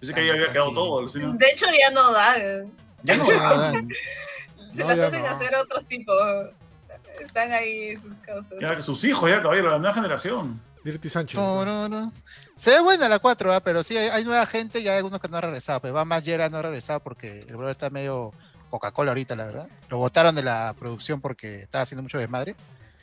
Pensé 0.00 0.14
que 0.14 0.20
ahí 0.20 0.30
había 0.30 0.52
quedado 0.52 0.72
todo, 0.72 0.98
alucina. 1.00 1.32
De 1.32 1.46
hecho, 1.48 1.66
ya 1.78 1.90
no 1.90 2.12
dan. 2.12 2.72
Ya 3.04 3.16
no. 3.16 3.24
Se 4.72 4.80
No, 4.82 4.88
las 4.88 4.96
ya 4.96 5.06
hacen 5.08 5.22
no. 5.22 5.28
hacer 5.28 5.54
otros 5.56 5.84
tipos. 5.86 6.16
Están 7.20 7.52
ahí 7.52 7.96
sus 7.96 8.14
causas. 8.22 8.52
ya 8.60 8.80
sus 8.82 9.04
hijos 9.04 9.28
ya, 9.30 9.42
caballero, 9.42 9.70
la 9.70 9.78
nueva 9.78 9.94
generación. 9.94 10.60
Dirty 10.84 11.08
Sánchez. 11.08 11.38
No, 11.38 11.64
no, 11.64 11.88
no. 11.88 12.12
Se 12.56 12.70
ve 12.70 12.80
buena 12.80 13.08
la 13.08 13.18
4, 13.20 13.60
pero 13.62 13.82
sí, 13.84 13.96
hay, 13.96 14.08
hay 14.08 14.24
nueva 14.24 14.44
gente 14.46 14.80
y 14.80 14.88
hay 14.88 14.96
algunos 14.98 15.20
que 15.20 15.28
no 15.28 15.36
han 15.36 15.44
regresado. 15.44 15.80
Pero 15.80 15.94
va 15.94 16.04
más 16.04 16.24
Jera 16.24 16.48
no 16.48 16.58
ha 16.58 16.62
regresado 16.62 17.00
porque 17.00 17.40
el 17.40 17.56
brother 17.56 17.72
está 17.72 17.90
medio 17.90 18.32
Coca-Cola 18.70 19.12
ahorita, 19.12 19.36
la 19.36 19.46
verdad. 19.46 19.68
Lo 19.88 19.98
botaron 19.98 20.34
de 20.34 20.42
la 20.42 20.74
producción 20.78 21.20
porque 21.20 21.62
estaba 21.62 21.82
haciendo 21.82 22.02
mucho 22.02 22.18
desmadre. 22.18 22.56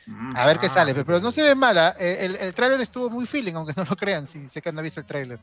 Mm. 0.07 0.35
A 0.35 0.45
ver 0.45 0.59
qué 0.59 0.65
Ah, 0.67 0.71
sale, 0.71 0.91
sí, 0.93 0.99
pero 1.05 1.17
pues. 1.17 1.23
no 1.23 1.31
se 1.31 1.41
ve 1.41 1.55
mala. 1.55 1.95
Eh, 1.99 2.17
El, 2.21 2.35
el 2.35 2.53
tráiler 2.53 2.81
estuvo 2.81 3.09
muy 3.09 3.25
feeling, 3.25 3.53
aunque 3.53 3.73
no 3.77 3.85
lo 3.89 3.95
crean, 3.95 4.27
si 4.27 4.47
sé 4.49 4.61
que 4.61 4.71
no 4.73 4.79
han 4.79 4.83
visto 4.83 4.99
el 4.99 5.05
tráiler. 5.05 5.39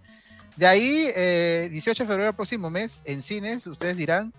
De 0.56 0.66
ahí, 0.66 1.10
eh, 1.14 1.68
18 1.70 2.02
de 2.02 2.06
febrero 2.08 2.32
próximo 2.34 2.68
mes, 2.70 3.00
en 3.04 3.22
cines, 3.22 3.66
ustedes 3.66 3.96
dirán, 3.96 4.32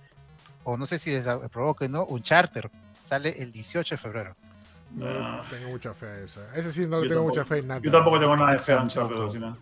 o 0.63 0.75
no 0.77 0.85
sé 0.85 0.99
si 0.99 1.11
les 1.11 1.25
provoque, 1.51 1.87
¿no? 1.89 2.05
Un 2.05 2.21
charter. 2.21 2.69
Sale 3.07 3.41
el 3.41 3.51
18 3.53 3.95
de 3.95 3.97
febrero. 3.99 4.35
No 4.91 5.05
Ah. 5.07 5.45
tengo 5.49 5.69
mucha 5.69 5.93
fe 5.93 6.05
a 6.07 6.17
esa. 6.19 6.55
Ese 6.55 6.73
sí 6.73 6.81
no 6.81 6.99
le 6.99 7.07
tengo 7.07 7.21
tampoco. 7.21 7.29
mucha 7.29 7.45
fe 7.45 7.57
en 7.59 7.67
nada. 7.67 7.81
Yo 7.81 7.89
tampoco 7.91 8.19
tengo 8.19 8.35
nada 8.35 8.51
de 8.51 8.59
fe 8.59 8.73
a 8.73 8.81
Uncharted, 8.83 9.15
alucina. 9.15 9.57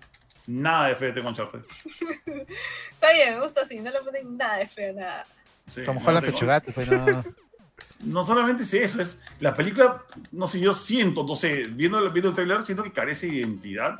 Nada 0.48 0.88
de 0.88 0.96
fe 0.96 1.12
tengo 1.12 1.28
a 1.28 1.30
Uncharted. 1.32 1.60
Está 2.26 3.14
bien, 3.14 3.36
me 3.38 3.42
gusta 3.44 3.62
así. 3.62 3.80
No 3.80 3.92
le 3.92 4.02
ponen 4.02 4.36
nada 4.38 4.58
de 4.58 4.68
feo, 4.68 4.94
nada. 4.94 5.26
Sí, 5.68 5.84
Tom 5.84 5.96
no 5.98 6.04
tengo- 6.06 6.22
Pechugato, 6.22 6.72
pues 6.72 6.90
no. 6.92 7.24
No 8.04 8.24
solamente 8.24 8.64
es 8.64 8.74
eso, 8.74 9.02
es 9.02 9.22
la 9.40 9.54
película, 9.54 10.04
no 10.32 10.48
sé, 10.48 10.60
yo 10.60 10.74
siento, 10.74 11.24
no 11.26 11.36
sé, 11.36 11.66
viendo, 11.66 12.00
el- 12.00 12.10
viendo 12.12 12.30
el 12.30 12.36
trailer, 12.36 12.64
siento 12.66 12.84
que 12.84 12.92
carece 12.92 13.28
de 13.28 13.34
identidad. 13.38 14.00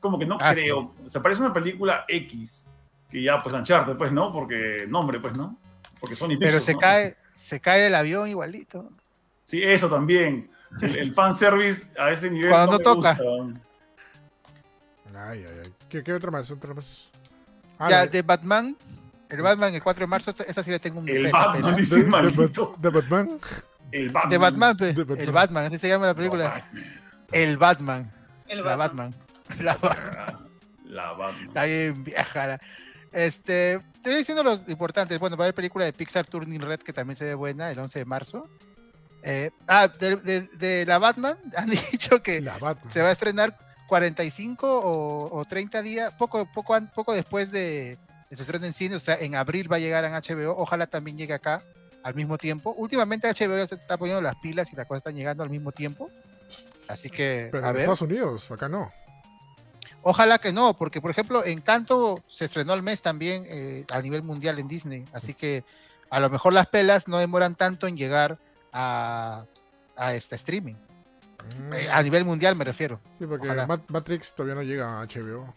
Como 0.00 0.18
que 0.18 0.26
no 0.26 0.38
Ah, 0.40 0.52
creo. 0.54 0.94
O 1.04 1.08
sea, 1.10 1.22
parece 1.22 1.40
una 1.40 1.52
película 1.52 2.04
X, 2.08 2.66
que 3.10 3.22
ya, 3.22 3.42
pues, 3.42 3.54
Uncharted, 3.54 3.96
pues, 3.96 4.12
¿no? 4.12 4.32
Porque, 4.32 4.86
nombre, 4.88 5.18
pues, 5.20 5.36
¿no? 5.36 5.56
Porque 6.00 6.14
Sony 6.16 6.36
Pero 6.38 6.60
se 6.60 6.74
¿no? 6.74 6.78
cae, 6.80 7.16
se 7.42 7.60
cae 7.60 7.80
del 7.82 7.94
avión 7.94 8.28
igualito. 8.28 8.90
Sí, 9.44 9.62
eso 9.62 9.88
también. 9.88 10.50
El, 10.80 10.96
el 10.96 11.14
fanservice 11.14 11.86
a 11.98 12.10
ese 12.10 12.30
nivel 12.30 12.50
Cuando 12.50 12.72
no 12.72 12.78
me 12.78 12.84
toca. 12.84 13.14
gusta. 13.14 13.60
Ay, 15.14 15.44
ay, 15.46 15.56
ay. 15.64 15.72
¿Qué, 15.88 16.02
qué 16.02 16.12
otra 16.12 16.30
más? 16.30 16.50
¿Otra 16.50 16.72
más? 16.74 17.10
Ah, 17.78 17.90
ya, 17.90 17.96
la- 17.98 18.06
de 18.06 18.22
Batman, 18.22 18.76
el 19.28 19.42
Batman 19.42 19.74
el 19.74 19.82
4 19.82 20.00
de 20.00 20.06
marzo, 20.06 20.30
esa, 20.30 20.44
esa 20.44 20.62
sí 20.62 20.70
le 20.70 20.78
tengo 20.78 21.00
un 21.00 21.08
El 21.08 21.30
Batman, 21.30 21.76
dice 21.76 21.96
de, 21.96 22.02
de, 22.04 22.08
maldito. 22.08 22.74
de 22.78 22.88
Batman. 22.90 23.38
El 23.90 24.08
Batman. 24.08 24.30
De 24.30 24.38
Batman, 24.38 24.76
pe, 24.76 24.92
Batman. 24.92 25.18
el 25.20 25.32
Batman, 25.32 25.64
así 25.66 25.78
se 25.78 25.88
llama 25.88 26.06
la 26.06 26.14
película. 26.14 26.48
Batman. 26.48 27.00
El 27.32 27.56
Batman, 27.58 28.12
El 28.48 28.64
la 28.64 28.76
Batman. 28.76 29.14
Batman. 29.14 29.22
La 29.64 29.74
Batman. 29.76 30.48
La 30.86 31.12
Batman. 31.12 31.46
Está 31.48 31.64
bien 31.64 32.04
vieja. 32.04 32.58
Este, 33.12 33.82
te 34.02 34.10
estoy 34.10 34.16
diciendo 34.16 34.42
los 34.42 34.68
importantes. 34.68 35.18
Bueno, 35.18 35.36
va 35.36 35.44
a 35.44 35.46
haber 35.46 35.54
película 35.54 35.84
de 35.84 35.92
Pixar 35.92 36.26
Turning 36.26 36.60
Red 36.60 36.80
que 36.80 36.92
también 36.92 37.16
se 37.16 37.24
ve 37.24 37.34
buena 37.34 37.70
el 37.70 37.78
11 37.78 37.98
de 38.00 38.04
marzo. 38.04 38.48
Eh, 39.22 39.50
ah, 39.68 39.86
de, 39.88 40.16
de- 40.16 40.40
de 40.58 40.84
la 40.86 40.98
Batman 40.98 41.36
han 41.56 41.70
dicho 41.70 42.22
que 42.22 42.42
se 42.92 43.02
va 43.02 43.08
a 43.08 43.12
estrenar 43.12 43.56
45 43.88 44.66
o, 44.80 45.38
o 45.38 45.44
30 45.44 45.82
días, 45.82 46.12
poco, 46.18 46.46
poco, 46.52 46.76
poco 46.94 47.14
después 47.14 47.52
de, 47.52 47.98
de 48.30 48.36
su 48.36 48.42
estreno 48.42 48.66
en 48.66 48.72
cine, 48.72 48.96
o 48.96 49.00
sea, 49.00 49.14
en 49.16 49.34
abril 49.36 49.70
va 49.70 49.76
a 49.76 49.80
llegar 49.80 50.04
en 50.04 50.12
HBO, 50.12 50.56
ojalá 50.58 50.86
también 50.86 51.16
llegue 51.16 51.34
acá 51.34 51.62
al 52.02 52.14
mismo 52.14 52.36
tiempo. 52.38 52.74
Últimamente 52.76 53.28
HBO 53.28 53.64
se 53.66 53.76
está 53.76 53.96
poniendo 53.96 54.20
las 54.22 54.34
pilas 54.42 54.72
y 54.72 54.76
las 54.76 54.86
cosas 54.86 55.00
están 55.00 55.14
llegando 55.14 55.44
al 55.44 55.50
mismo 55.50 55.70
tiempo. 55.70 56.10
Así 56.88 57.08
que, 57.08 57.48
Pero 57.52 57.64
a 57.64 57.68
en 57.68 57.74
ver. 57.74 57.82
Estados 57.82 58.02
Unidos, 58.02 58.50
acá 58.50 58.68
no. 58.68 58.92
Ojalá 60.02 60.38
que 60.38 60.52
no, 60.52 60.74
porque 60.76 61.00
por 61.00 61.10
ejemplo, 61.10 61.44
Encanto 61.44 62.22
se 62.26 62.44
estrenó 62.46 62.72
al 62.72 62.82
mes 62.82 63.02
también 63.02 63.44
eh, 63.46 63.84
a 63.92 64.00
nivel 64.00 64.22
mundial 64.22 64.58
en 64.58 64.66
Disney, 64.68 65.04
así 65.12 65.32
que 65.34 65.64
a 66.10 66.18
lo 66.20 66.28
mejor 66.28 66.52
las 66.52 66.66
pelas 66.66 67.06
no 67.08 67.18
demoran 67.18 67.54
tanto 67.54 67.86
en 67.86 67.96
llegar 67.96 68.38
a, 68.72 69.44
a 69.96 70.14
este 70.14 70.34
streaming. 70.34 70.74
Mm. 70.74 71.72
Eh, 71.74 71.90
a 71.90 72.02
nivel 72.02 72.24
mundial 72.24 72.56
me 72.56 72.64
refiero. 72.64 73.00
Sí, 73.18 73.26
porque. 73.26 73.48
Mat- 73.48 73.88
Matrix 73.88 74.34
todavía 74.34 74.54
no 74.56 74.62
llega 74.62 75.00
a 75.00 75.04
HBO. 75.06 75.54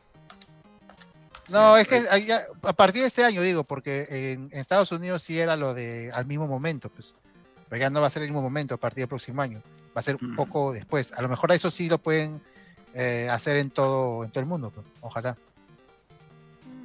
No, 1.49 1.75
Sí, 1.75 1.81
es 1.81 1.87
que 1.87 2.33
a 2.63 2.73
partir 2.73 3.01
de 3.01 3.07
este 3.07 3.23
año 3.23 3.41
digo, 3.41 3.63
porque 3.63 4.07
en, 4.09 4.49
en 4.51 4.59
Estados 4.59 4.91
Unidos 4.91 5.21
sí 5.21 5.39
era 5.39 5.55
lo 5.55 5.73
de 5.75 6.11
al 6.13 6.25
mismo 6.25 6.47
momento, 6.47 6.89
pues. 6.89 7.15
Pero 7.69 7.79
ya 7.79 7.89
no 7.89 8.01
va 8.01 8.07
a 8.07 8.09
ser 8.09 8.23
el 8.23 8.29
mismo 8.29 8.41
momento 8.41 8.75
a 8.75 8.77
partir 8.77 9.01
del 9.03 9.07
próximo 9.09 9.41
año. 9.41 9.61
Va 9.95 9.99
a 9.99 10.01
ser 10.01 10.17
un 10.21 10.33
Mm. 10.33 10.35
poco 10.35 10.71
después. 10.73 11.11
A 11.13 11.21
lo 11.21 11.29
mejor 11.29 11.51
eso 11.51 11.69
sí 11.69 11.87
lo 11.87 11.99
pueden 11.99 12.41
eh, 12.95 13.27
hacer 13.29 13.57
en 13.57 13.69
todo, 13.69 14.23
en 14.23 14.31
todo 14.31 14.39
el 14.39 14.45
mundo, 14.45 14.71
pues, 14.71 14.85
ojalá. 15.01 15.37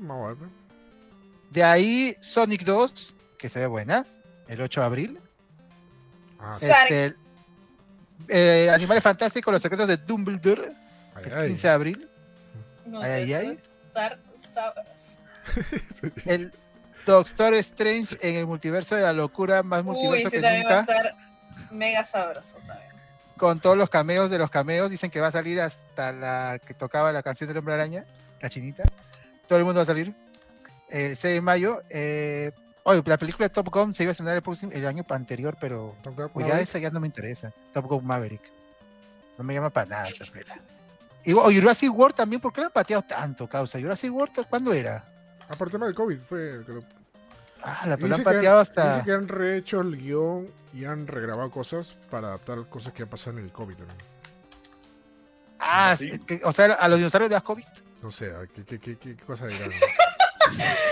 Mm, 0.01 0.09
pues. 0.37 0.51
De 1.51 1.63
ahí 1.63 2.15
Sonic 2.21 2.65
2, 2.65 3.17
que 3.39 3.49
se 3.49 3.61
ve 3.61 3.67
buena, 3.67 4.05
el 4.49 4.61
8 4.61 4.81
de 4.81 4.87
abril. 4.87 5.21
Ah. 6.41 6.51
Este, 6.61 7.15
eh, 8.29 8.71
Animales 8.73 9.03
Fantásticos, 9.03 9.53
Los 9.53 9.63
Secretos 9.63 9.89
de 9.89 9.97
Dumbledore, 9.97 10.73
ay, 11.15 11.23
el 11.27 11.35
ay. 11.35 11.49
15 11.49 11.67
de 11.69 11.73
abril. 11.73 12.09
No, 12.87 13.01
Ay, 13.01 13.33
ay. 13.33 13.59
El 16.27 16.53
Doctor 17.07 17.55
Strange 17.55 18.17
en 18.21 18.37
el 18.37 18.47
multiverso 18.47 18.95
de 18.95 19.03
la 19.03 19.13
locura, 19.13 19.63
más 19.63 19.81
Uy, 19.81 19.87
multiverso 19.87 20.31
sí, 20.31 20.37
que 20.37 20.43
también 20.43 20.67
va 20.67 20.71
a 20.71 20.81
nunca. 20.81 20.97
estar 20.97 21.17
mega 21.71 22.05
sabroso 22.05 22.59
también. 22.67 22.90
Con 23.41 23.59
todos 23.59 23.77
los 23.77 23.89
cameos 23.89 24.31
de 24.31 24.39
los 24.39 24.51
cameos. 24.51 24.91
Dicen 24.91 25.11
que 25.11 25.19
va 25.19 25.29
a 25.29 25.33
salir 25.33 25.61
hasta 25.63 26.13
la 26.13 26.61
que 26.65 26.75
tocaba 26.75 27.11
la 27.11 27.23
canción 27.23 27.49
del 27.49 27.57
Hombre 27.57 27.73
Araña, 27.75 28.05
la 28.41 28.51
chinita. 28.51 28.85
Todo 29.49 29.59
el 29.59 29.65
mundo 29.65 29.79
va 29.79 29.85
a 29.85 29.87
salir. 29.87 30.15
El 30.91 31.17
6 31.17 31.35
de 31.37 31.41
mayo. 31.41 31.83
eh, 31.89 32.53
Oye, 32.83 33.03
la 33.07 33.17
película 33.19 33.49
de 33.49 33.55
Top 33.55 33.69
Gun 33.71 33.95
se 33.95 34.03
iba 34.03 34.11
a 34.11 34.13
estrenar 34.13 34.35
el, 34.35 34.43
próximo, 34.43 34.73
el 34.73 34.87
año 34.87 35.05
anterior, 35.09 35.57
pero 35.61 35.95
pues 36.33 36.47
ya 36.47 36.61
esa 36.61 36.79
ya 36.79 36.91
no 36.91 37.01
me 37.01 37.07
interesa. 37.07 37.51
Top 37.73 37.87
Gun 37.87 38.07
Maverick. 38.07 38.43
No 39.39 39.45
me 39.45 39.55
llama 39.55 39.71
para 39.71 39.87
nada 39.87 40.09
esa 40.09 40.25
pela. 40.31 40.59
Y 41.25 41.33
oh, 41.33 41.51
Jurassic 41.53 41.93
World 41.97 42.17
también, 42.17 42.41
¿por 42.43 42.53
qué 42.53 42.61
lo 42.61 42.67
han 42.67 42.73
pateado 42.73 43.03
tanto, 43.03 43.47
causa? 43.49 43.79
Jurassic 43.79 44.13
World, 44.13 44.47
¿cuándo 44.49 44.73
era? 44.73 45.05
Ah, 45.49 45.57
el 45.59 45.71
tema 45.71 45.87
del 45.87 45.95
COVID 45.95 46.19
fue 46.29 46.51
el 46.57 46.65
que 46.67 46.73
lo... 46.73 46.85
Ah, 47.63 47.85
la 47.87 47.97
lo 47.97 48.15
han 48.15 48.23
pateado 48.23 48.57
han- 48.57 48.63
hasta. 48.63 48.93
Dice 48.95 49.05
que 49.07 49.13
han 49.13 49.29
rehecho 49.29 49.81
el 49.81 49.97
guion 49.97 50.49
y 50.73 50.85
han 50.85 51.07
regrabado 51.07 51.51
cosas 51.51 51.97
para 52.11 52.29
adaptar 52.29 52.69
cosas 52.69 52.93
que 52.93 53.07
pasan 53.07 53.39
en 53.39 53.45
el 53.45 53.53
COVID 53.53 53.75
también. 53.77 53.99
Ah, 55.59 55.95
Sí. 55.97 56.19
que- 56.21 56.41
o 56.45 56.53
sea, 56.53 56.67
a 56.75 56.89
los 56.89 56.99
dinosaurios 56.99 57.29
le 57.31 57.35
das 57.35 57.43
COVID. 57.43 57.65
No 58.03 58.11
sé, 58.11 58.33
¿qué, 58.55 58.65
qué, 58.65 58.79
qué, 58.81 58.97
qué 58.97 59.17
cosa 59.17 59.47
dirán? 59.47 59.71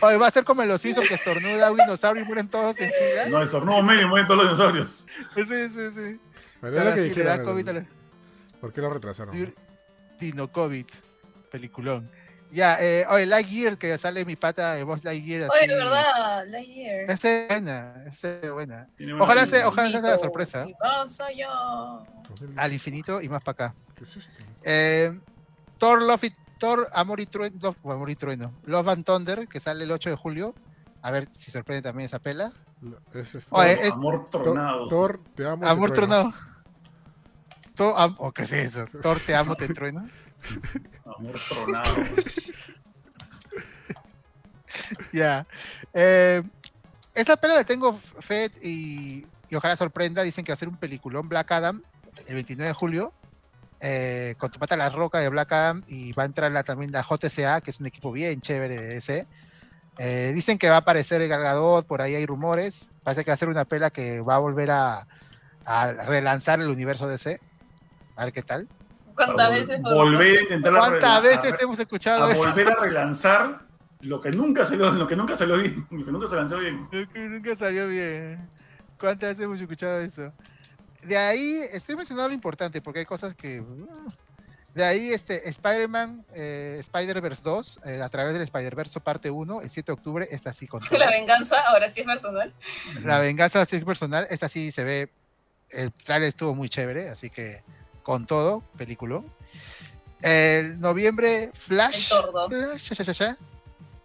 Oye, 0.00 0.16
va 0.16 0.26
a 0.26 0.30
ser 0.30 0.44
como 0.44 0.62
en 0.62 0.68
los 0.68 0.80
Simpsons 0.80 1.08
que 1.08 1.14
estornuda 1.14 1.70
un 1.70 1.78
dinosaurio 1.78 2.22
y 2.22 2.26
mueren 2.26 2.48
todos 2.48 2.76
en 2.80 2.90
fila. 2.90 3.28
No, 3.28 3.42
estornudo 3.42 3.82
medio, 3.82 4.08
mueren 4.08 4.26
todos 4.26 4.42
los 4.42 4.46
dinosaurios. 4.52 5.06
Sí, 5.34 5.44
sí, 5.44 5.90
sí. 5.94 6.20
Pero 6.60 6.78
es 6.78 6.84
lo 6.84 6.94
que 6.94 7.14
le 7.14 7.24
da. 7.24 7.42
COVID 7.42 7.68
¿Por 8.60 8.72
qué 8.72 8.80
lo 8.80 8.90
retrasaron? 8.92 9.54
Dino 10.18 10.50
COVID. 10.50 10.86
Peliculón. 11.50 12.10
Ya, 12.52 12.78
eh, 12.80 13.04
oye, 13.10 13.26
Lightyear, 13.26 13.76
que 13.76 13.96
sale 13.98 14.24
mi 14.24 14.36
pata, 14.36 14.78
el 14.78 14.84
boss 14.84 15.02
Lightyear. 15.04 15.50
Oye, 15.50 15.58
así. 15.60 15.66
de 15.68 15.74
verdad, 15.74 16.44
Lightyear. 16.46 17.10
Esa 17.10 17.28
es 17.28 17.48
buena, 17.48 18.04
esa 18.06 18.28
es 18.40 18.52
buena. 18.52 18.88
Ojalá 19.20 19.46
sea- 19.46 19.68
ojalá 19.68 19.90
sea 19.90 20.00
la 20.00 20.18
sorpresa. 20.18 20.66
Y 20.68 20.74
más 20.80 21.20
allá. 21.20 21.48
Al 22.56 22.72
infinito 22.72 23.20
y 23.20 23.28
más 23.28 23.42
para 23.42 23.66
acá. 23.68 23.74
¿Qué 23.94 24.04
es 24.04 24.16
esto? 24.16 24.32
Eh, 24.62 25.20
Thor, 25.78 26.02
Love 26.02 26.24
y, 26.24 26.32
Thor, 26.58 26.88
Amor 26.94 27.20
y 27.20 27.26
Trueno, 27.26 27.56
Love, 27.60 27.76
Amor 27.84 28.10
y 28.10 28.16
Trueno. 28.16 28.52
Love 28.64 28.88
and 28.88 29.04
Thunder, 29.04 29.48
que 29.48 29.60
sale 29.60 29.84
el 29.84 29.90
8 29.92 30.10
de 30.10 30.16
julio. 30.16 30.54
A 31.02 31.10
ver 31.10 31.28
si 31.34 31.50
sorprende 31.50 31.82
también 31.82 32.06
esa 32.06 32.18
pela. 32.20 32.52
Es 33.12 33.34
este- 33.34 33.48
Oye, 33.50 33.72
es- 33.72 33.92
Amor 33.92 34.28
tronado. 34.30 34.88
Thor, 34.88 35.20
te 35.34 35.46
amo. 35.46 35.62
te 35.62 35.68
Amor 35.68 35.90
trueno. 35.92 36.30
Trueno. 36.30 36.46
Thor, 37.74 37.94
am- 37.96 38.16
¿O 38.18 38.32
qué 38.32 38.42
es 38.42 38.52
eso? 38.52 38.84
Thor, 39.02 39.18
te 39.20 39.34
amo, 39.34 39.54
te 39.56 39.68
trueno. 39.68 40.08
Amor 41.04 41.38
tronado. 41.48 41.94
Ya. 45.12 45.46
Eh, 45.94 46.42
esta 47.14 47.36
pela 47.36 47.56
le 47.56 47.64
tengo 47.64 47.96
fe 47.98 48.50
y, 48.62 49.26
y 49.48 49.54
ojalá 49.54 49.76
sorprenda. 49.76 50.22
Dicen 50.22 50.44
que 50.44 50.52
va 50.52 50.54
a 50.54 50.56
ser 50.56 50.68
un 50.68 50.76
peliculón 50.76 51.28
Black 51.28 51.50
Adam 51.52 51.82
el 52.26 52.34
29 52.34 52.68
de 52.68 52.74
julio. 52.74 53.12
eh, 53.80 54.34
con 54.38 54.50
tu 54.50 54.58
pata 54.58 54.76
la 54.76 54.88
roca 54.90 55.18
de 55.20 55.28
Black 55.28 55.52
Adam 55.52 55.82
y 55.86 56.12
va 56.12 56.24
a 56.24 56.26
entrar 56.26 56.50
la, 56.52 56.64
también 56.64 56.92
la 56.92 57.02
JSA, 57.04 57.60
que 57.60 57.70
es 57.70 57.80
un 57.80 57.86
equipo 57.86 58.12
bien 58.12 58.40
chévere 58.40 58.76
de 58.76 58.86
DC. 58.94 59.28
Eh, 59.98 60.32
dicen 60.34 60.58
que 60.58 60.68
va 60.68 60.76
a 60.76 60.78
aparecer 60.80 61.22
el 61.22 61.28
Galgadot, 61.28 61.86
por 61.86 62.02
ahí 62.02 62.14
hay 62.14 62.26
rumores. 62.26 62.92
Parece 63.02 63.24
que 63.24 63.30
va 63.30 63.34
a 63.34 63.38
ser 63.38 63.48
una 63.48 63.64
pela 63.66 63.90
que 63.90 64.20
va 64.20 64.36
a 64.36 64.38
volver 64.38 64.70
a, 64.70 65.06
a 65.64 65.92
relanzar 65.92 66.60
el 66.60 66.68
universo 66.70 67.08
DC. 67.08 67.40
A 68.16 68.24
ver 68.26 68.32
qué 68.34 68.42
tal. 68.42 68.68
¿Cuántas 69.16 69.36
Para 69.36 69.48
veces? 69.50 69.80
vol- 69.80 69.94
Volver 69.94 70.38
a 70.38 70.42
intentar 70.42 70.72
¿Cuántas 70.74 71.22
veces 71.22 71.54
hemos 71.60 71.78
escuchado 71.78 72.26
a 72.26 72.32
eso? 72.32 72.38
volver 72.38 72.68
a 72.68 72.74
relanzar 72.76 73.60
lo 74.00 74.20
que 74.20 74.30
nunca 74.30 74.64
salió, 74.64 74.90
lo 74.92 75.06
que 75.08 75.16
nunca 75.16 75.34
salió 75.36 75.56
bien, 75.56 75.86
lo 75.90 76.04
que 76.04 76.12
nunca 76.12 76.28
se 76.28 76.36
lanzó 76.36 76.58
bien. 76.58 76.86
Lo 76.92 77.08
que 77.08 77.18
nunca 77.28 77.56
salió 77.56 77.88
bien. 77.88 78.48
¿Cuántas 79.00 79.30
veces 79.30 79.44
hemos 79.44 79.60
escuchado 79.60 80.00
eso? 80.00 80.32
De 81.02 81.16
ahí, 81.16 81.60
estoy 81.72 81.96
mencionando 81.96 82.28
lo 82.28 82.34
importante 82.34 82.80
porque 82.82 83.00
hay 83.00 83.06
cosas 83.06 83.34
que. 83.34 83.60
uh, 83.60 83.88
De 84.74 84.84
ahí, 84.84 85.12
este, 85.12 85.48
Spider-Man, 85.48 86.24
eh, 86.34 86.76
Spider-Verse 86.80 87.40
2, 87.42 87.80
eh, 87.86 88.02
a 88.02 88.08
través 88.10 88.34
del 88.34 88.42
Spider-Verse 88.42 89.00
parte 89.00 89.30
1, 89.30 89.62
el 89.62 89.70
7 89.70 89.86
de 89.86 89.92
octubre, 89.94 90.28
esta 90.30 90.52
sí 90.52 90.66
con. 90.66 90.82
La 90.90 91.10
venganza 91.10 91.56
ahora 91.66 91.88
sí 91.88 92.00
es 92.00 92.06
personal. 92.06 92.52
La 93.02 93.18
venganza 93.18 93.64
sí 93.64 93.76
es 93.76 93.84
personal, 93.84 94.26
esta 94.30 94.48
sí 94.48 94.70
se 94.70 94.84
ve. 94.84 95.08
El 95.70 95.92
trailer 95.92 96.28
estuvo 96.28 96.54
muy 96.54 96.68
chévere, 96.68 97.08
así 97.08 97.28
que 97.30 97.62
con 98.06 98.24
todo, 98.24 98.62
película. 98.78 99.20
El 100.22 100.78
noviembre, 100.80 101.50
Flash. 101.52 102.12
El. 102.12 102.48
Flash, 102.48 102.90
ya, 102.90 102.94
ya, 102.94 103.04
ya, 103.04 103.12
ya. 103.12 103.36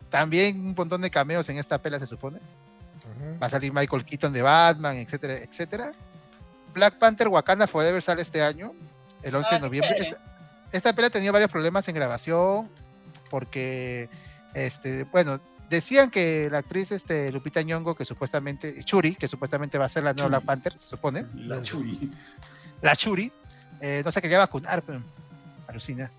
También 0.10 0.60
un 0.60 0.74
montón 0.76 1.02
de 1.02 1.12
cameos 1.12 1.48
en 1.50 1.60
esta 1.60 1.78
pela, 1.78 2.00
se 2.00 2.08
supone. 2.08 2.40
Va 3.42 3.46
a 3.46 3.50
salir 3.50 3.72
Michael 3.72 4.04
Keaton 4.04 4.34
de 4.34 4.42
Batman, 4.42 4.96
etcétera, 4.98 5.36
etcétera. 5.38 5.92
Black 6.74 6.98
Panther 6.98 7.28
Wakanda 7.28 7.68
Forever 7.68 8.02
sale 8.02 8.24
este 8.24 8.42
año, 8.42 8.74
el 9.22 9.36
11 9.36 9.48
Ah, 9.50 9.54
de 9.54 9.60
qué 9.60 9.66
noviembre. 9.68 9.98
Esta, 10.00 10.18
esta 10.72 10.94
peli 10.94 11.06
ha 11.08 11.10
tenido 11.12 11.32
varios 11.32 11.52
problemas 11.52 11.88
en 11.88 11.94
grabación 11.96 12.70
porque, 13.30 14.10
este, 14.56 15.04
bueno, 15.04 15.40
decían 15.70 16.10
que 16.10 16.50
la 16.52 16.58
actriz 16.60 16.92
este, 16.92 17.32
Lupita 17.32 17.62
Nyong'o, 17.62 17.94
que 17.96 18.04
supuestamente, 18.06 18.84
Churi, 18.84 19.14
que 19.16 19.28
supuestamente 19.28 19.78
va 19.78 19.86
a 19.86 19.90
ser 19.90 20.04
la 20.04 20.14
nueva. 20.14 20.30
Black 20.30 20.46
Panther, 20.46 20.74
se 20.80 20.88
supone, 20.88 21.26
La 21.36 21.62
churi. 21.62 22.12
la 22.82 22.96
Churi, 22.96 23.32
eh, 23.82 24.02
no 24.06 24.12
se 24.12 24.22
quería 24.22 24.40
vacunar, 24.40 24.84
pero 24.84 25.02
alucina. 25.68 26.12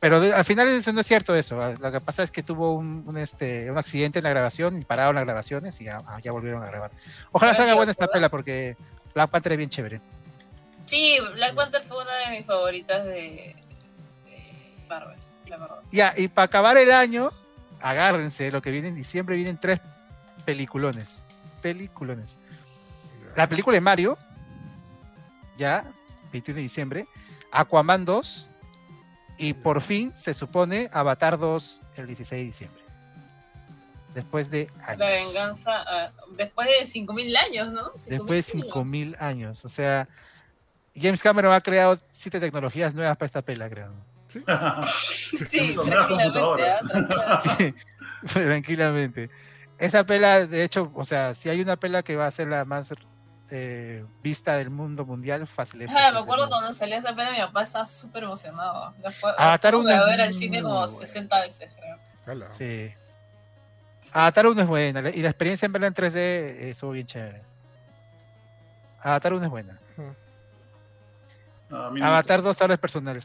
Pero 0.00 0.16
al 0.18 0.44
final 0.44 0.68
no 0.92 1.00
es 1.00 1.06
cierto 1.06 1.34
eso. 1.34 1.62
ah, 1.62 1.74
Lo 1.80 1.90
que 1.90 2.00
pasa 2.00 2.22
es 2.22 2.30
que 2.30 2.42
tuvo 2.42 2.74
un, 2.74 3.04
un, 3.06 3.16
este, 3.16 3.70
un 3.70 3.78
accidente 3.78 4.18
en 4.18 4.24
la 4.24 4.30
grabación 4.30 4.78
y 4.80 4.84
pararon 4.84 5.14
las 5.14 5.24
grabaciones 5.24 5.80
y 5.80 5.84
ya, 5.84 6.02
ah, 6.06 6.18
ya 6.22 6.32
volvieron 6.32 6.62
a 6.62 6.66
grabar. 6.66 6.90
Ojalá 7.32 7.54
salga 7.54 7.74
buena 7.74 7.92
esta 7.92 8.06
pela 8.08 8.28
porque 8.28 8.76
Black 9.14 9.30
Panther 9.30 9.52
es 9.52 9.58
bien 9.58 9.70
chévere. 9.70 10.00
Sí, 10.86 11.16
Black 11.34 11.54
Panther 11.54 11.82
fue 11.84 12.02
una 12.02 12.14
de 12.16 12.36
mis 12.36 12.46
favoritas 12.46 13.04
de, 13.06 13.56
de 14.26 14.84
Marvel, 14.86 15.18
la 15.48 15.56
verdad. 15.56 15.78
Ya, 15.90 16.12
y 16.16 16.28
para 16.28 16.44
acabar 16.44 16.76
el 16.76 16.92
año, 16.92 17.30
agárrense, 17.80 18.50
lo 18.50 18.60
que 18.60 18.70
viene 18.70 18.88
en 18.88 18.94
diciembre 18.94 19.36
vienen 19.36 19.56
tres 19.58 19.80
peliculones. 20.44 21.24
Peliculones. 21.62 22.40
La 23.36 23.48
película 23.48 23.74
de 23.74 23.80
Mario, 23.80 24.18
ya, 25.56 25.84
21 26.34 26.56
de 26.56 26.62
diciembre, 26.62 27.08
Aquaman 27.52 28.04
2, 28.04 28.48
y 29.38 29.52
por 29.52 29.80
fin 29.80 30.12
se 30.16 30.34
supone 30.34 30.90
Avatar 30.92 31.38
2 31.38 31.82
el 31.96 32.06
16 32.06 32.40
de 32.40 32.44
diciembre. 32.44 32.82
Después 34.14 34.50
de 34.50 34.68
años. 34.84 34.98
La 34.98 35.10
venganza, 35.10 35.84
ah, 35.86 36.12
después 36.36 36.68
de 36.68 36.86
5.000 36.86 37.36
años, 37.36 37.72
¿no? 37.72 37.92
5.000 37.94 38.04
Después 38.06 38.30
de 38.30 38.42
siglos. 38.42 38.72
5000 38.74 39.16
años. 39.18 39.64
O 39.64 39.68
sea, 39.68 40.08
James 40.94 41.22
Cameron 41.22 41.52
ha 41.52 41.60
creado 41.60 41.98
siete 42.12 42.38
tecnologías 42.38 42.94
nuevas 42.94 43.16
para 43.16 43.26
esta 43.26 43.42
pela, 43.42 43.68
creo. 43.68 43.92
Sí, 44.28 44.40
tranquilamente, 45.88 46.38
ah, 46.38 46.80
tranquilamente. 46.88 47.48
Sí, 47.56 47.74
tranquilamente. 48.32 49.30
Esa 49.78 50.04
pela, 50.04 50.46
de 50.46 50.62
hecho, 50.62 50.92
o 50.94 51.04
sea, 51.04 51.34
si 51.34 51.48
hay 51.48 51.60
una 51.60 51.76
pela 51.76 52.04
que 52.04 52.14
va 52.14 52.26
a 52.28 52.30
ser 52.30 52.48
la 52.48 52.64
más 52.64 52.94
eh, 53.50 54.04
vista 54.22 54.56
del 54.56 54.70
mundo 54.70 55.04
mundial. 55.04 55.46
Ah, 55.56 56.10
me 56.12 56.18
acuerdo 56.18 56.48
cuando 56.48 56.72
salió 56.72 56.96
esa 56.96 57.14
pena, 57.14 57.30
mi 57.30 57.38
papá 57.38 57.62
estaba 57.62 57.86
súper 57.86 58.24
emocionado. 58.24 58.94
La 59.02 59.10
fue, 59.10 59.32
Avatar 59.36 59.74
la 59.74 59.80
fue 59.80 59.92
a 59.92 59.96
uno 59.96 60.04
es 60.04 60.10
ver 60.10 60.20
al 60.20 60.34
cine 60.34 60.62
como 60.62 60.80
muy 60.80 60.90
buena. 60.90 61.06
60 61.06 61.40
veces, 61.40 61.70
creo. 61.76 62.50
Sí. 62.50 62.94
Avatar 64.12 64.46
1 64.46 64.60
es 64.60 64.66
buena 64.66 65.10
y 65.10 65.22
la 65.22 65.30
experiencia 65.30 65.66
en 65.66 65.72
verla 65.72 65.88
en 65.88 65.94
3D 65.94 66.16
eh, 66.16 66.70
estuvo 66.70 66.92
bien 66.92 67.06
chévere. 67.06 67.42
Avatar 69.00 69.34
1 69.34 69.44
es 69.44 69.50
buena. 69.50 69.78
Me 71.92 72.04
Avatar 72.04 72.42
2 72.42 72.60
ahora 72.60 72.74
es 72.74 72.80
personal. 72.80 73.24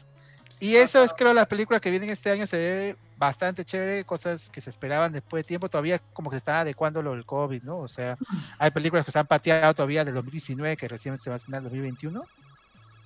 Y 0.58 0.76
eso 0.76 1.02
es 1.02 1.12
creo 1.14 1.32
la 1.32 1.46
película 1.46 1.80
que 1.80 1.90
viene 1.90 2.10
este 2.10 2.30
año 2.30 2.46
se 2.46 2.56
ve 2.56 2.96
bastante 3.20 3.66
chévere, 3.66 4.04
cosas 4.04 4.48
que 4.48 4.62
se 4.62 4.70
esperaban 4.70 5.12
después 5.12 5.42
de 5.42 5.46
tiempo, 5.48 5.68
todavía 5.68 6.00
como 6.14 6.30
que 6.30 6.36
se 6.36 6.38
está 6.38 6.60
adecuando 6.60 7.02
lo 7.02 7.12
del 7.12 7.26
COVID, 7.26 7.62
¿no? 7.62 7.78
O 7.80 7.86
sea, 7.88 8.16
hay 8.58 8.70
películas 8.70 9.04
que 9.04 9.12
se 9.12 9.18
han 9.18 9.26
pateado 9.26 9.74
todavía 9.74 10.04
del 10.06 10.14
2019 10.14 10.76
que 10.78 10.88
recién 10.88 11.18
se 11.18 11.28
va 11.28 11.34
a 11.34 11.36
estrenar 11.36 11.58
en 11.58 11.64
2021. 11.64 12.26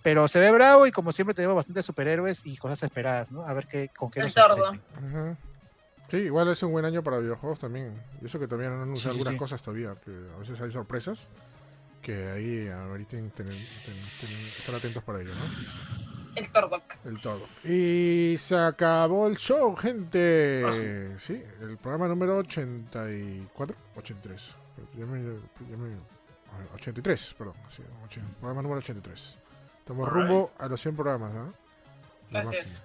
Pero 0.03 0.29
se 0.29 0.39
ve 0.39 0.53
bravo 0.53 0.87
y 0.87 0.93
como 0.93 1.11
siempre 1.13 1.35
tenemos 1.35 1.57
bastantes 1.57 1.85
superhéroes 1.85 2.47
y 2.47 2.57
cosas 2.57 2.83
esperadas, 2.85 3.33
¿no? 3.33 3.45
A 3.45 3.53
ver 3.55 3.67
qué 3.67 3.89
con 3.89 4.11
qué 4.11 4.21
El 4.21 4.27
nos 4.27 4.35
tordo. 4.35 4.73
Sí, 6.09 6.19
igual 6.19 6.49
es 6.49 6.63
un 6.63 6.71
buen 6.71 6.85
año 6.85 7.03
para 7.03 7.19
videojuegos 7.19 7.59
también. 7.59 8.01
Y 8.23 8.27
eso 8.27 8.39
que 8.39 8.47
todavía 8.47 8.69
no 8.71 8.77
han 8.77 8.83
anunciado 8.83 9.15
Sí, 9.15 9.19
algunas 9.19 9.35
sí. 9.35 9.39
cosas 9.39 9.63
todavía, 9.63 9.97
que 10.05 10.11
a 10.11 10.39
veces 10.39 10.61
hay 10.61 10.71
sorpresas 10.71 11.29
que 12.03 12.29
ahí 12.29 12.69
ahorita 12.69 13.17
ten- 13.17 13.31
ten- 13.33 14.11
ten- 14.21 14.53
estar 14.59 14.75
atentos 14.75 15.03
para 15.03 15.23
ello, 15.23 15.35
¿no? 15.35 16.04
El 16.37 16.51
tordo. 16.51 16.83
El 17.05 17.21
todo. 17.21 17.47
Y 17.65 18.37
se 18.39 18.57
acabó 18.57 19.27
el 19.29 19.37
show, 19.37 19.75
gente. 19.77 20.65
Sí, 21.19 21.43
el 21.61 21.77
programa 21.79 22.09
número 22.09 22.39
84, 22.39 23.77
83. 23.97 24.57
Ya 24.99 25.07
me- 25.07 25.23
ya 25.71 25.77
me- 25.77 25.95
a 26.55 26.59
ver, 26.59 26.69
83, 26.75 27.35
perdón. 27.39 27.55
sí, 27.69 27.83
och- 27.83 28.39
programa 28.41 28.63
número 28.63 28.79
83. 28.81 29.39
Estamos 29.81 30.09
Alright. 30.09 30.29
rumbo 30.29 30.53
a 30.59 30.69
los 30.69 30.81
100 30.81 30.95
programas, 30.97 31.33
¿no? 31.35 31.53
Lo 32.31 32.39
Así 32.39 32.49
máximo. 32.49 32.53
es. 32.63 32.85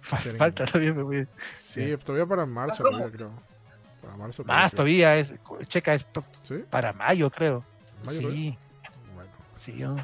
Fa- 0.00 0.18
Quieren- 0.18 0.38
Falta 0.38 0.66
todavía 0.66 0.92
me 0.92 1.02
voy. 1.02 1.26
Sí, 1.60 1.96
todavía 2.04 2.26
para 2.26 2.44
marzo, 2.46 2.82
¿Cómo? 2.82 2.98
todavía 2.98 3.16
creo. 3.16 3.34
Para 4.02 4.16
marzo. 4.16 4.44
Más 4.44 4.72
creo. 4.72 4.76
todavía 4.76 5.16
es 5.16 5.38
checa 5.68 5.94
es 5.94 6.06
¿Sí? 6.42 6.56
para 6.70 6.92
mayo, 6.92 7.30
creo. 7.30 7.64
¿Mayo? 8.04 8.20
Sí, 8.30 8.58
Bueno. 9.14 9.30
sí. 9.54 9.76
yo- 9.78 9.96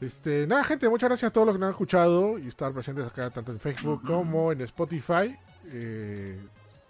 Este, 0.00 0.46
nada, 0.46 0.62
gente, 0.64 0.88
muchas 0.88 1.08
gracias 1.08 1.30
a 1.30 1.32
todos 1.32 1.46
los 1.46 1.56
que 1.56 1.58
nos 1.60 1.66
han 1.68 1.72
escuchado 1.72 2.38
y 2.38 2.48
estar 2.48 2.72
presentes 2.72 3.06
acá 3.06 3.30
tanto 3.30 3.50
en 3.52 3.58
Facebook 3.60 4.02
como 4.06 4.52
en 4.52 4.60
Spotify. 4.62 5.36
Eh, 5.66 6.38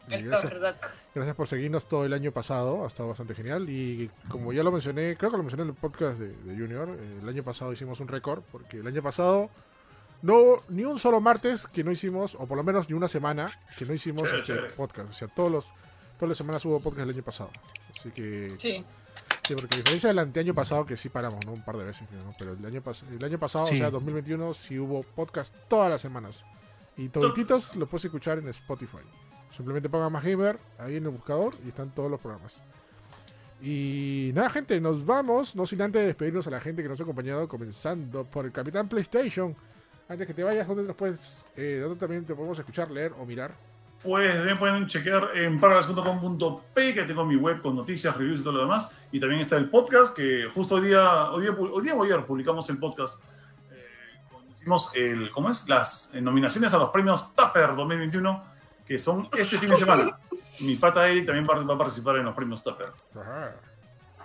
gracias, 0.09 0.53
gracias 1.15 1.37
por 1.37 1.47
seguirnos 1.47 1.89
todo 1.89 2.05
el 2.05 2.13
año 2.13 2.33
pasado, 2.33 2.85
ha 2.85 2.87
estado 2.87 3.09
bastante 3.09 3.35
genial. 3.35 3.69
Y 3.71 4.11
como 4.29 4.53
ya 4.53 4.63
lo 4.63 4.71
mencioné, 4.71 5.17
creo 5.17 5.31
que 5.31 5.37
lo 5.39 5.43
mencioné 5.43 5.63
en 5.63 5.71
el 5.71 5.75
podcast 5.75 6.19
de, 6.19 6.29
de 6.29 6.59
Junior, 6.61 6.89
eh, 6.91 7.19
el 7.23 7.29
año 7.29 7.43
pasado 7.43 7.73
hicimos 7.73 7.99
un 8.01 8.09
récord, 8.09 8.43
porque 8.53 8.79
el 8.79 8.87
año 8.87 9.03
pasado 9.03 9.49
no 10.21 10.63
ni 10.69 10.85
un 10.85 10.99
solo 10.99 11.21
martes 11.21 11.67
que 11.67 11.85
no 11.85 11.91
hicimos, 11.91 12.35
o 12.35 12.47
por 12.47 12.57
lo 12.57 12.65
menos 12.65 12.89
ni 12.91 12.95
una 12.95 13.09
semana 13.09 13.51
que 13.79 13.85
no 13.87 13.95
hicimos 13.95 14.31
este 14.33 14.55
podcast. 14.77 15.11
O 15.11 15.13
sea, 15.15 15.29
todos 15.29 15.51
los, 15.51 15.65
todas 16.17 16.29
las 16.31 16.39
semanas 16.39 16.65
hubo 16.65 16.81
podcast 16.81 17.09
el 17.09 17.15
año 17.15 17.23
pasado. 17.23 17.51
Así 17.97 18.11
que 18.11 18.55
Sí. 18.59 18.85
Sí, 19.49 19.55
porque 19.55 19.75
a 19.75 19.79
diferencia 19.79 20.09
del 20.09 20.19
anteaño 20.19 20.55
pasado, 20.55 20.85
que 20.85 20.97
sí 20.97 21.09
paramos, 21.09 21.45
¿no? 21.47 21.53
Un 21.55 21.63
par 21.65 21.77
de 21.79 21.85
veces. 21.85 22.07
Pero 22.39 22.53
el 22.53 22.65
año, 22.67 22.83
pas- 22.83 23.03
el 23.11 23.25
año 23.25 23.39
pasado, 23.39 23.65
Sí. 23.67 23.75
o 23.77 23.79
sea, 23.79 23.91
2021, 23.91 24.53
sí 24.55 24.79
hubo 24.79 25.03
podcast 25.03 25.55
todas 25.69 25.91
las 25.91 26.01
semanas. 26.01 26.45
Y 26.99 27.09
todititos 27.09 27.75
los 27.77 27.89
puedes 27.89 28.05
escuchar 28.05 28.39
en 28.39 28.49
Spotify. 28.49 28.99
Simplemente 29.57 29.89
pongan 29.89 30.13
más 30.13 30.23
gamer 30.23 30.59
ahí 30.79 30.97
en 30.97 31.05
el 31.05 31.11
buscador 31.11 31.55
y 31.65 31.69
están 31.69 31.95
todos 31.95 32.11
los 32.11 32.21
programas. 32.21 32.63
Y 33.61 34.31
nada, 34.35 34.51
gente, 34.51 34.81
nos 34.81 35.05
vamos. 35.05 35.57
No 35.57 35.67
sin 35.67 35.83
antes 35.83 36.05
despedirnos 36.07 36.47
a 36.47 36.51
la 36.51 36.61
gente 36.61 36.83
que 36.83 36.89
nos 36.89 37.01
ha 37.01 37.03
acompañado, 37.03 37.49
comenzando 37.49 38.25
por 38.25 38.45
el 38.45 38.53
Capitán 38.53 38.89
PlayStation. 38.89 39.57
Antes 40.09 40.27
que 40.27 40.35
te 40.35 40.45
vayas, 40.45 40.67
¿dónde 40.67 40.85
nos 40.85 40.95
puedes, 40.97 41.39
eh, 41.57 41.81
dónde 41.83 41.99
también 41.99 42.25
te 42.25 42.35
podemos 42.35 42.59
escuchar, 42.59 42.91
leer 42.91 43.13
o 43.19 43.27
mirar? 43.27 43.53
Pues 44.03 44.33
también 44.37 44.59
pueden 44.59 44.87
chequear 44.87 45.37
en 45.37 45.59
paragas.com.p, 45.59 46.95
que 46.95 47.03
tengo 47.03 47.25
mi 47.25 47.35
web 47.35 47.61
con 47.61 47.75
noticias, 47.75 48.17
reviews 48.17 48.41
y 48.41 48.43
todo 48.45 48.53
lo 48.53 48.61
demás. 48.63 48.91
Y 49.11 49.19
también 49.19 49.41
está 49.41 49.57
el 49.57 49.69
podcast, 49.69 50.15
que 50.15 50.49
justo 50.55 50.77
hoy 50.77 50.83
día, 50.83 51.31
hoy 51.33 51.43
día, 51.43 51.51
hoy 51.51 51.83
día 51.83 51.95
o 51.95 52.05
ayer 52.05 52.25
publicamos 52.25 52.69
el 52.71 52.79
podcast. 52.79 53.21
Eh, 53.73 54.21
hicimos 54.55 54.93
el, 54.95 55.33
¿cómo 55.33 55.51
es? 55.51 55.69
Las 55.69 56.11
eh, 56.15 56.21
nominaciones 56.21 56.73
a 56.75 56.79
los 56.79 56.91
premios 56.91 57.35
Tupper 57.35 57.75
2021, 57.75 58.45
que 58.87 59.01
son 59.01 59.29
este 59.37 59.59
fin 59.59 59.71
de 59.71 59.77
semana. 59.77 60.17
Mi 60.61 60.77
pata 60.77 61.09
Eric 61.09 61.27
también 61.27 61.47
va, 61.49 61.61
va 61.65 61.75
a 61.75 61.79
participar 61.79 62.17
en 62.17 62.27
los 62.27 62.35
premios 62.37 62.63
Tupper. 62.63 62.93
Ajá, 63.21 63.57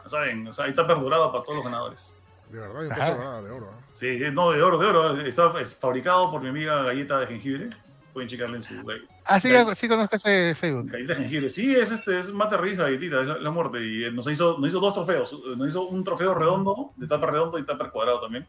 ¿Saben? 0.06 0.48
O 0.48 0.54
sea, 0.54 0.66
hay 0.66 0.74
Tupper 0.74 1.00
dorado 1.00 1.32
para 1.32 1.44
todos 1.44 1.56
los 1.58 1.66
ganadores. 1.66 2.16
de 2.52 2.60
verdad, 2.60 2.82
hay 2.82 2.88
un 2.88 2.96
poco 2.96 3.18
dorado 3.18 3.44
de 3.44 3.52
oro. 3.52 3.66
¿eh? 3.66 3.84
Sí, 3.94 4.20
no, 4.32 4.52
de 4.52 4.62
oro, 4.62 4.78
de 4.78 4.86
oro. 4.86 5.20
Está 5.22 5.60
es 5.60 5.76
fabricado 5.76 6.30
por 6.30 6.42
mi 6.42 6.50
amiga 6.50 6.84
Galleta 6.84 7.20
de 7.20 7.28
Jengibre. 7.28 7.70
Pueden 8.14 8.30
checarle 8.30 8.58
en 8.58 8.62
su 8.64 8.76
web. 8.86 9.02
Ah, 9.26 9.40
sí, 9.40 9.50
Gal- 9.50 9.74
sí 9.74 9.88
conozco 9.88 10.16
ese 10.16 10.54
Facebook. 10.54 10.92
Galleta 10.92 11.14
de 11.14 11.20
jengibre. 11.22 11.50
Sí, 11.50 11.76
es 11.76 11.92
este, 11.92 12.20
es 12.20 12.32
mate 12.32 12.56
risa, 12.58 12.84
galletita, 12.84 13.22
es 13.22 13.28
la, 13.28 13.38
la 13.40 13.50
muerte. 13.50 13.84
Y 13.84 14.04
eh, 14.04 14.12
nos 14.12 14.28
hizo, 14.28 14.58
nos 14.60 14.70
hizo 14.70 14.80
dos 14.80 14.94
trofeos. 14.94 15.36
Nos 15.58 15.68
hizo 15.68 15.88
un 15.88 16.04
trofeo 16.04 16.36
redondo, 16.36 16.92
de 16.96 17.08
tapa 17.08 17.26
redondo 17.26 17.58
y 17.58 17.64
tapa 17.64 17.90
cuadrado 17.90 18.22
también. 18.22 18.46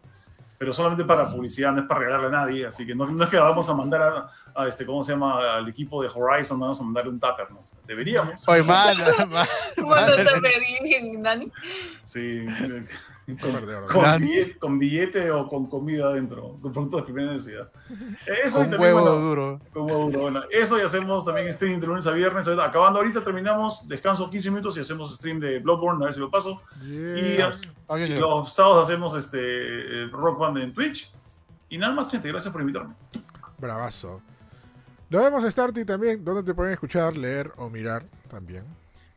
Pero 0.59 0.73
solamente 0.73 1.05
para 1.05 1.29
publicidad, 1.31 1.73
no 1.73 1.81
es 1.81 1.87
para 1.87 2.01
regalarle 2.01 2.27
a 2.29 2.41
nadie. 2.41 2.67
Así 2.67 2.87
que 2.87 2.95
no, 2.95 3.07
no 3.07 3.25
es 3.25 3.31
que 3.31 3.39
vamos 3.39 3.69
a 3.71 3.75
mandar 3.75 4.03
a, 4.03 4.31
a 4.55 4.69
este, 4.69 4.85
¿cómo 4.87 5.03
se 5.03 5.13
llama? 5.13 5.55
Al 5.57 5.67
equipo 5.69 6.03
de 6.03 6.09
Horizon, 6.15 6.59
no 6.59 6.67
vamos 6.67 6.81
a 6.81 6.85
mandarle 6.85 7.11
un 7.11 7.19
tupper, 7.21 7.51
¿no? 7.51 7.61
O 7.61 7.67
sea, 7.67 7.79
deberíamos. 7.87 8.47
Oye, 8.47 8.63
mano, 8.63 9.03
mano. 9.27 9.49
Bueno, 9.79 10.15
te 10.17 10.41
pedí, 10.43 11.17
Dani. 11.23 11.51
Sí. 12.05 12.45
Con, 13.27 13.53
con 13.89 14.21
billete, 14.21 14.59
con 14.59 14.79
billete 14.79 15.31
o 15.31 15.49
con 15.49 15.67
comida 15.67 16.09
adentro, 16.09 16.59
con 16.61 16.73
productos 16.73 17.01
de 17.01 17.05
primera 17.05 17.33
necesidad. 17.33 17.71
Eso 18.45 18.61
y 18.61 18.63
también, 18.63 18.81
huevo 18.83 19.01
bueno, 19.01 19.17
duro. 19.17 19.61
Con 19.73 19.83
huevo 19.85 20.05
duro. 20.07 20.21
Bueno, 20.21 20.43
eso 20.51 20.79
y 20.79 20.83
hacemos 20.83 21.25
también 21.25 21.51
stream 21.51 21.81
de 21.81 21.87
lunes 21.87 22.07
a 22.07 22.11
viernes. 22.11 22.47
Acabando 22.49 22.99
ahorita, 22.99 23.25
terminamos, 23.25 23.89
descanso 23.89 24.29
15 24.29 24.51
minutos 24.51 24.77
y 24.77 24.81
hacemos 24.81 25.15
stream 25.17 25.41
de 25.41 25.59
Bloodborne, 25.59 26.05
a 26.05 26.07
ver 26.07 26.15
si 26.15 26.21
lo 26.21 26.31
paso. 26.31 26.61
Yeah. 26.83 27.19
Y 27.19 27.39
oye. 27.87 28.17
los 28.17 28.53
sábados 28.53 28.85
hacemos 28.85 29.17
este 29.17 30.07
Rock 30.13 30.39
Band 30.39 30.59
en 30.59 30.75
Twitch. 30.75 31.11
Y 31.71 31.79
nada 31.79 31.95
más, 31.95 32.11
gente, 32.11 32.29
gracias 32.29 32.53
por 32.53 32.61
invitarme. 32.61 32.95
Bravazo. 33.57 34.21
Nos 35.09 35.23
vemos, 35.23 35.45
Starty, 35.51 35.85
también, 35.87 36.23
donde 36.23 36.43
te 36.43 36.55
pueden 36.55 36.73
escuchar, 36.73 37.17
leer 37.17 37.53
o 37.57 37.71
mirar 37.71 38.05
también. 38.29 38.65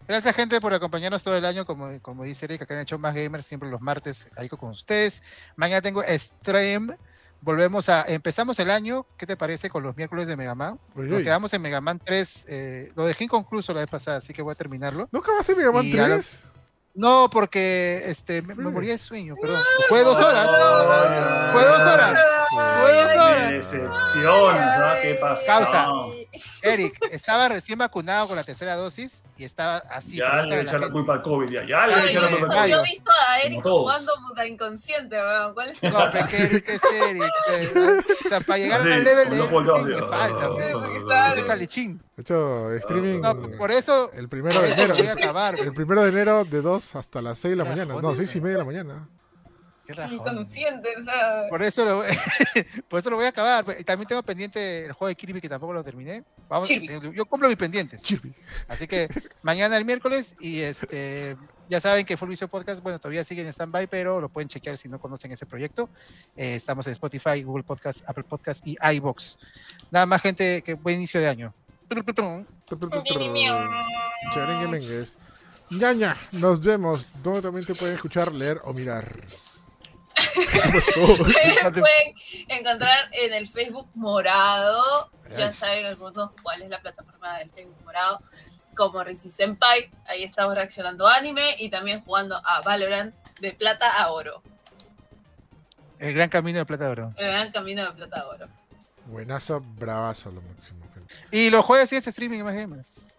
Gracias, 0.08 0.36
gente, 0.36 0.62
por 0.62 0.74
acompañarnos 0.74 1.24
todo 1.24 1.36
el 1.36 1.46
año. 1.46 1.66
Como, 1.66 2.02
como 2.02 2.24
dice 2.24 2.46
Eric, 2.46 2.62
acá 2.62 2.74
en 2.76 2.82
hecho 2.82 2.98
más 2.98 3.14
gamers, 3.14 3.46
siempre 3.46 3.70
los 3.70 3.82
martes 3.82 4.28
ahí 4.38 4.48
con 4.50 4.70
ustedes. 4.70 5.22
Mañana 5.56 5.82
tengo 5.82 6.02
stream. 6.08 6.96
Volvemos 7.42 7.88
a. 7.90 8.04
Empezamos 8.08 8.58
el 8.60 8.72
año. 8.72 9.06
¿Qué 9.18 9.26
te 9.28 9.38
parece 9.38 9.70
con 9.70 9.84
los 9.84 9.96
miércoles 9.96 10.28
de 10.28 10.36
Mega 10.36 10.56
Man? 10.56 10.80
Uy, 10.96 11.08
Nos 11.08 11.18
uy. 11.20 11.24
quedamos 11.24 11.54
en 11.54 11.62
Mega 11.62 11.82
Man 11.82 12.00
3. 12.04 12.46
eh, 12.50 12.92
lo 12.96 13.06
dejé 13.06 13.26
inconcluso 13.26 13.74
la 13.74 13.82
vez 13.82 13.90
pasada, 13.90 14.18
así 14.18 14.34
que 14.34 14.42
voy 14.42 14.54
a 14.54 14.56
terminarlo. 14.56 15.08
¿No 15.12 15.20
acabaste 15.20 15.56
Mega 15.56 15.72
Man 15.72 15.86
Y 15.86 16.00
a 16.00 16.06
3? 16.06 16.50
No, 16.96 17.30
porque 17.30 18.02
este, 18.08 18.42
me, 18.42 18.56
me 18.56 18.64
Sí. 18.64 18.70
moría 18.72 18.92
de 18.94 18.98
sueño, 18.98 19.36
perdón. 19.40 19.62
Fue 19.88 20.02
dos 20.04 20.18
horas. 20.18 20.46
Fue 21.54 21.64
dos 21.64 21.80
horas. 21.80 22.20
Fue 22.50 22.92
dos 22.96 23.12
¡Qué 23.12 23.20
horas. 23.20 23.52
decepción! 23.52 24.56
¿sabes 24.58 25.02
qué 25.04 25.14
pasa? 25.22 25.46
Causa. 25.46 25.88
Eric, 26.62 26.98
estaba 27.12 27.50
recién 27.50 27.80
vacunado 27.80 28.28
con 28.28 28.36
la 28.36 28.44
tercera 28.44 28.76
dosis 28.76 29.24
y 29.38 29.44
estaba 29.46 29.78
así. 29.78 30.18
Ya 30.18 30.42
le 30.44 30.62
echan 30.62 30.82
la 30.82 30.90
culpa 30.90 31.14
al 31.14 31.22
COVID. 31.22 31.50
Ya, 31.50 31.66
ya 31.66 31.88
le 31.88 32.10
echan 32.10 32.14
yo, 32.14 32.22
la 32.22 32.28
he 32.28 32.30
culpa 32.32 32.46
visto, 32.48 32.52
al 32.52 32.58
Mayo. 32.60 32.68
yo 32.76 32.78
COVID. 32.78 32.88
he 32.88 32.92
visto 32.92 33.12
a 33.12 33.40
Eric 33.42 33.62
jugando 33.64 34.12
puta 34.28 34.46
inconsciente, 34.48 35.16
weón. 35.18 35.54
¿Cuál 35.54 35.70
es 35.70 35.84
No, 35.84 35.98
pero 36.12 36.28
que 36.28 36.38
Eric 36.38 36.70
es 36.70 36.82
Eric. 36.84 37.24
eh, 37.52 37.98
O 38.26 38.30
sea, 38.30 38.42
para 38.42 38.60
llegar 38.60 38.84
Sí, 38.84 38.92
al 38.92 39.04
level 39.04 39.30
de 39.30 39.44
falta. 39.44 40.48
Está- 40.98 41.30
Yo 41.30 41.36
soy 41.36 41.44
calichín. 41.48 42.02
De 42.16 42.22
hecho, 42.22 42.72
streaming 42.74 43.22
No, 43.22 43.42
por 43.58 43.72
eso 43.72 44.12
el 44.14 44.28
primero 44.28 44.60
de 44.62 44.72
enero. 44.74 44.94
voy 44.98 45.08
a 45.08 45.14
acabar. 45.14 45.60
El 45.60 45.74
primero 45.74 46.02
de 46.04 46.10
enero 46.10 46.46
de 46.46 46.62
2 46.62 46.96
hasta 46.96 47.22
las 47.22 47.38
6 47.40 47.52
de 47.52 47.56
la 47.58 47.66
mañana. 47.66 47.94
No, 47.94 48.02
rajón, 48.02 48.16
6 48.16 48.36
y 48.36 48.42
media 48.42 48.54
de 48.54 48.60
la 48.60 48.66
mañana. 48.66 49.10
Inconsciente? 50.12 50.90
O 51.00 51.04
sea, 51.04 51.46
Por 51.50 51.64
eso, 51.64 51.86
lo, 51.86 52.04
por 52.90 53.00
eso 53.00 53.10
lo 53.10 53.16
voy 53.16 53.26
a 53.26 53.30
acabar. 53.30 53.66
También 53.86 54.08
tengo 54.08 54.24
pendiente 54.24 54.86
el 54.86 54.92
juego 54.94 55.10
de 55.10 55.16
Kirby 55.16 55.42
que 55.42 55.50
tampoco 55.50 55.74
lo 55.74 55.84
terminé. 55.84 56.24
Vamos, 56.50 56.68
Kirby. 56.68 56.88
yo 57.16 57.26
cumplo 57.26 57.48
mis 57.48 57.58
pendientes. 57.58 58.02
Así 58.68 58.88
que 58.88 59.08
mañana 59.42 59.78
el 59.78 59.86
miércoles 59.86 60.36
y 60.40 60.60
este 60.60 61.38
ya 61.70 61.82
saben 61.82 62.06
que 62.06 62.16
Full 62.16 62.30
Vision 62.30 62.50
Podcast, 62.50 62.82
bueno, 62.82 63.00
todavía 63.00 63.24
sigue 63.24 63.42
en 63.42 63.50
stand-by, 63.50 63.88
pero 63.88 64.22
lo 64.22 64.30
pueden 64.30 64.48
chequear 64.48 64.78
si 64.78 64.88
no 64.88 65.00
conocen 65.00 65.32
ese 65.32 65.46
proyecto. 65.46 65.90
Eh, 66.36 66.56
estamos 66.56 66.88
en 66.88 66.94
Spotify, 66.94 67.44
Google 67.44 67.64
Podcast, 67.64 68.08
Apple 68.10 68.24
Podcast 68.24 68.66
y 68.66 68.78
iBox. 68.96 69.38
Nada 69.92 70.06
más, 70.06 70.22
gente, 70.22 70.62
que 70.62 70.76
buen 70.76 70.96
inicio 70.98 71.20
de 71.20 71.28
año. 71.28 71.54
Ñaña, 75.72 76.16
nos 76.34 76.62
vemos. 76.62 77.06
Donde 77.22 77.42
también 77.42 77.66
te 77.66 77.76
pueden 77.76 77.96
escuchar, 77.96 78.34
leer 78.34 78.62
o 78.64 78.74
mirar. 78.74 79.06
Pueden 80.96 82.16
encontrar 82.48 83.10
en 83.12 83.34
el 83.34 83.48
Facebook 83.48 83.90
morado. 83.96 85.12
Ya 85.38 85.52
saben 85.54 85.86
algunos 85.86 86.32
cuál 86.42 86.62
es 86.62 86.70
la 86.70 86.82
plataforma 86.82 87.40
del 87.40 87.50
Facebook 87.52 87.84
morado. 87.84 88.22
Como 88.76 89.04
Risi 89.04 89.30
Senpai. 89.30 89.92
Ahí 90.08 90.24
estamos 90.24 90.56
reaccionando 90.56 91.08
a 91.08 91.16
anime 91.16 91.56
y 91.60 91.70
también 91.70 92.02
jugando 92.02 92.42
a 92.46 92.62
Valorant 92.62 93.14
de 93.40 93.54
plata 93.54 93.92
a 93.92 94.12
oro. 94.12 94.42
El 96.00 96.14
gran 96.14 96.30
camino 96.30 96.60
de 96.60 96.66
plata 96.66 96.86
de 96.86 96.92
oro. 96.92 97.14
El 97.18 97.28
gran 97.28 97.52
camino 97.52 97.86
de 97.86 97.92
plata 97.92 98.22
a 98.22 98.28
oro. 98.28 98.48
Buenazo, 99.06 99.62
bravazo 99.62 100.32
lo 100.32 100.42
máximo. 100.42 100.88
Y 101.32 101.50
los 101.50 101.66
jueves 101.66 101.90
sí 101.90 101.96
es 101.96 102.08
streaming 102.08 102.44
más 102.44 102.56
gamers. 102.56 103.17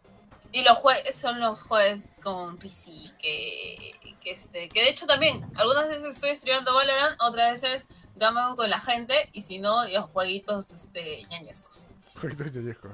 Y 0.53 0.63
los 0.63 0.79
jueves 0.79 1.15
son 1.15 1.41
los 1.41 1.63
jueves 1.63 2.05
con 2.23 2.57
PC, 2.57 2.91
que, 3.19 3.93
que, 4.21 4.31
este, 4.31 4.69
que 4.69 4.81
de 4.81 4.89
hecho 4.89 5.07
también, 5.07 5.45
algunas 5.57 5.89
veces 5.89 6.15
estoy 6.15 6.35
streamando 6.35 6.75
Valorant, 6.75 7.21
otras 7.21 7.61
veces 7.61 7.87
gamo 8.17 8.57
con 8.57 8.71
la 8.71 8.81
gente, 8.81 9.29
y 9.33 9.43
si 9.43 9.59
no, 9.59 9.87
los 9.87 10.11
jueguitos 10.11 10.71
este, 10.71 11.25
ñañescos. 11.31 11.89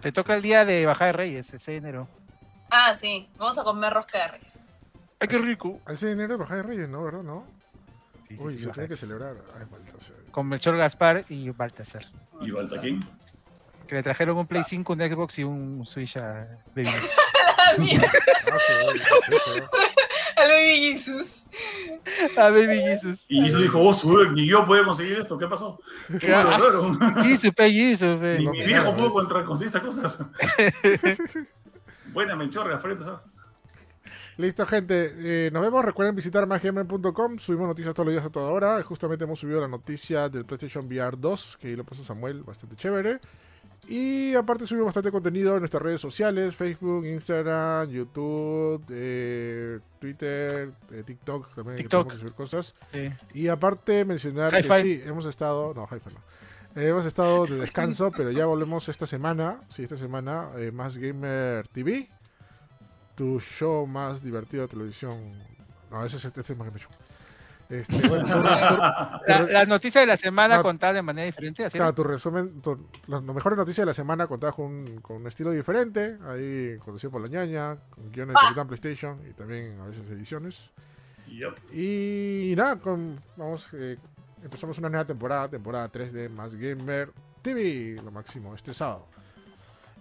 Te 0.01 0.13
toca 0.13 0.35
el 0.35 0.43
día 0.43 0.65
de 0.65 0.85
bajada 0.85 1.13
de 1.13 1.13
reyes, 1.13 1.53
el 1.53 1.61
6 1.61 1.67
de 1.67 1.89
enero. 1.89 2.09
Ah, 2.71 2.95
sí, 2.95 3.29
vamos 3.39 3.57
a 3.57 3.65
comer 3.65 3.93
rosca 3.93 4.19
de 4.19 4.29
reyes. 4.29 4.61
¡Ay, 5.21 5.29
qué 5.29 5.39
rico! 5.39 5.81
6 5.87 6.01
de 6.01 6.11
enero 6.13 6.39
bajada 6.39 6.63
de 6.63 6.69
Reyes, 6.69 6.89
¿no? 6.89 7.05
¿Verdad? 7.05 7.23
¿No? 7.23 7.47
Sí, 8.29 8.37
sí, 8.37 8.45
Uy, 8.45 8.55
sí, 8.55 8.65
se 8.65 8.71
tiene 8.71 8.89
que 8.89 8.97
celebrar. 8.97 9.37
Ay. 9.59 9.67
Con 10.31 10.49
Melchor 10.49 10.77
Gaspar 10.77 11.25
y 11.29 11.49
Baltasar. 11.51 12.05
¿Y 12.41 12.51
Baltaquín? 12.51 13.01
Que 13.87 13.95
le 13.95 14.03
trajeron 14.03 14.37
un 14.37 14.47
Play 14.47 14.65
5, 14.65 14.93
un 14.93 14.99
Xbox 14.99 15.39
y 15.39 15.45
un 15.45 15.87
Switch 15.87 16.17
a 16.17 16.47
Baby. 16.75 16.89
¡A 17.73 17.79
mí! 17.79 17.99
Ah, 18.53 18.59
sí. 19.45 19.63
¡Al 20.37 20.49
baby 20.49 20.93
Jesus! 20.99 21.45
a 22.37 22.51
Baby 22.51 22.81
Jesus. 22.81 23.27
Y 23.29 23.47
eso 23.47 23.59
dijo, 23.59 23.81
oh, 23.81 23.95
su- 23.95 24.31
ni 24.33 24.47
yo 24.47 24.67
puedo 24.67 24.85
conseguir 24.85 25.19
esto. 25.19 25.39
¿Qué 25.39 25.47
pasó? 25.47 25.81
Jesus, 27.23 27.53
pe, 27.55 27.73
Jesus, 27.73 28.21
pe. 28.21 28.39
Ni 28.39 28.45
no, 28.45 28.51
mi 28.53 28.61
no, 28.61 28.67
viejo 28.67 28.85
no, 28.93 28.97
pudo 28.97 29.11
contra- 29.11 29.45
conseguir 29.45 29.75
estas 29.75 29.83
cosas. 29.83 30.19
Buena, 32.13 32.37
Melchor, 32.37 32.69
Gaspar, 32.69 32.97
¿sabes? 33.03 33.21
Listo, 34.37 34.67
gente. 34.67 35.15
Eh, 35.47 35.51
nos 35.53 35.63
vemos. 35.63 35.85
Recuerden 35.85 36.15
visitar 36.17 36.47
másgamer.com. 36.47 37.39
Subimos 37.39 37.69
noticias 37.69 37.95
todos 37.95 38.07
los 38.07 38.15
días 38.15 38.27
a 38.27 38.31
toda 38.31 38.51
hora. 38.51 38.83
Justamente 38.83 39.25
hemos 39.25 39.39
subido 39.39 39.61
la 39.61 39.69
noticia 39.69 40.29
del 40.29 40.45
PlayStation 40.45 40.87
VR 40.87 41.17
2, 41.17 41.59
que 41.61 41.69
ahí 41.69 41.77
lo 41.77 41.85
puso 41.85 42.05
Samuel, 42.05 42.43
bastante 42.43 42.75
chévere. 42.77 43.21
Y 43.87 44.35
aparte 44.35 44.67
subimos 44.67 44.87
bastante 44.87 45.11
contenido 45.11 45.55
en 45.55 45.61
nuestras 45.61 45.83
redes 45.83 46.01
sociales, 46.01 46.57
Facebook, 46.57 47.05
Instagram, 47.05 47.91
YouTube, 47.91 48.85
eh, 48.91 49.79
Twitter, 49.99 50.73
eh, 50.91 51.03
TikTok 51.05 51.55
también. 51.55 51.77
TikTok. 51.77 52.11
que 52.13 52.19
subir 52.19 52.33
cosas. 52.33 52.75
Sí. 52.87 53.11
Y 53.35 53.49
aparte 53.49 54.05
mencionar 54.05 54.53
que 54.53 54.83
sí, 54.83 55.03
hemos 55.05 55.27
estado... 55.27 55.75
No, 55.75 55.87
Hi-Fi 55.87 56.11
no. 56.15 56.81
Eh, 56.81 56.89
hemos 56.89 57.05
estado 57.05 57.47
de 57.47 57.59
descanso, 57.59 58.11
pero 58.11 58.31
ya 58.31 58.47
volvemos 58.47 58.89
esta 58.89 59.07
semana. 59.07 59.61
Sí, 59.69 59.83
esta 59.83 59.97
semana. 59.97 60.51
más 60.73 60.97
Gamer 60.97 61.69
TV. 61.69 62.11
Tu 63.15 63.39
show 63.39 63.87
más 63.87 64.23
divertido 64.23 64.63
de 64.63 64.69
televisión. 64.69 65.19
No, 65.91 66.05
ese 66.05 66.17
es, 66.17 66.25
ese 66.25 66.41
es 66.41 66.59
más 66.59 66.67
Gamer 66.67 66.81
Show. 66.81 66.91
Este, 67.69 67.97
bueno, 68.09 68.25
tu- 68.25 68.33
tu- 68.33 68.43
La- 68.43 69.47
Las 69.51 69.69
noticias 69.69 70.03
de 70.03 70.07
la 70.07 70.17
semana 70.17 70.59
No. 70.59 70.63
contadas 70.63 70.95
de 70.97 71.03
manera 71.03 71.25
diferente. 71.27 71.65
Así 71.65 71.79
Claro, 71.79 71.95
tu 71.95 72.05
resumen, 72.05 72.61
tu- 72.61 72.89
las 73.07 73.23
mejores 73.23 73.57
noticias 73.57 73.83
de 73.85 73.87
la 73.91 73.95
semana 73.95 74.27
contadas 74.27 74.55
con, 74.55 74.67
un- 74.67 75.01
con 75.01 75.17
un 75.17 75.27
estilo 75.27 75.51
diferente, 75.51 76.19
ahí 76.27 76.77
conducido 76.79 77.11
por 77.11 77.23
la 77.23 77.29
ñaña, 77.29 77.77
con 77.91 78.11
guiones 78.13 78.35
de 78.35 78.39
Ah. 78.39 78.43
Capitán 78.45 78.67
PlayStation 78.69 79.19
y 79.29 79.33
también 79.33 79.81
a 79.81 79.87
veces 79.87 80.09
ediciones. 80.11 80.73
Y 81.73 82.55
nada, 82.57 82.77
con, 82.79 83.21
vamos, 83.37 83.69
eh, 83.73 83.97
empezamos 84.43 84.79
una 84.79 84.89
nueva 84.91 85.07
temporada, 85.07 85.49
temporada 85.49 85.89
3 85.89 86.13
de 86.13 86.29
Más 86.29 86.55
Gamer 86.55 87.13
TV, 87.43 88.01
lo 88.05 88.11
máximo, 88.11 88.55
este 88.55 88.75
sábado. 88.75 89.07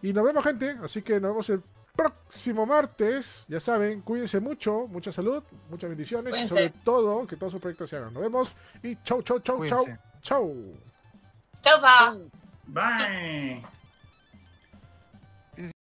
Y 0.02 0.12
nos 0.14 0.26
vemos 0.26 0.44
gente, 0.44 0.76
así 0.84 1.02
que 1.02 1.14
nos 1.20 1.32
vemos 1.32 1.50
el 1.50 1.64
próximo 1.96 2.66
martes. 2.66 3.46
Ya 3.48 3.60
saben, 3.60 4.02
cuídense 4.02 4.40
mucho, 4.40 4.88
mucha 4.88 5.12
salud, 5.12 5.44
muchas 5.70 5.90
bendiciones 5.90 6.36
y 6.38 6.48
sobre 6.48 6.70
todo 6.84 7.26
que 7.28 7.38
todos 7.38 7.52
sus 7.52 7.62
proyectos 7.62 7.90
se 7.90 7.98
hagan. 7.98 8.14
Nos 8.14 8.24
vemos 8.24 8.56
y 8.82 8.96
chau, 9.04 9.22
chau, 9.22 9.40
chau, 9.40 9.66
chau, 9.66 9.84
Cuídense. 9.84 10.00
chau. 10.22 10.54
Chau, 11.62 11.82
pa. 11.82 12.16
Bye. 12.68 13.64